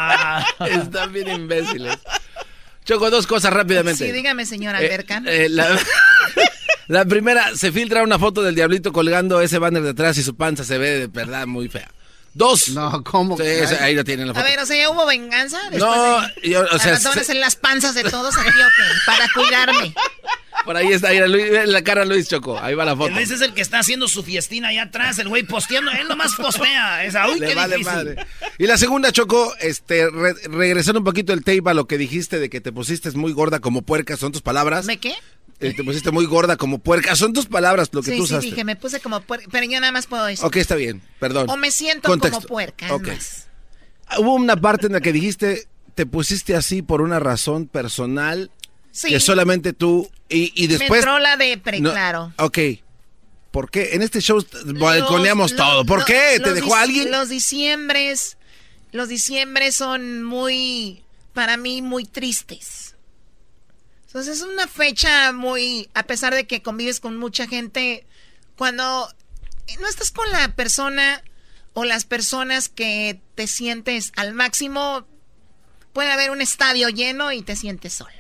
Están 0.59 1.11
bien 1.13 1.27
imbéciles. 1.29 1.97
Choco, 2.83 3.09
dos 3.09 3.25
cosas 3.27 3.51
rápidamente. 3.51 4.05
Sí, 4.05 4.11
dígame, 4.11 4.45
señor 4.45 4.75
Eh, 4.75 4.77
Alberca. 4.77 5.21
eh, 5.25 5.47
la, 5.49 5.67
la 6.87 7.05
primera, 7.05 7.55
se 7.55 7.71
filtra 7.71 8.03
una 8.03 8.19
foto 8.19 8.43
del 8.43 8.53
diablito 8.55 8.93
colgando 8.93 9.41
ese 9.41 9.57
banner 9.57 9.81
de 9.83 9.89
atrás 9.91 10.17
y 10.17 10.23
su 10.23 10.35
panza 10.35 10.63
se 10.63 10.77
ve 10.77 10.89
de 10.99 11.07
verdad 11.07 11.47
muy 11.47 11.67
fea. 11.67 11.89
Dos. 12.33 12.67
No, 12.69 13.01
¿cómo? 13.03 13.37
Sí, 13.37 13.43
ahí 13.79 13.95
lo 13.95 14.03
tienen 14.03 14.27
la 14.27 14.33
A 14.33 14.35
foto. 14.35 14.45
ver, 14.45 14.59
o 14.59 14.65
sea, 14.65 14.75
¿ya 14.77 14.89
hubo 14.89 15.05
venganza? 15.05 15.57
Después 15.71 15.79
No, 15.79 16.21
de- 16.21 16.49
yo, 16.49 16.65
o 16.69 16.77
sea, 16.79 16.93
a 16.95 16.97
se- 16.97 17.23
ser 17.23 17.37
las 17.37 17.55
panzas 17.55 17.95
de 17.95 18.03
todos 18.03 18.35
aquí, 18.37 18.49
¿o 18.49 18.67
qué? 18.75 18.83
Para 19.05 19.29
cuidarme. 19.33 19.95
Por 20.65 20.75
ahí 20.75 20.87
está, 20.91 21.11
mira, 21.11 21.27
Luis, 21.27 21.45
la 21.67 21.81
cara 21.83 22.01
de 22.01 22.07
Luis 22.07 22.27
Choco, 22.27 22.59
ahí 22.59 22.75
va 22.75 22.83
la 22.85 22.95
foto. 22.95 23.11
Luis 23.13 23.31
es 23.31 23.41
el 23.41 23.53
que 23.53 23.61
está 23.61 23.79
haciendo 23.79 24.07
su 24.07 24.23
fiestina 24.23 24.69
allá 24.69 24.83
atrás, 24.83 25.17
el 25.19 25.29
güey 25.29 25.43
posteando, 25.43 25.91
él 25.91 26.07
nomás 26.09 26.35
postea. 26.35 27.05
Esa, 27.05 27.29
uy, 27.29 27.39
Le 27.39 27.47
qué 27.47 27.55
vale 27.55 27.77
difícil. 27.77 27.95
madre. 27.95 28.25
Y 28.57 28.67
la 28.67 28.77
segunda, 28.77 29.11
Choco, 29.11 29.53
este, 29.61 30.09
re- 30.09 30.33
regresando 30.49 30.99
un 30.99 31.05
poquito 31.05 31.31
el 31.33 31.43
tape 31.43 31.61
a 31.69 31.73
lo 31.73 31.85
que 31.87 31.97
dijiste 31.97 32.39
de 32.39 32.49
que 32.49 32.59
te 32.61 32.71
pusiste 32.71 33.09
muy 33.11 33.31
gorda 33.31 33.59
como 33.59 33.83
puerca, 33.83 34.17
son 34.17 34.31
tus 34.31 34.41
palabras. 34.41 34.85
¿Me 34.85 34.97
qué? 34.97 35.13
eh, 35.61 35.73
te 35.73 35.83
pusiste 35.85 36.11
muy 36.11 36.25
gorda 36.25 36.57
como 36.57 36.79
puerca. 36.79 37.15
Son 37.15 37.31
tus 37.31 37.45
palabras 37.45 37.89
lo 37.93 38.01
que 38.01 38.11
sí, 38.11 38.17
tú 38.17 38.27
sí, 38.27 38.33
usaste. 38.33 38.49
dije, 38.49 38.63
me 38.65 38.75
puse 38.75 38.99
como 38.99 39.21
puerca, 39.21 39.47
pero 39.51 39.65
yo 39.65 39.79
nada 39.79 39.91
más 39.93 40.05
puedo 40.07 40.25
decir. 40.25 40.43
Ok, 40.45 40.57
está 40.57 40.75
bien, 40.75 41.01
perdón. 41.19 41.49
O 41.49 41.55
me 41.55 41.71
siento 41.71 42.09
Contexto. 42.09 42.39
como 42.39 42.47
puerca, 42.47 42.87
es 42.87 42.91
Ok. 42.91 43.07
más. 43.07 43.47
Hubo 44.19 44.35
una 44.35 44.55
parte 44.57 44.87
en 44.87 44.93
la 44.93 45.01
que 45.01 45.13
dijiste, 45.13 45.67
te 45.95 46.05
pusiste 46.05 46.55
así 46.55 46.81
por 46.81 47.01
una 47.01 47.19
razón 47.19 47.67
personal 47.67 48.51
Sí. 48.97 49.09
que 49.09 49.19
solamente 49.19 49.73
tú 49.73 50.09
y, 50.29 50.53
y 50.55 50.69
me 50.69 50.77
después... 50.77 50.99
entró 50.99 51.19
la 51.19 51.35
depre, 51.35 51.81
No, 51.81 51.91
claro. 51.91 52.33
Ok. 52.37 52.57
¿Por 53.51 53.69
qué? 53.69 53.89
En 53.93 54.01
este 54.01 54.21
show 54.21 54.41
balconeamos 54.65 55.51
Los- 55.51 55.57
todo. 55.57 55.85
¿Por 55.85 55.99
los- 55.99 56.07
qué? 56.07 56.39
¿Te 56.41 56.53
dejó 56.53 56.75
alguien? 56.75 57.11
Los 57.11 57.27
diciembres, 57.27 58.37
los 58.93 59.09
diciembres 59.09 59.75
son 59.75 60.23
muy, 60.23 61.03
para 61.33 61.57
mí, 61.57 61.81
muy 61.81 62.05
tristes. 62.05 62.95
Entonces 64.07 64.37
es 64.37 64.43
una 64.43 64.67
fecha 64.67 65.33
muy, 65.33 65.89
a 65.93 66.03
pesar 66.03 66.33
de 66.33 66.47
que 66.47 66.61
convives 66.61 67.01
con 67.01 67.17
mucha 67.17 67.47
gente, 67.47 68.05
cuando 68.57 69.09
no 69.81 69.87
estás 69.89 70.11
con 70.11 70.31
la 70.31 70.55
persona 70.55 71.21
o 71.73 71.83
las 71.83 72.05
personas 72.05 72.69
que 72.69 73.19
te 73.35 73.47
sientes 73.47 74.13
al 74.15 74.33
máximo, 74.33 75.05
puede 75.91 76.11
haber 76.11 76.31
un 76.31 76.39
estadio 76.41 76.87
lleno 76.87 77.33
y 77.33 77.41
te 77.41 77.57
sientes 77.57 77.93
solo. 77.93 78.11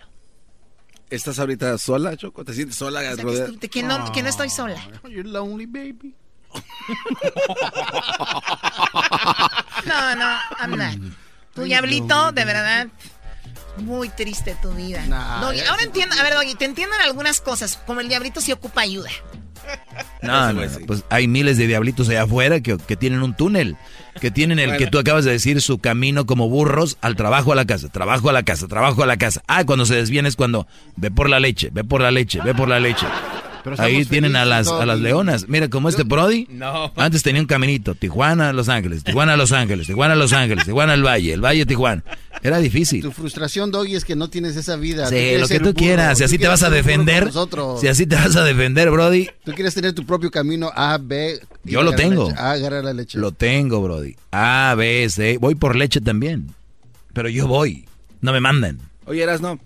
¿Estás 1.15 1.39
ahorita 1.39 1.77
sola, 1.77 2.15
Choco? 2.17 2.43
¿Te 2.43 2.53
sientes 2.53 2.75
sola? 2.75 2.99
O 2.99 3.15
sea, 3.15 3.47
que, 3.69 3.83
no, 3.83 4.11
que 4.11 4.21
no 4.21 4.29
estoy 4.29 4.49
sola. 4.49 4.75
You're 5.03 5.27
lonely, 5.27 5.65
baby. 5.65 6.15
No, 9.85 10.15
no, 10.15 10.37
I'm 10.59 10.75
not. 10.77 11.13
Tu 11.53 11.63
diablito, 11.63 12.31
de 12.31 12.43
verdad, 12.45 12.87
muy 13.77 14.09
triste 14.09 14.57
tu 14.61 14.71
vida. 14.71 15.05
Nah, 15.05 15.41
Doggy, 15.41 15.61
ahora 15.61 15.83
entiendo, 15.83 16.15
a 16.19 16.23
ver, 16.23 16.33
Doggy, 16.33 16.55
te 16.55 16.65
entienden 16.65 16.99
algunas 17.01 17.39
cosas, 17.41 17.77
como 17.85 18.01
el 18.01 18.09
diablito 18.09 18.41
sí 18.41 18.51
ocupa 18.51 18.81
ayuda. 18.81 19.09
No, 20.21 20.53
no, 20.53 20.61
no, 20.65 20.79
pues 20.87 21.03
hay 21.09 21.27
miles 21.27 21.57
de 21.57 21.67
diablitos 21.67 22.09
allá 22.09 22.23
afuera 22.23 22.59
que, 22.59 22.77
que 22.77 22.95
tienen 22.95 23.21
un 23.21 23.35
túnel, 23.35 23.77
que 24.19 24.31
tienen 24.31 24.59
el 24.59 24.77
que 24.77 24.87
tú 24.87 24.97
acabas 24.97 25.25
de 25.25 25.31
decir, 25.31 25.61
su 25.61 25.77
camino 25.79 26.25
como 26.25 26.49
burros 26.49 26.97
al 27.01 27.15
trabajo 27.15 27.51
a 27.51 27.55
la 27.55 27.65
casa, 27.65 27.89
trabajo 27.89 28.29
a 28.29 28.33
la 28.33 28.43
casa, 28.43 28.67
trabajo 28.67 29.03
a 29.03 29.05
la 29.05 29.17
casa. 29.17 29.43
Ah, 29.47 29.65
cuando 29.65 29.85
se 29.85 29.95
desvían 29.95 30.25
es 30.25 30.35
cuando 30.35 30.67
ve 30.95 31.11
por 31.11 31.29
la 31.29 31.39
leche, 31.39 31.69
ve 31.71 31.83
por 31.83 32.01
la 32.01 32.11
leche, 32.11 32.41
ve 32.41 32.53
por 32.53 32.67
la 32.67 32.79
leche. 32.79 33.05
Pero 33.65 33.81
Ahí 33.81 34.05
tienen 34.05 34.35
a 34.35 34.45
las, 34.45 34.67
a 34.67 34.85
las 34.85 34.99
leonas. 34.99 35.49
Mira, 35.49 35.67
como 35.71 35.89
este 35.89 36.03
Brody, 36.03 36.45
No. 36.51 36.93
antes 36.95 37.23
tenía 37.23 37.41
un 37.41 37.47
caminito, 37.47 37.95
Tijuana, 37.95 38.53
Los 38.53 38.69
Ángeles, 38.69 39.03
Tijuana, 39.03 39.35
Los 39.35 39.51
Ángeles, 39.51 39.87
Tijuana, 39.87 40.13
Los 40.13 40.33
Ángeles, 40.33 40.65
Tijuana, 40.65 40.93
el 40.93 41.03
Valle, 41.03 41.33
el 41.33 41.43
Valle, 41.43 41.65
Tijuana. 41.65 42.03
Era 42.43 42.59
difícil. 42.59 43.01
Tu 43.01 43.11
frustración, 43.11 43.71
Doggy, 43.71 43.95
es 43.95 44.05
que 44.05 44.15
no 44.15 44.29
tienes 44.29 44.55
esa 44.55 44.75
vida. 44.75 45.07
Sí, 45.07 45.37
lo 45.39 45.47
que 45.47 45.59
tú 45.59 45.73
quieras, 45.73 46.19
si 46.19 46.23
tú 46.23 46.25
así 46.25 46.37
te 46.37 46.47
vas 46.47 46.61
a 46.61 46.69
defender, 46.69 47.25
nosotros. 47.25 47.81
si 47.81 47.87
así 47.87 48.05
te 48.05 48.15
vas 48.15 48.35
a 48.35 48.43
defender, 48.43 48.91
Brody, 48.91 49.27
Tú 49.43 49.53
quieres 49.53 49.73
tener 49.73 49.93
tu 49.93 50.05
propio 50.05 50.29
camino 50.29 50.71
A, 50.75 50.99
B. 51.01 51.39
Yo 51.63 51.81
lo 51.81 51.93
tengo. 51.93 52.29
A, 52.37 52.51
agarrar 52.51 52.83
la 52.83 52.93
leche. 52.93 53.17
Lo 53.17 53.31
tengo, 53.31 53.81
Brody. 53.81 54.15
A, 54.31 54.75
B, 54.77 55.09
C. 55.09 55.39
Voy 55.39 55.55
por 55.55 55.75
leche 55.75 56.01
también. 56.01 56.53
Pero 57.13 57.29
yo 57.29 57.47
voy. 57.47 57.85
No 58.21 58.31
me 58.31 58.41
mandan. 58.41 58.77
Oye, 59.07 59.23
eras 59.23 59.41
no. 59.41 59.59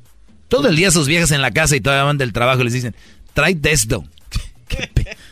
Todo 0.48 0.69
el 0.69 0.78
día 0.78 0.90
sus 0.90 1.08
viejas 1.08 1.32
en 1.32 1.42
la 1.42 1.52
casa 1.52 1.76
y 1.76 1.82
todavía 1.82 2.06
van 2.06 2.18
del 2.18 2.32
trabajo 2.34 2.61
y 2.61 2.64
les 2.64 2.74
dicen, 2.74 2.95
tráete 3.33 3.72
esto. 3.72 4.03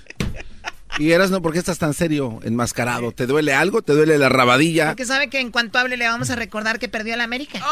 Y 0.99 1.11
eras 1.11 1.29
no, 1.29 1.43
¿por 1.43 1.53
qué 1.53 1.59
estás 1.59 1.77
tan 1.77 1.93
serio, 1.93 2.39
enmascarado? 2.43 3.11
¿Te 3.11 3.27
duele 3.27 3.53
algo? 3.53 3.83
¿Te 3.83 3.93
duele 3.93 4.17
la 4.17 4.29
rabadilla? 4.29 4.87
Porque 4.87 5.05
sabe 5.05 5.29
que 5.29 5.39
en 5.39 5.51
cuanto 5.51 5.77
hable 5.77 5.95
le 5.95 6.07
vamos 6.07 6.31
a 6.31 6.35
recordar 6.35 6.79
que 6.79 6.89
perdió 6.89 7.13
el 7.13 7.21
América. 7.21 7.59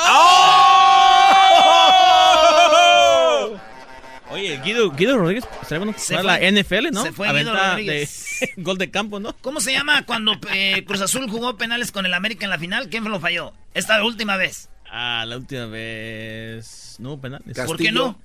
Oye, 4.29 4.59
Guido, 4.63 4.91
Guido 4.91 5.17
Rodríguez 5.17 5.45
estaría 5.61 5.85
bueno 5.85 5.97
Se 5.97 6.17
jugar 6.17 6.41
la. 6.41 6.51
NFL, 6.51 6.91
¿no? 6.91 7.03
Se 7.03 7.11
fue 7.13 7.31
Guido 7.31 7.55
Rodríguez. 7.55 8.37
de 8.41 8.53
gol 8.61 8.77
de 8.77 8.91
campo, 8.91 9.19
¿no? 9.19 9.35
¿Cómo 9.41 9.59
se 9.59 9.71
llama 9.71 10.05
cuando 10.05 10.33
eh, 10.53 10.83
Cruz 10.85 11.01
Azul 11.01 11.29
jugó 11.29 11.57
penales 11.57 11.91
con 11.91 12.05
el 12.05 12.13
América 12.13 12.45
en 12.45 12.51
la 12.51 12.59
final? 12.59 12.89
¿Quién 12.89 13.03
lo 13.05 13.19
falló? 13.19 13.53
Esta 13.73 14.03
última 14.03 14.37
vez. 14.37 14.69
Ah, 14.91 15.23
la 15.25 15.37
última 15.37 15.65
vez. 15.67 16.95
No, 16.99 17.19
penales. 17.19 17.57
¿Por 17.65 17.77
qué 17.77 17.91
no? 17.91 18.19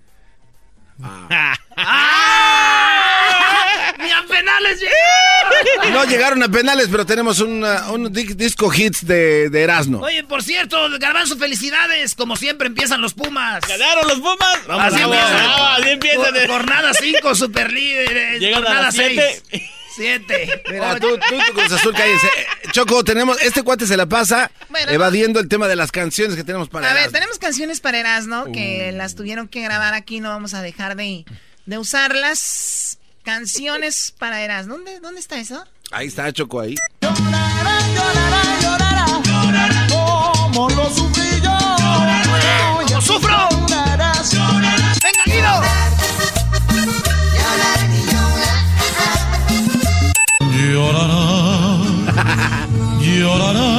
Ah. 1.02 1.56
¡Ni 3.98 4.10
a 4.10 4.22
penales 4.26 4.80
No 5.92 6.04
llegaron 6.04 6.42
a 6.42 6.48
penales, 6.48 6.88
pero 6.90 7.04
tenemos 7.04 7.40
una- 7.40 7.90
un 7.90 8.12
di- 8.12 8.34
disco 8.34 8.72
hits 8.72 9.06
de, 9.06 9.50
de 9.50 9.62
Erasmo. 9.62 10.00
Oye, 10.00 10.24
por 10.24 10.42
cierto, 10.42 10.78
Garbanzo, 10.98 11.36
felicidades. 11.36 12.14
Como 12.14 12.36
siempre 12.36 12.68
empiezan 12.68 13.00
los 13.00 13.14
Pumas. 13.14 13.60
¡Ganaron 13.68 14.08
los 14.08 14.20
Pumas! 14.20 14.54
Así 14.54 14.66
Bravo, 14.66 14.82
empiezan. 15.14 15.36
bravo, 15.36 15.64
así 15.66 15.88
empiezan. 15.90 16.34
Jor- 16.34 16.46
Jornada 16.48 16.92
5, 16.94 17.34
super 17.34 17.72
líderes. 17.72 18.40
Llegan 18.40 18.62
a 18.62 18.66
Jornada 18.66 18.82
las 18.86 18.94
siete. 19.94 20.46
6. 20.46 20.50
7. 20.64 20.72
Mira, 20.72 20.98
tú, 21.00 21.08
tú, 21.18 21.38
tu 21.46 21.52
Cruz 21.54 21.72
Azul, 21.72 21.92
cállense. 21.94 22.26
Eh, 22.26 22.46
Choco, 22.72 23.02
tenemos, 23.04 23.40
este 23.42 23.62
cuate 23.62 23.86
se 23.86 23.96
la 23.96 24.06
pasa 24.06 24.50
Bueno, 24.68 24.90
evadiendo 24.92 25.40
el 25.40 25.48
tema 25.48 25.68
de 25.68 25.76
las 25.76 25.90
canciones 25.92 26.36
que 26.36 26.44
tenemos 26.44 26.68
para 26.68 26.90
A 26.90 26.94
ver, 26.94 27.10
tenemos 27.10 27.38
canciones 27.38 27.80
para 27.80 27.98
Erasmo 27.98 28.44
Uh. 28.46 28.52
que 28.52 28.92
las 28.92 29.14
tuvieron 29.14 29.48
que 29.48 29.60
grabar 29.62 29.94
aquí, 29.94 30.20
no 30.20 30.28
vamos 30.30 30.54
a 30.54 30.62
dejar 30.62 30.96
de, 30.96 31.24
de 31.66 31.78
usarlas. 31.78 32.98
Canciones 33.22 34.14
para 34.18 34.40
Erasmo. 34.42 34.74
¿Dónde, 34.76 34.98
¿Dónde 35.00 35.20
está 35.20 35.38
eso? 35.38 35.62
Ahí 35.90 36.06
está 36.06 36.32
Choco, 36.32 36.60
ahí. 36.60 36.74
Como 39.90 40.68
lo 40.70 40.90
sufrí 40.90 41.29
Llorará, 50.80 51.76
llorará 53.00 53.70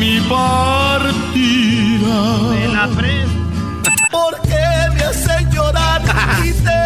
mi 0.00 0.18
partida. 0.28 2.16
De 2.50 2.68
la 2.74 2.88
pres. 2.96 3.28
¿Por 4.10 4.40
qué 4.42 4.66
me 4.94 5.02
haces 5.04 5.48
llorar 5.54 6.02
y 6.44 6.50
te 6.52 6.85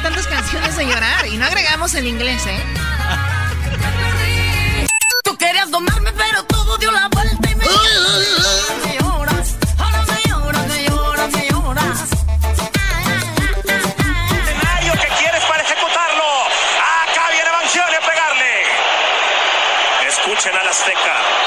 tantas 0.00 0.26
canciones 0.26 0.76
de 0.76 0.86
llorar. 0.86 1.26
Y 1.26 1.36
no 1.36 1.46
agregamos 1.46 1.94
el 1.94 2.06
inglés, 2.06 2.46
¿eh? 2.46 2.64
Tú 5.24 5.36
querías 5.36 5.70
domarme, 5.70 6.12
pero 6.12 6.42
todo 6.44 6.76
dio 6.78 6.90
la 6.90 7.08
vuelta 7.08 7.50
y 7.50 7.54
me 7.54 7.64
lloras. 9.00 9.56
Ahora 9.78 10.04
me 10.06 10.30
lloras, 10.30 10.66
me 10.66 10.84
lloras, 10.88 11.32
me 11.32 11.48
lloras. 11.48 11.98
escenario 14.42 14.92
que 14.92 15.08
quieres 15.18 15.44
para 15.44 15.62
ejecutarlo. 15.62 16.44
Acá 17.02 17.24
viene 17.32 17.50
Bangioni 17.50 17.94
a 17.94 18.00
pegarle. 18.00 18.64
Escuchen 20.08 20.56
al 20.56 20.68
Azteca. 20.68 21.37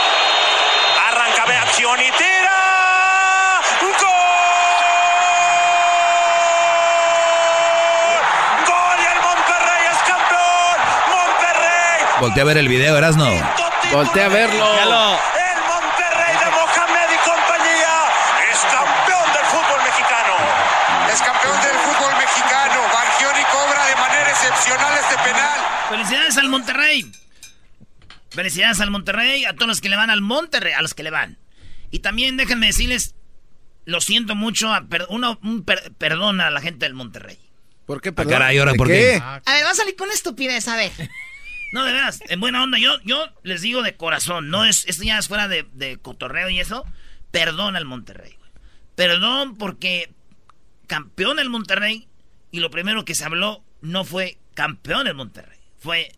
Voltea 12.21 12.43
a 12.43 12.45
ver 12.45 12.57
el 12.57 12.67
video, 12.67 12.97
Erasno. 12.97 13.25
Voltea 13.91 14.25
a 14.25 14.29
verlo. 14.29 14.65
El 14.75 15.59
Monterrey 15.67 16.33
de 16.37 16.51
Mohamed 16.51 17.09
y 17.11 17.19
compañía 17.27 17.95
es 18.51 18.59
campeón 18.61 19.33
del 19.33 19.45
fútbol 19.49 19.81
mexicano. 19.83 20.35
Es 21.11 21.21
campeón 21.21 21.57
del 21.61 21.75
fútbol 21.81 22.13
mexicano. 22.17 22.79
Bangioni 22.93 23.43
cobra 23.51 23.85
de 23.87 23.95
manera 23.95 24.29
excepcional 24.29 24.93
este 24.99 25.15
penal. 25.23 25.59
Felicidades 25.89 26.37
al 26.37 26.49
Monterrey. 26.49 27.11
Felicidades 28.29 28.79
al 28.79 28.91
Monterrey, 28.91 29.43
a 29.45 29.53
todos 29.55 29.67
los 29.67 29.81
que 29.81 29.89
le 29.89 29.97
van 29.97 30.09
al 30.09 30.21
Monterrey, 30.21 30.73
a 30.73 30.81
los 30.81 30.93
que 30.93 31.03
le 31.03 31.09
van. 31.11 31.37
Y 31.89 31.99
también 31.99 32.37
déjenme 32.37 32.67
decirles, 32.67 33.15
lo 33.85 33.99
siento 33.99 34.35
mucho, 34.35 34.73
a 34.73 34.81
per- 34.83 35.07
uno, 35.09 35.37
un 35.43 35.65
per- 35.65 35.91
perdón 35.97 36.39
a 36.39 36.49
la 36.51 36.61
gente 36.61 36.85
del 36.85 36.93
Monterrey. 36.93 37.37
¿Por 37.85 37.99
qué? 37.99 38.13
Ah, 38.15 38.23
caray, 38.25 38.57
¿ahora 38.59 38.73
por 38.75 38.87
qué? 38.87 39.19
A 39.21 39.33
ver, 39.33 39.63
vamos 39.63 39.71
a 39.71 39.75
salir 39.75 39.95
con 39.97 40.09
estupidez, 40.11 40.67
a 40.69 40.77
ver. 40.77 40.91
No, 41.71 41.85
de 41.85 41.93
veras, 41.93 42.19
en 42.27 42.39
buena 42.39 42.63
onda, 42.63 42.77
yo, 42.77 42.99
yo 43.03 43.29
les 43.43 43.61
digo 43.61 43.81
de 43.81 43.95
corazón, 43.95 44.49
no 44.49 44.65
es, 44.65 44.85
esto 44.87 45.03
ya 45.03 45.17
es 45.17 45.27
fuera 45.27 45.47
de, 45.47 45.65
de 45.73 45.97
cotorreo 45.97 46.49
y 46.49 46.59
eso, 46.59 46.85
perdón 47.31 47.75
al 47.75 47.85
Monterrey, 47.85 48.35
güey. 48.37 48.51
Perdón 48.95 49.57
porque 49.57 50.11
campeón 50.87 51.39
el 51.39 51.49
Monterrey 51.49 52.07
y 52.51 52.59
lo 52.59 52.69
primero 52.69 53.05
que 53.05 53.15
se 53.15 53.23
habló 53.23 53.63
no 53.81 54.03
fue 54.03 54.37
campeón 54.53 55.07
el 55.07 55.15
Monterrey, 55.15 55.59
fue 55.79 56.11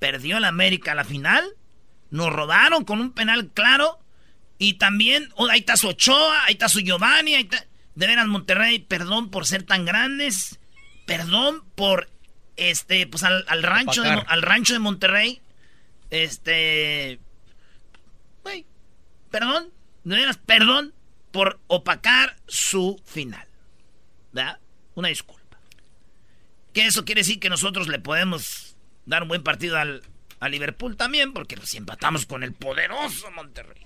perdió 0.00 0.38
el 0.38 0.44
América 0.44 0.94
la 0.96 1.04
final, 1.04 1.44
nos 2.10 2.32
rodaron 2.32 2.84
con 2.84 3.00
un 3.00 3.12
penal 3.12 3.48
claro 3.52 4.00
y 4.58 4.74
también 4.74 5.28
oh, 5.36 5.48
ahí 5.48 5.60
está 5.60 5.76
su 5.76 5.88
Ochoa, 5.88 6.44
ahí 6.44 6.54
está 6.54 6.68
su 6.68 6.80
Giovanni, 6.80 7.34
ahí 7.34 7.42
está, 7.42 7.64
de 7.94 8.06
veras 8.06 8.26
Monterrey, 8.26 8.80
perdón 8.80 9.30
por 9.30 9.46
ser 9.46 9.62
tan 9.62 9.84
grandes, 9.84 10.58
perdón 11.06 11.62
por 11.76 12.10
este 12.56 13.06
pues 13.06 13.22
al, 13.22 13.44
al 13.48 13.62
rancho 13.62 14.02
de, 14.02 14.10
al 14.10 14.42
rancho 14.42 14.72
de 14.72 14.78
Monterrey, 14.78 15.40
este 16.10 17.20
güey, 18.42 18.66
perdón, 19.30 19.70
de 20.04 20.16
veras 20.16 20.38
perdón 20.38 20.94
por 21.30 21.60
opacar 21.66 22.36
su 22.46 23.00
final. 23.04 23.46
¿Verdad? 24.32 24.58
Una 24.94 25.08
disculpa. 25.08 25.58
Que 26.72 26.86
eso 26.86 27.04
quiere 27.04 27.22
decir 27.22 27.40
que 27.40 27.50
nosotros 27.50 27.88
le 27.88 27.98
podemos 27.98 28.76
dar 29.06 29.22
un 29.22 29.28
buen 29.28 29.42
partido 29.42 29.76
al, 29.76 30.02
a 30.40 30.48
Liverpool 30.48 30.96
también, 30.96 31.32
porque 31.32 31.56
si 31.64 31.76
empatamos 31.76 32.26
con 32.26 32.42
el 32.42 32.52
poderoso 32.54 33.30
Monterrey. 33.32 33.84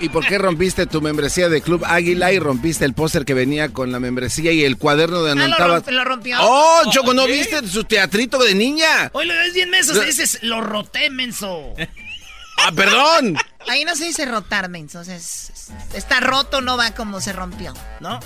¿Y 0.00 0.08
por 0.08 0.26
qué 0.26 0.36
rompiste 0.38 0.86
tu 0.86 1.00
membresía 1.00 1.48
de 1.48 1.62
Club 1.62 1.84
Águila 1.86 2.32
y 2.32 2.38
rompiste 2.40 2.84
el 2.84 2.94
póster 2.94 3.24
que 3.24 3.34
venía 3.34 3.68
con 3.72 3.92
la 3.92 4.00
membresía 4.00 4.50
y 4.50 4.64
el 4.64 4.76
cuaderno 4.78 5.22
de 5.22 5.32
Ah, 5.32 5.34
lo, 5.36 5.42
anotabas? 5.44 5.84
romp- 5.84 5.90
lo 5.92 6.04
rompió. 6.04 6.38
¡Oh, 6.40 6.82
Choco, 6.90 7.14
¿no 7.14 7.26
¿Qué? 7.26 7.32
viste 7.32 7.68
su 7.68 7.84
teatrito 7.84 8.38
de 8.42 8.54
niña? 8.54 9.10
Hoy 9.12 9.26
lo 9.26 9.34
ves 9.34 9.54
bien 9.54 9.70
menso, 9.70 9.94
Lo- 9.94 10.00
se 10.00 10.06
dices, 10.06 10.38
lo 10.42 10.60
roté, 10.62 11.10
menso. 11.10 11.74
¡Ah, 12.56 12.72
perdón! 12.74 13.36
Ahí 13.68 13.84
no 13.84 13.94
se 13.94 14.04
dice 14.06 14.24
rotar, 14.26 14.68
menso. 14.68 14.98
o 15.00 15.04
sea, 15.04 15.14
es- 15.16 15.50
es- 15.54 15.70
está 15.94 16.20
roto, 16.20 16.60
no 16.60 16.76
va 16.76 16.92
como 16.94 17.20
se 17.20 17.32
rompió. 17.32 17.72
¿No? 18.00 18.18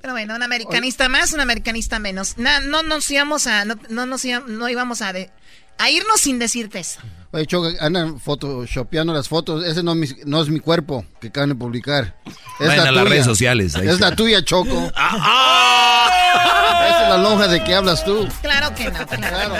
Pero 0.00 0.12
bueno, 0.14 0.34
un 0.34 0.42
americanista 0.42 1.08
más, 1.08 1.32
un 1.32 1.40
americanista 1.40 1.98
menos. 1.98 2.36
Na- 2.38 2.60
no 2.60 2.82
nos 2.82 3.10
íbamos 3.10 3.46
a, 3.46 3.64
no, 3.64 3.74
no 3.88 4.06
nos 4.06 4.24
íbamos, 4.24 4.48
no 4.48 4.68
íbamos 4.68 5.02
a, 5.02 5.12
de- 5.12 5.30
a 5.78 5.90
irnos 5.90 6.20
sin 6.20 6.38
decirte 6.38 6.78
eso. 6.80 7.00
Oye, 7.30 7.46
Choco, 7.46 7.68
andan 7.80 8.18
photoshopeando 8.18 9.12
las 9.12 9.28
fotos. 9.28 9.64
Ese 9.64 9.82
no, 9.82 9.92
es 9.92 9.98
mi- 9.98 10.22
no 10.24 10.40
es 10.42 10.48
mi 10.48 10.60
cuerpo 10.60 11.04
que 11.20 11.28
acaban 11.28 11.50
de 11.50 11.54
publicar. 11.56 12.16
Es 12.58 12.68
Vayan 12.68 12.84
la 12.84 12.88
a 12.90 12.92
las 12.92 13.02
tuya. 13.04 13.10
redes 13.14 13.24
sociales, 13.26 13.74
ahí 13.76 13.86
Es 13.86 13.94
está. 13.94 14.10
la 14.10 14.16
tuya, 14.16 14.42
Choco. 14.44 14.90
Ah, 14.96 16.86
Esa 16.88 17.02
es 17.04 17.08
la 17.10 17.16
lonja 17.18 17.48
de 17.48 17.62
que 17.64 17.74
hablas 17.74 18.04
tú. 18.04 18.28
Claro 18.42 18.74
que 18.74 18.90
no, 18.90 19.06
claro. 19.06 19.56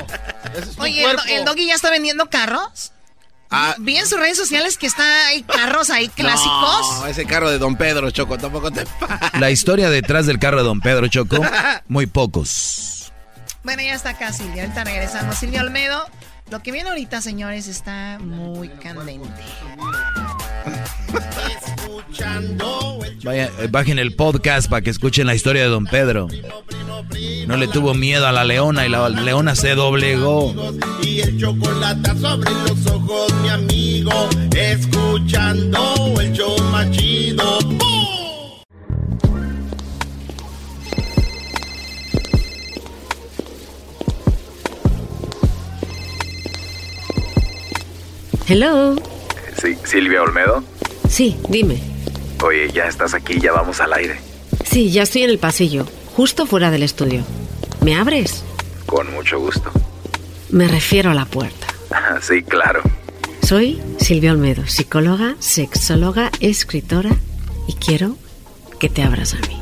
Ese 0.54 0.70
es 0.70 0.76
tu 0.76 0.82
Oye, 0.82 1.04
el 1.30 1.44
doggy 1.44 1.66
ya 1.66 1.74
está 1.74 1.90
vendiendo 1.90 2.28
carros. 2.30 2.92
Ah. 3.50 3.74
Vi 3.78 3.96
en 3.96 4.06
sus 4.06 4.18
redes 4.18 4.36
sociales 4.36 4.76
que 4.76 4.86
está 4.86 5.28
hay 5.28 5.42
carros 5.42 5.90
ahí 5.90 6.08
clásicos. 6.14 7.00
No, 7.00 7.06
ese 7.06 7.24
carro 7.24 7.50
de 7.50 7.58
Don 7.58 7.76
Pedro, 7.76 8.10
Choco, 8.10 8.36
tampoco 8.38 8.70
te... 8.70 8.84
La 9.38 9.50
historia 9.50 9.90
detrás 9.90 10.26
del 10.26 10.38
carro 10.38 10.58
de 10.58 10.64
Don 10.64 10.80
Pedro 10.80 11.08
Choco, 11.08 11.36
muy 11.88 12.06
pocos. 12.06 13.12
Bueno, 13.62 13.82
ya 13.82 13.94
está 13.94 14.10
acá 14.10 14.32
Silvia. 14.32 14.62
Ahorita 14.64 14.84
regresamos. 14.84 15.36
Silvia 15.36 15.62
Olmedo. 15.62 16.04
Lo 16.50 16.62
que 16.62 16.72
viene 16.72 16.88
ahorita, 16.88 17.20
señores, 17.20 17.68
está 17.68 18.18
muy 18.20 18.68
candente. 18.70 19.28
Vaya, 23.24 23.50
eh, 23.58 23.68
bajen 23.70 23.98
el 23.98 24.14
podcast 24.14 24.68
para 24.68 24.82
que 24.82 24.90
escuchen 24.90 25.26
la 25.26 25.34
historia 25.34 25.62
de 25.62 25.68
Don 25.68 25.84
Pedro. 25.84 26.28
No 27.46 27.56
le 27.56 27.68
tuvo 27.68 27.94
miedo 27.94 28.26
a 28.26 28.32
la 28.32 28.44
leona 28.44 28.86
y 28.86 28.88
la 28.88 29.08
leona 29.08 29.54
se 29.54 29.74
doblegó. 29.74 30.54
Y 31.02 31.20
el 31.20 31.38
chocolate 31.38 32.10
sobre 32.18 32.50
los 32.50 32.86
ojos, 32.86 33.32
mi 33.42 33.48
amigo. 33.48 34.28
Escuchando 34.56 36.14
el 36.20 36.32
show 36.32 36.56
más 36.70 36.90
chido. 36.90 37.58
¡Bum! 37.60 38.08
Hello. 48.46 48.96
Sí, 49.60 49.76
Silvia 49.84 50.22
Olmedo. 50.22 50.64
Sí, 51.18 51.36
dime. 51.48 51.80
Oye, 52.44 52.70
ya 52.70 52.84
estás 52.84 53.12
aquí, 53.12 53.40
ya 53.40 53.50
vamos 53.50 53.80
al 53.80 53.92
aire. 53.92 54.20
Sí, 54.64 54.92
ya 54.92 55.02
estoy 55.02 55.24
en 55.24 55.30
el 55.30 55.40
pasillo, 55.40 55.84
justo 56.14 56.46
fuera 56.46 56.70
del 56.70 56.84
estudio. 56.84 57.24
¿Me 57.80 57.96
abres? 57.96 58.44
Con 58.86 59.12
mucho 59.12 59.40
gusto. 59.40 59.72
Me 60.50 60.68
refiero 60.68 61.10
a 61.10 61.14
la 61.14 61.24
puerta. 61.24 61.66
Sí, 62.20 62.44
claro. 62.44 62.82
Soy 63.42 63.82
Silvia 63.98 64.30
Olmedo, 64.30 64.68
psicóloga, 64.68 65.34
sexóloga, 65.40 66.30
escritora 66.38 67.10
y 67.66 67.72
quiero 67.74 68.14
que 68.78 68.88
te 68.88 69.02
abras 69.02 69.34
a 69.34 69.38
mí. 69.48 69.58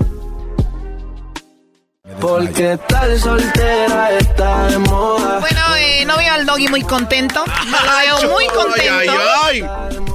Porque 2.20 2.78
tal 2.86 3.18
soltera 3.18 4.10
está 4.18 4.66
de 4.66 4.76
moda. 4.76 5.38
Bueno, 5.40 5.60
eh, 5.78 6.04
no 6.04 6.18
veo 6.18 6.34
al 6.34 6.44
doggy 6.44 6.68
muy 6.68 6.82
contento. 6.82 7.42
No 7.46 7.78
lo 7.80 8.20
veo 8.20 8.30
muy 8.34 8.46
contento. 8.48 10.05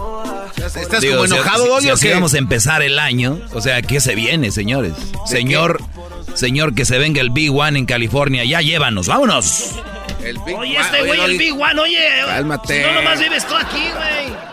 ¿Estás 0.57 1.01
Digo, 1.01 1.13
como 1.17 1.25
enojado, 1.25 1.63
si- 1.63 1.69
Doggy, 1.69 1.81
si 1.83 1.89
o 1.89 1.93
así 1.93 2.07
qué? 2.07 2.13
vamos 2.13 2.33
a 2.33 2.37
empezar 2.37 2.81
el 2.81 2.99
año, 2.99 3.39
o 3.53 3.61
sea, 3.61 3.81
¿qué 3.81 3.99
se 3.99 4.15
viene, 4.15 4.51
señores? 4.51 4.93
Señor, 5.25 5.81
señor, 6.35 6.73
que 6.75 6.85
se 6.85 6.97
venga 6.97 7.21
el 7.21 7.29
Big 7.29 7.51
One 7.51 7.77
en 7.79 7.85
California. 7.85 8.43
Ya 8.45 8.61
llévanos, 8.61 9.07
vámonos. 9.07 9.71
El 10.23 10.37
Big 10.45 10.55
Oye, 10.55 10.77
One, 10.77 10.85
este 10.85 11.03
güey, 11.07 11.19
el 11.21 11.37
Big 11.37 11.53
One, 11.53 11.79
oye. 11.81 11.99
Cálmate. 12.27 12.77
Si 12.77 12.87
no, 12.87 12.93
nomás 12.93 13.19
vives 13.19 13.47
tú 13.47 13.55
aquí, 13.55 13.81
güey. 13.95 14.51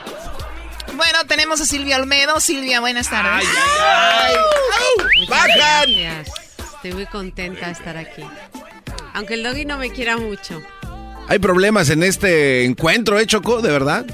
Bueno, 0.96 1.18
tenemos 1.28 1.60
a 1.60 1.66
Silvia 1.66 1.96
Olmedo. 1.98 2.40
Silvia, 2.40 2.80
buenas 2.80 3.08
tardes. 3.10 3.46
Muchas 5.20 5.46
gracias. 5.56 6.28
Estoy 6.76 6.92
muy 6.92 7.06
contenta 7.06 7.66
de 7.66 7.72
estar 7.72 7.96
aquí. 7.96 8.22
Aunque 9.14 9.34
el 9.34 9.42
doggy 9.42 9.64
no 9.64 9.78
me 9.78 9.90
quiera 9.90 10.16
mucho. 10.16 10.60
Hay 11.28 11.38
problemas 11.38 11.90
en 11.90 12.02
este 12.02 12.64
encuentro, 12.64 13.18
¿eh, 13.18 13.26
Choco? 13.26 13.60
¿De 13.60 13.70
verdad? 13.70 14.06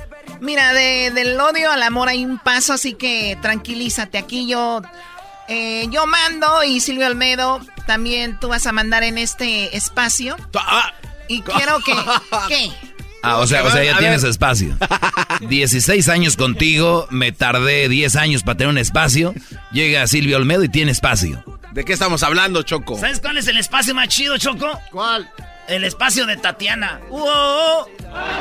Mira, 0.44 0.72
de- 0.74 1.10
del 1.10 1.40
odio 1.40 1.72
al 1.72 1.82
amor 1.82 2.08
hay 2.08 2.24
un 2.24 2.38
paso, 2.38 2.74
así 2.74 2.92
que 2.94 3.38
tranquilízate. 3.40 4.18
Aquí 4.18 4.46
yo, 4.46 4.82
eh, 5.48 5.86
yo 5.90 6.06
mando 6.06 6.62
y 6.64 6.80
Silvia 6.80 7.06
Olmedo 7.06 7.60
también 7.86 8.38
tú 8.38 8.48
vas 8.48 8.66
a 8.66 8.72
mandar 8.72 9.02
en 9.04 9.16
este 9.18 9.74
espacio. 9.76 10.36
Y 11.28 11.40
quiero 11.40 11.80
que... 11.80 11.92
¿Qué? 12.48 12.70
Ah, 13.22 13.38
o 13.38 13.46
sea, 13.46 13.64
o 13.64 13.70
sea, 13.70 13.82
ya 13.82 13.96
tienes 13.96 14.22
espacio. 14.22 14.76
16 15.40 16.08
años 16.10 16.36
contigo, 16.36 17.06
me 17.10 17.32
tardé 17.32 17.88
10 17.88 18.16
años 18.16 18.42
para 18.42 18.58
tener 18.58 18.70
un 18.70 18.76
espacio. 18.78 19.32
Llega 19.72 20.06
Silvio 20.06 20.36
Olmedo 20.36 20.62
y 20.62 20.68
tiene 20.68 20.90
espacio. 20.92 21.42
¿De 21.72 21.84
qué 21.86 21.94
estamos 21.94 22.22
hablando, 22.22 22.62
Choco? 22.62 22.98
¿Sabes 22.98 23.20
cuál 23.20 23.38
es 23.38 23.48
el 23.48 23.56
espacio 23.56 23.94
más 23.94 24.08
chido, 24.08 24.36
Choco? 24.36 24.78
¿Cuál? 24.92 25.28
El 25.68 25.84
espacio 25.84 26.26
de 26.26 26.36
Tatiana. 26.36 27.00
¡Wow! 27.08 27.86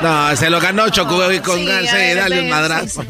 No, 0.01 0.35
se 0.35 0.49
lo 0.49 0.59
ganó 0.59 0.89
Choco 0.89 1.15
güey, 1.15 1.39
con 1.41 1.57
Sí, 1.57 1.65
de 1.65 1.81
ver, 1.81 2.17
darle 2.17 2.39
un 2.39 2.45
sí, 2.45 2.51
madrazo. 2.51 3.05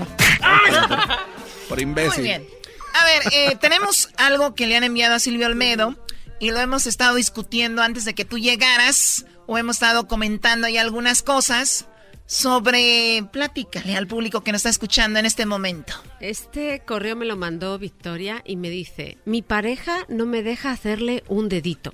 Por 1.69 1.82
imbécil. 1.82 2.19
Muy 2.19 2.24
bien. 2.24 2.48
A 2.93 3.06
ver, 3.06 3.24
eh, 3.32 3.58
tenemos 3.59 4.09
algo 4.17 4.53
que 4.53 4.67
le 4.67 4.77
han 4.77 4.83
enviado 4.83 5.16
a 5.16 5.19
Silvio 5.19 5.48
Olmedo 5.48 5.95
y 6.40 6.51
lo 6.51 6.59
hemos 6.59 6.85
estado 6.85 7.16
discutiendo 7.16 7.82
antes 7.82 8.06
de 8.06 8.14
que 8.14 8.25
tú 8.25 8.38
llegaras 8.38 9.25
o 9.48 9.58
hemos 9.58 9.77
estado 9.77 10.08
comentando 10.08 10.67
ahí 10.67 10.77
algunas 10.77 11.24
cosas 11.24 11.88
sobre... 12.34 13.24
Platícale 13.32 13.95
al 13.95 14.08
público 14.08 14.44
que 14.44 14.52
nos 14.52 14.60
está 14.60 14.70
escuchando 14.70 15.20
en 15.20 15.26
este 15.26 15.45
momento. 15.45 15.94
Este 16.20 16.82
correo 16.86 17.16
me 17.16 17.26
lo 17.26 17.38
mandó 17.38 17.78
Victoria 17.78 18.42
y 18.45 18.56
me 18.56 18.70
dice, 18.70 19.18
mi 19.26 19.42
pareja 19.42 20.06
no 20.10 20.26
me 20.26 20.42
deja 20.44 20.72
hacerle 20.72 21.24
un 21.28 21.48
dedito. 21.48 21.94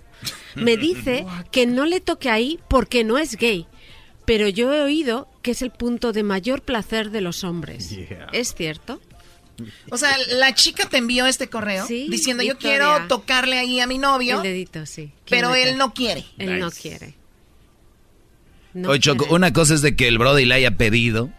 Me 0.56 0.77
dice 0.77 1.26
que 1.51 1.68
no 1.68 1.85
le 1.85 2.00
toque 2.00 2.30
ahí 2.30 2.59
porque 2.69 3.03
no 3.03 3.18
es 3.18 3.35
gay, 3.35 3.68
pero 4.26 4.48
yo 4.48 4.74
he 4.74 4.82
oído 4.82 5.27
que 5.42 5.51
es 5.51 5.61
el 5.61 5.72
punto 5.72 6.14
de 6.14 6.24
mayor 6.24 6.61
placer 6.61 7.11
de 7.11 7.22
los 7.22 7.43
hombres. 7.43 7.93
¿Es 8.32 8.53
cierto? 8.56 9.01
O 9.92 9.98
sea, 9.98 10.16
la 10.30 10.56
chica 10.56 10.88
te 10.88 10.98
envió 10.98 11.26
este 11.26 11.50
correo 11.50 11.85
Sí, 11.85 12.08
diciendo 12.09 12.43
yo 12.43 12.58
quiero 12.58 13.08
tocarle 13.08 13.59
ahí 13.59 13.82
a 13.82 13.88
mi 13.88 13.98
novio, 13.98 14.38
El 14.38 14.43
dedito, 14.43 14.85
sí. 14.85 15.11
pero 15.30 15.53
él 15.53 15.77
no 15.77 15.93
quiere. 15.93 16.26
Él 16.38 16.59
no 16.59 16.72
quiere. 16.72 17.18
No 18.73 18.89
Oye, 18.89 18.99
Choco, 18.99 19.19
quiere. 19.25 19.35
una 19.35 19.53
cosa 19.53 19.73
es 19.73 19.81
de 19.81 19.95
que 19.95 20.07
el 20.07 20.17
Brody 20.17 20.45
le 20.45 20.56
haya 20.56 20.72
pedido. 20.72 21.30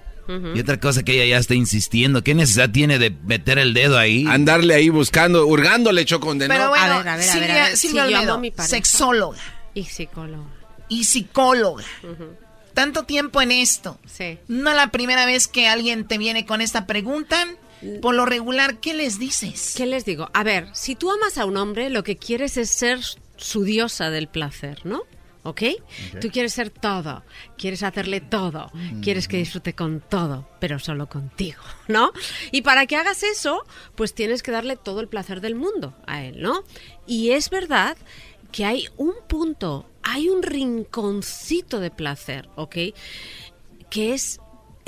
Y 0.55 0.61
otra 0.61 0.79
cosa 0.79 1.03
que 1.03 1.13
ella 1.15 1.25
ya 1.25 1.39
está 1.39 1.55
insistiendo. 1.57 2.23
¿Qué 2.23 2.37
necesidad 2.37 2.71
tiene 2.71 3.01
de 3.01 3.11
meter 3.11 3.59
el 3.59 3.75
dedo 3.75 3.99
ahí? 3.99 4.27
Andarle 4.29 4.75
ahí 4.75 4.89
buscando, 4.89 5.45
hurgándole, 5.45 6.05
Choco, 6.05 6.33
de 6.37 6.47
Pero 6.47 6.65
no. 6.67 6.69
bueno, 6.71 6.85
A 6.85 6.99
ver, 6.99 7.09
a 7.09 7.17
ver, 7.17 7.29
a 7.31 7.35
ver, 7.37 7.51
a 7.51 7.65
ver. 7.67 7.77
Silvia 7.77 8.05
Si 8.07 8.15
Olmedo, 8.15 8.39
mi 8.39 8.53
sexóloga 8.57 9.39
Y 9.75 9.87
psicólogo. 9.87 10.47
y 10.89 11.03
psicóloga. 11.03 11.83
Tanto 12.75 13.03
tiempo 13.03 13.43
en 13.43 13.51
esto. 13.51 13.99
Sí. 14.07 14.39
No 14.47 14.73
la 14.73 14.93
primera 14.93 15.27
vez 15.27 15.49
que 15.49 15.67
alguien 15.67 16.07
te 16.07 16.17
viene 16.17 16.47
con 16.47 16.61
esta 16.61 16.87
pregunta. 16.87 17.49
Por 18.01 18.15
lo 18.15 18.25
regular, 18.25 18.77
¿qué 18.79 18.95
les 18.95 19.19
dices? 19.19 19.75
¿Qué 19.77 19.87
les 19.87 20.05
digo? 20.05 20.31
A 20.33 20.45
ver, 20.45 20.69
si 20.75 20.95
tú 20.95 21.11
amas 21.11 21.39
a 21.39 21.45
un 21.45 21.57
hombre, 21.57 21.91
lo 21.91 22.05
que 22.05 22.17
quieres 22.17 22.57
es 22.57 22.71
ser 22.71 23.01
su 23.37 23.65
diosa 23.65 24.11
del 24.11 24.29
placer, 24.29 24.83
¿no? 24.85 25.03
¿Ok? 25.43 25.63
Tú 26.21 26.29
quieres 26.31 26.53
ser 26.53 26.71
todo, 26.71 27.23
quieres 27.57 27.83
hacerle 27.83 28.21
todo, 28.21 28.71
quieres 29.03 29.29
que 29.29 29.39
disfrute 29.39 29.75
con 29.75 30.01
todo, 30.01 30.49
pero 30.61 30.79
solo 30.79 31.09
contigo, 31.09 31.63
¿no? 31.89 32.13
Y 32.53 32.63
para 32.63 32.87
que 32.87 32.97
hagas 32.97 33.23
eso, 33.23 33.65
pues 33.95 34.15
tienes 34.15 34.43
que 34.43 34.51
darle 34.51 34.77
todo 34.77 35.01
el 35.01 35.09
placer 35.09 35.41
del 35.41 35.55
mundo 35.55 35.97
a 36.07 36.25
él, 36.25 36.41
¿no? 36.41 36.65
Y 37.07 37.31
es 37.31 37.51
verdad 37.51 37.97
que 38.53 38.65
hay 38.65 38.89
un 38.97 39.15
punto, 39.29 39.89
hay 40.03 40.29
un 40.29 40.43
rinconcito 40.43 41.81
de 41.81 41.91
placer, 41.91 42.49
¿ok? 42.57 42.77
Que 43.89 44.15
es 44.15 44.41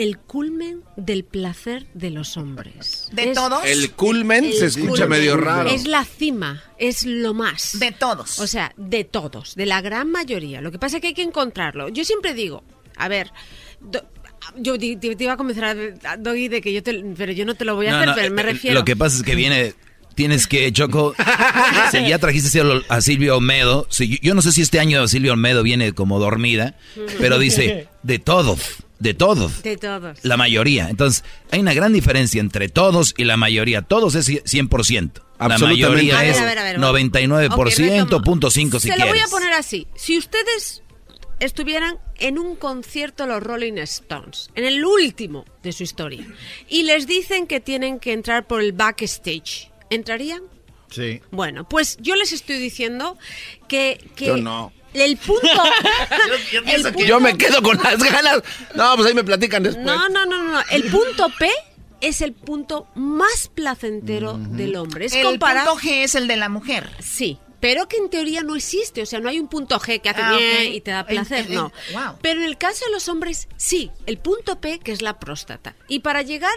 el 0.02 0.18
culmen 0.18 0.82
del 0.96 1.24
placer 1.24 1.86
de 1.94 2.10
los 2.10 2.36
hombres. 2.36 3.08
¿De 3.12 3.30
Es- 3.30 3.34
todos? 3.34 3.64
El 3.64 3.92
culmen 3.92 4.44
el 4.46 4.52
se 4.54 4.66
escucha 4.66 5.04
culmen. 5.04 5.08
medio 5.08 5.36
raro. 5.36 5.70
Es 5.70 5.86
la 5.86 6.04
cima, 6.04 6.62
es 6.78 7.04
lo 7.06 7.34
más. 7.34 7.78
De 7.78 7.92
todos. 7.92 8.38
O 8.40 8.46
sea, 8.46 8.72
de 8.76 9.04
todos, 9.04 9.54
de 9.54 9.66
la 9.66 9.80
gran 9.80 10.10
mayoría. 10.10 10.60
Lo 10.60 10.70
que 10.72 10.78
pasa 10.78 10.96
es 10.96 11.00
que 11.00 11.08
hay 11.08 11.14
que 11.14 11.22
encontrarlo. 11.22 11.88
Yo 11.88 12.04
siempre 12.04 12.34
digo, 12.34 12.64
a 12.96 13.08
ver, 13.08 13.30
do- 13.80 14.04
yo 14.56 14.76
te, 14.78 14.96
te 14.96 15.24
iba 15.24 15.32
a 15.34 15.36
convencer 15.36 15.64
a, 15.64 16.10
a 16.12 16.16
Doggy 16.16 16.48
de 16.48 16.60
que 16.60 16.72
yo 16.72 16.82
te, 16.82 16.92
pero 17.16 17.32
yo 17.32 17.44
no 17.44 17.54
te 17.54 17.64
lo 17.64 17.76
voy 17.76 17.86
a 17.86 17.90
No, 17.92 17.96
hacer, 17.98 18.08
no, 18.08 18.14
pero 18.16 18.34
me 18.34 18.42
eh, 18.42 18.44
refiero. 18.46 18.78
Lo 18.80 18.84
que 18.84 18.96
pasa 18.96 19.16
es 19.18 19.22
que 19.22 19.34
viene. 19.36 19.74
Tienes 20.14 20.46
que, 20.46 20.70
Choco. 20.72 21.14
si 21.90 22.06
ya 22.06 22.18
trajiste 22.18 22.62
a 22.88 23.00
Silvia 23.00 23.34
Olmedo. 23.36 23.86
si- 23.90 24.18
yo- 24.22 24.34
no 24.34 24.42
sé 24.42 24.52
si 24.52 24.62
este 24.62 24.78
año 24.80 25.06
Silvia 25.08 25.32
Olmedo 25.32 25.62
viene 25.62 25.92
como 25.92 26.18
dormida, 26.18 26.76
pero 27.18 27.38
dice 27.38 27.88
de 28.02 28.18
todos, 28.18 28.60
de 28.98 29.14
todos. 29.14 29.62
De 29.62 29.76
todos. 29.76 30.18
La 30.22 30.36
mayoría. 30.36 30.88
Entonces, 30.88 31.24
hay 31.50 31.60
una 31.60 31.74
gran 31.74 31.92
diferencia 31.92 32.40
entre 32.40 32.68
todos 32.68 33.14
y 33.16 33.24
la 33.24 33.36
mayoría. 33.36 33.82
Todos 33.82 34.14
es 34.14 34.26
100%. 34.28 35.22
La 35.38 35.46
Absolutamente. 35.46 35.86
mayoría 35.86 36.18
A 36.18 36.22
ver, 36.22 36.30
es 36.30 36.38
a 36.40 36.44
ver, 36.44 36.58
a 36.58 36.62
ver, 36.62 36.78
99%, 36.78 37.52
Ok, 37.54 38.04
retomo. 38.04 38.24
punto 38.24 38.50
cinco 38.50 38.78
si 38.78 38.88
Se 38.90 38.96
lo 38.98 39.06
voy 39.08 39.18
a 39.18 39.26
poner 39.26 39.52
así. 39.54 39.88
Si 39.96 40.16
ustedes 40.16 40.82
estuvieran 41.40 41.98
en 42.20 42.38
un 42.38 42.54
concierto 42.54 43.24
de 43.24 43.30
los 43.30 43.42
Rolling 43.42 43.78
Stones, 43.78 44.50
en 44.54 44.64
el 44.64 44.84
último 44.84 45.44
de 45.64 45.72
su 45.72 45.82
historia, 45.82 46.24
y 46.68 46.84
les 46.84 47.08
dicen 47.08 47.48
que 47.48 47.58
tienen 47.58 47.98
que 47.98 48.12
entrar 48.12 48.46
por 48.46 48.60
el 48.60 48.72
backstage, 48.72 49.71
¿entrarían? 49.94 50.42
Sí. 50.90 51.20
Bueno, 51.30 51.68
pues 51.68 51.96
yo 52.00 52.16
les 52.16 52.32
estoy 52.32 52.58
diciendo 52.58 53.16
que... 53.68 53.98
que 54.16 54.26
Yo 54.26 54.36
no. 54.36 54.72
El 54.92 55.16
punto... 55.16 55.46
el 56.66 56.82
punto- 56.82 57.04
Yo 57.04 57.18
me 57.20 57.36
quedo 57.38 57.62
con 57.62 57.78
las 57.82 57.96
ganas. 58.02 58.42
No, 58.74 58.94
pues 58.96 59.08
ahí 59.08 59.14
me 59.14 59.24
platican 59.24 59.62
después. 59.62 59.84
No, 59.86 60.08
no, 60.10 60.26
no, 60.26 60.42
no. 60.42 60.60
El 60.70 60.84
punto 60.90 61.30
P 61.38 61.50
es 62.02 62.20
el 62.20 62.32
punto 62.34 62.88
más 62.94 63.48
placentero 63.54 64.36
del 64.36 64.76
hombre. 64.76 65.06
Es 65.06 65.14
el 65.14 65.22
comparado... 65.24 65.72
punto 65.74 65.86
G 65.88 66.02
es 66.04 66.14
el 66.14 66.28
de 66.28 66.36
la 66.36 66.48
mujer. 66.50 66.90
Sí, 67.00 67.38
pero 67.60 67.88
que 67.88 67.96
en 67.96 68.10
teoría 68.10 68.42
no 68.42 68.54
existe. 68.54 69.00
O 69.00 69.06
sea, 69.06 69.18
no 69.20 69.30
hay 69.30 69.38
un 69.40 69.48
punto 69.48 69.78
G 69.80 70.00
que 70.02 70.10
hace 70.10 70.20
Ah, 70.22 70.36
bien 70.36 70.74
y 70.74 70.80
te 70.82 70.90
da 70.90 71.06
placer, 71.06 71.46
el- 71.46 71.52
el- 71.52 71.54
no. 71.54 71.72
wow. 71.94 72.18
Pero 72.20 72.40
en 72.40 72.46
el 72.46 72.58
caso 72.58 72.84
de 72.84 72.90
los 72.90 73.08
hombres, 73.08 73.48
sí, 73.56 73.90
el 74.04 74.18
punto 74.18 74.60
P, 74.60 74.78
que 74.80 74.92
es 74.92 75.00
la 75.00 75.18
próstata. 75.18 75.74
Y 75.88 76.00
para 76.00 76.20
llegar 76.22 76.52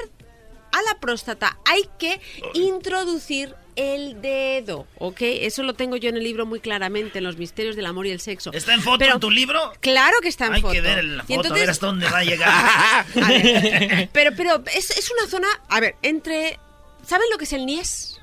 a 0.78 0.82
la 0.94 1.00
próstata 1.00 1.58
hay 1.66 1.84
que 2.00 2.20
introducir 2.54 3.56
el 3.76 4.22
dedo, 4.22 4.88
¿ok? 5.00 5.18
Eso 5.22 5.62
lo 5.64 5.74
tengo 5.74 5.98
yo 5.98 6.08
en 6.10 6.16
el 6.16 6.24
libro 6.24 6.46
muy 6.46 6.60
claramente, 6.62 7.18
en 7.18 7.26
los 7.26 7.38
misterios 7.38 7.76
del 7.76 7.86
amor 7.86 8.08
y 8.08 8.12
el 8.12 8.22
sexo. 8.22 8.52
¿Está 8.54 8.74
en 8.74 8.82
foto 8.82 9.00
Pero- 9.00 9.16
en 9.16 9.20
tu 9.20 9.30
libro? 9.30 9.74
Claro 9.82 10.18
que 10.22 10.30
está 10.30 10.46
en 10.48 10.54
Hay 10.54 10.62
foto. 10.62 10.74
que 10.74 10.82
ver 10.82 11.04
la 11.04 11.26
Y 11.28 11.36
foto, 11.36 11.50
a 11.50 11.54
ver 11.54 11.70
hasta 11.70 11.88
dónde 11.88 12.10
va 12.10 12.20
a 12.20 12.24
llegar. 12.24 13.06
A 13.22 13.28
ver, 13.30 14.10
pero 14.14 14.32
pero 14.36 14.64
es, 14.74 14.92
es 14.92 15.12
una 15.12 15.30
zona, 15.30 15.48
a 15.68 15.80
ver, 15.80 15.96
entre... 16.02 16.58
¿Saben 17.06 17.28
lo 17.32 17.38
que 17.38 17.44
es 17.44 17.54
el 17.54 17.66
Nies? 17.66 18.15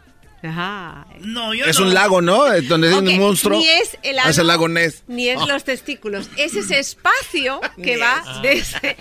Ajá. 0.43 1.07
No, 1.21 1.55
yo 1.55 1.65
Es 1.67 1.79
no. 1.79 1.87
un 1.87 1.95
lago, 1.95 2.21
¿no? 2.21 2.53
Eh, 2.53 2.63
Donde 2.63 2.89
es 2.89 2.95
Ok, 2.95 3.03
un 3.03 3.19
monstruo. 3.19 3.59
Ni 3.59 3.69
es 3.69 3.97
el 4.03 4.19
Ah, 4.19 4.29
es 4.29 4.39
el 4.39 4.43
ano, 4.45 4.49
lago 4.49 4.69
Ness. 4.69 5.05
Ni 5.07 5.29
es 5.29 5.39
Oh. 5.41 5.47
los 5.47 5.63
testículos. 5.65 6.29
Es 6.37 6.55
ese 6.57 6.79
espacio 6.81 7.61
que 7.83 7.97
va 7.97 8.23
Ah. 8.27 8.41
desde 8.43 8.97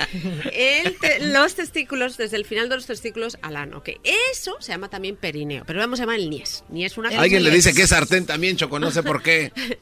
el 0.53 0.97
te- 0.99 1.19
los 1.27 1.55
testículos, 1.55 2.17
desde 2.17 2.37
el 2.37 2.45
final 2.45 2.69
de 2.69 2.75
los 2.75 2.85
testículos 2.85 3.37
al 3.41 3.55
ano. 3.55 3.77
Ok, 3.79 3.89
eso 4.31 4.55
se 4.59 4.71
llama 4.71 4.89
también 4.89 5.15
perineo, 5.15 5.63
pero 5.65 5.79
vamos 5.79 5.99
a 5.99 6.03
llamar 6.03 6.19
el 6.19 6.29
nies. 6.29 6.63
Ni 6.69 6.85
es 6.85 6.97
una 6.97 7.09
Alguien 7.09 7.43
le 7.43 7.49
es- 7.49 7.55
dice 7.55 7.73
que 7.73 7.83
es 7.83 7.89
sartén 7.89 8.25
también, 8.27 8.55
Choco, 8.57 8.77
no 8.79 8.91
sé 8.91 9.01
por 9.01 9.23
qué. 9.23 9.51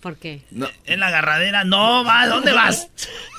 ¿Por 0.00 0.16
qué? 0.18 0.42
No, 0.50 0.68
En 0.84 1.00
la 1.00 1.06
agarradera. 1.06 1.64
No, 1.64 2.04
va, 2.04 2.26
¿dónde 2.26 2.52
vas? 2.52 2.88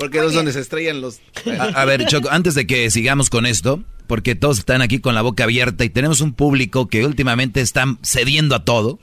porque 0.00 0.18
es 0.24 0.32
donde 0.32 0.52
se 0.52 0.60
estrellan 0.60 1.00
los... 1.00 1.20
A, 1.58 1.64
a 1.82 1.84
ver, 1.84 2.06
Choco, 2.06 2.28
antes 2.30 2.54
de 2.54 2.66
que 2.66 2.90
sigamos 2.90 3.28
con 3.30 3.44
esto, 3.46 3.84
porque 4.06 4.34
todos 4.34 4.58
están 4.58 4.82
aquí 4.82 4.98
con 4.98 5.14
la 5.14 5.22
boca 5.22 5.44
abierta 5.44 5.84
y 5.84 5.90
tenemos 5.90 6.20
un 6.22 6.32
público 6.32 6.88
que 6.88 7.04
últimamente 7.04 7.60
están 7.60 7.98
cediendo 8.02 8.54
a 8.56 8.64
todo. 8.64 8.98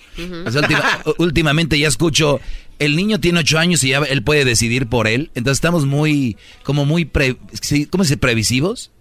O 0.45 0.51
sea, 0.51 0.61
última- 0.61 1.00
últimamente 1.19 1.80
ya 1.80 1.88
escucho, 1.88 2.40
el 2.80 2.95
niño 2.95 3.19
tiene 3.19 3.40
ocho 3.40 3.58
años 3.59 3.84
y 3.84 3.90
ya 3.90 4.00
él 4.00 4.24
puede 4.24 4.43
decidir 4.43 4.88
por 4.88 5.08
él. 5.08 5.32
Entonces 5.35 5.58
estamos 5.59 5.85
muy, 5.85 6.35
como 6.64 6.84
muy, 6.85 7.06
pre, 7.06 7.38
sí, 7.61 7.85
¿cómo 7.85 8.03
se 8.03 8.09
dice? 8.09 8.17
Previsivos. 8.17 8.92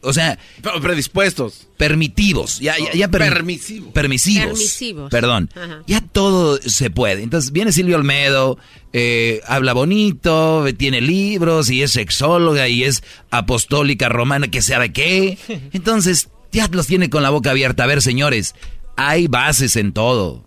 O 0.00 0.12
sea, 0.12 0.38
predispuestos. 0.80 1.66
Permitivos. 1.76 2.58
Ya, 2.60 2.76
ya, 2.78 2.92
ya 2.92 3.08
permi- 3.08 3.30
Permisivos. 3.34 3.92
Permisivos. 3.92 4.44
Permisivos. 4.46 5.10
Perdón. 5.10 5.50
Ajá. 5.54 5.82
Ya 5.86 6.00
todo 6.00 6.58
se 6.62 6.90
puede. 6.90 7.22
Entonces 7.22 7.52
viene 7.52 7.72
Silvio 7.72 7.96
Olmedo, 7.96 8.58
eh, 8.92 9.40
habla 9.46 9.72
bonito, 9.74 10.64
tiene 10.76 11.00
libros 11.00 11.70
y 11.70 11.82
es 11.82 11.92
sexóloga 11.92 12.68
y 12.68 12.84
es 12.84 13.02
apostólica 13.30 14.08
romana, 14.08 14.48
que 14.48 14.62
sabe 14.62 14.92
qué. 14.92 15.38
Entonces 15.72 16.28
ya 16.52 16.68
los 16.70 16.86
tiene 16.86 17.10
con 17.10 17.22
la 17.22 17.30
boca 17.30 17.50
abierta. 17.50 17.84
A 17.84 17.86
ver, 17.86 18.02
señores, 18.02 18.54
hay 18.96 19.26
bases 19.28 19.76
en 19.76 19.92
todo. 19.92 20.44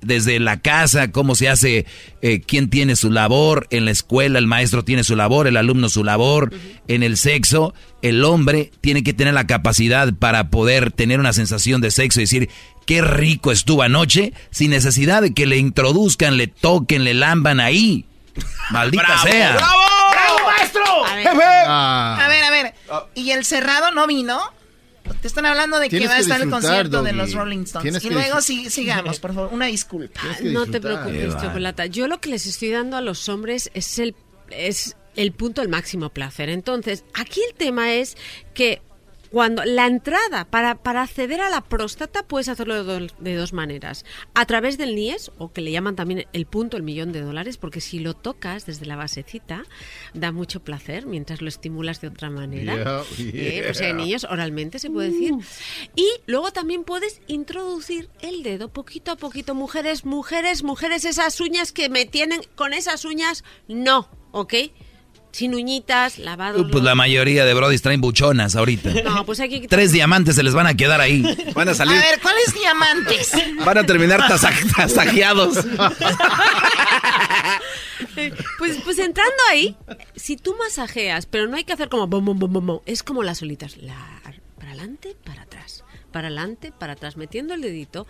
Desde 0.00 0.38
la 0.38 0.60
casa, 0.60 1.10
cómo 1.10 1.34
se 1.34 1.48
hace, 1.48 1.84
eh, 2.22 2.40
quién 2.46 2.70
tiene 2.70 2.94
su 2.94 3.10
labor, 3.10 3.66
en 3.70 3.84
la 3.84 3.90
escuela 3.90 4.38
el 4.38 4.46
maestro 4.46 4.84
tiene 4.84 5.02
su 5.02 5.16
labor, 5.16 5.48
el 5.48 5.56
alumno 5.56 5.88
su 5.88 6.04
labor, 6.04 6.52
en 6.86 7.02
el 7.02 7.16
sexo, 7.16 7.74
el 8.00 8.22
hombre 8.24 8.70
tiene 8.80 9.02
que 9.02 9.12
tener 9.12 9.34
la 9.34 9.48
capacidad 9.48 10.12
para 10.14 10.50
poder 10.50 10.92
tener 10.92 11.18
una 11.18 11.32
sensación 11.32 11.80
de 11.80 11.90
sexo 11.90 12.20
y 12.20 12.24
decir, 12.24 12.48
qué 12.86 13.02
rico 13.02 13.50
estuvo 13.50 13.82
anoche, 13.82 14.32
sin 14.50 14.70
necesidad 14.70 15.20
de 15.20 15.34
que 15.34 15.46
le 15.46 15.56
introduzcan, 15.58 16.36
le 16.36 16.46
toquen, 16.46 17.02
le 17.02 17.14
lamban 17.14 17.58
ahí. 17.58 18.04
Maldita 18.70 19.02
¡Bravo, 19.04 19.22
sea. 19.28 19.52
bravo! 19.56 19.80
¡Bravo, 20.12 20.38
maestro! 20.48 21.06
A 21.06 21.14
ver, 21.16 21.26
Ah. 21.66 22.18
a 22.24 22.28
ver, 22.28 22.44
a 22.44 22.50
ver. 22.50 22.74
¿Y 23.16 23.32
el 23.32 23.44
cerrado 23.44 23.90
no 23.90 24.06
vino? 24.06 24.38
Te 25.20 25.28
están 25.28 25.46
hablando 25.46 25.78
de 25.78 25.88
que 25.88 26.06
va 26.06 26.14
a 26.14 26.18
estar 26.18 26.40
el 26.40 26.50
concierto 26.50 27.02
de 27.02 27.12
los 27.12 27.32
Rolling 27.32 27.64
Stones. 27.64 27.82
Tienes 27.82 28.04
Y 28.04 28.10
luego 28.10 28.40
sí, 28.40 28.70
sigamos, 28.70 29.18
por 29.20 29.34
favor. 29.34 29.50
Una 29.52 29.66
disculpa. 29.66 30.20
No 30.42 30.66
te 30.66 30.80
preocupes, 30.80 31.34
Qué 31.34 31.40
Chocolata. 31.40 31.86
Yo 31.86 32.08
lo 32.08 32.20
que 32.20 32.30
les 32.30 32.46
estoy 32.46 32.70
dando 32.70 32.96
a 32.96 33.00
los 33.00 33.28
hombres 33.28 33.70
es 33.74 33.98
el, 33.98 34.14
es 34.50 34.96
el 35.16 35.32
punto 35.32 35.60
del 35.60 35.70
máximo 35.70 36.10
placer. 36.10 36.48
Entonces, 36.48 37.04
aquí 37.14 37.40
el 37.48 37.54
tema 37.54 37.92
es 37.92 38.16
que 38.54 38.82
cuando 39.30 39.64
la 39.64 39.86
entrada 39.86 40.44
para, 40.46 40.76
para 40.82 41.02
acceder 41.02 41.40
a 41.40 41.50
la 41.50 41.60
próstata 41.60 42.22
puedes 42.26 42.48
hacerlo 42.48 42.82
de, 42.82 43.00
do- 43.06 43.14
de 43.18 43.34
dos 43.34 43.52
maneras. 43.52 44.04
A 44.34 44.46
través 44.46 44.78
del 44.78 44.94
NIES, 44.94 45.32
o 45.38 45.52
que 45.52 45.60
le 45.60 45.70
llaman 45.70 45.96
también 45.96 46.26
el 46.32 46.46
punto, 46.46 46.76
el 46.76 46.82
millón 46.82 47.12
de 47.12 47.20
dólares, 47.20 47.56
porque 47.58 47.80
si 47.80 47.98
lo 47.98 48.14
tocas 48.14 48.66
desde 48.66 48.86
la 48.86 48.96
basecita, 48.96 49.64
da 50.14 50.32
mucho 50.32 50.60
placer 50.60 51.06
mientras 51.06 51.42
lo 51.42 51.48
estimulas 51.48 52.00
de 52.00 52.08
otra 52.08 52.30
manera. 52.30 52.74
Yeah, 52.76 53.02
Eh, 53.18 53.62
pues 53.66 53.80
hay 53.80 53.88
yeah. 53.88 53.96
niños, 53.96 54.24
oralmente 54.28 54.78
se 54.78 54.90
puede 54.90 55.10
decir. 55.10 55.34
Y 55.96 56.08
luego 56.26 56.50
también 56.52 56.84
puedes 56.84 57.20
introducir 57.26 58.10
el 58.20 58.42
dedo 58.42 58.72
poquito 58.72 59.10
a 59.12 59.16
poquito. 59.16 59.54
Mujeres, 59.54 60.04
mujeres, 60.04 60.62
mujeres, 60.62 61.04
esas 61.04 61.40
uñas 61.40 61.72
que 61.72 61.88
me 61.88 62.04
tienen 62.06 62.40
con 62.54 62.72
esas 62.72 63.04
uñas, 63.04 63.44
no, 63.68 64.08
¿ok? 64.32 64.54
Sin 65.30 65.54
uñitas, 65.54 66.18
lavado. 66.18 66.68
Pues 66.70 66.82
la 66.82 66.94
mayoría 66.94 67.44
de 67.44 67.54
brodis 67.54 67.82
traen 67.82 68.00
buchonas 68.00 68.56
ahorita. 68.56 68.90
No, 69.04 69.24
pues 69.26 69.38
hay 69.40 69.48
que 69.48 69.56
quitar- 69.60 69.68
Tres 69.78 69.92
diamantes 69.92 70.34
se 70.34 70.42
les 70.42 70.54
van 70.54 70.66
a 70.66 70.74
quedar 70.74 71.00
ahí. 71.00 71.22
Van 71.54 71.68
a 71.68 71.72
A 71.72 71.74
salir, 71.74 71.94
ver, 71.94 72.18
¿cuáles 72.20 72.52
diamantes? 72.54 73.32
van 73.64 73.78
a 73.78 73.84
terminar 73.84 74.20
tasa- 74.26 74.52
tasajeados. 74.76 75.58
Pues, 78.58 78.78
pues 78.84 78.98
entrando 78.98 79.36
ahí, 79.50 79.76
si 80.16 80.36
tú 80.36 80.56
masajeas, 80.58 81.26
pero 81.26 81.46
no 81.46 81.56
hay 81.56 81.64
que 81.64 81.72
hacer 81.72 81.88
como 81.88 82.06
bom, 82.06 82.24
bom, 82.24 82.38
bom, 82.66 82.80
es 82.86 83.02
como 83.02 83.22
las 83.22 83.42
olitas. 83.42 83.76
La- 83.76 84.20
para 84.58 84.70
adelante, 84.70 85.16
para 85.24 85.42
atrás. 85.42 85.84
Para 86.12 86.28
adelante, 86.28 86.72
para 86.76 86.94
atrás. 86.94 87.16
Metiendo 87.16 87.54
el 87.54 87.60
dedito. 87.60 88.06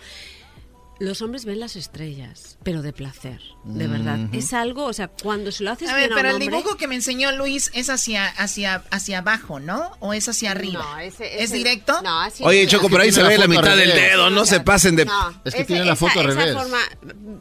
Los 1.00 1.22
hombres 1.22 1.44
ven 1.44 1.60
las 1.60 1.76
estrellas, 1.76 2.58
pero 2.64 2.82
de 2.82 2.92
placer, 2.92 3.40
de 3.64 3.86
verdad. 3.86 4.18
Es 4.32 4.52
algo, 4.52 4.84
o 4.84 4.92
sea, 4.92 5.06
cuando 5.06 5.52
se 5.52 5.62
lo 5.62 5.70
haces 5.70 5.88
A 5.88 5.94
ver, 5.94 6.08
bien 6.08 6.12
a 6.12 6.16
pero 6.16 6.28
un 6.30 6.36
el 6.42 6.42
hombre- 6.42 6.56
dibujo 6.58 6.76
que 6.76 6.88
me 6.88 6.96
enseñó 6.96 7.30
Luis 7.30 7.70
es 7.72 7.88
hacia, 7.88 8.26
hacia, 8.26 8.82
hacia 8.90 9.18
abajo, 9.18 9.60
¿no? 9.60 9.92
¿O 10.00 10.12
es 10.12 10.28
hacia 10.28 10.50
arriba? 10.50 10.82
No, 10.82 10.98
ese- 10.98 11.42
¿Es 11.42 11.52
directo? 11.52 12.02
No, 12.02 12.20
así 12.20 12.42
Oye. 12.44 12.66
Choco, 12.66 12.88
pero 12.90 13.02
ahí 13.04 13.12
se 13.12 13.22
ve 13.22 13.38
la 13.38 13.46
mitad 13.46 13.76
del 13.76 13.92
dedo, 13.92 14.28
no 14.30 14.44
se 14.44 14.58
pasen 14.60 14.96
de... 14.96 15.04
No, 15.04 15.40
Es 15.44 15.54
que 15.54 15.64
tiene 15.64 15.84
la 15.84 15.92
esa- 15.92 16.08
foto 16.08 16.18
al 16.20 16.30
esa 16.30 16.38
revés. 16.40 16.54
forma- 16.56 16.78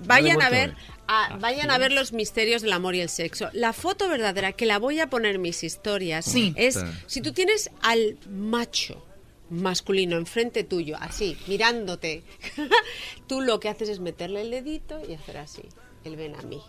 vayan 0.05 0.39
a 0.41 0.49
ver, 0.49 0.69
ver. 0.69 0.77
a- 1.07 1.37
vayan 1.37 1.71
a 1.71 1.79
ver 1.79 1.91
los 1.93 2.13
misterios 2.13 2.61
del 2.61 2.73
amor 2.73 2.93
y 2.93 3.01
el 3.01 3.09
sexo. 3.09 3.49
La 3.53 3.73
foto 3.73 4.07
verdadera 4.07 4.51
que 4.53 4.67
la 4.67 4.77
voy 4.77 4.99
a 4.99 5.09
poner 5.09 5.33
en 5.35 5.41
mis 5.41 5.63
historias 5.63 6.25
Sí. 6.25 6.53
es 6.57 6.77
si 7.07 7.21
tú 7.21 7.33
tienes 7.33 7.71
al 7.81 8.17
macho 8.29 9.03
masculino 9.49 10.17
enfrente 10.17 10.63
tuyo, 10.63 10.97
así, 10.99 11.37
mirándote, 11.47 12.23
tú 13.27 13.41
lo 13.41 13.59
que 13.59 13.69
haces 13.69 13.89
es 13.89 13.99
meterle 13.99 14.41
el 14.41 14.51
dedito 14.51 15.01
y 15.07 15.13
hacer 15.13 15.37
así. 15.37 15.63
Él 16.03 16.15
ven 16.15 16.35
a 16.35 16.41
mí. 16.41 16.61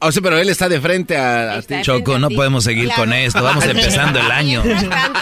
O 0.00 0.12
sea, 0.12 0.22
pero 0.22 0.38
él 0.38 0.48
está 0.48 0.68
de 0.68 0.80
frente 0.80 1.16
a, 1.16 1.60
ti. 1.62 1.74
Choco, 1.82 2.18
no 2.18 2.28
podemos 2.30 2.64
seguir 2.64 2.84
Claro. 2.86 3.02
con 3.02 3.12
esto. 3.12 3.42
Vamos 3.42 3.64
empezando 3.64 4.20
el 4.20 4.30
año. 4.30 4.62
Mientras 4.64 4.90
tanto, 4.90 5.20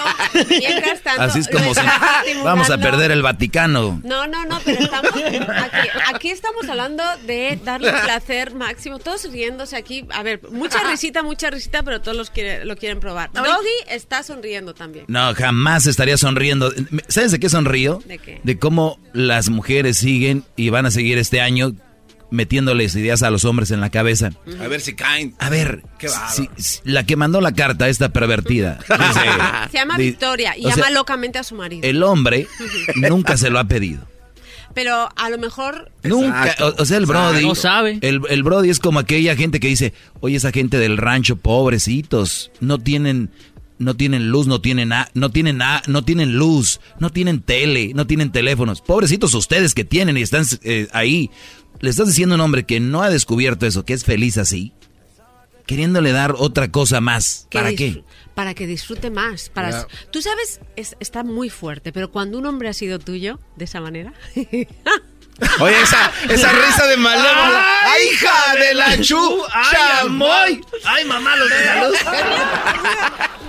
mientras 0.50 1.00
tanto, 1.02 1.22
Así 1.22 1.38
es 1.40 1.48
como 1.48 1.64
lo 1.66 1.74
se... 1.74 1.80
Vamos 2.44 2.68
a 2.70 2.78
perder 2.78 3.10
el 3.10 3.22
Vaticano. 3.22 4.00
No, 4.04 4.26
no, 4.26 4.44
no, 4.44 4.60
pero 4.64 4.80
estamos 4.82 5.12
aquí, 5.12 5.88
aquí 6.14 6.30
estamos 6.30 6.68
hablando 6.68 7.02
de 7.26 7.58
darle 7.64 7.90
placer 7.92 8.54
máximo, 8.54 8.98
todos 8.98 9.30
riéndose 9.30 9.76
aquí. 9.76 10.04
A 10.12 10.22
ver, 10.22 10.40
mucha 10.50 10.82
risita, 10.90 11.22
mucha 11.22 11.50
risita, 11.50 11.82
pero 11.82 12.00
todos 12.02 12.16
los 12.16 12.30
quiere- 12.30 12.64
lo 12.64 12.76
quieren 12.76 13.00
probar. 13.00 13.30
Doggy 13.32 13.46
está 13.88 14.22
sonriendo 14.22 14.74
también. 14.74 15.06
No, 15.08 15.34
jamás 15.34 15.86
estaría 15.86 16.16
sonriendo. 16.18 16.72
¿Sabes 17.08 17.32
de 17.32 17.40
qué 17.40 17.48
sonrío? 17.48 18.02
¿De 18.04 18.18
qué? 18.18 18.40
De 18.42 18.58
cómo 18.58 18.98
las 19.12 19.48
mujeres 19.48 19.96
siguen 19.96 20.44
y 20.56 20.68
van 20.68 20.86
a 20.86 20.90
seguir 20.90 21.16
este 21.18 21.40
año 21.40 21.72
metiéndoles 22.30 22.94
ideas 22.96 23.22
a 23.22 23.30
los 23.30 23.44
hombres 23.44 23.70
en 23.70 23.80
la 23.80 23.90
cabeza. 23.90 24.32
A 24.60 24.68
ver 24.68 24.80
si 24.80 24.94
caen. 24.94 25.34
A 25.38 25.48
ver, 25.50 25.82
Qué 25.98 26.08
bárbaro. 26.08 26.32
si- 26.34 26.48
si- 26.56 26.80
la 26.84 27.04
que 27.04 27.16
mandó 27.16 27.40
la 27.40 27.52
carta, 27.52 27.88
esta 27.88 28.08
pervertida, 28.10 28.78
dice, 28.88 29.20
Se 29.72 29.78
llama 29.78 29.96
Victoria 29.96 30.56
y 30.56 30.62
llama 30.62 30.74
sea, 30.74 30.90
locamente 30.90 31.38
a 31.38 31.44
su 31.44 31.54
marido. 31.54 31.82
el 31.88 32.02
hombre 32.02 32.46
nunca 32.96 33.36
se 33.36 33.50
lo 33.50 33.58
ha 33.58 33.64
pedido. 33.64 34.06
Pero 34.74 35.08
a 35.16 35.30
lo 35.30 35.38
mejor 35.38 35.90
Nunca, 36.02 36.54
o, 36.60 36.82
o 36.82 36.84
sea, 36.84 36.98
el 36.98 37.06
Brody. 37.06 37.46
No 37.46 37.54
sabe. 37.54 37.98
El, 38.02 38.20
el 38.28 38.42
Brody 38.42 38.68
es 38.68 38.78
como 38.78 38.98
aquella 38.98 39.34
gente 39.34 39.58
que 39.58 39.68
dice, 39.68 39.94
oye, 40.20 40.36
esa 40.36 40.50
gente 40.52 40.78
del 40.78 40.98
rancho, 40.98 41.36
pobrecitos, 41.36 42.50
no 42.60 42.78
tienen, 42.78 43.30
no 43.78 43.94
tienen 43.94 44.28
luz, 44.30 44.46
no 44.46 44.60
tienen 44.60 44.92
a- 44.92 45.08
no 45.14 45.30
tienen 45.30 45.62
a- 45.62 45.82
no 45.86 46.04
tienen 46.04 46.36
luz, 46.36 46.80
no 46.98 47.08
tienen 47.10 47.40
tele, 47.40 47.92
no 47.94 48.06
tienen 48.06 48.32
teléfonos. 48.32 48.82
Pobrecitos 48.82 49.32
ustedes 49.32 49.72
que 49.72 49.84
tienen 49.84 50.18
y 50.18 50.22
están 50.22 50.44
eh, 50.62 50.88
ahí. 50.92 51.30
Le 51.80 51.90
estás 51.90 52.08
diciendo 52.08 52.34
a 52.34 52.36
un 52.36 52.40
hombre 52.42 52.64
que 52.64 52.80
no 52.80 53.02
ha 53.02 53.10
descubierto 53.10 53.66
eso, 53.66 53.84
que 53.84 53.92
es 53.94 54.04
feliz 54.04 54.38
así, 54.38 54.72
queriéndole 55.66 56.12
dar 56.12 56.34
otra 56.38 56.70
cosa 56.70 57.00
más. 57.00 57.46
que 57.50 57.58
¿Para 57.58 57.74
qué? 57.74 58.02
Para 58.34 58.54
que 58.54 58.66
disfrute 58.66 59.10
más. 59.10 59.48
Para 59.48 59.70
Ya. 59.70 59.86
Tú 60.10 60.22
sabes, 60.22 60.60
es- 60.76 60.96
está 61.00 61.22
muy 61.24 61.50
fuerte, 61.50 61.92
pero 61.92 62.10
cuando 62.10 62.38
un 62.38 62.46
hombre 62.46 62.68
ha 62.68 62.72
sido 62.74 62.98
tuyo 62.98 63.40
de 63.56 63.64
esa 63.64 63.80
manera, 63.80 64.12
Oye, 65.60 65.78
esa, 65.82 66.10
esa 66.30 66.50
risa 66.50 66.86
de 66.86 66.96
malévola. 66.96 67.62
¡Ay, 67.84 68.06
hija 68.10 68.54
de 68.58 68.74
la 68.74 68.98
chu! 69.02 69.42
¡Ay, 69.52 69.76
amoy! 70.06 70.60
¡Ay, 70.84 71.04
mamá, 71.04 71.36
los 71.36 71.50
de 71.50 71.64
la 71.66 71.86
luz! 71.88 71.98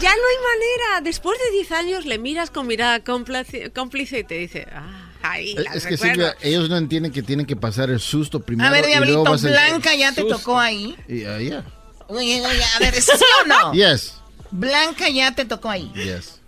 ya 0.01 0.09
no 0.09 0.21
hay 0.27 0.37
manera. 0.43 1.01
Después 1.01 1.39
de 1.39 1.51
10 1.51 1.71
años 1.71 2.05
le 2.05 2.17
miras 2.19 2.51
con 2.51 2.67
mirada 2.67 2.99
cómplice 3.05 4.19
y 4.19 4.23
te 4.25 4.35
dice, 4.35 4.67
ah, 4.73 5.06
ahí, 5.31 5.53
la 5.55 5.71
Es 5.73 5.83
que 5.85 5.91
recuerdo". 5.91 6.13
Silvia, 6.13 6.35
ellos 6.41 6.69
no 6.69 6.77
entienden 6.77 7.11
que 7.11 7.21
tienen 7.23 7.45
que 7.45 7.55
pasar 7.55 7.89
el 7.89 7.99
susto 7.99 8.39
primero. 8.39 8.67
A 8.67 8.71
ver, 8.71 8.85
y 8.85 8.95
luego 9.05 9.23
Diablito, 9.23 9.47
Blanca 9.49 9.95
ya 9.95 10.11
te 10.13 10.21
Susto. 10.21 10.37
tocó 10.37 10.59
ahí. 10.59 10.95
Y, 11.07 11.23
ah, 11.25 11.39
yeah. 11.39 11.63
Oye, 12.07 12.41
oye, 12.45 12.63
a 12.75 12.79
ver, 12.79 13.01
¿sí 13.01 13.11
o 13.43 13.47
no? 13.47 13.73
Yes, 13.73 14.13
Blanca 14.51 15.09
ya 15.09 15.33
te 15.35 15.45
tocó 15.45 15.69
ahí. 15.69 15.91
yes. 15.95 16.39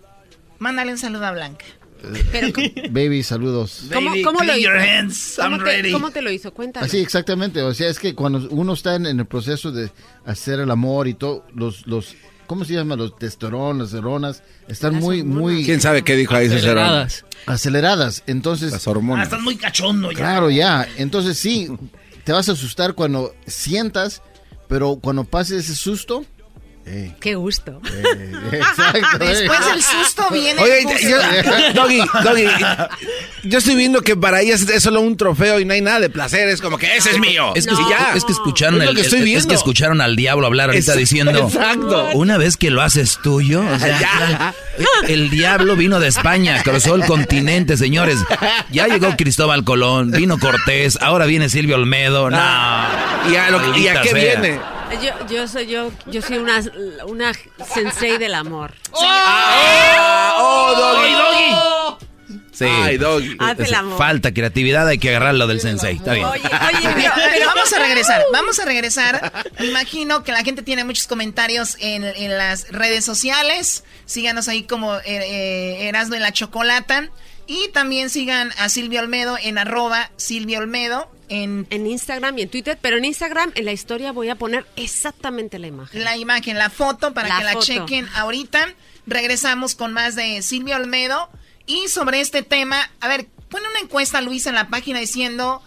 Mándale 0.58 0.92
un 0.92 0.98
saludo 0.98 1.26
a 1.26 1.32
Blanca. 1.32 1.64
Baby, 2.90 3.22
saludos. 3.22 3.82
¿Cómo, 3.92 4.10
Baby, 4.10 4.22
cómo 4.22 4.42
lo 4.42 4.56
hizo? 4.56 4.70
hands, 4.70 5.34
¿Cómo 5.36 5.58
te, 5.58 5.64
ready. 5.64 5.92
cómo 5.92 6.10
te 6.10 6.22
lo 6.22 6.30
hizo? 6.30 6.52
Cuéntame. 6.54 6.86
Así, 6.86 6.98
exactamente. 6.98 7.60
O 7.62 7.74
sea, 7.74 7.88
es 7.90 7.98
que 7.98 8.14
cuando 8.14 8.48
uno 8.50 8.72
está 8.72 8.94
en, 8.94 9.04
en 9.06 9.20
el 9.20 9.26
proceso 9.26 9.70
de 9.70 9.90
hacer 10.24 10.60
el 10.60 10.70
amor 10.70 11.08
y 11.08 11.14
todo, 11.14 11.44
los, 11.54 11.86
los, 11.86 12.14
¿cómo 12.50 12.64
se 12.64 12.72
llama? 12.74 12.96
Los 12.96 13.16
testosterón, 13.16 13.78
las 13.78 13.94
hormonas, 13.94 14.42
están 14.66 14.96
muy, 14.96 15.22
muy... 15.22 15.64
¿Quién 15.64 15.80
sabe 15.80 16.02
qué 16.02 16.16
dijo 16.16 16.34
ahí 16.34 16.48
Aceleradas. 16.48 17.24
Aceleradas. 17.46 18.24
Entonces, 18.26 18.72
Las 18.72 18.88
Ah, 18.88 18.90
hormonas. 18.90 19.26
estás 19.28 19.40
muy 19.40 19.54
cachondo 19.54 20.10
ya. 20.10 20.18
claro, 20.18 20.50
ya. 20.50 20.88
Entonces 20.96 21.38
sí, 21.38 21.68
te 22.24 22.32
vas 22.32 22.48
a 22.48 22.52
asustar 22.52 22.94
cuando 22.94 23.32
sientas, 23.46 24.20
pero 24.66 24.96
cuando 25.00 25.22
pase 25.22 25.58
ese 25.58 25.76
susto... 25.76 26.24
eh, 26.86 27.12
Qué 27.20 27.34
gusto. 27.36 27.80
eh, 27.92 28.32
exacto. 28.52 29.00
eh. 29.24 29.28
Después 29.28 29.66
del 29.66 29.82
susto 29.82 30.26
viene 30.32 30.60
Oye, 30.60 30.80
el 30.82 31.08
yo- 31.08 31.72
Doggy, 31.74 32.02
Doggy, 32.24 32.44
yo 33.44 33.58
estoy 33.58 33.74
viendo 33.76 34.02
que 34.02 34.16
para 34.16 34.40
ellas 34.40 34.62
es 34.62 34.82
solo 34.82 35.00
un 35.00 35.16
trofeo 35.16 35.60
y 35.60 35.64
no 35.64 35.74
hay 35.74 35.80
nada 35.82 36.00
de 36.00 36.10
placer. 36.10 36.48
Es 36.48 36.60
como 36.60 36.78
que 36.78 36.96
ese 36.96 37.10
es 37.10 37.18
mío. 37.20 37.52
Es 37.54 37.66
que, 37.66 37.74
Y 37.74 37.90
ya. 37.90 38.12
es 38.16 38.24
que 38.24 38.32
escucharon 38.32 38.80
Es 38.80 38.84
lo 38.86 38.90
el- 38.90 38.96
que 38.96 39.02
estoy 39.02 39.34
es- 39.34 39.46
que 39.46 39.54
escucharon 39.54 40.00
al 40.00 40.16
diablo 40.16 40.46
hablar 40.46 40.70
ahorita 40.70 40.92
Es- 40.92 40.98
diciendo 40.98 41.38
Exacto. 41.48 42.08
una 42.14 42.38
vez 42.38 42.56
que 42.56 42.70
lo 42.70 42.82
haces 42.82 43.18
tuyo, 43.22 43.60
o 43.64 43.78
sea, 43.78 44.00
Ya. 44.00 44.54
el 45.06 45.30
diablo 45.30 45.76
vino 45.76 46.00
de 46.00 46.08
España, 46.08 46.62
cruzó 46.64 46.94
el 46.96 47.04
continente, 47.04 47.76
señores. 47.76 48.18
Ya 48.72 48.88
llegó 48.88 49.14
Cristóbal 49.16 49.64
Colón, 49.64 50.10
vino 50.10 50.38
Cortés, 50.38 50.98
ahora 51.00 51.26
viene 51.26 51.48
Silvio 51.50 51.76
Olmedo. 51.76 52.30
No. 52.30 52.36
¿Y 53.30 53.36
a, 53.36 53.50
lo- 53.50 53.76
y 53.76 53.86
a 53.88 54.00
qué 54.02 54.08
sea. 54.08 54.14
viene? 54.40 54.60
Yo, 55.02 55.26
yo 55.28 55.48
soy 55.48 55.66
yo, 55.66 55.92
yo 56.06 56.20
soy 56.22 56.38
una, 56.38 56.60
una 57.06 57.32
sensei 57.72 58.18
del 58.18 58.34
amor. 58.34 58.74
Ah, 59.00 60.34
¡Oh, 60.38 60.74
¡Ay, 60.98 61.12
Doggy! 61.12 61.52
doggy! 61.52 62.06
Sí. 62.52 62.64
Ay, 62.66 62.98
Doggy. 62.98 63.36
Haz 63.38 63.58
el 63.58 63.74
amor. 63.74 63.96
Falta 63.96 64.34
creatividad, 64.34 64.86
hay 64.86 64.98
que 64.98 65.08
agarrarlo 65.10 65.46
del 65.46 65.60
sensei. 65.60 65.96
Está 65.96 66.12
bien. 66.12 66.26
Oye, 66.26 66.42
oye, 66.42 66.88
pero, 66.94 67.12
Pero 67.14 67.46
vamos 67.46 67.72
a 67.72 67.78
regresar, 67.78 68.22
vamos 68.32 68.60
a 68.60 68.64
regresar. 68.66 69.32
Me 69.58 69.66
imagino 69.66 70.24
que 70.24 70.32
la 70.32 70.42
gente 70.42 70.62
tiene 70.62 70.84
muchos 70.84 71.06
comentarios 71.06 71.76
en, 71.80 72.04
en 72.04 72.36
las 72.36 72.68
redes 72.70 73.04
sociales. 73.04 73.84
Síganos 74.04 74.48
ahí 74.48 74.64
como 74.64 74.96
eh, 74.96 75.02
eh, 75.06 75.88
Erasmo 75.88 76.16
en 76.16 76.22
la 76.22 76.32
Chocolata. 76.32 77.08
Y 77.46 77.68
también 77.68 78.10
sigan 78.10 78.52
a 78.58 78.68
Silvia 78.68 79.00
Olmedo 79.00 79.38
en 79.42 79.56
arroba 79.56 80.10
Silvia 80.16 80.58
Olmedo 80.58 81.10
en 81.30 81.66
en 81.70 81.86
Instagram 81.86 82.38
y 82.38 82.42
en 82.42 82.50
Twitter, 82.50 82.78
pero 82.80 82.98
en 82.98 83.06
Instagram 83.06 83.52
en 83.54 83.64
la 83.64 83.72
historia 83.72 84.12
voy 84.12 84.28
a 84.28 84.34
poner 84.34 84.66
exactamente 84.76 85.58
la 85.58 85.68
imagen. 85.68 86.04
la 86.04 86.16
imagen, 86.16 86.58
la 86.58 86.68
foto 86.68 87.14
para 87.14 87.28
La 87.28 87.38
que 87.38 87.44
la 87.44 87.58
chequen 87.58 88.06
ahorita. 88.14 88.74
Regresamos 89.06 89.74
con 89.74 89.92
más 89.94 90.14
de 90.14 90.42
Silvia 90.42 90.76
Olmedo. 90.76 91.30
Y 91.66 91.88
sobre 91.88 92.20
este 92.20 92.42
tema, 92.42 92.90
a 93.00 93.08
ver, 93.08 93.26
pone 93.48 93.68
una 93.68 93.80
encuesta 93.80 94.20
Luis 94.20 94.46
en 94.46 94.54
la 94.54 94.68
página 94.68 94.98
diciendo, 94.98 95.62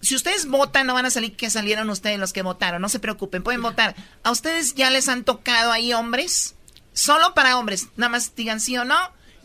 si 0.00 0.14
ustedes 0.14 0.46
votan, 0.46 0.86
no 0.86 0.94
van 0.94 1.06
a 1.06 1.10
salir 1.10 1.36
que 1.36 1.50
salieron 1.50 1.90
ustedes 1.90 2.18
los 2.18 2.32
que 2.32 2.42
votaron, 2.42 2.80
no 2.80 2.88
se 2.88 3.00
preocupen, 3.00 3.42
pueden 3.42 3.62
votar. 3.62 3.94
¿A 4.22 4.30
ustedes 4.30 4.74
ya 4.74 4.90
les 4.90 5.08
han 5.08 5.24
tocado 5.24 5.72
ahí 5.72 5.92
hombres? 5.92 6.54
Solo 6.92 7.34
para 7.34 7.58
hombres, 7.58 7.88
nada 7.96 8.10
más 8.10 8.34
digan 8.34 8.60
sí 8.60 8.76
o 8.78 8.84
no. 8.84 8.96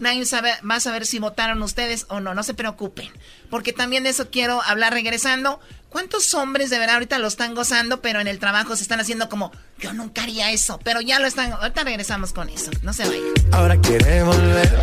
Nadie 0.02 0.26
sabe, 0.26 0.52
va 0.70 0.76
a 0.76 0.80
saber 0.80 1.06
si 1.06 1.20
votaron 1.20 1.62
ustedes 1.62 2.08
o 2.10 2.20
no, 2.20 2.34
no 2.34 2.42
se 2.42 2.56
preocupen. 2.56 3.08
Porque 3.52 3.72
también 3.72 4.04
de 4.04 4.10
eso 4.10 4.32
quiero 4.32 4.62
hablar 4.64 4.94
regresando. 4.94 5.60
¿Cuántos 5.90 6.34
hombres 6.34 6.72
de 6.72 6.80
verdad 6.80 6.96
ahorita 6.96 7.20
lo 7.20 7.28
están 7.28 7.54
gozando, 7.54 8.02
pero 8.02 8.20
en 8.20 8.28
el 8.28 8.40
trabajo 8.40 8.76
se 8.76 8.82
están 8.82 9.00
haciendo 9.00 9.30
como, 9.30 9.52
yo 9.78 9.94
nunca 9.94 10.24
haría 10.24 10.52
eso, 10.52 10.80
pero 10.84 11.02
ya 11.02 11.20
lo 11.20 11.28
están, 11.28 11.52
ahorita 11.52 11.84
regresamos 11.84 12.34
con 12.34 12.50
eso, 12.50 12.72
no 12.82 12.94
se 12.94 13.08
vayan. 13.08 13.24
Ahora 13.52 13.80
quiere 13.80 14.24
volver. 14.24 14.80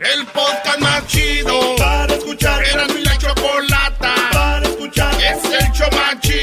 El 0.00 0.26
podcast 0.26 0.78
más 0.80 1.06
chido 1.06 1.74
para 1.76 2.14
escuchar. 2.14 2.62
Era 2.64 2.86
mi 2.88 3.02
la 3.02 3.16
chocolata 3.16 4.14
para 4.32 4.68
escuchar. 4.68 5.14
Es 5.14 5.44
el 5.44 5.72
show 5.72 5.88
más 5.92 6.20
chido 6.20 6.33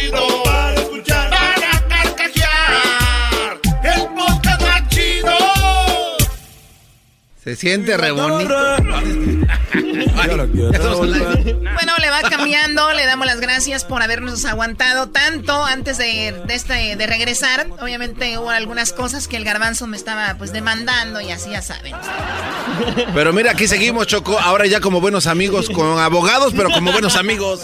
Se 7.43 7.55
siente 7.55 7.97
re 7.97 8.11
bonito. 8.11 8.55
Bueno, 11.73 11.93
le 11.99 12.09
va 12.11 12.21
cambiando, 12.29 12.93
le 12.93 13.05
damos 13.07 13.25
las 13.25 13.39
gracias 13.39 13.83
por 13.83 14.03
habernos 14.03 14.45
aguantado 14.45 15.09
tanto 15.09 15.65
antes 15.65 15.97
de, 15.97 16.35
de 16.45 16.53
este, 16.53 16.95
de 16.95 17.07
regresar. 17.07 17.65
Obviamente 17.81 18.37
hubo 18.37 18.51
algunas 18.51 18.93
cosas 18.93 19.27
que 19.27 19.37
el 19.37 19.43
garbanzo 19.43 19.87
me 19.87 19.97
estaba 19.97 20.35
pues 20.37 20.53
demandando 20.53 21.19
y 21.19 21.31
así 21.31 21.49
ya 21.49 21.63
saben. 21.63 21.95
Pero 23.15 23.33
mira, 23.33 23.51
aquí 23.51 23.67
seguimos, 23.67 24.05
Choco. 24.05 24.37
Ahora 24.39 24.67
ya 24.67 24.79
como 24.79 25.01
buenos 25.01 25.25
amigos, 25.25 25.69
con 25.71 25.97
abogados, 25.99 26.53
pero 26.55 26.69
como 26.69 26.91
buenos 26.91 27.15
amigos. 27.15 27.61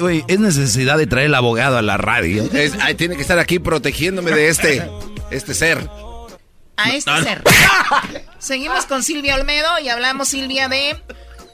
Güey, 0.00 0.24
es 0.26 0.40
necesidad 0.40 0.98
de 0.98 1.06
traer 1.06 1.26
el 1.26 1.34
abogado 1.36 1.78
a 1.78 1.82
la 1.82 1.96
radio. 1.96 2.42
Es- 2.52 2.72
ay, 2.80 2.94
tiene 2.96 3.14
que 3.14 3.22
estar 3.22 3.38
aquí 3.38 3.60
protegiéndome 3.60 4.32
de 4.32 4.48
este, 4.48 4.82
este 5.30 5.54
ser. 5.54 5.88
A 6.84 6.90
este 6.90 7.22
ser. 7.22 7.42
Seguimos 8.38 8.86
con 8.86 9.02
Silvia 9.02 9.34
Olmedo 9.36 9.68
y 9.82 9.88
hablamos, 9.88 10.28
Silvia, 10.28 10.68
de 10.68 11.00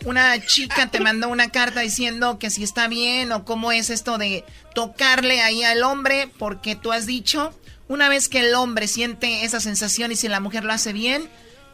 una 0.04 0.44
chica 0.46 0.86
te 0.88 1.00
mandó 1.00 1.28
una 1.28 1.50
carta 1.50 1.80
diciendo 1.80 2.38
que 2.38 2.50
si 2.50 2.62
está 2.62 2.86
bien 2.88 3.32
o 3.32 3.44
cómo 3.44 3.72
es 3.72 3.90
esto 3.90 4.18
de 4.18 4.44
tocarle 4.74 5.40
ahí 5.42 5.64
al 5.64 5.82
hombre, 5.82 6.30
porque 6.38 6.76
tú 6.76 6.92
has 6.92 7.06
dicho, 7.06 7.52
una 7.88 8.08
vez 8.08 8.28
que 8.28 8.40
el 8.40 8.54
hombre 8.54 8.86
siente 8.88 9.44
esa 9.44 9.58
sensación 9.60 10.12
y 10.12 10.16
si 10.16 10.28
la 10.28 10.38
mujer 10.40 10.64
lo 10.64 10.72
hace 10.72 10.92
bien, 10.92 11.28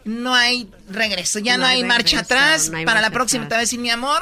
no 0.05 0.35
hay 0.35 0.69
regreso, 0.89 1.39
ya 1.41 1.57
no, 1.57 1.65
No 1.65 1.69
hay, 1.69 1.79
hay 1.79 1.85
marcha 1.85 2.21
atrás. 2.21 2.71
no 2.71 2.79
hay 2.79 2.85
Para 2.87 3.01
la 3.01 3.11
próxima 3.11 3.43
te 3.43 3.47
atrás. 3.47 3.57
voy 3.59 3.61
a 3.63 3.67
decir, 3.67 3.81
mi 3.81 3.91
amor, 3.91 4.21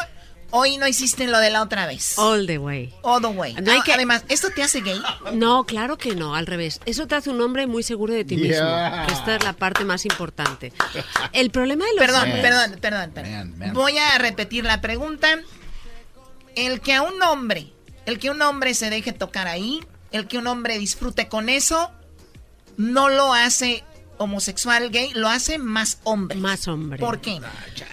hoy 0.50 0.76
no 0.78 0.86
hiciste 0.86 1.26
lo 1.26 1.38
de 1.38 1.50
la 1.50 1.62
otra 1.62 1.86
vez. 1.86 2.18
All 2.18 2.46
the 2.46 2.58
way. 2.58 2.92
All 3.02 3.20
the 3.20 3.28
way. 3.28 3.54
No 3.54 3.70
hay 3.72 3.78
Ah, 3.78 3.82
que- 3.84 3.92
Además, 3.92 4.24
¿esto 4.28 4.48
te 4.54 4.62
hace 4.62 4.80
gay? 4.80 5.00
No, 5.34 5.64
claro 5.64 5.96
que 5.98 6.14
no, 6.14 6.34
al 6.34 6.46
revés. 6.46 6.80
Eso 6.86 7.06
te 7.06 7.14
hace 7.14 7.30
un 7.30 7.40
hombre 7.40 7.66
muy 7.66 7.82
seguro 7.82 8.12
de 8.14 8.24
ti 8.24 8.36
mismo. 8.36 8.50
Yeah. 8.54 9.06
Esta 9.06 9.36
es 9.36 9.44
la 9.44 9.52
parte 9.52 9.84
más 9.84 10.04
importante. 10.06 10.72
El 11.32 11.50
problema 11.50 11.84
de 11.86 11.90
los 11.94 12.00
Perdón, 12.00 12.22
hombres- 12.24 12.42
perdón, 12.42 12.78
perdón, 12.80 13.10
perdón. 13.12 13.32
Man, 13.32 13.58
man. 13.58 13.72
Voy 13.74 13.98
a 13.98 14.18
repetir 14.18 14.64
la 14.64 14.80
pregunta. 14.80 15.28
el 16.56 16.80
que 16.80 16.94
a 16.94 17.02
un 17.02 17.22
hombre, 17.22 17.72
el 18.06 18.18
que 18.18 18.28
un 18.30 18.42
hombre 18.42 18.74
se 18.74 18.90
deje 18.90 19.12
tocar 19.12 19.46
ahí, 19.46 19.80
el 20.10 20.26
que 20.26 20.36
un 20.38 20.46
hombre 20.48 20.78
disfrute 20.78 21.28
con 21.28 21.48
eso, 21.48 21.90
no 22.76 23.08
lo 23.08 23.32
hace 23.32 23.84
homosexual, 24.20 24.90
gay, 24.90 25.12
lo 25.14 25.28
hace 25.28 25.58
más 25.58 25.98
hombre. 26.04 26.36
Más 26.36 26.68
hombre. 26.68 26.98
¿Por 26.98 27.22
qué? 27.22 27.40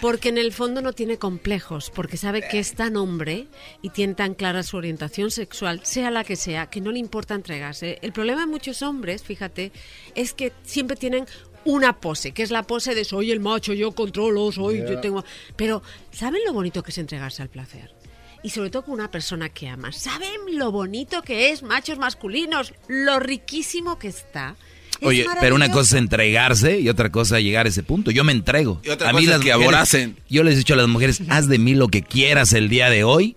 Porque 0.02 0.28
en 0.28 0.36
el 0.36 0.52
fondo 0.52 0.82
no 0.82 0.92
tiene 0.92 1.16
complejos, 1.16 1.90
porque 1.90 2.18
sabe 2.18 2.46
que 2.46 2.58
es 2.58 2.74
tan 2.74 2.96
hombre 2.96 3.48
y 3.80 3.88
tiene 3.90 4.12
tan 4.12 4.34
clara 4.34 4.62
su 4.62 4.76
orientación 4.76 5.30
sexual, 5.30 5.80
sea 5.84 6.10
la 6.10 6.24
que 6.24 6.36
sea, 6.36 6.68
que 6.68 6.82
no 6.82 6.92
le 6.92 6.98
importa 6.98 7.34
entregarse. 7.34 7.98
El 8.02 8.12
problema 8.12 8.42
de 8.42 8.46
muchos 8.46 8.82
hombres, 8.82 9.22
fíjate, 9.22 9.72
es 10.14 10.34
que 10.34 10.52
siempre 10.64 10.98
tienen 10.98 11.26
una 11.64 11.98
pose, 11.98 12.32
que 12.32 12.42
es 12.42 12.50
la 12.50 12.62
pose 12.62 12.94
de 12.94 13.06
soy 13.06 13.30
el 13.30 13.40
macho, 13.40 13.72
yo 13.72 13.92
controlo, 13.92 14.52
soy, 14.52 14.80
yo 14.86 15.00
tengo... 15.00 15.24
Pero, 15.56 15.82
¿saben 16.10 16.42
lo 16.46 16.52
bonito 16.52 16.82
que 16.82 16.90
es 16.90 16.98
entregarse 16.98 17.42
al 17.42 17.48
placer? 17.48 17.94
y 18.40 18.50
sobre 18.50 18.70
todo 18.70 18.84
con 18.84 18.94
una 18.94 19.10
persona 19.10 19.48
que 19.48 19.68
ama. 19.68 19.90
¿Saben 19.90 20.56
lo 20.56 20.70
bonito 20.70 21.22
que 21.22 21.50
es, 21.50 21.64
machos 21.64 21.98
masculinos? 21.98 22.72
Lo 22.86 23.18
riquísimo 23.18 23.98
que 23.98 24.06
está. 24.06 24.54
Oye, 25.02 25.26
pero 25.40 25.54
una 25.54 25.70
cosa 25.70 25.96
es 25.96 26.00
entregarse 26.00 26.80
y 26.80 26.88
otra 26.88 27.10
cosa 27.10 27.40
llegar 27.40 27.66
a 27.66 27.68
ese 27.68 27.82
punto. 27.82 28.10
Yo 28.10 28.24
me 28.24 28.32
entrego. 28.32 28.80
Y 28.84 28.90
otra 28.90 29.12
cosa 29.12 29.36
es 29.36 29.40
que 29.40 29.52
aboracen. 29.52 30.16
Yo 30.28 30.42
les 30.42 30.54
he 30.54 30.58
dicho 30.58 30.74
a 30.74 30.76
las 30.76 30.88
mujeres, 30.88 31.22
haz 31.28 31.48
de 31.48 31.58
mí 31.58 31.74
lo 31.74 31.88
que 31.88 32.02
quieras 32.02 32.52
el 32.52 32.68
día 32.68 32.90
de 32.90 33.04
hoy, 33.04 33.36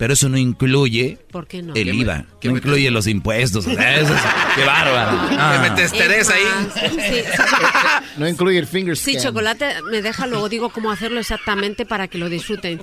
pero 0.00 0.14
eso 0.14 0.30
no 0.30 0.38
incluye 0.38 1.18
¿Por 1.30 1.46
qué 1.46 1.60
no? 1.62 1.74
el 1.74 1.84
¿Qué 1.84 1.92
me- 1.92 2.00
IVA, 2.00 2.24
no 2.42 2.50
incluye 2.56 2.90
los 2.90 3.06
impuestos. 3.06 3.66
o 3.66 3.74
sea, 3.74 4.00
eso 4.00 4.14
es- 4.14 4.20
qué 4.56 4.64
bárbaro. 4.64 5.18
Ah. 5.38 5.60
Que 5.62 5.70
me 5.70 5.76
testeres 5.76 6.30
ahí. 6.30 6.42
Sí, 6.90 7.22
No 8.16 8.26
incluye 8.26 8.58
el 8.58 8.66
finger 8.66 8.96
Sí, 8.96 9.12
scan. 9.12 9.24
chocolate 9.24 9.82
me 9.90 10.00
deja, 10.02 10.26
luego 10.26 10.48
digo 10.48 10.70
cómo 10.70 10.90
hacerlo 10.90 11.20
exactamente 11.20 11.84
para 11.86 12.08
que 12.08 12.16
lo 12.18 12.28
disfruten. 12.30 12.82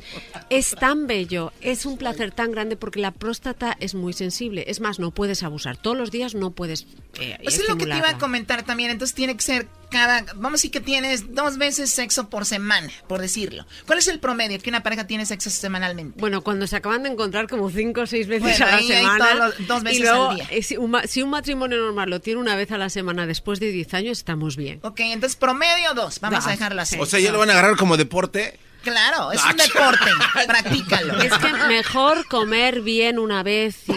Es 0.50 0.76
tan 0.80 1.08
bello, 1.08 1.52
es 1.62 1.86
un 1.86 1.98
placer 1.98 2.32
tan 2.32 2.52
grande 2.52 2.78
porque 2.78 3.00
la 3.00 3.12
próstata 3.12 3.76
es 3.80 3.96
muy 3.96 4.14
sensible. 4.14 4.66
Es 4.68 4.80
más, 4.80 5.00
no 5.00 5.12
puedes 5.12 5.42
abusar. 5.44 5.76
Todos 5.78 5.98
los 5.98 6.12
días 6.12 6.36
no 6.36 6.52
puedes 6.52 6.86
eh, 7.20 7.38
es 7.42 7.68
lo 7.68 7.78
que 7.78 7.86
te 7.88 7.98
iba 7.98 8.10
a 8.10 8.18
comentar 8.20 8.64
también. 8.64 8.92
Entonces 8.92 9.16
tiene 9.16 9.36
que 9.36 9.42
ser 9.42 9.68
cada. 9.90 10.22
Vamos 10.36 10.52
a 10.52 10.52
decir 10.54 10.72
que 10.72 10.82
tienes 10.82 11.34
dos 11.34 11.58
veces 11.58 11.90
sexo 11.90 12.30
por 12.30 12.46
semana, 12.46 12.90
por 13.08 13.20
decirlo. 13.22 13.66
¿Cuál 13.86 14.00
es 14.00 14.08
el 14.08 14.20
promedio 14.20 14.60
que 14.60 14.70
una 14.70 14.84
pareja 14.84 15.08
tiene 15.08 15.26
sexo 15.26 15.50
semanalmente? 15.50 16.20
Bueno, 16.20 16.42
cuando 16.42 16.68
se 16.68 16.76
acaban 16.76 17.04
de 17.04 17.07
encontrar 17.08 17.48
como 17.48 17.70
cinco 17.70 18.02
o 18.02 18.06
seis 18.08 18.28
veces 18.28 18.60
Bueno, 18.60 18.66
a 18.68 18.72
la 18.78 18.82
semana. 18.88 19.34
los- 19.36 19.68
dos 19.68 19.84
veces 19.84 20.00
y 20.00 20.02
luego, 20.04 20.30
al 20.30 20.36
día. 20.38 20.48
eh, 20.52 20.62
si, 20.64 20.78
un, 20.78 20.96
si 21.06 21.22
un 21.22 21.30
matrimonio 21.30 21.78
normal 21.78 22.10
lo 22.10 22.20
tiene 22.22 22.40
una 22.40 22.56
vez 22.56 22.72
a 22.72 22.78
la 22.78 22.90
semana 22.90 23.26
después 23.26 23.60
de 23.60 23.72
10 23.72 23.94
años, 23.94 24.18
estamos 24.20 24.56
bien. 24.58 24.80
Ok, 24.84 25.00
entonces 25.02 25.36
promedio 25.36 25.94
dos. 25.96 26.20
Vamos 26.20 26.40
Dos, 26.40 26.48
a 26.48 26.52
dejarlo 26.52 26.82
así. 26.82 26.98
O 27.00 27.06
sea, 27.06 27.20
ya 27.20 27.32
lo 27.32 27.40
van 27.40 27.50
a 27.50 27.54
agarrar 27.54 27.76
como 27.78 27.98
deporte. 27.98 28.60
Claro, 28.84 29.32
es 29.34 29.42
Ah, 29.44 29.50
un 29.52 29.58
deporte. 29.58 30.06
Practícalo. 30.48 31.20
Es 31.22 31.34
que 31.38 31.52
mejor 31.68 32.26
comer 32.28 32.82
bien 32.82 33.20
una 33.20 33.44
vez 33.44 33.90
y, 33.90 33.94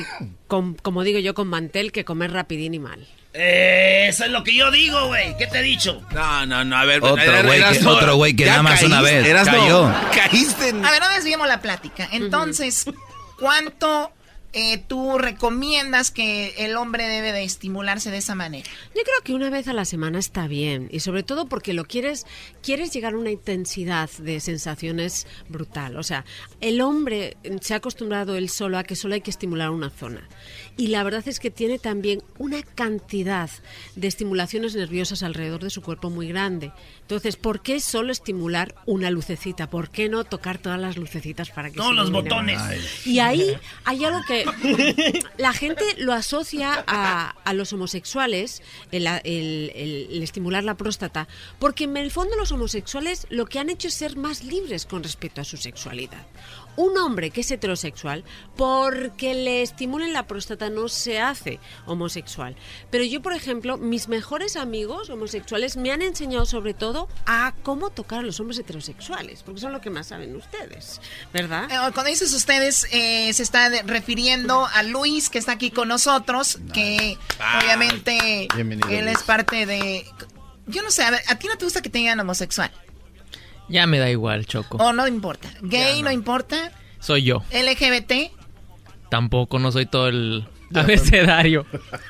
con- 0.49 0.75
como 0.75 1.05
digo 1.05 1.19
yo, 1.21 1.35
con 1.35 1.47
mantel 1.49 1.93
que 1.93 2.05
comer 2.05 2.33
rapidín 2.33 2.75
y 2.75 2.79
mal. 2.81 3.07
Eh, 3.33 4.07
eso 4.09 4.25
es 4.25 4.31
lo 4.31 4.43
que 4.43 4.55
yo 4.55 4.71
digo, 4.71 5.07
güey. 5.07 5.37
¿Qué 5.37 5.47
te 5.47 5.59
he 5.61 5.63
dicho? 5.63 6.03
No, 6.13 6.47
no, 6.47 6.65
no, 6.65 6.77
a 6.77 6.85
ver. 6.85 7.03
Otro 7.03 7.15
güey 7.45 7.63
que- 7.63 7.87
otro 7.87 8.17
güey 8.17 8.35
que 8.35 8.45
nada 8.47 8.63
más 8.63 8.83
una 8.83 9.01
vez 9.01 9.25
Erasmo, 9.27 9.53
cayó. 9.59 9.93
Caíste 10.15 10.69
en... 10.71 10.85
A 10.85 10.91
ver, 10.91 11.01
no 11.01 11.09
desviemos 11.11 11.47
la 11.47 11.61
plática. 11.61 12.09
Entonces, 12.13 12.85
¿cuánto 13.39 14.13
eh, 14.53 14.79
tú 14.79 15.19
recomiendas 15.19 16.11
que 16.11 16.55
el 16.59 16.77
hombre 16.77 17.09
debe 17.09 17.33
de 17.33 17.45
estimularse 17.45 18.11
de 18.11 18.19
esa 18.19 18.35
manera? 18.35 18.69
Yo 18.95 19.03
creo 19.03 19.23
que 19.25 19.35
una 19.35 19.51
vez 19.51 19.69
a 19.69 19.73
la 19.73 19.85
semana 19.85 20.19
está 20.19 20.49
bien 20.49 20.89
y 20.91 21.01
sobre 21.01 21.23
todo 21.23 21.47
porque 21.47 21.73
lo 21.73 21.85
quieres 21.85 22.27
quieres 22.63 22.93
llegar 22.93 23.15
a 23.15 23.19
una 23.19 23.31
intensidad 23.31 24.11
de 24.19 24.41
sensaciones 24.41 25.27
brutal. 25.49 25.97
O 25.97 26.03
sea, 26.03 26.25
el 26.61 26.81
hombre 26.81 27.37
se 27.61 27.75
ha 27.75 27.79
acostumbrado 27.79 28.37
él 28.37 28.49
solo 28.49 28.79
a 28.79 28.85
que 28.85 28.97
solo 28.97 29.15
hay 29.15 29.21
que 29.21 29.31
estimular 29.31 29.71
una 29.71 29.91
zona. 29.91 30.29
Y 30.77 30.89
la 30.89 31.03
verdad 31.03 31.23
es 31.27 31.41
que 31.41 31.51
tiene 31.51 31.79
también 31.79 32.23
una 32.39 32.63
cantidad 32.63 33.51
de 33.97 34.09
estimulaciones 34.09 34.75
nerviosas 34.75 35.23
alrededor 35.23 35.63
de 35.63 35.71
su 35.71 35.83
cuerpo 35.83 36.11
muy 36.11 36.29
grande. 36.29 36.73
Entonces, 37.03 37.37
¿por 37.37 37.61
qué 37.61 37.81
solo 37.81 38.13
estimular 38.13 38.75
una 38.87 39.11
lucecita? 39.11 39.69
¿Por 39.69 39.91
qué 39.91 40.09
no 40.09 40.25
tocar 40.25 40.59
todas 40.59 40.81
las 40.81 40.97
lucecitas 40.97 41.51
para 41.51 41.71
que 41.71 41.77
Todos 41.77 41.91
se 41.91 41.95
los 41.97 42.11
botones. 42.11 42.61
Y 43.07 43.19
ahí 43.19 43.57
hay 43.85 44.05
algo 44.05 44.21
que 44.27 44.40
la 45.37 45.53
gente 45.53 45.85
lo 45.99 46.13
asocia 46.13 46.85
a, 46.87 47.31
a 47.45 47.55
los 47.55 47.73
homosexuales, 47.73 48.63
el, 48.93 49.07
el- 49.07 49.73
el- 49.75 50.09
el 50.11 50.23
estimular 50.23 50.65
la 50.65 50.77
próstata, 50.77 51.29
porque 51.59 51.85
en 51.85 51.97
el 51.97 52.11
fondo 52.11 52.37
los 52.37 52.53
homosexuales 52.53 53.27
lo 53.31 53.47
que 53.47 53.59
han 53.59 53.71
hecho 53.71 53.89
es 53.89 53.95
ser 53.95 54.17
más 54.17 54.43
libres 54.45 54.87
con 54.87 55.03
respecto 55.03 55.41
a 55.41 55.45
su 55.45 55.57
sexualidad. 55.57 56.27
Un 56.81 56.97
hombre 56.97 57.31
que 57.31 57.43
es 57.43 57.51
heterosexual, 57.51 58.25
porque 58.57 59.35
le 59.35 59.61
estimulen 59.61 60.15
la 60.15 60.27
próstata, 60.27 60.71
no 60.71 60.89
se 60.89 61.21
hace 61.21 61.61
homosexual. 61.85 62.57
Pero 62.91 63.05
yo, 63.05 63.21
por 63.21 63.35
ejemplo, 63.35 63.77
mis 63.77 64.09
mejores 64.09 64.57
amigos 64.57 65.11
homosexuales 65.11 65.77
me 65.77 65.93
han 65.93 66.01
enseñado 66.01 66.47
sobre 66.47 66.73
todo 66.73 67.07
a 67.27 67.53
cómo 67.63 67.91
tocar 67.91 68.21
a 68.21 68.23
los 68.23 68.41
hombres 68.41 68.59
heterosexuales, 68.59 69.43
porque 69.43 69.61
son 69.61 69.73
lo 69.73 69.83
que 69.83 69.91
más 69.91 70.07
saben 70.07 70.35
ustedes, 70.35 71.03
¿verdad? 71.35 71.65
Eh, 71.71 71.93
Cuando 71.93 72.05
dices 72.11 72.33
ustedes, 72.33 72.87
eh, 72.93 73.31
se 73.35 73.43
está 73.43 73.69
refiriendo 73.83 74.67
a 74.67 74.83
Luis, 74.83 75.29
que 75.29 75.39
está 75.39 75.53
aquí 75.53 75.71
con 75.71 75.89
nosotros, 75.89 76.61
que 76.73 77.19
obviamente 77.63 78.49
él 78.57 79.05
Luis. 79.05 79.19
es 79.19 79.23
parte 79.23 79.67
de... 79.67 80.07
Yo 80.67 80.83
no 80.83 80.91
sé, 80.91 81.03
a 81.03 81.11
ver, 81.11 81.21
¿a 81.29 81.39
ti 81.39 81.47
no 81.47 81.57
te 81.57 81.65
gusta 81.67 81.83
que 81.83 81.91
te 81.91 81.99
digan 81.99 82.19
homosexual? 82.21 82.71
Ya 83.71 83.87
me 83.87 83.99
da 83.99 84.11
igual, 84.11 84.47
Choco. 84.47 84.79
¿O 84.79 84.93
no 84.93 85.07
importa? 85.07 85.49
¿Gay 85.63 86.03
no. 86.03 86.11
importa? 86.11 86.73
Soy 86.99 87.23
yo. 87.23 87.43
¿LGBT? 87.53 88.33
Tampoco 89.09 89.59
no 89.59 89.73
soy 89.73 89.87
todo 89.87 90.09
el 90.09 90.45
abecedario. 90.75 91.65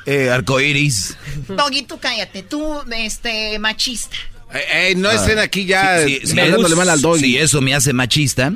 Eh, 0.07 0.31
arcoiris. 0.31 1.17
Doggy, 1.49 1.83
tú 1.83 1.99
cállate, 1.99 2.43
tú, 2.43 2.81
este, 2.97 3.59
machista. 3.59 4.17
Eh, 4.53 4.91
eh, 4.91 4.95
no 4.97 5.11
estén 5.11 5.39
aquí 5.39 5.65
ya 5.65 6.05
Sí, 6.05 6.21
sí, 6.23 6.29
sí, 6.29 6.41
hablándole 6.41 6.75
mal 6.75 6.89
al 6.89 7.01
doggy. 7.01 7.21
Si 7.21 7.39
eso 7.39 7.61
me 7.61 7.75
hace 7.75 7.93
machista, 7.93 8.55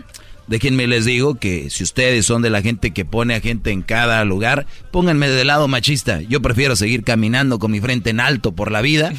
déjenme 0.49 0.86
les 0.86 1.05
digo 1.05 1.36
que 1.36 1.70
si 1.70 1.84
ustedes 1.84 2.26
son 2.26 2.42
de 2.42 2.50
la 2.50 2.62
gente 2.62 2.92
que 2.92 3.05
pone 3.05 3.34
a 3.34 3.41
gente 3.41 3.70
en 3.70 3.83
cada 3.83 4.24
lugar, 4.24 4.66
pónganme 4.91 5.28
del 5.28 5.47
lado 5.47 5.68
machista. 5.68 6.20
Yo 6.23 6.41
prefiero 6.42 6.74
seguir 6.74 7.05
caminando 7.05 7.58
con 7.58 7.70
mi 7.70 7.81
frente 7.81 8.10
en 8.10 8.20
alto 8.20 8.52
por 8.52 8.73
la 8.73 8.81
vida 8.81 9.12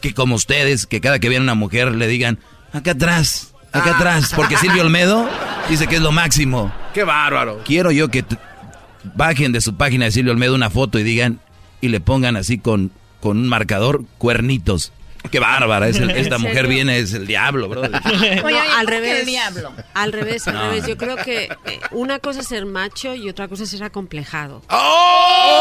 que 0.00 0.14
como 0.14 0.36
ustedes, 0.36 0.86
que 0.86 1.00
cada 1.00 1.18
que 1.18 1.28
vean 1.28 1.42
una 1.42 1.54
mujer 1.54 1.92
le 1.94 2.06
digan, 2.06 2.38
acá 2.72 2.92
atrás, 2.92 3.52
acá 3.72 3.96
atrás, 3.96 4.32
porque 4.34 4.56
Silvio 4.56 4.82
Olmedo 4.82 5.28
dice 5.68 5.86
que 5.86 5.96
es 5.96 6.02
lo 6.02 6.12
máximo. 6.12 6.72
Qué 6.94 7.04
bárbaro. 7.04 7.62
Quiero 7.64 7.90
yo 7.90 8.08
que 8.08 8.24
bajen 9.14 9.52
de 9.52 9.60
su 9.60 9.76
página 9.76 10.06
de 10.06 10.10
Silvio 10.12 10.32
Olmedo 10.32 10.54
una 10.54 10.70
foto 10.70 10.98
y 10.98 11.02
digan, 11.02 11.40
y 11.80 11.88
le 11.88 12.00
pongan 12.00 12.36
así 12.36 12.58
con, 12.58 12.90
con 13.20 13.36
un 13.38 13.48
marcador, 13.48 14.02
cuernitos. 14.18 14.92
Qué 15.32 15.40
bárbara, 15.40 15.88
es 15.88 15.98
el- 15.98 16.10
esta 16.12 16.36
¿En 16.36 16.42
mujer 16.42 16.56
serio? 16.58 16.70
viene, 16.70 16.98
es 16.98 17.12
el 17.12 17.26
diablo, 17.26 17.68
bro. 17.68 17.80
Oye, 17.82 17.90
No, 17.90 18.48
al 18.48 18.62
¿cómo 18.62 18.86
que 18.86 18.86
revés. 18.86 19.20
el 19.20 19.26
diablo? 19.26 19.72
Al 19.94 20.12
revés, 20.12 20.46
al 20.48 20.54
No. 20.54 20.70
revés. 20.70 20.86
Yo 20.86 20.96
creo 20.96 21.16
que 21.16 21.44
eh, 21.66 21.80
una 21.90 22.18
cosa 22.20 22.40
es 22.40 22.46
ser 22.46 22.64
macho 22.66 23.14
y 23.16 23.28
otra 23.28 23.48
cosa 23.48 23.64
es 23.64 23.70
ser 23.70 23.82
acomplejado. 23.82 24.62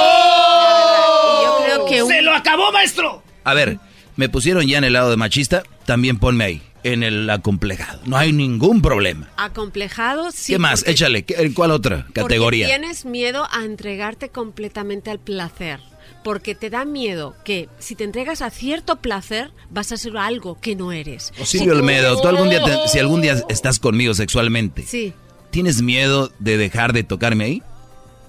¡Oh! 0.07 1.39
Y 1.41 1.43
yo 1.45 1.57
creo 1.65 1.85
que 1.87 2.03
un- 2.03 2.09
¡Se 2.09 2.21
lo 2.21 2.33
acabó, 2.33 2.71
maestro! 2.71 3.23
A 3.43 3.53
ver, 3.53 3.79
me 4.17 4.27
pusieron 4.29 4.67
ya 4.67 4.77
en 4.77 4.83
el 4.83 4.93
lado 4.93 5.09
de 5.09 5.17
machista, 5.17 5.63
también 5.85 6.17
ponme 6.19 6.43
ahí, 6.43 6.61
en 6.83 7.03
el 7.03 7.29
acomplejado. 7.29 8.01
No 8.05 8.17
hay 8.17 8.33
ningún 8.33 8.81
problema. 8.81 9.29
acomplejado, 9.37 10.31
sí. 10.31 10.53
¿Qué 10.53 10.59
más? 10.59 10.81
porque- 10.81 10.91
Échale, 10.91 11.23
¿qué- 11.23 11.53
¿cuál 11.53 11.71
otra 11.71 12.01
porque 12.07 12.13
categoría? 12.21 12.67
tienes 12.67 13.05
miedo 13.05 13.47
a 13.51 13.63
entregarte 13.63 14.29
completamente 14.29 15.09
al 15.11 15.19
placer. 15.19 15.79
Porque 16.23 16.55
te 16.55 16.69
da 16.69 16.83
miedo 16.83 17.35
que 17.45 17.69
si 17.79 17.95
te 17.95 18.03
entregas 18.03 18.41
a 18.41 18.49
cierto 18.49 18.97
placer, 18.97 19.51
vas 19.69 19.91
a 19.93 19.97
ser 19.97 20.17
algo 20.17 20.59
que 20.59 20.75
no 20.75 20.91
eres. 20.91 21.31
O 21.39 21.45
Silvio 21.45 21.73
Olmedo, 21.73 22.19
tú 22.19 22.27
algún 22.27 22.49
día, 22.49 22.61
te- 22.63 22.87
si 22.89 22.99
algún 22.99 23.21
día 23.21 23.41
estás 23.47 23.79
conmigo 23.79 24.13
sexualmente, 24.13 24.83
Sí. 24.85 25.13
¿tienes 25.51 25.81
miedo 25.81 26.31
de 26.39 26.57
dejar 26.57 26.91
de 26.91 27.03
tocarme 27.03 27.45
ahí? 27.45 27.63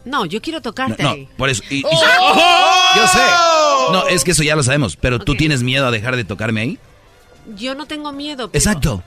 No, 0.04 0.26
yo 0.26 0.40
quiero 0.40 0.58
No, 0.58 0.62
tocarte 0.62 1.02
no, 1.02 1.10
ahí. 1.10 1.28
por 1.36 1.48
eso. 1.48 1.62
y- 1.70 1.78
y- 1.80 1.84
¡Oh! 1.84 2.70
Yo 2.96 3.06
sé. 3.08 3.18
No, 3.92 4.08
es 4.08 4.24
que 4.24 4.32
eso 4.32 4.42
ya 4.42 4.56
lo 4.56 4.62
sabemos, 4.62 4.96
pero 4.96 5.18
¿tú 5.18 5.34
tienes 5.34 5.62
miedo 5.62 5.86
a 5.86 5.90
dejar 5.90 6.16
de 6.16 6.24
tocarme 6.24 6.60
ahí? 6.60 6.78
Yo 7.56 7.74
no 7.74 7.86
tengo 7.86 8.12
miedo. 8.12 8.50
Pero, 8.50 8.58
Exacto. 8.58 9.02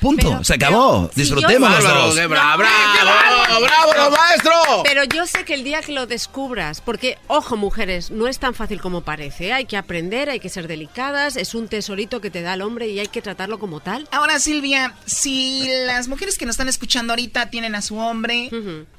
Punto. 0.00 0.28
pero- 0.28 0.44
se 0.44 0.54
acabó. 0.54 1.10
si 1.12 1.22
Disfrutemos 1.22 1.68
yo- 1.70 1.74
los 1.74 1.84
Bárbaro, 1.84 2.06
dos. 2.06 2.14
qué 2.14 2.28
bra- 2.28 2.56
bravo, 2.56 3.60
bravo, 3.60 3.90
bravo, 3.92 4.10
maestro. 4.16 4.52
Pero 4.84 5.02
yo 5.02 5.26
sé 5.26 5.44
que 5.44 5.54
el 5.54 5.64
día 5.64 5.80
que 5.80 5.90
lo 5.90 6.06
descubras, 6.06 6.80
porque, 6.80 7.18
ojo, 7.26 7.56
mujeres, 7.56 8.12
no 8.12 8.28
es 8.28 8.38
tan 8.38 8.54
fácil 8.54 8.80
como 8.80 9.00
parece. 9.00 9.48
¿eh? 9.48 9.52
Hay 9.54 9.64
que 9.64 9.76
aprender, 9.76 10.30
hay 10.30 10.38
que 10.38 10.50
ser 10.50 10.68
delicadas, 10.68 11.34
es 11.36 11.52
un 11.56 11.66
tesorito 11.66 12.20
que 12.20 12.30
te 12.30 12.42
da 12.42 12.54
el 12.54 12.62
hombre 12.62 12.86
y 12.86 13.00
hay 13.00 13.08
que 13.08 13.22
tratarlo 13.22 13.58
como 13.58 13.80
tal. 13.80 14.06
Ahora, 14.12 14.38
Silvia, 14.38 14.94
si 15.04 15.68
las 15.86 16.06
mujeres 16.06 16.38
que 16.38 16.46
nos 16.46 16.52
están 16.54 16.68
escuchando 16.68 17.12
ahorita 17.14 17.50
tienen 17.50 17.74
a 17.74 17.82
su 17.82 17.96
hombre, 17.98 18.50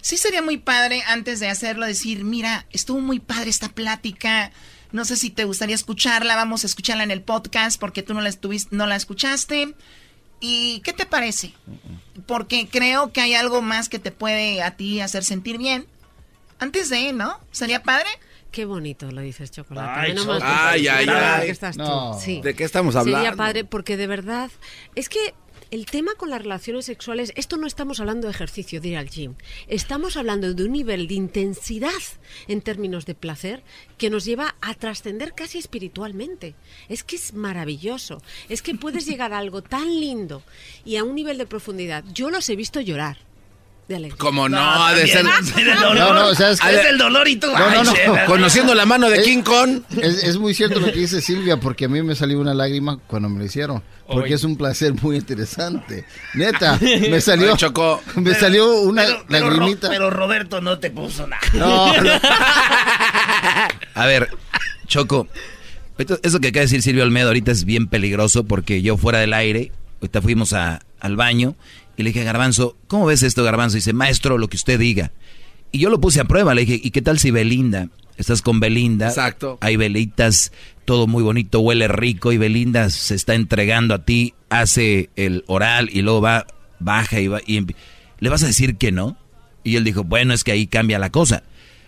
sí 0.02 0.18
sería 0.18 0.42
muy 0.42 0.58
padre 0.58 1.02
antes 1.08 1.40
de 1.40 1.48
hacerlo 1.48 1.86
decir, 1.86 2.26
mira, 2.26 2.66
estuvo 2.72 3.00
muy 3.00 3.20
padre 3.22 3.50
esta 3.52 3.70
plática. 3.70 4.52
No 4.92 5.06
sé 5.06 5.16
si 5.18 5.30
te 5.30 5.44
gustaría 5.44 5.76
escucharla, 5.76 6.36
vamos 6.36 6.64
a 6.64 6.68
escucharla 6.68 7.04
en 7.04 7.12
el 7.12 7.22
podcast 7.22 7.80
porque 7.80 8.02
tú 8.04 8.14
no 8.14 8.22
la 8.22 8.30
estuviste, 8.30 8.76
no 8.76 8.88
la 8.88 8.96
escuchaste. 8.96 9.76
¿Y 10.40 10.80
qué 10.82 10.94
te 10.94 11.06
parece? 11.06 11.54
Porque 12.26 12.68
creo 12.70 13.12
que 13.12 13.22
hay 13.22 13.34
algo 13.36 13.62
más 13.62 13.90
que 13.90 14.00
te 14.00 14.12
puede 14.12 14.62
a 14.64 14.78
ti 14.78 15.02
hacer 15.02 15.24
sentir 15.24 15.58
bien. 15.58 15.86
Antes 16.60 16.90
de, 16.90 17.14
¿no? 17.14 17.40
¿Sería 17.52 17.84
padre? 17.84 18.08
Qué 18.52 18.66
bonito 18.66 19.12
lo 19.12 19.22
dices, 19.22 19.52
Chocolate. 19.52 19.92
Ay, 20.00 20.16
que- 20.16 20.22
ay, 20.42 20.88
ay, 20.88 21.08
ay. 21.10 21.46
que 21.46 21.52
estás 21.52 21.76
tú. 21.78 21.84
No. 21.84 22.20
Sí. 22.20 22.42
¿De 22.42 22.56
qué 22.56 22.64
estamos 22.64 22.96
hablando? 22.96 23.20
Sería 23.20 23.36
padre 23.38 23.64
porque 23.64 23.96
de 23.96 24.08
verdad 24.08 24.50
es 24.96 25.08
que 25.08 25.20
el 25.72 25.86
tema 25.86 26.16
con 26.16 26.30
las 26.30 26.42
relaciones 26.42 26.86
sexuales, 26.86 27.32
esto 27.36 27.58
no 27.58 27.68
estamos 27.68 28.00
hablando 28.00 28.28
de 28.28 28.32
ejercicio, 28.32 28.82
de 28.82 28.90
ir 28.90 28.98
al 28.98 29.10
gym. 29.10 29.36
Estamos 29.68 30.18
hablando 30.18 30.54
de 30.54 30.64
un 30.64 30.72
nivel 30.72 31.08
de 31.08 31.14
intensidad 31.14 31.90
en 32.48 32.62
términos 32.62 33.06
de 33.06 33.16
placer 33.16 33.64
que 33.98 34.10
nos 34.10 34.26
lleva 34.26 34.56
a 34.62 34.74
trascender 34.74 35.34
casi 35.34 35.58
espiritualmente. 35.58 36.56
Es 36.88 37.04
que 37.04 37.16
es 37.16 37.34
maravilloso. 37.34 38.22
Es 38.50 38.62
que 38.62 38.76
puedes 38.76 39.06
llegar 39.08 39.34
a 39.34 39.38
algo 39.38 39.62
tan 39.62 39.88
lindo 39.88 40.44
y 40.86 40.96
a 40.96 41.04
un 41.04 41.16
nivel 41.16 41.38
de 41.38 41.46
profundidad. 41.46 42.04
Yo 42.14 42.30
los 42.30 42.50
he 42.50 42.56
visto 42.56 42.82
llorar. 42.82 43.29
Como 44.18 44.48
no, 44.48 44.58
No, 44.60 44.86
ha 44.86 44.94
de 44.94 45.08
ser. 45.08 45.24
también, 45.26 45.44
es 45.44 45.58
el 45.58 45.80
dolor. 45.80 45.96
No, 45.98 46.14
no, 46.14 46.36
¿sabes 46.36 46.60
qué? 46.62 46.76
Es 46.76 46.86
el 46.86 46.98
dolor 47.00 47.28
y 47.28 47.38
tú. 47.38 47.48
No, 47.48 47.84
no, 47.84 47.84
no. 47.84 47.94
Conociendo 48.28 48.76
la 48.76 48.86
mano 48.86 49.10
de 49.10 49.18
Es- 49.18 49.24
King 49.26 49.42
Kong. 49.42 49.82
Es, 50.02 50.24
es 50.24 50.38
muy 50.38 50.54
cierto 50.54 50.80
lo 50.80 50.88
que 50.92 51.00
dice 51.00 51.22
Silvia, 51.22 51.58
porque 51.58 51.86
a 51.86 51.90
mí 51.90 52.02
me 52.04 52.16
salió 52.16 52.40
una 52.40 52.54
lágrima 52.54 53.00
cuando 53.08 53.30
me 53.30 53.40
lo 53.40 53.46
hicieron. 53.46 53.82
Porque 54.08 54.26
Oye. 54.26 54.36
es 54.36 54.44
un 54.44 54.58
placer 54.58 54.94
muy 55.02 55.16
interesante. 55.18 56.06
Neta, 56.36 56.78
me 56.82 57.20
salió, 57.22 57.52
Ay, 57.52 57.58
Choco. 57.58 58.02
me 58.16 58.24
Pero- 58.32 58.40
salió 58.40 58.80
una 58.82 59.04
pero, 59.06 59.26
pero 59.28 59.46
Ro- 59.50 59.56
lagrimita. 59.58 59.90
pero 59.90 60.10
Roberto 60.10 60.62
no 60.62 60.78
te 60.80 60.92
puso 60.92 61.26
nada. 61.28 61.42
No, 61.54 61.94
no. 62.02 62.10
A 63.96 64.06
ver, 64.06 64.30
Choco, 64.88 65.28
eso 65.98 66.40
que 66.40 66.48
acaba 66.50 66.62
de 66.62 66.66
decir 66.66 66.82
Silvio 66.82 67.04
Almeida 67.04 67.28
ahorita 67.28 67.52
es 67.52 67.66
bien 67.66 67.88
peligroso 67.88 68.44
porque 68.46 68.82
yo 68.82 68.98
fuera 68.98 69.20
del 69.20 69.34
aire, 69.34 69.72
ahorita 70.02 70.22
fuimos 70.22 70.54
a- 70.54 70.80
al 71.00 71.16
baño 71.16 71.56
y 72.00 72.04
le 72.04 72.12
dije 72.12 72.24
Garbanzo, 72.24 72.78
¿cómo 72.88 73.06
ves 73.08 73.24
esto, 73.24 73.44
Garbanzo? 73.44 73.76
Y 73.76 73.80
dice, 73.80 73.92
maestro, 73.92 74.38
lo 74.38 74.48
que 74.48 74.56
usted 74.56 74.80
diga. 74.80 75.12
Y 75.74 75.80
yo 75.80 75.90
lo 75.90 76.00
puse 76.00 76.22
a 76.22 76.24
prueba, 76.26 76.56
le 76.56 76.62
dije, 76.66 76.80
¿y 76.82 76.92
qué 76.92 77.02
tal 77.02 77.20
si 77.20 77.30
Belinda? 77.30 77.90
Estás 78.16 78.42
con 78.42 78.60
Belinda. 78.62 79.10
Exacto. 79.10 79.58
Hay 79.60 79.76
velitas, 79.76 80.52
todo 80.86 81.08
muy 81.08 81.24
bonito, 81.24 81.60
huele 81.60 81.88
rico 81.90 82.32
y 82.32 82.38
Belinda 82.38 82.90
se 82.90 83.16
está 83.16 83.36
entregando 83.36 83.94
a 83.94 84.06
ti, 84.06 84.34
hace 84.50 85.10
el 85.18 85.44
oral 85.48 85.90
y 85.92 86.02
luego 86.02 86.22
va, 86.22 86.48
baja 86.80 87.20
y 87.20 87.28
va. 87.28 87.42
Y 87.46 87.58
empi- 87.60 87.76
¿Le 88.20 88.30
vas 88.30 88.44
a 88.44 88.48
decir 88.48 88.78
que 88.78 88.92
no? 88.94 89.18
Y 89.66 89.76
él 89.76 89.84
dijo, 89.84 90.04
bueno, 90.06 90.34
es 90.34 90.44
que 90.46 90.54
ahí 90.54 90.68
cambia 90.68 91.00
la 91.00 91.10
cosa. 91.12 91.44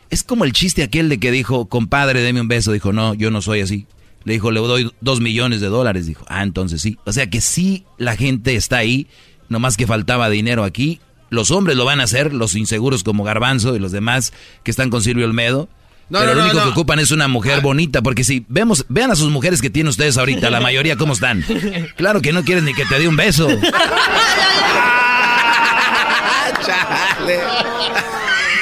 Es 0.10 0.24
como 0.24 0.44
el 0.44 0.52
chiste 0.52 0.84
aquel 0.84 1.08
de 1.08 1.20
que 1.20 1.32
dijo, 1.32 1.68
compadre, 1.70 2.20
deme 2.22 2.42
un 2.42 2.50
beso. 2.50 2.74
Dijo, 2.74 2.92
no, 2.92 3.14
yo 3.14 3.32
no 3.32 3.42
soy 3.42 3.62
así. 3.62 3.88
Le 4.26 4.34
dijo, 4.34 4.52
le 4.52 4.60
doy 4.60 4.92
dos 5.02 5.22
millones 5.22 5.62
de 5.62 5.68
dólares. 5.68 6.06
Dijo, 6.06 6.26
ah, 6.28 6.44
entonces 6.44 6.82
sí. 6.82 6.98
O 7.06 7.14
sea 7.14 7.30
que 7.30 7.40
sí, 7.42 7.86
la 7.98 8.16
gente 8.18 8.56
está 8.56 8.78
ahí, 8.78 9.08
nomás 9.52 9.78
que 9.78 9.86
faltaba 9.86 10.30
dinero 10.30 10.64
aquí. 10.64 11.00
Los 11.30 11.52
hombres 11.52 11.78
lo 11.78 11.86
van 11.86 12.00
a 12.00 12.04
hacer, 12.04 12.34
los 12.34 12.56
inseguros 12.56 13.04
como 13.04 13.24
Garbanzo 13.24 13.76
y 13.76 13.80
los 13.80 13.92
demás 13.92 14.34
que 14.64 14.72
están 14.72 14.90
con 14.90 15.02
Silvio 15.02 15.26
Olmedo. 15.26 15.70
No, 16.10 16.20
pero 16.20 16.32
no, 16.32 16.40
lo 16.40 16.46
único 16.46 16.60
no. 16.60 16.66
que 16.66 16.70
ocupan 16.72 17.00
es 17.00 17.12
una 17.12 17.30
mujer 17.30 17.62
bonita, 17.62 18.02
porque 18.02 18.26
si 18.26 18.46
vemos, 18.50 18.86
vean 18.90 19.12
a 19.12 19.16
sus 19.16 19.30
mujeres 19.30 19.62
que 19.62 19.70
tienen 19.70 19.90
ustedes 19.90 20.18
ahorita, 20.18 20.50
la 20.50 20.60
mayoría 20.60 20.98
cómo 20.98 21.14
están. 21.14 21.46
Claro 21.96 22.22
que 22.22 22.34
no 22.34 22.44
quieren 22.44 22.66
ni 22.66 22.74
que 22.74 22.86
te 22.86 23.00
dé 23.00 23.08
un 23.08 23.16
beso. 23.16 23.48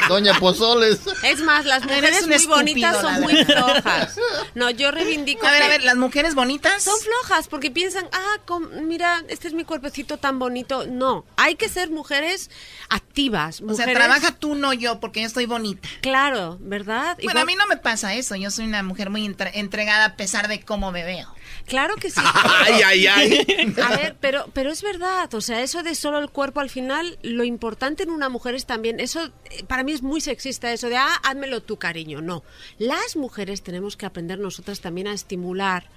Doña 0.10 0.34
Pozoles. 0.40 1.00
Es 1.24 1.40
más, 1.42 1.66
las 1.66 1.84
mujeres 1.84 2.26
muy 2.28 2.36
estúpido, 2.36 2.58
bonitas 2.58 3.02
son 3.02 3.22
muy 3.22 3.46
flojas. 3.46 4.16
No, 4.56 4.70
yo 4.70 4.92
reivindico. 4.92 5.46
A 5.48 5.52
ver, 5.52 5.60
que- 5.62 5.66
a 5.66 5.70
ver, 5.70 5.84
las 5.84 5.96
mujeres 5.96 6.36
bonitas. 6.36 6.84
Son 6.84 7.00
flojas 7.00 7.48
porque 7.48 7.72
piensan, 7.72 8.06
ah, 8.12 8.38
com- 8.46 8.68
mira, 8.82 9.24
este 9.30 9.48
es 9.48 9.54
mi 9.54 9.64
cuerpecito 9.64 10.18
tan 10.18 10.38
bonito. 10.40 10.86
No, 10.88 11.26
hay 11.38 11.56
que 11.56 11.70
ser 11.70 11.90
mujeres 11.92 12.50
activas. 12.90 13.56
O 13.62 13.74
sea, 13.76 13.86
mujeres- 13.86 13.96
trabaja 13.96 14.32
tú, 14.36 14.56
no 14.56 14.74
yo, 14.74 15.00
porque 15.00 15.22
yo 15.22 15.28
estoy 15.28 15.46
bonita. 15.46 15.88
Claro, 16.02 16.58
¿verdad? 16.60 17.16
Bueno, 17.24 17.32
Igual- 17.32 17.38
a 17.44 17.46
mí 17.46 17.56
no 17.56 17.68
me 17.68 17.78
pasa 17.78 18.14
eso. 18.16 18.36
Yo 18.36 18.52
soy 18.52 18.66
una 18.66 18.84
mujer 18.84 19.10
muy 19.10 19.26
entre- 19.26 19.58
entregada 19.60 20.06
a 20.06 20.16
pesar 20.16 20.48
de 20.48 20.62
cómo 20.62 20.92
me 20.92 21.04
veo. 21.06 21.34
Claro 21.66 21.96
que 21.96 22.10
sí. 22.10 22.20
Ay, 22.66 22.82
ay, 22.84 23.08
ay. 23.08 23.76
A 23.84 23.96
ver, 23.96 24.16
pero, 24.20 24.46
pero 24.54 24.72
es 24.72 24.82
verdad, 24.82 25.34
o 25.34 25.42
sea, 25.42 25.62
eso 25.62 25.84
de 25.84 25.96
solo 25.96 26.20
el 26.20 26.30
cuerpo 26.30 26.60
al 26.60 26.70
final, 26.70 27.18
lo 27.22 27.44
importante 27.44 28.04
en 28.04 28.10
una 28.10 28.30
mujer 28.30 28.56
es 28.56 28.66
también, 28.66 29.00
eso 29.00 29.32
eh, 29.52 29.64
para 29.68 29.84
mí 29.84 29.92
es 29.92 30.02
muy 30.02 30.22
sexista, 30.22 30.72
eso 30.72 30.90
de, 30.90 30.98
ah, 30.98 31.16
házmelo 31.24 31.62
tu 31.62 31.78
cariño. 31.78 32.22
No, 32.22 32.44
las 32.78 33.16
mujeres 33.16 33.62
tenemos 33.62 33.98
que 33.98 34.06
aprender 34.06 34.40
nosotras 34.40 34.82
también 34.82 35.08
a 35.08 35.14
estimular 35.14 35.90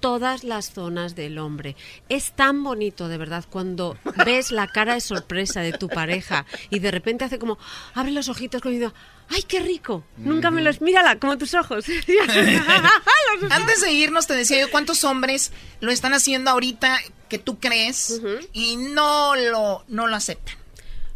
todas 0.00 0.44
las 0.44 0.72
zonas 0.72 1.14
del 1.14 1.38
hombre. 1.38 1.76
Es 2.08 2.32
tan 2.32 2.62
bonito, 2.62 3.08
de 3.08 3.18
verdad, 3.18 3.44
cuando 3.48 3.96
ves 4.24 4.52
la 4.52 4.68
cara 4.68 4.94
de 4.94 5.00
sorpresa 5.00 5.60
de 5.60 5.72
tu 5.72 5.88
pareja 5.88 6.46
y 6.70 6.78
de 6.78 6.90
repente 6.90 7.24
hace 7.24 7.38
como, 7.38 7.58
abre 7.94 8.12
los 8.12 8.28
ojitos 8.28 8.60
como 8.60 8.72
diciendo, 8.72 8.94
¡ay, 9.28 9.42
qué 9.42 9.60
rico! 9.60 10.04
Nunca 10.16 10.50
me 10.50 10.62
los... 10.62 10.80
Mírala, 10.80 11.18
como 11.18 11.36
tus 11.38 11.54
ojos. 11.54 11.84
Antes 13.50 13.80
de 13.80 13.92
irnos, 13.92 14.26
te 14.26 14.34
decía 14.34 14.60
yo 14.60 14.70
cuántos 14.70 15.04
hombres 15.04 15.52
lo 15.80 15.90
están 15.92 16.14
haciendo 16.14 16.50
ahorita 16.50 16.98
que 17.28 17.38
tú 17.38 17.58
crees 17.58 18.20
y 18.52 18.76
no 18.76 19.34
lo, 19.36 19.84
no 19.88 20.06
lo 20.06 20.16
aceptan. 20.16 20.54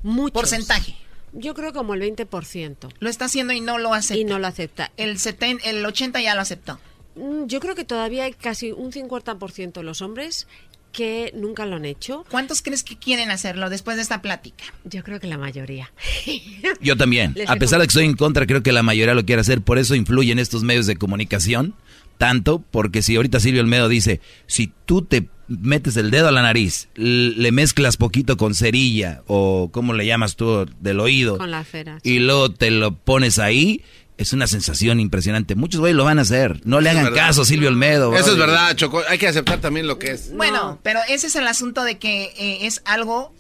Muchos. 0.03 0.33
Porcentaje. 0.33 0.97
Yo 1.33 1.55
creo 1.55 1.73
como 1.73 1.95
el 1.95 2.03
20%. 2.03 2.93
Lo 2.99 3.09
está 3.09 3.27
haciendo 3.27 3.53
y 3.53 3.61
no 3.61 3.79
lo 3.79 3.95
acepta. 3.95 4.21
Y 4.21 4.25
no 4.25 4.39
lo 4.39 4.47
acepta. 4.47 4.91
El, 4.97 5.19
seten- 5.19 5.61
el 5.65 5.85
80 5.87 6.21
ya 6.21 6.35
lo 6.35 6.41
aceptó. 6.41 6.81
Mm, 7.15 7.47
Yo 7.47 7.61
creo 7.61 7.75
que 7.75 7.85
todavía 7.85 8.25
hay 8.25 8.33
casi 8.33 8.73
un 8.73 8.91
50% 8.93 9.73
de 9.73 9.83
los 9.83 10.03
hombres 10.03 10.49
que 10.93 11.33
nunca 11.37 11.67
lo 11.67 11.77
han 11.77 11.85
hecho. 11.85 12.25
¿Cuántos 12.31 12.63
crees 12.63 12.83
que 12.85 12.97
quieren 12.97 13.31
hacerlo 13.31 13.71
después 13.71 13.97
de 13.97 14.03
esta 14.03 14.21
plática? 14.23 14.65
Yo 14.85 15.03
creo 15.05 15.21
que 15.21 15.27
la 15.27 15.39
mayoría. 15.39 15.93
Yo 16.81 16.97
también. 16.97 17.33
Les 17.37 17.49
A 17.49 17.57
pesar 17.57 17.79
dejo- 17.79 17.83
de 17.83 17.87
que 17.87 17.91
estoy 17.91 18.05
en 18.07 18.15
contra, 18.17 18.47
creo 18.47 18.63
que 18.63 18.73
la 18.73 18.83
mayoría 18.83 19.15
lo 19.15 19.25
quiere 19.25 19.41
hacer. 19.41 19.61
Por 19.63 19.79
eso 19.79 19.95
influyen 19.95 20.39
estos 20.39 20.63
medios 20.63 20.87
de 20.87 20.97
comunicación. 20.97 21.75
Tanto 22.19 22.63
porque 22.71 23.01
si 23.01 23.17
ahorita 23.17 23.41
Silvio 23.41 23.63
Olmedo 23.63 23.89
dice, 23.89 24.21
si 24.47 24.71
tú 24.85 25.01
te 25.03 25.29
metes 25.49 25.97
el 25.97 26.11
dedo 26.11 26.29
a 26.29 26.33
la 26.33 26.43
nariz, 26.43 26.89
le 26.95 27.51
mezclas 27.51 27.97
poquito 27.97 28.37
con 28.37 28.55
cerilla 28.55 29.23
o 29.27 29.71
como 29.73 29.95
le 29.95 30.05
llamas 30.05 30.37
tú 30.37 30.67
del 30.81 31.01
oído 31.01 31.39
Con 31.39 31.51
la 31.51 31.65
cera. 31.65 31.99
y 32.05 32.19
luego 32.19 32.51
te 32.53 32.71
lo 32.71 32.95
pones 32.95 33.39
ahí, 33.39 33.83
es 34.21 34.35
una 34.35 34.47
sensación 34.47 35.01
impresionante. 35.01 35.55
Muchos 35.55 35.81
güeyes 35.81 35.97
lo 35.97 36.05
van 36.05 36.19
a 36.19 36.23
hacer. 36.23 36.61
No 36.65 36.81
le 36.83 36.91
Eso 36.91 36.99
hagan 37.01 37.15
caso 37.15 37.43
a 37.43 37.45
Silvio 37.47 37.69
Olmedo. 37.71 38.15
Eso 38.15 38.33
es 38.33 38.39
verdad, 38.39 38.77
Choco. 38.77 39.03
Hay 39.09 39.17
que 39.17 39.27
aceptar 39.27 39.63
también 39.63 39.87
lo 39.87 39.99
que 39.99 40.11
es. 40.11 40.35
Bueno, 40.35 40.79
pero 40.83 41.01
ese 41.09 41.29
es 41.29 41.37
el 41.37 41.47
asunto 41.47 41.85
de 41.85 41.99
que 41.99 42.25
eh, 42.37 42.67
es 42.67 42.83
algo 42.85 43.35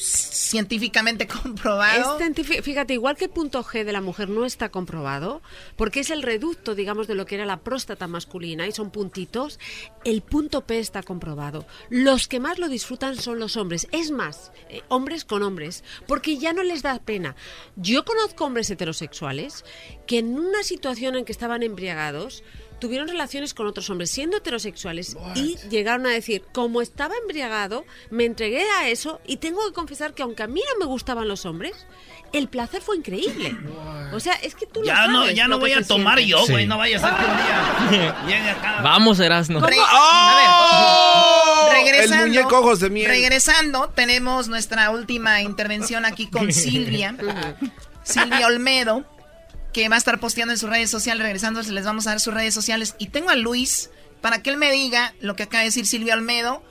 científicamente 0.00 1.26
comprobado. 1.42 2.18
Fíjate, 2.62 2.94
igual 2.94 3.16
que 3.16 3.26
el 3.26 3.30
punto 3.30 3.62
G 3.62 3.84
de 3.84 3.92
la 3.92 4.00
mujer 4.00 4.28
no 4.28 4.44
está 4.44 4.70
comprobado, 4.70 5.42
porque 5.76 6.00
es 6.00 6.10
el 6.10 6.22
reducto, 6.22 6.74
digamos, 6.74 7.06
de 7.06 7.14
lo 7.14 7.26
que 7.26 7.34
era 7.34 7.44
la 7.44 7.60
próstata 7.60 8.06
masculina 8.06 8.66
y 8.66 8.72
son 8.72 8.90
puntitos, 8.90 9.58
el 10.04 10.22
punto 10.22 10.62
P 10.62 10.78
está 10.78 11.02
comprobado. 11.02 11.66
Los 11.90 12.28
que 12.28 12.40
más 12.40 12.58
lo 12.58 12.68
disfrutan 12.68 13.16
son 13.16 13.38
los 13.38 13.56
hombres. 13.56 13.88
Es 13.92 14.10
más, 14.10 14.52
eh, 14.68 14.82
hombres 14.88 15.24
con 15.24 15.42
hombres, 15.42 15.84
porque 16.06 16.38
ya 16.38 16.52
no 16.52 16.62
les 16.62 16.82
da 16.82 16.98
pena. 16.98 17.36
Yo 17.76 18.04
conozco 18.04 18.44
hombres 18.44 18.70
heterosexuales 18.70 19.64
que 20.06 20.18
en 20.18 20.38
una 20.38 20.62
situación 20.62 21.16
en 21.16 21.24
que 21.24 21.32
estaban 21.32 21.62
embriagados, 21.62 22.42
tuvieron 22.80 23.06
relaciones 23.08 23.54
con 23.54 23.66
otros 23.66 23.88
hombres 23.90 24.10
siendo 24.10 24.38
heterosexuales 24.38 25.16
y 25.34 25.56
llegaron 25.68 26.06
a 26.06 26.10
decir, 26.10 26.42
como 26.52 26.80
estaba 26.82 27.14
embriagado, 27.20 27.84
me 28.10 28.24
entregué 28.24 28.64
a 28.78 28.88
eso 28.88 29.20
y 29.26 29.36
tengo 29.36 29.64
que 29.66 29.72
confesar 29.72 30.14
que 30.14 30.22
aunque 30.22 30.42
a 30.42 30.46
mí 30.46 30.60
no 30.72 30.78
me 30.78 30.86
gustaban 30.86 31.28
los 31.28 31.46
hombres, 31.46 31.86
el 32.32 32.48
placer 32.48 32.80
fue 32.80 32.96
increíble. 32.96 33.56
O 34.12 34.20
sea, 34.20 34.34
es 34.34 34.54
que 34.54 34.64
tú 34.66 34.80
lo 34.80 34.86
Ya 34.86 35.06
no, 35.08 35.20
sabes 35.22 35.36
ya 35.36 35.44
lo 35.48 35.56
no 35.56 35.58
voy 35.60 35.72
a 35.72 35.82
tomar 35.82 36.18
siente. 36.18 36.30
yo, 36.30 36.46
güey. 36.46 36.64
Sí. 36.64 36.68
No 36.68 36.78
vaya 36.78 36.96
a 36.96 37.00
ser 37.00 37.10
que 37.10 37.24
un 37.30 37.36
día 37.36 38.16
llegue 38.26 38.50
acá. 38.50 38.80
Vamos, 38.82 39.18
Erasno. 39.20 39.60
Re- 39.60 39.76
¡Oh! 39.78 39.84
a 41.68 41.68
ver, 41.72 41.82
regresando, 41.84 42.24
El 42.24 42.30
muñeco 42.30 42.58
ojos 42.58 42.80
de 42.80 42.90
miel. 42.90 43.08
regresando, 43.08 43.88
tenemos 43.90 44.48
nuestra 44.48 44.90
última 44.90 45.42
intervención 45.42 46.04
aquí 46.04 46.28
con 46.28 46.52
Silvia, 46.52 47.16
Silvia 48.04 48.46
Olmedo, 48.46 49.04
que 49.72 49.88
va 49.88 49.96
a 49.96 49.98
estar 49.98 50.18
posteando 50.20 50.52
en 50.52 50.58
sus 50.58 50.68
redes 50.68 50.90
sociales. 50.90 51.22
Regresando, 51.22 51.62
les 51.62 51.84
vamos 51.84 52.06
a 52.06 52.10
dar 52.10 52.20
sus 52.20 52.34
redes 52.34 52.54
sociales. 52.54 52.94
Y 52.98 53.08
tengo 53.08 53.30
a 53.30 53.36
Luis 53.36 53.90
para 54.20 54.42
que 54.42 54.50
él 54.50 54.56
me 54.56 54.70
diga 54.70 55.14
lo 55.20 55.36
que 55.36 55.44
acaba 55.44 55.60
de 55.60 55.66
decir 55.66 55.86
Silvia 55.86 56.14
Olmedo. 56.14 56.62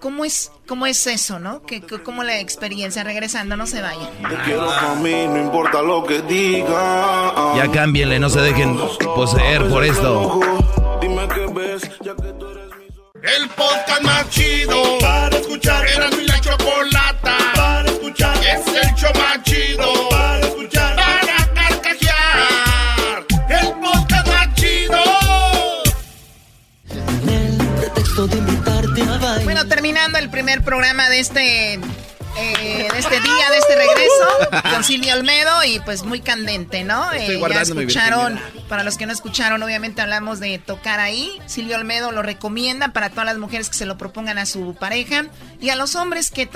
¿Cómo 0.00 0.24
es, 0.24 0.52
cómo 0.68 0.86
es 0.86 1.08
eso, 1.08 1.40
no? 1.40 1.62
¿Qué, 1.62 1.82
¿Cómo 1.82 2.22
la 2.22 2.38
experiencia? 2.38 3.02
Regresando, 3.02 3.56
no 3.56 3.66
se 3.66 3.82
vayan. 3.82 4.08
Te 4.28 4.36
quiero 4.44 4.70
mí, 5.02 5.26
no 5.26 5.38
importa 5.38 5.82
lo 5.82 6.04
que 6.04 6.22
diga. 6.22 7.54
Ya 7.56 7.68
cámbienle, 7.72 8.20
no 8.20 8.30
se 8.30 8.40
dejen 8.40 8.78
poseer 9.16 9.68
por 9.68 9.84
esto. 9.84 10.38
Dime 11.00 11.26
qué 11.34 11.46
ves, 11.52 11.82
ya 12.04 12.14
que 12.14 12.32
tú 12.32 12.46
eres 12.46 12.68
mi 12.78 12.86
El 13.22 13.48
podcast 13.48 14.02
más 14.02 14.30
chido 14.30 14.98
para 15.00 15.36
escuchar. 15.36 15.84
Era 15.88 16.10
mi 16.10 16.24
la 16.26 16.40
chocolata 16.40 17.36
para 17.56 17.90
escuchar. 17.90 18.36
Es 18.36 18.66
el 18.68 18.94
show 18.94 19.10
más 19.16 19.42
chido 19.42 20.08
para 20.10 20.40
escuchar. 20.46 20.77
Chido. 28.26 29.44
Bueno, 29.44 29.66
terminamos 29.66 29.68
terminando 29.68 30.18
el 30.18 30.30
primer 30.30 30.62
programa 30.62 31.08
de 31.08 31.20
este 31.20 31.74
eh, 31.74 32.88
de 32.92 32.98
este 32.98 33.20
día, 33.20 33.50
de 33.50 33.58
este 33.58 33.74
regreso, 33.74 34.72
con 34.72 34.84
Silvia 34.84 35.14
Olmedo 35.14 35.64
y 35.64 35.80
pues 35.80 36.04
muy 36.04 36.20
candente, 36.20 36.84
¿no? 36.84 37.10
Estoy 37.12 37.36
Eh, 37.36 37.40
ya 37.50 37.62
escucharon, 37.62 38.40
para 38.68 38.84
los 38.84 38.96
que 38.96 39.06
no 39.06 39.12
escucharon, 39.12 39.62
obviamente 39.62 40.02
hablamos 40.02 40.38
de 40.38 40.58
tocar 40.58 41.00
ahí. 41.00 41.40
Silvia 41.46 41.76
Olmedo 41.76 42.12
lo 42.12 42.22
recomienda 42.22 42.92
para 42.92 43.10
todas 43.10 43.26
las 43.26 43.38
mujeres 43.38 43.70
que 43.70 43.76
se 43.76 43.86
lo 43.86 43.98
propongan 43.98 44.38
a 44.38 44.46
su 44.46 44.74
pareja 44.74 45.26
y 45.60 45.70
a 45.70 45.76
los 45.76 45.96
hombres 45.96 46.30
que... 46.30 46.48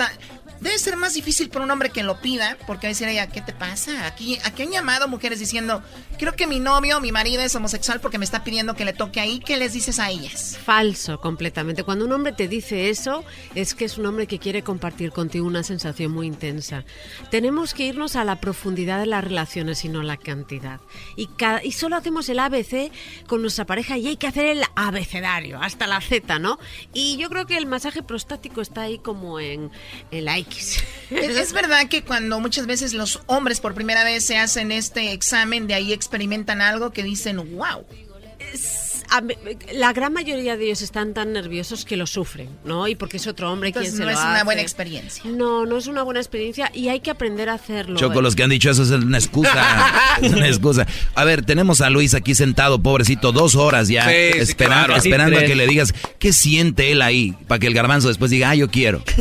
Debe 0.63 0.79
ser 0.79 0.95
más 0.95 1.13
difícil 1.13 1.49
por 1.49 1.61
un 1.61 1.69
hombre 1.71 1.89
que 1.89 2.03
lo 2.03 2.21
pida, 2.21 2.57
porque 2.65 2.87
va 2.87 2.89
a 2.89 2.93
decir 2.93 3.07
ella, 3.09 3.27
¿qué 3.27 3.41
te 3.41 3.51
pasa? 3.51 4.07
Aquí, 4.07 4.39
aquí 4.45 4.63
han 4.63 4.71
llamado 4.71 5.09
mujeres 5.09 5.39
diciendo, 5.39 5.83
creo 6.17 6.35
que 6.37 6.47
mi 6.47 6.59
novio, 6.61 7.01
mi 7.01 7.11
marido 7.11 7.41
es 7.41 7.53
homosexual 7.53 7.99
porque 7.99 8.17
me 8.17 8.23
está 8.23 8.45
pidiendo 8.45 8.73
que 8.73 8.85
le 8.85 8.93
toque 8.93 9.19
ahí. 9.19 9.39
¿Qué 9.41 9.57
les 9.57 9.73
dices 9.73 9.99
a 9.99 10.09
ellas? 10.09 10.57
Falso, 10.63 11.19
completamente. 11.19 11.83
Cuando 11.83 12.05
un 12.05 12.13
hombre 12.13 12.31
te 12.31 12.47
dice 12.47 12.89
eso, 12.89 13.25
es 13.55 13.75
que 13.75 13.83
es 13.83 13.97
un 13.97 14.05
hombre 14.05 14.25
que 14.25 14.39
quiere 14.39 14.63
compartir 14.63 15.11
contigo 15.11 15.45
una 15.45 15.63
sensación 15.63 16.11
muy 16.13 16.27
intensa. 16.27 16.85
Tenemos 17.29 17.73
que 17.73 17.83
irnos 17.87 18.15
a 18.15 18.23
la 18.23 18.39
profundidad 18.39 18.99
de 19.01 19.07
las 19.07 19.21
relaciones 19.23 19.83
y 19.83 19.89
no 19.89 20.01
la 20.01 20.15
cantidad. 20.15 20.79
Y, 21.17 21.27
cada- 21.27 21.61
y 21.61 21.73
solo 21.73 21.97
hacemos 21.97 22.29
el 22.29 22.39
ABC 22.39 22.89
con 23.27 23.41
nuestra 23.41 23.65
pareja 23.65 23.97
y 23.97 24.07
hay 24.07 24.15
que 24.15 24.27
hacer 24.27 24.45
el 24.45 24.63
abecedario, 24.75 25.59
hasta 25.61 25.87
la 25.87 25.99
Z, 25.99 26.39
¿no? 26.39 26.57
Y 26.93 27.17
yo 27.17 27.29
creo 27.29 27.45
que 27.45 27.57
el 27.57 27.65
masaje 27.65 28.01
prostático 28.01 28.61
está 28.61 28.83
ahí 28.83 28.97
como 28.99 29.41
en, 29.41 29.69
en 30.11 30.23
la 30.25 30.37
X. 30.37 30.52
Es, 31.09 31.37
es 31.37 31.53
verdad 31.53 31.89
que 31.89 32.01
cuando 32.01 32.39
muchas 32.39 32.65
veces 32.65 32.93
los 32.93 33.21
hombres 33.27 33.59
por 33.59 33.75
primera 33.75 34.03
vez 34.03 34.25
se 34.25 34.37
hacen 34.37 34.71
este 34.71 35.11
examen, 35.11 35.67
de 35.67 35.75
ahí 35.75 35.93
experimentan 35.93 36.59
algo 36.59 36.91
que 36.91 37.03
dicen, 37.03 37.37
wow. 37.55 37.85
La 39.73 39.93
gran 39.93 40.13
mayoría 40.13 40.57
de 40.57 40.65
ellos 40.65 40.81
están 40.81 41.13
tan 41.13 41.33
nerviosos 41.33 41.85
que 41.85 41.97
lo 41.97 42.07
sufren, 42.07 42.49
¿no? 42.65 42.87
Y 42.87 42.95
porque 42.95 43.17
es 43.17 43.27
otro 43.27 43.51
hombre 43.51 43.69
Entonces 43.69 43.93
quien 43.93 43.97
se 43.97 44.05
no 44.05 44.11
lo 44.11 44.17
es 44.17 44.23
una 44.25 44.43
buena 44.43 44.61
experiencia. 44.61 45.23
No, 45.25 45.65
no 45.65 45.77
es 45.77 45.87
una 45.87 46.03
buena 46.03 46.19
experiencia 46.19 46.71
y 46.73 46.89
hay 46.89 46.99
que 46.99 47.11
aprender 47.11 47.49
a 47.49 47.53
hacerlo. 47.53 47.99
Choco, 47.99 48.21
los 48.21 48.35
que 48.35 48.43
han 48.43 48.49
dicho 48.49 48.69
eso 48.69 48.83
es 48.83 48.89
una 48.91 49.17
excusa. 49.17 50.17
es 50.21 50.33
una 50.33 50.47
excusa. 50.47 50.87
A 51.15 51.23
ver, 51.23 51.45
tenemos 51.45 51.81
a 51.81 51.89
Luis 51.89 52.13
aquí 52.13 52.35
sentado, 52.35 52.81
pobrecito, 52.81 53.31
dos 53.31 53.55
horas 53.55 53.87
ya, 53.87 54.07
Sí, 54.07 54.15
sí, 54.33 54.39
esperando, 54.39 54.85
claro. 54.87 55.01
esperando 55.01 55.39
a 55.39 55.43
que 55.43 55.55
le 55.55 55.67
digas 55.67 55.93
qué 56.19 56.33
siente 56.33 56.91
él 56.91 57.01
ahí, 57.01 57.35
para 57.47 57.59
que 57.59 57.67
el 57.67 57.73
garbanzo 57.73 58.07
después 58.07 58.31
diga, 58.31 58.49
ah, 58.51 58.55
yo 58.55 58.69
quiero. 58.69 59.03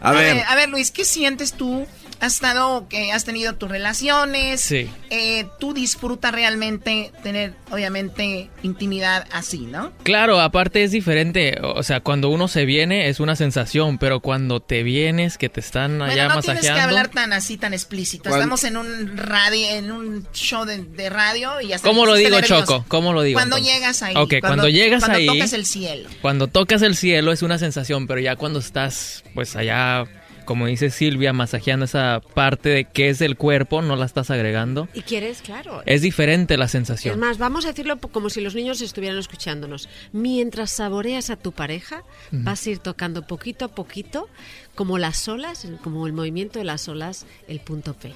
A 0.00 0.12
ver. 0.12 0.42
a 0.46 0.54
ver, 0.54 0.68
Luis, 0.68 0.90
¿qué 0.90 1.02
sientes 1.02 1.54
tú? 1.54 1.86
Has 2.24 2.34
estado, 2.34 2.88
que 2.88 3.12
has 3.12 3.24
tenido 3.24 3.54
tus 3.56 3.68
relaciones. 3.68 4.62
Sí. 4.62 4.88
Eh, 5.10 5.46
tú 5.60 5.74
disfrutas 5.74 6.32
realmente 6.32 7.12
tener, 7.22 7.52
obviamente, 7.70 8.48
intimidad 8.62 9.26
así, 9.30 9.58
¿no? 9.58 9.92
Claro, 10.04 10.40
aparte 10.40 10.82
es 10.84 10.90
diferente. 10.90 11.58
O 11.62 11.82
sea, 11.82 12.00
cuando 12.00 12.30
uno 12.30 12.48
se 12.48 12.64
viene 12.64 13.08
es 13.08 13.20
una 13.20 13.36
sensación, 13.36 13.98
pero 13.98 14.20
cuando 14.20 14.60
te 14.60 14.82
vienes, 14.82 15.36
que 15.36 15.50
te 15.50 15.60
están 15.60 16.00
allá 16.00 16.24
Bueno, 16.24 16.34
no 16.36 16.40
tienes 16.40 16.62
que 16.62 16.68
masajeando. 16.70 16.96
hablar 16.96 17.08
tan 17.08 17.32
así, 17.34 17.58
tan 17.58 17.74
explícito. 17.74 18.30
¿Cuál? 18.30 18.40
Estamos 18.40 18.64
en 18.64 18.76
un 18.78 19.16
radio, 19.18 19.68
en 19.70 19.92
un 19.92 20.26
show 20.32 20.64
de, 20.64 20.78
de 20.82 21.10
radio 21.10 21.60
y 21.60 21.74
hasta 21.74 21.86
¿Cómo 21.86 22.06
lo 22.06 22.12
pusiste 22.12 22.30
digo, 22.30 22.40
nervioso. 22.40 22.64
Choco? 22.64 22.84
¿Cómo 22.88 23.12
lo 23.12 23.20
digo? 23.20 23.36
Cuando 23.36 23.56
entonces? 23.58 23.74
llegas 23.74 24.02
ahí. 24.02 24.14
Ok, 24.16 24.34
cuando, 24.40 24.68
llegas 24.68 25.00
cuando 25.04 25.18
ahí. 25.18 25.26
tocas 25.26 25.52
el 25.52 25.66
cielo. 25.66 26.08
Cuando 26.22 26.46
tocas 26.46 26.80
el 26.80 26.96
cielo 26.96 27.32
es 27.32 27.42
una 27.42 27.58
sensación, 27.58 28.06
pero 28.06 28.20
ya 28.20 28.36
cuando 28.36 28.60
estás, 28.60 29.24
pues 29.34 29.56
allá, 29.56 30.06
como 30.44 30.66
dice 30.66 30.90
Silvia, 30.90 31.32
masajeando 31.32 31.84
esa 31.84 32.20
parte 32.34 32.68
de 32.68 32.84
qué 32.84 33.08
es 33.08 33.20
el 33.20 33.36
cuerpo, 33.36 33.82
no 33.82 33.96
la 33.96 34.06
estás 34.06 34.30
agregando. 34.30 34.88
¿Y 34.94 35.02
quieres? 35.02 35.42
Claro. 35.42 35.82
Es 35.86 36.02
diferente 36.02 36.56
la 36.56 36.66
Es 36.66 36.70
sensación. 36.72 37.18
más, 37.18 37.38
vamos 37.38 37.64
a 37.64 37.68
decirlo 37.68 37.98
como 37.98 38.30
si 38.30 38.40
los 38.40 38.54
niños 38.54 38.80
estuvieran 38.80 39.18
escuchándonos. 39.18 39.88
Mientras 40.12 40.70
saboreas 40.70 41.30
a 41.30 41.36
tu 41.36 41.52
pareja, 41.52 42.02
Ujú. 42.32 42.42
vas 42.44 42.66
a 42.66 42.70
ir 42.70 42.78
tocando 42.78 43.26
poquito 43.26 43.64
a 43.64 43.68
poquito, 43.68 44.28
como 44.74 44.98
las 44.98 45.26
olas, 45.28 45.66
como 45.82 46.06
el 46.06 46.12
movimiento 46.12 46.58
de 46.58 46.64
las 46.64 46.88
olas, 46.88 47.26
el 47.48 47.60
punto 47.60 47.94
P. 47.94 48.12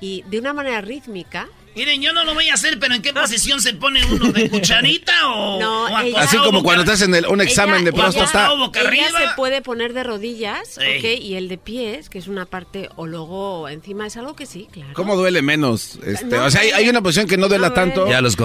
Y 0.00 0.22
de 0.30 0.38
una 0.38 0.52
manera 0.52 0.80
rítmica. 0.80 1.48
Miren, 1.78 2.02
yo 2.02 2.12
no 2.12 2.24
lo 2.24 2.34
voy 2.34 2.48
a 2.48 2.54
hacer, 2.54 2.78
pero 2.80 2.92
¿en 2.94 3.02
qué 3.02 3.12
posición 3.12 3.60
se 3.62 3.72
pone 3.72 4.04
uno? 4.04 4.32
¿De 4.32 4.50
cucharita 4.50 5.28
o, 5.28 5.60
No, 5.60 5.84
o 5.84 5.98
ella- 6.00 6.20
Así 6.22 6.36
como 6.38 6.64
cuando 6.64 6.84
te 6.84 6.90
hacen 6.90 7.14
el- 7.14 7.26
un 7.26 7.40
examen 7.40 7.84
de 7.84 7.90
ella- 7.90 7.98
próstata. 8.00 8.24
Acostado 8.24 8.58
boca 8.58 8.80
ella 8.80 8.88
arriba? 8.88 9.08
se 9.30 9.36
puede 9.36 9.62
poner 9.62 9.92
de 9.92 10.02
rodillas, 10.02 10.74
Sí. 10.74 10.80
¿ok? 10.98 11.20
Y 11.22 11.34
el 11.36 11.48
de 11.48 11.56
pies, 11.56 12.08
que 12.10 12.18
es 12.18 12.26
una 12.26 12.46
parte, 12.46 12.88
o 12.96 13.06
luego 13.06 13.68
encima, 13.68 14.08
es 14.08 14.16
algo 14.16 14.34
que 14.34 14.44
sí, 14.46 14.66
claro. 14.72 14.90
¿Cómo 14.94 15.14
duele 15.14 15.40
menos? 15.40 16.00
Este, 16.04 16.24
No, 16.26 16.46
o 16.46 16.50
sea, 16.50 16.62
hay, 16.62 16.70
hay 16.72 16.88
una 16.88 17.00
posición 17.00 17.28
que 17.28 17.36
no 17.36 17.46
duela 17.46 17.72
tanto. 17.72 18.08
Ya 18.08 18.20
los 18.20 18.36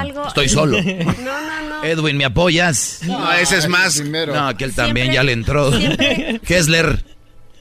algo- 0.00 0.26
Estoy 0.26 0.48
solo. 0.48 0.78
No, 0.82 1.40
no, 1.40 1.68
no. 1.68 1.84
Edwin, 1.84 2.16
¿me 2.16 2.24
apoyas? 2.24 3.00
No, 3.04 3.32
ese 3.34 3.58
es 3.58 3.68
más. 3.68 4.00
No, 4.00 4.48
aquel 4.48 4.74
también 4.74 5.08
Siempre- 5.08 5.14
ya 5.14 5.22
le 5.24 5.32
entró. 5.32 5.70
siempre- 5.76 6.40
Hessler, 6.48 7.04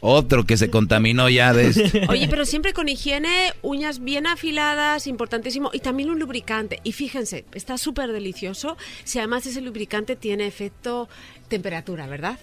otro 0.01 0.45
que 0.45 0.57
se 0.57 0.69
contaminó 0.69 1.29
ya 1.29 1.53
de 1.53 1.67
esto. 1.67 1.99
Oye, 2.09 2.27
pero 2.29 2.45
siempre 2.45 2.73
con 2.73 2.87
higiene, 2.89 3.53
uñas 3.61 3.99
bien 3.99 4.27
afiladas, 4.27 5.07
importantísimo, 5.07 5.71
y 5.73 5.79
también 5.79 6.09
un 6.09 6.19
lubricante. 6.19 6.79
Y 6.83 6.91
fíjense, 6.91 7.45
está 7.53 7.77
súper 7.77 8.11
delicioso 8.11 8.77
si 9.03 9.19
además 9.19 9.45
ese 9.45 9.61
lubricante 9.61 10.15
tiene 10.15 10.47
efecto 10.47 11.09
temperatura, 11.47 12.07
¿verdad? 12.07 12.37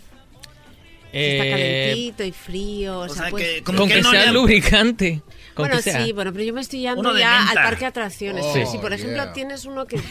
Si 1.12 1.20
está 1.20 1.46
Eh, 1.46 1.50
calentito 1.50 2.24
y 2.24 2.32
frío. 2.32 2.98
O, 3.00 3.08
sea, 3.08 3.22
sea 3.22 3.30
pues- 3.30 3.44
que 3.44 3.62
como 3.62 3.78
con 3.80 3.88
que 3.88 3.94
que 3.94 4.02
no 4.02 4.10
sea 4.10 4.26
le- 4.26 4.32
lubricante. 4.32 5.22
Con 5.54 5.66
Bueno, 5.68 5.76
que 5.76 5.82
sea. 5.90 6.04
sí, 6.04 6.12
bueno, 6.12 6.32
pero 6.32 6.44
yo 6.44 6.52
me 6.52 6.60
estoy 6.60 6.80
yendo 6.80 7.16
ya 7.16 7.38
menta. 7.44 7.50
al 7.50 7.54
parque 7.68 7.80
de 7.80 7.86
atracciones. 7.86 8.44
Sí. 8.52 8.60
Si, 8.70 8.78
por 8.78 8.92
ejemplo, 8.92 9.22
yeah. 9.22 9.32
tienes 9.32 9.64
uno 9.66 9.86
que, 9.86 9.96
que 9.96 10.02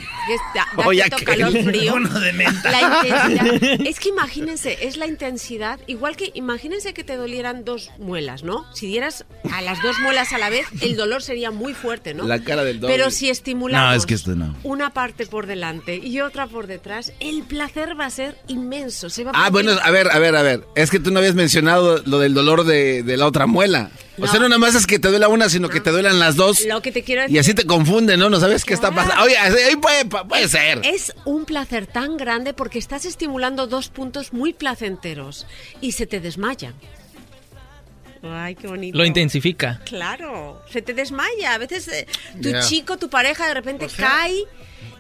da, 0.55 0.65
da 0.77 0.89
cierto 0.91 1.15
aquel. 1.17 1.25
calor 1.25 1.51
frío. 1.63 1.93
Uno 1.95 2.19
de 2.19 2.33
menta. 2.33 2.72
La 2.72 2.81
intensidad. 2.81 3.81
Es 3.85 3.99
que 3.99 4.09
imagínense, 4.09 4.77
es 4.81 4.97
la 4.97 5.05
intensidad. 5.07 5.80
Igual 5.88 6.15
que 6.15 6.31
imagínense 6.33 6.93
que 6.93 7.03
te 7.03 7.15
dolieran 7.17 7.65
dos 7.65 7.91
muelas, 7.99 8.43
¿no? 8.43 8.65
Si 8.73 8.88
dieras 8.88 9.25
a 9.51 9.61
las 9.61 9.81
dos 9.81 9.99
muelas 9.99 10.31
a 10.33 10.38
la 10.38 10.49
vez, 10.49 10.65
el 10.81 10.95
dolor 10.95 11.22
sería 11.22 11.51
muy 11.51 11.73
fuerte, 11.73 12.13
¿no? 12.13 12.25
La 12.25 12.39
cara 12.43 12.63
del 12.63 12.80
doble. 12.80 12.95
Pero 12.95 13.11
si 13.11 13.30
estimulamos 13.30 13.89
No, 13.89 13.95
es 13.95 14.05
que 14.05 14.13
esto 14.13 14.35
no. 14.35 14.55
una 14.63 14.91
parte 14.91 15.25
por 15.27 15.45
delante 15.47 15.97
y 15.97 16.22
otra 16.22 16.47
por 16.47 16.67
detrás, 16.67 17.11
el 17.19 17.43
placer 17.43 17.99
va 17.99 18.05
a 18.05 18.09
ser 18.09 18.38
inmenso. 18.47 19.09
Se 19.09 19.23
va 19.23 19.31
a 19.31 19.33
Ah, 19.35 19.51
poder- 19.51 19.65
bueno, 19.65 19.80
a 19.83 19.91
ver, 19.91 20.09
a 20.11 20.19
ver, 20.19 20.35
a 20.35 20.41
ver. 20.41 20.63
Es 20.75 20.89
que 20.89 20.99
tú 20.99 21.11
no 21.11 21.19
habías 21.19 21.35
mencionado 21.35 22.01
lo 22.05 22.19
del 22.19 22.33
dolor 22.33 22.63
de, 22.63 23.03
de 23.03 23.17
la 23.17 23.27
otra 23.27 23.45
muela. 23.45 23.91
O 24.19 24.27
sea, 24.27 24.39
no 24.39 24.47
nada 24.47 24.59
más 24.59 24.75
es 24.75 24.85
que 24.85 24.99
te 24.99 25.07
duela 25.09 25.27
una, 25.34 25.50
sino 25.50 25.68
que 25.70 25.82
te 25.82 25.90
duelan 25.92 26.20
las 26.20 26.36
dos. 26.36 26.66
Lo 26.66 26.82
que 26.82 26.92
te 26.92 27.03
quiero 27.03 27.22
decir 27.24 27.36
Y 27.36 27.40
así 27.40 27.53
te 27.53 27.66
confunden, 27.66 28.20
¿no? 28.20 28.30
No 28.30 28.40
sabes 28.40 28.64
qué 28.66 28.74
está 28.74 28.92
pasando. 28.92 29.24
Oye, 29.24 29.38
ahí 29.38 29.76
puede, 29.76 30.06
puede 30.06 30.48
ser. 30.48 30.80
Es 30.84 31.14
un 31.26 31.45
placer 31.45 31.88
tan 31.88 32.16
grande 32.18 32.53
porque 32.53 32.80
estás 32.80 33.06
estimulando 33.06 33.68
dos 33.68 33.90
puntos 33.90 34.32
muy 34.34 34.53
placenteros 34.53 35.45
y 35.82 35.92
se 35.94 36.06
te 36.08 36.20
desmayan. 36.20 36.74
Ay, 38.26 38.56
qué 38.56 38.68
bonito. 38.68 38.98
Lo 38.98 39.06
intensifica. 39.06 39.82
Claro, 39.86 40.62
se 40.72 40.82
te 40.82 40.94
desmaya. 40.94 41.53
A 41.56 41.58
veces 41.58 41.88
eh, 41.90 42.08
tu 42.42 42.52
Ya. 42.52 42.62
chico, 42.62 42.98
tu 42.98 43.10
pareja, 43.10 43.48
de 43.48 43.53
repente 43.53 43.88
cae 43.98 44.45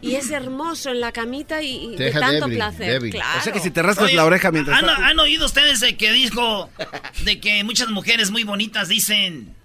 y 0.01 0.15
es 0.15 0.29
hermoso 0.29 0.89
en 0.89 0.99
la 0.99 1.13
camita 1.13 1.61
y, 1.61 1.93
y 1.93 1.95
de 1.95 2.11
tanto 2.11 2.47
débil, 2.47 2.57
placer. 2.57 2.91
débil. 2.91 3.11
Claro. 3.13 3.39
O 3.39 3.43
sea 3.43 3.53
que 3.53 3.61
si 3.61 3.71
te 3.71 3.81
rascas 3.81 4.07
Oye, 4.07 4.15
la 4.15 4.25
oreja 4.25 4.51
mientras 4.51 4.77
¿han, 4.77 4.85
tanto- 4.87 5.01
han 5.03 5.19
oído 5.19 5.45
ustedes 5.45 5.79
de 5.79 5.95
que 5.95 6.11
dijo 6.11 6.69
de 7.23 7.39
que 7.39 7.63
muchas 7.63 7.89
mujeres 7.89 8.29
muy 8.29 8.43
bonitas 8.43 8.89
dicen... 8.89 9.55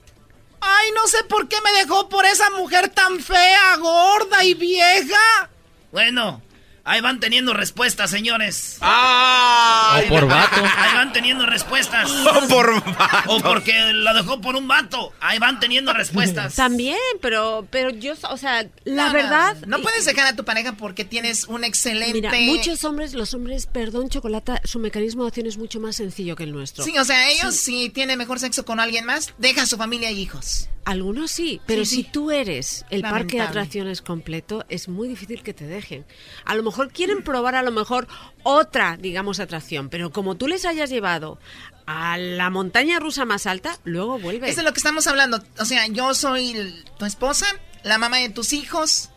Ay, 0.61 0.91
no 0.95 1.07
sé 1.07 1.25
por 1.25 1.49
qué 1.49 1.57
me 1.63 1.73
dejó 1.73 2.09
por 2.09 2.25
esa 2.25 2.51
mujer 2.51 2.89
tan 2.89 3.21
fea, 3.21 3.77
gorda 3.77 4.45
y 4.45 4.55
vieja. 4.55 5.51
Bueno, 5.93 6.43
ahí 6.89 7.01
van 7.01 7.21
teniendo 7.21 7.53
respuestas, 7.55 8.11
señores. 8.11 8.79
¡Ah! 8.81 10.01
O 10.05 10.09
por 10.09 10.27
vato. 10.27 10.63
Ahí 10.77 10.95
van 10.95 11.13
teniendo 11.13 11.47
respuestas. 11.47 12.11
O 12.11 12.49
por 12.49 12.83
vato. 12.85 13.31
O 13.31 13.41
porque 13.41 13.93
la 13.93 14.15
dejó 14.15 14.41
por 14.41 14.57
un 14.57 14.67
vato. 14.69 15.13
Ahí 15.21 15.39
van 15.39 15.61
teniendo 15.61 15.93
respuestas. 15.93 16.55
También, 16.55 16.97
pero, 17.21 17.67
pero 17.71 17.91
yo, 17.91 18.15
o 18.31 18.37
sea, 18.37 18.67
la 18.85 19.07
No, 19.09 19.13
verdad. 19.13 19.57
No, 19.67 19.81
puedes 19.83 20.05
dejar 20.05 20.27
a 20.27 20.37
tu 20.37 20.45
pareja 20.45 20.73
porque 20.73 21.05
tienes 21.05 21.45
un 21.45 21.65
excelente. 21.65 22.13
Mira, 22.15 22.33
muchos 22.41 22.85
hombres, 22.85 23.15
los 23.15 23.35
hombres, 23.35 23.67
perdón, 23.67 24.09
chocolate, 24.09 24.55
su 24.65 24.79
mecanismo 24.79 25.25
de 25.25 25.29
acción 25.29 25.47
es 25.47 25.59
mucho 25.59 25.81
más 25.81 25.97
sencillo 25.97 26.37
que 26.37 26.45
el 26.45 26.53
nuestro. 26.53 26.85
Sí, 26.85 26.97
o 26.99 27.05
sea, 27.05 27.31
ellos 27.31 27.55
si 27.55 27.91
tienen 27.91 28.19
mejor 28.19 28.41
sexo 28.41 28.65
con 28.65 28.81
alguien 28.81 29.05
más, 29.05 29.35
deja 29.39 29.63
a 29.63 29.67
su 29.67 29.77
familia 29.77 30.11
y 30.11 30.21
hijos. 30.21 30.69
Algunos 30.85 31.31
sí, 31.31 31.61
pero 31.67 31.85
Sí, 31.85 31.97
si 31.97 32.03
tú 32.05 32.31
eres 32.31 32.87
el 32.89 33.03
parque 33.03 33.37
de 33.37 33.43
atracciones 33.43 34.01
completo, 34.01 34.65
es 34.71 34.89
muy 34.89 35.07
difícil 35.07 35.43
que 35.43 35.53
te 35.53 35.67
dejen. 35.67 36.07
A 36.47 36.55
lo 36.55 36.63
mejor 36.63 36.78
quieren 36.87 37.23
probar 37.25 37.55
a 37.57 37.63
lo 37.63 37.73
mejor 37.73 38.07
otra, 38.45 38.97
digamos, 38.97 39.41
atracción, 39.41 39.89
pero 39.89 40.11
como 40.13 40.37
tú 40.37 40.47
les 40.47 40.65
hayas 40.65 40.89
llevado 40.91 41.39
a 41.87 42.17
la 42.19 42.51
montaña 42.51 43.01
rusa 43.01 43.25
más 43.25 43.47
alta, 43.47 43.79
luego 43.85 44.19
vuelven. 44.19 44.49
Es 44.49 44.57
de 44.57 44.63
lo 44.63 44.73
que 44.73 44.79
estamos 44.79 45.07
hablando. 45.07 45.43
O 45.59 45.65
sea, 45.65 45.87
yo 45.89 46.15
soy 46.15 46.55
tu 46.99 47.05
esposa, 47.07 47.47
la 47.83 47.99
mamá 47.99 48.19
de 48.19 48.29
tus 48.29 48.53
hijos, 48.53 49.11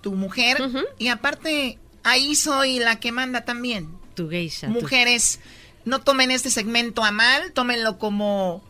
tu 0.00 0.12
mujer, 0.12 0.58
y 0.98 1.08
aparte, 1.08 1.78
ahí 2.04 2.34
soy 2.36 2.78
la 2.78 2.98
que 3.00 3.12
manda 3.12 3.44
también. 3.44 3.88
Tu 4.14 4.28
geisha. 4.30 4.68
tu- 4.68 4.72
Mujeres, 4.74 5.40
no 5.84 6.00
tomen 6.00 6.30
este 6.30 6.50
segmento 6.50 7.04
a 7.04 7.10
mal, 7.10 7.52
tómenlo 7.52 7.98
como 7.98 8.62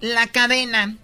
la 0.00 0.26
cadena 0.26 0.96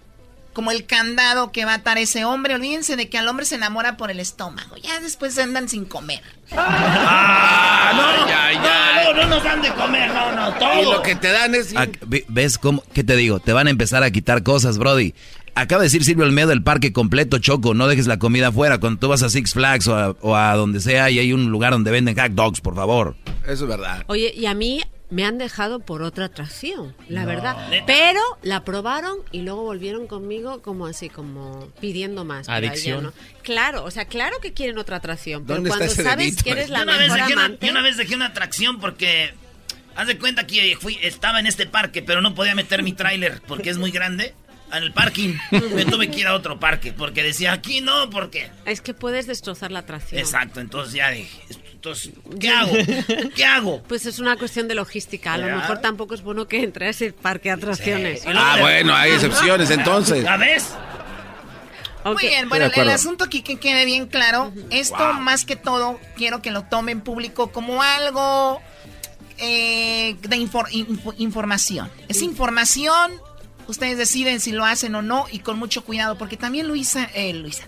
como 0.59 0.73
el 0.73 0.87
candado 0.87 1.53
que 1.53 1.65
va 1.65 1.71
a 1.71 1.77
atar 1.77 1.99
ese 1.99 2.25
hombre. 2.25 2.57
Olvídense 2.57 2.97
de 2.97 3.09
que 3.09 3.17
al 3.17 3.29
hombre 3.29 3.47
se 3.47 3.55
enamora 3.55 3.97
por 3.97 4.11
el 4.11 4.19
estómago. 4.19 4.75
Ya 4.83 4.99
después 4.99 5.39
andan 5.39 5.69
sin 5.69 5.85
comer. 5.85 6.21
Ah, 6.51 7.93
no, 7.95 9.15
no, 9.15 9.15
no, 9.15 9.23
no 9.23 9.37
nos 9.37 9.45
dan 9.45 9.63
de 9.63 9.69
comer, 9.71 10.13
no, 10.13 10.33
no, 10.35 10.53
todo. 10.55 10.83
Y 10.83 10.85
lo 10.85 11.01
que 11.03 11.15
te 11.15 11.29
dan 11.31 11.55
es... 11.55 11.73
Ve- 12.09 12.25
¿Ves 12.27 12.59
cómo? 12.59 12.83
¿Qué 12.93 13.05
te 13.05 13.15
digo? 13.15 13.39
Te 13.39 13.53
van 13.53 13.69
a 13.69 13.71
empezar 13.71 14.03
a 14.03 14.11
quitar 14.11 14.43
cosas, 14.43 14.79
Brody. 14.79 15.15
Acaba 15.55 15.83
de 15.83 15.87
decir 15.87 16.05
Silvio 16.05 16.25
Olmedo 16.25 16.51
el 16.51 16.65
parque 16.65 16.93
completo, 16.93 17.39
Choco. 17.39 17.73
No 17.75 17.87
dejes 17.87 18.09
la 18.09 18.19
comida 18.19 18.49
afuera. 18.49 18.79
Cuando 18.79 18.99
tú 18.99 19.07
vas 19.07 19.23
a 19.23 19.31
Six 19.31 19.53
Flags 19.53 19.87
o 19.87 19.97
a, 19.97 20.11
o 20.23 20.35
a 20.35 20.57
donde 20.57 20.81
sea 20.81 21.09
y 21.09 21.21
hay 21.21 21.33
un 21.33 21.51
lugar 21.53 21.71
donde 21.73 21.93
venden 21.93 22.17
hot 22.19 22.33
dogs, 22.33 22.61
por 22.61 22.75
favor. 22.75 23.15
Eso 23.47 23.63
es 23.63 23.69
verdad. 23.69 24.03
Oye, 24.09 24.33
y 24.37 24.47
a 24.47 24.55
mí 24.55 24.83
me 25.11 25.25
han 25.25 25.39
dejado 25.39 25.81
por 25.81 26.03
otra 26.03 26.27
atracción, 26.27 26.95
la 27.09 27.23
No. 27.23 27.27
verdad. 27.29 27.69
¿Neta? 27.71 27.85
Pero 27.87 28.21
la 28.43 28.65
probaron 28.65 29.19
y 29.33 29.43
luego 29.43 29.63
volvieron 29.63 30.07
conmigo 30.07 30.61
como 30.63 30.87
así, 30.87 31.09
como 31.09 31.69
pidiendo 31.81 32.25
más. 32.25 32.49
Adicción. 32.49 33.05
no. 33.05 33.13
Claro, 33.43 33.85
o 33.85 33.91
sea, 33.91 34.05
claro 34.05 34.37
que 34.43 34.53
quieren 34.53 34.77
otra 34.79 34.97
atracción, 34.97 35.45
pero 35.47 35.57
¿Dónde 35.57 35.71
está 35.71 35.79
cuando 35.79 35.93
ese 35.95 36.03
sabes 36.03 36.27
dedito? 36.27 36.45
que 36.45 36.51
eres 36.51 36.69
la 36.71 36.83
una, 36.83 36.99
vez 36.99 37.13
mejor 37.13 37.33
una, 37.33 37.59
yo 37.59 37.71
una 37.71 37.83
vez 37.83 37.97
dejé 37.97 38.15
una 38.15 38.27
atracción 38.27 38.79
porque... 38.81 39.33
Haz 39.97 40.07
de 40.07 40.17
cuenta 40.17 40.47
que 40.47 40.77
fui, 40.81 40.97
estaba 41.03 41.41
en 41.41 41.49
este 41.49 41.67
parque, 41.67 42.03
pero 42.03 42.21
no 42.21 42.33
podía 42.33 42.55
meter 42.55 42.85
mi 42.85 42.93
tráiler 42.93 43.43
porque 43.49 43.69
es 43.71 43.79
muy 43.79 43.91
grande. 43.91 44.33
En 44.73 44.83
el 44.83 44.93
parking 44.93 45.35
me 45.75 45.85
tuve 45.87 46.11
que 46.11 46.21
ir 46.21 46.27
a 46.27 46.35
otro 46.35 46.61
parque 46.61 46.93
porque 46.93 47.23
decía 47.23 47.53
aquí 47.53 47.81
no, 47.81 48.11
porque... 48.11 48.51
Es 48.67 48.81
que 48.83 48.93
puedes 48.93 49.27
destrozar 49.27 49.71
la 49.73 49.79
atracción. 49.81 50.21
Exacto, 50.21 50.61
entonces 50.61 50.93
ya 50.95 51.11
dije, 51.11 51.41
entonces, 51.73 52.13
¿qué 52.39 52.51
hago? 52.51 52.73
¿Qué 53.35 53.45
hago? 53.47 53.83
Pues 53.85 54.05
es 54.05 54.19
una 54.19 54.37
cuestión 54.37 54.69
de 54.69 54.75
logística. 54.75 55.33
A 55.35 55.39
lo 55.39 55.47
Ya. 55.47 55.57
mejor 55.57 55.81
tampoco 55.81 56.15
es 56.15 56.23
bueno 56.23 56.47
que 56.49 56.63
entre 56.63 56.87
a 56.87 56.91
ese 56.91 57.13
parque 57.13 57.49
de 57.49 57.55
atracciones. 57.55 58.23
Ah, 58.27 58.59
bueno, 58.61 58.95
hay 58.95 59.13
excepciones 59.13 59.71
entonces. 59.71 60.23
¿La 60.25 60.37
ves? 60.37 60.67
Muy 62.05 62.17
bien, 62.23 62.49
bueno, 62.49 62.71
el 62.75 62.91
asunto 62.91 63.25
aquí 63.25 63.43
que 63.43 63.57
quede 63.59 63.85
bien 63.85 64.07
claro, 64.07 64.53
esto 64.71 65.13
más 65.15 65.45
que 65.45 65.57
todo 65.57 65.99
quiero 66.17 66.41
que 66.43 66.51
lo 66.51 66.63
tome 66.65 66.93
en 66.93 67.01
público 67.01 67.53
como 67.53 67.83
algo 67.83 68.61
eh, 69.39 70.17
de 70.23 70.37
infor- 70.37 70.69
info- 70.73 71.15
información. 71.19 71.91
Es 72.09 72.23
información, 72.23 73.13
ustedes 73.69 73.97
deciden 73.99 74.41
si 74.41 74.51
lo 74.53 74.65
hacen 74.65 74.95
o 74.97 75.03
no 75.03 75.27
y 75.31 75.39
con 75.39 75.59
mucho 75.59 75.85
cuidado, 75.85 76.19
porque 76.19 76.37
también 76.37 76.67
Luisa, 76.67 77.05
eh, 77.15 77.33
Luisa, 77.33 77.65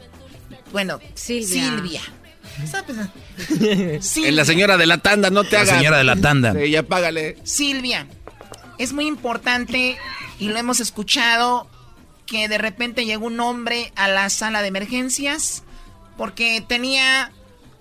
bueno, 0.72 0.98
Silvia. 1.14 1.64
Silvia. 1.70 2.00
La 4.32 4.44
señora 4.44 4.76
de 4.76 4.86
la 4.86 4.98
tanda, 4.98 5.30
no 5.30 5.44
te 5.44 5.52
La 5.52 5.62
hagas. 5.62 5.76
señora 5.78 5.98
de 5.98 6.04
la 6.04 6.16
tanda. 6.16 6.52
Sí, 6.54 6.70
ya 6.70 6.82
págale. 6.82 7.36
Silvia, 7.44 8.06
es 8.78 8.92
muy 8.92 9.06
importante 9.06 9.96
y 10.38 10.48
lo 10.48 10.58
hemos 10.58 10.80
escuchado 10.80 11.68
que 12.26 12.48
de 12.48 12.58
repente 12.58 13.04
llegó 13.04 13.26
un 13.26 13.40
hombre 13.40 13.92
a 13.96 14.08
la 14.08 14.28
sala 14.30 14.62
de 14.62 14.68
emergencias 14.68 15.62
porque 16.16 16.62
tenía 16.66 17.32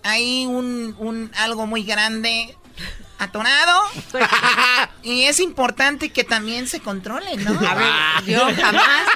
ahí 0.04 0.46
un, 0.46 0.96
un 1.00 1.32
algo 1.36 1.68
muy 1.68 1.84
grande 1.84 2.56
atorado 3.20 3.82
y 5.04 5.24
es 5.24 5.40
importante 5.40 6.10
que 6.10 6.24
también 6.24 6.68
se 6.68 6.80
controle, 6.80 7.36
¿no? 7.38 7.52
A 7.68 7.76
ver, 7.76 8.26
yo 8.26 8.40
jamás, 8.56 9.08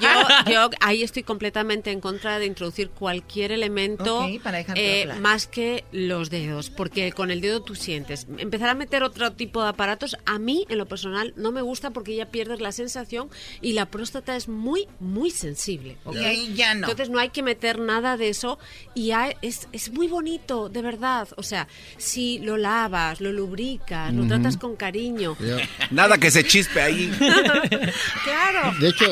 yo, 0.00 0.50
yo 0.52 0.70
ahí 0.80 1.02
estoy 1.02 1.22
completamente 1.22 1.90
en 1.90 2.00
contra 2.00 2.38
de 2.38 2.46
introducir 2.46 2.90
cualquier 2.90 3.52
elemento 3.52 4.20
Ok, 4.24 4.40
para 4.42 4.60
eh, 4.74 5.08
más 5.20 5.46
que 5.46 5.84
los 5.92 6.30
dedos, 6.30 6.70
porque 6.70 7.12
con 7.12 7.30
el 7.30 7.40
dedo 7.40 7.62
tú 7.62 7.74
sientes. 7.74 8.26
Empezar 8.38 8.68
a 8.70 8.74
meter 8.74 9.02
otro 9.02 9.32
tipo 9.32 9.62
de 9.62 9.68
aparatos, 9.70 10.16
a 10.26 10.38
mí 10.38 10.64
en 10.68 10.78
lo 10.78 10.86
personal 10.86 11.32
no 11.36 11.52
me 11.52 11.62
gusta 11.62 11.90
porque 11.90 12.14
ya 12.16 12.26
pierdes 12.26 12.60
la 12.60 12.72
sensación 12.72 13.30
y 13.60 13.72
la 13.72 13.86
próstata 13.86 14.36
es 14.36 14.48
muy, 14.48 14.86
muy 15.00 15.30
sensible. 15.30 15.98
¿ok? 16.04 16.16
Y 16.16 16.24
ahí 16.24 16.54
ya 16.54 16.74
no. 16.74 16.86
Entonces 16.88 17.10
no 17.10 17.18
hay 17.18 17.30
que 17.30 17.42
meter 17.42 17.78
nada 17.78 18.16
de 18.16 18.28
eso 18.28 18.58
y 18.94 19.10
hay- 19.12 19.34
es, 19.42 19.68
es 19.72 19.92
muy 19.92 20.08
bonito, 20.08 20.68
de 20.68 20.82
verdad. 20.82 21.28
O 21.36 21.42
sea, 21.42 21.68
si 21.96 22.38
lo 22.38 22.56
lavas, 22.56 23.20
lo 23.20 23.32
lubricas, 23.40 24.12
lo 24.12 24.26
tratas 24.26 24.56
con 24.56 24.76
cariño. 24.76 25.36
Nada 25.90 26.18
que 26.18 26.30
se 26.30 26.44
chispe 26.44 26.80
ahí. 26.80 27.10
claro. 28.24 28.78
De 28.78 28.88
hecho, 28.88 29.06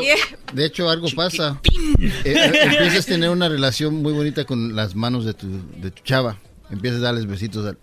de 0.52 0.64
hecho 0.66 0.90
algo 0.90 1.08
pasa. 1.16 1.60
Eh, 2.00 2.10
eh, 2.24 2.60
empiezas 2.64 3.04
a 3.06 3.08
tener 3.08 3.30
una 3.30 3.48
relación 3.48 3.96
muy 4.02 4.12
bonita 4.12 4.44
con 4.44 4.76
las 4.76 4.94
manos 4.94 5.24
de 5.24 5.34
tu, 5.34 5.48
de 5.80 5.90
tu 5.90 6.02
chava. 6.02 6.38
Empiezas 6.70 7.00
a 7.00 7.04
darles 7.04 7.26
besitos. 7.26 7.66
al- 7.66 7.78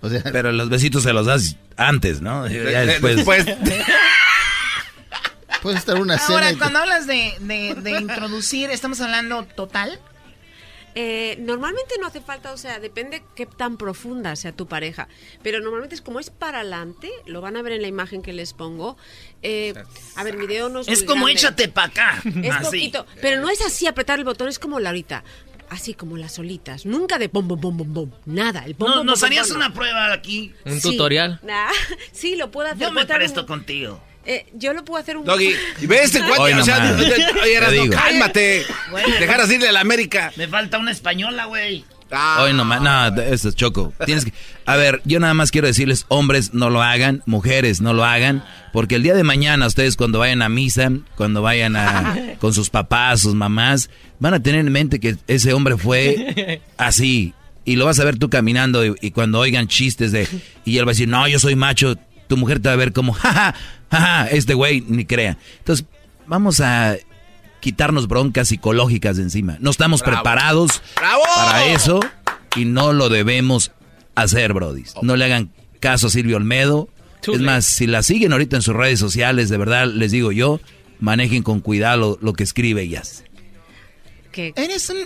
o 0.00 0.08
sea, 0.08 0.22
Pero 0.32 0.52
los 0.52 0.68
besitos 0.68 1.02
se 1.04 1.12
los 1.12 1.26
das 1.26 1.56
antes, 1.76 2.20
¿no? 2.20 2.46
Ya 2.48 2.60
de- 2.62 2.86
después. 2.86 3.16
después. 3.16 3.46
puedes 5.62 5.78
estar 5.80 5.96
una 6.00 6.18
cena. 6.18 6.34
Ahora, 6.38 6.48
te- 6.50 6.58
cuando 6.58 6.78
hablas 6.80 7.06
de, 7.06 7.34
de- 7.40 7.74
de 7.74 7.90
introducir, 8.00 8.70
¿estamos 8.70 9.00
hablando 9.00 9.44
total? 9.44 9.98
Eh, 10.94 11.36
normalmente 11.40 11.94
no 12.00 12.06
hace 12.06 12.20
falta, 12.20 12.52
o 12.52 12.56
sea, 12.56 12.80
depende 12.80 13.22
qué 13.36 13.46
tan 13.46 13.76
profunda 13.76 14.34
sea 14.36 14.52
tu 14.52 14.66
pareja. 14.66 15.08
Pero 15.42 15.60
normalmente 15.60 15.94
es 15.94 16.00
como 16.00 16.18
es 16.20 16.30
para 16.30 16.60
adelante, 16.60 17.10
lo 17.26 17.40
van 17.40 17.56
a 17.56 17.62
ver 17.62 17.72
en 17.72 17.82
la 17.82 17.88
imagen 17.88 18.22
que 18.22 18.32
les 18.32 18.52
pongo. 18.52 18.96
Eh, 19.42 19.74
a 20.16 20.24
ver, 20.24 20.36
mi 20.36 20.46
dedo 20.46 20.68
no 20.68 20.80
es 20.80 20.88
Es 20.88 21.00
muy 21.00 21.06
como 21.06 21.24
grande. 21.26 21.40
échate 21.40 21.68
pa' 21.68 21.84
acá. 21.84 22.22
Es 22.42 22.54
Así. 22.54 22.64
poquito, 22.64 23.06
pero 23.20 23.40
no 23.40 23.48
es 23.50 23.60
así 23.60 23.86
apretar 23.86 24.18
el 24.18 24.24
botón, 24.24 24.48
es 24.48 24.58
como 24.58 24.80
la 24.80 24.88
ahorita. 24.90 25.22
Así 25.70 25.92
como 25.92 26.16
las 26.16 26.32
solitas, 26.32 26.86
nunca 26.86 27.18
de 27.18 27.28
pom 27.28 27.46
pom 27.46 27.60
pom 27.60 27.76
pom 27.76 27.92
pom, 27.92 28.10
nada, 28.24 28.64
el 28.64 28.74
pom 28.74 28.88
No, 28.88 28.96
pom, 28.96 29.06
¿Nos 29.06 29.20
pom, 29.20 29.26
harías 29.26 29.50
no. 29.50 29.56
una 29.56 29.74
prueba 29.74 30.14
aquí? 30.14 30.54
Sí. 30.80 30.98
Nah, 31.42 31.68
sí, 32.12 32.36
lo 32.36 32.50
puedo 32.50 32.68
hacer. 32.68 32.80
Yo 32.80 32.90
me 32.90 33.04
presto 33.04 33.42
un- 33.42 33.46
contigo. 33.46 34.02
Eh, 34.28 34.46
yo 34.52 34.74
lo 34.74 34.84
puedo 34.84 35.00
hacer 35.00 35.16
un 35.16 35.24
Doggy, 35.24 35.54
y 35.80 35.86
ve 35.86 36.02
este 36.02 36.20
cuate, 36.20 36.40
Hoy 36.42 36.52
o 36.52 36.62
sea, 36.62 36.94
oye, 37.42 37.80
digo. 37.80 37.94
cálmate. 37.94 38.66
Dejar 39.18 39.40
así 39.40 39.56
de 39.56 39.72
la 39.72 39.80
América. 39.80 40.32
Me 40.36 40.46
falta 40.46 40.76
una 40.76 40.90
española, 40.90 41.46
güey. 41.46 41.84
Hoy 42.38 42.52
nomás, 42.52 42.82
no, 42.82 43.22
eso 43.22 43.48
es 43.48 43.54
choco. 43.54 43.92
Tienes 44.04 44.26
que, 44.26 44.32
a 44.66 44.76
ver, 44.76 45.00
yo 45.04 45.18
nada 45.18 45.32
más 45.32 45.50
quiero 45.50 45.66
decirles, 45.66 46.04
hombres 46.08 46.52
no 46.52 46.68
lo 46.68 46.82
hagan, 46.82 47.22
mujeres 47.24 47.80
no 47.80 47.92
lo 47.94 48.04
hagan, 48.04 48.44
porque 48.72 48.96
el 48.96 49.02
día 49.02 49.14
de 49.14 49.24
mañana 49.24 49.66
ustedes 49.66 49.96
cuando 49.96 50.18
vayan 50.18 50.42
a 50.42 50.48
misa, 50.48 50.90
cuando 51.16 51.42
vayan 51.42 51.76
a 51.76 52.34
con 52.38 52.52
sus 52.52 52.68
papás, 52.68 53.20
sus 53.20 53.34
mamás, 53.34 53.88
van 54.20 54.34
a 54.34 54.42
tener 54.42 54.60
en 54.60 54.72
mente 54.72 55.00
que 55.00 55.16
ese 55.26 55.52
hombre 55.54 55.76
fue 55.78 56.60
así 56.76 57.34
y 57.64 57.76
lo 57.76 57.84
vas 57.84 58.00
a 58.00 58.04
ver 58.04 58.18
tú 58.18 58.30
caminando 58.30 58.84
y, 58.86 58.94
y 59.02 59.10
cuando 59.10 59.38
oigan 59.38 59.68
chistes 59.68 60.10
de 60.12 60.26
y 60.64 60.78
él 60.78 60.86
va 60.86 60.90
a 60.90 60.94
decir, 60.94 61.08
"No, 61.08 61.28
yo 61.28 61.38
soy 61.38 61.56
macho." 61.56 61.96
Tu 62.28 62.36
mujer 62.36 62.60
te 62.60 62.68
va 62.68 62.74
a 62.74 62.76
ver 62.76 62.92
como, 62.92 63.12
"Jaja, 63.12 63.54
jaja, 63.90 64.28
este 64.28 64.54
güey 64.54 64.82
ni 64.86 65.04
crea." 65.04 65.36
Entonces, 65.58 65.84
vamos 66.26 66.60
a 66.60 66.96
quitarnos 67.60 68.06
broncas 68.06 68.48
psicológicas 68.48 69.16
de 69.16 69.24
encima. 69.24 69.56
No 69.60 69.70
estamos 69.70 70.00
Bravo. 70.00 70.14
preparados 70.22 70.80
¡Bravo! 70.96 71.22
para 71.34 71.64
eso 71.66 72.00
y 72.56 72.64
no 72.64 72.92
lo 72.92 73.08
debemos 73.08 73.72
hacer, 74.14 74.52
Brody. 74.52 74.84
No 75.02 75.16
le 75.16 75.24
hagan 75.24 75.50
caso 75.80 76.06
a 76.06 76.10
Silvio 76.10 76.36
Olmedo. 76.36 76.88
es 77.32 77.40
más, 77.40 77.64
si 77.64 77.86
la 77.86 78.02
siguen 78.02 78.32
ahorita 78.32 78.56
en 78.56 78.62
sus 78.62 78.74
redes 78.76 79.00
sociales, 79.00 79.48
de 79.48 79.56
verdad 79.56 79.86
les 79.86 80.12
digo 80.12 80.30
yo, 80.32 80.60
manejen 81.00 81.42
con 81.42 81.60
cuidado 81.60 81.96
lo, 81.98 82.18
lo 82.22 82.32
que 82.32 82.44
escribe 82.44 82.82
ellas. 82.82 83.24
Que 84.32 84.52
Eres 84.56 84.88
un... 84.90 84.98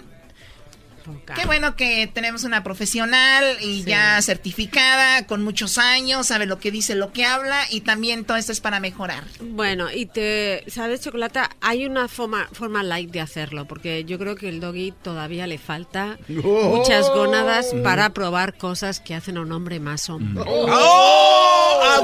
Qué 1.34 1.46
bueno 1.46 1.76
que 1.76 2.06
tenemos 2.12 2.44
una 2.44 2.62
profesional 2.62 3.44
y 3.60 3.84
ya 3.84 4.20
certificada, 4.22 5.26
con 5.26 5.42
muchos 5.42 5.78
años, 5.78 6.26
sabe 6.26 6.46
lo 6.46 6.58
que 6.58 6.70
dice, 6.70 6.94
lo 6.94 7.12
que 7.12 7.24
habla 7.24 7.60
y 7.70 7.80
también 7.82 8.24
todo 8.24 8.36
esto 8.36 8.52
es 8.52 8.60
para 8.60 8.80
mejorar. 8.80 9.24
Bueno, 9.40 9.90
y 9.92 10.06
te, 10.06 10.64
¿sabes, 10.68 11.00
Chocolata? 11.00 11.50
Hay 11.60 11.86
una 11.86 12.08
forma, 12.08 12.48
forma 12.52 12.82
light 12.82 13.10
de 13.10 13.20
hacerlo, 13.20 13.66
porque 13.66 14.04
yo 14.04 14.18
creo 14.18 14.36
que 14.36 14.48
el 14.48 14.60
doggy 14.60 14.92
todavía 15.02 15.46
le 15.46 15.58
falta 15.58 16.18
Oh. 16.44 16.76
muchas 16.76 17.08
gónadas 17.10 17.74
para 17.84 18.10
probar 18.10 18.56
cosas 18.56 19.00
que 19.00 19.14
hacen 19.14 19.36
a 19.36 19.42
un 19.42 19.52
hombre 19.52 19.80
más 19.80 20.08
hombre. 20.10 20.44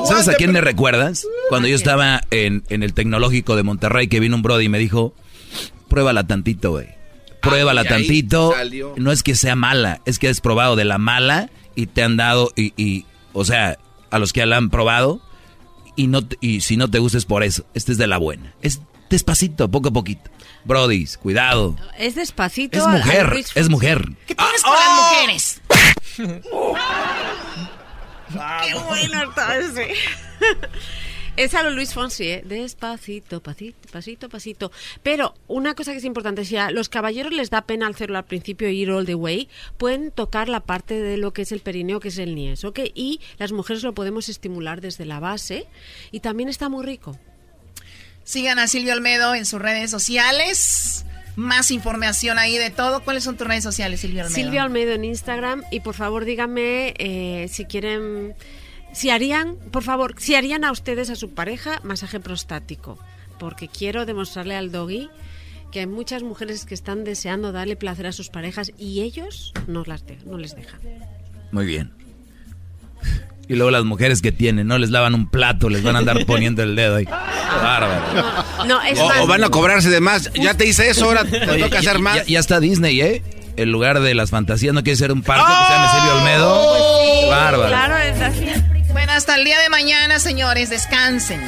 ¿Sabes 0.06 0.28
a 0.28 0.34
quién 0.34 0.52
me 0.52 0.60
recuerdas? 0.60 1.26
Cuando 1.48 1.68
yo 1.68 1.76
estaba 1.76 2.20
en, 2.30 2.62
en 2.68 2.82
el 2.82 2.94
tecnológico 2.94 3.56
de 3.56 3.62
Monterrey, 3.62 4.08
que 4.08 4.20
vino 4.20 4.36
un 4.36 4.42
Brody 4.42 4.66
y 4.66 4.68
me 4.68 4.78
dijo, 4.78 5.14
pruébala 5.88 6.26
tantito, 6.26 6.70
güey. 6.72 6.88
Pruébala 7.40 7.82
y 7.82 7.86
ahí 7.86 7.90
tantito. 7.90 8.52
salió. 8.54 8.94
No 8.96 9.12
es 9.12 9.22
que 9.22 9.34
sea 9.34 9.54
mala, 9.56 10.00
es 10.04 10.18
que 10.18 10.28
has 10.28 10.40
probado 10.40 10.76
de 10.76 10.84
la 10.84 10.98
mala 10.98 11.50
y 11.74 11.86
te 11.86 12.02
han 12.02 12.16
dado, 12.16 12.52
y, 12.56 12.72
y 12.76 13.06
o 13.32 13.44
sea, 13.44 13.78
a 14.10 14.18
los 14.18 14.32
que 14.32 14.44
la 14.46 14.56
han 14.56 14.70
probado, 14.70 15.20
y, 15.96 16.06
no 16.08 16.24
te- 16.26 16.36
y 16.40 16.60
si 16.60 16.76
no 16.76 16.88
te 16.90 16.98
gusta 16.98 17.18
es 17.18 17.24
por 17.24 17.42
eso. 17.42 17.64
Este 17.74 17.92
es 17.92 17.98
de 17.98 18.06
la 18.06 18.18
buena. 18.18 18.54
Es 18.62 18.80
despacito, 19.10 19.68
poco 19.70 19.88
a 19.88 19.92
poquito. 19.92 20.30
Brody, 20.64 21.06
cuidado. 21.20 21.76
Es 21.98 22.14
despacito. 22.14 22.76
Es 22.78 22.86
mujer, 22.86 23.32
es 23.54 23.68
mujer. 23.70 24.08
¿Qué 24.26 24.34
tienes 24.34 24.62
con 24.62 24.74
las 24.74 24.90
mujeres? 25.12 25.60
Qué 28.66 28.74
bueno 28.88 29.22
está 29.30 29.58
ese. 29.58 29.94
Es 31.38 31.54
a 31.54 31.62
lo 31.62 31.70
Luis 31.70 31.94
Fonsi, 31.94 32.24
¿eh? 32.24 32.42
Despacito, 32.44 33.40
pasito, 33.40 33.88
pasito, 33.92 34.28
pasito. 34.28 34.72
Pero 35.04 35.36
una 35.46 35.76
cosa 35.76 35.92
que 35.92 35.98
es 35.98 36.04
importante, 36.04 36.44
si 36.44 36.56
a 36.56 36.72
los 36.72 36.88
caballeros 36.88 37.32
les 37.32 37.48
da 37.48 37.62
pena 37.62 37.86
hacerlo 37.86 38.18
al 38.18 38.24
principio 38.24 38.68
ir 38.68 38.90
all 38.90 39.06
the 39.06 39.14
way, 39.14 39.48
pueden 39.76 40.10
tocar 40.10 40.48
la 40.48 40.58
parte 40.58 41.00
de 41.00 41.16
lo 41.16 41.32
que 41.32 41.42
es 41.42 41.52
el 41.52 41.60
perineo, 41.60 42.00
que 42.00 42.08
es 42.08 42.18
el 42.18 42.34
niés, 42.34 42.64
¿ok? 42.64 42.80
Y 42.92 43.20
las 43.38 43.52
mujeres 43.52 43.84
lo 43.84 43.94
podemos 43.94 44.28
estimular 44.28 44.80
desde 44.80 45.04
la 45.04 45.20
base 45.20 45.68
y 46.10 46.18
también 46.18 46.48
está 46.48 46.68
muy 46.68 46.84
rico. 46.84 47.16
Sigan 48.24 48.58
a 48.58 48.66
Silvio 48.66 48.92
Olmedo 48.94 49.36
en 49.36 49.46
sus 49.46 49.62
redes 49.62 49.92
sociales. 49.92 51.04
Más 51.36 51.70
información 51.70 52.40
ahí 52.40 52.58
de 52.58 52.70
todo. 52.70 53.04
¿Cuáles 53.04 53.22
son 53.22 53.36
tus 53.36 53.46
redes 53.46 53.62
sociales, 53.62 54.00
Silvio 54.00 54.22
Olmedo? 54.22 54.34
Silvio 54.34 54.60
Almeida 54.60 54.94
en 54.94 55.04
Instagram 55.04 55.62
y 55.70 55.78
por 55.78 55.94
favor 55.94 56.24
díganme 56.24 56.94
eh, 56.98 57.46
si 57.48 57.64
quieren, 57.64 58.34
si 58.98 59.10
harían, 59.10 59.54
por 59.70 59.82
favor, 59.84 60.14
si 60.18 60.34
harían 60.34 60.64
a 60.64 60.72
ustedes 60.72 61.08
a 61.10 61.14
su 61.14 61.30
pareja 61.30 61.80
masaje 61.84 62.18
prostático, 62.18 62.98
porque 63.38 63.68
quiero 63.68 64.06
demostrarle 64.06 64.56
al 64.56 64.72
doggy 64.72 65.08
que 65.70 65.80
hay 65.80 65.86
muchas 65.86 66.22
mujeres 66.22 66.64
que 66.64 66.74
están 66.74 67.04
deseando 67.04 67.52
darle 67.52 67.76
placer 67.76 68.06
a 68.08 68.12
sus 68.12 68.28
parejas 68.30 68.72
y 68.78 69.02
ellos 69.02 69.52
no, 69.66 69.84
las 69.86 70.04
de- 70.06 70.18
no 70.26 70.36
les 70.38 70.56
dejan. 70.56 70.80
Muy 71.52 71.64
bien. 71.66 71.92
Y 73.46 73.54
luego 73.54 73.70
las 73.70 73.84
mujeres 73.84 74.20
que 74.20 74.32
tienen, 74.32 74.66
no 74.66 74.76
les 74.78 74.90
lavan 74.90 75.14
un 75.14 75.30
plato, 75.30 75.68
les 75.70 75.82
van 75.82 75.94
a 75.96 76.00
andar 76.00 76.26
poniendo 76.26 76.62
el 76.62 76.74
dedo 76.74 76.96
ahí. 76.96 77.04
Bárbaro. 77.04 78.66
No, 78.66 78.82
es 78.82 78.98
O, 78.98 79.06
más, 79.08 79.20
o 79.20 79.26
van 79.26 79.44
a 79.44 79.48
cobrarse 79.48 79.88
de 79.90 80.00
más. 80.00 80.30
Ya 80.34 80.54
te 80.54 80.66
hice 80.66 80.90
eso, 80.90 81.04
ahora 81.06 81.24
te 81.24 81.48
Oye, 81.48 81.62
toca 81.62 81.78
hacer 81.78 81.98
más. 81.98 82.16
Ya, 82.16 82.24
ya 82.24 82.38
está 82.40 82.60
Disney, 82.60 83.00
¿eh? 83.00 83.22
El 83.56 83.70
lugar 83.70 84.00
de 84.00 84.14
las 84.14 84.30
fantasías 84.30 84.74
no 84.74 84.82
quiere 84.82 84.96
ser 84.96 85.12
un 85.12 85.22
parque 85.22 85.46
que 85.46 85.64
se 85.66 85.72
llame 85.72 85.88
Silvio 85.88 86.14
Olmedo. 86.18 86.74
Qué 87.22 87.30
bárbaro. 87.30 87.68
Claro, 87.68 87.96
es 87.96 88.20
así. 88.20 88.46
Bueno, 89.08 89.16
hasta 89.16 89.36
el 89.36 89.44
día 89.46 89.58
de 89.60 89.70
mañana, 89.70 90.18
señores. 90.18 90.68
Descansen. 90.68 91.40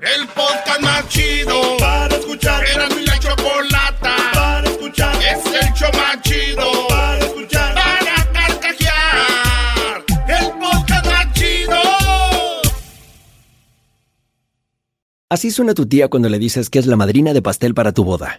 El 0.00 0.28
podcast 0.28 0.80
más 0.82 1.08
chido 1.08 1.76
para 1.78 2.14
escuchar. 2.14 2.64
Era 2.64 2.88
mi 2.90 3.04
la 3.04 3.18
chocolata 3.18 4.16
para 4.34 4.68
escuchar. 4.70 5.16
Es 5.16 5.44
el 5.46 5.74
show 5.74 5.90
más 5.94 6.22
chido 6.22 6.86
para 6.88 7.18
escuchar. 7.18 7.74
Para 7.74 8.32
carcajear. 8.32 10.04
El 10.28 10.52
podcast 10.60 11.06
más 11.06 11.32
chido. 11.32 11.82
Así 15.28 15.50
suena 15.50 15.74
tu 15.74 15.86
tía 15.86 16.06
cuando 16.06 16.28
le 16.28 16.38
dices 16.38 16.70
que 16.70 16.78
es 16.78 16.86
la 16.86 16.94
madrina 16.94 17.32
de 17.32 17.42
pastel 17.42 17.74
para 17.74 17.90
tu 17.90 18.04
boda. 18.04 18.38